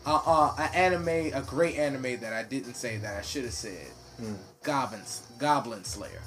uh, 0.05 0.21
uh, 0.27 0.55
an 0.59 0.75
anime, 0.75 1.33
a 1.35 1.43
great 1.47 1.77
anime 1.77 2.21
that 2.21 2.33
I 2.33 2.43
didn't 2.43 2.75
say 2.75 2.99
that 2.99 3.17
I 3.17 3.23
should 3.23 3.45
have 3.45 3.53
said. 3.53 3.87
Goblins, 4.63 5.23
Goblin 5.39 5.85
Slayer. 5.85 6.23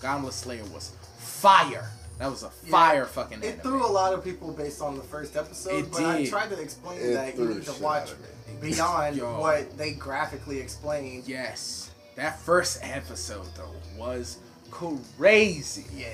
Goblin 0.00 0.32
Slayer 0.32 0.64
was 0.64 0.92
fire. 1.18 1.88
That 2.18 2.30
was 2.30 2.42
a 2.42 2.50
fire 2.50 3.04
fucking 3.06 3.38
It 3.42 3.46
anime. 3.46 3.60
threw 3.60 3.86
a 3.86 3.92
lot 3.92 4.12
of 4.12 4.24
people 4.24 4.50
based 4.52 4.82
on 4.82 4.96
the 4.96 5.02
first 5.04 5.36
episode, 5.36 5.74
It 5.84 5.92
but 5.92 6.04
I 6.04 6.26
tried 6.26 6.50
to 6.50 6.60
explain 6.60 6.98
It 7.00 7.12
that 7.14 7.38
you 7.38 7.44
need 7.48 7.62
to 7.64 7.72
watch 7.82 8.02
out 8.02 8.12
of 8.12 8.20
me. 8.20 8.70
beyond 8.72 9.16
Yo. 9.18 9.40
what 9.40 9.76
they 9.78 9.92
graphically 9.92 10.58
explained. 10.58 11.24
Yes, 11.28 11.90
that 12.16 12.40
first 12.40 12.80
episode 12.82 13.46
though 13.56 13.72
was 13.96 14.38
crazy. 14.70 15.84
Yeah. 15.94 16.08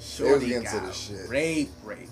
Shorty 0.00 0.46
getting 0.48 0.64
to 0.64 0.72
got 0.78 0.86
the 0.86 0.92
shit. 0.94 1.28
raped, 1.28 1.72
raped. 1.84 2.10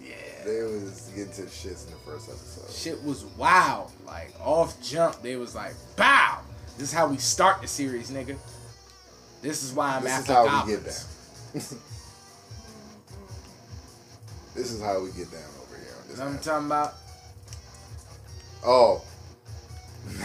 Yeah. 0.00 0.14
they 0.44 0.62
was 0.62 1.10
getting 1.16 1.32
to 1.32 1.42
the 1.42 1.48
shits 1.48 1.86
in 1.86 1.92
the 1.92 1.98
first 2.06 2.28
episode. 2.28 2.72
Shit 2.72 3.02
was 3.02 3.24
wild. 3.36 3.90
Like 4.06 4.32
off 4.40 4.80
jump, 4.80 5.20
they 5.22 5.34
was 5.34 5.56
like, 5.56 5.74
"Bow! 5.96 6.38
This 6.78 6.88
is 6.90 6.94
how 6.94 7.08
we 7.08 7.16
start 7.16 7.60
the 7.60 7.66
series, 7.66 8.12
nigga. 8.12 8.36
This 9.42 9.64
is 9.64 9.72
why 9.72 9.96
I'm 9.96 10.04
this 10.04 10.20
is 10.20 10.26
how 10.28 10.46
goblins." 10.46 11.06
we 11.54 11.60
get 11.60 11.70
down. 11.70 11.78
this 14.54 14.72
is 14.72 14.82
how 14.82 15.00
we 15.00 15.10
get 15.12 15.30
down 15.30 15.42
over 15.62 15.76
here. 15.76 15.94
on 16.00 16.08
This 16.08 16.18
what 16.18 16.28
I'm 16.28 16.38
talking 16.38 16.66
about? 16.66 16.94
Oh. 18.64 19.02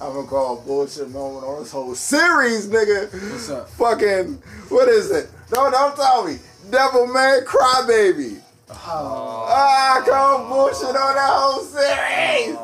I'm 0.00 0.12
gonna 0.12 0.26
call 0.26 0.56
bullshit 0.66 1.10
moment 1.10 1.44
on 1.46 1.62
this 1.62 1.70
whole 1.70 1.94
series, 1.94 2.66
nigga. 2.66 3.12
What's 3.30 3.50
up? 3.50 3.68
Fucking, 3.70 4.42
what 4.68 4.88
is 4.88 5.10
it? 5.10 5.30
No, 5.54 5.70
don't 5.70 5.94
tell 5.94 6.26
me. 6.26 6.38
Devilman 6.70 7.44
Crybaby. 7.44 8.40
Oh. 8.70 9.46
Ah, 9.48 10.02
come 10.04 10.48
bullshit 10.48 10.96
on 10.96 11.14
that 11.14 11.30
whole 11.30 11.62
series. 11.62 12.56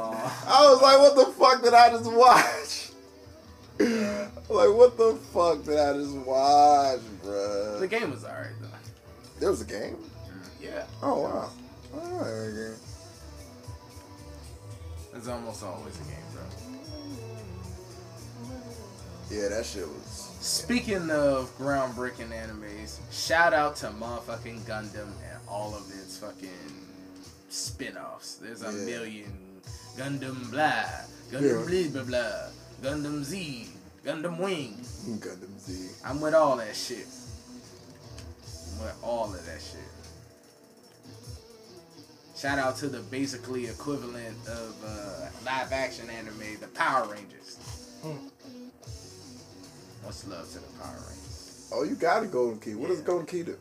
I 0.51 0.71
was 0.71 0.83
like, 0.83 0.99
what 0.99 1.15
the 1.15 1.33
fuck 1.33 1.63
did 1.63 1.75
I 1.75 1.91
just 1.91 2.11
watch? 2.13 2.89
like, 4.49 4.77
what 4.77 4.97
the 4.97 5.19
fuck 5.33 5.65
did 5.65 5.79
I 5.79 5.93
just 5.93 6.15
watch, 6.17 7.01
bruh? 7.25 7.81
The 7.81 7.87
game 7.87 8.11
was 8.11 8.25
alright 8.25 8.49
though. 8.61 8.69
There 9.39 9.51
was 9.51 9.61
a 9.61 9.67
game? 9.67 9.97
Yeah. 10.61 10.85
Oh, 11.03 11.23
wow. 11.23 11.51
Oh, 11.95 12.25
there 12.25 12.53
game. 12.53 12.77
It's 15.15 15.29
almost 15.29 15.63
always 15.65 15.95
a 15.97 16.05
game, 16.05 16.25
bro. 16.33 16.43
Yeah, 19.31 19.49
that 19.49 19.65
shit 19.67 19.87
was. 19.87 20.31
Speaking 20.41 21.11
of 21.11 21.57
groundbreaking 21.59 22.31
animes, 22.31 22.99
shout 23.11 23.53
out 23.53 23.77
to 23.77 23.89
motherfucking 23.89 24.61
Gundam 24.61 25.09
and 25.31 25.39
all 25.49 25.75
of 25.75 25.83
its 25.91 26.19
fucking 26.19 26.49
spin-offs. 27.49 28.37
There's 28.37 28.63
a 28.63 28.67
Yeah. 28.67 28.85
million 28.85 29.61
Gundam 29.97 30.51
blah, 30.51 30.85
Gundam 31.31 31.71
Yeah. 31.73 31.89
blah 31.91 32.03
blah 32.05 32.51
blah, 32.81 32.91
Gundam 32.91 33.25
Z, 33.25 33.71
Gundam 34.05 34.39
Wing. 34.39 34.77
Gundam 35.21 35.59
Z. 35.61 35.91
I'm 36.05 36.21
with 36.21 36.35
all 36.35 36.57
that 36.57 36.75
shit. 36.77 37.07
I'm 38.73 38.85
with 38.85 38.95
all 39.03 39.35
of 39.35 39.45
that 39.45 39.61
shit. 39.61 39.88
Shout 42.39 42.61
out 42.61 42.77
to 42.77 42.87
the 42.87 43.01
basically 43.01 43.67
equivalent 43.67 44.37
of 44.47 44.77
uh, 44.87 45.29
live 45.45 45.73
action 45.73 46.09
anime, 46.09 46.61
the 46.61 46.69
Power 46.69 47.05
Rangers. 47.09 47.59
Much 50.05 50.25
love 50.29 50.49
to 50.53 50.59
the 50.61 50.79
Power 50.81 50.95
Rangers. 50.95 51.69
Oh, 51.75 51.83
you 51.83 51.97
got 51.97 52.23
a 52.23 52.27
golden 52.29 52.61
key. 52.61 52.77
What 52.77 52.91
does 52.91 53.01
a 53.01 53.03
golden 53.03 53.27
key 53.27 53.43
do? 53.43 53.57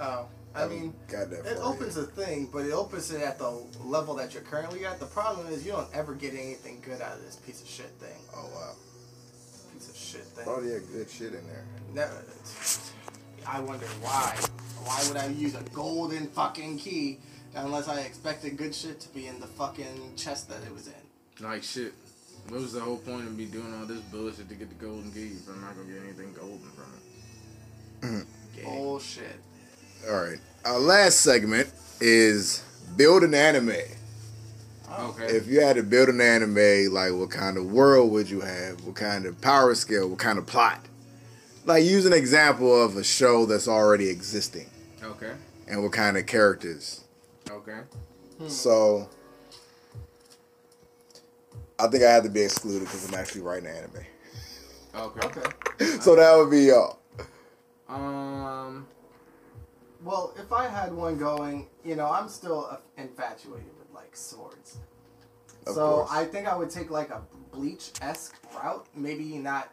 Oh, 0.00 0.26
I 0.56 0.66
mean, 0.66 0.94
got 1.06 1.30
that. 1.30 1.46
it 1.46 1.58
far 1.58 1.74
opens 1.74 1.96
a 1.96 2.02
thing, 2.02 2.48
but 2.52 2.66
it 2.66 2.72
opens 2.72 3.12
it 3.12 3.22
at 3.22 3.38
the 3.38 3.62
level 3.84 4.16
that 4.16 4.34
you're 4.34 4.42
currently 4.42 4.84
at. 4.84 4.98
The 4.98 5.06
problem 5.06 5.46
is 5.46 5.64
you 5.64 5.70
don't 5.70 5.88
ever 5.94 6.14
get 6.14 6.34
anything 6.34 6.82
good 6.84 7.00
out 7.00 7.12
of 7.12 7.24
this 7.24 7.36
piece 7.36 7.62
of 7.62 7.68
shit 7.68 7.90
thing. 8.00 8.18
Oh 8.34 8.50
wow. 8.52 8.72
Piece 9.72 9.88
of 9.90 9.96
shit 9.96 10.24
thing. 10.24 10.44
Probably 10.44 10.72
had 10.72 10.82
good 10.92 11.08
shit 11.08 11.34
in 11.34 11.46
there. 11.46 11.64
Never. 11.94 12.24
I 13.46 13.60
wonder 13.60 13.86
why. 14.02 14.36
Why 14.82 15.04
would 15.08 15.16
I 15.18 15.28
use 15.28 15.54
a 15.54 15.62
golden 15.72 16.26
fucking 16.28 16.78
key 16.78 17.20
unless 17.56 17.88
I 17.88 18.00
expected 18.00 18.56
good 18.56 18.74
shit 18.74 19.00
to 19.00 19.08
be 19.10 19.26
in 19.26 19.40
the 19.40 19.46
fucking 19.46 20.12
chest 20.16 20.48
that 20.48 20.62
it 20.66 20.72
was 20.72 20.86
in? 20.88 21.44
Like 21.44 21.62
shit. 21.62 21.92
What 22.48 22.60
was 22.60 22.72
the 22.72 22.80
whole 22.80 22.98
point 22.98 23.26
of 23.26 23.36
me 23.36 23.46
doing 23.46 23.74
all 23.78 23.86
this 23.86 24.00
bullshit 24.00 24.48
to 24.48 24.54
get 24.54 24.68
the 24.68 24.86
golden 24.86 25.10
key 25.10 25.32
if 25.32 25.48
I'm 25.48 25.60
not 25.60 25.76
gonna 25.76 25.88
get 25.92 26.02
anything 26.02 26.32
golden 26.32 26.70
from 26.70 26.84
it? 26.94 28.06
Mm-hmm. 28.06 28.56
Gay. 28.56 28.62
Bullshit. 28.64 29.36
All 30.08 30.22
right. 30.22 30.38
Our 30.64 30.78
last 30.78 31.20
segment 31.22 31.68
is 32.00 32.62
build 32.96 33.24
an 33.24 33.34
anime. 33.34 33.72
Oh. 34.88 35.08
Okay. 35.10 35.34
If 35.36 35.48
you 35.48 35.60
had 35.60 35.76
to 35.76 35.82
build 35.82 36.08
an 36.08 36.20
anime, 36.20 36.92
like 36.92 37.12
what 37.12 37.30
kind 37.30 37.56
of 37.56 37.66
world 37.72 38.12
would 38.12 38.30
you 38.30 38.40
have? 38.42 38.84
What 38.84 38.94
kind 38.94 39.26
of 39.26 39.40
power 39.40 39.74
scale? 39.74 40.08
What 40.08 40.18
kind 40.18 40.38
of 40.38 40.46
plot? 40.46 40.80
Like 41.64 41.84
use 41.84 42.06
an 42.06 42.12
example 42.12 42.80
of 42.84 42.96
a 42.96 43.02
show 43.02 43.44
that's 43.44 43.66
already 43.66 44.08
existing 44.08 44.70
Okay. 45.02 45.32
and 45.66 45.82
what 45.82 45.92
kind 45.92 46.16
of 46.16 46.24
characters. 46.26 47.02
Okay. 47.66 47.80
So 48.48 49.08
I 51.78 51.88
think 51.88 52.04
I 52.04 52.10
had 52.10 52.22
to 52.24 52.30
be 52.30 52.42
excluded 52.42 52.80
because 52.80 53.08
I'm 53.08 53.14
actually 53.14 53.42
writing 53.42 53.68
anime. 53.68 54.04
Okay. 54.94 55.26
Okay. 55.26 55.86
so 56.00 56.16
that 56.16 56.36
would 56.36 56.50
be 56.50 56.64
y'all. 56.64 56.98
Um. 57.88 58.86
Well, 60.02 60.34
if 60.38 60.52
I 60.52 60.68
had 60.68 60.92
one 60.92 61.18
going, 61.18 61.66
you 61.84 61.96
know, 61.96 62.10
I'm 62.10 62.28
still 62.28 62.68
uh, 62.70 62.76
infatuated 62.96 63.70
with 63.78 63.92
like 63.94 64.14
swords. 64.14 64.76
Of 65.66 65.74
so 65.74 65.88
course. 65.88 66.10
I 66.12 66.24
think 66.24 66.46
I 66.46 66.56
would 66.56 66.70
take 66.70 66.90
like 66.90 67.10
a 67.10 67.22
bleach 67.50 67.92
esque 68.00 68.36
route. 68.54 68.86
Maybe 68.94 69.38
not 69.38 69.72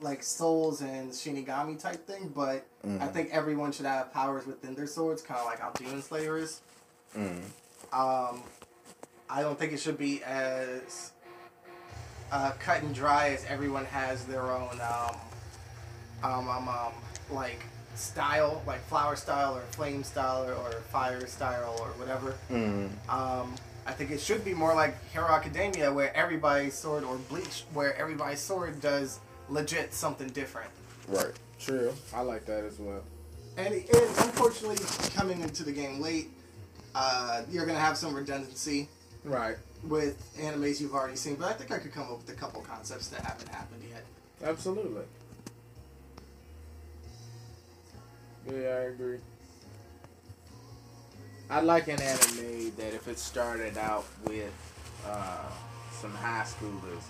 like 0.00 0.22
souls 0.22 0.80
and 0.80 1.10
Shinigami 1.10 1.80
type 1.80 2.06
thing, 2.06 2.32
but 2.34 2.66
Mm-hmm. 2.86 3.02
I 3.02 3.06
think 3.08 3.30
everyone 3.32 3.72
should 3.72 3.86
have 3.86 4.12
powers 4.12 4.46
within 4.46 4.74
their 4.74 4.86
swords, 4.86 5.20
kind 5.20 5.40
of 5.40 5.46
like 5.46 5.58
how 5.58 5.70
Demon 5.70 6.02
Slayer 6.02 6.38
is. 6.38 6.60
Mm. 7.16 7.42
Um, 7.92 8.42
I 9.30 9.42
don't 9.42 9.58
think 9.58 9.72
it 9.72 9.80
should 9.80 9.98
be 9.98 10.22
as 10.24 11.12
uh, 12.32 12.52
cut 12.58 12.82
and 12.82 12.94
dry 12.94 13.30
as 13.30 13.44
everyone 13.46 13.84
has 13.86 14.24
their 14.24 14.42
own 14.42 14.80
um, 14.80 15.16
um, 16.22 16.48
um, 16.48 16.68
um, 16.68 16.92
like 17.30 17.62
style, 17.94 18.62
like 18.66 18.80
flower 18.86 19.16
style 19.16 19.56
or 19.56 19.62
flame 19.72 20.04
style 20.04 20.44
or, 20.44 20.52
or 20.52 20.72
fire 20.92 21.26
style 21.26 21.76
or 21.80 21.88
whatever. 21.98 22.34
Mm. 22.50 22.90
Um, 23.08 23.54
I 23.86 23.92
think 23.92 24.10
it 24.10 24.20
should 24.20 24.44
be 24.44 24.52
more 24.52 24.74
like 24.74 24.94
Hero 25.12 25.28
Academia, 25.28 25.92
where 25.92 26.14
everybody's 26.14 26.74
sword 26.74 27.04
or 27.04 27.16
Bleach, 27.16 27.64
where 27.72 27.96
everybody's 27.96 28.40
sword 28.40 28.80
does 28.80 29.18
legit 29.48 29.94
something 29.94 30.28
different. 30.28 30.70
Right. 31.08 31.32
True. 31.58 31.92
I 32.14 32.20
like 32.20 32.44
that 32.46 32.64
as 32.64 32.78
well. 32.78 33.02
And, 33.56 33.74
and 33.74 33.86
unfortunately, 33.88 34.76
coming 35.16 35.40
into 35.40 35.64
the 35.64 35.72
game 35.72 36.00
late, 36.00 36.28
uh, 36.94 37.42
you're 37.50 37.66
gonna 37.66 37.78
have 37.78 37.96
some 37.96 38.14
redundancy 38.14 38.88
Right. 39.24 39.56
with 39.84 40.16
animes 40.38 40.80
you've 40.80 40.94
already 40.94 41.16
seen. 41.16 41.36
But 41.36 41.48
I 41.48 41.52
think 41.54 41.70
I 41.70 41.78
could 41.78 41.92
come 41.92 42.04
up 42.04 42.18
with 42.18 42.30
a 42.30 42.38
couple 42.38 42.60
concepts 42.62 43.08
that 43.08 43.20
haven't 43.20 43.48
happened 43.48 43.82
yet. 43.90 44.04
Absolutely. 44.42 45.02
Yeah, 48.50 48.68
I 48.68 48.80
agree. 48.92 49.18
I 51.50 51.60
like 51.60 51.88
an 51.88 52.00
anime 52.00 52.72
that 52.76 52.94
if 52.94 53.08
it 53.08 53.18
started 53.18 53.76
out 53.78 54.04
with 54.24 54.52
uh, 55.06 55.44
some 56.00 56.12
high 56.14 56.44
schoolers, 56.44 57.02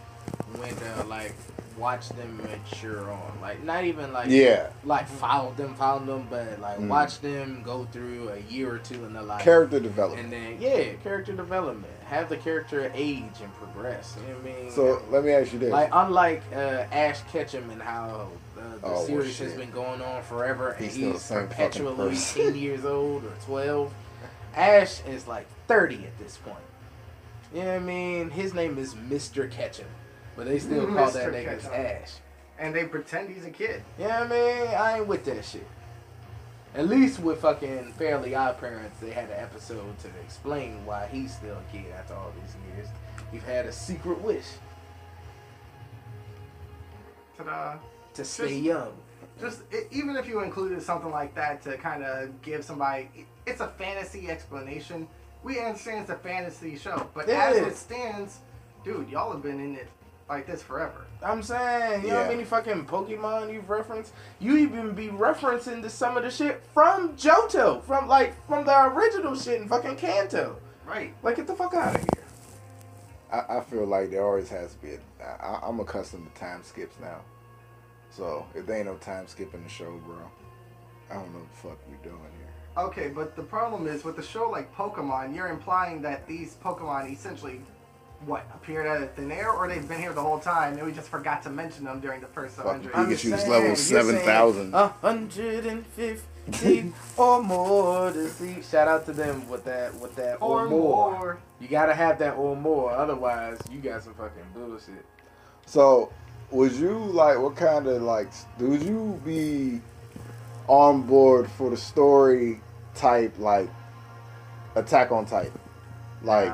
went 0.58 0.78
to 0.78 1.04
like 1.04 1.34
watch 1.78 2.08
them 2.10 2.36
mature 2.38 3.10
on. 3.10 3.38
Like 3.40 3.62
not 3.62 3.84
even 3.84 4.12
like 4.12 4.28
Yeah. 4.28 4.68
like 4.84 5.06
follow 5.08 5.52
them, 5.56 5.74
follow 5.74 6.04
them, 6.04 6.26
but 6.28 6.60
like 6.60 6.78
Mm. 6.78 6.88
watch 6.88 7.20
them 7.20 7.62
go 7.64 7.86
through 7.92 8.30
a 8.30 8.38
year 8.52 8.74
or 8.74 8.78
two 8.78 9.04
in 9.04 9.12
their 9.12 9.22
life. 9.22 9.42
Character 9.42 9.80
development. 9.80 10.24
And 10.24 10.32
then 10.32 10.56
yeah, 10.60 10.94
character 11.02 11.32
development. 11.32 11.92
Have 12.06 12.28
the 12.28 12.36
character 12.36 12.90
age 12.94 13.24
and 13.42 13.54
progress. 13.54 14.16
You 14.20 14.28
know 14.32 14.38
what 14.40 14.50
I 14.58 14.62
mean? 14.62 14.70
So 14.72 15.02
let 15.10 15.24
me 15.24 15.32
ask 15.32 15.52
you 15.52 15.58
this. 15.58 15.70
Like 15.70 15.90
unlike 15.92 16.42
uh, 16.52 16.84
Ash 16.92 17.20
Ketchum 17.32 17.70
and 17.70 17.80
how 17.82 18.28
uh, 18.58 18.60
the 18.60 18.86
Oh, 18.86 18.90
well, 18.92 19.06
series 19.06 19.38
has 19.38 19.52
been 19.54 19.70
going 19.70 20.02
on 20.02 20.22
forever, 20.22 20.74
He's 20.78 20.94
the 20.94 21.12
he's 21.12 21.26
perpetually 21.30 22.16
ten 22.16 22.54
years 22.66 22.84
old 22.84 23.24
or 23.24 23.32
twelve. 23.44 23.92
Ash 24.54 25.00
is 25.06 25.26
like 25.28 25.46
thirty 25.68 26.04
at 26.06 26.18
this 26.18 26.38
point. 26.38 26.56
You 27.54 27.62
know 27.62 27.66
what 27.74 27.76
I 27.76 27.78
mean? 27.84 28.30
His 28.30 28.52
name 28.54 28.76
is 28.78 28.94
Mister 28.96 29.46
Ketchum, 29.46 29.86
but 30.38 30.46
they 30.46 30.60
still 30.60 30.84
mm-hmm. 30.84 30.96
call 30.96 31.10
that 31.10 31.26
Mr. 31.26 31.34
nigga 31.34 31.60
Ketchum. 31.60 31.72
Ash. 31.74 32.12
And 32.60 32.72
they 32.72 32.84
pretend 32.84 33.34
he's 33.34 33.44
a 33.44 33.50
kid. 33.50 33.82
You 33.98 34.06
know 34.06 34.10
I 34.10 34.28
mean? 34.28 34.68
I 34.68 34.98
ain't 34.98 35.08
with 35.08 35.24
that 35.24 35.44
shit. 35.44 35.66
At 36.76 36.88
least 36.88 37.18
with 37.18 37.40
fucking 37.40 37.92
Fairly 37.98 38.36
Odd 38.36 38.60
Parents, 38.60 39.00
they 39.00 39.10
had 39.10 39.30
an 39.30 39.40
episode 39.40 39.98
to 39.98 40.08
explain 40.24 40.86
why 40.86 41.08
he's 41.10 41.34
still 41.34 41.56
a 41.56 41.72
kid 41.72 41.90
after 41.92 42.14
all 42.14 42.32
these 42.40 42.54
years. 42.72 42.88
He 43.32 43.38
had 43.38 43.66
a 43.66 43.72
secret 43.72 44.20
wish 44.20 44.44
Ta-da. 47.36 47.78
to 48.14 48.24
stay 48.24 48.48
Just- 48.48 48.62
young. 48.62 48.92
Just 49.40 49.62
even 49.92 50.16
if 50.16 50.26
you 50.26 50.42
included 50.42 50.82
something 50.82 51.10
like 51.10 51.34
that 51.36 51.62
to 51.62 51.76
kind 51.78 52.02
of 52.04 52.42
give 52.42 52.64
somebody, 52.64 53.08
it's 53.46 53.60
a 53.60 53.68
fantasy 53.68 54.28
explanation. 54.28 55.06
We 55.44 55.60
understand 55.60 56.02
it's 56.02 56.10
a 56.10 56.16
fantasy 56.16 56.76
show, 56.76 57.08
but 57.14 57.28
as 57.28 57.56
it 57.56 57.76
stands, 57.76 58.38
dude, 58.84 59.08
y'all 59.08 59.30
have 59.32 59.42
been 59.42 59.60
in 59.60 59.76
it 59.76 59.88
like 60.28 60.46
this 60.46 60.62
forever. 60.62 61.06
I'm 61.22 61.42
saying, 61.42 62.02
you 62.02 62.08
know 62.08 62.16
how 62.16 62.22
Yeah. 62.22 62.28
many 62.28 62.44
fucking 62.44 62.86
Pokemon 62.86 63.52
you've 63.52 63.70
referenced? 63.70 64.12
You 64.38 64.56
even 64.58 64.92
be 64.94 65.08
referencing 65.08 65.82
to 65.82 65.90
some 65.90 66.16
of 66.16 66.22
the 66.22 66.30
shit 66.30 66.62
from 66.74 67.14
Johto, 67.16 67.82
from 67.84 68.08
like 68.08 68.34
from 68.46 68.64
the 68.64 68.86
original 68.88 69.34
shit 69.34 69.60
in 69.60 69.68
fucking 69.68 69.96
Kanto. 69.96 70.56
Right. 70.86 71.14
Like 71.22 71.36
get 71.36 71.46
the 71.46 71.54
fuck 71.54 71.74
out 71.74 71.94
of 71.94 72.00
here. 72.00 72.24
I, 73.32 73.58
I 73.58 73.60
feel 73.60 73.84
like 73.84 74.10
there 74.10 74.24
always 74.24 74.48
has 74.50 74.72
to 74.74 74.78
be. 74.78 74.92
A, 75.20 75.24
I, 75.24 75.60
I'm 75.66 75.80
accustomed 75.80 76.32
to 76.32 76.40
time 76.40 76.62
skips 76.62 76.96
now. 77.00 77.20
So 78.10 78.46
if 78.54 78.66
there 78.66 78.76
ain't 78.76 78.86
no 78.86 78.96
time 78.96 79.26
skipping 79.26 79.62
the 79.62 79.68
show, 79.68 79.92
bro, 80.06 80.16
I 81.10 81.14
don't 81.14 81.32
know 81.32 81.40
what 81.40 81.50
the 81.50 81.56
fuck 81.68 81.78
we 81.88 81.96
doing 82.08 82.20
here. 82.38 82.84
Okay, 82.84 83.08
but 83.08 83.34
the 83.36 83.42
problem 83.42 83.86
is 83.86 84.04
with 84.04 84.16
the 84.16 84.22
show 84.22 84.48
like 84.48 84.74
Pokemon, 84.74 85.34
you're 85.34 85.48
implying 85.48 86.00
that 86.02 86.26
these 86.26 86.54
Pokemon 86.62 87.12
essentially, 87.12 87.60
what, 88.26 88.46
appeared 88.54 88.86
out 88.86 89.02
of 89.02 89.12
thin 89.14 89.30
air, 89.30 89.50
or 89.50 89.68
they've 89.68 89.86
been 89.88 90.00
here 90.00 90.12
the 90.12 90.22
whole 90.22 90.38
time 90.40 90.76
and 90.76 90.84
we 90.86 90.92
just 90.92 91.08
forgot 91.08 91.42
to 91.44 91.50
mention 91.50 91.84
them 91.84 92.00
during 92.00 92.20
the 92.20 92.26
first 92.26 92.56
Fucking 92.56 92.90
100? 92.90 92.92
Pikachu's 93.16 93.46
level 93.48 93.76
7,000. 93.76 94.74
A 94.74 94.88
hundred 94.88 95.66
and 95.66 95.86
fifty 95.86 96.92
or 97.16 97.42
more 97.42 98.10
to 98.12 98.28
see. 98.30 98.62
Shout 98.62 98.88
out 98.88 99.04
to 99.06 99.12
them 99.12 99.48
with 99.48 99.64
that 99.64 99.94
with 100.00 100.16
that 100.16 100.36
or, 100.40 100.62
Or 100.62 100.68
more. 100.68 101.10
more. 101.12 101.38
You 101.60 101.68
gotta 101.68 101.94
have 101.94 102.18
that 102.20 102.34
or 102.36 102.56
more, 102.56 102.90
otherwise 102.92 103.58
you 103.70 103.80
got 103.80 104.02
some 104.02 104.14
fucking 104.14 104.42
bullshit. 104.54 105.04
So, 105.66 106.10
would 106.50 106.72
you 106.72 106.98
like 106.98 107.38
what 107.38 107.54
kind 107.56 107.86
of 107.86 108.02
like? 108.02 108.28
Would 108.58 108.82
you 108.82 109.20
be 109.24 109.80
on 110.66 111.02
board 111.02 111.50
for 111.50 111.68
the 111.70 111.76
story 111.76 112.60
type 112.94 113.38
like 113.38 113.68
Attack 114.74 115.12
on 115.12 115.26
Titan? 115.26 115.52
Like 116.22 116.52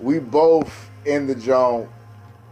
we 0.00 0.18
both 0.18 0.90
in 1.06 1.26
the 1.26 1.34
joint, 1.34 1.88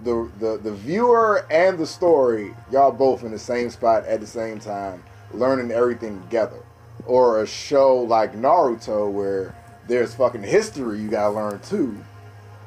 the 0.03 0.31
the 0.39 0.59
the 0.63 0.73
viewer 0.73 1.47
and 1.51 1.79
the 1.79 1.87
story, 1.87 2.55
y'all 2.71 2.93
both 2.93 3.23
in 3.25 3.31
the 3.31 3.39
same 3.39 3.71
spot 3.71 4.05
at 4.07 4.21
the 4.21 4.27
same 4.27 4.59
time, 4.59 5.03
learning 5.33 5.71
everything 5.71 6.21
together. 6.23 6.59
Or 7.07 7.43
a 7.43 7.47
show 7.47 7.97
like 7.99 8.35
Naruto 8.35 9.11
where 9.11 9.55
there's 9.89 10.15
fucking 10.15 10.43
history 10.43 11.01
you 11.01 11.09
gotta 11.09 11.35
learn 11.35 11.61
too. 11.61 11.97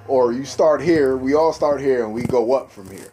Or 0.08 0.32
you 0.32 0.46
start 0.46 0.82
here, 0.82 1.18
we 1.18 1.34
all 1.34 1.52
start 1.54 1.82
here 1.82 2.06
and 2.06 2.14
we 2.14 2.24
go 2.24 2.54
up 2.54 2.72
from 2.72 2.90
here. 2.90 3.12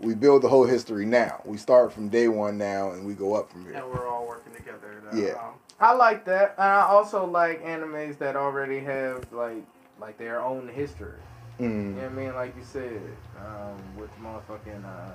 We 0.00 0.14
build 0.14 0.42
the 0.42 0.48
whole 0.48 0.64
history 0.66 1.06
now. 1.06 1.40
We 1.44 1.56
start 1.56 1.92
from 1.92 2.08
day 2.08 2.28
one 2.28 2.56
now 2.58 2.92
and 2.92 3.06
we 3.06 3.14
go 3.14 3.34
up 3.34 3.50
from 3.50 3.64
here. 3.64 3.74
And 3.74 3.90
we're 3.90 4.06
all 4.06 4.26
working 4.26 4.52
together. 4.54 5.02
To, 5.10 5.18
Yeah. 5.20 5.32
um, 5.32 5.54
I 5.80 5.92
like 5.92 6.24
that, 6.26 6.54
and 6.56 6.68
I 6.68 6.82
also 6.82 7.26
like 7.26 7.64
animes 7.64 8.16
that 8.18 8.36
already 8.36 8.80
have 8.80 9.24
like 9.32 9.64
like 10.00 10.18
their 10.18 10.40
own 10.42 10.68
history. 10.68 11.18
You 11.58 11.66
Mm. 11.66 11.94
know 11.96 12.02
what 12.02 12.10
I 12.10 12.14
mean? 12.14 12.34
Like 12.34 12.56
you 12.56 12.64
said, 12.64 13.00
um, 13.38 13.76
with 13.96 14.10
motherfucking 14.20 14.84
uh, 14.84 15.12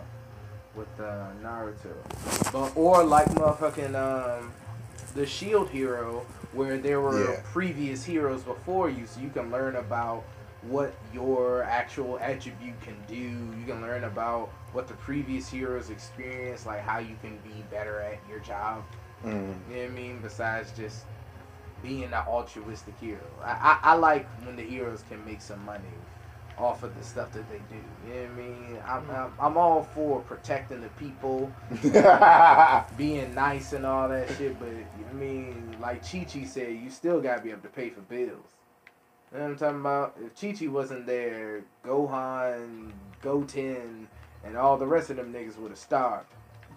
with 0.75 0.87
uh, 0.99 1.27
Naruto, 1.43 1.93
but 2.53 2.71
or 2.77 3.03
like 3.03 3.27
motherfucking 3.31 3.95
um, 3.95 4.51
the 5.15 5.25
Shield 5.25 5.69
Hero, 5.69 6.25
where 6.53 6.77
there 6.77 7.01
were 7.01 7.31
Yeah. 7.31 7.41
previous 7.43 8.03
heroes 8.05 8.43
before 8.43 8.89
you, 8.89 9.05
so 9.05 9.19
you 9.19 9.29
can 9.29 9.51
learn 9.51 9.75
about 9.75 10.23
what 10.61 10.93
your 11.13 11.63
actual 11.63 12.19
attribute 12.19 12.79
can 12.81 12.95
do. 13.07 13.15
You 13.59 13.65
can 13.65 13.81
learn 13.81 14.03
about 14.05 14.49
what 14.71 14.87
the 14.87 14.93
previous 14.95 15.49
heroes 15.49 15.89
experienced, 15.89 16.65
like 16.65 16.81
how 16.81 16.99
you 16.99 17.15
can 17.21 17.37
be 17.37 17.63
better 17.71 17.99
at 18.01 18.19
your 18.29 18.39
job. 18.39 18.83
Mm. 19.25 19.31
You 19.69 19.75
know 19.75 19.81
what 19.81 19.85
I 19.85 19.87
mean? 19.89 20.19
Besides 20.21 20.71
just 20.77 21.03
being 21.81 22.03
an 22.03 22.13
altruistic 22.13 22.93
hero. 22.99 23.19
I, 23.43 23.79
I, 23.83 23.91
I 23.91 23.93
like 23.95 24.27
when 24.45 24.55
the 24.57 24.63
heroes 24.63 25.03
can 25.09 25.23
make 25.25 25.41
some 25.41 25.63
money 25.65 25.83
off 26.59 26.83
of 26.83 26.95
the 26.97 27.03
stuff 27.03 27.31
that 27.31 27.49
they 27.49 27.59
do. 27.69 27.81
You 28.07 28.13
know 28.13 28.21
what 28.21 28.31
I 28.31 28.35
mean? 28.35 28.77
I'm, 28.85 29.05
mm. 29.05 29.25
I'm, 29.25 29.33
I'm 29.39 29.57
all 29.57 29.83
for 29.95 30.19
protecting 30.21 30.81
the 30.81 30.89
people, 30.89 31.51
being 32.97 33.33
nice 33.33 33.73
and 33.73 33.85
all 33.85 34.09
that 34.09 34.27
shit, 34.37 34.59
but 34.59 34.69
I 34.69 35.13
mean, 35.13 35.75
like 35.81 36.03
Chi 36.09 36.25
Chi 36.31 36.43
said, 36.43 36.73
you 36.73 36.89
still 36.89 37.21
gotta 37.21 37.41
be 37.41 37.51
able 37.51 37.61
to 37.61 37.69
pay 37.69 37.89
for 37.89 38.01
bills. 38.01 38.29
You 39.31 39.37
know 39.37 39.43
what 39.43 39.51
I'm 39.51 39.57
talking 39.57 39.79
about? 39.79 40.17
If 40.25 40.39
Chi 40.39 40.51
Chi 40.51 40.67
wasn't 40.69 41.05
there, 41.05 41.63
Gohan, 41.85 42.91
Goten, 43.21 44.07
and 44.43 44.57
all 44.57 44.77
the 44.77 44.87
rest 44.87 45.09
of 45.09 45.17
them 45.17 45.33
niggas 45.33 45.57
would 45.57 45.71
have 45.71 45.79
starved. 45.79 46.27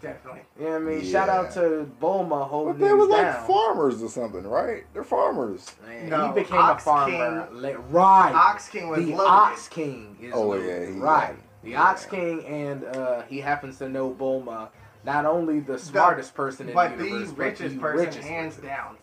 Definitely. 0.03 0.41
You 0.59 0.65
know 0.65 0.71
what 0.73 0.77
I 0.83 0.85
mean? 0.85 1.05
Shout 1.05 1.29
out 1.29 1.53
to 1.53 1.89
Bulma 2.01 2.29
But 2.31 2.45
holding 2.47 2.79
they 2.79 2.93
were 2.93 3.07
niggas 3.07 3.11
like 3.11 3.23
down. 3.23 3.47
farmers 3.47 4.03
or 4.03 4.09
something, 4.09 4.43
right? 4.45 4.85
They're 4.93 5.05
farmers. 5.05 5.71
Man, 5.87 6.09
No, 6.09 6.27
he 6.33 6.41
became 6.43 6.59
Ox 6.59 6.83
a 6.83 6.85
farmer. 6.85 7.47
King- 7.53 7.91
right. 7.93 8.33
Ox 8.35 8.69
King 8.69 8.89
was 8.89 8.99
the 9.05 9.13
loaded. 9.15 9.31
Ox 9.31 9.69
King 9.69 10.17
is 10.21 10.33
Oh, 10.35 10.49
loaded. 10.49 10.67
yeah, 10.89 10.93
he- 10.95 11.01
right. 11.01 11.37
The 11.63 11.71
yeah. 11.71 11.83
Ox 11.83 12.05
King, 12.07 12.45
and 12.45 12.85
uh, 12.85 13.23
he 13.23 13.39
happens 13.39 13.79
to 13.79 13.89
know 13.89 14.11
Bulma, 14.11 14.71
not 15.05 15.25
only 15.25 15.61
the 15.61 15.79
smartest 15.79 16.35
person 16.35 16.69
in 16.69 16.75
but 16.75 16.99
the 16.99 17.05
universe, 17.05 17.29
the 17.29 17.35
but 17.37 17.43
richest 17.45 17.75
the 17.77 17.81
person, 17.81 18.07
richest 18.07 18.27
hands 18.29 18.55
person. 18.57 18.69
down. 18.69 18.97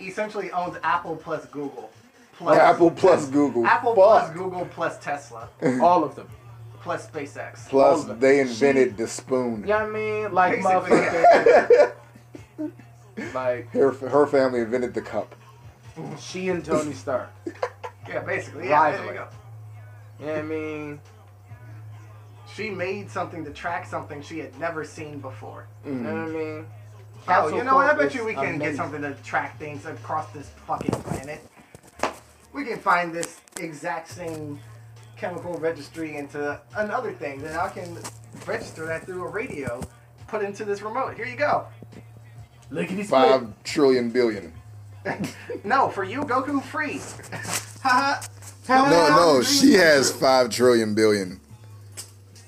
Essentially 0.00 0.50
owns 0.52 0.76
Apple 0.82 1.16
plus 1.16 1.44
Google. 1.46 1.90
Plus 2.38 2.58
Apple 2.58 2.90
plus 2.90 3.28
Google. 3.28 3.66
Apple 3.66 3.94
Fuck. 3.94 4.04
plus 4.04 4.30
Google 4.36 4.66
plus 4.66 4.98
Tesla 4.98 5.48
All 5.82 6.04
of 6.04 6.14
them. 6.14 6.28
Plus 6.86 7.10
SpaceX. 7.10 7.68
Plus, 7.68 8.04
all 8.04 8.10
of 8.10 8.16
it. 8.16 8.20
they 8.20 8.40
invented 8.40 8.96
the 8.96 9.08
spoon. 9.08 9.60
You 9.62 9.66
know 9.66 9.78
what 9.78 9.86
I 9.86 9.90
mean? 9.90 10.32
Like 10.32 10.62
Basically, 10.62 10.96
motherfucking. 12.58 13.34
like 13.34 13.70
Her, 13.70 13.90
her 13.90 14.26
family 14.26 14.60
invented 14.60 14.94
the 14.94 15.02
cup. 15.02 15.34
she 16.18 16.48
and 16.48 16.64
Tony 16.64 16.94
Stark. 16.94 17.30
Yeah, 18.08 18.20
basically. 18.20 18.68
Yeah, 18.68 18.92
there 18.92 19.04
you 19.04 19.12
go. 19.14 19.26
You 20.20 20.26
know 20.26 20.32
what 20.34 20.38
I 20.38 20.42
mean? 20.42 21.00
She 22.54 22.70
made 22.70 23.10
something 23.10 23.44
to 23.44 23.50
track 23.50 23.84
something 23.84 24.22
she 24.22 24.38
had 24.38 24.56
never 24.60 24.84
seen 24.84 25.18
before. 25.18 25.66
You 25.84 25.90
know 25.90 26.14
what 26.14 26.20
I 26.20 26.26
mm-hmm. 26.26 26.38
mean? 26.38 26.66
Oh, 26.66 27.26
Capsule 27.26 27.58
you 27.58 27.64
know 27.64 27.74
what? 27.74 27.92
I 27.92 27.98
bet 27.98 28.14
you 28.14 28.24
we 28.24 28.34
can 28.34 28.60
get 28.60 28.76
something 28.76 29.02
to 29.02 29.14
track 29.24 29.58
things 29.58 29.86
across 29.86 30.30
this 30.30 30.50
fucking 30.68 30.92
planet. 31.02 31.40
We 32.52 32.64
can 32.64 32.78
find 32.78 33.12
this 33.12 33.40
exact 33.58 34.08
same 34.08 34.60
chemical 35.16 35.54
registry 35.58 36.16
into 36.16 36.60
another 36.76 37.12
thing. 37.12 37.42
Then 37.42 37.56
I 37.56 37.68
can 37.68 37.96
register 38.46 38.86
that 38.86 39.06
through 39.06 39.24
a 39.24 39.28
radio, 39.28 39.80
put 40.28 40.42
into 40.42 40.64
this 40.64 40.82
remote. 40.82 41.14
Here 41.16 41.26
you 41.26 41.36
go. 41.36 41.66
Lickety 42.70 43.04
split. 43.04 43.30
Five 43.30 43.62
trillion 43.64 44.10
billion. 44.10 44.52
No, 45.64 45.88
for 45.88 46.02
you, 46.02 46.22
Goku 46.22 46.60
free. 46.62 47.00
Haha. 47.82 48.20
No, 48.68 49.08
no, 49.08 49.42
she 49.42 49.74
has 49.74 50.10
five 50.10 50.50
trillion 50.50 50.94
billion. 50.94 51.40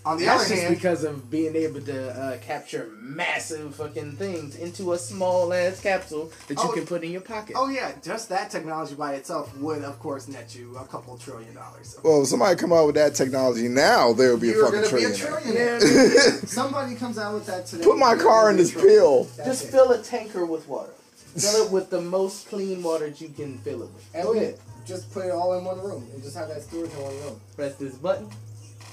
On 0.09 0.17
the 0.17 0.25
That's 0.25 0.45
other 0.45 0.49
just 0.55 0.63
hand, 0.63 0.75
because 0.75 1.05
of 1.05 1.31
being 1.31 1.55
able 1.55 1.83
to 1.83 2.11
uh, 2.19 2.39
capture 2.39 2.89
massive 2.99 3.75
fucking 3.75 4.13
things 4.13 4.57
into 4.57 4.93
a 4.95 4.99
small 4.99 5.53
ass 5.53 5.81
capsule 5.83 6.33
that 6.47 6.57
you 6.57 6.65
Oh, 6.65 6.73
can 6.73 6.87
put 6.87 7.05
in 7.05 7.11
your 7.13 7.21
pocket. 7.21 7.57
oh 7.59 7.69
yeah, 7.69 7.93
just 8.03 8.31
that 8.31 8.51
technology 8.51 8.95
by 8.95 9.15
itself 9.15 9.55
would, 9.59 9.85
of 9.85 9.99
course, 9.99 10.27
net 10.27 10.55
you 10.55 10.77
a 10.79 10.85
couple 10.87 11.19
trillion 11.19 11.55
dollars. 11.55 11.97
Well, 12.03 12.23
if 12.23 12.29
somebody 12.29 12.57
come 12.57 12.73
out 12.73 12.87
with 12.87 12.95
that 12.95 13.15
technology 13.15 13.69
now, 13.69 14.15
there 14.15 14.31
would 14.33 14.41
be 14.41 14.49
a 14.49 14.53
You're 14.55 14.65
fucking 14.73 14.83
gonna 14.83 14.97
be 14.97 15.05
a 15.05 15.09
trillionaire. 15.11 15.81
trillionaire. 15.83 16.49
Somebody 16.61 16.95
comes 16.95 17.19
out 17.19 17.35
with 17.35 17.45
that 17.47 17.67
today. 17.67 17.85
Put 17.85 17.99
my 17.99 18.17
car 18.17 18.51
in 18.51 18.57
this 18.57 18.73
pill. 18.73 19.29
Just 19.45 19.71
fill 19.71 19.91
a 19.93 20.03
tanker 20.03 20.47
with 20.47 20.67
water. 20.69 20.93
Fill 21.37 21.67
it 21.67 21.71
with 21.71 21.91
the 21.91 22.01
most 22.01 22.49
clean 22.49 22.83
water 22.83 23.11
that 23.11 23.21
you 23.21 23.29
can 23.29 23.59
fill 23.59 23.83
it 23.83 23.91
with. 23.93 24.11
And 24.15 24.23
Go 24.25 24.33
ahead. 24.33 24.59
just 24.87 25.13
put 25.13 25.27
it 25.27 25.33
all 25.33 25.59
in 25.59 25.65
one 25.65 25.79
room 25.81 26.07
and 26.15 26.23
just 26.23 26.35
have 26.37 26.49
that 26.49 26.63
storage 26.63 26.91
in 26.93 27.03
one 27.03 27.15
room. 27.21 27.41
Press 27.57 27.75
this 27.75 27.95
button. 27.97 28.29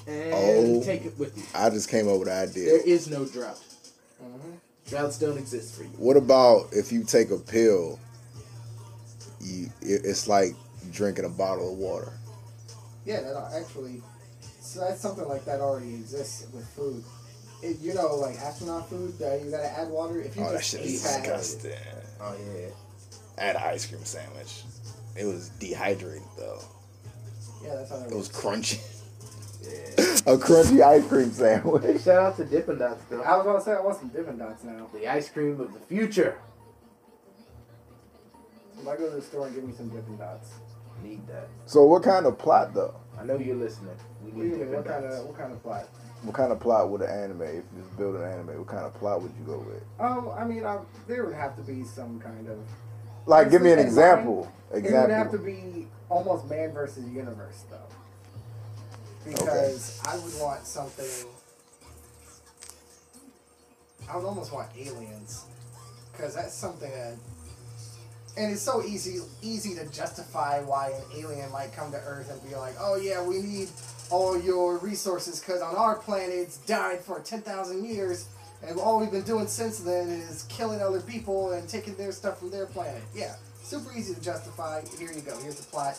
And 0.08 0.34
Oh. 0.34 0.84
take 0.84 1.06
it 1.06 1.17
with 1.17 1.38
you. 1.38 1.43
I 1.53 1.69
just 1.69 1.90
came 1.90 2.08
up 2.08 2.19
with 2.19 2.27
an 2.27 2.50
idea. 2.50 2.66
There 2.66 2.88
is 2.88 3.08
no 3.09 3.25
drought. 3.25 3.59
Mm-hmm. 4.24 4.51
Droughts 4.88 5.17
don't 5.19 5.38
exist 5.38 5.75
for 5.75 5.84
you. 5.84 5.90
What 5.98 6.17
about 6.17 6.67
if 6.72 6.92
you 6.92 7.03
take 7.03 7.32
a 7.32 7.38
pill? 7.38 8.00
You, 9.42 9.69
it's 9.82 10.27
like 10.27 10.53
drinking 10.92 11.25
a 11.25 11.30
bottle 11.30 11.72
of 11.74 11.77
water. 11.77 12.14
Yeah, 13.06 13.22
that 13.22 13.51
actually. 13.53 14.01
So 14.59 14.80
that's 14.82 15.00
something 15.00 15.27
like 15.27 15.45
that 15.45 15.59
already 15.61 15.93
exists 15.95 16.48
with 16.53 16.67
food. 16.69 17.03
It, 17.61 17.80
you 17.80 17.93
know, 17.93 18.16
like 18.16 18.35
astronaut 18.40 18.90
food, 18.90 19.17
that 19.19 19.42
you 19.43 19.51
gotta 19.51 19.72
add 19.80 19.90
water. 19.90 20.19
If 20.22 20.35
you 20.35 20.43
Oh, 20.43 20.51
that 20.51 20.58
just 20.59 20.72
shit 20.72 20.82
is 20.82 21.03
that- 21.03 21.22
disgusting. 21.24 21.72
Oh 22.22 22.35
yeah. 22.56 22.67
I 23.38 23.42
had 23.42 23.56
an 23.58 23.64
ice 23.64 23.85
cream 23.85 24.03
sandwich. 24.06 24.64
It 25.16 25.25
was 25.25 25.50
dehydrated 25.59 26.24
though. 26.38 26.61
Yeah, 27.64 27.75
that's 27.75 27.90
how 27.90 27.98
that 27.98 28.11
It 28.11 28.16
was 28.16 28.30
crunchy. 28.30 28.80
a 30.27 30.38
crunchy 30.38 30.82
ice 30.82 31.08
cream 31.08 31.32
sandwich. 31.32 32.02
Shout 32.03 32.18
out 32.24 32.38
to 32.38 32.45
Dippin' 32.45 32.77
Dots, 32.80 33.03
though. 33.10 33.22
I 33.22 33.38
was 33.38 33.45
gonna 33.45 33.61
say 33.61 33.74
I 33.74 33.82
want 33.82 33.98
some 34.00 34.10
Dippin' 34.10 34.38
Dots 34.38 34.64
now. 34.64 34.88
The 34.94 35.08
ice 35.08 35.30
cream 35.30 35.60
of 35.60 35.74
the 35.74 35.80
future. 35.80 36.38
If 38.80 38.88
I 38.88 38.95
go 38.98 39.10
to 39.10 39.16
the 39.16 39.22
store 39.22 39.48
and 39.48 39.56
give 39.56 39.64
me 39.64 39.74
some 39.76 39.90
Dippin' 39.90 40.18
Dots. 40.18 40.50
Need 41.03 41.27
that. 41.27 41.48
So 41.66 41.84
what 41.85 42.03
kind 42.03 42.26
of 42.26 42.38
plot 42.38 42.74
though? 42.74 42.95
I 43.19 43.24
know 43.26 43.38
you're 43.38 43.56
listening. 43.56 43.95
We 44.24 44.32
What, 44.32 44.38
need 44.44 44.50
mean? 44.52 44.60
Dippin' 44.60 44.74
what 44.76 44.85
kind 44.85 45.06
of 45.06 45.26
what 45.26 45.38
kind 45.38 45.52
of 45.53 45.61
plot? 45.64 45.90
What 46.24 46.34
kind 46.35 46.52
of 46.52 46.60
plot 46.60 46.90
would 46.90 47.02
an 47.02 47.10
anime? 47.10 47.42
If 47.44 47.56
you 47.76 47.82
just 47.84 47.98
build 47.98 48.16
an 48.16 48.24
anime, 48.24 48.58
what 48.58 48.68
kind 48.68 48.85
of 48.85 48.94
plot 48.95 49.22
would 49.22 49.32
you 49.38 49.45
go 49.45 49.60
with? 49.60 49.84
Oh, 50.00 50.32
I 50.32 50.45
mean, 50.45 50.66
I, 50.66 50.80
there 51.08 51.26
would 51.26 51.35
have 51.35 51.56
to 51.58 51.61
be 51.61 51.84
some 51.84 52.19
kind 52.19 52.48
of. 52.50 52.58
Like, 53.27 53.52
give 53.52 53.61
me 53.61 53.72
an 53.72 53.80
In 53.80 53.85
example. 53.85 54.52
mind, 54.72 54.85
It 54.85 54.92
would 54.94 55.10
have 55.11 55.32
to 55.32 55.38
be 55.38 55.88
almost 56.10 56.48
man 56.50 56.72
versus 56.72 57.08
universe, 57.10 57.66
though. 57.69 57.77
Because 59.26 60.02
I 60.06 60.16
would 60.18 60.34
want 60.40 60.66
something. 60.66 61.30
I 64.08 64.18
would 64.18 64.26
almost 64.26 64.54
want 64.54 64.70
aliens, 64.78 65.45
because 66.12 66.36
that's 66.36 66.54
something 66.54 66.92
that. 66.92 67.16
And 68.38 68.52
it's 68.52 68.62
so 68.62 68.84
easy 68.84 69.22
easy 69.42 69.76
to 69.76 69.86
justify 69.92 70.62
why 70.62 70.90
an 70.90 71.04
alien 71.18 71.52
might 71.52 71.74
come 71.74 71.90
to 71.92 71.98
Earth 71.98 72.30
and 72.30 72.44
be 72.48 72.56
like, 72.56 72.76
"Oh 72.80 72.98
yeah, 72.98 73.24
we 73.24 73.42
need 73.42 73.70
all 74.12 74.40
your 74.40 74.78
resources 74.78 75.40
because 75.40 75.62
on 75.62 75.76
our 75.76 75.95
planet 75.95 76.36
it's 76.36 76.58
died 76.58 77.00
for 77.00 77.20
ten 77.22 77.42
thousand 77.42 77.86
years, 77.86 78.26
and 78.62 78.78
all 78.80 79.00
we've 79.00 79.10
been 79.10 79.24
doing 79.24 79.48
since 79.48 79.80
then 79.80 80.10
is 80.10 80.44
killing 80.50 80.82
other 80.82 81.02
people 81.02 81.54
and 81.54 81.68
taking 81.68 81.95
their 81.95 82.12
stuff 82.12 82.40
from 82.40 82.52
their 82.52 82.66
planet." 82.66 83.02
Yeah, 83.16 83.36
super 83.64 83.92
easy 83.98 84.14
to 84.14 84.22
justify. 84.22 84.82
Here 85.00 85.12
you 85.12 85.22
go. 85.22 85.36
Here's 85.40 85.56
the 85.56 85.64
plot. 85.64 85.98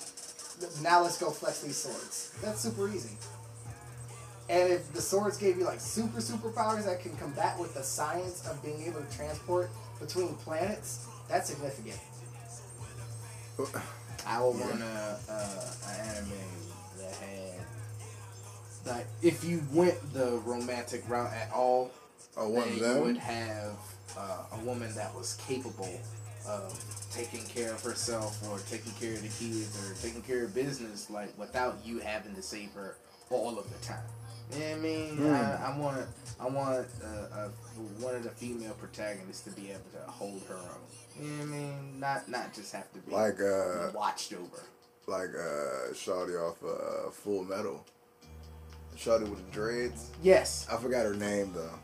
Now 0.83 1.02
let's 1.02 1.18
go 1.18 1.31
flex 1.31 1.60
these 1.62 1.76
swords. 1.76 2.33
That's 2.43 2.60
super 2.60 2.89
easy. 2.89 3.17
And 4.49 4.73
if 4.73 4.93
the 4.93 5.02
swords 5.02 5.36
gave 5.36 5.59
you 5.59 5.65
like 5.65 5.81
super 5.81 6.20
superpowers 6.20 6.85
that 6.85 7.01
can 7.01 7.17
combat 7.17 7.59
with 7.59 7.75
the 7.75 7.83
science 7.83 8.47
of 8.49 8.62
being 8.62 8.83
able 8.83 9.01
to 9.01 9.17
transport 9.17 9.70
between 10.01 10.35
planets, 10.36 11.07
that's 11.28 11.51
significant. 11.51 11.99
I 14.26 14.43
would 14.43 14.59
want 14.59 14.83
a, 14.83 15.18
uh, 15.28 15.73
an 15.89 16.17
anime 16.17 16.33
that 16.99 17.15
had 17.15 17.52
like 18.86 19.07
if 19.23 19.44
you 19.44 19.62
went 19.73 19.94
the 20.15 20.41
romantic 20.44 21.09
route 21.09 21.33
at 21.33 21.51
all, 21.52 21.91
Oh, 22.36 22.49
one 22.51 22.65
of 22.68 22.78
then 22.78 22.83
them? 22.83 22.97
you 22.99 23.02
would 23.05 23.17
have 23.17 23.73
uh, 24.17 24.43
a 24.52 24.59
woman 24.65 24.94
that 24.94 25.15
was 25.15 25.39
capable 25.49 26.01
taking 27.12 27.44
care 27.47 27.73
of 27.73 27.83
herself 27.83 28.39
or 28.50 28.58
taking 28.70 28.92
care 28.92 29.12
of 29.15 29.23
the 29.23 29.28
kids 29.28 29.76
or 29.89 29.94
taking 30.02 30.23
care 30.23 30.44
of 30.44 30.55
business 30.55 31.08
like 31.10 31.36
without 31.39 31.78
you 31.84 31.99
having 31.99 32.34
to 32.34 32.42
save 32.42 32.70
her 32.73 32.97
all 33.31 33.58
of 33.58 33.66
the 33.73 33.86
time. 33.86 33.99
You 34.52 34.60
know 34.60 34.66
what 34.70 34.76
I 34.76 34.81
mean? 34.81 35.16
Hmm. 35.16 35.26
I, 35.26 35.73
I 35.73 35.78
want 35.78 36.07
I 36.39 36.47
want 36.47 36.86
uh, 37.02 37.36
uh, 37.36 37.49
one 38.00 38.15
of 38.15 38.23
the 38.23 38.31
female 38.31 38.75
protagonists 38.75 39.42
to 39.44 39.50
be 39.60 39.70
able 39.70 39.81
to 39.92 40.10
hold 40.10 40.42
her 40.49 40.55
own. 40.55 41.20
You 41.20 41.31
know 41.31 41.36
what 41.39 41.42
I 41.42 41.47
mean? 41.47 42.00
Not 42.00 42.28
not 42.28 42.55
just 42.55 42.73
have 42.73 42.92
to 42.92 42.99
be 43.00 43.12
Like 43.12 43.41
uh, 43.41 43.91
watched 43.94 44.33
over. 44.34 44.62
like 45.08 45.31
uh, 45.31 45.92
Shawty 45.94 46.36
off 46.41 46.62
uh, 46.62 47.10
Full 47.10 47.44
Metal. 47.44 47.84
Shawty 48.97 49.28
with 49.28 49.44
the 49.47 49.52
dreads. 49.52 50.10
Yes. 50.23 50.66
I 50.73 50.76
forgot 50.76 51.05
her 51.07 51.15
name 51.15 51.52
though. 51.55 51.78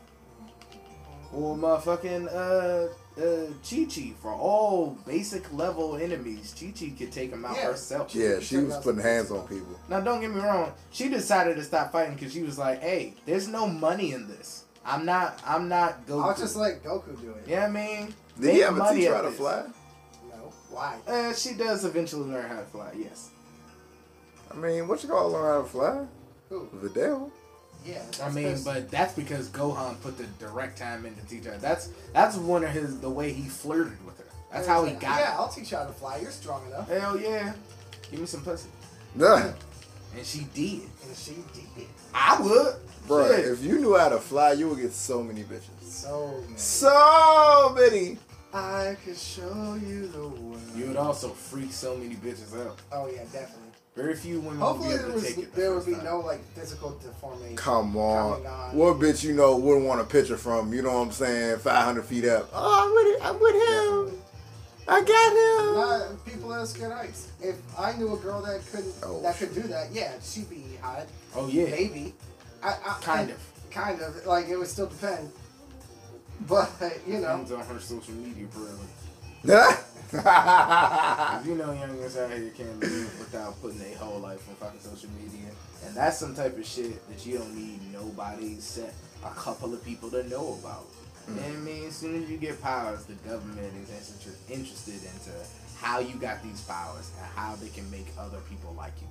Or 1.33 1.57
motherfucking 1.57 2.27
uh 2.33 2.93
uh 3.17 3.45
Chi 3.67 3.85
Chi 3.85 4.13
for 4.21 4.31
all 4.33 4.97
basic 5.05 5.51
level 5.53 5.95
enemies. 5.97 6.53
Chi 6.59 6.73
Chi 6.77 6.93
could 6.97 7.11
take 7.11 7.31
them 7.31 7.45
out 7.45 7.55
Yeah. 7.55 7.65
herself. 7.71 8.13
Yeah, 8.15 8.39
she 8.39 8.57
was 8.57 8.77
putting 8.77 9.01
hands 9.01 9.29
on 9.31 9.47
people. 9.47 9.79
Now 9.89 9.99
don't 10.01 10.21
get 10.21 10.33
me 10.33 10.41
wrong. 10.41 10.73
She 10.91 11.09
decided 11.09 11.55
to 11.57 11.63
stop 11.63 11.91
fighting 11.91 12.15
because 12.15 12.33
she 12.33 12.41
was 12.43 12.57
like, 12.57 12.81
"Hey, 12.81 13.15
there's 13.25 13.47
no 13.47 13.67
money 13.67 14.13
in 14.13 14.27
this. 14.27 14.63
I'm 14.85 15.05
not. 15.05 15.39
I'm 15.45 15.69
not 15.69 16.05
Goku." 16.07 16.23
I'll 16.23 16.35
just 16.35 16.55
let 16.55 16.83
Goku 16.83 17.19
do 17.21 17.31
it. 17.31 17.45
Yeah, 17.47 17.65
I 17.65 17.69
mean. 17.69 18.13
Did 18.39 18.49
he 18.51 18.57
make 18.59 18.61
ever 18.63 18.77
money 18.77 18.99
teach 19.01 19.07
her 19.09 19.15
how 19.15 19.21
to 19.21 19.29
this. 19.29 19.37
fly? 19.37 19.63
No. 20.29 20.51
Why? 20.71 20.97
Uh, 21.07 21.33
she 21.33 21.53
does 21.53 21.85
eventually 21.85 22.29
learn 22.31 22.49
how 22.49 22.59
to 22.59 22.65
fly. 22.65 22.91
Yes. 22.97 23.29
I 24.51 24.55
mean, 24.55 24.87
what 24.87 25.01
you 25.03 25.09
call 25.09 25.29
learn 25.31 25.53
how 25.55 25.61
to 25.61 25.67
fly? 25.67 26.05
Who? 26.49 26.67
Videl. 26.75 27.31
Yeah. 27.85 28.01
I 28.21 28.29
mean, 28.31 28.57
but 28.63 28.89
that's 28.89 29.13
because 29.13 29.49
Gohan 29.49 29.99
put 30.01 30.17
the 30.17 30.25
direct 30.39 30.77
time 30.77 31.05
into 31.05 31.25
teach 31.27 31.45
her. 31.45 31.57
That's 31.57 31.89
that's 32.13 32.37
one 32.37 32.63
of 32.63 32.71
his 32.71 32.99
the 32.99 33.09
way 33.09 33.33
he 33.33 33.49
flirted 33.49 34.03
with 34.05 34.17
her. 34.19 34.25
That's 34.51 34.67
how 34.67 34.85
he 34.85 34.93
got. 34.93 35.19
Yeah, 35.19 35.33
her. 35.33 35.39
I'll 35.39 35.49
teach 35.49 35.71
you 35.71 35.77
how 35.77 35.85
to 35.85 35.91
fly. 35.91 36.17
You're 36.17 36.31
strong 36.31 36.65
enough. 36.67 36.87
Hell 36.87 37.19
yeah. 37.19 37.53
Give 38.09 38.19
me 38.19 38.25
some 38.25 38.41
pussy. 38.41 38.69
Nah. 39.15 39.51
And 40.15 40.25
she 40.25 40.45
did. 40.53 40.81
And 41.05 41.15
she 41.15 41.35
did. 41.53 41.87
I 42.13 42.39
would. 42.41 42.75
Bro, 43.07 43.35
Shit. 43.35 43.45
if 43.45 43.63
you 43.63 43.79
knew 43.79 43.97
how 43.97 44.09
to 44.09 44.19
fly, 44.19 44.53
you 44.53 44.69
would 44.69 44.79
get 44.79 44.93
so 44.93 45.21
many 45.23 45.43
bitches. 45.43 45.81
So 45.81 46.39
many. 46.45 46.57
So 46.57 47.75
many. 47.75 48.17
I 48.53 48.95
could 49.03 49.17
show 49.17 49.79
you 49.83 50.07
the 50.07 50.27
world. 50.27 50.61
You 50.75 50.87
would 50.87 50.97
also 50.97 51.29
freak 51.29 51.71
so 51.71 51.97
many 51.97 52.15
bitches 52.15 52.55
out. 52.65 52.77
Oh 52.91 53.07
yeah, 53.07 53.23
definitely. 53.31 53.62
Very 53.95 54.15
few 54.15 54.39
women 54.39 54.57
Hopefully 54.59 54.89
would 54.89 54.93
be 54.93 54.97
there, 54.97 55.05
able 55.05 55.13
was, 55.15 55.23
to 55.27 55.35
take 55.35 55.43
it. 55.43 55.53
the 55.53 55.61
there 55.61 55.73
would 55.75 55.85
be 55.85 55.93
time. 55.93 56.03
no 56.05 56.19
like 56.21 56.43
physical 56.55 56.91
deformation. 56.91 57.55
Come 57.55 57.95
on. 57.95 58.43
on. 58.45 58.75
What 58.75 58.97
bitch 58.97 59.23
you 59.23 59.33
know 59.33 59.55
wouldn't 59.55 59.85
want 59.85 60.01
a 60.01 60.03
picture 60.03 60.35
from? 60.37 60.73
You 60.73 60.81
know 60.81 60.93
what 60.93 61.05
I'm 61.07 61.11
saying? 61.11 61.59
500 61.59 62.03
feet 62.03 62.25
up. 62.25 62.49
Oh, 62.53 62.85
I'm 62.85 62.93
with. 62.95 63.21
I'm 63.23 63.39
with 63.39 63.53
him. 64.15 64.19
I 64.87 64.99
got 65.01 65.31
him. 65.31 65.75
Not 66.15 66.25
people 66.25 66.49
that 66.49 66.59
are 66.61 66.65
scared 66.65 66.91
of. 66.91 67.05
If 67.41 67.79
I 67.79 67.93
knew 67.93 68.13
a 68.13 68.17
girl 68.17 68.41
that 68.41 68.61
couldn't 68.71 68.93
Oh, 69.03 69.21
that 69.21 69.37
could 69.37 69.53
do 69.53 69.61
that, 69.63 69.91
yeah, 69.93 70.13
she'd 70.21 70.49
be 70.49 70.63
hot. 70.81 71.05
Oh 71.35 71.47
yeah. 71.47 71.65
Maybe. 71.69 72.13
I, 72.63 72.69
I 72.69 72.97
Kind 73.01 73.29
I- 73.29 73.33
of. 73.33 73.39
Kind 73.69 74.01
of. 74.01 74.25
Like 74.25 74.47
it 74.49 74.57
would 74.57 74.67
still 74.67 74.87
depend. 74.87 75.31
But 76.47 76.71
you 77.07 77.19
know. 77.19 77.21
Depends 77.45 77.51
on 77.51 77.65
her 77.65 77.79
social 77.79 78.13
media 78.15 78.47
presence. 78.47 78.79
'Cause 79.45 79.83
you 81.45 81.55
know 81.55 81.73
youngins 81.73 82.17
out 82.21 82.31
here 82.31 82.51
can't 82.55 82.79
live 82.79 83.19
without 83.19 83.59
putting 83.61 83.79
their 83.79 83.97
whole 83.97 84.19
life 84.19 84.47
on 84.47 84.55
fucking 84.55 84.79
social 84.79 85.09
media. 85.19 85.49
And 85.85 85.95
that's 85.95 86.17
some 86.19 86.35
type 86.35 86.55
of 86.55 86.65
shit 86.65 87.07
that 87.09 87.25
you 87.25 87.39
don't 87.39 87.55
need 87.55 87.79
nobody 87.91 88.53
except 88.53 88.93
a 89.25 89.31
couple 89.31 89.73
of 89.73 89.83
people 89.83 90.11
to 90.11 90.21
know 90.29 90.57
about. 90.61 90.85
You 91.27 91.35
know 91.35 91.41
I 91.41 91.49
mean? 91.61 91.85
As 91.87 91.95
soon 91.95 92.21
as 92.21 92.29
you 92.29 92.37
get 92.37 92.61
powers, 92.61 93.05
the 93.05 93.15
government 93.27 93.73
is 93.89 93.89
interested 94.51 94.93
into 94.93 95.31
how 95.79 95.99
you 95.99 96.15
got 96.15 96.43
these 96.43 96.61
powers 96.61 97.11
and 97.17 97.25
how 97.35 97.55
they 97.55 97.69
can 97.69 97.89
make 97.89 98.07
other 98.19 98.39
people 98.49 98.75
like 98.77 98.93
you. 99.01 99.07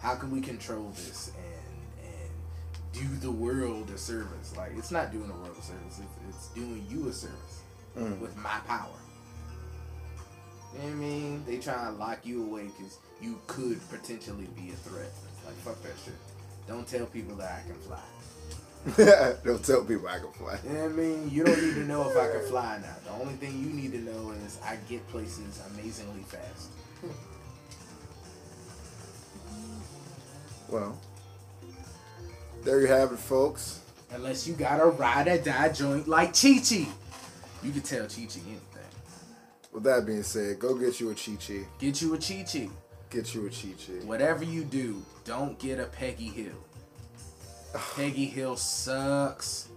How 0.00 0.14
can 0.14 0.30
we 0.30 0.40
control 0.42 0.90
this 0.94 1.30
and 1.36 2.04
and 2.04 2.30
do 2.92 3.16
the 3.26 3.30
world 3.32 3.88
a 3.90 3.96
service? 3.96 4.54
Like 4.58 4.72
it's 4.76 4.90
not 4.90 5.10
doing 5.10 5.28
the 5.28 5.34
world 5.34 5.56
a 5.58 5.62
service; 5.62 6.00
it's, 6.00 6.36
it's 6.36 6.48
doing 6.48 6.84
you 6.90 7.08
a 7.08 7.12
service 7.14 7.62
Mm. 7.96 8.20
with 8.20 8.34
my 8.38 8.58
power. 8.66 8.88
You 10.72 10.78
know 10.78 10.84
what 10.84 10.92
I 10.92 10.94
mean? 10.94 11.44
They 11.46 11.58
try 11.58 11.84
to 11.84 11.90
lock 11.92 12.20
you 12.24 12.44
away 12.44 12.68
because 12.76 12.98
you 13.20 13.38
could 13.46 13.80
potentially 13.90 14.48
be 14.56 14.70
a 14.70 14.76
threat. 14.76 15.10
Like 15.44 15.54
fuck 15.56 15.82
that 15.82 15.94
shit. 16.04 16.14
Don't 16.66 16.86
tell 16.86 17.06
people 17.06 17.36
that 17.36 17.62
I 17.64 17.66
can 17.66 17.78
fly. 17.80 17.98
Don't 19.44 19.64
tell 19.64 19.84
people 19.84 20.08
I 20.08 20.18
can 20.18 20.32
fly. 20.32 20.58
You 20.64 20.70
know 20.70 20.80
what 20.82 20.90
I 20.90 20.94
mean? 20.94 21.30
You 21.30 21.44
don't 21.44 21.62
need 21.62 21.74
to 21.74 21.84
know 21.84 22.10
if 22.10 22.16
I 22.16 22.28
can 22.32 22.48
fly 22.48 22.80
now. 22.82 22.96
The 23.04 23.22
only 23.22 23.34
thing 23.34 23.60
you 23.60 23.70
need 23.70 23.92
to 23.92 23.98
know 23.98 24.32
is 24.44 24.58
I 24.64 24.76
get 24.88 25.06
places 25.08 25.62
amazingly 25.72 26.22
fast. 26.22 26.70
Well, 30.68 30.98
there 32.64 32.80
you 32.80 32.86
have 32.86 33.12
it, 33.12 33.18
folks. 33.18 33.80
Unless 34.10 34.48
you 34.48 34.54
got 34.54 34.80
a 34.80 34.86
ride 34.86 35.28
or 35.28 35.38
die 35.38 35.68
joint 35.68 36.08
like 36.08 36.32
Chi 36.34 36.58
Chi. 36.58 36.86
You 37.62 37.72
can 37.72 37.82
tell 37.82 38.06
Chi 38.06 38.24
Chi 38.24 38.40
anything. 38.46 38.71
With 39.72 39.84
that 39.84 40.04
being 40.04 40.22
said, 40.22 40.58
go 40.58 40.74
get 40.74 41.00
you 41.00 41.10
a 41.10 41.14
Chi 41.14 41.32
Chi. 41.36 41.66
Get 41.78 42.02
you 42.02 42.14
a 42.14 42.18
Chi 42.18 42.44
Chi. 42.50 42.68
Get 43.10 43.34
you 43.34 43.46
a 43.46 43.50
Chi 43.50 43.74
Chi. 43.78 44.04
Whatever 44.04 44.44
you 44.44 44.64
do, 44.64 45.02
don't 45.24 45.58
get 45.58 45.80
a 45.80 45.86
Peggy 45.86 46.28
Hill. 46.28 46.64
Peggy 47.96 48.26
Hill 48.26 48.56
sucks. 48.56 49.68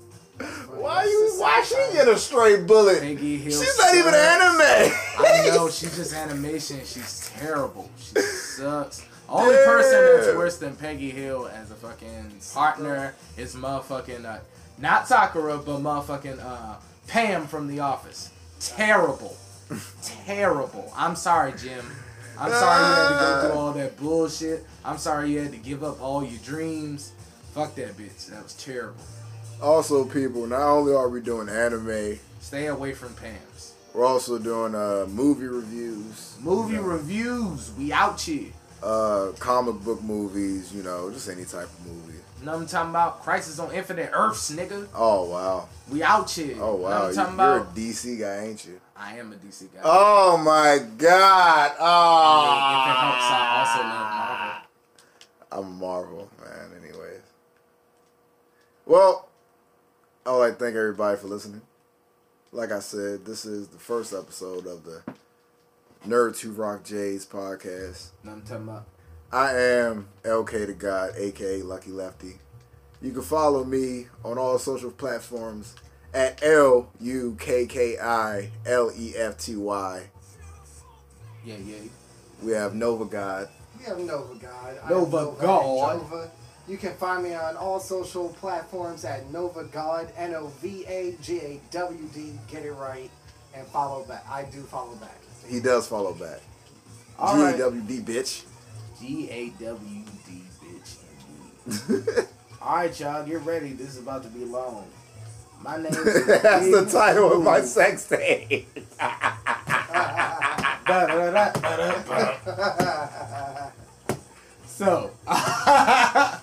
Why 0.67 1.05
you? 1.05 1.33
Why 1.37 1.63
she 1.63 1.75
get 1.93 2.09
a 2.09 2.17
straight 2.17 2.67
bullet? 2.67 2.99
Peggy 2.99 3.37
Hill. 3.37 3.61
She's 3.61 3.77
not 3.79 3.95
even 3.95 4.13
anime. 4.13 4.93
I 5.17 5.49
know 5.55 5.69
she's 5.71 5.95
just 5.95 6.13
animation. 6.13 6.79
She's 6.79 7.31
terrible. 7.37 7.89
She 7.97 8.19
sucks. 8.19 9.05
Only 9.29 9.55
person 9.55 9.91
that's 9.91 10.35
worse 10.35 10.57
than 10.57 10.75
Peggy 10.75 11.09
Hill 11.09 11.47
as 11.47 11.71
a 11.71 11.75
fucking 11.75 12.33
partner 12.53 13.15
is 13.37 13.55
motherfucking 13.55 14.25
uh, 14.25 14.39
not 14.77 15.07
Sakura, 15.07 15.57
but 15.57 15.79
motherfucking 15.79 16.43
uh, 16.43 16.75
Pam 17.07 17.47
from 17.47 17.67
The 17.67 17.79
Office. 17.79 18.31
Terrible, 18.59 19.35
terrible. 20.03 20.91
I'm 20.95 21.15
sorry, 21.15 21.53
Jim. 21.57 21.85
I'm 22.37 22.51
sorry 22.51 22.79
you 22.81 22.95
had 22.95 23.07
to 23.09 23.15
go 23.15 23.41
through 23.49 23.59
all 23.59 23.71
that 23.73 23.97
bullshit. 23.97 24.65
I'm 24.83 24.97
sorry 24.97 25.31
you 25.31 25.39
had 25.39 25.51
to 25.51 25.57
give 25.57 25.83
up 25.83 26.01
all 26.01 26.23
your 26.23 26.39
dreams. 26.43 27.13
Fuck 27.53 27.75
that 27.75 27.95
bitch. 27.97 28.27
That 28.27 28.43
was 28.43 28.53
terrible. 28.55 28.99
Also, 29.61 30.03
people, 30.05 30.45
not 30.45 30.61
only 30.61 30.93
are 30.93 31.07
we 31.07 31.21
doing 31.21 31.47
anime, 31.47 32.19
Stay 32.41 32.67
away 32.67 32.93
from 32.93 33.13
Pam's. 33.15 33.73
we're 33.93 34.05
also 34.05 34.37
doing 34.37 34.75
uh, 34.75 35.05
movie 35.09 35.47
reviews, 35.47 36.35
Movie 36.41 36.77
reviews. 36.77 37.71
We 37.77 37.93
out 37.93 38.19
here. 38.19 38.51
uh, 38.83 39.31
comic 39.39 39.75
book 39.85 40.03
movies, 40.03 40.73
you 40.75 40.83
know, 40.83 41.09
just 41.09 41.29
any 41.29 41.45
type 41.45 41.63
of 41.69 41.85
movie. 41.87 42.19
Know 42.43 42.51
what 42.51 42.61
I'm 42.61 42.67
talking 42.67 42.89
about? 42.91 43.23
Crisis 43.23 43.57
on 43.59 43.71
Infinite 43.73 44.11
Earths, 44.13 44.51
nigga. 44.51 44.87
Oh 44.93 45.29
wow! 45.31 45.69
We 45.89 46.03
out 46.03 46.29
here. 46.29 46.55
Oh 46.57 46.59
Know 46.59 46.71
what 46.75 46.81
wow! 46.91 47.03
I'm 47.05 47.09
You- 47.09 47.15
talking 47.15 47.37
You're 47.39 47.57
about? 47.57 47.77
a 47.77 47.79
DC 47.79 48.19
guy, 48.19 48.45
ain't 48.45 48.65
you? 48.65 48.79
I 48.97 49.17
am 49.17 49.33
a 49.33 49.35
DC 49.35 49.73
guy. 49.73 49.81
Oh 49.83 50.37
my 50.37 50.79
God! 50.97 51.71
I 51.79 52.45
mean, 52.45 52.79
if 52.79 52.87
it 52.91 52.99
helps, 53.01 53.27
I 53.29 53.59
also 53.59 53.79
Oh. 53.83 53.89
love 53.89 54.09
Marvel. 54.11 54.61
I'm 55.51 55.65
a 55.65 55.69
Marvel 55.85 56.29
man, 56.41 56.81
anyways. 56.83 57.21
Well, 58.85 59.27
I 60.25 60.31
would 60.31 60.37
like 60.39 60.57
to 60.57 60.63
thank 60.65 60.75
everybody 60.75 61.17
for 61.17 61.27
listening. 61.27 61.61
Like 62.51 62.71
I 62.71 62.79
said, 62.79 63.25
this 63.25 63.45
is 63.45 63.67
the 63.67 63.77
first 63.79 64.13
episode 64.13 64.65
of 64.65 64.85
the 64.85 65.03
Nerds 66.07 66.39
Who 66.39 66.51
Rock 66.51 66.83
J's 66.83 67.25
podcast. 67.25 68.09
I'm 68.25 68.41
talking 68.43 68.63
about? 68.69 68.85
I 69.31 69.53
am 69.57 70.07
LK 70.23 70.67
the 70.67 70.73
God, 70.73 71.11
aka 71.17 71.61
Lucky 71.63 71.91
Lefty. 71.91 72.39
You 73.01 73.11
can 73.11 73.23
follow 73.23 73.63
me 73.65 74.07
on 74.23 74.37
all 74.37 74.57
social 74.57 74.91
platforms 74.91 75.75
at 76.15 76.41
L 76.41 76.87
U 77.01 77.35
K 77.39 77.67
K 77.67 77.99
I 77.99 78.49
L 78.65 78.91
E 78.97 79.13
F 79.15 79.37
T 79.37 79.55
Y. 79.55 80.03
Yeah, 81.43 81.55
yeah. 81.57 81.75
We 82.41 82.53
have 82.53 82.73
Nova 82.73 83.05
God. 83.05 83.49
We 83.77 83.85
have 83.85 83.99
Nova 83.99 84.33
God. 84.35 84.89
Nova 84.89 85.17
Nova 85.17 85.41
God. 85.41 86.01
Nova. 86.01 86.31
You 86.67 86.77
can 86.77 86.93
find 86.95 87.21
me 87.21 87.35
on 87.35 87.55
all 87.57 87.79
social 87.79 88.29
platforms 88.29 89.05
at 89.05 89.31
Nova 89.31 89.65
God, 89.65 90.11
N 90.17 90.33
O 90.33 90.47
V 90.61 90.85
A 90.87 91.15
G 91.21 91.39
A 91.39 91.61
W 91.71 92.09
D. 92.13 92.33
Get 92.49 92.65
it 92.65 92.71
right 92.71 93.11
and 93.53 93.67
follow 93.67 94.03
back. 94.05 94.25
I 94.27 94.43
do 94.43 94.61
follow 94.63 94.95
back. 94.95 95.17
He 95.47 95.59
does 95.59 95.87
follow 95.87 96.13
back. 96.13 96.39
All 97.19 97.35
G 97.35 97.43
right. 97.43 97.55
A 97.55 97.57
W 97.59 97.81
D 97.81 97.99
bitch. 97.99 98.45
G 98.99 99.29
A 99.29 99.49
W 99.63 100.03
D, 100.25 100.41
bitch. 101.67 102.27
All 102.61 102.77
right, 102.77 102.99
y'all, 102.99 103.25
get 103.25 103.41
ready. 103.41 103.73
This 103.73 103.89
is 103.89 103.99
about 103.99 104.23
to 104.23 104.29
be 104.29 104.45
long. 104.45 104.87
My 105.65 105.77
name 105.77 105.87
is 105.87 106.41
That's 106.43 106.69
the 106.69 106.87
title 106.91 107.33
of 107.33 107.41
my 107.41 107.61
sex 107.61 108.07
tape. 108.07 108.67
So, 114.67 115.11
I 115.27 116.41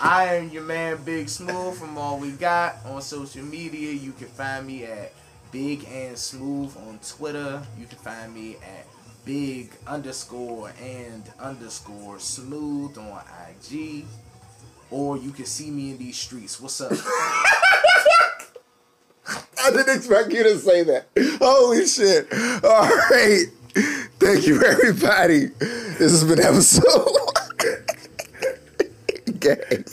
am 0.00 0.48
your 0.48 0.62
man 0.62 0.96
Big 1.04 1.28
Smooth 1.28 1.78
from 1.78 1.98
All 1.98 2.18
We 2.18 2.30
Got 2.30 2.76
on 2.86 3.02
social 3.02 3.44
media. 3.44 3.92
You 3.92 4.12
can 4.12 4.28
find 4.28 4.66
me 4.66 4.84
at 4.84 5.12
Big 5.52 5.84
and 5.84 6.16
Smooth 6.16 6.74
on 6.88 6.98
Twitter. 7.06 7.62
You 7.78 7.86
can 7.86 7.98
find 7.98 8.34
me 8.34 8.56
at 8.56 8.86
Big 9.26 9.70
underscore 9.86 10.72
and 10.82 11.30
underscore 11.38 12.18
Smooth 12.18 12.96
on 12.96 13.20
IG. 13.50 14.06
Or 14.90 15.18
you 15.18 15.30
can 15.30 15.44
see 15.44 15.70
me 15.70 15.90
in 15.90 15.98
these 15.98 16.16
streets. 16.16 16.58
What's 16.58 16.80
up? 16.80 16.92
I 19.26 19.70
didn't 19.70 19.96
expect 19.96 20.32
you 20.32 20.42
to 20.42 20.58
say 20.58 20.82
that. 20.84 21.06
Holy 21.40 21.86
shit. 21.86 22.32
All 22.64 22.88
right. 23.10 23.46
Thank 24.20 24.46
you, 24.46 24.62
everybody. 24.62 25.46
This 25.46 26.12
has 26.12 26.24
been 26.24 26.40
episode. 26.40 27.08
Gang. 29.40 29.84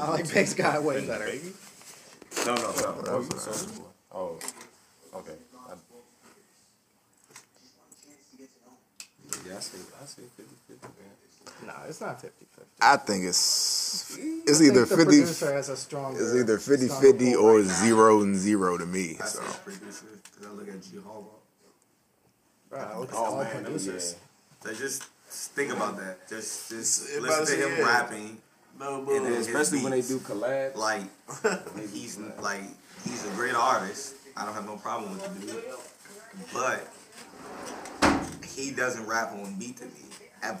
I 0.00 0.10
like 0.10 0.32
Big's 0.32 0.54
got 0.54 0.82
way 0.82 1.06
better. 1.06 1.30
No, 2.46 2.54
no, 2.54 2.62
no. 2.62 3.28
Oh, 4.10 4.38
okay. 5.14 5.32
I, 5.68 5.74
Yeah, 9.46 9.56
I 9.56 9.60
say, 9.60 9.78
I 10.00 10.04
say 10.04 10.22
50 10.36 10.54
50, 10.68 10.86
man. 10.86 11.66
No, 11.66 11.72
it's 11.88 12.00
not 12.00 12.20
50 12.20 12.46
50. 12.52 12.70
I 12.80 12.96
think 12.96 13.24
it's 13.24 13.38
it's 14.18 14.60
I 14.60 14.64
either 14.64 14.86
think 14.86 14.88
the 14.88 14.96
50 14.96 15.04
producer 15.04 15.52
has 15.52 15.68
a 15.68 15.76
stronger. 15.76 16.20
it's 16.20 16.34
either 16.34 16.58
50 16.58 16.88
50 16.88 17.34
or 17.36 17.56
right 17.58 17.66
now. 17.66 17.72
0 17.84 18.22
and 18.22 18.36
0 18.36 18.78
to 18.78 18.86
me. 18.86 19.16
I 19.22 19.26
So 19.26 19.40
producer 19.64 20.06
because 20.24 20.46
I 20.46 20.52
look 20.52 20.68
at 20.68 20.82
G 20.82 20.98
Hall. 21.04 21.38
Right, 22.70 22.98
look 22.98 23.10
at 23.10 23.14
Oh, 23.16 23.24
all 23.24 23.36
man, 23.44 23.64
producers. 23.64 24.16
So 24.62 24.72
just 24.74 25.02
think 25.28 25.72
about 25.72 25.96
that. 25.98 26.28
Just, 26.28 26.70
just 26.70 27.10
It 27.10 27.22
listen 27.22 27.46
to 27.46 27.52
to 27.52 27.68
him 27.68 27.76
say, 27.76 27.78
yeah. 27.80 27.86
rapping. 27.86 28.38
No, 28.80 28.98
and 29.00 29.26
then 29.26 29.32
his 29.34 29.46
especially 29.48 29.82
when 29.82 29.92
they 29.92 30.00
do 30.00 30.18
collabs. 30.18 30.76
Like 30.76 31.02
he's 31.92 32.18
like 32.40 32.62
he's 33.04 33.26
a 33.26 33.30
great 33.30 33.54
artist. 33.54 34.14
I 34.36 34.44
don't 34.46 34.54
have 34.54 34.66
no 34.66 34.76
problem 34.76 35.12
with 35.12 35.22
the 35.40 35.46
dude, 35.46 35.64
but 36.54 36.88
he 38.56 38.70
doesn't 38.70 39.06
rap 39.06 39.32
on 39.32 39.58
beat 39.58 39.76
to 39.78 39.84
me 39.84 39.90
ever. 40.42 40.58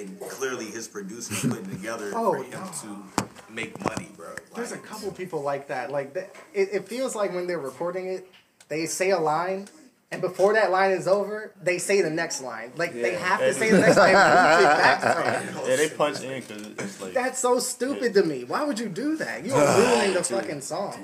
And 0.00 0.20
clearly, 0.20 0.66
his 0.66 0.86
producers 0.88 1.40
putting 1.40 1.68
together 1.70 2.12
Oh, 2.14 2.32
for 2.34 2.42
him 2.44 2.50
to 2.52 3.52
make 3.52 3.82
money, 3.84 4.08
bro. 4.16 4.34
There's 4.54 4.72
a 4.72 4.78
couple 4.78 5.10
people 5.12 5.42
like 5.42 5.68
that. 5.68 5.90
Like 5.90 6.14
that, 6.14 6.34
it, 6.54 6.68
it 6.72 6.88
feels 6.88 7.14
like 7.14 7.34
when 7.34 7.46
they're 7.46 7.58
recording 7.58 8.08
it, 8.08 8.28
they 8.68 8.86
say 8.86 9.10
a 9.10 9.18
line, 9.18 9.68
and 10.10 10.20
before 10.20 10.52
that 10.54 10.70
line 10.70 10.92
is 10.92 11.08
over, 11.08 11.52
they 11.62 11.78
say 11.78 12.00
the 12.02 12.10
next 12.10 12.42
line. 12.42 12.72
Like 12.76 12.92
they 12.92 13.14
have 13.14 13.40
to 13.40 13.52
say 13.54 13.70
the 13.70 13.78
next 13.78 13.96
line. 13.96 14.14
and 14.14 14.24
repeat 14.24 14.70
it 14.72 14.78
back 14.78 15.62
to 15.64 15.70
Yeah, 15.70 15.76
they 15.76 15.88
punch 15.90 16.22
in 16.22 16.40
because 16.40 16.66
it's 16.66 17.00
like. 17.00 17.14
That's 17.14 17.38
so 17.38 17.58
stupid 17.58 18.14
to 18.14 18.22
me. 18.22 18.44
Why 18.44 18.64
would 18.64 18.78
you 18.78 18.88
do 18.88 19.16
that? 19.16 19.44
You're 19.44 19.56
ruining 19.76 20.14
the 20.14 20.24
fucking 20.24 20.60
song. 20.60 20.94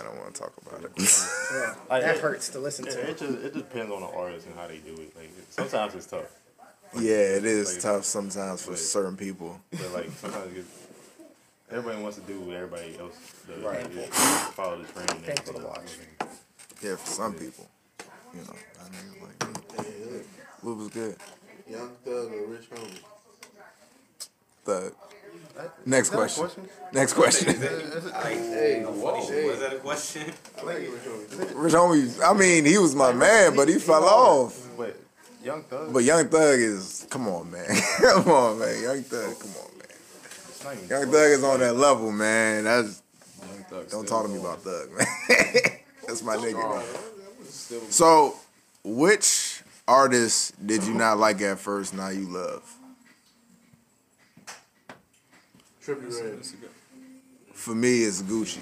I 0.00 0.04
don't 0.04 0.16
want 0.16 0.32
to 0.34 0.40
talk 0.40 0.52
about 0.64 0.84
it. 0.84 0.92
Yeah, 1.52 1.74
that 2.00 2.18
hurts 2.18 2.50
to 2.50 2.60
listen 2.60 2.86
it, 2.86 2.92
to. 2.92 3.00
It 3.10 3.18
just 3.18 3.44
it 3.44 3.54
depends 3.54 3.90
on 3.90 4.00
the 4.00 4.06
artist 4.06 4.46
and 4.46 4.54
how 4.54 4.68
they 4.68 4.78
do 4.78 4.92
it. 4.92 5.16
Like 5.16 5.32
sometimes 5.50 5.94
it's 5.96 6.06
tough. 6.06 6.26
Yeah, 6.94 7.36
it 7.36 7.44
is 7.44 7.74
Like, 7.74 7.82
tough 7.82 8.04
sometimes 8.04 8.62
for 8.62 8.70
like- 8.72 8.80
certain 8.80 9.16
people. 9.16 9.60
But 9.70 9.92
like 9.92 10.10
sometimes 10.20 10.56
it 10.56 10.64
everybody 11.70 12.02
wants 12.02 12.16
to 12.18 12.22
do 12.24 12.40
what 12.40 12.56
everybody 12.56 12.98
else 12.98 13.14
does. 13.46 13.62
Right. 13.62 13.94
Like, 13.94 14.12
follow 14.12 14.78
the 14.82 14.90
trend. 14.92 15.10
and 15.10 15.24
Painful 15.24 15.54
to 15.54 15.60
everything. 15.60 16.06
watch. 16.20 16.30
Yeah, 16.82 16.96
for 16.96 17.06
some 17.10 17.34
people. 17.34 17.68
You 18.34 18.40
know, 18.40 18.54
I 18.80 18.88
mean, 18.90 19.22
like, 19.22 20.24
what 20.62 20.76
was 20.76 20.88
good? 20.88 21.16
Young 21.68 21.90
Thug 22.04 22.32
or 22.32 22.46
Rich 22.46 22.70
Homie? 22.70 23.00
Thug. 24.64 24.92
Next 25.84 26.08
Is 26.08 26.10
that 26.10 26.14
a 26.14 26.18
question. 26.18 26.44
question? 26.44 26.68
Next 26.92 27.12
question. 27.14 27.54
Hey, 28.22 28.82
whoa, 28.84 29.14
was 29.16 29.58
that 29.60 29.72
a 29.72 29.78
question? 29.78 30.32
I 30.58 30.62
like 30.62 30.76
Rich 30.76 30.88
Homie. 31.06 31.52
Rich 31.54 31.72
homie, 31.74 32.22
I 32.24 32.32
mean, 32.38 32.64
he 32.64 32.78
was 32.78 32.94
my 32.94 33.12
man, 33.12 33.56
but 33.56 33.68
he 33.68 33.78
fell 33.78 34.04
off. 34.04 34.67
But 35.48 35.54
Young 35.54 35.62
Thug. 35.62 35.92
But 35.94 36.04
Young 36.04 36.28
Thug 36.28 36.58
is, 36.58 37.06
come 37.08 37.28
on, 37.28 37.50
man. 37.50 37.66
come 38.00 38.28
on, 38.28 38.58
man. 38.58 38.82
Young 38.82 39.02
Thug, 39.02 39.38
come 39.40 39.50
on, 39.50 39.78
man. 39.78 40.88
Young 40.90 41.10
Thug 41.10 41.30
is 41.30 41.42
on 41.42 41.60
that 41.60 41.74
level, 41.74 42.12
man. 42.12 42.64
That's, 42.64 43.02
don't 43.90 44.06
talk 44.06 44.26
to 44.26 44.28
me 44.28 44.38
about 44.38 44.60
Thug, 44.60 44.90
man. 44.90 45.06
That's 46.06 46.22
my 46.22 46.36
nigga. 46.36 46.82
So, 47.90 48.34
which 48.84 49.62
artist 49.86 50.66
did 50.66 50.84
you 50.84 50.92
not 50.92 51.16
like 51.16 51.40
at 51.40 51.58
first, 51.58 51.94
now 51.94 52.10
you 52.10 52.28
love? 52.28 52.62
Trippie 55.82 56.12
Redd. 56.12 56.44
For 57.54 57.74
me, 57.74 58.02
it's 58.02 58.20
Gucci. 58.20 58.58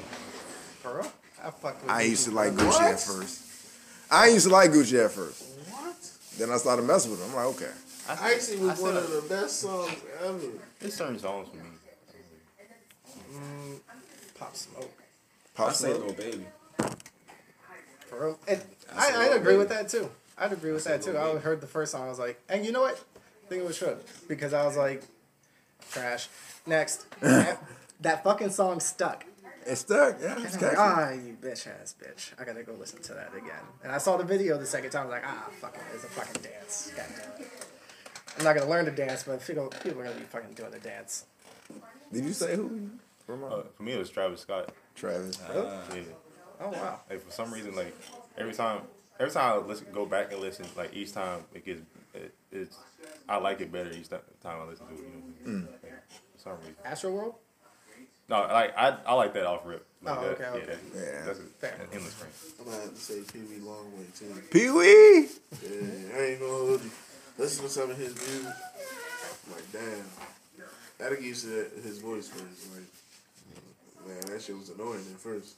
For 0.82 0.98
real? 0.98 1.12
I 1.42 1.50
fuck 1.50 1.76
I 1.88 2.02
used 2.02 2.26
to 2.26 2.30
like 2.30 2.52
forever. 2.52 2.70
Gucci 2.70 2.80
at 2.80 3.00
first. 3.00 3.42
I 4.08 4.28
used 4.28 4.46
to 4.46 4.52
like 4.52 4.70
Gucci 4.70 5.04
at 5.04 5.10
first. 5.10 5.55
Then 6.38 6.50
I 6.50 6.56
started 6.58 6.82
messing 6.84 7.10
with 7.12 7.20
him. 7.22 7.30
I'm 7.30 7.36
like, 7.36 7.46
okay. 7.56 7.70
I 8.08 8.32
actually, 8.34 8.58
was 8.58 8.78
I 8.78 8.82
one 8.82 8.94
said- 8.94 9.02
of 9.04 9.10
the 9.10 9.28
best 9.28 9.60
songs 9.60 9.96
ever. 10.22 10.38
It's 10.80 10.94
certain 10.96 11.18
songs 11.18 11.48
for 11.48 11.56
me. 11.56 11.62
Mm, 13.32 13.80
Pop 14.38 14.54
Smoke. 14.54 14.92
Pop 15.54 15.68
I 15.68 15.72
say 15.72 15.88
Smoke? 15.94 16.04
Lil 16.06 16.14
Baby. 16.14 16.46
For 18.08 18.26
real. 18.26 18.38
It, 18.46 18.64
I, 18.94 19.10
I, 19.12 19.20
I'd 19.26 19.32
agree 19.36 19.44
Baby. 19.52 19.58
with 19.58 19.68
that 19.70 19.88
too. 19.88 20.08
I'd 20.38 20.52
agree 20.52 20.72
with 20.72 20.84
that 20.84 21.02
too. 21.02 21.18
I 21.18 21.36
heard 21.38 21.60
the 21.60 21.66
first 21.66 21.92
song. 21.92 22.06
I 22.06 22.08
was 22.10 22.18
like, 22.18 22.40
and 22.48 22.64
you 22.64 22.70
know 22.72 22.82
what? 22.82 22.94
I 23.16 23.48
think 23.48 23.62
it 23.62 23.66
was 23.66 23.76
Shook 23.76 24.04
because 24.28 24.52
I 24.52 24.64
was 24.66 24.76
like, 24.76 25.02
trash. 25.90 26.28
Next, 26.66 27.06
that, 27.20 27.62
that 28.00 28.22
fucking 28.24 28.50
song 28.50 28.80
stuck. 28.80 29.24
It's 29.66 29.80
stuck. 29.80 30.18
Yeah, 30.20 30.36
And 30.36 30.44
it's 30.44 30.54
I'm 30.56 30.62
like, 30.62 30.70
catchy. 30.76 30.76
ah, 30.78 31.10
you 31.10 31.36
bitch 31.40 31.66
ass 31.66 31.94
bitch. 32.00 32.32
I 32.40 32.44
gotta 32.44 32.62
go 32.62 32.72
listen 32.74 33.02
to 33.02 33.14
that 33.14 33.32
again. 33.36 33.50
And 33.82 33.92
I 33.92 33.98
saw 33.98 34.16
the 34.16 34.24
video 34.24 34.58
the 34.58 34.66
second 34.66 34.90
time. 34.90 35.02
I 35.02 35.04
was 35.06 35.12
like, 35.12 35.24
ah, 35.26 35.48
fuck 35.60 35.74
it, 35.74 35.82
it's 35.94 36.04
a 36.04 36.08
fucking 36.08 36.42
dance. 36.42 36.92
God 36.96 37.06
damn 37.08 37.40
it. 37.42 37.52
I'm 38.38 38.44
not 38.44 38.54
gonna 38.56 38.70
learn 38.70 38.84
to 38.84 38.90
dance, 38.90 39.24
but 39.24 39.44
people 39.44 39.68
people 39.82 40.00
are 40.00 40.04
gonna 40.04 40.16
be 40.16 40.22
fucking 40.24 40.52
doing 40.54 40.70
the 40.70 40.78
dance. 40.78 41.24
Did 42.12 42.24
you 42.24 42.32
say 42.32 42.54
who? 42.56 42.90
Uh, 43.28 43.62
for 43.76 43.82
me, 43.82 43.92
it 43.92 43.98
was 43.98 44.08
Travis 44.10 44.42
Scott. 44.42 44.70
Travis. 44.94 45.38
Really? 45.52 45.66
Yeah. 46.00 46.02
Oh 46.60 46.68
wow. 46.70 47.00
Like 47.10 47.20
for 47.24 47.30
some 47.32 47.52
reason, 47.52 47.74
like 47.74 47.94
every 48.38 48.54
time, 48.54 48.82
every 49.18 49.32
time 49.32 49.54
I 49.54 49.66
listen, 49.66 49.86
go 49.92 50.06
back 50.06 50.32
and 50.32 50.40
listen, 50.40 50.66
like 50.76 50.94
each 50.94 51.12
time 51.12 51.40
it 51.54 51.64
gets, 51.64 51.80
it, 52.14 52.32
it's, 52.52 52.76
I 53.28 53.38
like 53.38 53.60
it 53.60 53.72
better 53.72 53.90
each 53.90 54.08
time 54.08 54.20
I 54.44 54.64
listen 54.64 54.86
to 54.86 54.92
it. 54.94 54.98
You 55.00 55.04
know, 55.52 55.58
Mm. 55.58 55.66
like, 55.82 55.92
for 56.34 56.38
some 56.40 56.58
reason. 56.60 56.74
Astro 56.84 57.10
World. 57.10 57.34
No, 58.28 58.40
like 58.40 58.76
I, 58.76 58.96
I 59.06 59.14
like 59.14 59.32
that 59.34 59.46
off 59.46 59.60
rip. 59.64 59.86
Like 60.02 60.18
Oh, 60.18 60.22
that, 60.22 60.30
okay, 60.32 60.42
yeah, 60.42 60.50
okay. 60.50 60.66
that- 60.66 60.78
Yeah. 60.94 61.24
that's 61.26 61.38
a, 61.38 61.42
Fair. 61.42 61.74
an 61.80 61.88
endless 61.92 62.14
frame. 62.14 62.32
I'm 62.58 62.64
gonna 62.66 62.82
have 62.82 62.94
to 62.94 63.00
say 63.00 63.20
Pee 63.32 63.40
Wee 63.40 63.60
Longway 63.64 64.18
too. 64.18 64.42
Pee 64.50 64.70
Wee. 64.70 65.28
Yeah, 65.62 66.18
I 66.18 66.22
ain't 66.30 66.40
gonna 66.40 66.52
hold 66.52 66.82
you. 66.84 66.90
Listen 67.38 67.64
to 67.64 67.70
some 67.70 67.90
of 67.90 67.96
his 67.96 68.14
music. 68.14 68.46
I'm 69.46 69.52
like, 69.52 69.72
damn. 69.72 70.04
Gotta 70.98 71.16
get 71.16 71.24
used 71.24 71.42
to 71.44 71.48
that, 71.50 71.82
his 71.84 71.98
voice 71.98 72.28
first. 72.28 72.72
Like, 72.74 74.08
man, 74.08 74.20
that 74.32 74.42
shit 74.42 74.56
was 74.56 74.70
annoying 74.70 75.04
at 75.12 75.20
first. 75.20 75.56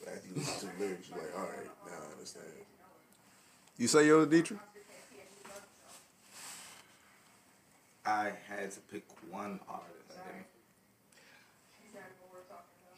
But 0.00 0.14
after 0.14 0.28
you 0.28 0.34
listen 0.36 0.68
to 0.70 0.76
the 0.78 0.84
lyrics, 0.84 1.08
you're 1.10 1.18
like, 1.18 1.34
alright, 1.34 1.66
now 1.86 1.92
I 2.08 2.12
understand. 2.12 2.44
You 3.78 3.88
say 3.88 4.06
yours, 4.06 4.28
Dietrich? 4.28 4.60
I 8.06 8.30
had 8.48 8.70
to 8.70 8.80
pick 8.92 9.04
one 9.30 9.58
artist. 9.68 9.90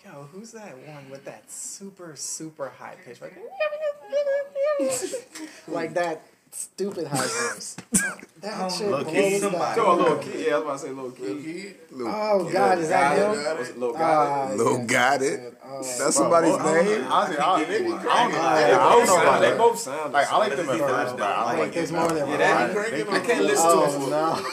Yo, 0.04 0.28
who's 0.32 0.52
that 0.52 0.76
one 0.86 1.10
with 1.10 1.24
that 1.24 1.50
super 1.50 2.14
super 2.16 2.68
high 2.78 2.94
pitch? 3.04 3.20
Like, 3.20 3.36
like 5.68 5.94
that 5.94 6.22
stupid 6.52 7.06
high 7.08 7.16
voice. 7.18 7.76
That 8.38 8.54
Um, 8.60 8.70
shit 8.70 8.86
blows 8.86 9.04
Kid, 9.06 9.32
my 9.42 9.48
somebody. 9.50 9.80
mind. 9.80 9.98
little 10.00 10.18
kid. 10.18 10.46
Yeah, 10.46 10.54
I 10.54 10.58
was 10.58 10.62
about 10.62 10.72
to 10.74 10.78
say 10.78 10.90
little 10.92 11.10
kid. 11.10 11.74
Oh 12.06 12.48
God, 12.52 12.78
is 12.78 12.88
that 12.88 13.18
him? 13.18 13.80
Little 13.80 13.96
Ah, 13.98 14.50
Lil 14.54 14.78
yeah. 14.78 14.84
got 14.84 15.22
it. 15.22 15.54
Oh. 15.66 15.82
That's 15.82 16.14
somebody's 16.14 16.54
I 16.54 16.62
don't 16.62 16.86
name. 16.86 17.00
know. 17.02 17.08
Honestly, 17.10 17.36
I, 17.38 17.54
I, 17.54 17.58
don't 17.64 17.88
know. 17.88 18.08
I 18.08 18.92
don't 18.92 19.06
know 19.08 19.20
about 19.22 19.40
They 19.40 19.56
both 19.56 19.78
sound. 19.80 20.12
Like 20.12 20.32
I 20.32 20.36
like 20.36 20.50
them 20.54 20.60
at 20.60 20.66
Let's 20.68 20.78
see 20.80 20.86
first, 20.86 21.16
but 21.16 21.22
I 21.26 21.32
I 21.32 21.50
don't 21.50 21.58
like 21.64 21.72
there's 21.74 21.90
them 21.90 21.98
more 22.00 22.08
now. 22.10 22.14
than 22.14 22.28
Yeah, 22.28 22.32
one. 22.32 22.38
that 22.38 23.10
I 23.10 23.26
can't 23.26 23.44
listen 23.44 23.66
to 23.66 23.72
it. 23.82 23.90
Oh 23.90 24.08
no. 24.08 24.46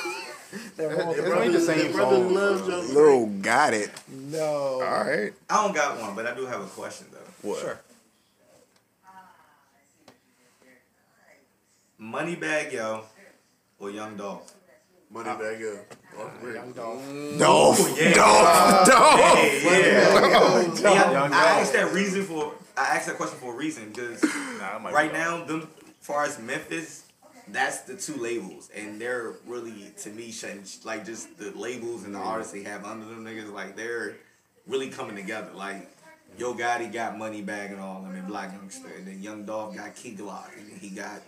They're 0.78 0.90
Their 0.96 1.06
multiple. 1.06 1.34
ain't 1.44 1.54
the 1.54 1.60
brother, 1.60 1.60
same 1.60 1.78
their 1.78 1.92
brother 1.94 2.16
song, 2.16 2.34
loves 2.34 2.62
bro. 2.64 2.80
Young 2.80 2.94
Lil 2.96 3.26
got 3.44 3.74
it. 3.76 3.92
No. 4.32 4.46
All 4.46 4.80
right. 4.82 5.34
I 5.50 5.64
don't 5.64 5.76
got 5.76 6.00
one, 6.00 6.16
but 6.16 6.26
I 6.26 6.34
do 6.36 6.46
have 6.46 6.62
a 6.62 6.66
question 6.68 7.08
though. 7.12 7.50
What? 7.50 7.60
Sure. 7.60 7.80
Moneybagg 12.02 12.72
Yo 12.74 13.04
or 13.80 13.90
Young 13.90 14.18
Dolph? 14.18 14.52
Money 15.12 15.30
back 15.30 15.40
up. 15.40 16.20
Off 16.20 16.42
the 16.42 16.48
rip. 16.48 16.56
Young 16.56 16.72
Dolph. 16.74 17.40
Dolph. 17.40 17.98
yeah. 18.02 18.14
Dolph. 18.14 18.46
Uh, 18.46 18.86
Dolph. 18.86 19.20
Hey, 19.38 19.62
yeah. 19.64 20.74
Yeah, 20.82 21.12
Young 21.12 21.24
I 21.24 21.30
Dolph. 21.30 21.34
asked 21.34 21.74
that 21.74 21.94
reason 21.94 22.24
for 22.24 22.54
I 22.76 22.96
asked 22.98 23.08
that 23.08 23.16
question 23.16 23.38
for 23.40 23.54
a 23.54 23.56
reason 23.56 23.90
because 23.90 24.22
Nah, 24.24 24.90
right 24.90 25.14
now, 25.14 25.46
them 25.46 25.68
far 26.02 26.26
as 26.26 26.38
Memphis, 26.40 27.05
that's 27.50 27.82
the 27.82 27.96
two 27.96 28.16
labels, 28.16 28.70
and 28.76 29.00
they're 29.00 29.34
really 29.46 29.92
to 30.04 30.10
me 30.10 30.34
like 30.84 31.06
just 31.06 31.38
the 31.38 31.52
labels 31.52 32.04
and 32.04 32.16
the 32.16 32.20
artists 32.20 32.54
they 32.54 32.64
have 32.64 32.86
under 32.86 33.06
them 33.06 33.24
niggas, 33.26 33.52
like 33.52 33.76
they're 33.76 34.16
really 34.68 34.90
coming 34.90 35.16
together. 35.16 35.52
Like 35.54 35.90
Yo 36.38 36.54
Gotti 36.54 36.92
got 36.92 37.16
Moneybagg 37.16 37.72
and 37.72 37.80
all 37.80 38.02
them 38.02 38.16
and 38.16 38.28
Blac 38.28 38.54
Youngsta, 38.60 38.98
and 38.98 39.08
then 39.08 39.22
Young 39.22 39.46
Dolph 39.46 39.76
got 39.76 39.96
Key 39.96 40.16
Glock, 40.16 40.58
and 40.58 40.72
then 40.72 40.80
he 40.80 40.90
got. 40.90 41.22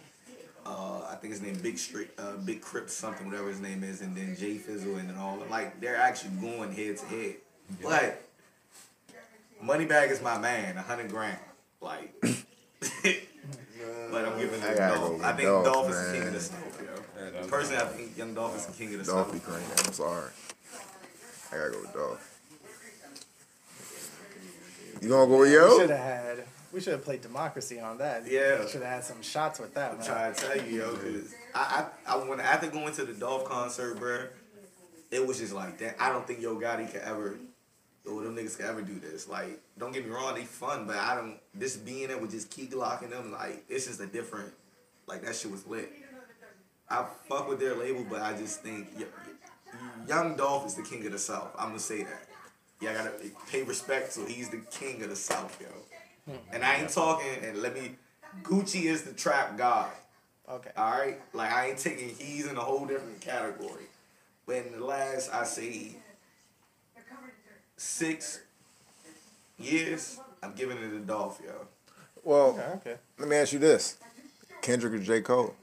Uh, 0.65 1.07
I 1.09 1.15
think 1.15 1.31
his 1.31 1.41
name 1.41 1.57
Big 1.63 1.77
Street, 1.77 2.09
uh, 2.17 2.33
Big 2.43 2.61
Crip 2.61 2.89
something, 2.89 3.25
whatever 3.25 3.47
his 3.47 3.61
name 3.61 3.85
is, 3.85 4.01
and 4.01 4.13
then 4.13 4.35
Jay 4.37 4.57
Fizzle 4.57 4.97
and 4.97 5.09
then 5.09 5.15
all 5.15 5.37
them. 5.37 5.49
like 5.49 5.79
they're 5.79 5.95
actually 5.95 6.31
going 6.41 6.73
head 6.73 6.97
to 6.97 7.05
head. 7.05 7.35
But 7.81 8.21
Moneybagg 9.63 10.11
is 10.11 10.21
my 10.21 10.37
man, 10.37 10.77
a 10.77 10.81
hundred 10.81 11.09
grand. 11.09 11.39
Like, 11.79 12.13
but 14.11 14.25
I'm 14.25 14.37
giving 14.39 14.61
I 14.63 14.75
Dolph. 14.75 15.23
I 15.23 15.33
think 15.33 15.47
Dolph, 15.47 15.65
Dolph, 15.65 15.89
is 15.91 16.07
the 16.11 16.17
king 16.17 16.27
of 16.27 16.33
the 16.33 16.39
South, 16.39 16.81
yo. 16.81 17.47
Personally, 17.47 17.81
I 17.81 17.85
think 17.87 18.17
Young 18.17 18.33
Dolph 18.33 18.55
is 18.57 18.65
the 18.65 18.73
king 18.73 18.93
of 18.93 19.05
the 19.05 19.11
Dolph 19.11 19.31
be 19.31 19.39
South. 19.39 19.47
cranking. 19.47 19.85
I'm 19.85 19.93
sorry. 19.93 20.31
I 21.51 21.57
gotta 21.57 21.71
go 21.71 21.81
with 21.81 21.93
Dolph. 21.93 22.33
You 25.01 25.09
gonna 25.09 25.27
go 25.27 25.37
with 25.39 25.49
We 25.49 25.55
yo? 25.55 25.79
should 25.79 25.89
have 25.89 25.99
had. 25.99 26.43
We 26.73 26.81
should 26.81 26.93
have 26.93 27.03
played 27.05 27.21
democracy 27.21 27.79
on 27.79 27.97
that. 27.99 28.27
Yeah. 28.29 28.65
Should 28.67 28.81
have 28.81 28.91
had 28.91 29.03
some 29.03 29.21
shots 29.21 29.59
with 29.59 29.73
that. 29.75 29.91
I'm 29.93 30.03
trying 30.03 30.33
to 30.33 30.39
tell 30.41 30.57
you, 30.57 30.79
yo, 30.79 30.95
because 30.95 31.33
I, 31.55 31.85
I, 32.07 32.13
I 32.13 32.17
when 32.27 32.39
after 32.39 32.67
going 32.67 32.93
to 32.93 33.05
the 33.05 33.13
Dolph 33.13 33.45
concert, 33.45 33.97
bro, 33.99 34.25
it 35.09 35.25
was 35.25 35.39
just 35.39 35.53
like 35.53 35.77
that. 35.79 35.95
I 35.99 36.09
don't 36.09 36.27
think 36.27 36.41
Yo 36.41 36.55
Gotti 36.57 36.91
could 36.91 37.01
ever, 37.01 37.37
or 38.07 38.23
them 38.23 38.35
niggas 38.35 38.57
could 38.57 38.65
ever 38.65 38.81
do 38.81 38.99
this. 38.99 39.27
Like, 39.27 39.59
don't 39.77 39.91
get 39.91 40.05
me 40.05 40.11
wrong, 40.11 40.35
they 40.35 40.45
fun, 40.45 40.87
but 40.87 40.95
I 40.97 41.15
don't. 41.15 41.37
This 41.53 41.75
being 41.75 42.07
there 42.07 42.17
with 42.17 42.31
just 42.31 42.49
key 42.49 42.67
glocking 42.67 43.09
them, 43.09 43.31
like, 43.31 43.63
it's 43.69 43.87
just 43.87 43.99
a 43.99 44.07
different. 44.07 44.53
Like 45.07 45.23
that 45.23 45.35
shit 45.35 45.51
was 45.51 45.65
lit. 45.67 45.91
I 46.89 47.05
fuck 47.27 47.49
with 47.49 47.59
their 47.59 47.75
label, 47.75 48.05
but 48.09 48.21
I 48.21 48.35
just 48.35 48.61
think 48.61 48.87
y- 48.97 49.05
Young 50.07 50.35
Dolph 50.35 50.65
is 50.65 50.75
the 50.75 50.83
king 50.83 51.05
of 51.05 51.11
the 51.11 51.19
South. 51.19 51.51
I'm 51.57 51.69
gonna 51.69 51.79
say 51.79 52.03
that. 52.03 52.27
Yeah, 52.81 52.91
I 52.91 52.93
gotta 52.93 53.11
pay 53.49 53.63
respect, 53.63 54.13
so 54.13 54.25
he's 54.25 54.49
the 54.49 54.61
king 54.71 55.01
of 55.03 55.09
the 55.09 55.15
South, 55.15 55.59
yo. 55.61 55.67
Hmm. 56.31 56.39
And 56.53 56.63
I 56.63 56.75
ain't 56.75 56.89
talking, 56.89 57.43
and 57.43 57.61
let 57.61 57.73
me. 57.73 57.95
Gucci 58.43 58.83
is 58.83 59.03
the 59.03 59.13
trap 59.13 59.57
god. 59.57 59.89
Okay. 60.49 60.71
All 60.77 60.91
right, 60.91 61.19
like 61.33 61.51
I 61.51 61.69
ain't 61.69 61.77
taking. 61.79 62.09
He's 62.09 62.47
in 62.47 62.55
a 62.57 62.61
whole 62.61 62.85
different 62.85 63.19
category. 63.21 63.85
But 64.45 64.57
in 64.57 64.79
the 64.79 64.85
last, 64.85 65.33
I 65.33 65.43
say, 65.43 65.95
six 67.77 68.41
years, 69.59 70.19
I'm 70.43 70.53
giving 70.53 70.77
it 70.77 70.89
to 70.89 70.99
Dolph, 70.99 71.39
yo. 71.43 71.51
Well, 72.23 72.47
Okay. 72.49 72.61
Okay. 72.91 72.95
let 73.19 73.27
me 73.29 73.35
ask 73.37 73.53
you 73.53 73.59
this: 73.59 73.97
Kendrick 74.61 74.93
or 74.93 74.99
J 74.99 75.21
Cole? 75.21 75.55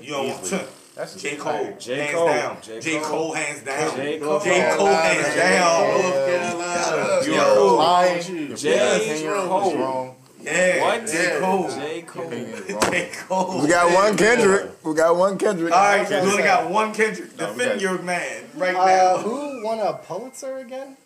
You 0.00 0.10
don't 0.12 0.28
want 0.28 0.44
to. 0.46 0.64
That's 0.94 1.20
J. 1.20 1.36
Cole, 1.36 1.74
J. 1.78 2.10
Cole. 2.12 2.28
hands 2.28 2.40
down. 2.40 2.62
J. 2.62 2.80
J. 2.80 3.00
Cole. 3.00 3.08
Cole, 3.10 3.32
hands 3.34 3.62
down. 3.64 3.96
J. 3.96 4.12
J. 4.12 4.18
Cole. 4.20 4.38
Cole, 4.38 4.86
hands 4.86 5.36
down. 5.36 6.02
North 6.02 6.26
Carolina. 6.26 7.36
Yo. 7.36 7.76
lying. 7.76 8.56
J. 8.56 9.26
What's 9.48 9.74
wrong? 9.74 10.16
Yeah, 10.40 10.80
What? 10.82 11.06
J. 11.08 11.38
Cole. 11.40 11.68
J. 11.68 12.02
Cole. 12.02 12.30
J. 12.30 13.10
Cole. 13.12 13.60
We 13.62 13.68
got 13.68 13.92
one 13.92 14.16
Kendrick. 14.16 14.70
We 14.84 14.94
got 14.94 15.16
one 15.16 15.36
Kendrick. 15.36 15.72
All 15.74 15.78
right, 15.80 16.08
you 16.08 16.16
only 16.16 16.42
got 16.44 16.70
one 16.70 16.94
Kendrick. 16.94 17.36
Defend 17.36 17.80
your 17.82 18.00
man 18.02 18.44
right 18.54 18.74
Uh, 18.76 18.86
now. 18.86 19.18
who 19.18 19.64
won 19.64 19.80
a 19.80 19.94
Pulitzer 19.94 20.58
again? 20.58 20.96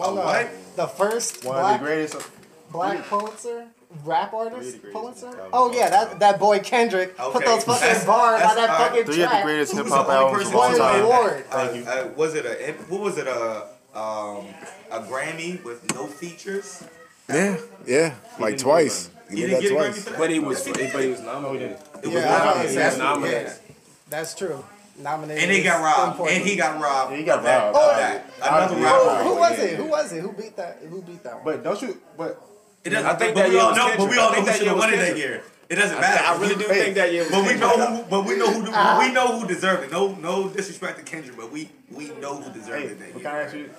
Won 0.00 0.18
A 0.18 0.20
uh, 0.20 0.24
what? 0.24 0.76
The 0.76 0.86
first 0.86 1.44
One 1.44 1.56
black 1.56 1.74
of 1.74 1.80
the 1.80 1.86
greatest. 1.86 2.14
Of, 2.14 2.30
black 2.72 3.04
Pulitzer 3.06 3.66
rap 4.04 4.32
artist 4.32 4.60
Three 4.60 4.68
of 4.68 4.72
the 4.74 4.78
greatest 4.78 5.22
Pulitzer. 5.22 5.48
Oh 5.52 5.72
yeah, 5.72 5.90
that 5.90 6.20
that 6.20 6.38
boy 6.38 6.60
Kendrick 6.60 7.16
put 7.16 7.44
those 7.44 7.64
fucking 7.64 7.80
that's- 7.80 8.04
bars 8.06 8.40
that's 8.40 8.50
on 8.52 8.56
that 8.56 8.70
all 8.70 8.78
right. 8.78 8.88
fucking 8.90 9.04
three 9.12 9.22
of 9.24 9.30
the 9.30 9.40
greatest 9.42 9.72
hip 9.74 9.86
hop 9.88 10.06
only 10.06 10.14
albums 10.16 10.48
of 10.48 10.54
all 10.54 10.76
time. 10.76 11.02
award? 11.04 11.44
Thank 11.50 11.76
you. 11.76 11.84
Uh, 11.90 11.94
uh, 11.94 12.08
was 12.16 12.34
it 12.34 12.46
a 12.46 12.72
what 12.88 13.00
was 13.00 13.18
it 13.18 13.26
a 13.26 13.66
um 13.98 14.46
a 14.92 15.00
Grammy 15.02 15.62
with 15.64 15.92
no 15.94 16.06
features? 16.06 16.84
Yeah, 17.28 17.56
yeah, 17.86 18.14
like 18.38 18.52
didn't 18.56 18.60
twice. 18.60 19.10
He 19.28 19.36
He 19.36 19.42
didn't 19.42 19.54
that 19.54 19.62
get 19.62 19.72
twice. 19.72 20.08
But 20.18 20.30
he 20.30 20.38
was, 20.40 20.64
but 20.68 21.02
he 21.02 21.08
was 21.10 21.20
nominated. 21.20 21.78
It 22.02 22.06
was 22.06 22.14
Yeah, 22.14 22.38
nominated. 22.38 22.76
That's- 22.76 22.98
nominated. 22.98 23.46
yeah, 23.46 23.74
That's 24.08 24.34
true. 24.34 24.64
Nominated. 24.98 25.42
And 25.42 25.52
he 25.52 25.62
got 25.62 25.82
robbed. 25.82 26.20
And 26.30 26.44
he 26.44 26.56
got 26.56 26.80
robbed. 26.80 27.12
Yeah, 27.12 27.18
he 27.18 27.24
got 27.24 27.44
robbed. 27.44 27.76
Oh, 27.78 27.96
that. 27.96 28.24
Another 28.42 28.74
agree. 28.74 28.84
round. 28.84 29.26
Who 29.26 29.34
was 29.36 29.58
it? 29.58 29.76
Who 29.76 29.84
was 29.84 30.12
it? 30.12 30.20
Who 30.22 30.32
beat 30.32 30.56
that? 30.56 30.78
Who 30.88 31.02
beat 31.02 31.22
that 31.22 31.34
one? 31.36 31.44
But 31.44 31.64
don't 31.64 31.80
you? 31.82 32.00
But 32.16 32.42
It 32.84 32.90
doesn't. 32.90 33.06
I 33.06 33.14
think 33.14 33.34
but 33.34 33.40
that 33.42 33.48
we 33.48 33.54
year 33.54 33.62
all 33.62 33.68
was 33.70 33.78
know. 33.78 33.94
But 33.96 34.10
we 34.10 34.18
all 34.18 34.28
know 34.28 34.34
think 34.34 34.46
who 34.46 34.52
that 34.52 34.58
should 34.58 34.66
have 34.68 34.78
won 34.78 34.92
it 34.92 34.96
that 34.96 35.16
year. 35.16 35.42
It 35.68 35.76
doesn't 35.76 36.00
matter. 36.00 36.24
I 36.24 36.36
really 36.40 36.56
do 36.56 36.64
think 36.64 36.96
that 36.96 37.12
year 37.12 37.22
was 37.22 37.30
But 37.30 37.46
we 37.46 37.54
know 37.54 37.86
who. 37.96 38.10
But 38.10 38.24
we 38.26 38.36
know 38.36 38.50
who. 38.52 38.70
Ah. 38.74 38.98
We 38.98 39.12
know 39.12 39.38
who 39.40 39.46
deserved 39.46 39.84
it. 39.84 39.92
No, 39.92 40.14
no 40.16 40.48
disrespect 40.48 40.98
to 40.98 41.04
Kendrick, 41.04 41.36
but 41.36 41.52
we 41.52 41.70
we 41.90 42.08
know 42.20 42.40
who 42.40 42.52
deserved 42.52 42.82
hey, 42.82 42.88
it 42.88 42.98
that 42.98 43.12
but 43.12 43.22
year. 43.22 43.30
can 43.30 43.36
I 43.40 43.42
ask 43.42 43.54
you? 43.54 43.70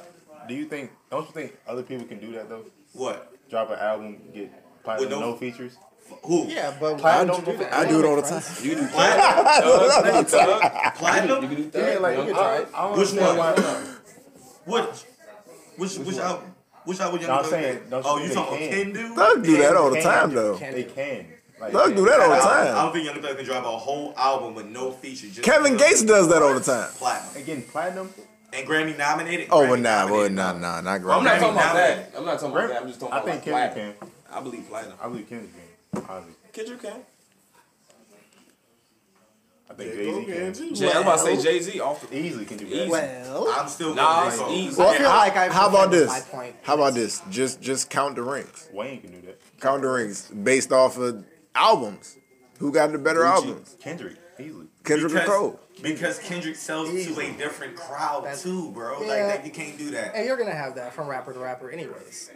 Do 0.47 0.53
you 0.55 0.65
think? 0.65 0.91
Don't 1.09 1.25
you 1.27 1.33
think 1.33 1.57
other 1.67 1.83
people 1.83 2.05
can 2.05 2.19
do 2.19 2.31
that 2.33 2.47
though? 2.49 2.63
What? 2.93 3.27
Drop 3.49 3.69
an 3.69 3.79
album, 3.79 4.17
get 4.33 4.51
platinum, 4.83 5.09
With 5.09 5.19
no- 5.19 5.31
no 5.31 5.35
features. 5.35 5.77
Who? 6.23 6.47
Yeah, 6.47 6.73
but 6.79 6.97
Platinum 6.97 7.01
why 7.01 7.25
don't 7.25 7.45
don't 7.45 7.47
you 7.47 7.53
do 7.53 7.57
that? 7.63 7.73
I 7.73 7.87
do 7.89 7.99
it 7.99 8.05
all 8.05 8.15
the 8.15 8.21
time. 8.21 8.43
You 8.63 8.75
do 8.75 8.87
Platinum. 8.87 9.25
Thug, 9.43 10.05
you 10.05 10.11
can 10.11 10.23
do 10.23 10.29
Thug. 10.29 10.95
Platinum. 10.95 11.41
You 11.43 11.47
can 11.49 11.57
do 11.57 11.69
Thug. 11.69 11.93
Yeah, 11.93 11.99
like 11.99 12.17
Young 12.17 12.29
I, 12.29 12.33
Thug. 12.33 12.67
I 12.73 12.85
Which 12.91 12.97
understand 13.13 13.37
one? 13.37 13.95
Which? 14.65 15.03
Which? 15.77 15.97
Which 16.05 16.17
album? 16.17 16.53
Which 16.85 16.99
album? 16.99 17.21
No, 17.21 17.33
I'm 17.33 17.45
saying, 17.45 17.81
don't 17.89 18.03
you 18.03 18.09
Oh, 18.11 18.17
you 18.23 18.33
talking 18.33 18.57
about 18.67 18.71
can? 18.71 18.93
Do? 18.93 19.15
Thug 19.15 19.43
do 19.43 19.57
that 19.57 19.75
all 19.75 19.89
the 19.91 20.01
time 20.01 20.33
though. 20.33 20.55
They 20.57 20.83
can. 20.83 21.25
Like, 21.59 21.73
Thug 21.73 21.95
do 21.95 22.05
that 22.05 22.19
all 22.19 22.29
the 22.29 22.35
I 22.35 22.37
don't, 22.65 22.75
I 22.75 22.81
don't 22.83 22.93
think 22.93 23.05
Young 23.05 23.21
Thug 23.21 23.37
can 23.37 23.45
drop 23.45 23.65
a 23.65 23.77
whole 23.77 24.13
album 24.17 24.55
with 24.55 24.65
no 24.67 24.91
features. 24.91 25.31
Just 25.35 25.43
Kevin 25.43 25.77
Gates 25.77 26.03
does 26.03 26.27
that 26.29 26.41
all 26.41 26.53
the 26.55 26.59
time. 26.59 26.89
Platinum 26.93 27.41
Again, 27.43 27.61
platinum. 27.63 28.09
and 28.53 28.67
Grammy 28.67 28.97
nominated. 28.97 29.47
Oh, 29.51 29.61
Grammy 29.61 29.69
well, 29.69 29.79
nah, 29.79 30.11
well, 30.11 30.29
nah, 30.29 30.53
nah, 30.53 30.81
not 30.81 31.01
Grammy. 31.01 31.17
I'm 31.19 31.23
not 31.23 31.33
Grammy. 31.35 31.39
talking 31.39 31.55
about 31.55 31.75
nominated. 31.75 32.13
that. 32.13 32.17
I'm 32.17 32.25
not 32.25 32.39
talking 32.39 32.55
about 32.55 32.69
that. 32.69 32.81
I'm 32.81 32.87
just 32.87 32.99
talking 32.99 33.13
I 33.13 33.17
about 33.19 33.29
think 33.43 33.45
like 33.45 33.75
Kendrick 33.75 33.99
platinum. 33.99 34.11
can. 34.31 34.37
I 34.37 34.41
believe 34.41 34.67
platinum. 34.69 34.97
I 35.01 35.07
believe 35.07 35.29
Kendrick 35.29 35.51
can. 35.95 36.23
Kendrick 36.53 36.81
can. 36.81 37.01
I 39.69 39.73
think 39.73 39.93
Jay 39.93 40.11
Z 40.13 40.25
can 40.25 40.33
can. 40.35 40.53
too. 40.53 40.71
Jay, 40.75 40.91
I 40.91 40.99
was 40.99 41.01
about 41.23 41.35
to 41.35 41.41
say 41.41 41.41
Jay 41.41 41.59
Z 41.61 41.79
off 41.79 42.09
the 42.09 42.17
Easily 42.17 42.45
can 42.45 42.57
do 42.57 42.69
that. 42.69 42.89
Well, 42.89 43.47
I'm 43.57 43.67
still 43.69 43.95
Nah, 43.95 44.27
it's 44.27 44.37
J. 44.37 44.53
Easy. 44.53 44.77
well, 44.77 44.89
I 44.89 44.97
feel 44.97 45.09
how, 45.09 45.17
like 45.17 45.37
I've 45.37 45.51
how 45.53 45.69
about 45.69 45.91
this? 45.91 46.09
my 46.09 46.19
point. 46.19 46.55
How 46.61 46.73
about 46.75 46.93
this? 46.93 47.21
Just 47.29 47.61
just 47.61 47.89
count 47.89 48.15
the 48.15 48.23
rings. 48.23 48.67
Wayne 48.73 48.99
can 49.01 49.11
do 49.11 49.21
that. 49.27 49.39
Count 49.61 49.81
the 49.83 49.87
rings 49.89 50.27
based 50.29 50.71
off 50.73 50.97
of 50.97 51.23
albums. 51.55 52.17
Who 52.59 52.71
got 52.71 52.91
the 52.91 52.97
better 52.99 53.23
albums? 53.23 53.75
Kendrick, 53.79 54.17
easily. 54.39 54.67
Kendrick 54.83 55.11
or 55.11 55.15
Because- 55.15 55.29
Cole. 55.29 55.59
Because 55.81 56.19
Kendrick 56.19 56.55
sells 56.57 56.89
to 56.89 57.19
a 57.21 57.31
different 57.37 57.75
crowd 57.75 58.23
That's- 58.25 58.43
too, 58.43 58.69
bro. 58.71 58.99
Like 58.99 59.07
Yeah. 59.07 59.27
that, 59.27 59.45
you 59.45 59.51
can't 59.51 59.77
do 59.79 59.89
that. 59.91 60.13
And 60.13 60.27
you're 60.27 60.37
gonna 60.37 60.51
have 60.53 60.75
that 60.75 60.93
from 60.93 61.07
rapper 61.07 61.33
to 61.33 61.39
rapper, 61.39 61.71
anyways. 61.71 62.29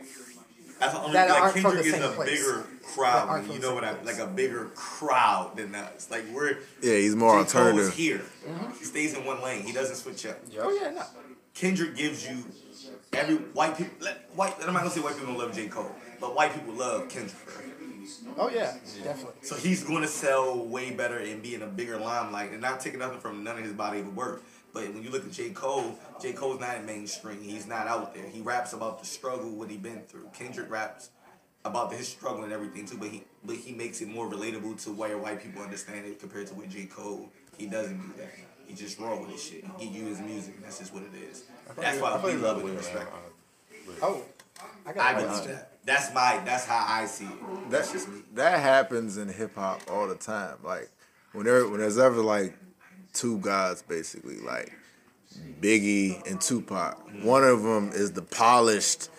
That's 0.80 0.94
the 0.94 1.00
only 1.02 1.14
that 1.14 1.30
like 1.30 1.42
aren't 1.42 1.54
from 1.54 1.62
Kendrick 1.64 1.84
the 1.84 1.88
is 1.90 1.94
same 1.96 2.04
a 2.04 2.10
place. 2.16 2.30
bigger 2.30 2.58
That 2.58 2.84
crowd. 2.84 3.30
aren't 3.30 3.54
You 3.54 3.60
know 3.60 3.74
what 3.74 3.84
I 3.84 3.94
same 3.96 4.06
like 4.06 4.18
a 4.20 4.28
bigger 4.28 4.66
crowd 4.76 5.56
than 5.56 5.74
us. 5.76 6.10
Like 6.12 6.24
we're 6.34 6.58
Yeah, 6.82 6.96
he's 6.98 7.16
more 7.16 7.44
J. 7.44 7.50
Cole 7.50 7.62
is 7.68 7.68
alternative. 7.68 7.94
here. 7.94 8.22
Mm-hmm. 8.48 8.78
He 8.78 8.84
stays 8.86 9.14
in 9.14 9.26
one 9.26 9.42
lane. 9.42 9.64
He 9.64 9.72
doesn't 9.72 9.96
switch 9.96 10.26
up. 10.26 10.38
Oh 10.60 10.72
yeah, 10.82 10.92
no. 10.92 11.04
Kendrick 11.54 11.96
gives 11.96 12.28
you 12.28 12.44
every 13.14 13.36
white 13.36 13.78
people. 13.78 13.94
Let, 14.02 14.30
white. 14.36 14.56
I'm 14.62 14.74
not 14.74 14.80
gonna 14.82 14.90
say 14.90 15.02
white 15.02 15.14
people 15.18 15.28
don't 15.34 15.38
love 15.38 15.56
J 15.56 15.68
Cole, 15.68 15.92
but 16.20 16.36
white 16.36 16.54
people 16.54 16.74
love 16.74 17.08
Kendrick. 17.10 17.36
Bro. 17.46 17.56
Oh 18.38 18.50
yeah, 18.50 18.74
definitely. 19.04 19.34
So 19.42 19.56
he's 19.56 19.84
going 19.84 20.02
to 20.04 20.08
sell 20.08 20.64
way 20.64 20.92
better 20.92 21.18
and 21.18 21.42
be 21.42 21.56
in 21.56 21.62
a 21.64 21.68
bigger 21.68 21.98
limelight 21.98 22.52
and 22.52 22.62
not 22.62 22.80
taking 22.80 23.00
nothing 23.00 23.20
from 23.20 23.44
none 23.44 23.58
of 23.58 23.64
his 23.64 23.74
body 23.74 24.00
of 24.02 24.16
work. 24.16 24.44
But 24.76 24.94
when 24.94 25.04
you 25.04 25.10
look 25.10 25.26
at 25.26 25.32
J. 25.32 25.52
Cole, 25.52 25.98
J. 26.22 26.34
Cole's 26.34 26.60
not 26.60 26.76
in 26.76 26.86
mainstream. 26.86 27.42
He's 27.42 27.66
not 27.66 27.88
out 27.88 28.14
there. 28.14 28.26
He 28.26 28.42
raps 28.42 28.74
about 28.74 29.00
the 29.00 29.06
struggle, 29.06 29.50
what 29.52 29.70
he 29.70 29.78
been 29.78 30.02
through. 30.02 30.28
Kendrick 30.34 30.70
raps 30.70 31.12
about 31.64 31.94
his 31.94 32.10
struggle 32.10 32.44
and 32.44 32.52
everything 32.52 32.86
too, 32.86 32.98
but 32.98 33.08
he 33.08 33.24
but 33.46 33.56
he 33.56 33.72
makes 33.72 34.02
it 34.02 34.10
more 34.10 34.30
relatable 34.30 34.84
to 34.84 34.92
where 34.92 35.18
white 35.18 35.42
people 35.42 35.62
understand 35.62 36.06
it 36.06 36.20
compared 36.20 36.48
to 36.48 36.54
with 36.56 36.70
J. 36.70 36.88
Cole. 36.88 37.30
He 37.58 37.68
doesn't 37.68 37.98
do 37.98 38.18
that. 38.18 38.34
He 38.68 38.76
just 38.76 39.00
roll 39.00 39.22
with 39.22 39.32
his 39.32 39.42
shit. 39.42 39.64
He 39.80 39.86
give 39.86 39.96
you 39.96 40.06
his 40.08 40.20
music 40.20 40.62
that's 40.62 40.80
just 40.80 40.94
what 40.94 41.04
it 41.04 41.24
is. 41.32 41.46
That's 41.78 42.02
why 42.02 42.22
we 42.22 42.34
love 42.34 42.60
it 42.60 42.66
and 42.66 42.76
respect 42.76 43.14
uh, 43.14 43.92
it. 43.92 44.00
Oh, 44.02 44.24
I 44.86 44.90
I 44.90 44.94
got 44.94 45.16
a 45.16 45.22
give 45.22 45.56
that. 45.56 45.72
That's 45.86 46.14
my 46.14 46.42
that's 46.44 46.66
how 46.66 46.84
I 46.86 47.06
see 47.06 47.24
it. 47.24 47.70
That's 47.70 47.94
just 47.94 48.10
me. 48.10 48.24
that 48.34 48.60
happens 48.60 49.16
in 49.16 49.30
hip 49.30 49.56
hop 49.56 49.84
all 49.90 50.10
the 50.10 50.16
time. 50.16 50.58
Like 50.66 50.90
whenever 51.32 51.70
when 51.70 51.80
there's 51.80 51.98
ever 51.98 52.22
like 52.22 52.54
two 53.16 53.40
guys 53.40 53.82
basically 53.82 54.38
like 54.40 54.72
Biggie 55.60 56.26
and 56.30 56.40
Tupac. 56.40 57.02
One 57.24 57.44
of 57.44 57.64
them 57.64 57.90
is 57.94 58.12
the 58.12 58.22
polished 58.22 59.10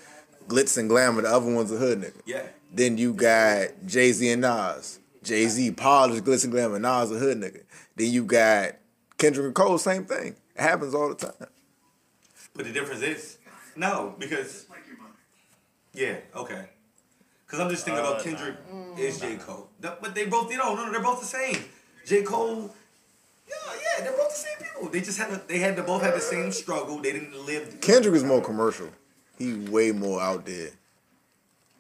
glitz 0.48 0.78
and 0.78 0.88
glamour. 0.88 1.22
The 1.22 1.28
other 1.28 1.52
one's 1.52 1.72
a 1.72 1.76
hood 1.76 2.02
nigga. 2.02 2.20
Yeah. 2.24 2.42
Then 2.72 2.98
you 2.98 3.12
got 3.12 3.68
Jay 3.86 4.12
Z 4.12 4.30
and 4.30 4.42
Nas. 4.42 5.00
Jay 5.22 5.46
Z 5.48 5.72
polished 5.72 6.24
glitz 6.24 6.44
and 6.44 6.52
glamour. 6.52 6.78
Nas 6.78 7.10
a 7.10 7.18
hood 7.18 7.40
nigga. 7.40 7.62
Then 7.96 8.12
you 8.12 8.24
got 8.24 8.76
Kendrick 9.18 9.46
and 9.46 9.54
Cole. 9.54 9.78
Same 9.78 10.04
thing. 10.04 10.36
It 10.54 10.60
happens 10.60 10.94
all 10.94 11.08
the 11.08 11.14
time. 11.14 11.48
But 12.54 12.64
the 12.64 12.72
difference 12.72 13.02
is, 13.02 13.38
no, 13.76 14.14
because 14.18 14.66
yeah, 15.92 16.16
okay. 16.34 16.66
Because 17.46 17.60
I'm 17.60 17.70
just 17.70 17.84
thinking 17.84 18.04
about 18.04 18.22
Kendrick 18.22 18.56
is 18.98 19.20
J 19.20 19.36
Cole, 19.36 19.68
but 19.80 20.14
they 20.14 20.26
both 20.26 20.50
you 20.50 20.58
know 20.58 20.74
no, 20.74 20.86
no, 20.86 20.92
they're 20.92 21.02
both 21.02 21.20
the 21.20 21.26
same. 21.26 21.64
J 22.06 22.22
Cole, 22.22 22.56
yeah, 22.56 22.66
yeah, 22.66 22.70
they're 22.70 22.85
both 24.80 24.92
the 24.92 24.92
same 24.92 24.92
people. 24.92 24.92
They 24.92 25.00
just 25.00 25.18
had 25.18 25.30
a, 25.30 25.42
they 25.48 25.58
had 25.58 25.76
to 25.76 25.82
both 25.82 26.02
had 26.02 26.14
the 26.14 26.20
same 26.20 26.52
struggle. 26.52 26.98
They 26.98 27.12
didn't 27.12 27.46
live 27.46 27.80
Kendrick 27.80 28.14
is 28.14 28.24
more 28.24 28.40
commercial. 28.42 28.88
He 29.38 29.54
way 29.54 29.92
more 29.92 30.20
out 30.20 30.46
there. 30.46 30.70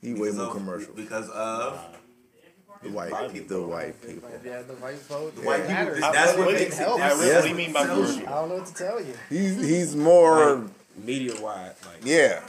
He 0.02 0.12
way 0.12 0.18
because 0.30 0.36
more 0.36 0.46
of- 0.46 0.52
commercial. 0.52 0.94
because 0.94 1.28
of 1.30 1.80
The 2.82 2.90
white, 2.90 3.32
people. 3.32 3.56
the 3.60 3.66
white 3.66 4.00
people. 4.06 4.30
Yeah, 4.44 4.62
the 4.62 4.74
white 4.74 4.98
vote. 5.08 5.34
The 5.34 5.42
white 5.42 5.60
people, 5.66 5.72
matters. 5.74 6.00
that's 6.00 6.36
what 6.38 6.48
It 6.50 6.54
makes 6.54 6.74
it 6.78 6.78
helps. 6.82 7.02
different. 7.02 7.34
What 7.34 7.42
do 7.42 7.48
you 7.48 7.54
mean 7.54 7.72
by 7.72 7.80
I 7.80 7.86
don't 7.86 8.48
know 8.48 8.54
what 8.56 8.66
to 8.66 8.74
tell 8.74 9.00
you. 9.02 9.14
He's 9.30 9.56
he's 9.56 9.96
more 9.96 10.68
media 11.02 11.40
wide. 11.40 11.72
Like 11.84 12.04
yeah. 12.04 12.42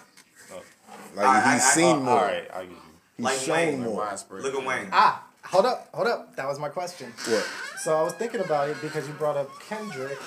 Like 1.15 1.25
I- 1.25 1.49
I- 1.49 1.53
he's 1.53 1.63
I- 1.65 1.69
seen 1.73 1.95
Uh, 1.95 1.99
more. 2.01 2.13
all 2.19 2.25
right, 2.25 2.47
I 2.53 2.61
get 2.63 2.69
you. 2.71 2.75
He's 3.17 3.23
Like 3.25 3.37
shown 3.39 3.55
Wayne. 3.55 3.79
more. 3.83 3.95
widespread. 3.97 4.43
Look 4.43 4.53
at 4.55 4.65
Wayne. 4.65 4.89
Ah, 4.91 5.26
hold 5.49 5.65
up, 5.65 5.89
hold 5.93 6.07
up. 6.07 6.35
That 6.35 6.47
was 6.47 6.59
my 6.59 6.69
question. 6.69 7.11
What? 7.27 7.43
So 7.79 7.97
I 7.97 8.03
was 8.03 8.13
thinking 8.13 8.41
about 8.41 8.69
it 8.69 8.77
because 8.81 9.07
you 9.07 9.13
brought 9.13 9.37
up 9.37 9.49
Kendrick. 9.67 10.17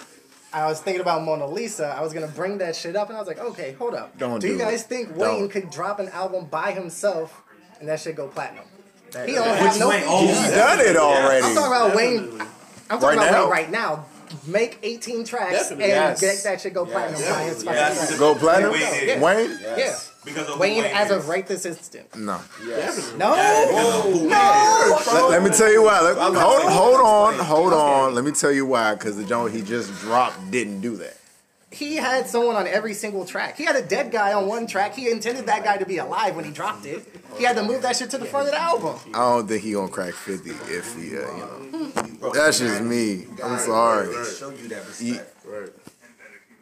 I 0.52 0.66
was 0.66 0.80
thinking 0.80 1.00
about 1.00 1.22
Mona 1.22 1.46
Lisa. 1.46 1.86
I 1.86 2.00
was 2.02 2.12
gonna 2.12 2.26
bring 2.26 2.58
that 2.58 2.74
shit 2.74 2.96
up, 2.96 3.08
and 3.08 3.16
I 3.16 3.20
was 3.20 3.28
like, 3.28 3.38
okay, 3.38 3.72
hold 3.72 3.94
up. 3.94 4.16
Don't 4.18 4.40
do 4.40 4.48
do 4.48 4.52
you 4.54 4.58
guys 4.58 4.82
it. 4.82 4.86
think 4.88 5.08
Don't. 5.10 5.18
Wayne 5.18 5.48
could 5.48 5.70
drop 5.70 6.00
an 6.00 6.08
album 6.08 6.46
by 6.46 6.72
himself 6.72 7.42
and 7.78 7.88
that 7.88 8.00
shit 8.00 8.16
go 8.16 8.26
platinum? 8.28 8.64
He 9.12 9.18
Which 9.20 9.34
don't 9.34 9.56
have 9.56 9.78
no. 9.78 9.88
Wayne? 9.88 10.26
He's 10.26 10.50
done 10.50 10.80
it 10.80 10.96
already. 10.96 11.44
I'm 11.46 11.54
talking 11.54 11.66
about 11.76 11.96
Wayne. 11.96 12.40
I'm 12.90 12.98
talking 13.00 13.18
Right 13.18 13.28
about 13.28 13.30
now? 13.32 13.40
Wayne 13.42 13.50
right 13.50 13.70
now. 13.70 14.06
Make 14.46 14.78
18 14.84 15.24
tracks 15.24 15.52
Definitely. 15.52 15.84
and 15.86 15.92
Yes. 15.92 16.20
get 16.20 16.42
that 16.44 16.60
shit 16.60 16.72
go 16.74 16.86
platinum 16.86 17.20
by 17.20 17.42
his 17.44 17.64
Yes. 17.64 18.16
Go 18.18 18.34
platinum. 18.36 18.70
Wayne 18.72 18.80
Yeah. 18.82 19.14
is. 19.14 19.22
Wayne? 19.22 19.58
Yeah. 19.76 19.96
Because 20.34 20.48
of 20.48 20.58
Wayne 20.58 20.82
Wayne 20.82 20.92
as 20.94 21.10
is. 21.10 21.16
of 21.16 21.28
right 21.28 21.46
this 21.46 21.66
instant. 21.66 22.14
No. 22.16 22.40
yes. 22.66 23.12
No. 23.16 23.30
Because 23.34 24.06
of 24.06 24.12
who 24.12 24.18
Wayne 24.20 24.26
is. 24.28 25.06
Let, 25.06 25.30
let 25.30 25.42
me 25.42 25.50
tell 25.50 25.72
you 25.72 25.82
why. 25.82 26.00
Let- 26.00 26.16
hold 26.16 26.62
hold 26.62 27.00
on, 27.00 27.34
hold 27.44 27.72
on. 27.72 28.14
Let 28.14 28.24
me 28.24 28.32
tell 28.32 28.52
you 28.52 28.66
why. 28.66 28.94
Because 28.94 29.16
the 29.16 29.24
joint 29.24 29.54
he 29.54 29.62
just 29.62 29.92
dropped 30.00 30.50
didn't 30.50 30.80
do 30.80 30.96
that. 30.96 31.16
He 31.72 31.94
had 31.96 32.26
someone 32.26 32.56
on 32.56 32.66
every 32.66 32.94
single 32.94 33.24
track. 33.24 33.56
He 33.56 33.64
had 33.64 33.76
a 33.76 33.82
dead 33.82 34.10
guy 34.10 34.32
on 34.32 34.48
one 34.48 34.66
track. 34.66 34.92
He 34.96 35.08
intended 35.08 35.46
that 35.46 35.62
guy 35.62 35.76
to 35.78 35.86
be 35.86 35.98
alive 35.98 36.34
when 36.34 36.44
he 36.44 36.50
dropped 36.50 36.84
it. 36.84 37.06
He 37.38 37.44
had 37.44 37.54
to 37.56 37.62
move 37.62 37.82
that 37.82 37.94
shit 37.94 38.10
to 38.10 38.18
the 38.18 38.24
front 38.24 38.46
of 38.48 38.52
the 38.54 38.60
album. 38.60 38.96
I 39.14 39.18
don't 39.18 39.46
think 39.46 39.62
he 39.62 39.72
gonna 39.72 39.86
crack 39.88 40.14
fifty 40.14 40.50
if 40.50 40.96
he, 40.96 41.16
uh, 41.16 41.20
you 41.20 41.92
know. 42.22 42.32
That's 42.32 42.58
just 42.58 42.82
me. 42.82 43.26
I'm 43.42 43.58
sorry. 43.60 44.12
Show 44.24 44.50
you 44.50 44.66
that 44.68 44.82
He- 44.98 45.12
respect. 45.12 45.36
Right. 45.46 45.70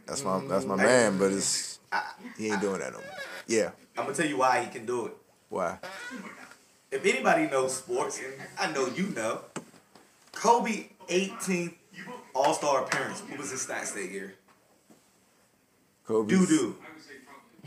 that's 0.06 0.22
my 0.24 0.40
that's 0.46 0.66
my 0.66 0.76
man, 0.76 1.16
but 1.18 1.32
it's 1.32 1.78
he 2.36 2.50
ain't 2.50 2.60
doing 2.60 2.80
that 2.80 2.92
no 2.92 2.98
more. 2.98 3.06
Yeah. 3.48 3.70
I'm 3.96 4.04
gonna 4.04 4.14
tell 4.16 4.26
you 4.26 4.36
why 4.38 4.62
he 4.62 4.70
can 4.70 4.86
do 4.86 5.06
it. 5.06 5.12
Why? 5.48 5.78
If 6.92 7.04
anybody 7.04 7.46
knows 7.48 7.76
sports, 7.76 8.20
and 8.20 8.34
I 8.58 8.70
know 8.72 8.86
you 8.86 9.08
know, 9.08 9.40
Kobe 10.32 10.86
18th 11.08 11.74
All 12.34 12.54
Star 12.54 12.84
appearance. 12.84 13.20
What 13.22 13.38
was 13.38 13.50
his 13.50 13.66
stats 13.66 13.94
that 13.94 14.10
year? 14.10 14.34
Kobe. 16.06 16.28
Doo 16.30 16.46
doo. 16.46 16.76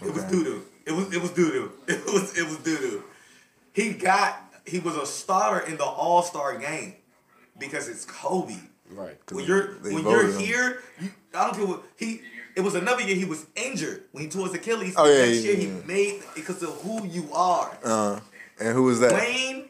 It 0.04 0.14
was 0.14 0.24
Okay. 0.24 0.32
doo 0.32 0.44
doo. 0.44 0.66
It 0.86 0.92
was 0.94 1.14
it 1.14 1.22
was 1.22 1.32
doo 1.32 1.52
doo. 1.52 1.72
It 1.88 2.06
was 2.06 2.38
it 2.38 2.46
was 2.46 2.58
doo 2.58 2.78
doo. 2.78 3.04
He 3.74 3.94
got 3.94 4.40
he 4.66 4.80
was 4.80 4.96
a 4.96 5.06
starter 5.06 5.66
in 5.68 5.78
the 5.78 5.84
All 5.86 6.22
Star 6.24 6.58
game 6.58 6.96
because 7.60 7.88
it's 7.90 8.06
Kobe. 8.06 8.56
Right. 8.90 9.18
When 9.32 9.46
you're 9.46 9.74
when 9.82 10.04
you're 10.04 10.32
him. 10.32 10.40
here, 10.40 10.82
you, 11.00 11.10
I 11.34 11.46
don't 11.46 11.56
care 11.56 11.66
what 11.68 11.84
he. 11.98 12.22
It 12.56 12.62
was 12.62 12.76
another 12.76 13.02
year 13.02 13.16
he 13.16 13.26
was 13.26 13.46
injured 13.56 14.04
when 14.12 14.24
he 14.24 14.30
tore 14.30 14.46
his 14.46 14.56
Achilles. 14.56 14.96
Oh, 14.98 15.06
yeah, 15.06 15.26
Next 15.26 15.44
yeah, 15.44 15.52
year 15.52 15.56
he 15.58 15.88
made 15.88 16.24
because 16.36 16.62
of 16.64 16.70
who 16.82 17.06
you 17.06 17.30
are. 17.34 17.78
Uh, 17.84 18.20
and 18.60 18.76
who 18.76 18.84
was 18.84 19.00
that? 19.00 19.14
Wayne 19.14 19.70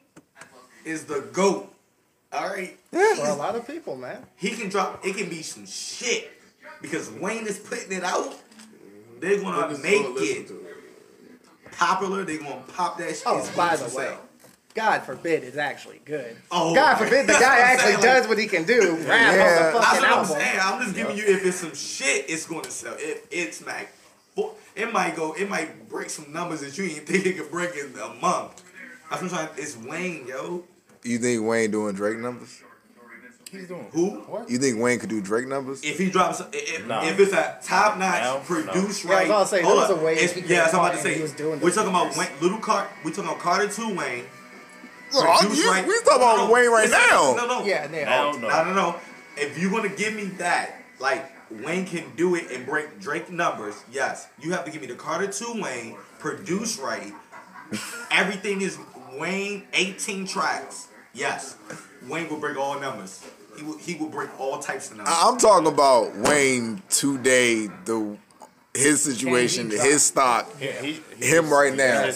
is 0.84 1.06
the 1.06 1.22
goat. 1.32 1.74
All 2.34 2.48
right. 2.48 2.78
Yeah. 2.92 3.16
For 3.16 3.28
a 3.28 3.36
lot 3.36 3.56
of 3.56 3.68
people, 3.68 3.96
man. 3.96 4.26
He 4.36 4.52
can 4.52 4.70
drop. 4.70 5.06
It 5.06 5.16
can 5.16 5.30
be 5.30 5.42
some 5.42 5.66
shit 5.66 6.32
because 6.82 7.12
Wayne 7.12 7.46
is 7.46 7.60
putting 7.60 7.92
it 7.92 8.04
out. 8.04 8.36
They're 9.20 9.40
gonna 9.40 9.78
make 9.78 10.02
gonna 10.02 10.16
it 10.20 10.52
popular. 11.72 12.24
They're 12.24 12.40
gonna 12.40 12.64
pop 12.74 12.98
that 12.98 13.10
shit. 13.10 13.24
Oh, 13.26 13.50
by 13.56 13.76
the 13.76 13.86
way, 13.86 14.08
sell. 14.08 14.22
God 14.74 15.04
forbid 15.04 15.44
it's 15.44 15.58
actually 15.58 16.00
good. 16.06 16.36
Oh, 16.50 16.74
God 16.74 16.96
forbid 16.96 17.28
the 17.28 17.34
guy 17.34 17.60
actually 17.60 17.94
saying, 17.94 18.04
does 18.04 18.28
what 18.28 18.38
he 18.38 18.48
can 18.48 18.64
do. 18.64 18.96
Rap 18.96 19.08
Yeah. 19.08 19.68
on 19.68 19.74
the 19.74 19.80
That's 19.80 19.94
what 20.00 20.04
I'm 20.04 20.04
album. 20.06 20.26
saying. 20.38 20.60
I'm 20.62 20.82
just 20.84 20.96
giving 20.96 21.18
you 21.18 21.24
if 21.26 21.46
it's 21.46 21.58
some 21.58 21.76
shit, 21.76 22.30
it's 22.30 22.46
going 22.46 22.64
to 22.64 22.72
sell. 22.72 22.96
If 22.98 23.28
it's 23.32 23.58
smack, 23.58 23.92
it 24.76 24.94
might 24.94 25.16
go. 25.16 25.34
It 25.34 25.50
might 25.50 25.90
break 25.90 26.10
some 26.10 26.32
numbers 26.32 26.62
that 26.62 26.78
you 26.78 26.88
didn't 26.88 27.06
think 27.08 27.26
it 27.26 27.38
could 27.38 27.52
break 27.52 27.76
in 27.76 27.94
a 28.00 28.14
month. 28.22 28.64
I'm 29.12 29.28
trying. 29.28 29.50
It's 29.58 29.76
Wayne, 29.78 30.26
yo. 30.28 30.64
You 31.04 31.18
think 31.18 31.46
Wayne 31.46 31.72
doing 31.72 31.94
Drake 31.94 32.18
numbers? 32.20 32.62
He's 33.52 33.68
doing 33.68 33.86
Who? 33.92 34.12
What? 34.22 34.50
You 34.50 34.58
think 34.60 34.80
Wayne 34.80 34.98
could 35.00 35.10
do 35.10 35.20
Drake 35.20 35.46
numbers? 35.50 35.84
If 35.84 35.98
he 35.98 36.10
drops, 36.10 36.42
if, 36.54 36.88
Nah. 36.88 37.04
if 37.04 37.20
it's 37.20 37.34
a 37.34 37.58
top 37.62 37.98
Now? 37.98 38.36
notch, 38.38 38.46
produced 38.46 39.04
Yeah, 39.04 39.12
I 39.12 39.14
was 39.14 39.20
right. 39.20 39.26
about 39.26 39.44
to 39.44 39.48
say, 39.50 39.62
hold 39.62 39.80
up. 39.84 39.90
a 39.90 39.96
way 39.96 40.14
It's- 40.14 40.32
he 40.32 40.42
could 40.42 40.50
yeah, 40.50 40.62
that's 40.62 40.72
what 40.74 40.80
I'm 40.84 40.86
about 40.92 40.96
to 40.98 41.04
say. 41.04 41.14
he 41.16 41.22
was 41.22 41.32
doing 41.34 41.60
We're 41.60 41.66
those 41.72 41.76
talking 41.76 41.90
about. 41.90 42.16
Wayne, 42.16 42.30
Little 42.40 42.60
Car. 42.60 42.88
We 43.04 43.12
talking 43.12 43.26
about 43.26 43.40
Carter 43.40 43.68
Two 43.68 43.94
Wayne. 43.94 44.24
Look, 45.14 45.26
I'm- 45.26 45.54
you- 45.54 45.70
right- 45.70 45.86
we 45.88 45.94
talking 46.02 46.16
about 46.18 46.38
No, 46.48 46.52
Wayne 46.52 46.70
right 46.70 46.90
now. 46.90 47.34
No, 47.36 47.46
no, 47.48 47.66
Yeah, 47.66 47.88
yeah. 47.92 48.06
Now, 48.06 48.32
no, 48.32 48.38
no. 48.38 48.48
no, 48.48 48.64
no, 48.66 48.74
no. 48.74 48.96
If 49.38 49.58
you're 49.58 49.72
gonna 49.72 49.90
give 49.90 50.14
me 50.14 50.26
that, 50.38 50.76
like 51.00 51.26
Wayne 51.50 51.86
can 51.86 52.12
do 52.16 52.36
it 52.36 52.50
and 52.52 52.66
break 52.66 53.00
Drake 53.00 53.30
numbers, 53.32 53.76
yes. 53.92 54.28
You 54.40 54.52
have 54.54 54.64
to 54.66 54.72
give 54.72 54.82
me 54.82 54.88
the 54.88 54.96
Carter 54.96 55.28
Two 55.28 55.62
Wayne, 55.62 55.98
produced 56.20 56.80
right. 56.80 57.14
Everything 58.10 58.62
is 58.62 58.78
Wayne, 59.14 59.68
18 59.74 60.28
tracks. 60.28 60.88
Yes, 61.14 61.56
Wayne 62.08 62.30
will 62.30 62.38
break 62.38 62.58
all 62.58 62.80
numbers. 62.80 63.20
He 63.58 63.64
will, 63.64 63.78
he 63.78 63.96
will 63.96 64.08
break 64.08 64.30
all 64.40 64.60
types 64.60 64.92
of 64.92 64.98
numbers. 64.98 65.14
I- 65.16 65.28
I'm 65.30 65.38
talking 65.38 65.68
about 65.68 66.16
Wayne 66.16 66.82
today, 66.90 67.68
the 67.86 68.18
his 68.74 69.02
situation, 69.04 69.70
his 69.70 70.04
stock, 70.04 70.48
He, 70.58 70.68
he, 70.68 71.02
he 71.18 71.26
him 71.26 71.50
right 71.50 71.76
now. 71.76 72.06
He 72.06 72.12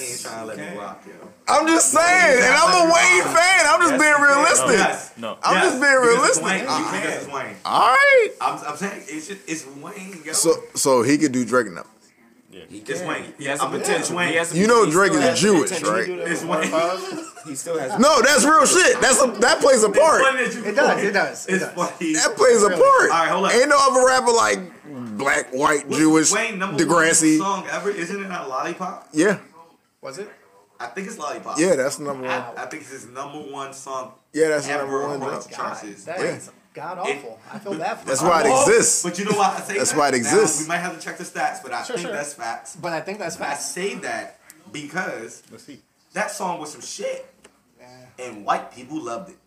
ain't 1.47 1.57
trying 1.57 1.65
to 1.65 1.65
let 1.65 1.65
me 1.65 1.65
rock, 1.65 1.65
yo. 1.65 1.65
I'm 1.65 1.67
just 1.67 1.91
saying, 1.91 2.43
and 2.43 2.53
I'm 2.55 2.73
a 2.75 2.93
Wayne 2.93 3.23
fan. 3.35 3.65
I'm 3.67 3.81
just 3.81 4.01
being 4.01 4.21
realistic. 4.21 4.77
Yes. 4.79 5.13
No. 5.17 5.37
I'm 5.43 5.55
Yes, 5.55 5.63
just 5.65 5.81
being 5.81 5.93
realistic. 5.93 6.29
It's 6.29 6.41
Wayne. 6.41 6.63
You 6.63 6.85
think 6.91 7.05
it's 7.05 7.27
Wayne. 7.27 7.55
All 7.65 7.79
right. 7.91 8.29
I'm, 8.41 8.59
I'm 8.67 8.77
saying 8.77 9.03
it's 9.07 9.27
just, 9.27 9.41
it's 9.49 9.65
Wayne. 9.77 10.21
Yo. 10.25 10.33
So 10.33 10.51
so 10.75 11.01
he 11.03 11.17
could 11.17 11.31
do 11.31 11.45
Drake 11.45 11.71
now. 11.71 11.85
it's 12.51 13.01
Wayne. 13.03 13.33
He 13.37 13.45
has 13.45 13.59
I'm 13.61 13.71
the 13.71 13.77
gonna 13.77 13.87
potential. 13.89 14.15
Wayne. 14.17 14.29
He 14.29 14.35
has 14.35 14.49
the 14.51 14.57
You 14.59 14.67
know. 14.67 14.89
Drake 14.89 15.11
is 15.13 15.17
still 15.17 15.29
has 15.29 15.41
the 15.41 15.47
Jewish, 15.47 15.81
right? 15.83 16.09
It's 16.09 16.43
Wayne. 16.43 17.25
He 17.45 17.55
still 17.55 17.77
has. 17.79 17.99
No, 17.99 18.21
that's 18.21 18.43
real 18.43 18.65
shit. 18.65 18.99
That's 19.01 19.21
a 19.21 19.27
that 19.41 19.59
plays 19.61 19.83
a 19.83 19.89
part. 19.89 20.21
funny 20.23 20.45
that 20.45 20.53
you 20.55 20.65
It 20.65 20.75
does. 20.75 21.03
It 21.03 21.11
does. 21.11 21.47
It 21.47 21.59
does. 21.59 21.75
That 21.75 22.35
plays 22.35 22.63
a 22.63 22.69
part. 22.69 22.81
All 22.81 23.09
right, 23.09 23.29
hold 23.29 23.45
up. 23.45 23.53
Ain't 23.53 23.69
no 23.69 23.77
other 23.79 24.05
rapper 24.07 24.31
like 24.31 24.59
black, 25.17 25.51
white, 25.53 25.89
Jewish, 25.91 26.31
Wayne 26.31 26.57
number 26.59 26.83
Degrassi. 26.83 27.39
one 27.39 27.63
song 27.63 27.67
ever 27.71 27.89
isn't 27.91 28.23
it 28.23 28.27
not 28.27 28.49
Lollipop? 28.49 29.09
Yeah, 29.13 29.39
Was 30.01 30.17
it? 30.17 30.29
I 30.79 30.87
think 30.87 31.07
it's 31.07 31.17
Lollipop. 31.17 31.57
yeah, 31.57 31.75
that's 31.75 31.99
number 31.99 32.23
one. 32.27 32.31
I, 32.31 32.63
I 32.63 32.65
think 32.65 32.83
it's 32.83 32.91
his 32.91 33.07
number 33.07 33.39
one 33.39 33.73
song. 33.73 34.13
Yeah, 34.33 34.49
that's 34.49 34.67
ever 34.67 34.83
number 34.83 35.07
one. 35.07 35.21
across 35.21 35.47
drop. 35.47 35.79
the 35.81 35.85
charts. 35.87 36.03
That 36.05 36.19
Yeah. 36.19 36.39
god 36.73 36.97
awful. 36.99 37.39
I 37.51 37.59
feel 37.59 37.75
bad 37.77 37.99
for 37.99 38.05
That's 38.07 38.21
why 38.21 38.41
it 38.41 38.47
Oh, 38.49 38.61
exists. 38.69 39.03
But 39.03 39.17
you 39.17 39.25
know 39.25 39.37
why 39.37 39.55
I 39.57 39.61
say 39.61 39.77
That's 39.77 39.91
that? 39.91 39.97
why 39.97 40.07
it 40.09 40.11
Now, 40.11 40.17
exists. 40.17 40.61
we 40.61 40.67
might 40.67 40.77
have 40.79 40.97
to 40.99 41.03
check 41.03 41.17
the 41.17 41.23
stats, 41.23 41.63
but 41.63 41.71
I 41.71 41.83
Sure, 41.83 41.95
think 41.95 42.07
sure. 42.07 42.15
that's 42.15 42.33
facts. 42.33 42.75
But 42.75 42.91
I 42.93 42.99
think 43.01 43.19
that's 43.19 43.37
facts. 43.37 43.59
I 43.59 43.81
say 43.81 43.93
that 43.95 44.39
because 44.73 45.43
Let's 45.51 45.63
see. 45.63 45.81
that 46.13 46.31
song 46.31 46.59
was 46.59 46.71
some 46.73 46.81
shit, 46.81 47.25
and 48.19 48.45
white 48.45 48.73
people 48.73 49.01
loved 49.01 49.29
it. 49.29 49.37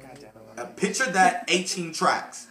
God 0.00 0.10
damn 0.14 0.24
it. 0.24 0.58
Uh, 0.58 0.64
picture 0.74 1.06
that 1.12 1.44
18 1.48 1.92
tracks. 1.92 2.46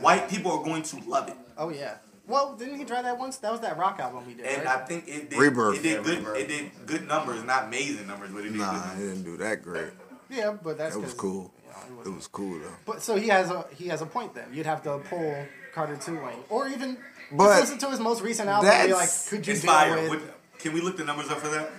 White 0.00 0.28
people 0.30 0.50
are 0.52 0.64
going 0.64 0.82
to 0.84 0.96
love 1.06 1.28
it. 1.28 1.36
Oh 1.58 1.68
yeah. 1.68 1.96
Well, 2.26 2.54
didn't 2.56 2.78
he 2.78 2.84
try 2.84 3.02
that 3.02 3.18
once? 3.18 3.36
That 3.38 3.52
was 3.52 3.60
that 3.60 3.76
rock 3.76 3.98
album 4.00 4.24
he 4.26 4.34
did, 4.34 4.46
And 4.46 4.64
right? 4.64 4.78
I 4.80 4.84
think 4.86 5.06
it 5.06 5.30
did. 5.30 5.38
Rebirth. 5.38 5.76
It 5.78 5.82
did 5.82 5.92
Yeah, 5.98 6.02
good. 6.02 6.18
Rebirth. 6.18 6.38
It 6.38 6.48
did 6.48 6.70
good 6.86 7.06
numbers, 7.08 7.44
not 7.44 7.64
amazing 7.64 8.06
numbers, 8.06 8.30
but 8.30 8.40
it 8.40 8.50
did 8.50 8.54
Nah, 8.56 8.70
good 8.72 8.80
he 8.82 8.88
numbers. 8.88 9.08
didn't 9.08 9.24
do 9.24 9.36
that 9.38 9.62
great. 9.62 9.92
yeah, 10.30 10.50
but 10.52 10.78
that's 10.78 10.94
That 10.94 11.00
was 11.00 11.12
cool. 11.14 11.52
you 11.66 11.70
know, 11.70 12.00
it 12.00 12.06
It 12.06 12.10
wasn't- 12.10 12.32
cool 12.32 12.58
though. 12.58 12.68
But 12.86 13.02
so 13.02 13.16
he 13.16 13.28
has 13.28 13.50
a 13.50 13.66
he 13.76 13.88
has 13.88 14.00
a 14.00 14.06
point 14.06 14.34
then. 14.34 14.46
You'd 14.52 14.66
have 14.66 14.82
to 14.84 14.98
pull 15.10 15.46
Carter 15.74 15.96
Two 15.96 16.14
Wayne, 16.16 16.38
or 16.48 16.68
even 16.68 16.96
But 17.32 17.60
listen 17.60 17.78
to 17.78 17.90
his 17.90 18.00
most 18.00 18.22
recent 18.22 18.48
album. 18.48 18.70
And 18.70 18.88
be 18.88 18.94
like, 18.94 19.08
could 19.28 19.46
you 19.46 19.52
It's 19.54 19.62
deal 19.62 19.94
with? 19.94 20.08
What- 20.08 20.58
can 20.60 20.72
we 20.72 20.80
look 20.80 20.96
the 20.96 21.04
numbers 21.04 21.28
up 21.30 21.40
for 21.40 21.48
that? 21.48 21.70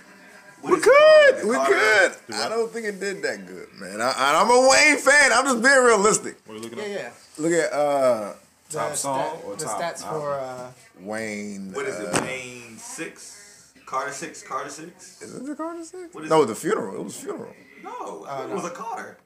What 0.60 0.70
We 0.72 0.78
is 0.78 0.86
it 0.86 0.90
called? 0.90 1.40
could, 1.40 1.48
we 1.48 1.56
could. 1.66 2.34
I 2.36 2.48
don't 2.48 2.72
think 2.72 2.86
it 2.86 2.98
did 3.00 3.22
that 3.22 3.46
good, 3.46 3.68
man. 3.74 4.00
I, 4.00 4.12
I'm 4.16 4.48
a 4.50 4.68
Wayne 4.70 4.96
fan. 4.98 5.32
I'm 5.32 5.44
just 5.44 5.62
being 5.62 5.84
realistic. 5.84 6.36
What 6.46 6.54
are 6.54 6.56
you 6.58 6.62
looking 6.62 6.78
Yeah, 6.78 6.84
at? 6.84 6.90
yeah. 6.90 7.10
Look 7.38 7.52
at 7.52 7.72
uh 7.72 8.32
The 8.70 8.78
Top 8.78 8.94
song 8.96 9.28
stat- 9.30 9.44
or 9.44 9.56
the 9.56 9.64
top 9.64 9.80
stats 9.80 10.02
for 10.02 10.34
uh, 10.34 10.70
Wayne. 11.00 11.72
What 11.72 11.86
is 11.86 11.94
uh, 12.00 12.10
it? 12.16 12.20
Wayne 12.22 12.76
six, 12.78 13.72
Carter 13.86 14.12
six, 14.12 14.42
Carter 14.42 14.70
six. 14.70 15.22
Is 15.22 15.34
it 15.36 15.46
the 15.46 15.54
Carter 15.54 15.84
six? 15.84 16.12
What 16.14 16.24
is 16.24 16.30
No, 16.30 16.42
it? 16.42 16.46
the 16.46 16.54
funeral. 16.56 16.96
It 16.96 17.04
was 17.04 17.16
funeral. 17.16 17.52
No, 17.84 18.24
Uh, 18.28 18.42
it 18.44 18.48
no. 18.48 18.54
was 18.56 18.64
a 18.64 18.70
Carter. 18.70 19.18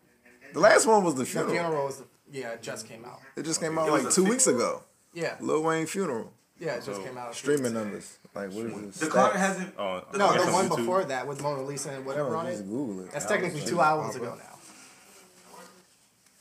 The 0.53 0.61
last 0.61 0.87
one 0.87 1.05
was 1.05 1.15
the 1.15 1.21
the 1.21 1.27
funeral. 1.27 1.53
funeral 1.53 1.87
was 1.87 1.99
the, 1.99 2.05
yeah 2.33 2.51
it 2.51 2.63
just 2.63 2.87
came 2.87 3.05
out. 3.05 3.21
It 3.37 3.45
just 3.45 3.61
came 3.61 3.79
out 3.79 3.89
It 3.89 3.93
like 3.93 4.11
two 4.13 4.25
fi- 4.25 4.31
weeks 4.31 4.47
ago. 4.47 4.83
Yeah, 5.15 5.37
Lil 5.41 5.63
Wayne 5.63 5.87
funeral. 5.87 6.33
yeah, 6.59 6.75
it 6.75 6.85
just 6.85 7.03
came 7.03 7.17
out. 7.17 7.35
Streaming 7.35 7.73
numbers. 7.73 8.19
Like 8.35 8.53
what 8.53 8.67
is 8.67 8.75
this? 8.85 8.97
The 8.99 9.07
Carter 9.09 9.39
hasn't. 9.39 9.75
Oh, 9.79 10.05
The 10.13 10.19
No, 10.19 10.27
Carter 10.29 10.45
the 10.47 10.53
one 10.53 10.69
YouTube. 10.69 10.77
before 10.77 11.05
that 11.05 11.27
with 11.27 11.43
Mona 11.43 11.63
Lisa 11.63 11.91
and 11.91 12.05
whatever 12.05 12.37
on 12.37 12.47
it. 12.47 12.59
Google 12.69 13.05
it. 13.07 13.13
That's 13.13 13.25
technically 13.27 13.63
two 13.63 13.81
albums 13.81 14.17
ago 14.17 14.35
now. 14.39 14.59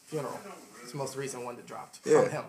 Funeral. 0.07 0.39
It's 0.81 0.91
the 0.91 0.97
most 0.97 1.15
recent 1.15 1.45
one 1.45 1.55
that 1.55 1.65
dropped 1.67 1.99
Yeah. 2.03 2.21
from 2.23 2.31
him. 2.31 2.43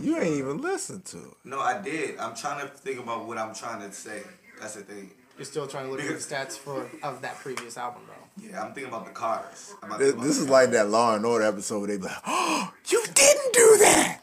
You 0.00 0.16
ain't 0.18 0.36
even 0.36 0.60
listened 0.60 1.04
to 1.06 1.18
it. 1.18 1.34
No, 1.44 1.60
I 1.60 1.80
did. 1.80 2.18
I'm 2.18 2.34
trying 2.34 2.60
to 2.60 2.68
think 2.72 2.98
about 3.00 3.26
what 3.26 3.38
I'm 3.38 3.54
trying 3.54 3.80
to 3.88 3.94
say. 3.94 4.22
That's 4.60 4.74
the 4.74 4.82
thing. 4.82 5.10
You're 5.36 5.44
still 5.44 5.66
trying 5.66 5.86
to 5.86 5.90
look 5.90 6.00
at 6.00 6.08
the 6.08 6.14
stats 6.14 6.52
for 6.56 6.88
of 7.02 7.20
that 7.22 7.38
previous 7.38 7.76
album 7.76 8.02
though. 8.06 8.46
Yeah, 8.46 8.62
I'm 8.62 8.72
thinking 8.72 8.92
about 8.92 9.06
the 9.06 9.12
cars. 9.12 9.74
I'm 9.82 9.88
about 9.88 9.98
This, 9.98 10.08
to 10.10 10.12
think 10.14 10.26
this 10.26 10.38
is 10.38 10.48
like 10.48 10.70
that 10.70 10.88
Law 10.88 11.16
and 11.16 11.26
Order 11.26 11.44
episode 11.46 11.80
where 11.80 11.88
they 11.88 11.96
be 11.96 12.04
like, 12.04 12.22
"Oh, 12.26 12.72
you 12.88 13.02
didn't 13.14 13.52
do 13.52 13.76
that." 13.78 14.20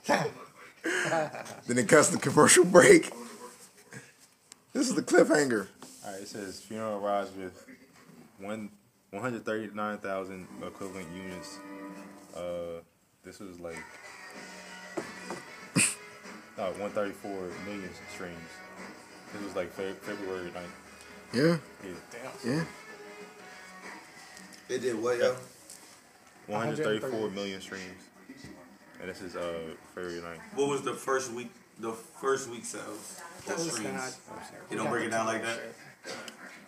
then 1.67 1.77
it 1.77 1.88
cuts 1.90 2.09
the 2.09 2.17
commercial 2.17 2.65
break. 2.65 3.11
This 4.73 4.90
is 4.90 4.95
the 4.95 5.01
cliffhanger. 5.01 5.67
All 6.06 6.11
right, 6.14 6.22
it 6.22 6.27
says 6.27 6.61
funeral 6.61 7.03
arrives 7.03 7.31
with 7.35 7.65
one 8.40 8.69
one 9.09 9.22
hundred 9.22 9.43
thirty 9.45 9.69
nine 9.73 9.98
thousand 9.98 10.48
equivalent 10.65 11.07
units. 11.14 11.59
Uh, 12.35 12.80
this 13.23 13.40
was 13.40 13.59
like 13.59 13.77
uh, 16.57 16.67
one 16.73 16.91
thirty 16.91 17.11
four 17.11 17.49
million 17.65 17.89
streams. 18.13 18.35
This 19.33 19.43
was 19.43 19.55
like 19.55 19.71
Fe- 19.71 19.93
February 20.01 20.49
9th. 20.51 21.33
Yeah, 21.33 21.57
Yeah, 21.85 21.93
yeah. 22.45 22.63
It 24.67 24.80
did 24.80 25.01
what, 25.01 25.17
yo? 25.19 25.35
one 26.47 26.65
hundred 26.67 26.83
thirty 26.83 26.99
four 26.99 27.30
million 27.30 27.61
streams. 27.61 27.83
And 28.99 29.09
this 29.09 29.21
is 29.21 29.35
uh 29.35 29.53
February 29.95 30.21
9th. 30.21 30.57
What 30.57 30.69
was 30.69 30.81
the 30.83 30.93
first 30.93 31.31
week? 31.31 31.51
The 31.80 31.93
first 31.93 32.49
week 32.49 32.65
sales. 32.65 33.21
That 33.47 33.57
What 33.57 33.65
was 33.65 33.73
streams. 33.73 33.93
that? 33.93 34.15
You 34.69 34.77
don't 34.77 34.89
break 34.89 35.05
it 35.05 35.09
down 35.11 35.25
like 35.25 35.41
that. 35.43 35.59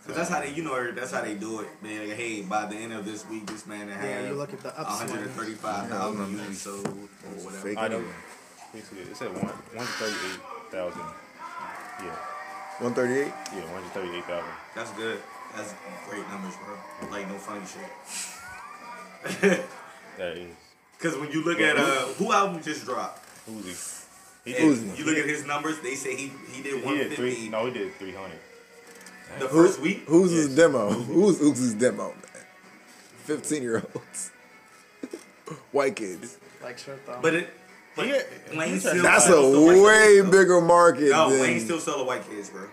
Cause 0.07 0.15
that's 0.17 0.29
how 0.29 0.41
they, 0.41 0.51
you 0.51 0.63
know, 0.63 0.91
that's 0.91 1.11
how 1.11 1.21
they 1.21 1.35
do 1.35 1.61
it. 1.61 1.67
Man, 1.81 2.09
like, 2.09 2.17
hey, 2.17 2.41
by 2.41 2.65
the 2.65 2.75
end 2.75 2.91
of 2.91 3.05
this 3.05 3.25
week, 3.29 3.45
this 3.45 3.65
man 3.65 3.87
had 3.87 4.03
Yeah, 4.03 4.29
you 4.29 4.35
look 4.35 4.51
at 4.51 4.59
the 4.61 4.77
upswing. 4.77 5.11
135,000 5.11 6.31
units 6.31 6.59
sold 6.61 6.85
or 6.87 6.91
whatever. 7.45 7.67
Fake 7.69 7.77
I 7.77 7.87
know. 7.87 8.03
Anyway. 8.73 8.85
Basically, 8.89 9.11
it 9.11 9.17
said 9.17 9.33
one 9.33 9.53
one 9.73 9.85
thirty 9.85 10.15
eight 10.27 10.41
thousand. 10.71 11.01
Yeah, 12.01 12.15
138. 12.79 13.27
yeah, 13.27 13.63
one 13.71 13.83
hundred 13.83 13.91
thirty 13.93 14.17
eight 14.17 14.25
thousand. 14.25 14.49
That's 14.75 14.91
good. 14.91 15.19
That's 15.55 15.73
great 16.09 16.27
numbers, 16.29 16.55
bro. 16.65 17.09
Like 17.11 17.27
no 17.29 17.37
funny 17.37 17.65
shit. 17.65 17.89
That 20.17 20.37
is 20.37 20.51
Cause 20.99 21.17
when 21.17 21.31
you 21.31 21.43
look 21.43 21.59
at 21.59 21.75
uh, 21.75 22.05
who 22.17 22.31
album 22.31 22.61
just 22.61 22.85
dropped, 22.85 23.19
Uzi. 23.49 24.05
He 24.45 24.55
and 24.55 24.89
did. 24.89 24.99
you 24.99 25.05
look 25.05 25.17
at 25.17 25.25
his 25.25 25.43
numbers, 25.45 25.79
they 25.79 25.95
say 25.95 26.15
he 26.15 26.31
he 26.51 26.61
did 26.61 26.79
He 26.79 26.85
150. 26.85 27.49
No, 27.49 27.65
he 27.65 27.71
did 27.73 27.93
three 27.95 28.13
hundred. 28.13 28.37
the 29.39 29.47
Who- 29.47 29.63
first 29.65 29.79
week. 29.81 30.03
Who's 30.07 30.31
his 30.31 30.55
demo? 30.55 30.89
Who's 30.91 31.39
Uzi's 31.39 31.73
demo, 31.73 32.09
man? 32.09 32.43
15 33.25 33.63
year 33.63 33.83
olds. 33.95 34.31
White 35.71 35.95
kids. 35.95 36.37
Like 36.61 36.77
shirt 36.77 36.99
thumb. 37.05 37.21
But 37.21 37.33
it, 37.35 37.49
but 37.95 38.07
Wayne 38.55 38.79
still 38.79 39.03
That's 39.03 39.27
a 39.29 39.41
white 39.41 39.81
way 39.83 40.15
kids, 40.17 40.29
bigger 40.29 40.61
market 40.61 41.09
No, 41.11 41.29
than. 41.29 41.41
Wayne 41.41 41.59
still 41.59 41.79
sell 41.79 41.97
the 41.99 42.03
white 42.03 42.27
kids, 42.29 42.49
bro. 42.49 42.63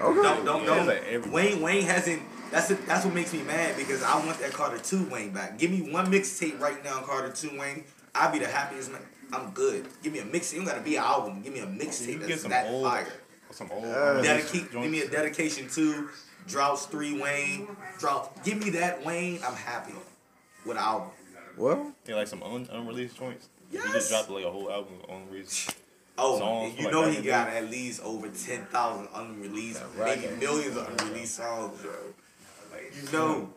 Okay. 0.00 0.22
Don't 0.22 0.44
don't 0.44 0.62
Yeah, 0.64 0.66
don't. 0.84 0.88
it's 0.88 1.26
like 1.26 1.34
Wayne 1.34 1.60
Wayne 1.60 1.82
hasn't. 1.84 2.22
That's 2.50 2.70
it. 2.70 2.84
That's 2.86 3.04
what 3.04 3.14
makes 3.14 3.32
me 3.32 3.42
mad 3.42 3.76
because 3.76 4.02
I 4.02 4.16
want 4.26 4.38
that 4.40 4.52
Carter 4.52 4.78
Two 4.78 5.04
Wayne 5.08 5.30
back. 5.30 5.58
Give 5.58 5.70
me 5.70 5.92
one 5.92 6.10
mixtape 6.10 6.58
right 6.60 6.82
now, 6.82 7.00
Carter 7.02 7.30
Two 7.32 7.56
Wayne. 7.58 7.84
I'd 8.14 8.32
be 8.32 8.38
the 8.40 8.48
happiest 8.48 8.90
man. 8.90 9.02
I'm 9.32 9.50
good. 9.52 9.86
Give 10.02 10.12
me 10.12 10.18
a 10.18 10.24
mixtape. 10.24 10.52
You 10.54 10.58
don't 10.60 10.66
gotta 10.68 10.80
be 10.80 10.96
an 10.96 11.04
album. 11.04 11.42
Give 11.42 11.52
me 11.52 11.60
a 11.60 11.66
You 11.66 11.68
mixtape 11.68 12.06
can 12.06 12.18
get 12.20 12.28
that's 12.28 12.42
some 12.42 12.50
that 12.50 12.66
old, 12.66 12.84
fire. 12.84 13.06
some 13.52 13.70
old. 13.70 13.84
Yeah. 13.84 14.20
Dedicate. 14.22 14.72
Give 14.72 14.90
me 14.90 15.00
a 15.02 15.08
dedication 15.08 15.68
to 15.68 16.08
Droughts 16.48 16.86
three 16.86 17.20
Wayne. 17.20 17.68
Drought. 18.00 18.42
Give 18.42 18.58
me 18.64 18.70
that 18.70 19.04
Wayne. 19.04 19.38
I'm 19.46 19.54
happy 19.54 19.92
with 20.64 20.76
an 20.76 20.82
album. 20.82 21.10
Well, 21.56 21.92
Yeah, 22.08 22.16
like 22.16 22.26
some 22.26 22.42
un- 22.42 22.68
unreleased 22.72 23.16
joints. 23.18 23.48
He 23.70 23.78
just 23.78 24.10
dropped 24.10 24.30
like 24.30 24.44
a 24.44 24.50
whole 24.50 24.70
album 24.70 24.94
of 25.04 25.10
unreleased. 25.10 25.74
Oh, 26.18 26.38
songs 26.38 26.74
you 26.78 26.90
know 26.90 27.04
back 27.04 27.16
he 27.16 27.22
got 27.22 27.50
the 27.50 27.56
at 27.56 27.70
least 27.70 28.02
over 28.02 28.28
ten 28.28 28.64
thousand 28.66 29.08
unreleased, 29.14 29.82
right. 29.96 30.20
maybe 30.20 30.36
millions 30.36 30.76
of 30.76 30.88
unreleased 31.00 31.36
songs, 31.36 31.80
bro. 31.80 31.92
You 33.04 33.12
know, 33.12 33.50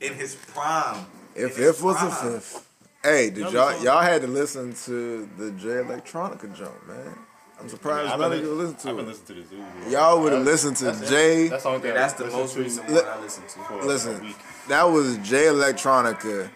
in 0.00 0.14
his 0.14 0.34
prime. 0.36 1.04
if 1.34 1.56
in 1.58 1.64
his 1.64 1.76
if 1.76 1.82
was 1.82 2.02
a 2.02 2.10
fifth. 2.10 2.68
Hey, 3.02 3.30
did 3.30 3.52
Y'all 3.52 3.82
y'all 3.82 4.00
had 4.00 4.22
to 4.22 4.28
listen 4.28 4.72
to 4.84 5.28
the 5.36 5.50
Jay 5.52 5.82
Electronica 5.82 6.56
jump, 6.56 6.86
man? 6.86 7.14
I'm 7.60 7.68
surprised 7.68 8.10
I've 8.12 8.18
none 8.20 8.32
of 8.32 8.40
you 8.40 8.52
li- 8.54 8.64
listened 8.64 8.78
I've 8.90 8.96
been 8.96 8.96
to 8.96 9.02
it. 9.02 9.06
listening 9.08 9.26
to 9.26 9.34
the 9.34 9.48
Zoo. 9.84 9.90
Y'all 9.90 10.20
would 10.20 10.32
have 10.32 10.42
listened 10.44 10.76
to 10.78 10.84
That's- 10.86 11.10
Jay. 11.10 11.48
That's 11.48 11.62
the 11.64 11.70
Yeah, 11.72 11.92
that's 11.92 12.12
the 12.14 12.26
most 12.26 12.54
to 12.54 12.60
recent 12.62 12.88
one 12.90 13.04
I 13.04 13.20
listened 13.20 13.48
to. 13.50 13.58
for 13.60 13.74
a 13.80 13.84
Listen, 13.84 14.24
week. 14.24 14.36
that 14.68 14.84
was 14.84 15.16
Jay 15.18 15.44
Electronica 15.44 16.48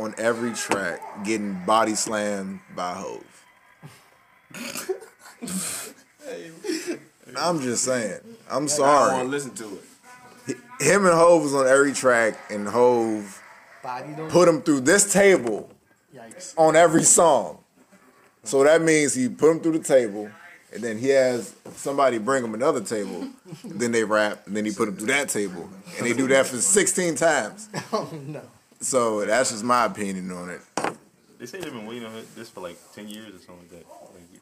on 0.00 0.14
every 0.18 0.52
track 0.54 1.00
getting 1.24 1.54
body 1.64 1.94
slammed 1.94 2.60
by 2.74 2.94
Hove. 2.94 3.24
I'm 7.36 7.60
just 7.60 7.84
saying. 7.84 8.20
I'm 8.50 8.68
sorry. 8.68 8.90
I 8.90 8.92
don't 8.92 9.00
want 9.00 9.10
sorry. 9.10 9.24
to 9.24 9.28
listen 9.30 9.54
to 9.54 9.78
it. 10.48 10.56
Him 10.80 11.04
and 11.06 11.14
Hove 11.14 11.42
was 11.42 11.54
on 11.54 11.66
every 11.66 11.92
track, 11.92 12.38
and 12.50 12.66
Hove 12.66 13.40
put 14.30 14.48
him 14.48 14.62
through 14.62 14.80
this 14.80 15.12
table 15.12 15.70
Yikes. 16.14 16.54
on 16.56 16.74
every 16.76 17.04
song. 17.04 17.58
So 18.44 18.64
that 18.64 18.80
means 18.82 19.14
he 19.14 19.28
put 19.28 19.50
him 19.50 19.60
through 19.60 19.78
the 19.78 19.84
table, 19.84 20.30
and 20.72 20.82
then 20.82 20.98
he 20.98 21.08
has 21.08 21.54
somebody 21.74 22.18
bring 22.18 22.42
him 22.42 22.54
another 22.54 22.80
table. 22.80 23.28
then 23.64 23.92
they 23.92 24.02
rap, 24.04 24.46
and 24.46 24.56
then 24.56 24.64
he 24.64 24.72
put 24.72 24.88
him 24.88 24.96
through 24.96 25.08
that 25.08 25.28
table, 25.28 25.68
and 25.98 26.06
they 26.06 26.14
do 26.14 26.26
that 26.28 26.46
for 26.46 26.56
16 26.56 27.14
times. 27.16 27.68
Oh 27.92 28.08
no. 28.26 28.42
So 28.80 29.24
that's 29.26 29.50
just 29.50 29.62
my 29.64 29.84
opinion 29.84 30.30
on 30.32 30.50
it. 30.50 30.60
They 31.38 31.46
say 31.46 31.60
they've 31.60 31.72
been 31.72 31.86
waiting 31.86 32.06
on 32.06 32.14
it- 32.16 32.34
this 32.34 32.48
for 32.50 32.60
like 32.60 32.78
ten 32.94 33.08
years 33.08 33.34
or 33.34 33.38
something 33.38 33.56
like 33.58 33.70
that. 33.70 33.86
Like, 33.88 34.40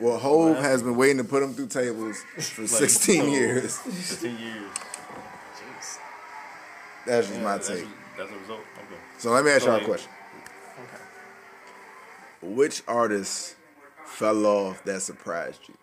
Well, 0.00 0.18
Hove 0.18 0.56
has 0.58 0.82
been 0.82 0.96
waiting 0.96 1.18
to 1.18 1.24
put 1.24 1.42
him 1.42 1.54
through 1.54 1.68
tables 1.68 2.22
for 2.38 2.66
16 2.66 3.30
years. 3.30 3.74
16 3.74 4.38
years. 4.38 4.70
Jeez. 4.72 5.98
That's 7.06 7.26
just 7.28 7.38
Yeah, 7.38 7.44
my 7.44 7.58
that's- 7.58 7.68
take. 7.68 7.88
That's 8.16 8.30
the 8.30 8.38
result. 8.38 8.60
Okay. 8.76 9.00
So 9.18 9.30
let 9.30 9.44
me 9.44 9.50
ask 9.50 9.62
So, 9.62 9.66
y'all 9.68 9.76
a 9.76 9.78
like, 9.78 9.86
question. 9.86 10.10
Which 12.42 12.82
artist 12.88 13.56
fell 14.04 14.46
off 14.46 14.82
that 14.84 15.00
surprised 15.02 15.60
you? 15.68 15.74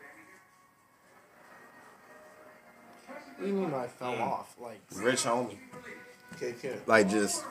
What 3.07 3.41
do 3.41 3.47
you 3.47 3.53
mean 3.53 3.69
by 3.69 3.87
fell 3.87 4.13
mm. 4.13 4.21
off? 4.21 4.55
Like 4.59 4.79
Rich 4.95 5.23
homie. 5.23 5.57
KK. 6.39 6.79
Like 6.87 7.09
just 7.09 7.43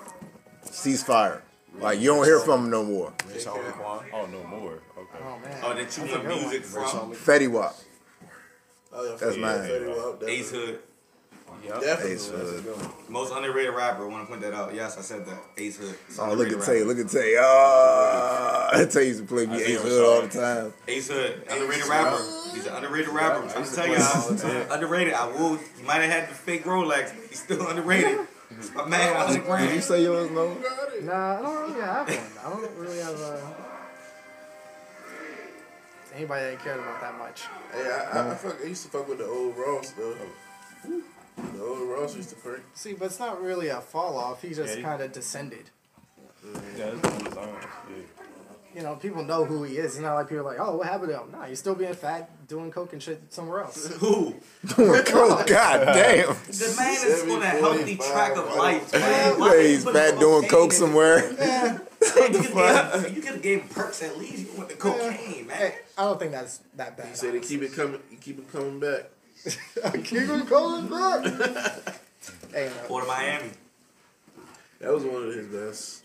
ceasefire. 0.70 1.40
Like 1.78 2.00
you 2.00 2.06
don't 2.06 2.24
hear 2.24 2.40
from 2.40 2.64
him 2.64 2.70
no 2.70 2.84
more. 2.84 3.12
Rich 3.32 3.44
homie 3.44 3.72
Quan. 3.72 4.04
Oh, 4.12 4.26
no 4.26 4.42
more. 4.44 4.72
Okay. 4.98 5.18
Oh 5.22 5.38
man. 5.38 5.60
Oh, 5.62 5.74
that 5.74 5.96
you 5.96 6.04
want 6.04 6.26
music 6.26 6.64
from? 6.64 7.12
Fetty 7.12 7.50
Wap. 7.50 7.74
Oh, 8.92 9.04
yeah, 9.04 9.16
That's 9.20 9.36
Fetty 9.36 9.40
mine. 9.40 9.58
Fetty 9.58 10.28
Ace 10.28 10.50
Hood. 10.50 10.78
Yep. 11.64 11.80
Definitely. 11.80 12.12
Ace 12.14 12.28
Hood. 12.28 12.64
Most 13.08 13.32
underrated 13.34 13.74
rapper. 13.74 14.04
I 14.04 14.08
want 14.08 14.24
to 14.24 14.28
point 14.28 14.40
that 14.42 14.54
out. 14.54 14.74
Yes, 14.74 14.96
I 14.96 15.00
said 15.02 15.26
that. 15.26 15.38
Ace 15.58 15.76
Hood. 15.78 15.94
It's 16.08 16.18
Oh, 16.18 16.32
look 16.32 16.48
at 16.50 16.62
Tay. 16.62 16.82
Look 16.82 16.98
at 16.98 17.08
Tay. 17.08 17.36
Ah, 17.38 18.84
Tay 18.90 19.08
used 19.08 19.20
to 19.20 19.26
play 19.26 19.46
me 19.46 19.62
Ace 19.62 19.80
Hood 19.82 20.04
all 20.04 20.22
the 20.22 20.28
time. 20.28 20.72
Ace 20.88 21.08
Hood, 21.08 21.42
underrated 21.50 21.86
rapper. 21.88 22.22
He's 22.54 22.66
an 22.66 22.74
underrated 22.74 23.08
rapper. 23.10 23.42
I'm 23.42 23.48
trying 23.50 23.64
to 23.64 23.74
tell 23.74 23.86
y'all, 23.86 24.72
underrated. 24.72 25.12
I 25.14 25.26
will. 25.26 25.52
You 25.52 25.84
might 25.84 26.00
have 26.02 26.10
had 26.10 26.30
the 26.30 26.34
fake 26.34 26.64
Rolex, 26.64 27.14
but 27.14 27.28
he's 27.28 27.42
still 27.42 27.66
underrated. 27.68 28.18
It's 28.50 28.75
my 28.75 28.84
man, 28.86 29.15
100 29.15 29.33
Did 29.33 29.36
you 29.41 29.44
grand. 29.47 29.83
say 29.83 30.02
yours 30.02 30.31
no? 30.31 30.57
Nah, 31.02 31.39
I 31.39 31.42
don't 31.42 31.68
really 31.68 31.81
have 31.81 32.08
one. 32.08 32.18
I 32.44 32.50
don't 32.50 32.76
really 32.78 32.99
have 32.99 33.20
uh, 33.20 33.36
anybody 36.15 36.42
that 36.44 36.52
I 36.52 36.57
cared 36.57 36.78
about 36.81 37.00
that 37.00 37.18
much. 37.18 37.42
Hey, 37.73 37.91
I, 37.91 38.18
I, 38.20 38.31
I, 38.33 38.34
fuck, 38.34 38.57
I 38.65 38.66
used 38.68 38.84
to 38.84 38.91
fuck 38.91 39.08
with 39.08 39.18
the 39.18 39.26
old 39.26 39.57
Ross 39.57 39.91
though. 39.91 40.15
The 40.84 41.62
old 41.62 41.89
Ross 41.91 42.16
used 42.16 42.31
to 42.31 42.36
crank. 42.36 42.62
See, 42.75 42.94
but 42.94 43.07
it's 43.07 43.18
not 43.18 43.42
really 43.42 43.68
a 43.68 43.81
fall 43.81 44.16
off. 44.16 44.42
He 44.42 44.55
just 44.55 44.76
Yeah, 44.78 44.83
kind 44.84 45.02
of 45.02 45.12
descended. 45.12 45.70
Yeah, 46.78 46.92
You 48.76 48.82
know, 48.82 48.94
people 48.94 49.24
know 49.24 49.46
who 49.46 49.62
he 49.62 49.78
is. 49.78 49.94
It's 49.94 50.00
not 50.00 50.16
like 50.16 50.28
people 50.28 50.46
are 50.46 50.50
like, 50.50 50.58
oh, 50.60 50.76
what 50.76 50.86
happened 50.86 51.08
to 51.08 51.18
him? 51.18 51.32
Nah, 51.32 51.44
he's 51.44 51.58
still 51.58 51.74
being 51.74 51.94
fat, 51.94 52.46
doing 52.46 52.70
coke 52.70 52.92
and 52.92 53.02
shit 53.02 53.32
somewhere 53.32 53.60
else. 53.60 53.86
Who? 54.00 54.34
Doing 54.76 55.02
coke. 55.02 55.46
God 55.46 55.86
damn. 55.94 56.26
The 56.26 56.74
man 56.76 57.06
is 57.06 57.22
on 57.22 57.42
a 57.42 57.46
healthy 57.46 57.96
track 57.96 58.36
of 58.36 58.55
life, 58.55 58.92
man. 58.92 59.40
Yeah, 59.40 59.62
he's 59.62 59.82
fat 59.82 60.20
doing 60.20 60.46
coke 60.50 60.72
somewhere. 60.72 61.32
Man, 61.38 61.80
you 62.34 62.38
could 62.38 62.55
have 62.55 63.16
you 63.16 63.22
could 63.22 63.32
have 63.32 63.42
gave 63.42 63.70
perks 63.70 64.02
at 64.02 64.18
least. 64.18 64.52
You 64.52 64.58
went 64.58 64.68
to 64.68 64.76
cocaine, 64.76 65.46
man. 65.46 65.56
Hey, 65.56 65.74
I 65.96 66.02
don't 66.02 66.18
think 66.18 66.32
that's 66.32 66.60
that 66.76 66.98
bad. 66.98 67.08
He 67.08 67.14
said 67.14 67.32
they 67.32 67.40
keep 67.40 67.62
it 67.62 67.74
coming. 67.74 68.00
You 68.10 68.18
keep 68.18 68.38
it 68.38 68.52
coming 68.52 68.78
back. 68.78 69.10
keep 70.05 70.20
him 70.20 70.46
coming 70.46 70.90
back. 70.90 72.00
hey, 72.52 72.66
man. 72.66 72.72
Or 72.90 73.00
to 73.00 73.06
Miami. 73.06 73.50
That 74.80 74.92
was 74.92 75.05
one 75.05 75.22
of 75.22 75.34
his 75.34 75.46
best. 75.46 76.05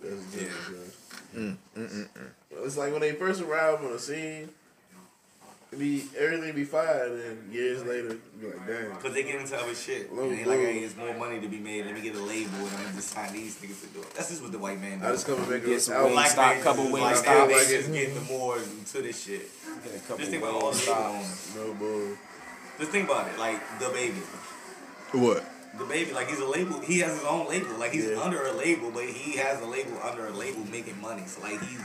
best 0.00 0.40
Yeah. 0.40 1.01
Jams, 1.34 1.46
man. 1.46 1.58
Mm, 1.76 1.88
mm, 1.88 1.90
mm, 1.90 2.08
mm. 2.22 2.64
It's 2.66 2.76
like 2.76 2.92
when 2.92 3.00
they 3.00 3.12
first 3.12 3.40
arrive 3.42 3.82
on 3.82 3.92
the 3.92 3.98
scene, 3.98 4.48
it 5.72 5.78
be 5.78 6.04
everything 6.18 6.54
be 6.54 6.64
fine, 6.64 6.86
and 6.86 7.50
years 7.52 7.82
later, 7.84 8.16
be 8.38 8.46
like, 8.46 8.66
damn. 8.66 8.94
Cause 8.96 9.14
they 9.14 9.22
get 9.22 9.36
into 9.40 9.56
other 9.56 9.74
shit. 9.74 10.14
Low 10.14 10.28
It 10.30 10.40
ain't 10.40 10.46
like, 10.46 10.58
hey, 10.58 10.78
it's 10.80 10.94
more 10.96 11.14
money 11.14 11.40
to 11.40 11.48
be 11.48 11.58
made. 11.58 11.86
Let 11.86 11.94
me 11.94 12.02
get 12.02 12.14
a 12.14 12.20
label 12.20 12.58
and 12.58 12.76
I'm 12.86 12.94
just 12.94 13.08
sign 13.08 13.32
these 13.32 13.56
niggas 13.58 13.80
to 13.80 13.86
do 13.88 14.00
it. 14.00 14.14
That's 14.14 14.28
just 14.28 14.42
what 14.42 14.52
the 14.52 14.58
white 14.58 14.78
man 14.80 14.98
does. 15.00 15.08
I 15.08 15.12
just 15.12 15.26
come 15.26 15.40
and 15.40 15.48
make 15.48 15.64
Get 15.64 15.76
a 15.78 15.80
some 15.80 15.94
album. 15.94 16.12
Wingstop, 16.12 16.34
Black 16.34 16.54
man 16.56 16.62
couple 16.62 16.84
just 16.84 16.94
Wingstop. 16.94 17.26
Like, 17.26 17.38
Like 17.38 17.48
they 17.48 17.74
it. 17.74 17.78
just 17.80 17.92
getting 17.92 18.14
the 18.14 18.20
more 18.20 18.58
into 18.58 19.02
this 19.02 19.24
shit. 19.24 19.48
Get 19.82 19.94
a 19.96 19.98
couple 20.00 20.18
Just 20.18 20.30
think 20.30 20.42
about 20.42 20.54
all 20.62 20.72
the 20.72 20.76
Wingstops. 20.76 20.88
label 20.88 21.14
owners. 21.16 21.56
No 21.56 21.74
bull. 21.74 22.16
Just 22.78 22.90
think 22.90 23.08
about 23.08 23.28
it. 23.32 23.38
Like 23.38 23.78
the 23.78 23.88
baby. 23.88 24.20
What? 25.12 25.42
The 25.78 25.84
baby, 25.86 26.12
like 26.12 26.28
he's 26.28 26.38
a 26.40 26.46
label. 26.46 26.80
He 26.80 26.98
has 27.00 27.12
his 27.14 27.24
own 27.24 27.48
label. 27.48 27.70
Like 27.78 27.92
he's 27.92 28.06
Yeah. 28.10 28.20
under 28.20 28.44
a 28.46 28.52
label, 28.52 28.90
but 28.90 29.04
he 29.04 29.36
has 29.38 29.60
a 29.60 29.66
label 29.66 29.98
under 30.02 30.26
a 30.26 30.30
label 30.30 30.64
making 30.70 31.00
money. 31.00 31.24
So 31.26 31.40
like 31.42 31.60
he's 31.62 31.80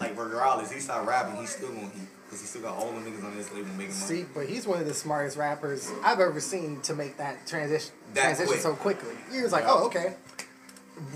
like 0.00 0.16
regardless, 0.18 0.70
he 0.70 0.78
start 0.80 1.06
rapping, 1.06 1.36
he's 1.40 1.50
still 1.50 1.68
gonna 1.68 1.86
eat 1.86 2.08
because 2.24 2.40
he 2.40 2.46
still 2.46 2.62
got 2.62 2.76
all 2.76 2.92
the 2.92 3.00
niggas 3.00 3.24
on 3.24 3.32
his 3.32 3.50
label 3.52 3.68
making 3.70 3.94
money. 3.98 4.22
See, 4.22 4.26
but 4.34 4.46
he's 4.46 4.66
one 4.66 4.80
of 4.80 4.86
the 4.86 4.94
smartest 4.94 5.36
rappers 5.36 5.90
I've 6.04 6.20
ever 6.20 6.40
seen 6.40 6.80
to 6.82 6.94
make 6.94 7.16
that 7.18 7.46
transition 7.46 7.92
That 8.14 8.22
transition 8.22 8.48
quick. 8.48 8.60
so 8.60 8.74
quickly. 8.74 9.14
He 9.32 9.42
was 9.42 9.52
like, 9.52 9.64
oh, 9.66 9.86
okay. 9.86 10.14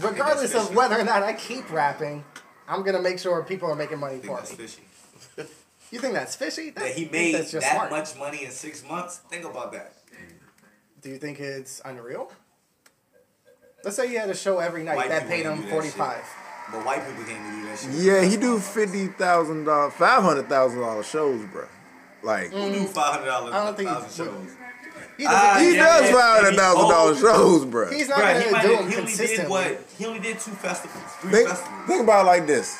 Regardless 0.00 0.54
of 0.54 0.74
whether 0.74 0.98
or 0.98 1.04
not 1.04 1.22
I 1.22 1.32
keep 1.32 1.70
rapping, 1.70 2.24
I'm 2.68 2.82
gonna 2.82 3.00
make 3.02 3.18
sure 3.18 3.42
people 3.44 3.70
are 3.70 3.76
making 3.76 3.98
money 3.98 4.18
for 4.18 4.36
that's 4.36 4.58
me. 4.58 5.44
You 5.90 5.98
think 5.98 6.14
that's 6.14 6.36
fishy? 6.36 6.70
That 6.70 6.92
he 6.94 7.06
made 7.06 7.34
that's 7.34 7.50
that 7.50 7.64
smart. 7.64 7.90
much 7.90 8.16
money 8.16 8.44
in 8.44 8.52
six 8.52 8.84
months. 8.88 9.16
Think 9.28 9.44
about 9.44 9.72
that. 9.72 9.94
Do 11.00 11.08
you 11.08 11.18
think 11.18 11.40
it's 11.40 11.80
unreal? 11.84 12.30
Let's 13.84 13.96
say 13.96 14.10
you 14.12 14.18
had 14.18 14.28
a 14.28 14.34
show 14.34 14.58
every 14.58 14.82
night 14.82 14.96
White 14.96 15.08
that 15.08 15.26
paid 15.28 15.46
him 15.46 15.56
do 15.56 15.62
that 15.62 15.70
forty 15.70 15.88
shit. 15.88 15.96
five. 15.96 16.24
But 16.70 16.84
white 16.84 17.06
people 17.06 17.24
can't 17.24 17.62
do 17.62 17.66
that 17.68 17.78
shit. 17.78 17.90
Yeah, 17.92 18.22
he 18.22 18.36
do 18.36 18.58
fifty 18.58 19.06
thousand 19.08 19.64
dollars, 19.64 19.94
five 19.94 20.22
hundred 20.22 20.48
thousand 20.48 20.80
dollar 20.80 21.02
shows, 21.02 21.44
bro. 21.46 21.66
Like 22.22 22.50
Who 22.52 22.70
do 22.70 22.84
five 22.86 23.14
hundred 23.14 23.26
dollars? 23.26 23.54
I 23.54 23.64
don't 23.64 23.76
think 23.76 23.88
thousand 23.88 24.26
he- 24.26 24.30
shows. 24.30 24.50
He 25.16 25.26
Ah, 25.26 25.54
doesn't. 25.54 25.68
he 25.70 25.76
yeah, 25.76 25.84
does 25.84 26.10
yeah, 26.10 26.12
five 26.14 26.42
hundred 26.44 26.56
thousand 26.58 26.88
dollar 26.90 27.14
shows, 27.16 27.64
bro. 27.64 27.90
He's 27.90 28.08
not 28.08 28.18
Bruh, 28.20 28.36
he 28.36 28.40
gonna 28.44 28.52
might 28.52 28.62
do 28.62 28.68
them 28.68 28.76
he 28.76 28.82
only 28.82 28.90
did 28.90 28.96
consistently. 29.06 29.50
what? 29.50 29.84
He 29.98 30.06
only 30.06 30.18
did 30.20 30.38
two 30.38 30.50
festivals, 30.52 31.02
three 31.20 31.30
Think, 31.32 31.48
festivals. 31.48 31.86
think 31.86 32.02
about 32.02 32.22
it 32.24 32.26
like 32.26 32.46
this: 32.46 32.78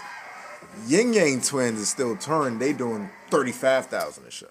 Ying 0.86 1.15
Yang 1.15 1.40
Twins 1.42 1.81
is 1.81 1.89
still 1.89 2.16
touring. 2.16 2.58
They 2.58 2.73
doing 2.74 3.08
thirty 3.31 3.52
five 3.52 3.86
thousand 3.86 4.26
a 4.26 4.31
show. 4.31 4.47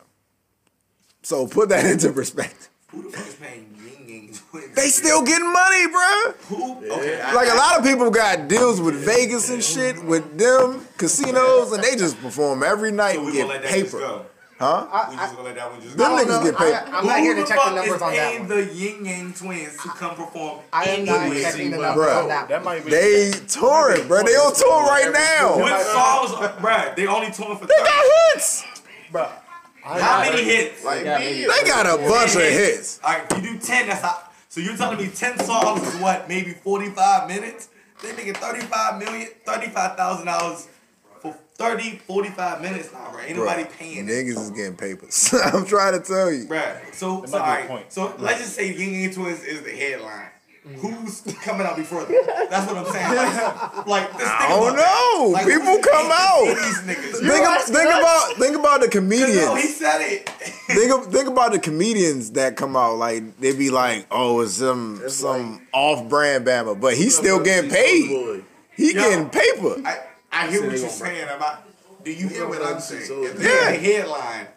So 1.22 1.46
put 1.48 1.70
that 1.70 1.86
into 1.92 2.12
perspective. 2.12 2.69
Who 2.92 3.04
the 3.04 3.10
fuck 3.18 3.28
is 3.28 3.36
paying 3.36 3.76
Ying 3.84 4.10
Yang 4.10 4.38
Twins? 4.50 4.76
They 4.76 4.88
still 4.90 5.22
getting 5.24 5.52
money, 5.52 5.88
bro. 5.88 6.34
Who? 6.50 6.92
Okay, 6.94 7.22
I- 7.22 7.34
Like 7.34 7.52
a 7.52 7.56
lot 7.56 7.78
of 7.78 7.84
people 7.86 8.10
got 8.10 8.48
deals 8.48 8.82
with 8.82 8.96
Vegas 9.06 9.50
and 9.50 9.64
shit 9.64 10.04
with 10.04 10.38
them 10.38 10.88
casinos, 10.98 11.72
and 11.72 11.84
they 11.84 11.96
just 11.96 12.20
perform 12.22 12.64
every 12.64 12.92
night 12.92 13.14
So 13.14 13.20
and 13.20 13.26
we 13.28 13.34
get 13.34 13.42
gonna 13.42 13.54
let 13.54 13.62
that 13.64 13.72
just 13.72 13.86
paper, 13.92 14.00
go. 14.00 14.26
huh? 14.58 15.08
We 15.12 15.16
just 15.18 15.36
gonna 15.36 15.46
let 15.48 15.56
that 15.56 15.72
one 15.72 15.82
just 15.82 15.98
Them 15.98 16.18
go. 16.18 16.24
niggas 16.26 16.44
get 16.44 16.58
paid. 16.58 16.74
I, 16.74 16.98
I'm 16.98 17.06
not 17.06 17.20
here 17.20 17.36
to 17.36 17.42
Who 17.42 17.48
check 17.48 17.58
the 17.58 17.64
fuck 17.64 17.76
numbers 17.76 17.96
is 17.96 18.02
on 18.02 18.12
that 18.14 18.30
paying 18.32 18.40
one. 18.40 18.50
the 18.50 18.74
Ying 18.74 19.06
Yang 19.06 19.34
Twins 19.34 19.74
to 19.84 19.90
come 19.90 20.16
perform? 20.16 20.60
I 20.74 20.84
am 20.86 21.06
not 21.06 21.20
anywhere? 21.22 21.42
checking 21.44 21.72
the 21.72 21.78
Bruh. 21.78 21.82
numbers 21.82 22.08
on 22.08 22.28
that 22.30 22.48
That 22.50 22.66
one. 22.66 22.76
might 22.76 22.86
be. 22.86 22.90
They 22.92 23.32
touring, 23.48 24.08
bro. 24.08 24.24
They 24.24 24.32
on 24.34 24.54
tour 24.56 24.84
right 24.88 25.12
now. 25.14 25.60
What 25.60 25.82
songs, 25.86 26.32
are- 26.42 26.58
bruh? 26.60 26.96
They 26.96 27.06
only 27.06 27.30
touring 27.32 27.58
for 27.60 27.68
They 27.68 27.74
30. 27.78 27.84
got 27.88 28.06
hits. 28.34 28.64
Bro, 29.12 29.28
How 29.98 30.20
many 30.22 30.44
hits? 30.44 30.84
Like 30.86 31.04
got 31.04 31.20
me. 31.22 31.42
They 31.46 31.68
got 31.68 31.86
a 31.86 31.98
bunch 31.98 32.36
of 32.36 32.42
hits. 32.42 33.00
All 33.04 33.14
right, 33.14 33.32
you 33.38 33.54
do 33.54 33.58
ten. 33.60 33.88
That's 33.88 34.02
how. 34.02 34.24
So 34.50 34.62
you're 34.62 34.78
telling 34.78 34.98
me 34.98 35.08
ten 35.10 35.38
songs 35.40 35.82
is 35.88 36.00
what? 36.02 36.28
Maybe 36.28 36.52
forty-five 36.52 37.28
minutes. 37.28 37.70
They 38.02 38.14
making 38.14 38.36
thirty-five 38.36 39.00
million, 39.00 39.30
thirty-five 39.46 39.98
thousand 39.98 40.28
dollars 40.28 40.68
for 41.22 41.36
30, 41.56 41.98
45 42.08 42.62
minutes 42.62 42.94
now, 42.94 43.12
bro. 43.12 43.20
Ain't 43.20 43.36
nobody 43.38 43.66
paying. 43.66 44.08
Niggas 44.08 44.38
is 44.40 44.52
getting 44.52 44.78
papers. 44.78 45.34
I'm 45.54 45.66
trying 45.66 46.00
to 46.00 46.08
tell 46.08 46.32
you. 46.32 46.46
Bruh, 46.46 46.94
so, 46.94 47.20
That 47.22 47.30
so, 47.30 47.32
might 47.32 47.32
be 47.32 47.36
a 47.36 47.40
alright, 47.40 47.68
point. 47.68 47.92
so 47.92 48.16
let's 48.20 48.40
just 48.40 48.54
say 48.56 48.74
Ying 48.74 49.02
Yang 49.02 49.14
Twins 49.16 49.44
is 49.44 49.62
the 49.64 49.72
headline. 49.72 50.30
Who's 50.78 51.22
coming 51.42 51.66
out 51.66 51.76
before 51.76 52.04
them? 52.06 52.16
That's 52.50 52.72
what 52.72 52.78
I'm 52.78 52.92
saying. 52.94 53.16
Like, 53.16 53.88
like 53.88 54.12
just 54.12 54.18
think 54.18 54.30
I 54.30 54.50
don't 54.50 54.74
about 54.74 54.78
know. 54.78 55.30
Like, 55.30 55.46
People 55.48 55.80
come 55.80 56.12
out. 56.12 56.46
These 56.46 56.82
niggas. 56.82 57.28
Think, 57.28 57.48
of, 57.48 57.64
think 57.64 57.90
about 57.90 58.34
think 58.34 58.56
about 58.56 58.82
the 58.82 58.88
comedians. 58.92 59.36
No, 59.36 59.52
oh, 59.52 59.56
he 59.56 59.62
comedians. 59.62 59.76
said 59.76 60.02
it. 60.02 60.30
think 60.68 60.92
of, 60.92 61.12
think 61.12 61.28
about 61.28 61.52
the 61.54 61.60
comedians 61.60 62.32
that 62.32 62.56
come 62.56 62.76
out 62.76 62.98
like 62.98 63.40
they 63.40 63.56
be 63.56 63.70
like, 63.70 64.06
oh, 64.12 64.42
it's 64.42 64.54
some 64.54 65.02
some 65.10 65.66
off 65.74 66.08
brand 66.08 66.46
Bama, 66.46 66.80
but 66.80 66.96
he's 66.96 67.18
still 67.18 67.44
getting 67.44 67.70
paid. 67.72 68.08
Boy. 68.10 68.42
He 68.76 68.94
Yo. 68.94 69.02
getting 69.02 69.30
paper. 69.30 69.82
I, 69.86 70.00
I 70.32 70.52
hear 70.52 70.66
what 70.66 70.78
you're 70.78 70.90
saying 70.90 71.28
about. 71.30 71.64
Do 72.04 72.12
you 72.12 72.28
hear 72.30 72.48
what 72.48 72.62
I'm 72.62 72.80
saying? 72.80 73.04
Yeah. 73.10 73.30
If 73.30 73.38
they're 73.38 73.72
the 73.72 73.78
headline, 73.78 74.48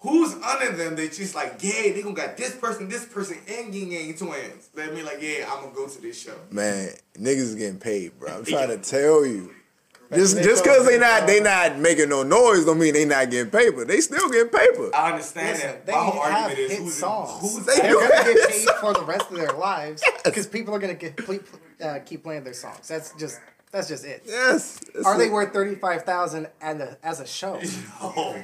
who's 0.00 0.34
under 0.34 0.72
them 0.76 0.96
that 0.96 1.12
just 1.12 1.34
like, 1.34 1.56
yeah, 1.60 1.92
they 1.92 2.02
gonna 2.02 2.14
got 2.14 2.36
this 2.36 2.54
person, 2.56 2.88
this 2.88 3.04
person, 3.06 3.38
and 3.48 3.74
Ying 3.74 3.92
Yang 3.92 4.14
Twins. 4.18 4.68
That 4.74 4.94
mean 4.94 5.04
like, 5.04 5.20
yeah, 5.20 5.50
I'm 5.50 5.62
gonna 5.64 5.74
go 5.74 5.88
to 5.88 6.00
this 6.00 6.20
show. 6.20 6.34
Man, 6.50 6.90
niggas 7.16 7.36
is 7.36 7.54
getting 7.54 7.78
paid, 7.78 8.18
bro. 8.18 8.36
I'm 8.36 8.44
trying 8.44 8.68
to 8.68 8.78
tell 8.78 9.24
you. 9.26 9.54
Just 10.10 10.42
just 10.42 10.64
cause 10.64 10.86
they 10.86 10.98
not 10.98 11.26
they 11.26 11.38
not 11.38 11.78
making 11.78 12.08
no 12.08 12.22
noise 12.22 12.64
don't 12.64 12.78
mean 12.78 12.94
they 12.94 13.04
not 13.04 13.30
getting 13.30 13.50
paper. 13.50 13.84
They 13.84 14.00
still 14.00 14.30
getting 14.30 14.48
paper. 14.48 14.90
I 14.94 15.10
understand 15.12 15.48
Listen, 15.48 15.66
that. 15.68 15.86
they 15.86 15.92
My 15.92 15.98
whole 15.98 16.22
have 16.22 16.32
argument 16.44 16.58
is 16.58 16.70
hit 16.70 16.80
who's 16.80 16.94
songs. 16.94 17.40
who's 17.42 17.66
They 17.66 17.76
They're 17.82 17.92
gonna 17.92 18.08
get 18.34 18.48
paid 18.48 18.68
for 18.80 18.94
the 18.94 19.02
rest 19.04 19.30
of 19.30 19.36
their 19.36 19.52
lives 19.52 20.02
because 20.24 20.46
people 20.46 20.74
are 20.74 20.78
gonna 20.78 20.94
get 20.94 21.20
uh, 21.82 21.98
keep 22.06 22.22
playing 22.24 22.44
their 22.44 22.54
songs. 22.54 22.88
That's 22.88 23.12
just 23.16 23.38
that's 23.70 23.88
just 23.88 24.06
it. 24.06 24.22
Yes. 24.26 24.80
it's 24.94 25.04
Are 25.04 25.18
they 25.18 25.28
worth 25.28 25.52
thirty 25.52 25.74
five 25.74 26.04
thousand 26.04 26.48
and 26.62 26.96
as 27.02 27.20
a 27.20 27.26
show? 27.26 27.60
Oh, 28.00 28.34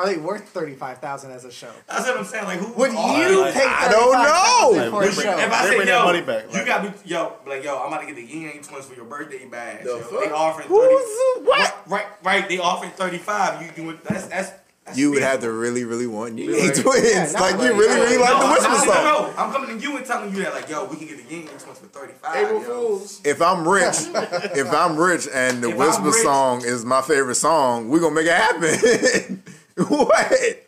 Are 0.00 0.06
they 0.06 0.16
worth 0.16 0.48
thirty 0.48 0.74
five 0.74 0.98
thousand 0.98 1.30
as 1.32 1.44
a 1.44 1.52
show? 1.52 1.70
That's 1.86 2.06
what 2.06 2.16
I'm 2.16 2.24
saying. 2.24 2.44
Like, 2.44 2.58
who 2.58 2.72
Would 2.72 2.90
are- 2.94 3.28
you 3.30 3.40
like, 3.42 3.52
pay 3.54 3.66
I 3.66 3.88
don't 3.90 4.12
know. 4.12 4.88
$35,000 4.88 4.90
for 4.90 5.02
a 5.02 5.06
They 5.08 5.14
bring- 5.14 5.26
show? 5.26 5.38
If 5.38 5.52
I 5.52 5.64
say, 5.68 5.76
bring 5.76 5.88
yo, 5.88 5.94
that 5.94 6.04
money 6.04 6.20
back, 6.22 6.44
you 6.54 6.64
got 6.64 6.82
me, 6.84 6.92
yo, 7.04 7.32
like, 7.46 7.62
yo, 7.62 7.78
I'm 7.78 7.88
about 7.88 8.00
to 8.00 8.06
get 8.06 8.16
the 8.16 8.22
Ying 8.24 8.42
Yang 8.44 8.62
Twins 8.62 8.86
for 8.86 8.94
your 8.94 9.04
birthday 9.04 9.44
bash. 9.46 9.82
The 9.82 9.88
yo. 9.90 9.98
fuck? 10.00 10.24
They 10.24 10.30
offering 10.30 10.68
Who's 10.68 11.36
30. 11.36 11.46
what? 11.46 11.82
Right, 11.86 12.06
right. 12.24 12.48
They 12.48 12.58
offering 12.58 12.92
35. 12.92 13.62
You 13.66 13.72
doing 13.72 13.98
that's 14.04 14.26
that's. 14.28 14.50
that's 14.86 14.96
You 14.98 15.10
would 15.12 15.22
have 15.22 15.40
to 15.40 15.52
really, 15.52 15.84
really 15.84 16.06
want 16.06 16.38
you 16.38 16.50
Right. 16.58 16.74
twins. 16.74 17.04
Yeah, 17.12 17.26
no, 17.32 17.40
like 17.40 17.52
you 17.52 17.58
like, 17.58 17.70
really, 17.78 17.86
no, 17.94 18.02
really 18.02 18.16
No, 18.16 18.22
like 18.22 18.30
the 18.30 18.36
I'm- 18.46 18.52
whisper 18.52 18.70
I'm- 18.70 18.86
song. 18.86 19.04
No, 19.04 19.34
I'm 19.36 19.52
coming 19.52 19.76
to 19.78 19.82
you 19.84 19.96
and 19.98 20.06
telling 20.06 20.34
you 20.34 20.42
that, 20.44 20.54
like, 20.54 20.68
yo, 20.70 20.84
we 20.86 20.96
can 20.96 21.06
get 21.08 21.16
the 21.28 21.34
Ying 21.34 21.44
Yang 21.46 21.58
Twins 21.58 21.78
for 21.78 21.86
35. 21.86 22.36
April. 22.36 22.60
Fools. 22.62 23.20
If 23.24 23.42
I'm 23.42 23.68
rich, 23.68 23.96
if 24.56 24.72
I'm 24.72 24.96
rich 24.96 25.28
and 25.32 25.62
the 25.62 25.70
If 25.70 25.76
whisper 25.76 26.02
rich- 26.04 26.22
song 26.22 26.62
is 26.64 26.84
my 26.84 27.02
favorite 27.02 27.34
song, 27.36 27.88
we 27.90 28.00
gonna 28.00 28.14
make 28.14 28.26
it 28.26 28.32
happen. 28.34 29.42
what? 29.88 30.66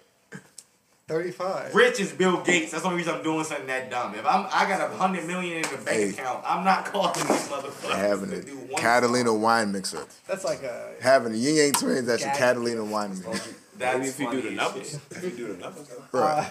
Thirty 1.09 1.31
five. 1.31 1.75
Rich 1.75 2.01
is 2.01 2.13
Bill 2.13 2.43
Gates. 2.43 2.71
That's 2.71 2.85
the 2.85 2.89
only 2.89 2.99
reason 2.99 3.15
I'm 3.17 3.23
doing 3.23 3.45
something 3.45 3.67
that 3.67 3.91
dumb. 3.91 4.15
If 4.15 4.25
I'm, 4.25 4.47
I 4.51 4.67
got 4.69 4.81
a 4.91 4.97
hundred 4.97 5.27
million 5.27 5.57
in 5.57 5.63
the 5.63 5.69
bank 5.77 5.87
Hey. 5.89 6.09
account. 6.11 6.43
I'm 6.47 6.65
not 6.65 6.87
calling 6.87 7.13
these 7.15 7.49
motherfuckers. 7.49 7.95
Having 7.95 8.31
to 8.31 8.39
a 8.39 8.43
do 8.43 8.57
one 8.57 8.81
Catalina 8.81 9.35
wine 9.35 9.73
mixer. 9.73 10.07
That's 10.27 10.45
like 10.45 10.63
a 10.63 10.93
Having 11.03 11.33
the 11.33 11.39
Ying 11.39 11.57
Yang 11.57 11.73
twins, 11.73 12.07
that's 12.07 12.23
your 12.23 12.31
Gag. 12.31 12.39
Catalina 12.39 12.85
wine 12.85 13.11
mixer. 13.11 13.55
That's 13.77 13.99
Maybe 13.99 14.09
if 14.09 14.19
you 14.21 14.31
do 14.31 14.43
the 14.43 14.49
as 14.51 14.55
numbers. 14.55 14.99
If 15.11 15.25
you 15.25 15.31
do 15.31 15.53
the 15.55 15.59
numbers. 15.59 15.89
Bro, 16.11 16.23
uh, 16.23 16.45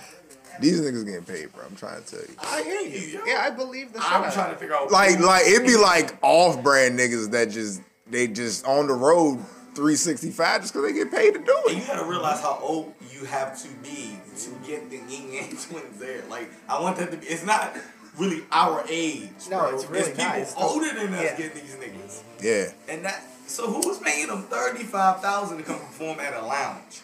these 0.59 0.81
niggas 0.81 1.05
getting 1.05 1.23
paid, 1.23 1.53
bro. 1.53 1.63
I'm 1.65 1.75
trying 1.75 2.03
to 2.03 2.11
tell 2.11 2.19
you. 2.19 2.35
I 2.39 2.61
hear 2.61 2.81
you. 2.81 3.19
Yo. 3.19 3.25
yeah. 3.25 3.41
I 3.43 3.49
believe 3.51 3.93
the. 3.93 4.01
shit 4.01 4.11
I'm 4.11 4.31
trying 4.31 4.49
of 4.51 4.55
to 4.55 4.59
figure 4.59 4.75
out. 4.75 4.91
Like, 4.91 5.19
like 5.19 5.45
it'd 5.47 5.65
be 5.65 5.77
like 5.77 6.17
off-brand 6.21 6.99
niggas 6.99 7.31
that 7.31 7.49
just 7.49 7.81
they 8.07 8.27
just 8.27 8.65
on 8.65 8.87
the 8.87 8.93
road 8.93 9.39
365 9.75 10.61
just 10.61 10.73
because 10.73 10.87
they 10.87 10.93
get 10.97 11.11
paid 11.11 11.33
to 11.33 11.39
do 11.39 11.57
And 11.69 11.77
you 11.79 11.85
gotta 11.87 12.05
realize 12.07 12.41
how 12.41 12.57
old 12.61 12.93
you 13.13 13.25
have 13.25 13.59
to 13.61 13.67
be 13.83 14.17
to 14.39 14.49
get 14.67 14.89
the 14.89 14.97
Ying 14.97 15.33
Yang 15.33 15.49
Twins 15.69 15.99
there. 15.99 16.23
Like, 16.29 16.49
I 16.69 16.79
want 16.81 16.97
that 16.97 17.11
to 17.11 17.17
be. 17.17 17.25
It's 17.27 17.45
not 17.45 17.75
really 18.17 18.43
our 18.51 18.83
age. 18.89 19.29
No, 19.49 19.59
bro. 19.59 19.75
it's 19.75 19.85
really 19.85 20.11
people 20.11 20.25
not. 20.25 20.37
It's 20.39 20.53
the- 20.53 20.59
older 20.61 20.93
than 20.93 21.13
us 21.13 21.21
yeah. 21.23 21.37
getting 21.37 21.61
these 21.61 21.75
niggas. 21.75 22.21
Yeah, 22.41 22.71
And 22.93 23.05
that. 23.05 23.23
So 23.47 23.67
who's 23.69 23.97
paying 23.97 24.27
them 24.27 24.43
thirty 24.43 24.83
five 24.83 25.21
thousand 25.21 25.57
to 25.57 25.63
come 25.63 25.77
perform 25.79 26.19
at 26.21 26.33
a 26.33 26.45
lounge? 26.45 27.01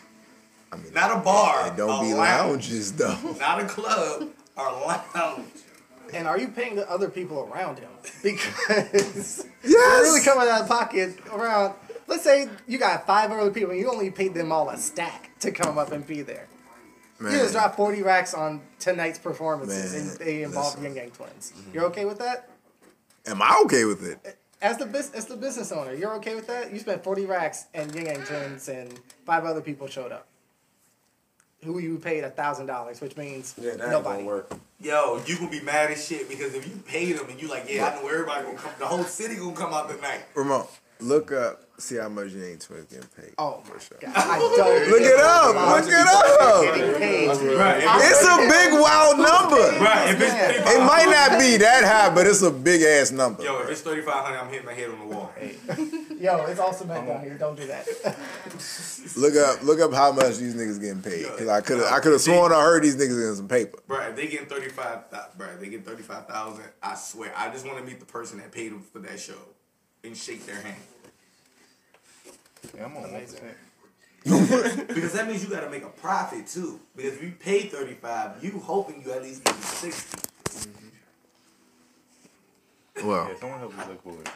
I 0.72 0.78
mean, 0.78 0.94
Not 0.94 1.18
a 1.18 1.20
bar. 1.22 1.68
it 1.68 1.76
don't 1.78 1.90
a 1.90 2.02
be 2.08 2.14
lounge. 2.14 2.64
lounges 2.70 2.94
though. 2.94 3.18
Not 3.40 3.62
a 3.62 3.66
club. 3.66 4.30
A 4.58 4.62
lounge. 4.62 5.46
And 6.14 6.26
are 6.26 6.40
you 6.40 6.48
paying 6.48 6.76
the 6.76 6.90
other 6.90 7.10
people 7.10 7.50
around 7.52 7.80
him? 7.80 7.90
Because 8.24 8.66
Yes. 8.74 9.46
you're 9.64 10.02
really 10.02 10.22
coming 10.24 10.48
out 10.48 10.62
of 10.62 10.68
pocket 10.70 11.18
around. 11.34 11.74
Let's 12.08 12.24
say 12.24 12.50
you 12.68 12.78
got 12.78 13.06
five 13.06 13.32
other 13.32 13.52
people, 13.52 13.72
and 13.72 13.80
you 13.80 13.92
only 13.92 14.10
paid 14.12 14.34
them 14.34 14.52
all 14.52 14.70
a 14.70 14.78
stack 14.78 15.32
to 15.42 15.52
come 15.52 15.78
up 15.78 15.92
and 15.92 16.06
be 16.08 16.22
there. 16.22 16.48
Man, 17.20 17.34
You 17.34 17.40
just 17.40 17.54
dropped 17.54 17.76
forty 17.76 18.02
racks 18.02 18.34
on 18.34 18.62
tonight's 18.80 19.20
performances, 19.20 19.94
Man, 19.94 20.02
and 20.02 20.20
they 20.20 20.44
involve 20.44 20.76
listen. 20.76 20.84
Ying 20.84 20.96
Yang 20.96 21.12
Twins. 21.12 21.52
Mm-hmm. 21.56 21.72
You're 21.74 21.86
okay 21.86 22.06
with 22.06 22.20
that? 22.20 22.50
am 23.26 23.42
I 23.42 23.62
okay 23.66 23.84
with 23.86 24.06
it? 24.08 24.38
As 24.62 24.78
the 24.78 24.86
bus- 24.86 25.12
as 25.14 25.26
the 25.26 25.36
business 25.36 25.72
owner, 25.72 25.94
you're 25.94 26.14
okay 26.16 26.34
with 26.36 26.48
that? 26.48 26.72
You 26.72 26.80
spent 26.80 27.04
forty 27.04 27.26
racks, 27.26 27.66
and 27.74 27.94
Ying 27.94 28.06
Yang 28.06 28.24
Twins 28.24 28.70
and 28.70 29.00
five 29.26 29.44
other 29.46 29.62
people 29.62 29.88
showed 29.88 30.12
up. 30.12 30.28
Who 31.64 31.80
you 31.80 31.98
paid 31.98 32.24
a 32.24 32.30
thousand 32.30 32.68
dollars, 32.68 33.02
which 33.02 33.18
means 33.18 33.56
Yeah, 33.60 33.72
that 33.72 33.82
ain't 33.82 33.92
nobody. 33.92 34.18
gonna 34.20 34.28
work. 34.28 34.52
Yo, 34.80 35.20
you 35.26 35.38
gonna 35.38 35.50
be 35.50 35.60
mad 35.62 35.90
as 35.92 36.06
shit 36.08 36.30
because 36.30 36.54
if 36.54 36.68
you 36.68 36.76
paid 36.86 37.18
them 37.18 37.28
and 37.30 37.42
you 37.42 37.48
like, 37.50 37.66
yeah, 37.68 37.88
I 37.88 37.96
know 38.02 38.08
everybody 38.08 38.46
gonna 38.46 38.58
come, 38.58 38.72
the 38.78 38.86
whole 38.86 39.04
city 39.04 39.36
gonna 39.36 39.56
come 39.56 39.74
out 39.74 39.90
tonight. 39.90 40.22
Ramon, 40.36 40.68
look 41.00 41.32
up, 41.32 41.62
see 41.78 41.96
how 41.96 42.10
much 42.10 42.32
Ying 42.32 42.42
Yang 42.42 42.60
twins 42.60 42.86
getting 42.86 43.10
paid. 43.10 43.34
Oh 43.38 43.62
for 43.64 43.80
sure. 43.80 43.98
God, 44.02 44.14
I 44.16 44.40
don't 44.40 44.90
Look 44.90 45.02
it 45.02 45.20
up. 45.20 45.56
Look 45.56 45.88
it 45.88 46.08
up. 46.08 46.64
Getting 46.64 46.96
paid. 46.96 47.28
Right. 47.58 47.84
It's 48.02 48.24
a 48.24 48.38
big 48.48 48.74
wild 48.80 49.18
number. 49.18 49.84
Right. 49.84 50.10
If 50.10 50.22
it's 50.22 50.72
It 50.72 50.80
might 50.80 51.06
not 51.06 51.40
be 51.40 51.58
that 51.58 51.84
high, 51.84 52.14
but 52.14 52.28
it's 52.28 52.42
a 52.42 52.52
big 52.52 52.82
ass 52.82 53.12
number. 53.12 53.44
Yo, 53.44 53.60
if 53.62 53.70
it's 53.70 53.82
thirty 53.82 54.02
five 54.02 54.26
hundred, 54.26 54.38
I'm 54.40 54.50
hitting 54.50 54.66
my 54.66 54.74
head 54.74 54.90
on 54.90 55.00
the 55.00 55.16
wall. 55.16 55.32
Hey. 55.38 55.56
Yo, 56.20 56.46
it's 56.46 56.60
all 56.60 56.74
cement 56.74 57.08
down 57.08 57.22
here. 57.22 57.38
Don't 57.38 57.56
do 57.56 57.68
that. 57.68 57.88
Look 59.16 59.36
up, 59.36 59.64
look 59.64 59.80
up 59.80 59.94
how 59.94 60.12
much 60.12 60.38
these 60.38 60.56
niggas 60.56 60.82
getting 60.82 61.02
paid. 61.02 61.26
Cause 61.38 61.48
I 61.48 61.62
could 61.62 61.78
have, 61.78 61.92
I 61.92 62.00
could 62.00 62.12
have 62.12 62.22
sworn 62.22 62.52
I 62.52 62.62
heard 62.62 62.84
these 62.84 62.96
niggas 62.96 63.20
getting 63.20 63.36
some 63.36 63.48
paper. 63.48 63.80
Bro, 63.88 64.10
if 64.10 64.16
they 64.16 64.28
getting 64.28 64.48
thirty 64.48 64.70
five, 64.70 65.02
bro, 65.38 65.56
they 65.58 65.70
get 65.70 65.86
thirty 65.86 66.04
five 66.04 66.28
thousand. 66.28 66.66
I 66.82 66.96
swear, 66.96 67.32
I 67.36 67.50
just 67.50 67.66
want 67.66 67.78
to 67.78 67.84
meet 67.84 68.00
the 68.00 68.06
person 68.06 68.40
that 68.40 68.52
paid 68.52 68.72
them 68.72 68.82
for 68.82 69.00
that 69.00 69.20
show 69.20 69.36
and 70.08 70.18
shake 70.18 70.46
their 70.46 70.62
hand 70.62 70.76
Yeah, 72.76 72.86
I'm 72.86 72.94
gonna 72.94 73.08
on 73.08 73.14
one. 73.14 73.56
because 74.88 75.14
that 75.14 75.28
means 75.28 75.44
you 75.44 75.50
got 75.50 75.62
to 75.62 75.70
make 75.70 75.84
a 75.84 75.90
profit 75.90 76.48
too. 76.48 76.80
Because 76.96 77.14
if 77.14 77.24
you 77.24 77.32
pay 77.40 77.62
thirty 77.68 77.94
five, 77.94 78.44
you 78.44 78.60
hoping 78.60 79.02
you 79.06 79.12
at 79.14 79.22
least 79.24 79.44
get 79.46 79.56
sixty. 79.56 80.18
Mm-hmm. 80.18 80.88
Well, 83.08 83.28
Yeah, 83.30 83.40
someone 83.40 83.60
help 83.60 83.72
me 83.74 83.84
look 83.88 84.04
for 84.04 84.22
it. 84.22 84.30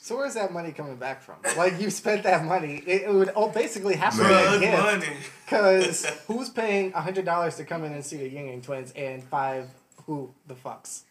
So 0.00 0.16
where's 0.16 0.34
that 0.34 0.52
money 0.52 0.72
coming 0.72 0.96
back 0.96 1.20
from? 1.20 1.36
Like 1.56 1.80
you 1.80 1.90
spent 1.90 2.22
that 2.22 2.44
money, 2.44 2.82
it, 2.86 3.02
it 3.02 3.12
would 3.12 3.28
all 3.30 3.48
basically 3.50 3.96
have 3.96 4.14
to 4.16 4.20
be 4.20 4.24
a 4.24 4.28
Drug 4.28 4.60
gift. 4.60 4.82
money. 4.82 5.16
Because 5.44 6.06
who's 6.26 6.48
paying 6.48 6.92
hundred 6.92 7.24
dollars 7.24 7.56
to 7.56 7.64
come 7.64 7.84
in 7.84 7.92
and 7.92 8.04
see 8.04 8.16
the 8.18 8.28
Ying 8.28 8.46
Yang 8.48 8.62
Twins 8.62 8.92
and 8.92 9.22
five 9.24 9.68
who 10.06 10.30
the 10.46 10.54
fucks? 10.54 11.02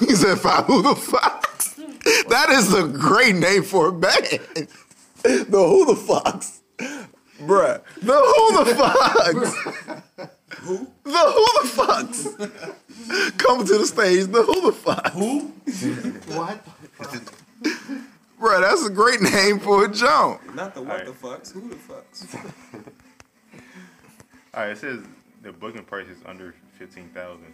He 0.00 0.14
said 0.14 0.38
five. 0.38 0.64
Who 0.66 0.82
the 0.82 0.94
Fox. 0.94 1.74
That 2.28 2.50
is 2.50 2.72
a 2.74 2.86
great 2.86 3.34
name 3.36 3.62
for 3.62 3.88
a 3.88 3.92
band. 3.92 4.40
The 5.22 5.46
Who 5.50 5.86
the 5.86 5.96
Fox. 5.96 6.60
Bruh. 7.40 7.82
The 8.00 8.14
Who 8.14 8.64
the 8.64 8.74
Fox. 8.74 9.32
Who? 10.60 10.86
The 11.04 11.18
Who 11.18 11.46
the 11.60 11.68
Fucks. 11.68 13.38
Coming 13.38 13.66
to 13.66 13.78
the 13.78 13.86
stage, 13.86 14.26
the 14.26 14.42
Who 14.42 14.60
the 14.66 14.72
Fox. 14.72 15.10
Who? 15.10 15.52
What? 16.34 16.64
Bruh, 18.40 18.60
that's 18.60 18.84
a 18.86 18.90
great 18.90 19.20
name 19.20 19.58
for 19.58 19.84
a 19.86 19.88
jump. 19.92 20.54
Not 20.54 20.74
the 20.74 20.82
what 20.82 20.90
Alright. 20.90 21.06
the 21.06 21.12
fucks. 21.12 21.52
Who 21.52 21.68
the 21.68 21.76
fucks? 21.76 22.34
All 24.54 24.62
right, 24.62 24.70
it 24.70 24.78
says 24.78 25.00
the 25.42 25.52
booking 25.52 25.84
price 25.84 26.06
is 26.08 26.18
under 26.26 26.54
fifteen 26.78 27.08
thousand. 27.14 27.52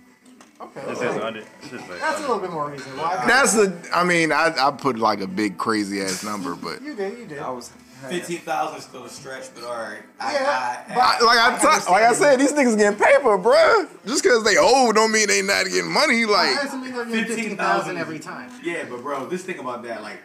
Okay. 0.60 0.80
It 0.92 0.96
says 0.96 1.20
under. 1.20 1.40
It 1.40 1.46
says 1.62 1.72
like 1.88 1.98
That's 2.00 2.18
a 2.18 2.20
little 2.22 2.38
bit 2.38 2.50
more 2.50 2.70
reasonable. 2.70 3.04
I- 3.04 3.26
That's 3.26 3.56
a, 3.56 3.80
I 3.94 4.04
mean, 4.04 4.30
I, 4.32 4.52
I 4.58 4.70
put 4.70 4.98
like 4.98 5.20
a 5.20 5.26
big 5.26 5.58
crazy 5.58 6.00
ass 6.02 6.22
number, 6.24 6.54
but 6.54 6.80
You 6.82 6.94
did, 6.94 7.18
you 7.18 7.26
did. 7.26 7.38
I 7.40 7.50
was. 7.50 7.70
Fifteen 8.08 8.38
thousand 8.40 8.78
is 8.78 8.84
still 8.84 9.04
a 9.04 9.08
stretch, 9.08 9.54
but 9.54 9.62
all 9.62 9.74
right. 9.74 10.02
I, 10.18 10.32
Yeah, 10.32 10.84
I, 10.88 11.18
I, 11.20 11.24
like 11.24 11.38
I 11.38 11.58
t- 11.60 11.90
like 11.92 12.02
I 12.02 12.12
said, 12.14 12.40
these 12.40 12.52
niggas 12.52 12.76
getting 12.76 12.98
paper, 12.98 13.38
bruh. 13.38 13.88
Just 14.04 14.24
because 14.24 14.42
they 14.42 14.56
old 14.56 14.96
don't 14.96 15.12
mean 15.12 15.28
they 15.28 15.40
not 15.40 15.66
getting 15.66 15.88
money. 15.92 16.24
Like, 16.24 16.52
That 16.56 16.64
doesn't 16.64 16.82
mean 16.82 16.92
they're 16.94 17.04
getting 17.04 17.24
fifteen 17.26 17.56
thousand 17.56 17.98
every 17.98 18.18
time. 18.18 18.50
Yeah, 18.64 18.86
but 18.90 19.02
bro, 19.02 19.30
just 19.30 19.46
think 19.46 19.60
about 19.60 19.84
that. 19.84 20.02
Like, 20.02 20.18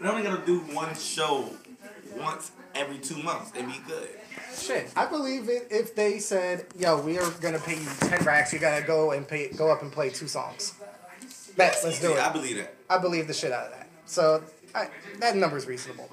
they 0.00 0.08
only 0.08 0.22
gotta 0.22 0.40
do 0.46 0.60
one 0.60 0.94
show 0.94 1.50
once 2.16 2.50
every 2.74 2.98
two 2.98 3.22
months 3.22 3.50
They'd 3.50 3.66
be 3.66 3.80
good. 3.86 4.08
Shit, 4.56 4.90
I 4.96 5.06
believe 5.06 5.48
it 5.48 5.68
if 5.70 5.94
they 5.94 6.18
said, 6.18 6.66
"Yo, 6.78 7.00
we 7.00 7.18
are 7.18 7.30
gonna 7.40 7.58
pay 7.58 7.76
you 7.76 7.88
ten 8.00 8.22
racks. 8.24 8.52
You 8.52 8.58
gotta 8.58 8.84
go 8.84 9.12
and 9.12 9.26
pay, 9.26 9.48
go 9.48 9.70
up 9.70 9.82
and 9.82 9.90
play 9.90 10.10
two 10.10 10.28
songs." 10.28 10.74
Let's 11.56 11.84
let's 11.84 12.00
do 12.00 12.10
Yeah, 12.10 12.28
I 12.28 12.32
believe 12.32 12.56
that. 12.56 12.74
I 12.88 12.98
believe 12.98 13.26
the 13.28 13.34
shit 13.34 13.52
out 13.52 13.66
of 13.66 13.72
that. 13.72 13.88
So 14.06 14.42
I, 14.74 14.88
that 15.20 15.36
number's 15.36 15.66
reasonable. 15.66 16.08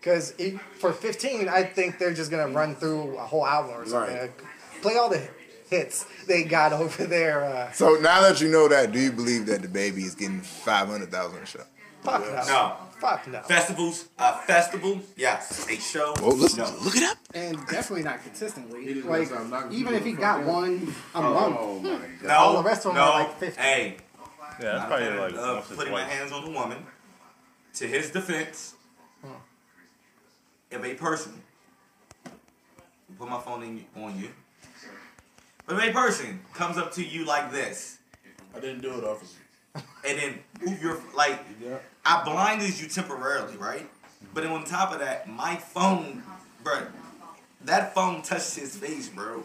Because 0.00 0.34
for 0.78 0.92
fifteen, 0.92 1.48
I 1.48 1.62
think 1.64 1.98
they're 1.98 2.14
just 2.14 2.30
gonna 2.30 2.48
run 2.48 2.74
through 2.74 3.16
a 3.18 3.22
whole 3.26 3.46
album 3.46 3.72
or 3.72 3.86
something. 3.86 4.16
Right. 4.16 4.30
Play 4.80 4.96
all 4.96 5.10
the 5.10 5.28
hits 5.68 6.06
they 6.26 6.44
got 6.44 6.72
over 6.82 7.04
there. 7.04 7.44
Uh, 7.44 7.72
so 7.72 7.94
now 7.94 8.20
that 8.22 8.40
you 8.40 8.48
know 8.48 8.68
that, 8.68 8.92
do 8.92 8.98
you 8.98 9.12
believe 9.12 9.46
that 9.46 9.62
the 9.62 9.68
baby 9.68 10.02
is 10.02 10.14
getting 10.14 10.40
five 10.40 10.88
hundred 10.88 11.10
thousand 11.10 11.42
a 11.42 11.46
show? 11.46 11.64
Fuck 12.02 12.20
no. 12.22 12.42
No. 12.46 12.76
Fuck 13.00 13.26
no. 13.28 13.40
Festivals, 13.42 14.08
a 14.18 14.36
festival, 14.42 15.00
yes. 15.16 15.66
A 15.70 15.76
show, 15.76 16.14
Well, 16.20 16.36
let's 16.36 16.54
no. 16.56 16.64
look 16.82 16.96
it 16.96 17.02
up. 17.02 17.16
And 17.32 17.56
definitely 17.66 18.02
not 18.02 18.22
consistently. 18.22 18.92
Like 18.94 19.04
gotta 19.06 19.26
stop 19.26 19.46
knocking 19.46 19.78
even 19.78 19.94
if 19.94 20.04
he 20.04 20.12
got 20.12 20.44
the 20.44 20.50
one 20.52 20.94
a 21.14 21.18
Oh, 21.18 21.22
month, 21.22 21.56
oh 21.58 21.78
my 21.80 21.90
god. 21.90 22.08
No, 22.24 22.34
All 22.34 22.56
the 22.62 22.68
rest 22.68 22.84
of 22.84 22.90
'em 22.90 22.96
no. 22.96 23.02
are 23.04 23.20
like 23.20 23.38
50. 23.38 23.60
Hey, 23.60 23.96
Yeah, 24.60 24.72
that's 24.74 24.86
probably 24.86 25.08
like 25.18 25.32
uh, 25.34 25.52
once 25.54 25.70
or 25.70 25.74
putting 25.76 25.92
my 25.94 26.04
hands 26.04 26.30
on 26.32 26.44
the 26.44 26.50
woman. 26.50 26.78
To 27.74 27.86
his 27.86 28.10
defense, 28.10 28.74
if 30.70 30.84
a 30.84 30.94
person 30.94 31.40
put 33.18 33.28
my 33.28 33.40
phone 33.40 33.62
in, 33.62 33.84
on 34.02 34.18
you, 34.20 34.28
but 35.66 35.76
if 35.78 35.90
a 35.90 35.92
person 35.92 36.40
comes 36.52 36.76
up 36.76 36.92
to 36.94 37.04
you 37.04 37.24
like 37.24 37.50
this, 37.52 37.98
I 38.54 38.60
didn't 38.60 38.82
do 38.82 38.92
it, 38.98 39.04
officer. 39.04 39.38
and 39.74 40.18
then 40.18 40.38
move 40.60 40.82
your 40.82 41.00
like, 41.16 41.38
Yeah. 41.62 41.78
I 42.04 42.24
blinded 42.24 42.80
you 42.80 42.88
temporarily, 42.88 43.56
right? 43.56 43.88
But 44.34 44.44
then 44.44 44.52
on 44.52 44.64
top 44.64 44.92
of 44.92 45.00
that, 45.00 45.28
my 45.28 45.56
phone, 45.56 46.22
bro, 46.62 46.82
that 47.64 47.94
phone 47.94 48.22
touched 48.22 48.56
his 48.56 48.76
face, 48.76 49.08
bro. 49.08 49.42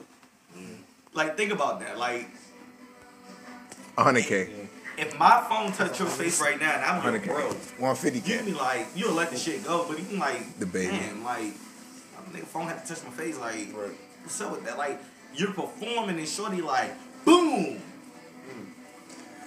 Like, 1.14 1.38
think 1.38 1.52
about 1.52 1.80
that. 1.80 1.98
Like, 1.98 2.30
hundred 3.98 4.26
k, 4.26 4.50
if 4.98 5.18
my 5.18 5.46
phone 5.50 5.72
touched 5.72 6.00
your 6.00 6.08
face 6.10 6.42
right 6.42 6.60
now, 6.60 6.76
and 6.76 6.84
I'm 6.84 6.96
your 6.96 7.04
hundred 7.04 7.24
bro, 7.24 7.50
one 7.78 7.96
fifty 7.96 8.20
you 8.20 8.40
k. 8.40 8.46
be 8.46 8.54
like, 8.54 8.88
you'll 8.96 9.14
let 9.14 9.32
the 9.32 9.38
shit 9.38 9.64
go, 9.64 9.86
but 9.88 9.98
you 10.00 10.06
can 10.06 10.20
like, 10.20 10.60
The 10.60 10.66
baby. 10.66 10.92
man, 10.92 11.24
like, 11.24 11.54
nigga 12.32 12.46
phone 12.46 12.68
had 12.68 12.86
to 12.86 12.94
touch 12.94 13.04
my 13.04 13.12
face. 13.12 13.40
Like, 13.40 13.72
what's 14.24 14.40
up 14.42 14.52
with 14.52 14.66
that? 14.66 14.78
Like, 14.78 15.00
you're 15.36 15.52
performing 15.52 16.18
and 16.18 16.28
shorty 16.28 16.62
like, 16.62 16.92
boom, 17.26 17.82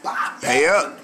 bop, 0.02 0.40
Pay 0.42 0.66
up. 0.66 0.98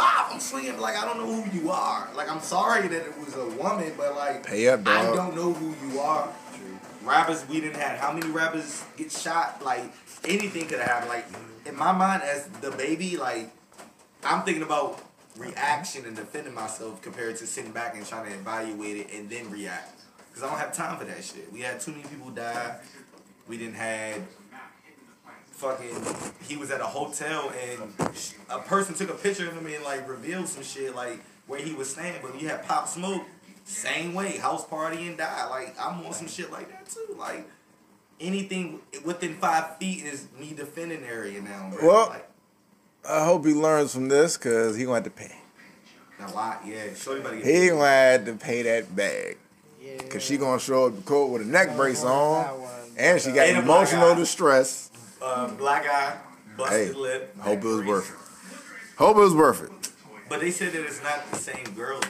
Bop. 0.00 0.32
I'm 0.32 0.40
swinging 0.40 0.78
like 0.78 0.96
I 0.96 1.04
don't 1.04 1.18
know 1.18 1.42
who 1.42 1.58
you 1.58 1.70
are. 1.70 2.08
Like, 2.14 2.30
I'm 2.30 2.40
sorry 2.40 2.88
that 2.88 3.06
it 3.06 3.18
was 3.18 3.36
a 3.36 3.46
woman, 3.62 3.92
but 3.96 4.16
like, 4.16 4.46
Pay 4.46 4.68
up, 4.68 4.86
I 4.86 5.04
don't 5.14 5.34
know 5.36 5.52
who 5.52 5.74
you 5.86 6.00
are. 6.00 6.28
Rappers, 7.02 7.46
we 7.48 7.60
didn't 7.60 7.76
have 7.76 7.98
how 7.98 8.12
many 8.12 8.28
rappers 8.30 8.84
get 8.96 9.10
shot? 9.10 9.62
Like 9.64 9.84
anything 10.24 10.66
could 10.66 10.78
have 10.78 10.88
happened. 10.88 11.10
Like 11.10 11.26
in 11.66 11.76
my 11.76 11.92
mind, 11.92 12.22
as 12.22 12.46
the 12.60 12.70
baby, 12.72 13.16
like 13.16 13.50
I'm 14.24 14.42
thinking 14.42 14.62
about 14.62 15.02
reaction 15.36 16.04
and 16.04 16.14
defending 16.14 16.54
myself 16.54 17.00
compared 17.00 17.36
to 17.36 17.46
sitting 17.46 17.72
back 17.72 17.96
and 17.96 18.06
trying 18.06 18.30
to 18.30 18.34
evaluate 18.34 18.98
it 18.98 19.12
and 19.14 19.30
then 19.30 19.50
react. 19.50 20.02
Cause 20.34 20.42
I 20.42 20.50
don't 20.50 20.58
have 20.58 20.74
time 20.74 20.98
for 20.98 21.04
that 21.04 21.24
shit. 21.24 21.50
We 21.52 21.60
had 21.60 21.80
too 21.80 21.92
many 21.92 22.04
people 22.04 22.30
die. 22.30 22.76
We 23.48 23.56
didn't 23.56 23.74
had 23.74 24.22
fucking. 25.60 25.94
He 26.48 26.56
was 26.56 26.70
at 26.70 26.80
a 26.80 26.84
hotel 26.84 27.52
and 27.70 27.92
a 28.48 28.58
person 28.60 28.94
took 28.94 29.10
a 29.10 29.14
picture 29.14 29.46
of 29.48 29.54
him 29.54 29.66
and 29.66 29.84
like 29.84 30.08
revealed 30.08 30.48
some 30.48 30.62
shit 30.62 30.94
like 30.96 31.20
where 31.46 31.60
he 31.60 31.74
was 31.74 31.90
staying. 31.90 32.16
But 32.22 32.40
you 32.40 32.48
had 32.48 32.64
Pop 32.66 32.88
Smoke, 32.88 33.22
same 33.64 34.14
way, 34.14 34.38
house 34.38 34.66
party 34.66 35.06
and 35.06 35.18
die. 35.18 35.46
Like 35.48 35.76
I'm 35.80 36.04
on 36.04 36.12
some 36.12 36.28
shit 36.28 36.50
like 36.50 36.68
that 36.70 36.88
too. 36.88 37.14
Like 37.18 37.46
anything 38.20 38.80
within 39.04 39.34
five 39.36 39.76
feet 39.76 40.04
is 40.04 40.26
me 40.38 40.54
defending 40.56 41.04
area 41.04 41.40
now. 41.42 41.70
Bro. 41.78 41.86
Well, 41.86 42.08
like, 42.08 42.28
I 43.08 43.24
hope 43.24 43.44
he 43.46 43.52
learns 43.54 43.94
from 43.94 44.08
this 44.08 44.36
because 44.36 44.76
he 44.76 44.84
gonna 44.84 44.96
have 44.96 45.04
to 45.04 45.10
pay. 45.10 45.36
now 46.18 46.26
why? 46.28 46.58
Yeah, 46.66 46.94
shorty 46.94 47.20
about 47.20 47.30
to 47.30 47.36
get. 47.36 47.46
He 47.46 47.68
gonna 47.68 47.86
have 47.86 48.24
to 48.26 48.34
pay 48.34 48.62
that 48.62 48.94
bag. 48.96 49.36
Cause 50.08 50.22
she 50.22 50.36
gonna 50.36 50.58
show 50.60 50.86
up 50.86 50.96
to 50.96 51.02
court 51.02 51.30
with 51.30 51.42
a 51.42 51.44
neck 51.44 51.76
brace 51.76 52.02
on, 52.04 52.46
and 52.96 53.20
she 53.20 53.32
got 53.32 53.48
And 53.48 53.58
emotional 53.58 54.12
eye. 54.12 54.14
distress. 54.14 54.89
Uh, 55.22 55.48
black 55.54 55.86
eye, 55.86 56.16
busted 56.56 56.88
Hey, 56.88 56.92
lip. 56.92 57.36
hope 57.40 57.58
it 57.62 57.64
was 57.64 57.82
worth 57.84 58.10
it. 58.10 58.16
Hope 58.98 59.16
it 59.16 59.20
was 59.20 59.34
worth 59.34 59.62
it. 59.62 59.70
But 60.28 60.40
they 60.40 60.50
said 60.50 60.72
that 60.72 60.82
it's 60.84 61.02
not 61.02 61.30
the 61.30 61.36
same 61.36 61.64
girl 61.74 61.98
though. 62.00 62.08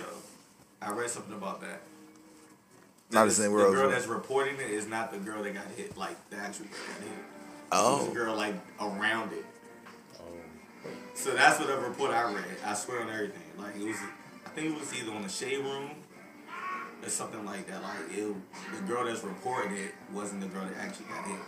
I 0.82 0.92
read 0.92 1.10
something 1.10 1.34
about 1.34 1.60
that. 1.62 1.80
Not 3.10 3.24
the 3.26 3.30
same 3.32 3.50
girl. 3.50 3.70
The 3.70 3.76
girl 3.76 3.90
that's 3.90 4.06
reporting 4.06 4.54
it 4.56 4.70
is 4.70 4.86
not 4.86 5.10
the 5.12 5.18
girl 5.18 5.42
that 5.42 5.54
got 5.54 5.66
hit, 5.76 5.96
like 5.96 6.16
the 6.30 6.36
actual 6.36 6.66
girl 6.66 6.78
got 6.88 7.08
hit. 7.08 7.18
Oh. 7.72 8.06
It 8.06 8.10
a 8.10 8.14
girl 8.14 8.36
like 8.36 8.54
around 8.80 9.32
it. 9.32 9.44
Oh. 10.18 10.88
So 11.14 11.32
that's 11.34 11.58
what 11.58 11.70
a 11.70 11.76
report 11.76 12.10
I 12.12 12.32
read. 12.32 12.44
I 12.64 12.74
swear 12.74 13.02
on 13.02 13.10
everything. 13.10 13.42
Like 13.58 13.76
it 13.76 13.84
was, 13.84 13.96
I 14.46 14.48
think 14.50 14.74
it 14.74 14.78
was 14.78 14.92
either 14.94 15.12
on 15.12 15.22
the 15.22 15.28
shade 15.28 15.58
room 15.58 15.90
or 17.02 17.08
something 17.08 17.44
like 17.44 17.66
that. 17.68 17.82
Like 17.82 17.96
it, 18.16 18.34
the 18.74 18.82
girl 18.86 19.04
that's 19.04 19.22
reporting 19.24 19.76
it 19.76 19.94
wasn't 20.12 20.40
the 20.40 20.46
girl 20.48 20.64
that 20.64 20.76
actually 20.78 21.06
got 21.06 21.24
hit, 21.26 21.38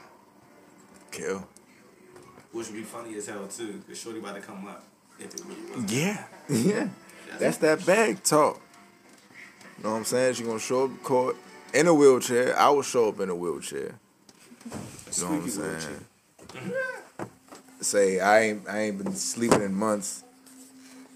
Kill. 1.11 1.47
Which 2.53 2.69
would 2.69 2.77
be 2.77 2.83
funny 2.83 3.15
as 3.17 3.27
hell 3.27 3.47
too. 3.49 3.83
Cause 3.89 3.99
Shorty 3.99 4.19
about 4.19 4.37
to 4.37 4.41
come 4.41 4.67
up 4.67 4.85
if 5.19 5.35
it 5.35 5.43
really 5.47 5.83
was. 5.83 5.93
Yeah, 5.93 6.25
yeah. 6.49 6.89
That's 7.39 7.57
that 7.59 7.85
bag 7.85 8.23
talk. 8.23 8.61
You 9.79 9.85
know 9.85 9.93
what 9.93 9.97
I'm 9.99 10.05
saying? 10.05 10.35
She 10.35 10.45
gonna 10.45 10.59
show 10.59 10.85
up 10.85 10.93
to 10.93 10.99
court 10.99 11.37
in 11.75 11.87
a 11.87 11.95
wheelchair. 11.95 12.57
I 12.59 12.71
will 12.71 12.83
show 12.83 13.09
up 13.09 13.21
in 13.21 13.31
a 13.31 13.35
wheelchair. 13.35 13.99
You 14.65 15.25
know 15.25 15.31
what 15.31 15.43
I'm 15.43 15.49
saying? 15.49 16.05
Say 17.81 18.21
I 18.21 18.41
ain't 18.41 18.69
I 18.69 18.81
ain't 18.83 19.03
been 19.03 19.15
sleeping 19.15 19.63
in 19.63 19.75
months, 19.75 20.23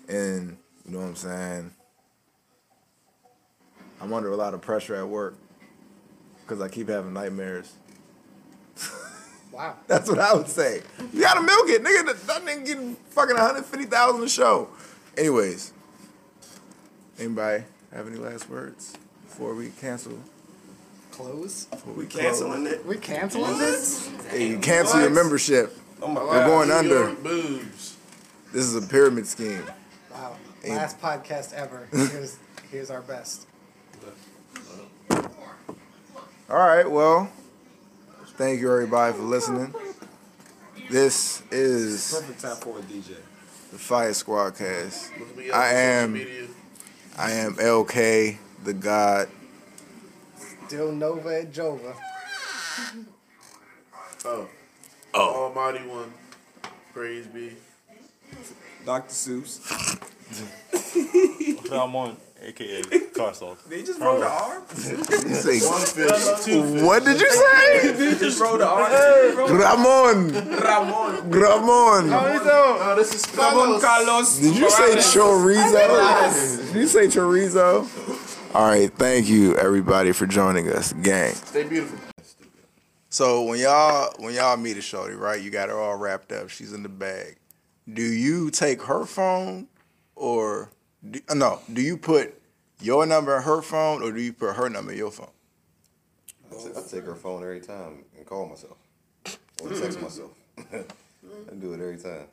and 0.09 0.57
you 0.85 0.93
know 0.93 1.01
what 1.01 1.09
I'm 1.09 1.17
saying. 1.17 1.71
I'm 4.01 4.13
under 4.13 4.31
a 4.33 4.37
lot 4.37 4.53
of 4.53 4.61
pressure 4.61 4.95
at 4.95 5.07
work 5.09 5.37
because 6.43 6.61
I 6.61 6.69
keep 6.69 6.89
having 6.89 7.13
nightmares. 7.13 7.73
Wow. 9.57 9.75
That's 9.87 10.07
what 10.09 10.19
I 10.19 10.35
would 10.35 10.49
say. 10.49 10.83
You 11.15 11.23
gotta 11.23 11.41
milk 11.41 11.69
it, 11.71 11.83
nigga. 11.83 12.05
That, 12.07 12.27
that 12.27 12.45
nigga 12.45 12.67
getting 12.67 12.95
fucking 13.11 13.35
150,000 13.37 14.23
a 14.23 14.29
show. 14.29 14.69
Anyways, 15.17 15.73
anybody 17.19 17.65
have 17.91 18.07
any 18.07 18.19
last 18.19 18.51
words 18.51 18.93
before 19.27 19.55
we 19.55 19.71
cancel? 19.81 20.19
Close. 21.11 21.65
Before 21.65 21.95
we 21.95 22.05
Canceling 22.05 22.67
it. 22.67 22.85
We 22.85 22.99
canceling 22.99 23.57
this? 23.59 24.11
Hey, 24.29 24.49
you 24.49 24.59
cancel 24.59 25.01
your 25.01 25.09
membership. 25.09 25.75
Oh 26.03 26.09
my 26.09 26.21
We're 26.23 26.27
God, 26.41 26.47
going 26.47 26.69
New 26.69 26.75
under. 26.75 27.15
Boobs. 27.23 27.97
This 28.53 28.67
is 28.67 28.77
a 28.77 28.87
pyramid 28.87 29.27
scheme. 29.27 29.63
Wow. 30.13 30.37
Ain't- 30.63 30.77
Last 30.77 31.01
podcast 31.01 31.55
ever. 31.55 31.89
Here's 31.93 32.37
here's 32.71 32.91
our 32.91 33.01
best. 33.01 33.47
All 36.49 36.59
right, 36.59 36.89
well, 36.89 37.31
thank 38.37 38.61
you 38.61 38.71
everybody 38.73 39.13
for 39.17 39.23
listening. 39.23 39.75
This 40.91 41.43
is 41.51 42.15
Perfect 42.21 42.41
time 42.41 42.57
for 42.57 42.79
a 42.79 42.83
DJ. 42.83 43.17
the 43.73 43.79
Fire 43.79 44.13
Squad 44.15 44.57
cast. 44.57 45.11
Look 45.19 45.37
me 45.37 45.51
up 45.51 45.57
I 45.57 45.69
am. 45.73 46.15
I 47.19 47.31
am 47.33 47.55
LK, 47.57 48.37
the 48.65 48.73
God. 48.75 49.29
Still 50.67 50.93
Nova 50.93 51.41
and 51.41 51.53
Jova. 51.53 51.95
Oh. 54.25 54.49
Oh. 55.15 55.45
Almighty 55.55 55.87
One. 55.87 56.13
Praise 56.93 57.29
be. 57.29 57.53
Dr. 58.85 59.11
Seuss. 59.13 59.61
Ramon, 61.71 62.17
aka 62.43 62.83
car. 63.15 63.33
They 63.69 63.83
just 63.83 64.01
rolled 64.01 64.23
the 64.23 64.29
R. 64.29 64.63
You 64.71 65.35
say, 65.35 65.61
One 65.67 65.87
fish, 65.87 66.83
what 66.83 67.05
did 67.05 67.21
you 67.21 67.31
say? 67.31 67.93
They 67.97 68.19
just 68.19 68.41
rolled 68.41 68.61
the 68.61 68.67
R. 68.69 68.89
Ramon. 69.49 70.33
Ramon. 70.33 71.31
Ramon. 71.31 72.11
Oh, 72.13 72.95
this 72.97 73.15
is 73.15 73.37
Ramon 73.37 73.81
Carlos. 73.81 73.83
Carlos. 73.83 74.39
Did 74.39 74.57
you 74.57 74.71
say 74.71 74.97
chorizo? 74.97 76.73
Did 76.73 76.81
you 76.81 76.87
say 76.87 77.07
chorizo? 77.07 78.55
All 78.55 78.69
right, 78.69 78.93
thank 78.93 79.29
you 79.29 79.57
everybody 79.57 80.13
for 80.13 80.27
joining 80.27 80.71
us, 80.71 80.93
gang. 80.95 81.35
Stay 81.35 81.65
beautiful. 81.65 81.99
So 83.09 83.43
when 83.43 83.59
y'all 83.59 84.13
when 84.19 84.35
y'all 84.35 84.57
meet 84.57 84.77
a 84.77 84.83
shorty, 84.83 85.15
right? 85.15 85.41
You 85.41 85.51
got 85.51 85.69
her 85.69 85.79
all 85.79 85.97
wrapped 85.97 86.33
up. 86.33 86.51
She's 86.51 86.73
in 86.73 86.83
the 86.83 86.89
bag. 86.89 87.37
Do 87.93 88.03
you 88.03 88.51
take 88.51 88.83
her 88.83 89.07
phone 89.07 89.69
or 90.15 90.71
do, 91.11 91.21
uh, 91.29 91.35
no? 91.35 91.61
Do 91.73 91.81
you 91.83 91.97
put 91.97 92.35
your 92.81 93.07
number 93.07 93.37
in 93.37 93.43
her 93.43 93.63
phone 93.63 94.03
or 94.03 94.13
do 94.13 94.21
you 94.21 94.33
put 94.33 94.57
her 94.57 94.69
number 94.69 94.93
in 94.93 94.99
your 94.99 95.11
phone? 95.11 95.31
I 96.53 96.81
take 96.89 97.05
her 97.05 97.15
phone 97.15 97.43
every 97.43 97.61
time 97.61 98.05
and 98.17 98.25
call 98.27 98.47
myself 98.47 98.77
or 99.63 99.71
text 99.71 100.01
myself. 100.01 100.31
I 100.59 101.55
do 101.61 101.73
it 101.75 101.81
every 101.81 101.97
time. 101.99 102.27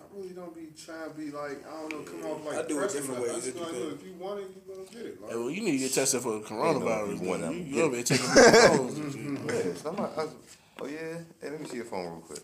I 0.00 0.02
really 0.16 0.30
don't 0.30 0.54
be 0.54 0.68
trying 0.84 1.10
to 1.10 1.16
be 1.16 1.30
like, 1.30 1.62
I 1.66 1.80
don't 1.80 1.92
know, 1.92 2.02
come 2.02 2.24
off 2.30 2.44
like 2.46 2.64
I 2.64 2.68
do 2.68 2.80
it 2.80 2.90
different 2.92 3.20
nothing. 3.20 3.30
I 3.30 3.34
ways, 3.34 3.44
just 3.44 3.56
like, 3.56 3.66
depends. 3.68 3.84
look, 3.86 4.00
if 4.00 4.06
you 4.06 4.14
want 4.14 4.40
it, 4.40 4.46
you 4.54 4.74
gonna 4.74 4.88
get 4.90 5.06
it. 5.06 5.22
Like, 5.22 5.30
Hey, 5.30 5.36
well, 5.36 5.50
you 5.50 5.62
need 5.62 5.72
to 5.72 5.78
get 5.78 5.92
tested 5.92 6.20
for 6.22 6.34
Ain't 6.36 6.44
coronavirus. 6.46 7.12
people 7.12 7.26
want 7.28 7.40
man. 7.42 7.50
them. 7.50 7.58
You, 7.58 7.64
Get 7.64 7.74
you 7.74 7.82
over 7.82 7.96
it. 7.96 8.08
here 8.08 8.18
taking 8.18 8.26
phones. 8.76 9.16
Yeah, 9.52 9.74
so 9.74 9.90
I'm 9.90 9.96
like, 9.96 10.18
I 10.18 10.26
oh 10.80 10.86
yeah, 10.86 10.98
hey, 11.40 11.50
let 11.50 11.60
me 11.60 11.66
see 11.68 11.76
your 11.76 11.84
phone 11.84 12.04
real 12.06 12.20
quick. 12.20 12.40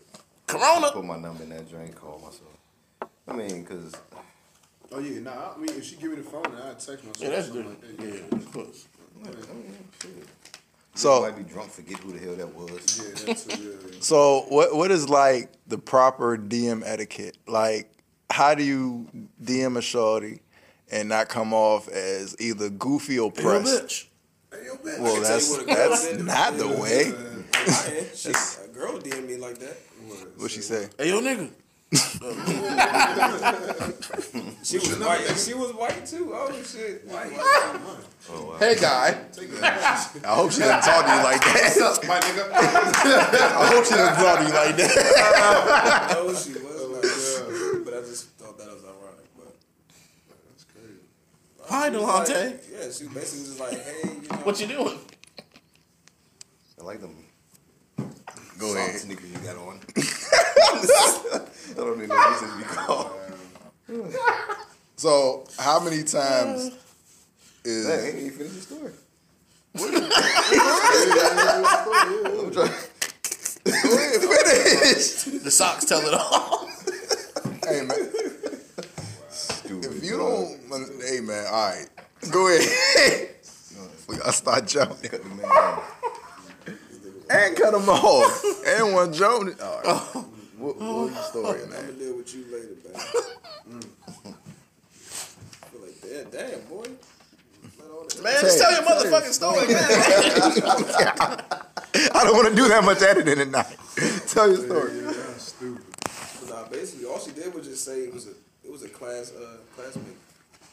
Corona. 0.47 0.91
Put 0.91 1.05
my 1.05 1.17
number 1.17 1.43
in 1.43 1.49
that 1.49 1.69
drink, 1.69 1.95
call 1.95 2.19
myself. 2.19 3.09
I 3.27 3.33
mean, 3.33 3.63
cause 3.65 3.93
oh 4.91 4.99
yeah, 4.99 5.19
nah. 5.19 5.53
I 5.55 5.57
mean, 5.57 5.69
if 5.77 5.83
she 5.85 5.95
give 5.95 6.11
me 6.11 6.17
the 6.17 6.23
phone, 6.23 6.43
then 6.43 6.61
I 6.61 6.69
text 6.73 7.03
myself. 7.03 7.17
Yeah, 7.21 7.29
that's 7.29 7.47
something 7.47 7.63
different. 7.75 7.99
Like 7.99 8.31
that. 8.31 8.31
Yeah, 8.31 8.37
of 8.37 8.51
course. 8.53 8.87
So- 10.95 11.15
you 11.25 11.31
might 11.31 11.37
be 11.37 11.43
drunk, 11.43 11.71
forget 11.71 11.99
who 11.99 12.11
the 12.13 12.19
hell 12.19 12.35
that 12.35 12.53
was. 12.53 12.99
Yeah, 13.01 13.25
that's 13.27 13.47
a, 13.47 13.57
yeah. 13.61 13.69
So 14.01 14.45
what 14.49 14.75
what 14.75 14.91
is 14.91 15.07
like 15.09 15.51
the 15.67 15.77
proper 15.77 16.37
DM 16.37 16.83
etiquette? 16.85 17.37
Like 17.47 17.91
how 18.29 18.53
do 18.55 18.63
you 18.63 19.07
DM 19.43 19.77
a 19.77 19.81
shorty 19.81 20.41
and 20.91 21.09
not 21.09 21.29
come 21.29 21.53
off 21.53 21.87
as 21.89 22.35
either 22.39 22.69
goofy 22.69 23.19
or 23.19 23.31
Hey, 23.35 23.43
yo, 23.43 23.49
pressed? 23.49 23.83
bitch. 23.83 24.05
Hey, 24.59 24.65
yo, 24.65 24.75
bitch. 24.75 24.99
Well, 24.99 25.21
that's 25.21 25.49
you 25.49 25.53
what 25.55 25.63
a 25.63 25.65
girl 25.75 25.89
that's 25.89 26.13
not 26.23 26.57
the 26.57 26.67
way. 26.67 27.13
Yeah, 27.67 28.03
she, 28.15 28.29
a 28.65 28.67
girl 28.73 28.99
DM 28.99 29.27
me 29.27 29.37
like 29.37 29.57
that. 29.59 29.77
What 30.37 30.51
she 30.51 30.61
say? 30.61 30.89
Hey, 30.97 31.09
yo, 31.09 31.19
nigga. 31.21 31.49
She 34.63 34.77
was 34.77 34.99
white. 34.99 35.37
She 35.37 35.53
was 35.55 35.73
white 35.73 36.05
too. 36.05 36.31
Oh 36.33 36.51
shit. 36.63 37.05
White. 37.07 37.31
Oh, 38.31 38.55
hey, 38.59 38.75
guy. 38.79 39.17
I 40.23 40.35
hope 40.35 40.51
she 40.51 40.59
doesn't 40.59 40.81
talk 40.83 41.05
to 41.05 41.11
you 41.15 41.23
like 41.23 41.43
What's 41.43 41.77
that. 41.79 41.97
up, 41.97 42.07
my 42.07 42.19
nigga? 42.19 42.51
I 42.51 43.67
hope 43.67 43.85
she 43.85 43.95
doesn't 43.95 44.23
talk 44.23 44.37
to 44.39 44.45
you 44.45 44.53
like 44.53 44.75
that. 44.77 46.09
no, 46.13 46.27
she 46.35 46.51
was 46.53 46.61
not. 46.61 47.85
But 47.85 47.93
I 47.93 48.01
just 48.01 48.29
thought 48.31 48.57
that 48.59 48.67
was 48.67 48.83
ironic. 48.83 49.25
But 49.35 49.55
That's 50.51 50.65
crazy. 50.65 50.99
Hi, 51.67 51.89
Delonte. 51.89 52.51
Like, 52.51 52.63
yeah, 52.71 52.91
she 52.91 53.05
basically 53.07 53.19
was 53.39 53.57
just 53.57 53.59
like, 53.59 53.83
hey, 53.83 54.09
you 54.21 54.27
know. 54.29 54.37
What 54.43 54.59
you 54.59 54.67
doing? 54.67 54.99
I 56.79 56.83
like 56.83 57.01
them. 57.01 57.15
Go 58.59 58.67
soft 58.73 58.79
ahead. 58.89 58.99
sneakers 58.99 59.31
you 59.31 59.37
got 59.39 59.55
on. 59.57 59.79
I 59.97 59.99
don't 61.77 61.95
even 61.97 62.09
know 62.09 62.15
what 62.15 62.41
this 62.41 62.51
is 62.69 62.75
called. 62.75 63.11
So 64.97 65.45
how 65.57 65.79
many 65.79 66.03
times 66.03 66.71
is 67.63 67.87
Hey, 67.87 68.07
ain't 68.09 68.17
even 68.17 68.31
finished 68.31 68.55
the 68.55 68.61
story. 68.61 68.91
I'm 72.43 72.51
trying. 72.51 72.73
Finish. 73.63 75.23
The 75.43 75.51
socks 75.51 75.85
tell 75.85 76.01
it 76.01 76.13
all. 76.13 76.67
Hey 77.65 77.81
man. 77.85 78.09
If 79.63 80.03
you 80.03 80.17
don't, 80.17 80.59
hey 81.01 81.21
man, 81.21 81.45
all 81.47 81.69
right, 81.69 81.87
go 82.29 82.47
ahead. 82.53 83.35
we 84.09 84.17
gotta 84.17 84.33
start 84.33 84.67
jumping. 84.67 85.11
And 87.29 87.55
cut 87.55 87.73
him 87.73 87.87
off. 87.89 88.43
and 88.67 88.93
one 88.93 89.13
Jones. 89.13 89.59
All 89.61 89.81
right. 89.81 90.01
What, 90.57 90.75
what 90.77 90.81
was 90.81 91.13
the 91.13 91.21
story, 91.23 91.61
I'm 91.63 91.69
man? 91.69 91.81
gonna 91.81 91.93
deal 91.93 92.17
with 92.17 92.35
you 92.35 92.43
later, 92.51 92.75
man. 92.83 92.95
mm. 93.69 93.83
feel 94.91 95.81
like, 95.81 96.01
damn, 96.01 96.29
damn, 96.49 96.61
boy. 96.67 96.85
Man, 98.23 98.41
just 98.41 98.59
tell 98.59 98.71
your 98.71 98.81
motherfucking 98.81 99.31
story, 99.31 99.67
man. 99.67 99.77
I 102.13 102.23
don't 102.23 102.35
want 102.35 102.49
to 102.49 102.55
do 102.55 102.67
that 102.67 102.83
much 102.83 103.01
editing 103.01 103.37
tonight. 103.37 103.77
Tell 104.27 104.47
your 104.47 104.57
story. 104.57 104.91
But 106.41 106.49
nah, 106.49 106.67
basically, 106.67 107.05
all 107.05 107.19
she 107.19 107.31
did 107.31 107.53
was 107.53 107.67
just 107.67 107.85
say 107.85 108.01
it 108.01 108.13
was 108.13 108.27
a 108.27 108.31
it 108.63 108.71
was 108.71 108.83
a 108.83 108.89
class 108.89 109.31
uh, 109.31 109.57
classmate. 109.75 110.17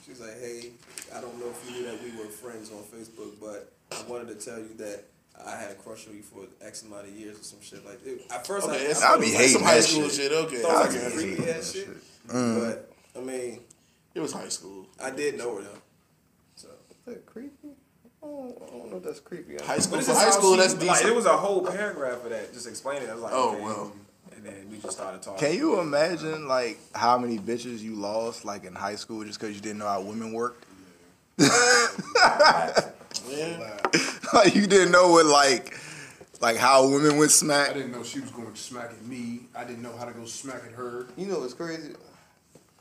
She 0.05 0.11
was 0.11 0.21
like, 0.21 0.41
"Hey, 0.41 0.71
I 1.15 1.21
don't 1.21 1.39
know 1.39 1.49
if 1.51 1.65
you 1.71 1.77
knew 1.77 1.85
that 1.91 2.03
we 2.03 2.11
were 2.19 2.27
friends 2.27 2.71
on 2.73 2.83
Facebook, 2.83 3.35
but 3.41 3.73
I 3.93 4.03
wanted 4.11 4.29
to 4.29 4.35
tell 4.45 4.59
you 4.59 4.75
that 4.79 5.05
I 5.45 5.57
had 5.57 5.71
a 5.71 5.75
crush 5.75 6.07
on 6.09 6.15
you 6.17 6.23
for 6.23 6.45
X 6.65 6.83
amount 6.83 7.09
of 7.09 7.15
years 7.17 7.39
or 7.41 7.43
some 7.43 7.61
shit 7.61 7.85
like 7.85 8.03
that." 8.05 8.21
At 8.33 8.47
first, 8.47 8.67
Okay, 8.69 8.77
I, 8.77 8.81
it's- 8.81 9.03
I 9.03 9.09
I'll 9.13 9.19
be 9.21 9.27
thought 9.27 9.41
it 9.41 9.43
was 9.43 9.53
hating 9.53 9.63
like 9.63 9.75
that 9.75 9.83
some 9.85 10.03
high 10.03 10.09
shit. 10.09 10.17
shit. 10.17 10.33
Okay, 10.33 10.63
thought 10.63 10.87
it 10.87 10.89
was 10.89 10.97
I 10.97 11.01
some 11.01 11.11
be 11.11 11.17
creepy 11.17 11.31
hating 11.43 11.55
ass 11.57 11.73
that 11.73 11.79
shit. 11.79 11.89
Mm. 12.29 12.61
But 12.61 12.93
I 13.17 13.21
mean, 13.25 13.61
it 14.15 14.21
was 14.21 14.33
high 14.33 14.49
school. 14.49 14.87
I 15.03 15.11
did 15.11 15.39
know 15.39 15.57
her 15.57 15.63
though. 15.63 15.79
So 16.57 16.69
that 17.07 17.27
creepy? 17.27 17.69
I 18.23 18.27
don't, 18.27 18.63
I 18.67 18.71
don't 18.71 18.91
know 18.91 18.97
if 18.97 19.03
that's 19.05 19.21
creepy. 19.21 19.57
High 19.63 19.79
school 19.79 19.99
But 19.99 20.07
for 20.07 20.15
high 20.15 20.31
school, 20.31 20.55
she- 20.55 20.61
that's 20.61 20.75
like, 20.85 21.05
it 21.05 21.15
was 21.15 21.27
a 21.27 21.37
whole 21.37 21.65
paragraph 21.65 22.25
of 22.25 22.31
that, 22.31 22.53
just 22.53 22.67
explaining. 22.67 23.05
it. 23.09 23.11
I 23.11 23.15
was 23.15 23.23
like, 23.23 23.33
Oh, 23.35 23.53
okay. 23.55 23.63
well. 23.63 23.93
And 24.35 24.45
then 24.45 24.69
we 24.71 24.79
just 24.79 24.97
started 24.97 25.23
talking. 25.23 25.47
Can 25.49 25.57
you 25.57 25.81
imagine 25.81 26.47
like 26.49 26.79
how 26.95 27.17
many 27.19 27.39
bitches 27.39 27.81
you 27.81 27.95
lost 27.95 28.45
like 28.45 28.65
in 28.65 28.75
high 28.75 28.97
school 28.97 29.25
just 29.25 29.39
because 29.41 29.55
you 29.55 29.61
didn't 29.63 29.79
know 29.79 29.87
how 29.89 30.01
women 30.03 30.33
worked? 30.33 30.65
like 34.33 34.55
you 34.55 34.67
didn't 34.67 34.93
know 34.93 35.11
what 35.13 35.27
like 35.27 35.79
like 36.41 36.57
how 36.57 36.89
women 36.89 37.17
would 37.19 37.31
smack 37.31 37.71
I 37.71 37.73
didn't 37.75 37.93
know 37.93 38.03
she 38.03 38.21
was 38.21 38.31
going 38.31 38.53
to 38.53 38.61
smack 38.61 38.91
at 38.91 39.05
me. 39.05 39.43
I 39.55 39.65
didn't 39.65 39.83
know 39.83 39.97
how 39.97 40.05
to 40.05 40.13
go 40.13 40.25
smack 40.25 40.63
at 40.67 40.73
her. 40.73 41.07
You 41.17 41.27
know 41.27 41.41
what's 41.41 41.55
crazy? 41.55 41.95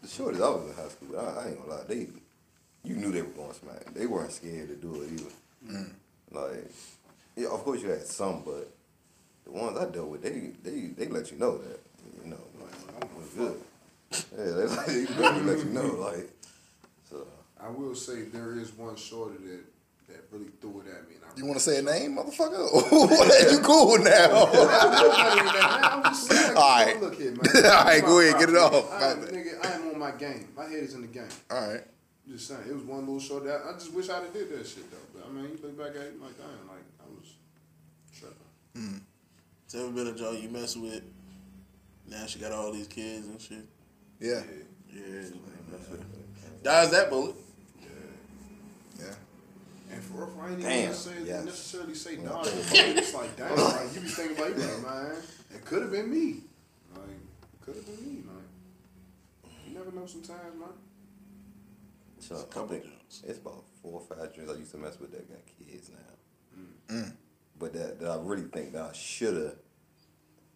The 0.02 0.08
shorties 0.08 0.38
I 0.38 0.50
was 0.50 0.70
in 0.70 0.76
high 0.76 0.90
school, 0.90 1.20
I, 1.20 1.46
I 1.46 1.48
ain't 1.50 1.60
gonna 1.60 1.72
lie, 1.72 1.84
they 1.88 2.08
you 2.86 2.96
knew 2.96 3.12
they 3.12 3.22
were 3.22 3.30
going 3.30 3.50
to 3.50 3.56
smack. 3.56 3.94
They 3.94 4.06
weren't 4.06 4.32
scared 4.32 4.70
to 4.70 4.76
do 4.76 5.02
it 5.02 5.14
either. 5.14 5.78
Mm. 5.80 5.92
Like, 6.32 6.72
yeah, 7.36 7.48
of 7.48 7.64
course 7.64 7.82
you 7.82 7.90
had 7.90 8.06
some, 8.06 8.44
but 8.46 8.70
the 9.44 9.52
ones 9.52 9.78
I 9.78 9.86
dealt 9.86 10.10
with, 10.10 10.22
they 10.22 10.52
they 10.64 10.88
they 10.88 11.08
let 11.08 11.32
you 11.32 11.38
know 11.38 11.58
that 11.58 11.80
you 12.24 12.30
know 12.30 12.42
like 12.62 13.04
it 13.04 13.18
was 13.18 13.30
good. 13.36 13.62
Yeah, 14.38 14.52
that's 14.54 14.86
they 14.86 15.06
let 15.42 15.58
you 15.60 15.66
know 15.66 15.88
like. 15.96 16.30
So 17.10 17.26
I 17.60 17.70
will 17.70 17.96
say 17.96 18.24
there 18.24 18.58
is 18.58 18.74
one 18.74 18.96
shorty 18.96 19.38
that 19.46 19.64
that 20.08 20.26
really 20.32 20.50
threw 20.62 20.82
it 20.82 20.88
at 20.88 21.08
me. 21.10 21.16
And 21.16 21.26
I 21.26 21.38
You 21.38 21.46
want 21.46 21.58
to 21.58 21.64
say 21.64 21.80
a 21.80 21.82
name, 21.82 22.18
motherfucker? 22.18 23.52
you 23.52 23.60
cool 23.60 23.98
now? 24.00 24.50
I'm 24.52 26.04
just 26.04 26.30
saying, 26.30 26.58
All 26.58 26.86
right. 26.86 27.02
Look 27.02 27.16
here, 27.16 27.32
man. 27.32 27.66
All 27.66 27.86
right, 27.86 28.02
go 28.02 28.20
ahead, 28.20 28.40
get 28.40 28.50
it 28.50 28.56
off. 28.56 28.92
I, 28.92 29.12
am, 29.12 29.22
nigga, 29.22 29.66
I 29.66 29.72
am 29.72 29.88
on 29.90 30.00
my 30.00 30.12
game. 30.12 30.48
My 30.56 30.66
head 30.66 30.84
is 30.84 30.94
in 30.94 31.02
the 31.02 31.08
game. 31.08 31.28
All 31.50 31.68
right. 31.68 31.84
Just 32.28 32.48
saying, 32.48 32.62
it 32.68 32.74
was 32.74 32.84
one 32.84 33.02
little 33.02 33.20
short. 33.20 33.46
That 33.46 33.62
I 33.68 33.74
just 33.74 33.94
wish 33.94 34.10
I'd 34.10 34.24
have 34.24 34.34
did 34.34 34.50
that 34.50 34.66
shit 34.66 34.90
though. 34.90 34.98
But 35.14 35.28
I 35.28 35.32
mean, 35.32 35.44
you 35.44 35.60
look 35.62 35.78
back 35.78 35.90
at 35.90 36.08
it 36.08 36.22
like, 36.22 36.36
damn, 36.38 36.68
like 36.68 36.84
I 37.00 37.10
was 37.10 37.34
tripping. 38.12 38.38
Mm. 38.76 39.02
It's 39.66 39.76
ever 39.76 39.92
been 39.92 40.08
a 40.08 40.14
joke 40.16 40.42
you 40.42 40.50
mess 40.50 40.76
with? 40.76 41.04
Now 42.08 42.26
she 42.26 42.40
got 42.40 42.52
all 42.52 42.72
these 42.72 42.88
kids 42.88 43.28
and 43.28 43.40
shit. 43.40 43.66
Yeah. 44.20 44.42
Yeah. 44.92 45.30
Like, 45.92 46.64
Dodge 46.64 46.90
that 46.92 47.10
bullet. 47.12 47.36
Yeah. 49.88 49.96
And 49.96 50.04
for 50.04 50.26
real, 50.26 50.40
I 50.42 50.46
ain't 50.50 50.60
even 50.60 50.70
Damn, 50.72 50.86
necessarily, 50.90 51.28
yes. 51.28 51.46
necessarily 51.46 51.94
say 51.96 52.16
No. 52.18 52.24
no. 52.24 52.38
but 52.40 52.54
It's 52.74 53.14
like, 53.14 53.36
damn, 53.38 53.56
like 53.58 53.94
you 53.96 54.02
be 54.02 54.08
thinking 54.08 54.38
about, 54.38 54.50
you 54.58 54.64
like, 54.64 54.82
man, 54.84 55.16
it 55.54 55.66
could 55.66 55.82
have 55.84 55.92
been 55.92 56.10
me. 56.10 56.42
Like, 56.94 57.04
could 57.62 57.76
have 57.76 57.86
been 57.86 58.06
me. 58.06 58.24
Like, 58.28 59.52
you 59.68 59.78
never 59.78 59.92
know 59.92 60.06
sometimes, 60.06 60.60
man. 60.60 60.70
So 62.20 62.36
I 62.36 62.68
think 62.68 62.86
it's 63.24 63.38
about 63.38 63.64
four 63.82 64.02
or 64.02 64.16
five 64.16 64.34
drinks 64.34 64.52
I 64.52 64.58
used 64.58 64.72
to 64.72 64.78
mess 64.78 65.00
with 65.00 65.12
that 65.12 65.30
got 65.30 65.42
kids 65.60 65.92
now. 65.92 66.96
Mm. 66.96 67.12
But 67.60 67.74
that, 67.74 68.00
that 68.00 68.10
I 68.10 68.18
really 68.22 68.44
think 68.44 68.74
that 68.74 68.82
I 68.82 68.94
should 68.94 69.36
have, 69.36 69.56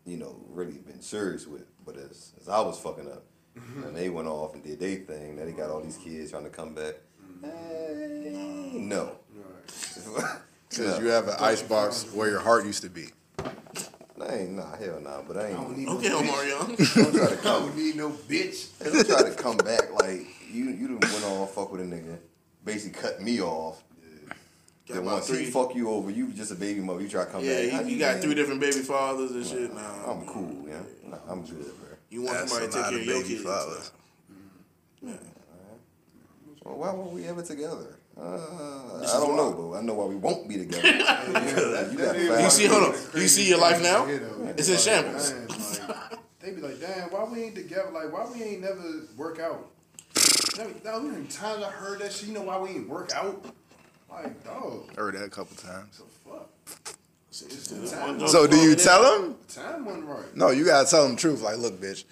you 0.06 0.18
know, 0.18 0.36
really 0.50 0.80
been 0.80 1.02
serious 1.02 1.46
with. 1.46 1.66
But 1.86 1.98
as, 1.98 2.34
as 2.42 2.50
I 2.50 2.60
was 2.62 2.80
fucking 2.80 3.08
up, 3.08 3.24
and 3.56 3.96
they 3.96 4.10
went 4.10 4.28
off 4.28 4.54
and 4.54 4.64
did 4.64 4.80
their 4.80 4.96
thing, 4.98 5.36
now 5.36 5.46
they 5.46 5.52
got 5.52 5.70
all 5.70 5.82
these 5.82 5.98
kids 5.98 6.32
trying 6.32 6.44
to 6.46 6.50
come 6.50 6.74
back. 6.74 6.96
Hey, 7.42 8.72
no. 8.76 9.12
Because 10.70 11.00
you 11.02 11.08
have 11.08 11.28
an 11.28 11.36
ice 11.40 11.62
box 11.62 12.06
where 12.14 12.30
your 12.30 12.40
heart 12.40 12.66
used 12.66 12.84
to 12.84 12.90
be. 12.90 13.08
I 14.22 14.36
ain't 14.36 14.52
nah, 14.52 14.76
hell 14.76 15.00
nah, 15.02 15.22
but 15.28 15.38
I 15.38 15.48
ain't. 15.48 15.58
don't 15.58 15.78
need 15.78 15.88
Okay, 15.88 16.10
no 16.10 16.20
Omar 16.20 16.36
bitch. 16.44 16.50
Young. 16.50 16.68
Don't 17.14 17.16
try 17.16 17.36
to 17.36 17.40
I 17.40 17.44
don't 17.44 17.78
need 17.78 17.96
no 17.96 18.10
bitch. 18.10 18.68
Don't 18.84 19.08
try 19.08 19.24
to 19.30 19.34
come 19.36 19.58
back 19.58 19.92
like 19.94 20.28
you. 20.52 20.66
You 20.72 20.88
done 20.88 21.00
went 21.00 21.24
on 21.24 21.48
fuck 21.48 21.72
with 21.72 21.82
a 21.82 21.86
nigga, 21.86 22.18
basically 22.66 23.00
cut 23.02 23.22
me 23.22 23.42
off. 23.42 23.82
Got 24.88 24.96
Then 24.96 25.06
once 25.06 25.28
three. 25.30 25.46
he 25.46 25.52
fuck 25.52 25.74
you 25.74 25.90
over, 25.90 26.12
you 26.12 26.28
just 26.34 26.52
a 26.52 26.56
baby 26.56 26.82
mother. 26.82 27.02
You 27.02 27.08
try 27.08 27.24
to 27.26 27.32
come 27.32 27.44
Yeah, 27.46 27.62
back. 27.62 27.72
How 27.72 27.82
you, 27.82 27.88
you 27.94 28.00
got 28.00 28.14
been? 28.16 28.22
three 28.24 28.36
different 28.36 28.60
baby 28.60 28.80
fathers 28.80 29.32
and 29.32 29.46
shit. 29.46 29.74
Nah, 29.74 30.12
I'm 30.12 30.26
cool, 30.26 30.66
yeah. 30.68 30.82
Nah, 31.08 31.18
I'm 31.30 31.44
good, 31.46 31.56
bro. 31.80 31.90
you 32.10 32.24
want 32.24 32.38
That's 32.40 32.52
somebody 32.52 32.72
to 32.72 32.78
take 32.78 32.90
care 32.90 32.96
of 32.96 33.02
of 33.02 33.08
your 33.08 33.22
baby 33.24 33.36
Father. 33.38 33.72
fathers. 33.72 33.92
Well, 36.70 36.78
why 36.78 36.94
won't 36.94 37.14
we 37.14 37.26
ever 37.26 37.42
together? 37.42 37.98
Uh, 38.16 38.22
I 38.22 39.02
don't 39.02 39.30
why. 39.32 39.36
know, 39.38 39.54
but 39.54 39.78
I 39.80 39.82
know 39.82 39.96
why 39.96 40.06
we 40.06 40.16
won't 40.18 40.48
be 40.48 40.58
together. 40.58 40.88
you 40.88 41.98
got 41.98 42.42
You 42.44 42.50
see, 42.52 42.68
hold 42.68 42.94
on. 42.94 42.96
You 43.16 43.28
see 43.28 43.50
your 43.50 43.58
life 43.58 43.82
now? 43.82 44.06
You 44.06 44.20
know, 44.20 44.54
It's 44.56 44.70
in 44.70 44.78
shambles. 44.78 45.34
like, 45.88 46.20
they 46.40 46.52
be 46.52 46.62
like, 46.62 46.80
damn, 46.80 47.10
why 47.10 47.24
we 47.24 47.44
ain't 47.46 47.56
together? 47.56 47.90
Like, 47.92 48.14
why 48.14 48.28
we 48.32 48.44
ain't 48.44 48.62
never 48.62 48.84
work 49.18 49.40
out? 49.40 49.68
Now, 50.60 50.68
now, 50.84 51.00
many 51.00 51.26
times 51.26 51.64
I 51.64 51.72
heard 51.72 52.00
that 52.02 52.12
shit. 52.12 52.28
You 52.28 52.36
know 52.36 52.44
why 52.44 52.60
we 52.60 52.70
ain't 52.70 52.88
work 52.88 53.12
out? 53.16 53.44
Like, 54.12 54.44
dog, 54.44 54.96
Heard 54.96 55.16
that 55.16 55.24
a 55.24 55.30
couple 55.30 55.56
times. 55.56 56.02
fuck. 56.28 56.50
It's 57.32 57.68
the 57.70 57.88
time. 57.90 58.28
So 58.28 58.46
do 58.46 58.58
you 58.58 58.76
tell 58.76 59.02
them? 59.22 59.36
The 59.48 59.54
time 59.62 59.86
wasn't 59.86 60.06
right. 60.06 60.36
No, 60.36 60.52
you 60.52 60.66
gotta 60.66 60.88
tell 60.88 61.04
them 61.08 61.16
the 61.16 61.22
truth. 61.22 61.42
Like, 61.42 61.58
look, 61.58 61.82
bitch, 61.82 62.04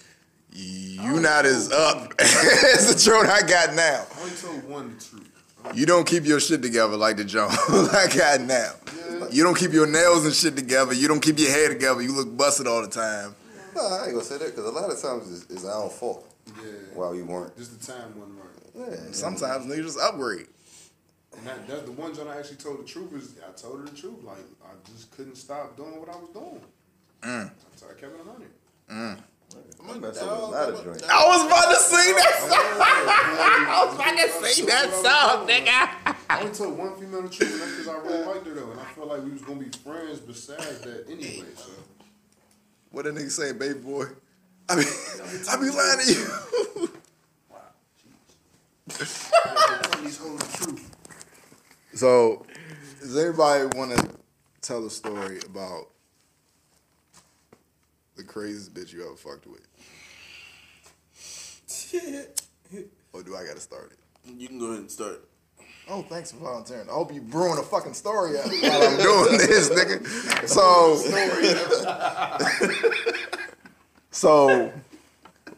you 0.58 1.20
not 1.20 1.46
as 1.46 1.72
up 1.72 2.14
as 2.20 2.94
the 2.94 3.12
truth 3.12 3.30
I 3.30 3.42
got 3.48 3.76
now. 3.76 4.06
I 4.16 4.22
only 4.22 4.36
told 4.36 4.64
one 4.70 4.96
the 4.98 5.04
truth. 5.04 5.32
You 5.76 5.86
don't 5.86 6.08
keep 6.08 6.26
your 6.26 6.40
shit 6.40 6.62
together 6.62 6.96
like 6.96 7.18
the 7.18 7.26
Jones 7.26 7.54
I 7.70 8.08
got 8.16 8.42
now. 8.42 8.72
You 9.32 9.44
don't 9.44 9.58
keep 9.58 9.74
your 9.74 9.88
nails 9.88 10.26
and 10.26 10.34
shit 10.34 10.56
together. 10.56 10.94
You 10.94 11.08
don't 11.08 11.20
keep 11.20 11.38
your 11.38 11.50
hair 11.52 11.70
together. 11.70 12.02
You 12.02 12.14
look 12.16 12.36
busted 12.38 12.68
all 12.68 12.82
the 12.82 12.88
time. 12.88 13.36
No, 13.76 13.82
I 13.86 14.04
ain't 14.06 14.14
gonna 14.14 14.24
say 14.24 14.38
that 14.38 14.46
because 14.56 14.66
a 14.66 14.72
lot 14.72 14.90
of 14.90 15.00
times 15.02 15.32
it's, 15.44 15.52
it's 15.52 15.66
our 15.66 15.90
fault 15.90 16.26
Yeah, 16.48 16.72
why 16.94 17.10
we 17.10 17.22
weren't. 17.22 17.56
just 17.58 17.80
the 17.80 17.94
time 17.94 18.18
wasn't 18.18 18.40
right. 18.40 18.92
Yeah, 18.92 19.12
Sometimes 19.12 19.66
niggas 19.66 19.84
just 19.84 20.00
upgrade. 20.00 20.48
And 21.38 21.46
that, 21.46 21.68
that's 21.68 21.84
the 21.84 21.92
one 21.92 22.16
John 22.16 22.28
I 22.28 22.38
actually 22.40 22.58
told 22.58 22.80
the 22.80 22.84
truth 22.88 23.14
is 23.14 23.36
I 23.48 23.52
told 23.52 23.80
her 23.82 23.86
the 23.86 23.96
truth. 23.96 24.24
Like 24.24 24.38
I 24.64 24.70
just 24.92 25.12
couldn't 25.12 25.36
stop 25.36 25.76
doing 25.78 26.00
what 26.00 26.10
I 26.10 26.16
was 26.16 26.30
doing. 26.30 26.62
Mm. 27.22 27.52
So 27.76 27.86
I 27.88 28.00
kept 28.00 28.14
it 28.16 28.22
on 28.28 28.42
it. 28.42 28.92
Mm. 28.92 29.20
I 29.56 29.98
messed 30.00 30.22
up 30.22 30.30
a 30.30 30.46
lot 30.46 30.70
of 30.70 30.84
drinks. 30.84 31.04
I 31.10 31.26
was 31.26 31.46
about 31.46 31.70
to 31.74 31.80
sing 31.80 32.16
that 32.16 32.36
song. 32.40 32.50
I 33.70 33.86
was 33.86 33.96
about 33.96 34.18
to 34.18 34.54
sing 34.54 34.66
that 34.66 34.92
song, 34.92 35.48
nigga. 35.48 36.16
I 36.30 36.40
only 36.42 36.54
told 36.54 36.78
one 36.78 36.96
female 37.00 37.22
the 37.22 37.30
truth, 37.30 37.54
and 37.54 37.62
that's 37.62 37.72
because 37.72 37.88
I 37.88 37.98
really 38.00 38.26
liked 38.26 38.46
her 38.48 38.54
though, 38.54 38.72
and 38.72 38.80
I 38.80 38.84
felt 38.86 39.08
like 39.08 39.24
we 39.24 39.32
was 39.32 39.42
gonna 39.42 39.60
be 39.62 39.70
friends 39.78 40.20
besides 40.20 40.82
that 40.82 41.06
anyway. 41.10 41.46
So 41.56 41.72
What 42.92 43.06
that 43.06 43.16
nigga 43.16 43.32
say, 43.32 43.54
baby 43.54 43.80
boy? 43.80 44.06
I 44.70 44.76
mean, 44.76 44.86
I 45.50 45.56
be 45.56 45.70
lying 45.70 46.00
to 46.00 46.12
you. 46.12 46.90
tell 48.90 50.02
these 50.04 50.18
hoes 50.18 50.40
the 50.40 50.58
truth. 50.66 50.96
So, 51.94 52.46
does 53.00 53.18
anybody 53.18 53.78
want 53.78 53.98
to 53.98 54.10
tell 54.62 54.86
a 54.86 54.90
story 54.90 55.40
about 55.46 55.88
the 55.88 55.97
craziest 58.28 58.74
bitch 58.74 58.94
you 58.94 59.06
ever 59.06 59.16
fucked 59.16 59.48
with? 59.48 59.68
Or 63.14 63.24
do 63.24 63.36
I 63.36 63.46
got 63.46 63.56
to 63.56 63.62
start 63.62 63.94
it? 63.94 63.98
You 64.38 64.48
can 64.48 64.60
go 64.60 64.66
ahead 64.68 64.80
and 64.82 64.92
start. 64.92 65.28
Oh, 65.90 66.02
thanks 66.04 66.32
for 66.32 66.38
volunteering. 66.38 66.90
I 66.90 66.92
hope 66.92 67.14
you 67.14 67.22
brewing 67.22 67.58
a 67.58 67.64
fucking 67.64 67.94
story 67.94 68.38
out 68.38 68.46
while 68.62 68.84
I'm 68.84 68.98
doing 68.98 69.38
this, 69.38 69.70
nigga. 69.70 70.48
So, 70.48 70.98
so 74.12 74.72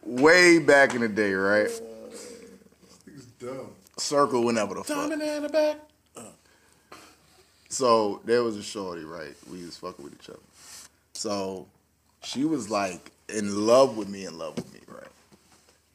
way 0.04 0.60
back 0.60 0.94
in 0.94 1.02
the 1.02 1.10
day, 1.10 1.34
right? 1.34 1.70
Dumb. 3.40 3.72
Circle 3.98 4.44
whenever 4.44 4.76
the 4.76 4.84
fuck. 4.84 5.12
In 5.12 5.20
the 5.20 5.50
back. 5.50 5.78
So 7.70 8.22
there 8.26 8.44
was 8.44 8.56
a 8.56 8.64
shorty, 8.64 9.04
right? 9.04 9.36
We 9.52 9.64
was 9.66 9.78
fucking 9.78 10.04
with 10.04 10.14
each 10.14 10.30
other. 10.30 10.40
So 11.14 11.68
she 12.24 12.46
was 12.46 12.70
like 12.70 13.12
in 13.28 13.66
love 13.68 13.98
with 13.98 14.10
me, 14.10 14.26
in 14.26 14.38
love 14.38 14.56
with 14.56 14.74
me, 14.74 14.80
right? 14.88 15.08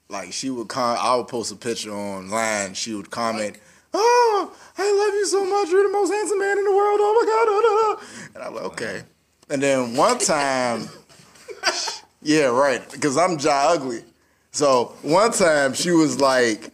Like 0.09 0.33
she 0.33 0.51
would 0.51 0.69
con 0.69 0.97
I 1.01 1.17
would 1.17 1.29
post 1.29 1.53
a 1.53 1.57
picture 1.57 1.93
online, 1.93 2.75
she 2.75 2.95
would 2.95 3.11
comment, 3.11 3.57
Oh, 3.93 4.53
I 4.77 4.83
love 4.83 5.15
you 5.15 5.27
so 5.27 5.45
much, 5.45 5.71
you're 5.71 5.85
the 5.85 5.93
most 5.93 6.13
handsome 6.13 6.39
man 6.39 6.59
in 6.59 6.65
the 6.65 6.71
world. 6.71 6.99
Oh 7.01 7.15
my 7.15 7.27
god, 7.31 7.47
da, 7.47 7.61
da, 7.61 7.95
da." 7.95 8.35
and 8.35 8.45
I'm 8.45 8.55
like, 8.55 8.73
okay. 8.73 9.03
And 9.51 9.63
then 9.63 9.97
one 9.97 10.19
time, 10.19 10.89
yeah, 12.23 12.47
right, 12.47 12.83
because 12.91 13.17
I'm 13.17 13.39
Ja 13.39 13.69
ugly. 13.69 14.03
So 14.51 14.95
one 15.03 15.33
time 15.33 15.75
she 15.75 15.91
was 15.91 16.21
like, 16.21 16.71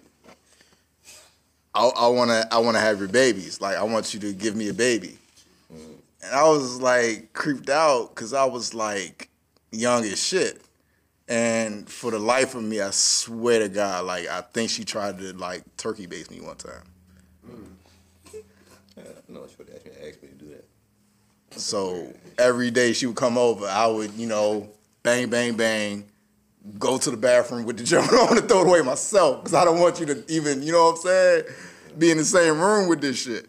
I, 1.75 1.87
I 1.97 2.09
wanna 2.09 2.47
I 2.53 2.59
wanna 2.59 2.81
have 2.81 2.99
your 2.99 3.09
babies. 3.09 3.61
Like 3.61 3.77
I 3.77 3.83
want 3.85 4.13
you 4.13 4.21
to 4.21 4.33
give 4.33 4.55
me 4.55 4.69
a 4.69 4.75
baby. 4.75 5.17
Mm-hmm. 5.73 5.93
And 6.23 6.35
I 6.35 6.43
was 6.45 6.81
like 6.81 7.33
creeped 7.33 7.71
out 7.71 8.15
because 8.15 8.35
I 8.35 8.45
was 8.45 8.75
like 8.75 9.30
young 9.73 10.05
as 10.05 10.23
shit. 10.23 10.61
And 11.29 11.89
for 11.89 12.11
the 12.11 12.19
life 12.19 12.55
of 12.57 12.65
me, 12.65 12.81
I 12.81 12.91
swear 12.91 13.61
to 13.61 13.69
God, 13.69 14.05
like 14.05 14.27
I 14.29 14.41
think 14.41 14.71
she 14.71 14.85
tried 14.85 15.19
to 15.19 15.33
like 15.35 15.63
turkey 15.77 16.07
base 16.07 16.31
me 16.31 16.41
one 16.41 16.57
time. 16.57 16.83
Hmm. 17.47 18.41
No, 19.29 19.47
she 19.47 19.55
would 19.59 19.71
ask 19.71 19.85
me, 19.85 19.93
ask 20.09 20.23
me 20.23 20.29
to 20.29 20.35
do 20.35 20.49
that. 20.49 20.65
So 21.59 22.13
every 22.37 22.71
day 22.71 22.93
she 22.93 23.07
would 23.07 23.17
come 23.17 23.39
over, 23.39 23.67
I 23.67 23.87
would, 23.87 24.13
you 24.15 24.27
know, 24.27 24.69
bang, 25.03 25.31
bang, 25.31 25.57
bang, 25.57 26.05
go 26.79 26.99
to 26.99 27.11
the 27.11 27.17
bathroom 27.17 27.65
with 27.65 27.79
the 27.79 27.85
joint 27.85 28.13
on 28.13 28.37
and 28.37 28.49
throw 28.49 28.63
it 28.63 28.67
away 28.67 28.83
myself 28.83 29.43
because 29.43 29.55
I 29.55 29.65
don't 29.65 29.79
want 29.79 30.01
you 30.01 30.07
to 30.07 30.25
even, 30.29 30.63
you 30.63 30.73
know 30.73 30.87
what 30.87 30.97
I'm 30.97 31.03
saying, 31.03 31.45
be 31.99 32.11
in 32.11 32.19
the 32.19 32.25
same 32.25 32.61
room 32.61 32.89
with 32.89 33.01
this 33.01 33.23
shit. 33.23 33.49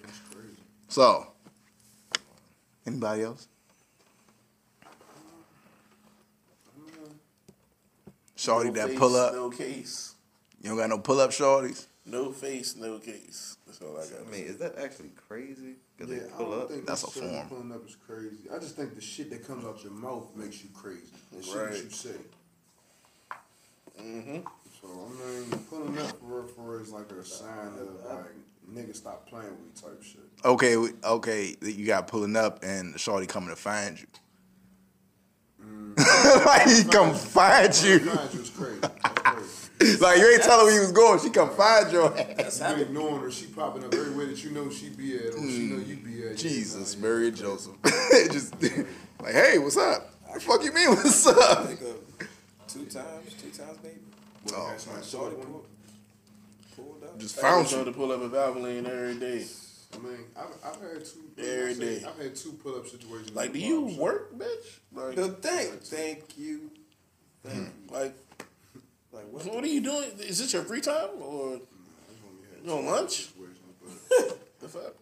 So, 0.88 1.28
anybody 2.86 3.24
else? 3.24 3.48
Shorty 8.42 8.70
No 8.70 8.76
that 8.76 8.90
face, 8.90 8.98
pull 9.00 9.16
up. 9.16 9.34
No 9.34 9.50
case. 9.52 10.16
You 10.64 10.70
don't 10.70 10.78
got 10.80 10.90
no 10.90 10.98
pull 10.98 11.20
up 11.20 11.30
shorties? 11.30 11.86
No 12.08 12.32
face, 12.32 12.76
no 12.76 12.98
case. 12.98 13.58
That's 13.68 13.80
all 13.84 13.96
I 13.96 14.02
got. 14.02 14.28
I 14.28 14.32
mean, 14.32 14.46
is 14.46 14.58
that 14.58 14.80
actually 14.80 15.10
crazy? 15.28 15.76
Because 15.96 16.12
Yeah, 16.12 16.22
they 16.22 16.26
I 16.26 16.30
pull 16.30 16.50
don't 16.52 16.62
up. 16.64 16.70
think 16.72 16.88
That's 16.88 17.04
a 17.04 17.08
form. 17.12 17.48
Pulling 17.50 17.72
up 17.72 17.88
is 17.88 17.96
crazy. 18.08 18.50
I 18.52 18.58
just 18.58 18.76
think 18.76 18.96
the 18.96 19.02
shit 19.02 19.30
that 19.30 19.46
comes 19.46 19.64
out 19.64 19.84
your 19.84 19.94
mouth 19.94 20.36
makes 20.36 20.64
you 20.64 20.70
crazy. 20.74 21.04
The 21.32 21.44
shit 21.44 21.56
Right. 21.56 21.72
that 21.72 21.84
you 21.84 21.90
say. 21.92 22.16
Mm-hmm. 24.02 24.38
So 24.82 24.88
I 24.88 25.50
mean, 25.52 25.60
pulling 25.70 25.98
up 26.00 26.10
for 26.20 26.26
real, 26.26 26.48
for 26.48 26.62
real 26.72 26.82
is 26.82 26.90
like 26.92 27.12
a 27.12 27.24
sign 27.24 27.68
of 27.80 28.04
like 28.10 28.26
niggas 28.74 28.96
stop 28.96 29.28
playing 29.30 29.52
with 29.52 29.60
me 29.60 29.68
type 29.80 30.02
shit. 30.02 30.22
Okay, 30.44 30.78
we- 30.78 30.94
okay, 31.04 31.56
you 31.62 31.86
got 31.86 32.08
pulling 32.08 32.36
up 32.36 32.64
and 32.64 33.00
shorty 33.00 33.28
coming 33.28 33.50
to 33.50 33.56
find 33.56 34.00
you. 34.00 34.08
Mm. 35.66 36.46
like 36.46 36.68
he 36.68 36.84
come 36.84 37.14
find 37.14 37.74
you. 37.84 38.00
Find 38.00 38.34
you 38.34 38.42
is 38.42 38.50
crazy. 38.50 38.80
That's 38.82 39.70
crazy. 39.80 39.98
like 39.98 40.18
you 40.20 40.30
ain't 40.32 40.44
telling 40.44 40.66
where 40.66 40.76
you 40.76 40.82
was 40.82 40.92
going. 40.92 41.20
She 41.20 41.30
come 41.30 41.50
find 41.52 41.92
your 41.92 42.18
ass. 42.18 42.60
You 42.60 42.66
been 42.76 42.80
ignoring 42.82 43.22
her. 43.22 43.32
She 43.32 43.48
popping 43.48 43.84
up 43.84 43.94
everywhere 43.94 44.28
that 44.28 44.44
you 44.44 44.52
know 44.52 44.70
she 44.70 44.90
be 44.90 45.16
at, 45.18 45.34
or 45.34 45.50
she 45.50 45.68
know 45.68 45.78
you 45.80 45.98
be 45.98 46.28
at. 46.28 46.38
Jesus, 46.38 46.98
Mary 46.98 47.28
and 47.30 47.38
Joseph. 47.38 47.74
Just 48.32 48.62
like, 48.62 49.34
hey, 49.34 49.58
what's 49.60 49.78
up? 49.78 50.08
The 50.34 50.40
fuck 50.40 50.64
you 50.64 50.72
mean, 50.72 50.90
what's 50.90 51.28
up? 51.28 51.68
Two 52.68 52.86
times, 52.86 53.34
two 53.42 53.50
times 53.50 53.78
maybe. 53.84 53.98
Oh, 54.56 54.68
That's 54.72 54.88
my 54.88 54.94
Shorty 55.02 55.08
shorty. 55.10 55.36
pulled, 55.36 55.66
pulled 56.76 57.04
up. 57.04 57.20
Just 57.20 57.40
found 57.40 57.64
was 57.64 57.72
trying 57.72 57.86
you. 57.86 57.92
to 57.92 57.98
pull 57.98 58.12
up 58.12 58.22
at 58.22 58.32
Valvoline 58.32 58.88
every 58.88 59.16
day. 59.20 59.46
I 59.94 59.98
mean, 60.00 60.18
I've, 60.36 60.46
I've 60.64 60.82
had 60.82 61.06
two. 61.06 61.20
Every 61.38 61.52
I've 61.62 61.68
had- 61.70 61.80
day. 61.80 62.04
I've 62.08 62.18
had 62.24 62.36
two 62.36 62.52
pull 62.54 62.76
up 62.76 62.88
situations. 62.88 63.34
Like, 63.36 63.54
do 63.54 63.60
you 63.60 63.82
barbershop. 63.82 64.00
work, 64.02 64.38
bitch? 64.38 64.80
Like, 64.94 65.16
The 65.16 65.30
thing. 65.30 65.72
Thank 65.84 66.38
you. 66.38 66.72
Thank 67.44 67.56
hmm. 67.58 67.64
you. 67.64 67.72
like, 68.00 68.16
Like 69.12 69.26
what? 69.32 69.46
what 69.54 69.64
are 69.64 69.68
you 69.68 69.82
doing? 69.82 70.10
Is 70.20 70.40
this 70.40 70.54
your 70.54 70.64
free 70.64 70.82
time 70.82 71.10
or 71.22 71.60
you 72.64 72.72
on 72.72 72.86
lunch? 72.86 73.32
Situations, 73.34 73.58
but 74.10 74.40
The 74.62 74.68
fuck? 74.68 74.94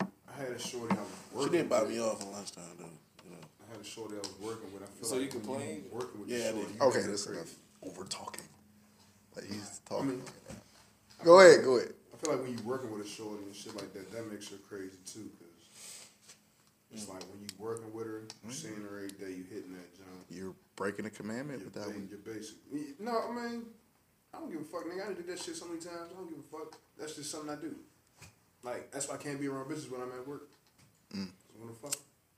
I 0.00 0.40
had 0.40 0.48
a 0.52 0.58
shorty 0.58 0.94
I 0.96 0.98
was 1.00 1.08
She 1.30 1.36
working. 1.36 1.52
did 1.52 1.68
buy 1.68 1.82
with. 1.82 1.90
me 1.90 2.00
off 2.00 2.22
on 2.24 2.32
lunchtime 2.32 2.64
though. 2.78 2.84
You 3.24 3.30
know. 3.30 3.36
I 3.68 3.72
had 3.76 3.80
a 3.80 3.84
shorty 3.88 4.14
I 4.16 4.18
was 4.18 4.34
working 4.40 4.72
with. 4.72 4.82
I 4.82 4.86
feel 4.86 5.04
So 5.08 5.16
like 5.16 5.32
you 5.32 5.38
when 5.38 5.46
complained? 5.46 5.84
Working 5.92 6.20
with 6.20 6.28
Yeah, 6.30 6.38
the 6.38 6.44
shorty, 6.52 6.72
did. 6.72 6.82
Okay, 6.82 6.96
make 6.98 7.06
it 7.06 7.10
that's 7.10 7.26
enough. 7.26 7.54
Over 7.82 8.04
talking. 8.04 8.44
Like 9.36 9.44
he's 9.46 9.80
I 9.86 9.90
talking. 9.94 10.08
mean, 10.08 10.22
Go 11.24 11.40
ahead, 11.40 11.64
go 11.64 11.76
ahead. 11.76 11.92
I 12.16 12.24
feel 12.24 12.32
like 12.32 12.42
when 12.42 12.52
you're 12.56 12.62
working 12.66 12.90
with 12.90 13.04
a 13.04 13.08
shorty 13.08 13.44
and 13.44 13.54
shit 13.54 13.76
like 13.76 13.92
that, 13.92 14.10
that 14.12 14.30
makes 14.30 14.48
her 14.48 14.56
crazy 14.68 14.96
too. 15.04 15.28
Cause 15.38 16.08
it's 16.90 17.08
like 17.08 17.20
when 17.28 17.42
you 17.42 17.48
working 17.58 17.92
with 17.92 18.06
her, 18.06 18.22
you 18.46 18.52
seeing 18.52 18.76
her 18.88 18.96
every 18.96 19.10
day, 19.10 19.36
you 19.36 19.44
hitting 19.50 19.72
that 19.74 19.94
jump. 19.96 20.24
You're 20.30 20.54
breaking 20.76 21.04
a 21.04 21.10
commandment 21.10 21.64
with 21.64 21.74
that 21.74 21.88
one. 21.88 22.08
you're 22.08 22.18
basic. 22.18 22.56
No, 22.98 23.20
I 23.28 23.34
mean, 23.34 23.62
I 24.32 24.38
don't 24.38 24.50
give 24.50 24.60
a 24.62 24.64
fuck, 24.64 24.84
nigga. 24.86 25.02
I 25.02 25.06
done 25.06 25.14
did 25.16 25.26
that 25.26 25.38
shit 25.38 25.56
so 25.56 25.66
many 25.66 25.80
times. 25.80 26.10
I 26.10 26.16
don't 26.16 26.28
give 26.28 26.38
a 26.38 26.42
fuck. 26.42 26.78
That's 26.98 27.16
just 27.16 27.30
something 27.30 27.50
I 27.50 27.56
do. 27.56 27.74
Like 28.62 28.90
that's 28.90 29.08
why 29.08 29.16
I 29.16 29.18
can't 29.18 29.38
be 29.40 29.48
around 29.48 29.68
bitches 29.68 29.90
when 29.90 30.00
I'm 30.00 30.10
at 30.12 30.26
work. 30.26 30.48
Mm. 31.14 31.28
I 31.28 31.64
want 31.64 31.80
fuck. 31.82 31.94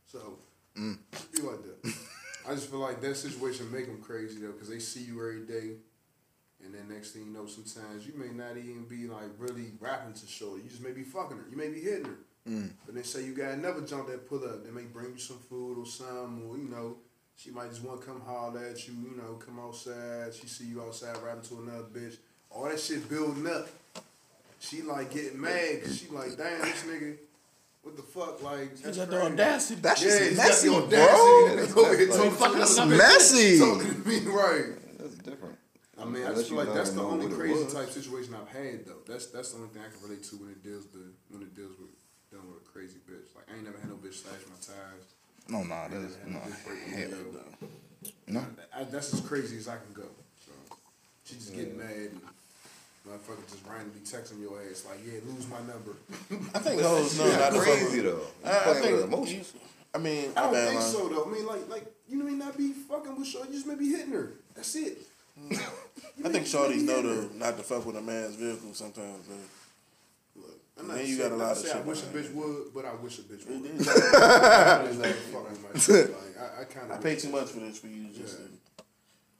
So 0.06 0.38
Mm. 0.76 0.98
just 1.12 1.32
be 1.32 1.42
like 1.42 1.60
that. 1.62 1.94
I 2.48 2.54
just 2.54 2.70
feel 2.70 2.78
like 2.78 3.00
that 3.00 3.16
situation 3.16 3.70
make 3.72 3.86
them 3.86 4.00
crazy 4.00 4.40
though, 4.40 4.52
because 4.52 4.68
they 4.68 4.78
see 4.78 5.00
you 5.02 5.14
every 5.18 5.44
day, 5.46 5.76
and 6.64 6.74
then 6.74 6.88
next 6.88 7.12
thing 7.12 7.22
you 7.26 7.32
know, 7.32 7.46
sometimes 7.46 8.06
you 8.06 8.12
may 8.16 8.28
not 8.28 8.56
even 8.56 8.84
be 8.84 9.06
like 9.06 9.28
really 9.38 9.72
rapping 9.80 10.14
to 10.14 10.26
shorty. 10.26 10.62
You 10.64 10.68
just 10.70 10.82
may 10.82 10.92
be 10.92 11.02
fucking 11.02 11.36
her. 11.36 11.44
You 11.50 11.56
may 11.56 11.68
be 11.68 11.80
hitting 11.80 12.06
her. 12.06 12.18
Mm. 12.48 12.70
But 12.86 12.94
they 12.94 13.02
say 13.02 13.24
you 13.24 13.32
got 13.34 13.52
another 13.52 13.82
jump 13.82 14.08
that 14.08 14.28
pull 14.28 14.42
up. 14.44 14.64
They 14.64 14.70
may 14.70 14.82
bring 14.84 15.12
you 15.12 15.18
some 15.18 15.38
food 15.38 15.78
or 15.78 15.86
some, 15.86 16.42
or 16.48 16.56
you 16.56 16.68
know, 16.68 16.96
she 17.36 17.50
might 17.50 17.68
just 17.70 17.82
want 17.84 18.00
to 18.00 18.06
come 18.06 18.20
holler 18.22 18.64
at 18.64 18.88
you. 18.88 18.94
You 18.94 19.16
know, 19.16 19.34
come 19.34 19.58
outside. 19.60 20.34
She 20.34 20.46
see 20.48 20.64
you 20.64 20.82
outside 20.82 21.16
rapping 21.24 21.42
to 21.50 21.58
another 21.62 21.84
bitch. 21.84 22.16
All 22.50 22.64
that 22.64 22.80
shit 22.80 23.08
building 23.08 23.46
up. 23.46 23.68
She 24.60 24.82
like 24.82 25.12
getting 25.12 25.40
mad. 25.40 25.82
'cause 25.84 25.98
she 26.00 26.08
like, 26.08 26.36
damn, 26.36 26.60
this 26.62 26.82
nigga. 26.84 27.16
What 27.82 27.96
the 27.96 28.02
fuck, 28.02 28.42
like? 28.42 28.76
He 28.76 28.82
that's 28.82 28.96
the 28.98 29.22
audacity. 29.22 29.80
That's 29.80 30.00
just 30.02 30.20
he's 30.20 30.36
got 30.36 30.42
the 30.42 30.48
messy, 30.48 30.68
audacity 30.68 31.56
bro. 31.56 31.66
to 31.66 31.72
go 31.74 31.84
ahead 31.84 32.00
and 32.08 32.12
talk 32.38 32.52
to 32.52 32.58
That's 32.58 32.76
another 32.78 32.94
bitch. 32.94 32.98
messy. 32.98 33.58
Talking 33.60 34.02
to 34.02 34.08
me, 34.08 34.18
right? 34.26 34.64
That's 35.98 36.06
different. 36.06 36.06
I 36.06 36.06
mean, 36.06 36.22
I 36.22 36.28
Unless 36.30 36.38
just 36.38 36.48
feel 36.48 36.58
like 36.58 36.74
that's 36.74 36.90
the 36.90 37.02
only 37.02 37.28
crazy 37.34 37.64
was. 37.64 37.74
type 37.74 37.90
situation 37.90 38.34
I've 38.34 38.48
had 38.48 38.86
though. 38.86 39.02
That's 39.06 39.26
that's 39.26 39.50
the 39.52 39.58
only 39.58 39.68
thing 39.70 39.82
I 39.82 39.90
can 39.90 40.00
relate 40.08 40.22
to 40.30 40.36
when 40.36 40.50
it 40.50 40.62
deals 40.62 40.86
the 40.94 41.10
when 41.30 41.42
it 41.42 41.54
deals 41.54 41.74
with 41.78 41.90
dealing 42.30 42.46
with 42.48 42.62
a 42.62 42.68
crazy 42.70 42.98
bitch. 43.08 43.34
Like 43.34 43.50
I 43.50 43.56
ain't 43.56 43.64
never 43.64 43.78
had 43.78 43.90
no 43.90 43.96
bitch 43.96 44.22
slash 44.22 44.40
my 44.46 44.58
tires. 44.62 45.06
No, 45.48 45.62
nah, 45.64 45.88
that's 45.88 46.16
no. 46.26 46.38
bitch 46.38 46.64
break 46.64 46.80
my 46.86 46.96
Hell 46.96 47.10
window. 47.10 47.44
no. 48.28 48.42
I, 48.74 48.84
that's 48.84 49.14
as 49.14 49.20
crazy 49.20 49.56
as 49.56 49.66
I 49.68 49.76
can 49.76 49.92
go. 49.94 50.08
So 50.44 50.52
she 51.24 51.34
just 51.36 51.54
get 51.54 51.76
mad 51.76 51.90
and 51.90 52.20
motherfucker 53.08 53.48
just 53.48 53.64
randomly 53.66 54.00
texting 54.04 54.40
your 54.40 54.60
ass 54.60 54.84
like, 54.88 55.00
yeah, 55.06 55.20
lose 55.26 55.48
my 55.48 55.58
number. 55.60 55.96
I 56.54 56.58
think 56.58 56.80
hoes 56.82 57.18
know 57.18 57.26
Yeah, 57.26 57.38
not 57.50 57.52
crazy 57.60 58.00
though. 58.00 58.20
I, 58.44 58.70
I 58.70 58.74
think 58.74 59.04
emotions. 59.04 59.52
I 59.94 59.98
mean, 59.98 60.30
I 60.36 60.42
don't 60.42 60.54
think 60.54 60.80
Lon. 60.80 60.82
so 60.82 61.08
though. 61.08 61.24
I 61.24 61.32
mean, 61.32 61.46
like, 61.46 61.68
like 61.70 61.86
you 62.08 62.18
know, 62.18 62.24
mean 62.26 62.38
not 62.38 62.56
be 62.56 62.72
fucking 62.72 63.16
with 63.16 63.26
shorty, 63.26 63.48
you 63.48 63.54
just 63.54 63.66
may 63.66 63.74
be 63.74 63.88
hitting 63.88 64.12
her. 64.12 64.32
That's 64.54 64.74
it. 64.76 64.98
I 66.24 66.28
think 66.30 66.46
shorties 66.46 66.82
know 66.82 67.00
to 67.02 67.36
not 67.38 67.56
to 67.56 67.62
fuck 67.62 67.86
with 67.86 67.96
a 67.96 68.00
man's 68.02 68.34
vehicle 68.36 68.74
sometimes. 68.74 69.26
Though. 69.28 70.40
Look, 70.42 70.50
I'm 70.76 70.80
And 70.80 70.88
not 70.88 70.96
then 70.98 71.06
you 71.06 71.16
saying- 71.16 71.28
got 71.30 71.34
a 71.34 71.40
lot 71.40 71.52
of 71.52 71.58
saying 71.58 71.74
shit 71.76 71.84
I 71.84 71.88
wish 71.88 72.02
a 72.02 72.06
bitch 72.06 72.34
would, 72.34 72.74
but 72.74 72.84
I 72.84 72.94
wish 72.94 73.18
a 73.18 73.22
bitch 73.22 73.46
would. 73.46 73.64
I 73.70 74.82
is. 74.82 74.88
just 74.88 75.00
like 75.00 75.14
fucking 75.14 75.50
with 75.50 75.74
my 75.74 75.80
shit. 75.80 76.10
Like 76.10 76.38
I, 76.38 76.60
I 76.62 76.64
kind 76.64 76.92
I 76.92 76.96
of 76.96 77.02
pay 77.02 77.16
too 77.16 77.28
much 77.30 77.48
for 77.50 77.60
this 77.60 77.78
for 77.78 77.86
you. 77.86 78.08
Just 78.08 78.38
Yeah. 78.40 78.46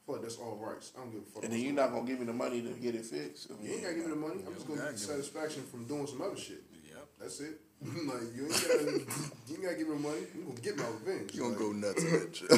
feel 0.06 0.14
like 0.16 0.22
that's 0.22 0.36
all 0.36 0.56
rights. 0.56 0.92
I 0.96 1.00
don't 1.00 1.10
give 1.10 1.20
a 1.22 1.24
fuck. 1.24 1.44
and 1.44 1.52
then 1.52 1.60
you're 1.60 1.72
not 1.74 1.90
gonna 1.92 2.06
give 2.06 2.20
me 2.20 2.26
the 2.26 2.32
money 2.32 2.62
to 2.62 2.70
get 2.70 2.94
it 2.94 3.04
fixed. 3.04 3.50
I 3.50 3.64
You 3.64 3.72
ain't 3.74 3.82
gotta 3.82 3.94
give 3.94 4.04
me 4.04 4.10
the 4.10 4.16
money. 4.16 4.40
I'm 4.46 4.54
just 4.54 4.66
gonna 4.68 4.82
get 4.82 4.98
satisfaction 4.98 5.62
from 5.64 5.84
doing 5.84 6.06
some 6.06 6.22
other 6.22 6.36
shit. 6.36 6.62
Yep. 6.88 7.06
That's 7.20 7.40
it. 7.40 7.60
like 7.82 8.34
you 8.34 8.44
ain't 8.46 8.52
gotta, 8.52 8.82
you 9.48 9.54
ain't 9.54 9.62
gotta 9.62 9.76
give 9.76 9.88
me 9.88 9.94
the 9.94 10.02
money. 10.02 10.22
I'm 10.34 10.44
gonna 10.46 10.60
get 10.60 10.76
my 10.76 10.84
revenge. 10.86 11.34
You 11.34 11.40
gonna 11.42 11.50
Like, 11.50 11.58
go 11.58 11.72
nuts 11.72 12.02
in 12.04 12.10
that 12.10 12.36
shit. 12.36 12.48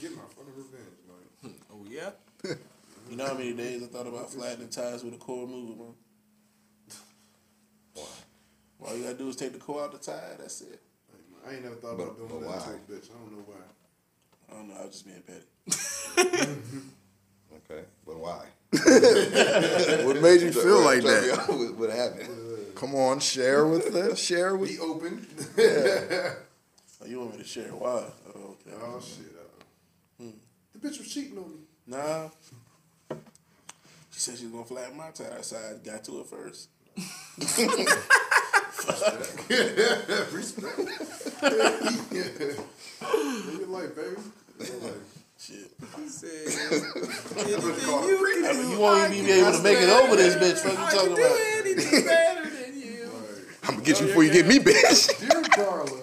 Get 0.00 0.12
my 0.16 0.24
fucking 0.36 0.52
revenge. 0.56 1.00
Like 1.08 1.52
Oh 1.72 1.84
yeah. 1.88 2.10
You 3.14 3.18
know 3.18 3.26
how 3.28 3.34
many 3.34 3.52
days 3.52 3.80
I 3.80 3.86
thought 3.86 4.08
about 4.08 4.32
flattening 4.32 4.70
tires 4.70 5.04
with 5.04 5.14
a 5.14 5.18
core 5.18 5.46
remover, 5.46 5.84
man? 5.84 5.94
Why? 7.94 8.02
All 8.88 8.96
you 8.96 9.04
gotta 9.04 9.14
do 9.14 9.28
is 9.28 9.36
take 9.36 9.52
the 9.52 9.60
core 9.60 9.84
out 9.84 9.92
the 9.92 9.98
tire. 9.98 10.34
That's 10.36 10.62
it. 10.62 10.80
I 11.48 11.52
ain't 11.52 11.62
never 11.62 11.76
thought 11.76 11.96
But- 11.96 12.02
about 12.02 12.16
doing 12.18 12.28
but 12.28 12.40
that 12.40 12.48
why? 12.48 12.56
to 12.56 12.70
a 12.70 12.98
bitch. 12.98 13.10
I 13.10 13.18
don't 13.20 13.30
know 13.38 13.44
why. 13.46 13.54
I 14.50 14.56
don't 14.56 14.68
know. 14.68 14.74
I 14.74 14.84
was 14.86 14.90
just 14.90 15.06
being 15.06 15.22
petty. 15.22 16.50
Okay, 17.70 17.84
but 18.04 18.18
why? 18.18 18.46
what 20.04 20.20
made 20.20 20.40
you 20.40 20.50
feel 20.50 20.80
like 20.80 21.04
that? 21.04 21.44
What, 21.48 21.74
what 21.76 21.90
happened? 21.90 22.28
Come 22.74 22.96
on, 22.96 23.20
share 23.20 23.64
with 23.64 23.94
us. 23.94 24.18
Share 24.18 24.56
with. 24.56 24.70
Be 24.70 24.78
open. 24.80 25.24
Oh, 25.56 27.06
you 27.06 27.20
want 27.20 27.30
me 27.32 27.38
to 27.38 27.44
share 27.44 27.68
why? 27.68 28.06
Oh, 28.34 28.56
okay. 28.66 28.76
Oh 28.82 29.00
shit. 29.00 29.32
Uh, 30.20 30.24
The 30.72 30.78
bitch 30.80 30.98
was 30.98 31.14
cheating 31.14 31.38
on 31.38 31.48
me. 31.48 31.58
Nah. 31.86 32.28
She 34.14 34.20
said 34.20 34.38
she 34.38 34.44
was 34.44 34.52
gonna 34.52 34.64
flatten 34.64 34.96
my 34.96 35.10
tire, 35.10 35.42
so 35.42 35.56
I 35.56 35.74
got 35.84 36.04
to 36.04 36.20
it 36.20 36.26
first. 36.26 36.68
Respect. 40.32 40.78
Live 40.78 40.88
your 43.58 43.66
life, 43.66 43.96
baby. 43.96 44.14
Live 44.60 44.68
your 44.68 44.78
life. 44.82 44.94
Shit. 45.36 45.68
He 45.96 46.08
said, 46.08 46.46
I 48.46 48.52
mean, 48.52 48.70
you 48.70 48.78
won't 48.78 49.12
even 49.12 49.26
be 49.26 49.32
able 49.32 49.50
to 49.50 49.62
make 49.64 49.78
it 49.78 49.90
over 49.90 50.14
this 50.14 50.36
bitch. 50.36 50.58
Fuck 50.62 50.78
you 50.78 50.86
talking 50.96 51.12
about? 51.14 51.36
anything 51.58 52.04
better 52.06 52.48
than 52.48 52.80
you. 52.80 53.10
I'm 53.64 53.70
gonna 53.74 53.84
get 53.84 54.00
you 54.00 54.06
before 54.06 54.22
you 54.22 54.30
get 54.32 54.46
me, 54.46 54.60
bitch. 54.60 55.08
Dear 55.18 55.42
Darla. 55.42 55.98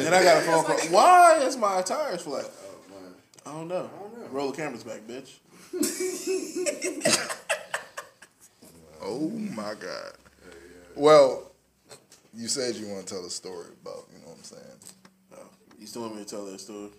And 0.06 0.14
I 0.14 0.22
got 0.22 0.36
a 0.42 0.46
phone 0.46 0.64
call. 0.64 0.78
Why 0.90 1.38
is 1.42 1.56
my 1.56 1.82
tires 1.82 2.22
flat? 2.22 2.44
Oh, 2.46 2.78
man. 2.88 3.14
I 3.44 3.50
don't 3.52 3.66
know. 3.68 3.90
Roll 4.30 4.50
the 4.52 4.56
cameras 4.56 4.84
back, 4.84 5.00
bitch. 5.08 5.40
Oh 9.02 9.28
my 9.30 9.74
god. 9.74 10.12
Well, 10.96 11.50
you 12.34 12.48
said 12.48 12.74
you 12.76 12.88
want 12.88 13.06
to 13.06 13.14
tell 13.14 13.24
a 13.24 13.30
story 13.30 13.68
about, 13.82 14.04
you 14.12 14.18
know 14.20 14.28
what 14.28 14.38
I'm 14.38 14.42
saying? 14.44 14.62
Oh, 15.34 15.48
you 15.78 15.86
still 15.86 16.02
want 16.02 16.16
me 16.16 16.24
to 16.24 16.28
tell 16.28 16.44
that 16.46 16.60
story? 16.60 16.90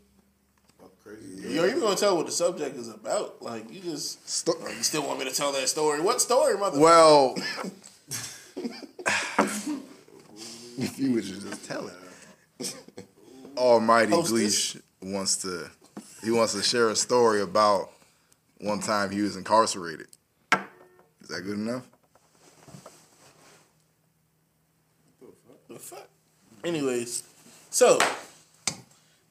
Crazy. 1.03 1.53
You're 1.53 1.67
even 1.67 1.80
gonna 1.80 1.95
tell 1.95 2.15
what 2.17 2.25
the 2.25 2.31
subject 2.31 2.75
is 2.77 2.88
about? 2.89 3.41
Like 3.41 3.72
you 3.72 3.80
just 3.81 4.27
Sto- 4.30 4.53
Oh, 4.61 4.67
you 4.67 4.83
still 4.83 5.06
want 5.06 5.19
me 5.19 5.25
to 5.25 5.35
tell 5.35 5.51
that 5.53 5.67
story? 5.69 6.01
What 6.01 6.22
story, 6.22 6.57
mother? 6.57 6.80
Well, 6.80 7.35
if 10.77 10.99
you 10.99 11.14
would 11.14 11.23
just 11.23 11.65
tell 11.65 11.88
it. 11.88 12.75
Almighty 13.57 14.11
Hostess. 14.11 14.75
Gleesh 14.75 14.81
wants 15.01 15.38
to 15.38 15.69
he 16.23 16.31
wants 16.31 16.53
to 16.53 16.61
share 16.64 16.89
a 16.89 16.95
story 16.95 17.41
about 17.41 17.89
one 18.59 18.79
time 18.79 19.09
he 19.09 19.21
was 19.21 19.35
incarcerated. 19.38 20.07
Is 21.21 21.29
that 21.29 21.41
good 21.41 21.57
enough? 21.57 21.85
The 25.69 25.75
fuck? 25.79 26.07
Anyways, 26.63 27.23
so 27.69 27.99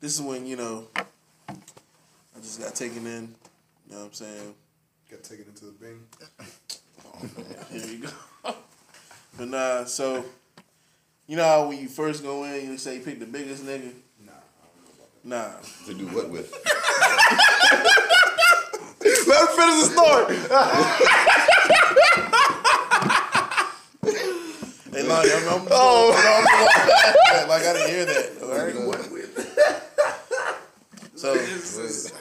this 0.00 0.14
is 0.14 0.22
when 0.22 0.46
you 0.46 0.56
know 0.56 0.86
I 0.96 2.40
just 2.40 2.60
got 2.60 2.74
taken 2.74 3.06
in. 3.06 3.34
You 3.86 3.94
know 3.94 3.98
what 3.98 4.06
I'm 4.06 4.12
saying? 4.12 4.54
Got 5.10 5.24
taken 5.24 5.46
into 5.46 5.64
the 5.66 5.72
Bing. 5.72 6.00
Oh, 7.04 7.64
here 7.72 7.86
you 7.86 7.98
go. 7.98 8.10
but 9.38 9.48
nah, 9.48 9.84
so 9.84 10.24
you 11.26 11.36
know 11.36 11.44
how 11.44 11.68
when 11.68 11.78
you 11.78 11.88
first 11.88 12.22
go 12.22 12.44
in, 12.44 12.70
you 12.70 12.78
say 12.78 12.96
you 12.96 13.00
pick 13.00 13.18
the 13.18 13.26
biggest 13.26 13.64
nigga. 13.64 13.92
Nah, 14.24 14.32
Nah. 15.24 15.50
To 15.86 15.94
do 15.94 16.06
what 16.06 16.30
with? 16.30 16.54
Let 19.28 19.40
him 19.40 19.56
finish 19.56 19.76
the 19.84 19.90
story. 19.92 20.36
Hey, 24.90 25.02
Lonnie, 25.06 25.30
I'm, 25.30 25.48
I'm, 25.48 25.68
Oh. 25.70 26.12
I'm, 26.16 26.46
I'm, 26.48 26.64
walk. 26.64 27.48
Like 27.48 27.62
I 27.62 27.72
didn't 27.74 27.90
hear 27.90 28.04
that. 28.06 28.42
All 28.42 28.48
right. 28.50 28.74
So 31.18 31.34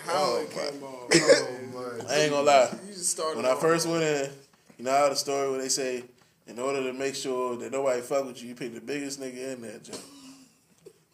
How 0.06 0.14
oh, 0.16 0.42
it 0.42 0.50
came 0.50 0.84
on. 0.84 1.08
Oh, 1.14 2.08
I 2.10 2.16
ain't 2.16 2.32
gonna 2.32 2.44
lie. 2.44 2.70
You 2.88 2.94
just 2.94 3.12
started 3.12 3.38
When 3.38 3.46
I 3.46 3.54
first 3.54 3.88
went 3.88 4.04
in, 4.04 4.32
you 4.80 4.86
know 4.86 4.92
how 4.92 5.10
the 5.10 5.16
story 5.16 5.52
where 5.52 5.62
they 5.62 5.70
say, 5.70 6.04
in 6.48 6.58
order 6.58 6.82
to 6.82 6.94
make 6.94 7.14
sure 7.14 7.56
that 7.58 7.72
nobody 7.72 8.02
fuck 8.02 8.26
with 8.26 8.42
you, 8.42 8.50
you 8.50 8.56
pick 8.56 8.74
the 8.74 8.82
biggest 8.82 9.22
nigga 9.22 9.54
in 9.54 9.62
that 9.62 9.84
joint. 9.84 10.04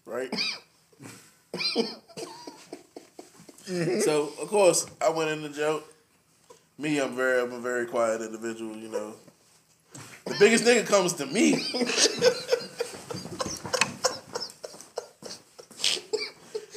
Right? 0.06 0.34
So 3.66 4.32
of 4.42 4.48
course 4.50 4.86
I 5.02 5.10
went 5.10 5.30
in 5.30 5.42
the 5.42 5.50
joke. 5.50 5.88
Me, 6.78 7.00
I'm 7.00 7.16
very 7.16 7.42
I'm 7.42 7.54
a 7.54 7.60
very 7.60 7.86
quiet 7.86 8.22
individual, 8.22 8.76
you 8.76 8.90
know. 8.90 9.14
The 10.26 10.36
biggest 10.40 10.64
nigga 10.64 10.86
comes 10.86 11.14
to 11.14 11.26
me. 11.26 11.52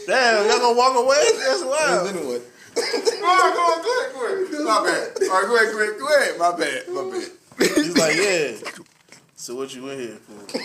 Damn, 0.06 0.47
y'all 0.48 0.58
gonna 0.58 0.78
walk 0.78 0.97
away? 0.97 1.24
That's 1.39 1.65
wild. 1.65 2.15
Go 2.15 2.20
on, 2.23 2.40
go 3.55 3.60
on, 3.60 3.82
go 3.82 4.00
ahead, 4.00 4.12
go 4.15 4.20
ahead. 4.26 4.65
My 4.65 4.84
bad. 4.84 5.28
All 5.28 5.40
right, 5.40 5.47
go 5.48 5.56
ahead, 5.56 5.73
go 5.73 5.82
ahead, 5.82 5.98
go 5.98 6.06
ahead. 6.16 6.39
My 6.39 6.52
bad, 6.56 6.89
my 6.89 7.02
bad. 7.10 7.76
He's 7.76 7.97
like, 7.97 8.16
yeah. 8.16 8.70
So 9.34 9.56
what 9.56 9.74
you 9.74 9.89
in 9.89 9.98
here 9.98 10.18
for? 10.18 10.58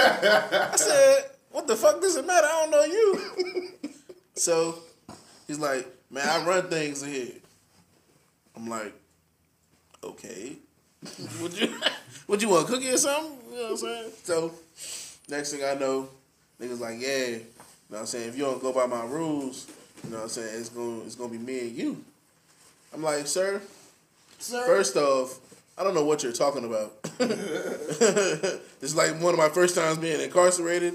I 0.00 0.76
said, 0.76 1.30
what 1.50 1.66
the 1.68 1.76
fuck 1.76 2.00
does 2.00 2.16
it 2.16 2.26
matter? 2.26 2.46
I 2.46 2.62
don't 2.62 2.70
know 2.70 2.84
you. 2.84 3.20
so 4.34 4.78
he's 5.46 5.58
like, 5.58 5.86
man, 6.10 6.28
I 6.28 6.44
run 6.44 6.68
things 6.68 7.02
in 7.02 7.10
here. 7.10 7.32
I'm 8.56 8.68
like, 8.68 8.92
okay. 10.04 10.56
Would 11.40 11.58
you 11.58 11.74
would 12.28 12.40
you 12.40 12.48
want 12.48 12.68
a 12.68 12.72
cookie 12.72 12.90
or 12.90 12.96
something? 12.96 13.36
You 13.50 13.56
know 13.56 13.62
what 13.62 13.70
I'm 13.72 13.76
saying? 13.76 14.10
So 14.22 14.52
next 15.28 15.52
thing 15.52 15.64
I 15.64 15.74
know, 15.74 16.08
niggas 16.60 16.78
like, 16.78 17.00
yeah. 17.00 17.26
You 17.26 17.32
know 17.34 17.40
what 17.88 17.98
I'm 18.00 18.06
saying? 18.06 18.28
If 18.28 18.38
you 18.38 18.44
don't 18.44 18.62
go 18.62 18.72
by 18.72 18.86
my 18.86 19.04
rules, 19.04 19.66
you 20.04 20.10
know 20.10 20.18
what 20.18 20.22
I'm 20.24 20.28
saying, 20.28 20.60
it's 20.60 20.68
gonna 20.68 21.00
it's 21.00 21.16
gonna 21.16 21.32
be 21.32 21.38
me 21.38 21.60
and 21.60 21.76
you. 21.76 22.04
I'm 22.94 23.02
like, 23.02 23.26
sir, 23.26 23.60
Sir. 24.42 24.66
First 24.66 24.96
off, 24.96 25.38
I 25.78 25.84
don't 25.84 25.94
know 25.94 26.04
what 26.04 26.24
you're 26.24 26.32
talking 26.32 26.64
about. 26.64 26.94
it's 27.20 28.96
like 28.96 29.12
one 29.20 29.32
of 29.32 29.38
my 29.38 29.48
first 29.48 29.76
times 29.76 29.98
being 29.98 30.20
incarcerated. 30.20 30.94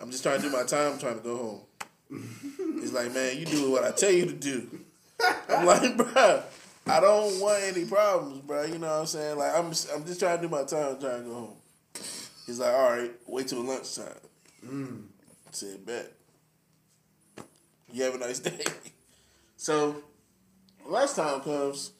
I'm 0.00 0.10
just 0.10 0.22
trying 0.22 0.40
to 0.40 0.48
do 0.48 0.50
my 0.50 0.62
time, 0.62 0.94
I'm 0.94 0.98
trying 0.98 1.18
to 1.18 1.22
go 1.22 1.36
home. 1.36 1.60
He's 2.80 2.92
like, 2.92 3.12
man, 3.14 3.38
you 3.38 3.46
do 3.46 3.70
what 3.70 3.84
I 3.84 3.92
tell 3.92 4.10
you 4.10 4.26
to 4.26 4.32
do. 4.32 4.68
I'm 5.48 5.66
like, 5.66 5.96
bro, 5.96 6.42
I 6.86 7.00
don't 7.00 7.40
want 7.40 7.62
any 7.64 7.84
problems, 7.84 8.40
bro. 8.40 8.64
You 8.64 8.78
know 8.78 8.88
what 8.88 9.00
I'm 9.00 9.06
saying? 9.06 9.38
Like, 9.38 9.54
I'm 9.54 9.70
just, 9.70 9.90
I'm 9.92 10.04
just 10.04 10.20
trying 10.20 10.38
to 10.38 10.42
do 10.42 10.48
my 10.48 10.64
time, 10.64 10.98
trying 10.98 11.22
to 11.22 11.28
go 11.28 11.34
home. 11.34 11.56
He's 12.46 12.58
like, 12.58 12.74
all 12.74 12.90
right, 12.90 13.10
wait 13.26 13.48
till 13.48 13.62
lunchtime. 13.62 14.06
I 14.66 15.50
said, 15.50 15.86
bet. 15.86 16.12
You 17.92 18.04
have 18.04 18.14
a 18.14 18.18
nice 18.18 18.38
day. 18.40 18.64
So, 19.56 19.96
last 20.86 21.16
time 21.16 21.40
comes, 21.40 21.92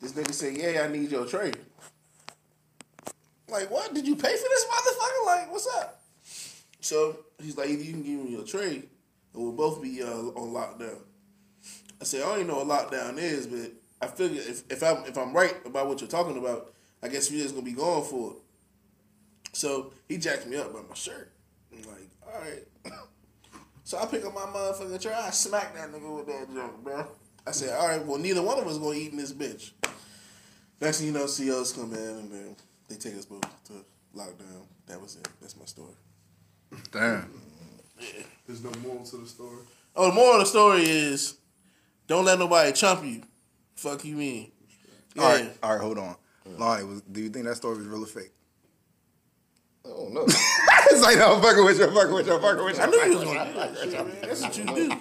this 0.00 0.10
nigga 0.14 0.32
said, 0.32 0.56
yeah, 0.56 0.82
I 0.82 0.88
need 0.88 1.12
your 1.12 1.26
tray. 1.26 1.52
Like, 3.48 3.70
what? 3.70 3.94
Did 3.94 4.08
you 4.08 4.16
pay 4.16 4.36
for 4.36 4.48
this 4.48 4.66
motherfucker? 4.66 5.26
Like, 5.26 5.52
what's 5.52 5.68
up? 5.76 6.02
So 6.80 7.18
he's 7.42 7.56
like, 7.56 7.68
you 7.68 7.78
can 7.78 8.02
give 8.02 8.24
me 8.24 8.30
your 8.30 8.44
tray, 8.44 8.76
and 8.76 9.42
we'll 9.42 9.52
both 9.52 9.82
be 9.82 10.02
uh, 10.02 10.06
on 10.06 10.52
lockdown. 10.52 10.98
I 12.00 12.04
said, 12.04 12.22
I 12.22 12.26
don't 12.26 12.40
even 12.40 12.48
know 12.48 12.64
what 12.64 12.90
lockdown 12.90 13.18
is, 13.18 13.46
but 13.46 13.72
I 14.00 14.08
figure 14.08 14.40
if, 14.40 14.64
if 14.70 14.82
I'm 14.82 15.04
if 15.04 15.16
I'm 15.16 15.32
right 15.32 15.54
about 15.64 15.86
what 15.86 16.00
you're 16.00 16.10
talking 16.10 16.36
about, 16.36 16.72
I 17.02 17.08
guess 17.08 17.30
you 17.30 17.40
just 17.40 17.54
gonna 17.54 17.64
be 17.64 17.72
going 17.72 18.04
for 18.04 18.32
it. 18.32 18.38
So 19.52 19.92
he 20.08 20.18
jacked 20.18 20.46
me 20.46 20.56
up 20.56 20.72
by 20.72 20.80
my 20.80 20.94
shirt. 20.94 21.30
I'm 21.72 21.82
like, 21.82 22.08
all 22.26 22.40
right. 22.40 22.94
So 23.84 23.98
I 23.98 24.06
pick 24.06 24.24
up 24.24 24.32
my 24.32 24.42
motherfucking 24.42 25.02
tray, 25.02 25.12
I 25.12 25.30
smack 25.30 25.74
that 25.74 25.90
nigga 25.92 26.16
with 26.16 26.26
that 26.26 26.54
junk, 26.54 26.84
bro. 26.84 27.04
I 27.44 27.50
said, 27.50 27.76
all 27.76 27.88
right, 27.88 28.06
well, 28.06 28.16
neither 28.16 28.40
one 28.40 28.56
of 28.58 28.66
us 28.66 28.78
gonna 28.78 28.94
eat 28.94 29.10
in 29.10 29.18
this 29.18 29.32
bitch. 29.32 29.72
Next 30.80 30.98
thing 30.98 31.08
you 31.08 31.12
know, 31.12 31.26
COs 31.26 31.72
come 31.72 31.92
in 31.92 31.98
and 31.98 32.32
then 32.32 32.56
they 32.88 32.94
take 32.94 33.16
us 33.16 33.26
both 33.26 33.42
to 33.64 33.72
lockdown. 34.16 34.66
That 34.86 35.00
was 35.00 35.16
it. 35.16 35.28
That's 35.40 35.56
my 35.56 35.64
story. 35.64 35.94
Damn. 36.90 37.30
There's 38.46 38.62
no 38.62 38.70
moral 38.82 39.04
to 39.04 39.16
the 39.18 39.26
story. 39.26 39.58
Oh, 39.94 40.08
the 40.08 40.14
moral 40.14 40.34
of 40.34 40.40
the 40.40 40.46
story 40.46 40.82
is 40.82 41.36
don't 42.06 42.24
let 42.24 42.38
nobody 42.38 42.72
chump 42.72 43.04
you. 43.04 43.22
Fuck 43.76 44.04
you 44.04 44.16
mean. 44.16 44.50
Yeah. 45.14 45.22
All 45.22 45.32
right, 45.32 45.50
all 45.62 45.72
right, 45.72 45.80
hold 45.80 45.98
on. 45.98 46.16
Lonnie, 46.58 46.84
was, 46.84 47.02
do 47.02 47.20
you 47.20 47.28
think 47.28 47.46
that 47.46 47.56
story 47.56 47.78
was 47.78 47.86
real 47.86 48.02
or 48.02 48.06
fake? 48.06 48.32
Oh 49.84 50.08
no. 50.12 50.22
it's 50.26 51.02
like, 51.02 51.18
no, 51.18 51.36
I'm 51.36 51.42
fucking 51.42 51.64
with 51.64 51.78
you, 51.78 51.86
I'm 51.86 51.94
fucking 51.94 52.14
with 52.14 52.26
you, 52.26 52.34
I'm 52.34 52.40
fucking 52.40 52.64
with 52.64 52.76
you. 52.76 52.82
I 52.82 52.86
knew 52.86 52.98
you 52.98 53.18
was 53.18 53.24
gonna 53.24 53.46
do 53.46 53.52
that 53.58 53.78
shit, 53.78 53.92
man. 53.92 54.16
That's 54.22 54.42
what 54.42 54.58
you 54.58 54.64
do. 54.64 54.88
There 54.88 54.98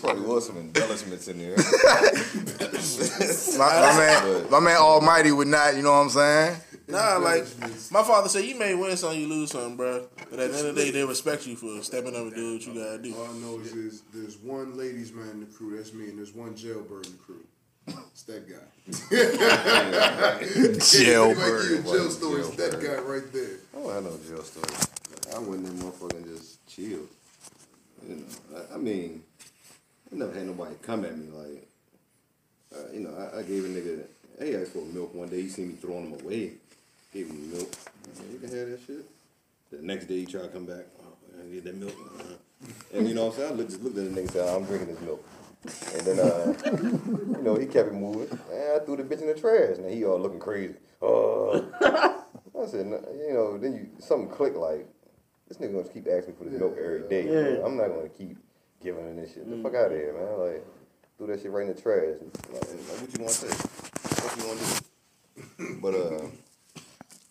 probably 0.00 0.22
was 0.22 0.46
some 0.46 0.56
embellishments 0.56 1.28
in 1.28 1.38
there. 1.38 1.56
My, 3.58 3.80
my 3.80 3.96
man, 3.96 4.50
my 4.50 4.60
man 4.60 4.76
Almighty 4.76 5.32
would 5.32 5.48
not, 5.48 5.74
you 5.76 5.82
know 5.82 5.92
what 5.92 5.98
I'm 5.98 6.10
saying? 6.10 6.56
Nah, 6.88 7.16
like 7.16 7.44
my 7.90 8.04
father 8.04 8.28
said, 8.28 8.44
you 8.44 8.56
may 8.56 8.72
win 8.74 8.96
some, 8.96 9.12
you 9.18 9.26
lose 9.26 9.50
some, 9.50 9.76
bro. 9.76 10.06
But 10.30 10.38
at 10.38 10.52
the 10.52 10.58
end 10.58 10.68
of 10.68 10.74
the 10.76 10.84
day, 10.84 10.90
they 10.92 11.04
respect 11.04 11.44
you 11.44 11.56
for 11.56 11.82
stepping 11.82 12.14
up 12.14 12.22
and 12.22 12.34
doing 12.34 12.52
what 12.54 12.66
you 12.66 12.74
gotta 12.74 12.98
do. 12.98 13.12
All 13.16 13.24
I 13.24 13.32
know 13.38 13.58
is 13.58 13.72
there's, 13.72 14.02
there's 14.14 14.38
one 14.38 14.78
ladies 14.78 15.12
man 15.12 15.28
in 15.30 15.40
the 15.40 15.46
crew, 15.46 15.76
that's 15.76 15.92
me, 15.92 16.08
and 16.10 16.16
there's 16.16 16.32
one 16.32 16.54
jailbird 16.54 17.06
in 17.06 17.12
the 17.12 17.18
crew. 17.18 17.44
It's 17.88 18.22
that 18.22 18.48
guy. 18.48 18.56
Jailbird. 20.78 21.84
Like, 21.84 21.94
jail 21.94 22.10
story, 22.10 22.40
it's 22.40 22.56
that 22.56 22.80
guy 22.80 23.00
right 23.02 23.32
there. 23.32 23.58
I 23.74 23.78
don't 23.78 23.92
have 23.92 24.04
no 24.04 24.18
jail 24.28 24.42
story. 24.42 24.74
I 25.34 25.38
went 25.38 25.66
in 25.66 25.78
there 25.78 25.92
and 26.14 26.26
just 26.26 26.66
chilled. 26.66 27.08
You 28.08 28.16
know, 28.16 28.24
I, 28.56 28.74
I 28.74 28.78
mean, 28.78 29.22
I 30.12 30.16
never 30.16 30.32
had 30.32 30.46
nobody 30.46 30.76
come 30.82 31.04
at 31.04 31.16
me 31.16 31.28
like, 31.30 31.68
uh, 32.74 32.92
you 32.92 33.00
know, 33.00 33.14
I, 33.16 33.40
I 33.40 33.42
gave 33.42 33.64
a 33.64 33.68
nigga, 33.68 34.04
he 34.42 34.54
asked 34.56 34.72
for 34.72 34.84
milk 34.86 35.14
one 35.14 35.28
day, 35.28 35.42
he 35.42 35.48
seen 35.48 35.68
me 35.68 35.74
throwing 35.74 36.10
him 36.10 36.20
away. 36.20 36.52
Gave 37.16 37.28
him 37.28 37.50
milk. 37.50 37.72
I 37.72 38.14
said, 38.14 38.26
you 38.30 38.38
can 38.38 38.58
have 38.58 38.68
that 38.68 38.80
shit. 38.86 39.06
The 39.70 39.80
next 39.80 40.04
day 40.04 40.16
he 40.16 40.26
tried 40.26 40.42
to 40.42 40.48
come 40.48 40.66
back, 40.66 40.84
oh, 41.00 41.40
I 41.40 41.46
get 41.50 41.64
that 41.64 41.74
milk. 41.74 41.94
Uh-huh. 41.94 42.68
And 42.92 43.08
you 43.08 43.14
know 43.14 43.24
what 43.24 43.32
I'm 43.32 43.38
saying? 43.38 43.52
I 43.52 43.54
looked, 43.54 43.70
just 43.70 43.82
looked 43.82 43.96
at 43.96 44.04
the 44.04 44.10
nigga 44.10 44.18
and 44.18 44.30
said, 44.32 44.54
I'm 44.54 44.64
drinking 44.66 44.88
this 44.88 45.00
milk. 45.00 45.24
And 45.94 46.06
then, 46.06 46.18
uh, 46.20 46.54
you 47.38 47.42
know, 47.42 47.54
he 47.54 47.64
kept 47.64 47.88
it 47.88 47.94
moving. 47.94 48.28
And 48.52 48.72
I 48.74 48.84
threw 48.84 48.98
the 48.98 49.02
bitch 49.02 49.22
in 49.22 49.28
the 49.28 49.34
trash. 49.34 49.78
Now 49.78 49.88
he 49.88 50.04
all 50.04 50.20
looking 50.20 50.38
crazy. 50.38 50.74
Oh. 51.00 51.64
I 52.60 52.66
said, 52.66 52.84
you 52.84 53.32
know, 53.32 53.56
then 53.56 53.72
you 53.72 53.88
something 53.98 54.28
clicked 54.28 54.56
like, 54.56 54.86
this 55.48 55.56
nigga 55.56 55.72
gonna 55.72 55.88
keep 55.88 56.06
asking 56.08 56.34
for 56.34 56.44
this 56.44 56.60
milk 56.60 56.76
every 56.76 57.08
day. 57.08 57.24
Yeah. 57.24 57.64
I'm 57.64 57.78
not 57.78 57.88
gonna 57.88 58.10
keep 58.10 58.36
giving 58.82 59.06
him 59.06 59.16
this 59.16 59.32
shit. 59.32 59.48
The 59.48 59.56
fuck 59.62 59.74
out 59.74 59.86
of 59.86 59.92
here, 59.92 60.12
man. 60.12 60.38
Like, 60.38 60.66
threw 61.16 61.28
that 61.28 61.40
shit 61.40 61.50
right 61.50 61.66
in 61.66 61.74
the 61.74 61.80
trash. 61.80 62.20
Like, 62.52 62.68
like, 62.68 63.00
what 63.00 63.18
you 63.18 63.24
wanna 63.24 63.32
say? 63.32 63.48
What 64.20 64.36
you 64.36 64.42
gonna 64.42 64.60
do? 64.60 65.80
But 65.80 65.94
uh, 65.94 66.28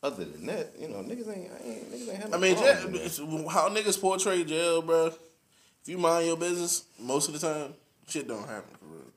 other 0.05 0.25
than 0.25 0.45
that, 0.45 0.73
you 0.79 0.87
know, 0.87 0.97
niggas 0.97 1.35
ain't, 1.35 1.51
I 1.51 1.67
ain't 1.67 1.91
niggas 1.91 2.09
ain't 2.09 2.21
had 2.21 2.31
no 2.31 2.37
I 2.37 2.39
mean, 2.39 2.55
jail, 2.55 3.49
how 3.49 3.69
niggas 3.69 3.99
portray 3.99 4.43
jail, 4.43 4.81
bro. 4.83 5.07
If 5.07 5.19
you 5.85 5.97
mind 5.97 6.27
your 6.27 6.37
business, 6.37 6.85
most 6.99 7.27
of 7.27 7.39
the 7.39 7.47
time, 7.47 7.73
shit 8.07 8.27
don't 8.27 8.47
happen 8.47 8.75
for 8.79 8.85
real. 8.85 9.11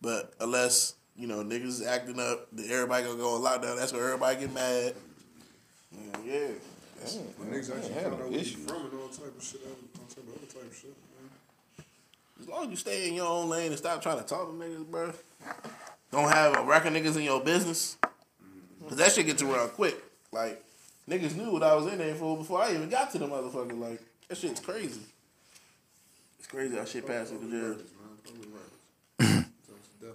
But 0.00 0.32
unless 0.40 0.94
you 1.16 1.26
know 1.26 1.44
niggas 1.44 1.66
is 1.66 1.86
acting 1.86 2.18
up, 2.18 2.48
then 2.50 2.66
everybody 2.70 3.04
gonna 3.04 3.18
go 3.18 3.36
on 3.36 3.42
lockdown. 3.42 3.76
That's 3.76 3.92
where 3.92 4.06
everybody 4.06 4.40
get 4.40 4.54
mad. 4.54 4.94
Yeah, 5.92 6.18
yeah. 6.26 6.48
When 7.36 7.50
niggas 7.50 7.76
actually 7.76 7.92
had 7.92 8.04
found 8.04 8.14
out 8.14 8.20
where 8.20 8.30
you 8.32 8.38
issue. 8.38 8.58
from 8.58 8.86
and 8.86 8.94
all 8.94 9.08
type 9.08 9.36
of 9.36 9.44
shit, 9.44 9.60
all 9.66 10.06
type 10.06 10.18
of 10.18 10.36
other 10.36 10.46
type 10.46 10.70
of 10.70 10.76
shit. 10.76 10.94
Man. 11.76 11.84
As 12.40 12.48
long 12.48 12.64
as 12.64 12.70
you 12.70 12.76
stay 12.76 13.08
in 13.08 13.14
your 13.14 13.26
own 13.26 13.48
lane 13.48 13.68
and 13.68 13.78
stop 13.78 14.00
trying 14.02 14.18
to 14.18 14.24
talk 14.24 14.46
to 14.46 14.52
niggas, 14.52 14.86
bro. 14.86 15.12
Don't 16.10 16.30
have 16.30 16.56
a 16.56 16.62
record 16.62 16.92
niggas 16.92 17.16
in 17.16 17.22
your 17.22 17.40
business. 17.40 17.96
Mm-hmm. 18.02 18.88
Cause 18.88 18.98
that 18.98 19.12
shit 19.12 19.26
gets 19.26 19.42
around 19.42 19.70
quick. 19.70 19.96
Like, 20.32 20.64
niggas 21.08 21.36
knew 21.36 21.50
what 21.52 21.62
I 21.62 21.74
was 21.74 21.86
in 21.92 21.98
there 21.98 22.14
for 22.14 22.36
before 22.38 22.62
I 22.62 22.72
even 22.72 22.88
got 22.88 23.10
to 23.12 23.18
the 23.18 23.26
motherfucker. 23.26 23.78
Like, 23.78 24.00
that 24.28 24.38
shit's 24.38 24.60
crazy. 24.60 25.02
It's 26.38 26.48
crazy 26.48 26.76
how 26.76 26.84
shit 26.86 27.06
passes 27.06 27.38
the 27.38 27.48
jail. 27.50 27.76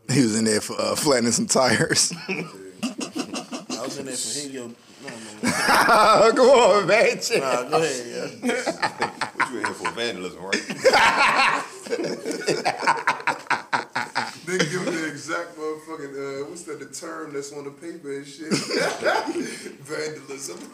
He 0.09 0.21
was 0.21 0.37
in 0.37 0.45
there 0.45 0.61
for 0.61 0.79
uh, 0.79 0.95
flattening 0.95 1.31
some 1.31 1.47
tires. 1.47 2.13
I 2.27 2.43
was 3.81 3.97
in 3.97 4.05
there 4.05 4.15
for 4.15 4.39
hitting 4.39 4.53
your. 4.53 4.67
No, 4.67 5.09
no, 5.43 6.31
Come 6.35 6.49
on, 6.49 6.87
man. 6.87 7.17
Nah, 7.17 7.63
go 7.69 7.77
ahead, 7.81 8.05
yeah. 8.07 8.27
what 9.35 9.51
you 9.51 9.59
in 9.59 9.65
here 9.65 9.73
for 9.73 9.91
vandalism, 9.91 10.43
right? 10.43 10.61
Nigga 14.47 14.71
give 14.71 14.85
me 14.85 14.91
the 14.91 15.07
exact 15.07 15.57
motherfucking, 15.57 16.13
uh, 16.15 16.45
what's 16.49 16.61
that, 16.63 16.79
the 16.79 16.85
term 16.85 17.33
that's 17.33 17.51
on 17.51 17.65
the 17.65 17.71
paper 17.71 18.15
and 18.15 18.25
shit? 18.25 18.47
Vandalism. 19.81 20.57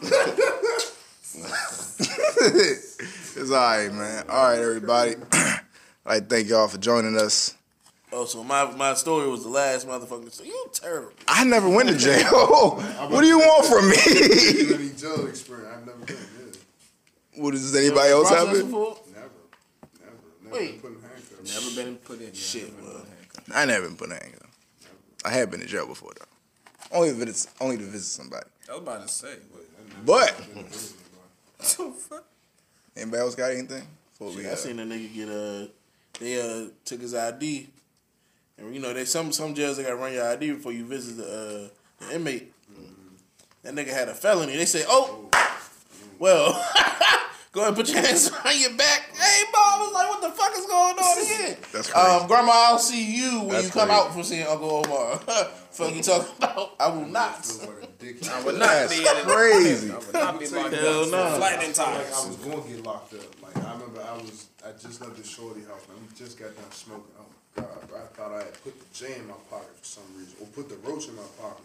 it's 3.36 3.50
all 3.50 3.56
right, 3.56 3.92
man. 3.92 4.26
All 4.28 4.44
right, 4.44 4.60
everybody. 4.60 5.16
I 6.06 6.20
thank 6.20 6.50
y'all 6.50 6.68
for 6.68 6.78
joining 6.78 7.16
us. 7.16 7.56
Oh, 8.12 8.26
so 8.26 8.44
my, 8.44 8.70
my 8.76 8.94
story 8.94 9.26
was 9.28 9.42
the 9.42 9.48
last 9.48 9.88
motherfucker. 9.88 10.30
So 10.30 10.44
you 10.44 10.70
terrible. 10.72 11.10
I 11.26 11.42
never 11.42 11.68
went 11.68 11.88
to 11.88 11.96
jail. 11.96 12.76
what 13.08 13.22
do 13.22 13.26
you 13.26 13.40
want 13.40 13.66
from 13.66 13.88
me? 13.90 13.96
Any 14.72 14.90
jail 14.90 15.26
experience, 15.26 15.68
I've 15.76 15.84
never 15.84 15.98
been, 15.98 16.16
yeah. 16.16 17.42
what 17.42 17.50
does 17.50 17.74
anybody 17.74 18.10
else 18.10 18.30
have? 18.30 18.54
It? 18.54 18.66
before? 18.66 18.98
Never. 19.12 19.28
Never. 20.00 20.16
Never 20.44 20.56
Wait. 20.56 20.80
been 20.80 20.92
put 20.92 20.92
in 20.92 21.08
handcuffs. 21.10 21.54
Never 21.54 21.84
been 21.84 21.96
put 21.96 22.20
in 22.20 22.32
Shit, 22.32 22.80
bro. 22.80 23.02
I 23.52 23.64
never 23.64 23.86
been 23.88 23.96
put 23.96 24.10
in 24.10 24.16
handcuffs. 24.16 24.56
I 25.24 25.30
have 25.30 25.50
been 25.50 25.60
in 25.62 25.66
jail 25.66 25.86
before 25.86 26.12
though. 26.18 26.96
Only 26.96 27.08
if 27.10 27.20
it's 27.28 27.48
only 27.60 27.76
to 27.78 27.82
visit 27.84 28.06
somebody. 28.06 28.46
I 28.68 28.72
was 28.72 28.82
about 28.82 29.02
to 29.06 29.12
say, 29.12 29.34
But 30.04 30.34
so 31.60 31.90
fuck. 31.92 32.24
anybody 32.96 33.20
else 33.20 33.34
got 33.34 33.50
anything? 33.52 33.86
Before 34.12 34.28
we 34.28 34.42
Shit, 34.42 34.46
I 34.46 34.52
uh, 34.52 34.56
seen 34.56 34.78
a 34.78 34.84
nigga 34.84 35.14
get 35.14 35.28
uh 35.28 35.66
they 36.20 36.40
uh 36.40 36.68
took 36.84 37.00
his 37.00 37.14
ID, 37.14 37.68
and 38.58 38.74
you 38.74 38.80
know 38.80 38.92
they 38.92 39.04
some 39.04 39.32
some 39.32 39.54
jails 39.54 39.76
they 39.76 39.82
gotta 39.82 39.96
run 39.96 40.12
your 40.12 40.28
ID 40.30 40.52
before 40.52 40.72
you 40.72 40.84
visit 40.84 41.16
the 41.16 41.24
uh 41.24 42.06
the 42.06 42.14
inmate. 42.14 42.52
That 43.62 43.74
nigga 43.74 43.88
had 43.88 44.08
a 44.10 44.14
felony. 44.14 44.56
They 44.56 44.66
say, 44.66 44.84
oh, 44.86 45.30
well, 46.18 46.52
go 47.54 47.60
ahead 47.60 47.68
and 47.68 47.76
put 47.76 47.88
your 47.88 48.02
hands 48.04 48.30
on 48.30 48.60
your 48.60 48.74
back. 48.74 49.10
Hey, 49.14 49.42
mom, 49.52 49.62
I 49.64 49.78
was 49.80 49.92
like, 49.94 50.08
what 50.10 50.20
the 50.22 50.30
fuck 50.30 50.52
is 50.58 50.66
going 50.66 50.98
on 50.98 51.26
here? 51.48 51.56
That's 51.72 51.94
Um, 51.94 52.26
grandma, 52.26 52.52
I'll 52.52 52.78
see 52.78 53.16
you 53.16 53.40
when 53.40 53.48
That's 53.50 53.66
you 53.66 53.70
come 53.72 53.88
crazy. 53.88 54.00
out 54.02 54.12
from 54.12 54.22
seeing 54.24 54.46
Uncle 54.46 54.84
Omar. 54.86 55.18
fuck 55.70 55.94
you 55.94 56.02
talking 56.02 56.34
about? 56.38 56.74
I 56.80 56.88
will 56.88 57.06
not. 57.06 57.46
I 58.30 58.42
would 58.44 58.58
not 58.58 58.68
That's 58.68 58.96
be 58.96 59.02
in 59.02 59.16
it. 59.16 59.24
crazy. 59.24 59.90
I 59.90 59.96
would 59.96 60.12
not 60.12 60.38
be 60.40 60.46
locked 60.48 60.74
Hell 60.74 61.02
up. 61.04 61.10
no. 61.10 61.30
for 61.30 61.36
Flattening 61.38 61.72
Like. 61.72 61.96
I 62.12 62.26
was 62.28 62.36
going 62.36 62.62
to 62.62 62.68
get 62.68 62.82
locked 62.84 63.14
up. 63.14 63.42
Like 63.42 63.56
I 63.64 63.72
remember, 63.72 64.02
I 64.02 64.12
was 64.18 64.48
I 64.66 64.72
just 64.72 65.00
left 65.00 65.16
the 65.16 65.24
shorty 65.24 65.60
house. 65.62 65.86
Man, 65.88 65.96
we 66.02 66.14
just 66.16 66.38
got 66.38 66.54
done 66.56 66.70
smoking. 66.70 67.04
Oh 67.18 67.24
God, 67.56 67.88
bro, 67.88 67.98
I 67.98 68.06
thought 68.16 68.32
I 68.32 68.38
had 68.44 68.62
put 68.64 68.78
the 68.78 68.86
J 68.94 69.14
in 69.16 69.26
my 69.28 69.34
pocket 69.50 69.76
for 69.78 69.84
some 69.84 70.04
reason, 70.18 70.34
or 70.40 70.46
put 70.48 70.68
the 70.68 70.76
roach 70.88 71.08
in 71.08 71.16
my 71.16 71.22
pocket. 71.40 71.64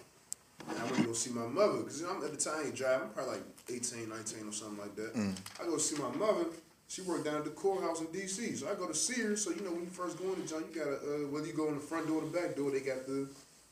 And 0.68 0.78
I 0.78 0.84
went 0.84 0.98
to 0.98 1.04
go 1.04 1.14
see 1.14 1.32
my 1.32 1.46
mother 1.48 1.80
because 1.80 2.02
I'm 2.04 2.24
at 2.24 2.32
the 2.32 2.38
time 2.38 2.56
I 2.60 2.66
ain't 2.68 2.76
driving. 2.76 3.08
I'm 3.08 3.14
probably 3.14 3.34
like 3.34 3.44
18, 3.70 4.10
19 4.10 4.48
or 4.48 4.52
something 4.52 4.78
like 4.80 4.96
that. 4.96 5.16
Mm. 5.16 5.36
I 5.62 5.66
go 5.66 5.78
see 5.78 6.02
my 6.02 6.10
mother. 6.16 6.46
She 6.88 7.02
worked 7.04 7.26
down 7.26 7.36
at 7.38 7.44
the 7.44 7.52
courthouse 7.52 8.02
in 8.02 8.08
D.C. 8.08 8.56
So 8.56 8.68
I 8.70 8.74
go 8.76 8.88
to 8.88 8.94
see 8.96 9.22
her. 9.22 9.36
So 9.36 9.52
you 9.52 9.62
know 9.62 9.72
when 9.72 9.82
you 9.82 9.90
first 9.92 10.18
go 10.18 10.34
in 10.34 10.42
the 10.42 10.48
joint, 10.48 10.66
you 10.74 10.80
gotta 10.80 10.96
uh, 10.98 11.28
whether 11.30 11.46
you 11.48 11.54
go 11.54 11.68
in 11.70 11.76
the 11.76 11.80
front 11.80 12.08
door 12.08 12.18
or 12.18 12.22
the 12.26 12.28
back 12.36 12.56
door, 12.56 12.72
they 12.72 12.80
got 12.82 13.06
the 13.06 13.28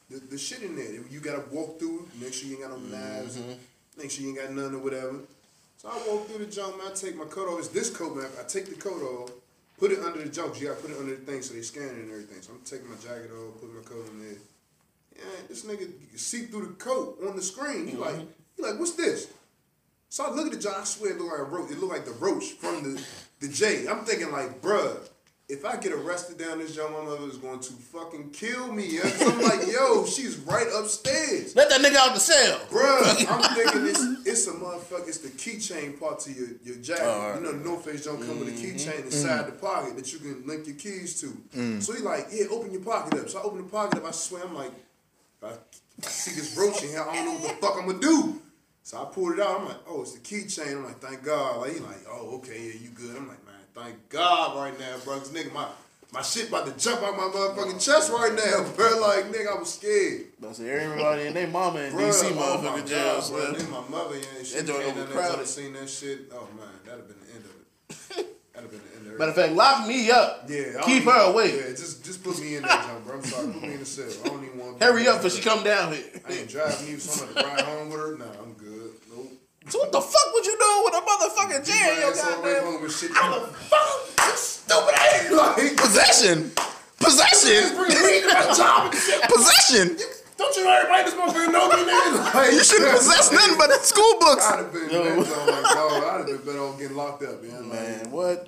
the, 0.10 0.20
the 0.20 0.38
shit 0.38 0.62
in 0.62 0.76
there. 0.76 0.92
You 1.10 1.20
gotta 1.20 1.44
walk 1.52 1.80
through, 1.80 2.08
make 2.22 2.34
sure 2.34 2.48
you 2.48 2.56
ain't 2.58 2.70
got 2.70 2.80
no 2.80 2.98
knives, 2.98 3.40
make 3.98 4.12
sure 4.12 4.24
you 4.24 4.30
ain't 4.30 4.40
got 4.40 4.52
none 4.54 4.74
or 4.76 4.80
whatever. 4.80 5.16
So 5.78 5.90
I 5.90 5.98
walk 6.08 6.28
through 6.28 6.46
the 6.46 6.52
junk, 6.52 6.78
man. 6.78 6.88
I 6.92 6.94
take 6.96 7.16
my 7.16 7.26
coat 7.26 7.48
off. 7.50 7.60
It's 7.60 7.68
this 7.70 7.90
coat, 7.90 8.16
man. 8.16 8.26
I 8.40 8.44
take 8.48 8.66
the 8.70 8.76
coat 8.76 9.02
off, 9.02 9.32
put 9.80 9.92
it 9.92 10.00
under 10.00 10.24
the 10.24 10.30
junk. 10.30 10.54
'cause 10.54 10.62
You 10.62 10.68
gotta 10.70 10.80
put 10.82 10.92
it 10.92 10.98
under 10.98 11.16
the 11.16 11.22
thing 11.22 11.42
so 11.42 11.54
they 11.56 11.62
scan 11.62 11.84
it 11.84 11.92
and 12.06 12.10
everything. 12.12 12.42
So 12.42 12.54
I'm 12.54 12.62
taking 12.66 12.88
my 12.90 12.96
jacket 12.96 13.32
off, 13.34 13.60
putting 13.60 13.76
my 13.76 13.82
coat 13.82 14.08
on 14.10 14.20
there. 14.22 14.38
Yeah, 15.18 15.24
this 15.50 15.64
nigga 15.66 15.90
see 16.18 16.44
through 16.46 16.68
the 16.68 16.74
coat 16.74 17.20
on 17.28 17.36
the 17.36 17.42
screen. 17.42 17.88
He 17.88 17.96
like, 17.96 18.16
he 18.56 18.62
like, 18.64 18.80
what's 18.80 18.94
this? 18.94 19.28
So 20.10 20.26
I 20.26 20.32
look 20.32 20.46
at 20.48 20.54
the 20.54 20.60
junk. 20.60 20.78
I 20.80 20.84
swear 20.84 21.12
it 21.12 21.18
look 21.20 21.32
like 21.32 21.40
a 21.40 21.44
roach. 21.44 21.72
It 21.72 21.80
look 21.80 21.92
like 21.92 22.06
the 22.06 22.12
roach 22.12 22.52
from 22.54 22.84
the 22.84 23.02
the 23.40 23.48
J. 23.48 23.88
I'm 23.88 24.06
thinking 24.06 24.32
like, 24.32 24.62
bruh. 24.62 24.98
If 25.50 25.64
I 25.64 25.78
get 25.78 25.94
arrested 25.94 26.38
down 26.38 26.60
this 26.60 26.76
junk, 26.76 26.92
my 26.92 27.06
mother 27.06 27.26
is 27.30 27.38
going 27.38 27.62
to 27.62 27.72
fucking 27.72 28.32
kill 28.32 28.70
me. 28.74 28.98
'Cause 28.98 29.22
I'm 29.22 29.42
like, 29.42 29.66
yo, 29.72 30.06
she's 30.06 30.36
right 30.40 30.68
upstairs. 30.76 31.56
Let 31.56 31.70
that 31.70 31.80
nigga 31.80 31.96
out 31.96 32.14
the 32.14 32.20
cell. 32.20 32.60
Bruh, 32.70 33.26
I'm 33.32 33.56
thinking 33.56 33.86
it's 33.88 34.28
it's 34.28 34.48
a 34.48 34.52
motherfucker. 34.52 35.08
It's 35.08 35.20
the 35.20 35.30
keychain 35.30 35.98
part 35.98 36.20
to 36.22 36.34
your, 36.34 36.48
your 36.66 36.76
jacket. 36.84 37.06
Alright. 37.06 37.38
You 37.40 37.44
know, 37.46 37.52
the 37.54 37.64
North 37.64 37.86
Face 37.86 38.04
don't 38.04 38.20
come 38.20 38.40
with 38.40 38.50
a 38.50 38.52
keychain 38.52 39.04
Mhm. 39.04 39.06
inside 39.06 39.48
the 39.48 39.54
pocket 39.54 39.96
that 39.96 40.12
you 40.12 40.20
can 40.20 40.46
link 40.46 40.68
your 40.68 40.76
keys 40.76 41.22
to. 41.22 41.28
Mm. 41.56 41.82
So 41.82 41.94
he 41.94 42.02
like, 42.02 42.28
yeah, 42.30 42.48
open 42.52 42.72
your 42.74 42.82
pocket 42.82 43.18
up. 43.18 43.30
So 43.30 43.40
I 43.40 43.44
open 43.44 43.60
the 43.60 43.70
pocket 43.72 44.00
up. 44.00 44.06
I 44.06 44.12
swear, 44.12 44.44
I'm 44.44 44.54
like, 44.54 44.72
I 45.44 45.54
see 46.02 46.32
this 46.32 46.56
roach 46.58 46.84
in 46.84 46.90
here, 46.90 47.06
I 47.08 47.16
don't 47.16 47.26
know 47.26 47.32
what 47.48 47.60
the 47.60 47.66
fuck 47.66 47.76
I'm 47.78 47.88
gonna 47.88 48.00
do. 48.00 48.42
So 48.84 49.02
I 49.02 49.06
pulled 49.14 49.34
it 49.34 49.40
out. 49.42 49.60
I'm 49.60 49.66
like, 49.68 49.78
oh, 49.88 50.02
it's 50.02 50.14
the 50.14 50.20
keychain. 50.20 50.78
I'm 50.78 50.86
like, 50.86 51.00
thank 51.00 51.22
God. 51.24 51.60
Like 51.62 51.74
he 51.74 51.80
like, 51.80 52.06
oh, 52.10 52.38
okay, 52.38 52.68
yeah, 52.68 52.80
you 52.82 52.90
good. 52.90 53.18
I'm 53.18 53.28
like, 53.28 53.46
man, 53.46 53.56
thank 53.76 54.10
God 54.10 54.56
right 54.58 54.80
now, 54.80 54.96
bro. 55.04 55.20
Cause 55.20 55.30
nigga, 55.30 55.52
my 55.54 55.68
my 56.14 56.22
shit 56.22 56.48
about 56.48 56.66
to 56.68 56.72
jump 56.82 57.04
out 57.04 57.18
my 57.18 57.24
motherfucking 57.24 57.84
chest 57.84 58.10
right 58.12 58.32
now, 58.34 58.64
bro. 58.78 58.98
Like, 59.02 59.26
nigga, 59.26 59.56
I 59.56 59.60
was 59.60 59.74
scared. 59.74 60.28
See, 60.54 60.70
everybody 60.70 61.28
and 61.28 61.36
their 61.36 61.48
mama 61.48 61.82
in 61.82 61.94
DC 61.94 62.32
oh 62.32 62.62
motherfucking 62.64 62.78
God, 62.78 62.88
jail. 62.88 63.16
bruh, 63.18 63.22
so- 63.24 63.52
then 63.52 63.70
my 63.72 63.82
mother, 63.90 64.16
yeah, 64.16 64.44
she 64.44 64.56
That 64.56 64.66
joint 64.68 64.80
came 64.86 64.88
down 64.88 64.96
there 64.96 65.04
overcrowded. 65.04 65.40
and 65.40 65.48
seen 65.48 65.74
that 65.74 65.90
shit. 65.90 66.20
Oh 66.34 66.48
man, 66.58 66.68
that'd 66.86 67.00
have 67.02 67.08
been 67.10 67.20
the 67.28 67.36
end 67.36 67.44
of 67.44 67.52
it. 67.52 68.38
That'd 68.54 68.72
have 68.72 68.72
been 68.72 68.90
the 68.90 68.96
end. 68.96 68.97
Matter 69.18 69.30
of 69.32 69.36
fact, 69.36 69.54
lock 69.54 69.88
me 69.88 70.10
up. 70.12 70.46
yeah, 70.48 70.82
Keep 70.84 71.04
her 71.06 71.10
even- 71.12 71.32
away. 71.34 71.56
Yeah, 71.58 71.70
just 71.70 72.04
just 72.06 72.24
put 72.24 72.40
me 72.40 72.56
in 72.56 72.64
that 72.64 72.86
jump, 72.86 73.06
bro. 73.06 73.16
I'm 73.18 73.24
sorry, 73.24 73.48
put 73.54 73.62
me 73.62 73.74
in 73.74 73.80
the 73.80 73.86
cell. 73.86 74.06
I 74.24 74.28
don't 74.30 74.44
even 74.46 74.60
want. 74.60 74.82
Hurry 74.82 75.08
up 75.08 75.22
before 75.22 75.30
she 75.32 75.42
come 75.42 75.64
down 75.64 75.94
here. 75.94 76.04
I 76.28 76.34
ain't 76.34 76.50
driving 76.50 76.88
you, 76.88 77.00
so 77.00 77.26
I'm 77.26 77.34
gonna 77.34 77.48
ride 77.48 77.62
home 77.62 77.90
with 77.90 78.00
her. 78.00 78.18
Nah, 78.18 78.26
I'm 78.44 78.54
good. 78.54 78.92
Nope. 79.14 79.32
So 79.70 79.80
what 79.80 79.92
the 79.92 80.02
fuck 80.02 80.34
would 80.34 80.46
you 80.46 80.58
do 80.58 80.82
with 80.86 80.94
a 80.96 81.02
motherfucking 81.02 81.66
Keep 81.66 81.76
jail? 81.76 81.96
my 81.96 82.02
Yo, 82.02 82.10
ass 82.10 82.24
all 82.24 82.36
the 82.38 82.42
way 82.42 82.54
goddamn. 82.54 82.74
home 82.74 82.84
and 82.84 82.92
shit. 82.94 83.12
How 83.12 83.40
the 83.40 83.48
fuck? 83.48 84.28
You 84.28 84.38
stupid 84.38 84.94
ass. 84.96 85.32
Like, 85.32 85.78
possession. 85.78 86.52
Possession. 87.00 87.76
Bring 87.76 87.90
weed 87.90 88.22
to 88.22 88.34
my 88.34 88.54
job 88.56 88.92
and 88.94 89.02
shit. 89.02 89.22
Possession. 89.24 89.98
Don't 90.38 90.56
you 90.56 90.64
know 90.66 90.72
everybody 90.74 91.04
this 91.04 91.16
motherfucker 91.16 91.52
know 91.52 91.68
me, 91.70 91.92
nigga? 91.92 92.34
Like, 92.36 92.52
You 92.54 92.64
shouldn't 92.64 92.92
possess 92.92 93.32
nothing 93.32 93.58
but 93.58 93.68
the 93.68 93.80
school 93.82 94.20
books. 94.20 94.46
I'd 94.46 94.60
have 94.60 94.72
been, 94.74 94.90
Yo. 94.90 95.04
man, 95.04 95.26
so 95.26 95.46
like, 95.46 95.64
dog, 95.64 96.04
I'd 96.04 96.18
have 96.20 96.28
been 96.28 96.38
better 96.46 96.60
off 96.60 96.80
getting 96.80 96.96
locked 96.98 97.24
up, 97.24 97.42
man. 97.44 97.70
Man, 97.70 98.12
what? 98.12 98.48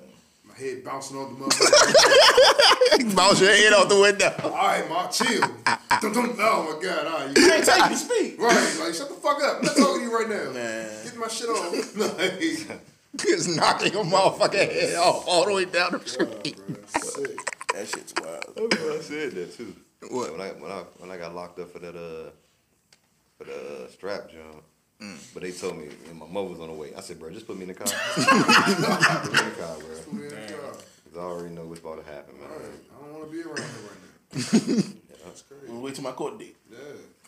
My 0.60 0.66
head 0.66 0.84
bouncing 0.84 1.16
off 1.16 1.30
the 1.30 1.44
motherfucker. 1.44 3.14
Bounce 3.16 3.40
your 3.40 3.50
head 3.50 3.72
out 3.72 3.88
the 3.88 4.00
window. 4.00 4.34
All 4.44 4.50
right, 4.50 4.88
ma, 4.88 5.08
chill. 5.08 5.40
Dum, 6.00 6.12
dum, 6.12 6.36
oh 6.38 6.76
my 6.76 6.82
god, 6.82 7.06
all 7.06 7.26
right. 7.26 7.36
You 7.36 7.46
can't 7.46 7.64
take 7.64 7.82
me 7.82 7.88
to 7.88 7.96
speak. 7.96 8.40
Right, 8.40 8.76
like 8.80 8.94
shut 8.94 9.08
the 9.08 9.14
fuck 9.14 9.42
up. 9.42 9.58
I'm 9.58 9.66
not 9.66 9.76
talking 9.76 10.00
to 10.00 10.06
you 10.06 10.16
right 10.16 10.28
now. 10.28 10.52
Man. 10.52 11.04
Get 11.04 11.16
my 11.16 11.28
shit 11.28 11.48
off. 11.48 11.96
like, 12.18 12.80
Just 13.16 13.56
knocking 13.56 13.92
your 13.92 14.04
motherfucking 14.04 14.72
head 14.72 14.94
off 14.96 15.24
all 15.26 15.46
the 15.46 15.54
way 15.54 15.64
down 15.64 15.92
the 15.92 16.00
street. 16.08 16.56
sick. 16.88 17.38
That 17.74 17.88
shit's 17.88 18.14
wild. 18.22 18.72
I 18.72 19.00
said 19.00 19.32
that 19.32 19.54
too. 19.56 19.74
What? 20.10 20.32
When 20.32 20.40
I 20.40 20.48
when 20.50 20.70
I 20.70 20.84
when 20.98 21.10
I 21.10 21.16
got 21.16 21.34
locked 21.34 21.58
up 21.58 21.70
for 21.72 21.78
that 21.80 21.96
uh 21.96 22.30
for 23.38 23.44
the 23.44 23.84
uh, 23.84 23.88
strap 23.88 24.30
jump. 24.30 24.62
Mm. 25.00 25.32
But 25.32 25.42
they 25.42 25.50
told 25.52 25.78
me 25.78 25.88
and 26.08 26.18
my 26.18 26.26
mother 26.26 26.48
was 26.48 26.60
on 26.60 26.68
the 26.68 26.74
way. 26.74 26.92
I 26.94 27.00
said, 27.00 27.18
bro, 27.18 27.30
just 27.30 27.46
put 27.46 27.56
me 27.56 27.62
in 27.62 27.68
the 27.68 27.74
car. 27.74 27.86
put 28.14 29.32
me 29.32 29.38
in 29.38 29.44
the 29.48 29.56
car, 29.56 29.76
bro. 29.78 29.96
Put 29.96 30.12
me 30.12 30.22
in 30.24 30.28
the 30.28 30.52
car. 30.52 30.72
Cause 30.72 31.16
I 31.16 31.20
already 31.20 31.54
know 31.54 31.64
what's 31.64 31.80
about 31.80 32.04
to 32.04 32.10
happen, 32.10 32.38
man. 32.38 32.50
All 32.50 32.58
right, 32.58 32.68
I 32.92 33.04
don't 33.04 33.14
want 33.18 33.30
to 33.30 33.36
be 33.36 33.42
around 33.42 33.56
here 33.56 33.88
right 33.88 34.00
now. 34.04 35.00
That's 35.24 35.42
crazy. 35.42 35.66
We'll 35.68 35.80
wait 35.80 35.94
till 35.94 36.04
my 36.04 36.12
court 36.12 36.38
date. 36.38 36.56
Yeah. 36.70 36.78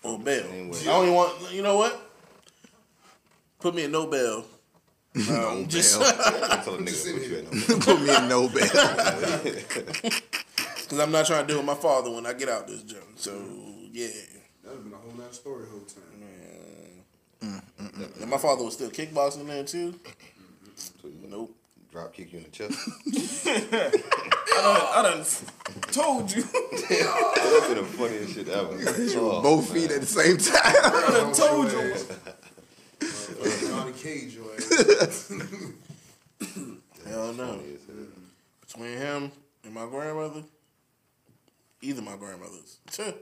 Or 0.02 0.18
bail. 0.18 0.46
Anyway. 0.52 0.78
I 0.82 0.84
don't 0.84 1.02
even 1.04 1.14
want, 1.14 1.52
you 1.52 1.62
know 1.62 1.76
what? 1.76 2.10
Put 3.58 3.74
me 3.74 3.84
in 3.84 3.92
Nobel. 3.92 4.44
Um, 5.14 5.26
no 5.28 5.64
just 5.66 6.00
Tell 6.00 6.08
a 6.08 6.12
nigga 6.78 7.04
to 7.04 7.12
put 7.12 7.28
you 7.28 7.36
in 7.36 7.44
Nobel. 7.44 7.78
Put 7.80 8.00
me 8.00 8.16
in 8.16 8.28
Nobel. 8.28 8.68
Because 10.82 10.98
I'm 10.98 11.12
not 11.12 11.26
trying 11.26 11.46
to 11.46 11.52
do 11.52 11.56
with 11.58 11.66
my 11.66 11.74
father 11.74 12.10
when 12.10 12.26
I 12.26 12.32
get 12.32 12.48
out 12.48 12.66
this 12.66 12.82
junk. 12.82 13.04
So 13.16 13.32
yeah. 13.92 14.08
That'd 14.62 14.78
have 14.78 14.84
been 14.84 14.92
a 14.92 14.96
whole 14.96 15.12
nother 15.18 15.32
story 15.32 15.66
whole 15.70 15.80
time. 15.80 16.11
Mm, 17.42 17.62
mm, 17.80 17.92
mm. 17.92 18.20
And 18.22 18.30
my 18.30 18.38
father 18.38 18.64
was 18.64 18.74
still 18.74 18.90
kickboxing 18.90 19.46
there 19.46 19.64
too. 19.64 19.98
So 20.76 21.08
you 21.08 21.28
Nope. 21.28 21.56
Drop 21.90 22.14
kick 22.14 22.32
you 22.32 22.38
in 22.38 22.44
the 22.44 22.50
chest. 22.50 22.78
I 23.46 24.62
done, 24.62 24.86
I 24.94 25.02
done 25.02 25.24
told 25.90 26.34
you. 26.34 26.42
That'd 26.42 27.68
be 27.68 27.74
the 27.80 27.86
funniest 27.98 28.34
shit 28.34 28.48
ever. 28.48 28.78
Oh, 29.20 29.42
Both 29.42 29.72
feet 29.72 29.90
at 29.90 30.00
the 30.00 30.06
same 30.06 30.38
time. 30.38 30.56
I 30.64 31.10
done 31.10 31.32
told 31.34 31.70
you. 31.70 31.94
Johnny 33.68 33.92
Cage, 33.92 34.34
your. 34.34 34.54
Hell 37.06 37.32
no. 37.34 37.60
Between 38.66 38.96
him 38.96 39.32
and 39.64 39.74
my 39.74 39.86
grandmother, 39.86 40.44
either 41.82 42.00
my 42.00 42.16
grandmothers. 42.16 42.78
So 42.88 43.12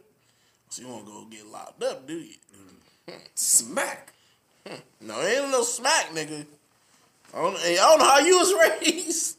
you 0.77 0.87
won't 0.87 1.07
go 1.07 1.25
get 1.29 1.47
locked 1.47 1.83
up, 1.83 2.07
do 2.07 2.15
you? 2.15 2.35
Smack. 3.35 4.12
No, 5.01 5.20
it 5.20 5.39
ain't 5.39 5.51
no 5.51 5.62
smack, 5.62 6.11
nigga. 6.11 6.45
I 7.35 7.41
don't, 7.41 7.57
I 7.57 7.75
don't 7.75 7.99
know 7.99 8.05
how 8.05 8.19
you 8.19 8.39
was 8.39 8.55
raised. 8.83 9.39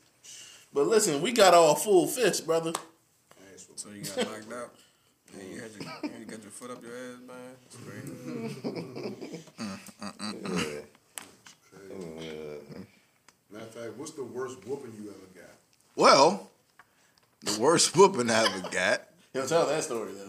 But 0.74 0.88
listen, 0.88 1.22
we 1.22 1.32
got 1.32 1.54
all 1.54 1.76
full 1.76 2.08
fist, 2.08 2.46
brother. 2.46 2.74
So 3.76 3.90
you 3.90 4.04
got 4.04 4.18
knocked 4.18 4.54
out. 4.54 4.74
And 5.40 5.50
you 5.50 5.62
had 5.62 5.72
your, 5.72 6.20
you 6.20 6.26
got 6.26 6.42
your 6.42 6.52
foot 6.52 6.72
up 6.72 6.84
your 6.84 6.92
ass, 6.96 7.20
man. 7.28 7.56
It's 7.66 7.76
crazy. 7.78 9.22
Matter 13.52 13.66
of 13.66 13.72
fact, 13.72 13.98
what's 13.98 14.12
the 14.12 14.24
worst 14.24 14.66
whooping 14.68 14.94
you 15.02 15.10
ever 15.10 15.28
got? 15.46 15.56
Well, 15.96 16.50
the 17.44 17.60
worst 17.60 17.96
whooping 17.96 18.30
I 18.30 18.46
ever 18.46 18.70
got. 18.70 19.08
Yo, 19.34 19.46
tell 19.48 19.66
that 19.68 19.84
story 19.84 20.12
though. 20.14 20.28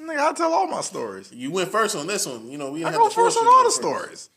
Nigga, 0.00 0.18
I 0.18 0.32
tell 0.34 0.52
all 0.52 0.66
my 0.66 0.82
stories. 0.82 1.32
You 1.32 1.50
went 1.50 1.70
first 1.70 1.96
on 1.96 2.06
this 2.06 2.26
one. 2.26 2.50
You 2.50 2.58
know, 2.58 2.70
we 2.72 2.84
I 2.84 2.90
didn't 2.90 2.98
go 2.98 3.04
have 3.04 3.12
to 3.12 3.14
force 3.14 3.34
first 3.34 3.46
on 3.46 3.46
all 3.46 3.62
the 3.62 3.64
first. 3.64 3.76
stories. 3.76 4.30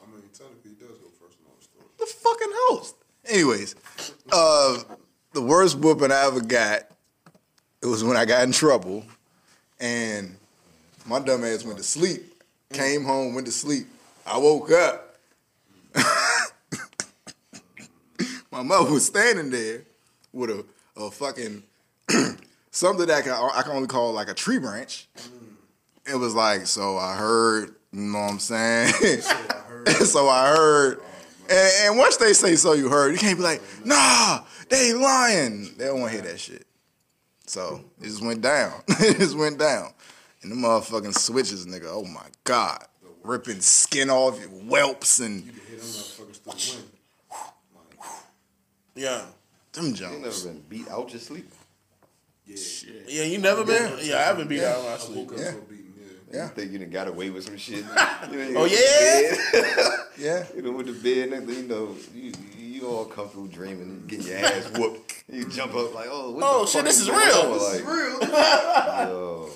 I 0.00 0.06
mean, 0.12 0.22
technically, 0.32 0.70
he 0.70 0.76
does 0.76 0.96
go 0.98 1.08
first 1.20 1.36
on 1.40 1.46
all 1.50 1.56
the 1.58 1.64
stories. 1.64 1.90
The 1.98 2.06
fucking 2.06 2.52
host. 2.52 2.94
Anyways, 3.26 3.74
uh, 4.32 4.78
the 5.32 5.42
worst 5.42 5.78
whooping 5.78 6.12
I 6.12 6.26
ever 6.26 6.40
got, 6.40 6.82
it 7.82 7.86
was 7.86 8.04
when 8.04 8.16
I 8.16 8.24
got 8.24 8.44
in 8.44 8.52
trouble, 8.52 9.04
and 9.80 10.36
my 11.06 11.18
dumb 11.18 11.44
ass 11.44 11.64
went 11.64 11.78
to 11.78 11.84
sleep. 11.84 12.22
Came 12.72 13.04
home, 13.04 13.34
went 13.34 13.46
to 13.46 13.52
sleep. 13.52 13.86
I 14.26 14.38
woke 14.38 14.70
up. 14.70 15.16
my 18.50 18.62
mother 18.62 18.90
was 18.92 19.04
standing 19.06 19.50
there 19.50 19.82
with 20.32 20.50
a, 20.50 20.64
a 20.96 21.10
fucking 21.10 21.62
something 22.82 23.06
that 23.06 23.16
I 23.18 23.22
can, 23.22 23.32
I 23.32 23.62
can 23.62 23.72
only 23.72 23.86
call 23.86 24.12
like 24.12 24.28
a 24.28 24.34
tree 24.34 24.58
branch. 24.58 25.08
It 26.04 26.16
was 26.16 26.34
like, 26.34 26.66
so 26.66 26.98
I 26.98 27.14
heard, 27.14 27.76
you 27.92 28.00
know 28.00 28.18
what 28.18 28.32
I'm 28.32 28.38
saying? 28.40 28.92
so 30.04 30.28
I 30.28 30.54
heard. 30.54 31.00
And, 31.50 31.72
and 31.82 31.98
once 31.98 32.16
they 32.16 32.32
say 32.34 32.54
so 32.54 32.72
you 32.72 32.88
heard, 32.88 33.12
you 33.12 33.18
can't 33.18 33.36
be 33.36 33.42
like, 33.42 33.60
nah, 33.84 34.42
they 34.70 34.94
lying. 34.94 35.74
They 35.76 35.86
don't 35.86 36.00
want 36.00 36.12
to 36.12 36.22
hear 36.22 36.30
that 36.30 36.38
shit. 36.38 36.64
So 37.46 37.80
it 38.00 38.04
just 38.04 38.22
went 38.24 38.40
down. 38.40 38.72
it 38.88 39.18
just 39.18 39.36
went 39.36 39.58
down. 39.58 39.88
And 40.42 40.52
the 40.52 40.56
motherfucking 40.56 41.18
switches, 41.18 41.66
nigga, 41.66 41.88
oh 41.88 42.04
my 42.04 42.24
God. 42.44 42.84
Ripping 43.24 43.60
skin 43.60 44.08
off, 44.08 44.38
your 44.40 44.48
whelps 44.50 45.18
and 45.18 45.44
Hit 45.44 45.54
them 45.80 45.88
motherfuckers 45.88 46.40
through 46.40 46.52
the 46.52 46.76
wind. 46.76 46.90
Yeah. 48.94 49.24
them 49.72 49.86
You 49.86 49.92
jumps. 49.92 50.44
never 50.44 50.54
been 50.54 50.62
beat 50.70 50.88
out 50.88 51.10
your 51.10 51.20
sleep. 51.20 51.50
Yeah. 52.46 52.56
Yeah, 53.08 53.22
you 53.24 53.38
never 53.38 53.64
been? 53.64 53.98
Yeah, 54.02 54.16
I 54.16 54.22
haven't 54.22 54.48
been 54.48 54.60
Yeah. 54.60 54.72
out 54.72 54.78
in 54.80 54.84
my 54.86 54.92
I 54.94 54.98
sleep. 54.98 55.16
woke 55.18 55.32
up 55.32 55.38
Yeah. 55.38 55.50
so 55.52 55.60
beaten, 55.60 55.94
yeah. 55.96 56.36
Yeah. 56.36 56.42
You 56.44 56.50
think 56.54 56.72
you 56.72 56.78
done 56.80 56.90
got 56.90 57.08
away 57.08 57.30
with 57.30 57.44
some 57.44 57.56
shit? 57.56 57.84
Oh, 57.94 58.64
yeah? 58.64 60.02
Yeah. 60.18 60.44
You 60.56 60.62
know, 60.62 60.72
with 60.72 60.86
the 60.86 60.92
bed, 60.92 61.30
next 61.30 61.46
thing 61.46 61.62
you 61.62 61.68
know, 61.68 61.96
you, 62.14 62.32
you 62.58 62.86
all 62.88 63.04
comfortable 63.04 63.46
dreaming, 63.46 64.04
getting 64.06 64.26
your 64.26 64.38
ass 64.38 64.70
whooped. 64.78 65.24
You 65.32 65.48
jump 65.48 65.74
up 65.74 65.94
like, 65.94 66.08
oh, 66.10 66.32
what 66.32 66.42
Oh, 66.44 66.60
the 66.62 66.66
shit, 66.66 66.78
fuck 66.80 66.84
this 66.86 67.00
is 67.00 67.08
going 67.08 67.26
real. 67.26 67.36
on? 67.36 67.52
This 67.52 67.62
Like, 67.62 67.74
is 67.74 67.82
real. 67.86 68.20
Yo, 69.08 69.50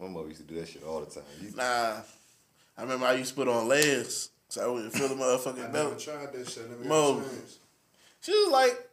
my 0.00 0.08
mother 0.08 0.28
used 0.28 0.40
to 0.40 0.46
do 0.46 0.54
that 0.60 0.68
shit 0.68 0.82
all 0.84 1.00
the 1.00 1.06
time. 1.06 1.24
You, 1.40 1.52
Nah. 1.56 1.96
I 2.78 2.82
remember 2.82 3.06
I 3.06 3.14
used 3.14 3.30
to 3.30 3.36
put 3.36 3.48
on 3.48 3.68
layers 3.68 4.30
so 4.48 4.64
I 4.64 4.66
wouldn't 4.72 4.92
feel 4.92 5.08
the 5.08 5.14
I 5.14 5.18
motherfucking 5.18 5.56
never 5.56 5.72
belt. 5.72 5.98
tried 6.00 6.32
that 6.32 6.48
shit. 6.48 6.64
I 6.66 6.70
never 6.70 6.84
Mo. 6.84 7.14
got 7.16 7.26
a. 7.26 7.30
She 8.20 8.32
was 8.32 8.52
like, 8.52 8.88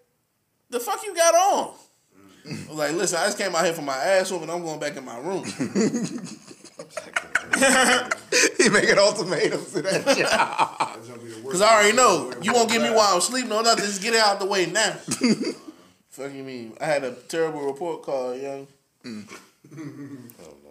the 0.70 0.80
fuck 0.80 1.04
you 1.06 1.16
got 1.16 1.34
on? 1.36 1.74
I 2.50 2.70
was 2.70 2.78
like, 2.78 2.94
listen, 2.94 3.20
I 3.20 3.26
just 3.26 3.38
came 3.38 3.56
out 3.56 3.66
here 3.66 3.74
for 3.74 3.82
my 3.82 3.98
ass 3.98 4.32
whooping. 4.32 4.50
I'm 4.50 4.64
going 4.64 4.80
back 4.80 4.96
in 4.98 5.06
my 5.06 5.18
room. 5.20 5.44
he 8.58 8.70
making 8.70 8.98
ultimatums 8.98 9.72
to 9.74 9.82
that 9.82 10.06
job. 10.06 10.96
That's 10.96 11.08
gonna 11.08 11.22
be 11.22 11.30
the 11.30 11.36
worst 11.36 11.44
Because 11.44 11.62
I 11.62 11.74
already 11.74 11.96
know 11.96 12.34
you 12.42 12.54
won't 12.54 12.70
get 12.70 12.82
me 12.82 12.88
back. 12.88 12.98
while 12.98 13.16
I'm 13.16 13.22
sleeping 13.22 13.52
or 13.52 13.64
nothing. 13.64 13.86
Just 13.86 14.02
get 14.02 14.14
it 14.14 14.20
out 14.20 14.40
the 14.40 14.46
way 14.46 14.66
now. 14.66 14.92
Fuck 16.10 16.34
you 16.34 16.44
mean? 16.44 16.74
I 16.82 16.86
had 16.86 17.04
a 17.04 17.14
terrible 17.14 17.66
report 17.66 18.04
card, 18.04 18.42
young. 18.42 18.68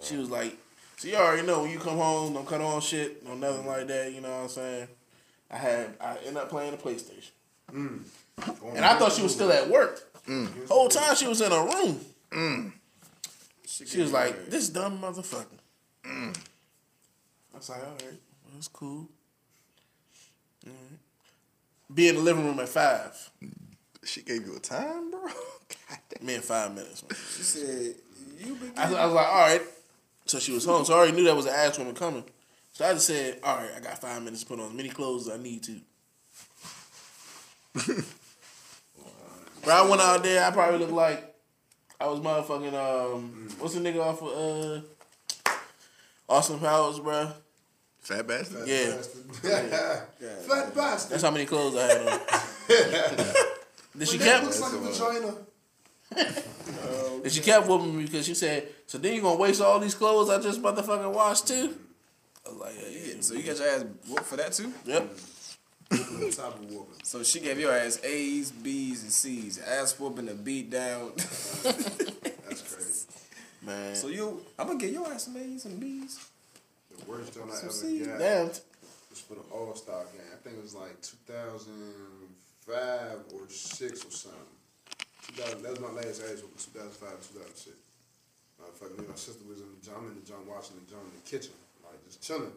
She 0.02 0.16
was 0.16 0.31
like, 0.31 0.57
so 0.97 1.08
you 1.08 1.16
already 1.16 1.47
know 1.47 1.62
when 1.62 1.70
you 1.70 1.78
come 1.78 1.97
home, 1.97 2.34
don't 2.34 2.47
cut 2.47 2.60
on 2.60 2.81
shit, 2.81 3.24
no 3.24 3.34
nothing 3.34 3.66
like 3.66 3.86
that. 3.86 4.12
You 4.12 4.20
know 4.20 4.31
what 4.31 4.42
I'm 4.42 4.48
saying? 4.48 4.89
I 5.50 5.57
had 5.57 5.94
I 6.00 6.16
ended 6.18 6.36
up 6.39 6.50
playing 6.50 6.73
the 6.73 6.76
PlayStation, 6.76 7.31
mm. 7.73 8.00
and 8.74 8.84
I 8.84 8.98
thought 8.98 9.12
she 9.12 9.23
was 9.23 9.32
still 9.32 9.52
at 9.52 9.68
work. 9.68 10.02
Mm. 10.28 10.68
Whole 10.68 10.89
time 10.89 11.16
she 11.16 11.26
was 11.26 11.40
in 11.40 11.50
her 11.50 11.65
room. 11.65 12.00
Mm. 12.31 12.73
She 13.66 14.00
was 14.00 14.12
like, 14.12 14.47
"This 14.47 14.68
dumb 14.68 15.00
motherfucker." 15.00 15.47
Mm. 16.05 16.36
I 17.55 17.57
was 17.57 17.68
like, 17.68 17.81
"All 17.81 17.92
right, 17.92 18.02
well, 18.02 18.52
that's 18.55 18.68
cool." 18.68 19.08
Alright. 20.66 20.98
Be 21.92 22.08
in 22.08 22.16
the 22.16 22.20
living 22.20 22.44
room 22.44 22.60
at 22.60 22.68
five. 22.68 23.31
She 24.05 24.23
gave 24.23 24.47
you 24.47 24.57
a 24.57 24.60
time, 24.60 25.10
bro. 25.10 25.23
Me 26.23 26.34
in 26.34 26.40
five 26.42 26.74
minutes. 26.74 27.02
Man. 27.02 27.10
She 27.36 27.42
said, 27.42 27.94
you 28.39 28.55
been 28.55 28.73
I, 28.76 28.92
I 28.94 29.07
was 29.07 29.15
like, 29.15 29.26
all 29.26 29.40
right. 29.40 29.62
So 30.26 30.39
she 30.39 30.52
was 30.52 30.65
home. 30.65 30.84
So 30.84 30.94
I 30.94 30.97
already 30.98 31.16
knew 31.16 31.24
that 31.24 31.36
was 31.36 31.47
an 31.47 31.55
ass 31.55 31.78
woman 31.78 31.94
coming. 31.94 32.24
So 32.73 32.84
I 32.86 32.92
just 32.92 33.07
said, 33.07 33.39
all 33.42 33.57
right, 33.57 33.70
I 33.76 33.81
got 33.81 33.98
five 34.00 34.23
minutes 34.23 34.42
to 34.42 34.48
put 34.48 34.60
on 34.60 34.68
as 34.68 34.74
many 34.74 34.89
clothes 34.89 35.28
as 35.28 35.39
I 35.39 35.42
need 35.42 35.62
to. 35.65 35.81
But 39.68 39.84
I 39.84 39.86
went 39.86 40.00
out 40.00 40.22
there, 40.22 40.42
I 40.42 40.50
probably 40.50 40.78
looked 40.78 40.92
like 40.92 41.34
I 42.00 42.06
was 42.06 42.20
motherfucking, 42.20 42.72
um, 42.72 43.48
what's 43.58 43.74
the 43.74 43.80
nigga 43.80 44.00
off 44.00 44.22
of 44.22 44.80
uh, 45.44 45.52
Austin 46.26 46.58
Powers, 46.58 46.98
bro? 47.00 47.32
Fat 48.00 48.26
bastard. 48.26 48.66
Yeah. 48.66 48.97
Fat 49.42 50.74
bastard. 50.74 51.12
That's 51.12 51.22
how 51.22 51.30
many 51.30 51.44
clothes 51.44 51.76
I 51.76 51.82
had 51.82 52.00
on. 52.00 52.20
Then 53.94 54.06
she 54.06 54.16
But 54.16 54.24
that 54.24 54.40
kept, 54.40 54.44
looks 54.44 54.60
like 54.62 54.72
a 54.72 54.78
vagina. 54.78 55.34
and 57.24 57.30
she 57.30 57.40
kept 57.42 57.66
whooping 57.68 57.94
me 57.94 58.05
because 58.05 58.24
she 58.24 58.34
said, 58.34 58.68
so 58.86 58.97
then 58.97 59.16
you 59.16 59.20
gonna 59.20 59.38
waste 59.38 59.60
all 59.60 59.78
these 59.78 59.94
clothes 59.94 60.30
I 60.30 60.40
just 60.40 60.62
motherfucking 60.62 61.12
washed 61.12 61.47
too? 61.47 61.76
I 62.47 62.48
was 62.48 62.58
like, 62.58 62.74
yeah, 62.80 62.88
yeah. 62.88 63.14
So 63.20 63.34
you 63.34 63.42
got 63.42 63.58
your 63.58 63.68
ass 63.68 63.84
whooped 64.08 64.24
for 64.24 64.36
that 64.36 64.52
too? 64.52 64.72
Yep. 64.86 65.10
What 65.91 66.33
type 66.33 66.55
of 66.55 66.60
whooping? 66.70 67.00
So 67.02 67.23
she 67.23 67.41
gave 67.41 67.58
your 67.58 67.73
ass 67.73 67.99
A's, 68.05 68.50
B's, 68.50 69.02
and 69.02 69.12
C's. 69.12 69.58
Ass 69.58 69.99
whooping 69.99 70.28
and 70.28 70.44
beat 70.44 70.70
down. 70.70 71.12
That's 71.17 72.62
crazy. 72.75 73.07
Man. 73.62 73.94
so 73.94 74.08
you, 74.08 74.41
I'm 74.58 74.67
gonna 74.68 74.78
get 74.78 74.92
your 74.92 75.10
ass 75.12 75.25
some 75.25 75.36
A's 75.36 75.65
and 75.65 75.81
B's. 75.81 76.18
The 76.97 77.05
worst 77.10 77.34
joint 77.34 77.50
I 77.50 77.55
Some 77.55 77.65
ever 77.68 77.73
seed. 77.75 78.07
got 78.07 78.18
Damn. 78.18 78.47
was 78.49 78.62
for 79.26 79.34
the 79.34 79.41
All 79.50 79.75
Star 79.75 80.05
game. 80.12 80.23
I 80.33 80.36
think 80.42 80.57
it 80.58 80.62
was 80.62 80.75
like 80.75 81.00
2005 81.00 83.18
or 83.34 83.49
six 83.49 84.05
or 84.05 84.10
something. 84.10 84.41
2000, 85.36 85.62
that 85.62 85.70
was 85.70 85.81
my 85.81 85.91
last 85.91 86.23
age 86.25 86.41
whooping, 86.41 86.73
2005, 86.73 87.10
2006. 87.33 87.76
Motherfucker, 88.60 88.91
me 88.99 89.07
and 89.07 89.08
my 89.08 89.15
sister 89.15 89.44
was 89.49 89.60
in 89.60 89.68
the 89.70 89.84
gym, 89.84 89.94
I'm 89.97 90.07
in 90.08 90.15
the 90.20 90.26
gym 90.26 90.36
watching 90.49 90.76
the 90.83 90.86
gym 90.91 90.99
in 91.05 91.12
the 91.15 91.23
kitchen, 91.28 91.52
like 91.84 92.02
just 92.07 92.23
chilling. 92.23 92.52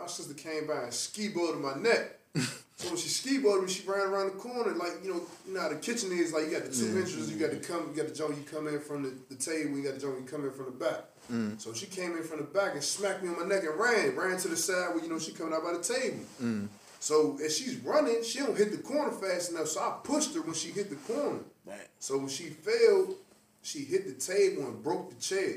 My 0.00 0.06
sister 0.06 0.34
came 0.34 0.66
by 0.66 0.84
and 0.84 0.92
ski 0.92 1.28
boarded 1.28 1.60
my 1.60 1.74
neck. 1.74 2.18
so 2.76 2.88
when 2.88 2.96
she 2.96 3.08
ski 3.08 3.38
boarded 3.38 3.64
me, 3.66 3.72
she 3.72 3.88
ran 3.88 4.08
around 4.08 4.26
the 4.26 4.38
corner, 4.38 4.72
like, 4.74 4.92
you 5.02 5.12
know, 5.14 5.22
you 5.46 5.54
know 5.54 5.60
how 5.60 5.68
the 5.68 5.76
kitchen 5.76 6.12
is, 6.12 6.32
like 6.32 6.44
you 6.46 6.50
got 6.52 6.64
the 6.64 6.70
two 6.74 6.84
Yeah. 6.84 6.90
entrances, 7.00 7.30
you 7.30 7.38
got 7.38 7.50
to 7.50 7.56
come, 7.58 7.88
you 7.90 7.96
got 8.02 8.08
the 8.08 8.14
jump, 8.14 8.36
you 8.36 8.42
come 8.44 8.68
in 8.68 8.80
from 8.80 9.02
the, 9.04 9.12
the 9.30 9.36
table, 9.36 9.76
you 9.76 9.82
got 9.82 9.94
the 9.94 10.00
jump, 10.00 10.18
you 10.18 10.24
come 10.26 10.44
in 10.44 10.50
from 10.52 10.66
the 10.66 10.70
back. 10.72 11.04
Mm. 11.32 11.60
So 11.60 11.72
she 11.72 11.86
came 11.86 12.16
in 12.16 12.22
from 12.22 12.38
the 12.38 12.44
back 12.44 12.74
and 12.74 12.82
smacked 12.84 13.22
me 13.22 13.30
on 13.30 13.40
my 13.40 13.46
neck 13.46 13.64
and 13.64 13.78
ran, 13.80 14.14
ran 14.14 14.36
to 14.38 14.48
the 14.48 14.56
side 14.56 14.94
where 14.94 15.02
you 15.02 15.08
know 15.08 15.18
she 15.18 15.32
coming 15.32 15.54
out 15.54 15.64
by 15.64 15.72
the 15.72 15.82
table. 15.82 16.20
Mm. 16.42 16.68
So 17.00 17.38
as 17.44 17.56
she's 17.56 17.76
running, 17.78 18.22
she 18.22 18.38
don't 18.40 18.56
hit 18.56 18.70
the 18.70 18.78
corner 18.78 19.10
fast 19.10 19.50
enough. 19.50 19.68
So 19.68 19.80
I 19.80 19.96
pushed 20.04 20.34
her 20.34 20.42
when 20.42 20.54
she 20.54 20.68
hit 20.68 20.88
the 20.90 20.96
corner. 21.12 21.40
Right. 21.64 21.88
So 21.98 22.16
when 22.18 22.28
she 22.28 22.44
fell, 22.44 23.14
she 23.62 23.80
hit 23.80 24.06
the 24.06 24.14
table 24.14 24.62
and 24.66 24.82
broke 24.82 25.10
the 25.10 25.20
chair. 25.20 25.54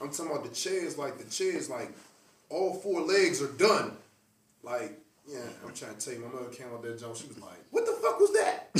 I'm 0.00 0.10
talking 0.10 0.26
about 0.32 0.42
the 0.44 0.54
chairs 0.54 0.98
like 0.98 1.18
the 1.18 1.30
chairs 1.30 1.70
like 1.70 1.92
all 2.50 2.74
four 2.74 3.00
legs 3.02 3.42
are 3.42 3.52
done. 3.52 3.92
Like 4.62 4.98
Yeah, 5.26 5.40
I'm 5.64 5.72
trying 5.74 5.96
to 5.96 6.04
tell 6.04 6.14
you, 6.14 6.20
my 6.20 6.32
mother 6.32 6.50
came 6.50 6.66
out 6.68 6.82
there, 6.82 6.96
Jones. 6.96 7.20
She 7.20 7.28
was 7.28 7.38
like, 7.40 7.58
"What 7.70 7.86
the 7.86 7.92
fuck 7.92 8.18
was 8.20 8.32
that?" 8.32 8.70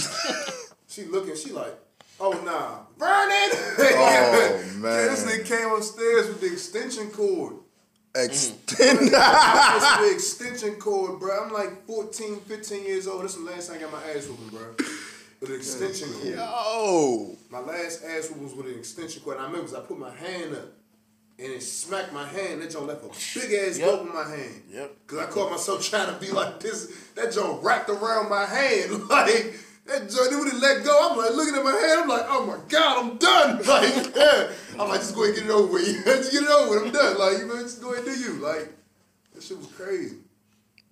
she 0.89 1.05
looking, 1.05 1.37
she 1.37 1.53
like, 1.53 1.75
"Oh 2.21 2.33
nah, 2.45 2.87
Vernon." 2.99 3.51
Oh, 3.53 4.63
man. 4.77 5.07
this 5.09 5.25
nigga 5.25 5.45
came 5.45 5.73
upstairs 5.73 6.29
with 6.29 6.41
the 6.41 6.53
extension 6.53 7.11
cord. 7.11 7.55
Extend. 8.15 9.09
That's 9.13 9.99
the 9.99 10.11
extension 10.15 10.77
cord, 10.77 11.21
bro. 11.21 11.45
I'm 11.45 11.53
like 11.53 11.87
14, 11.87 12.41
15 12.41 12.87
years 12.87 13.07
old. 13.07 13.23
That's 13.23 13.35
the 13.35 13.43
last 13.43 13.69
time 13.69 13.77
I 13.77 13.81
got 13.83 13.93
my 13.93 14.03
ass 14.11 14.27
whooping, 14.27 14.49
bro. 14.49 14.75
With 15.41 15.51
an 15.51 15.57
extension 15.57 16.09
cord. 16.15 16.35
Yo. 16.35 17.37
My 17.51 17.61
last 17.61 18.03
ass 18.05 18.31
whooping 18.31 18.45
was 18.45 18.55
with 18.55 18.67
an 18.69 18.79
extension 18.79 19.21
cord. 19.23 19.37
And 19.37 19.45
I 19.45 19.51
remember 19.51 19.77
I 19.77 19.81
put 19.81 19.99
my 19.99 20.15
hand 20.15 20.55
up 20.55 20.65
and 21.39 21.53
it 21.53 21.63
smacked 21.63 22.13
my 22.13 22.27
hand. 22.27 22.63
That 22.63 22.71
joint 22.71 22.87
left 22.87 23.05
a 23.05 23.39
big 23.39 23.53
ass 23.53 23.79
Yep. 23.79 24.01
in 24.01 24.09
my 24.15 24.25
hand. 24.29 24.63
Yep. 24.71 24.97
Cause 25.07 25.19
I 25.19 25.27
caught 25.27 25.51
myself 25.51 25.83
trying 25.89 26.13
to 26.13 26.19
be 26.21 26.31
like 26.33 26.61
this. 26.61 26.91
That 27.15 27.33
joint 27.33 27.63
wrapped 27.63 27.91
around 27.91 28.29
my 28.31 28.45
hand. 28.45 29.03
Like 29.09 29.55
that 29.87 30.11
joint, 30.11 30.33
it 30.33 30.37
would 30.37 30.53
have 30.53 30.61
let 30.61 30.85
go. 30.85 31.11
I'm 31.11 31.17
like 31.17 31.35
looking 31.37 31.55
at 31.55 31.63
my 31.63 31.71
hand. 31.71 32.01
I'm 32.01 32.09
like, 32.09 32.27
oh 32.29 32.45
my 32.47 32.59
god, 32.69 33.05
I'm 33.05 33.17
done. 33.19 33.59
Like, 33.67 34.17
yeah. 34.17 34.49
I'm 34.81 34.89
like, 34.89 35.01
just 35.01 35.15
go 35.15 35.23
ahead 35.25 35.37
and 35.37 35.47
get 35.47 35.51
it 35.51 35.55
over 35.55 35.73
with. 35.73 35.87
You 35.87 36.03
just 36.05 36.33
get 36.33 36.43
it 36.43 36.49
over 36.51 36.71
with. 36.71 36.87
I'm 36.87 36.93
done. 36.93 37.19
Like, 37.19 37.39
you 37.39 37.47
man, 37.47 37.63
just 37.63 37.81
go 37.81 37.93
ahead 37.93 38.05
and 38.07 38.15
do 38.17 38.21
you. 38.21 38.33
Like, 38.35 38.73
that 39.35 39.43
shit 39.43 39.59
was 39.59 39.69
crazy. 39.69 40.17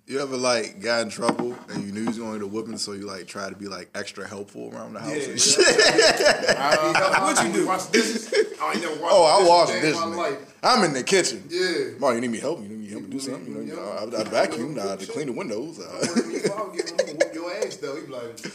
You 0.07 0.19
ever 0.19 0.37
like 0.37 0.81
got 0.81 1.01
in 1.01 1.09
trouble 1.09 1.55
and 1.69 1.83
you 1.83 1.91
knew 1.91 2.01
you 2.01 2.05
was 2.07 2.19
going 2.19 2.39
to 2.39 2.45
whooping, 2.45 2.77
so 2.77 2.91
you 2.91 3.07
like 3.07 3.25
try 3.25 3.49
to 3.49 3.55
be 3.55 3.67
like 3.67 3.89
extra 3.95 4.27
helpful 4.27 4.71
around 4.71 4.93
the 4.93 4.99
house 4.99 5.09
Yeah, 5.09 5.15
and 5.15 5.29
yeah. 5.31 5.37
shit? 5.37 7.21
What'd 7.23 7.45
you 7.47 7.53
do? 7.53 7.67
Wash 7.67 7.85
dishes? 7.87 8.31
I 8.61 8.73
ain't 8.73 8.81
never 8.83 9.01
washed 9.01 9.15
Oh, 9.15 9.23
I 9.23 9.37
dishes 9.39 9.49
wash 9.49 9.69
a 9.69 9.71
day 9.71 9.77
in 9.77 9.81
dishes. 9.81 9.99
my 9.99 10.05
nigga. 10.05 10.17
life. 10.17 10.55
I'm 10.61 10.83
in 10.83 10.93
the 10.93 11.03
kitchen. 11.03 11.43
Yeah. 11.49 11.97
Mom, 11.97 12.13
you 12.13 12.21
need 12.21 12.29
me 12.29 12.39
help? 12.39 12.61
You 12.61 12.67
need 12.67 12.79
me 12.81 12.87
help 12.87 13.01
me 13.03 13.09
do 13.09 13.19
something? 13.19 13.67
You 13.67 13.75
know, 13.75 13.81
I, 13.81 14.21
I 14.21 14.23
vacuum, 14.25 14.77
I 14.79 14.95
to 14.95 15.05
clean 15.07 15.25
the 15.25 15.33
windows. 15.33 15.79
Uh, 15.79 15.89
I 15.99 16.05
don't 16.49 16.75
get 16.75 16.87
him, 16.89 16.97
I'm 16.99 17.05
gonna 17.07 17.17
whoop 17.25 17.33
your 17.33 17.51
ass 17.53 17.75
though. 17.77 17.95
He 17.95 18.05
be 18.05 18.13
like, 18.13 18.45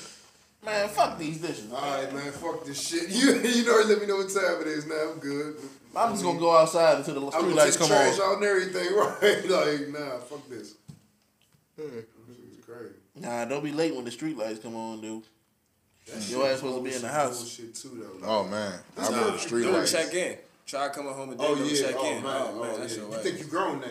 Man, 0.64 0.88
fuck 0.90 1.18
these 1.18 1.38
dishes. 1.40 1.72
all 1.72 1.80
right, 1.80 2.14
man, 2.14 2.30
fuck 2.32 2.64
this 2.64 2.80
shit. 2.80 3.08
You, 3.08 3.40
you 3.40 3.64
know, 3.64 3.82
let 3.88 3.98
me 4.00 4.06
know 4.06 4.18
what 4.18 4.28
time 4.28 4.60
it 4.60 4.68
is 4.68 4.86
now. 4.86 5.10
I'm 5.14 5.18
good. 5.18 5.56
I'm 5.96 6.12
just 6.12 6.22
gonna 6.22 6.38
go 6.38 6.56
outside 6.56 6.98
until 6.98 7.14
the 7.14 7.26
I'm 7.26 7.32
street 7.32 7.56
gonna 7.56 7.70
take 7.70 7.78
come 7.80 7.88
trash 7.88 8.20
on. 8.20 8.28
out 8.30 8.34
and 8.36 8.44
everything, 8.44 8.94
right? 8.94 9.50
Like, 9.50 9.88
nah, 9.88 10.18
fuck 10.18 10.48
this. 10.48 10.74
It's 11.80 12.64
crazy. 12.64 12.94
Nah, 13.16 13.44
don't 13.44 13.64
be 13.64 13.72
late 13.72 13.94
when 13.94 14.04
the 14.04 14.10
street 14.10 14.36
lights 14.36 14.60
come 14.60 14.76
on, 14.76 15.00
dude. 15.00 15.24
Your 16.28 16.46
ass 16.46 16.56
supposed 16.56 16.76
to 16.78 16.82
be 16.82 16.94
in 16.94 17.02
the 17.02 17.08
house. 17.08 17.48
Shit 17.48 17.74
too 17.74 18.06
though. 18.20 18.26
oh 18.26 18.44
man, 18.44 18.80
I 18.98 19.06
remember 19.06 19.32
the 19.32 19.38
street 19.38 19.62
Don't 19.64 19.74
lights. 19.74 19.92
check 19.92 20.12
in. 20.14 20.36
Try 20.66 20.88
coming 20.88 21.12
home 21.12 21.30
and 21.30 21.40
Oh 21.40 21.54
then 21.54 21.64
don't 21.64 21.74
yeah. 21.74 21.86
check 21.86 21.94
oh, 21.98 22.16
in. 22.16 22.22
Man. 22.22 22.46
Oh 22.48 22.62
man, 22.62 22.80
that's 22.80 22.96
yeah. 22.96 23.02
You 23.02 23.12
think 23.18 23.38
you 23.38 23.44
grown 23.44 23.80
now? 23.80 23.86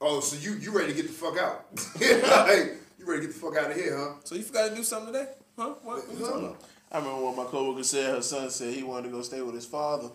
Oh, 0.00 0.20
so 0.20 0.36
you 0.36 0.56
you 0.58 0.76
ready 0.76 0.92
to 0.92 0.96
get 0.96 1.06
the 1.06 1.12
fuck 1.12 1.38
out? 1.38 1.66
like, 2.00 2.74
you 2.98 3.06
ready 3.06 3.22
to 3.22 3.26
get 3.26 3.34
the 3.34 3.40
fuck 3.40 3.56
out 3.56 3.70
of 3.70 3.76
here, 3.76 3.96
huh? 3.96 4.14
So 4.24 4.34
you 4.34 4.42
forgot 4.42 4.70
to 4.70 4.74
do 4.74 4.82
something 4.82 5.12
today? 5.12 5.28
Huh? 5.58 5.74
What? 5.82 6.08
what 6.08 6.40
you? 6.40 6.56
I 6.90 6.98
remember 6.98 7.24
when 7.24 7.36
my 7.36 7.44
coworker 7.44 7.82
said 7.82 8.14
her 8.14 8.22
son 8.22 8.50
said 8.50 8.72
he 8.72 8.82
wanted 8.82 9.08
to 9.08 9.10
go 9.10 9.22
stay 9.22 9.40
with 9.42 9.54
his 9.54 9.66
father. 9.66 10.10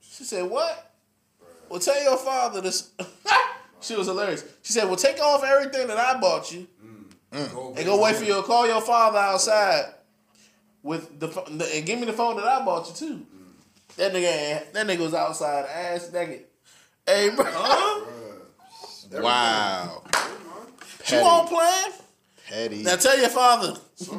She 0.00 0.24
said, 0.24 0.48
"What? 0.48 0.94
Well, 1.68 1.80
tell 1.80 2.02
your 2.02 2.18
father 2.18 2.60
this." 2.60 2.92
she 3.80 3.94
was 3.96 4.06
hilarious. 4.06 4.44
She 4.62 4.72
said, 4.72 4.84
"Well, 4.86 4.96
take 4.96 5.20
off 5.20 5.42
everything 5.44 5.86
that 5.88 5.98
I 5.98 6.18
bought 6.20 6.52
you, 6.52 6.66
Mm. 6.84 7.76
and 7.76 7.84
go 7.86 8.00
wait 8.00 8.16
for 8.16 8.24
you. 8.24 8.34
to 8.34 8.42
Call 8.42 8.66
your 8.66 8.80
father 8.80 9.18
outside 9.18 9.92
with 10.82 11.18
the, 11.20 11.28
pho- 11.28 11.44
the 11.50 11.64
and 11.76 11.84
give 11.86 11.98
me 11.98 12.06
the 12.06 12.12
phone 12.12 12.36
that 12.36 12.46
I 12.46 12.64
bought 12.64 12.88
you 12.88 12.94
too." 12.94 13.26
That 13.96 14.12
nigga, 14.12 14.72
that 14.72 14.86
nigga 14.86 14.98
was 15.00 15.14
outside 15.14 15.66
ass 15.66 16.10
naked. 16.12 16.44
Hey, 17.06 17.30
bro. 17.30 17.44
Wow. 19.12 20.02
She 21.04 21.16
won't 21.16 21.48
plan. 21.48 21.90
Petty. 22.48 22.82
Now 22.82 22.96
tell 22.96 23.18
your 23.18 23.30
father 23.30 23.74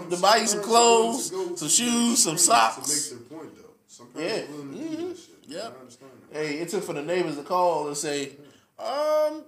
to 0.09 0.17
buy 0.17 0.37
you 0.37 0.47
some 0.47 0.61
clothes, 0.63 1.27
some 1.59 1.67
shoes, 1.69 2.23
some 2.23 2.31
To 2.31 2.31
make 2.31 2.39
socks. 2.39 3.09
their 3.09 3.19
point 3.19 3.55
though. 3.55 3.69
Some 3.87 4.07
Yeah. 4.15 4.27
parents 4.27 4.49
willing 4.51 4.71
to 4.71 4.77
do 4.97 5.07
that 5.09 5.17
shit. 5.17 5.35
Yep. 5.47 5.63
I 5.77 5.79
understand. 5.79 6.11
Hey, 6.31 6.57
it 6.59 6.69
took 6.69 6.83
for 6.83 6.93
the 6.93 7.01
neighbors 7.01 7.35
to 7.37 7.43
call 7.43 7.87
and 7.87 7.97
say, 7.97 8.31
um, 8.79 9.43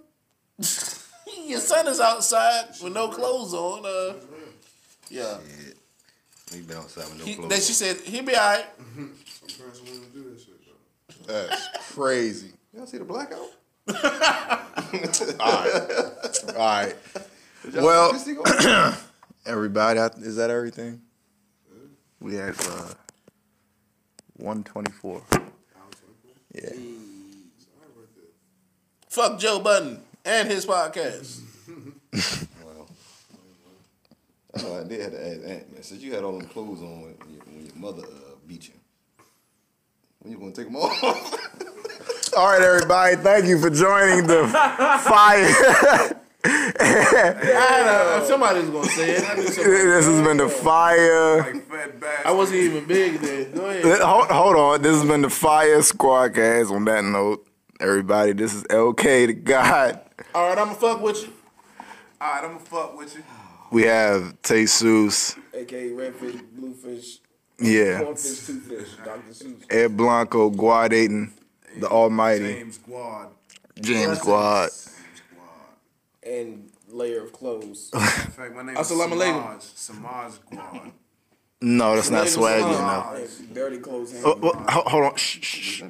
your 1.48 1.60
son 1.60 1.88
is 1.88 2.00
outside 2.00 2.66
with 2.84 2.94
no 2.94 3.10
clothes 3.10 3.54
on. 3.54 3.86
Uh, 3.86 4.14
yeah. 5.10 5.38
He 6.54 6.62
been 6.62 6.78
outside 6.78 7.06
with 7.10 7.20
no 7.20 7.26
He, 7.26 7.36
clothes. 7.36 7.50
then 7.50 7.62
she 7.62 7.74
said 7.74 7.98
he'll 8.02 8.24
be 8.26 8.36
all 8.36 8.42
right. 8.56 8.66
Some 8.96 9.14
parents 9.58 9.82
willing 9.82 10.02
to 10.02 10.10
do 10.10 10.30
that 10.30 10.40
shit 10.40 10.56
though. 11.28 11.34
That's 11.34 11.94
crazy. 11.94 12.52
Y'all 12.76 12.86
see 12.86 12.98
the 12.98 13.06
blackout? 13.06 13.40
All 13.88 13.96
right. 15.40 16.26
All 16.50 16.56
right. 16.56 16.96
Well, 17.74 18.14
everybody, 19.46 20.00
is 20.26 20.36
that 20.38 20.50
everything? 20.50 21.02
We 22.22 22.36
had 22.36 22.56
uh, 22.62 22.94
124. 24.38 25.22
Yeah. 26.54 26.70
Fuck 29.12 29.40
Joe 29.40 29.60
Budden 29.60 30.02
and 30.24 30.48
his 30.50 30.66
podcast. 30.66 31.42
well, 32.64 32.88
that's 34.54 34.64
I 34.66 34.84
did 34.88 35.02
have 35.02 35.12
to 35.12 35.20
ask 35.28 35.40
Aunt, 35.46 35.74
man. 35.74 35.84
Since 35.84 36.02
you 36.02 36.14
had 36.14 36.24
all 36.24 36.38
them 36.40 36.48
clothes 36.48 36.82
on 36.82 37.02
when, 37.02 37.16
your- 37.30 37.44
when 37.46 37.66
your 37.66 37.76
mother 37.76 38.04
uh, 38.04 38.36
beat 38.48 38.70
you, 38.70 38.74
when 40.20 40.32
you 40.32 40.40
gonna 40.40 40.54
take 40.54 40.68
them 40.68 40.78
off? 40.78 41.04
All 42.38 42.46
right, 42.48 42.62
everybody. 42.62 43.18
Thank 43.18 43.46
you 43.48 43.60
for 43.60 43.70
joining 43.70 44.26
the 44.26 44.48
fire. 45.04 46.16
I 46.46 47.82
know, 47.86 48.26
somebody's 48.26 48.70
gonna 48.70 48.88
say 48.88 49.12
it. 49.18 49.24
Somebody- 49.24 49.44
this 49.44 50.06
has 50.06 50.22
been 50.26 50.38
the 50.38 50.48
fire. 50.48 51.62
I 52.24 52.32
wasn't 52.32 52.60
even 52.62 52.86
big 52.86 53.20
then. 53.20 53.52
Go 53.54 53.66
ahead. 53.70 54.00
Hold, 54.02 54.28
hold 54.28 54.56
on. 54.56 54.82
This 54.82 54.96
has 54.98 55.06
been 55.06 55.22
the 55.22 55.30
Fire 55.30 55.80
Squadcast. 55.80 56.72
On 56.72 56.86
that 56.86 57.04
note, 57.04 57.46
everybody, 57.82 58.34
this 58.34 58.54
is 58.54 58.64
LK 58.64 59.28
the 59.28 59.34
God. 59.34 60.00
All 60.36 60.50
right, 60.50 60.58
I'ma 60.58 60.74
fuck 60.74 61.02
with 61.02 61.22
you. 61.24 61.34
All 62.20 62.32
right, 62.34 62.44
I'm 62.44 62.54
gonna 62.54 62.60
fuck 62.66 62.98
with 62.98 63.16
you. 63.16 63.24
We 63.72 63.84
have 63.84 64.40
Tay 64.42 64.64
Seuss. 64.64 65.38
AKA 65.54 65.90
redfish, 65.92 66.42
bluefish, 66.54 67.20
Yeah. 67.60 68.00
cornfish, 68.02 68.40
toothfish, 68.48 69.04
Dr. 69.04 69.32
Seuss. 69.34 69.64
Ed 69.74 69.98
Blanco, 69.98 70.50
Guad 70.50 70.94
Ayton, 70.94 71.34
the 71.78 71.88
Almighty, 71.88 72.54
James 72.54 72.78
Guad. 72.78 73.28
James 73.80 74.20
Guad. 74.20 74.70
And 76.24 76.70
layer 76.90 77.24
of 77.24 77.34
clothes. 77.34 77.90
In 77.94 78.00
fact, 78.02 78.56
my 78.56 78.62
name 78.62 78.78
is. 78.78 78.88
Samaj. 78.88 79.62
Samaj 79.64 80.34
Guad. 80.52 80.92
No, 81.64 81.96
that's 81.96 82.10
not 82.10 82.26
swaggy 82.28 82.76
enough. 82.76 83.54
dirty 83.54 83.78
clothes. 83.78 84.14
Oh, 84.26 84.38
oh, 84.44 84.84
hold 84.90 85.04
on. 85.06 85.16
Shh, 85.16 85.40
shh. 85.42 85.84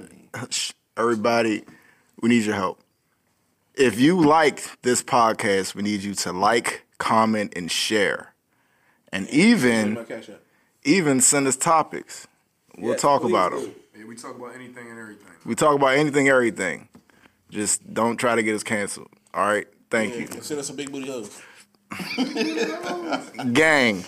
Shh. 0.49 0.71
Everybody, 0.97 1.63
we 2.21 2.29
need 2.29 2.43
your 2.45 2.55
help. 2.55 2.79
If 3.75 3.99
you 3.99 4.19
like 4.21 4.81
this 4.81 5.01
podcast, 5.03 5.75
we 5.75 5.81
need 5.81 6.01
you 6.03 6.13
to 6.15 6.31
like, 6.31 6.85
comment, 6.97 7.53
and 7.55 7.71
share. 7.71 8.33
And 9.11 9.29
even 9.29 10.05
even 10.83 11.19
send 11.21 11.47
us 11.47 11.57
topics. 11.57 12.27
We'll 12.77 12.91
Yes, 12.93 13.01
talk 13.01 13.23
about 13.23 13.51
do. 13.51 13.61
them. 13.61 13.75
Yeah, 13.97 14.05
we 14.05 14.15
talk 14.15 14.35
about 14.35 14.55
anything 14.55 14.89
and 14.89 14.97
everything. 14.99 15.27
We 15.45 15.55
talk 15.55 15.75
about 15.75 15.95
anything, 15.97 16.29
everything. 16.29 16.87
Just 17.49 17.93
don't 17.93 18.15
try 18.17 18.35
to 18.35 18.43
get 18.43 18.55
us 18.55 18.63
canceled. 18.63 19.09
All 19.33 19.45
right. 19.45 19.67
Thank 19.89 20.13
Yeah, 20.13 20.39
Send 20.41 20.59
us 20.61 20.67
some 20.67 20.77
big 20.77 20.89
booty 20.91 21.09
you. 21.09 21.29
Gang. 23.53 24.05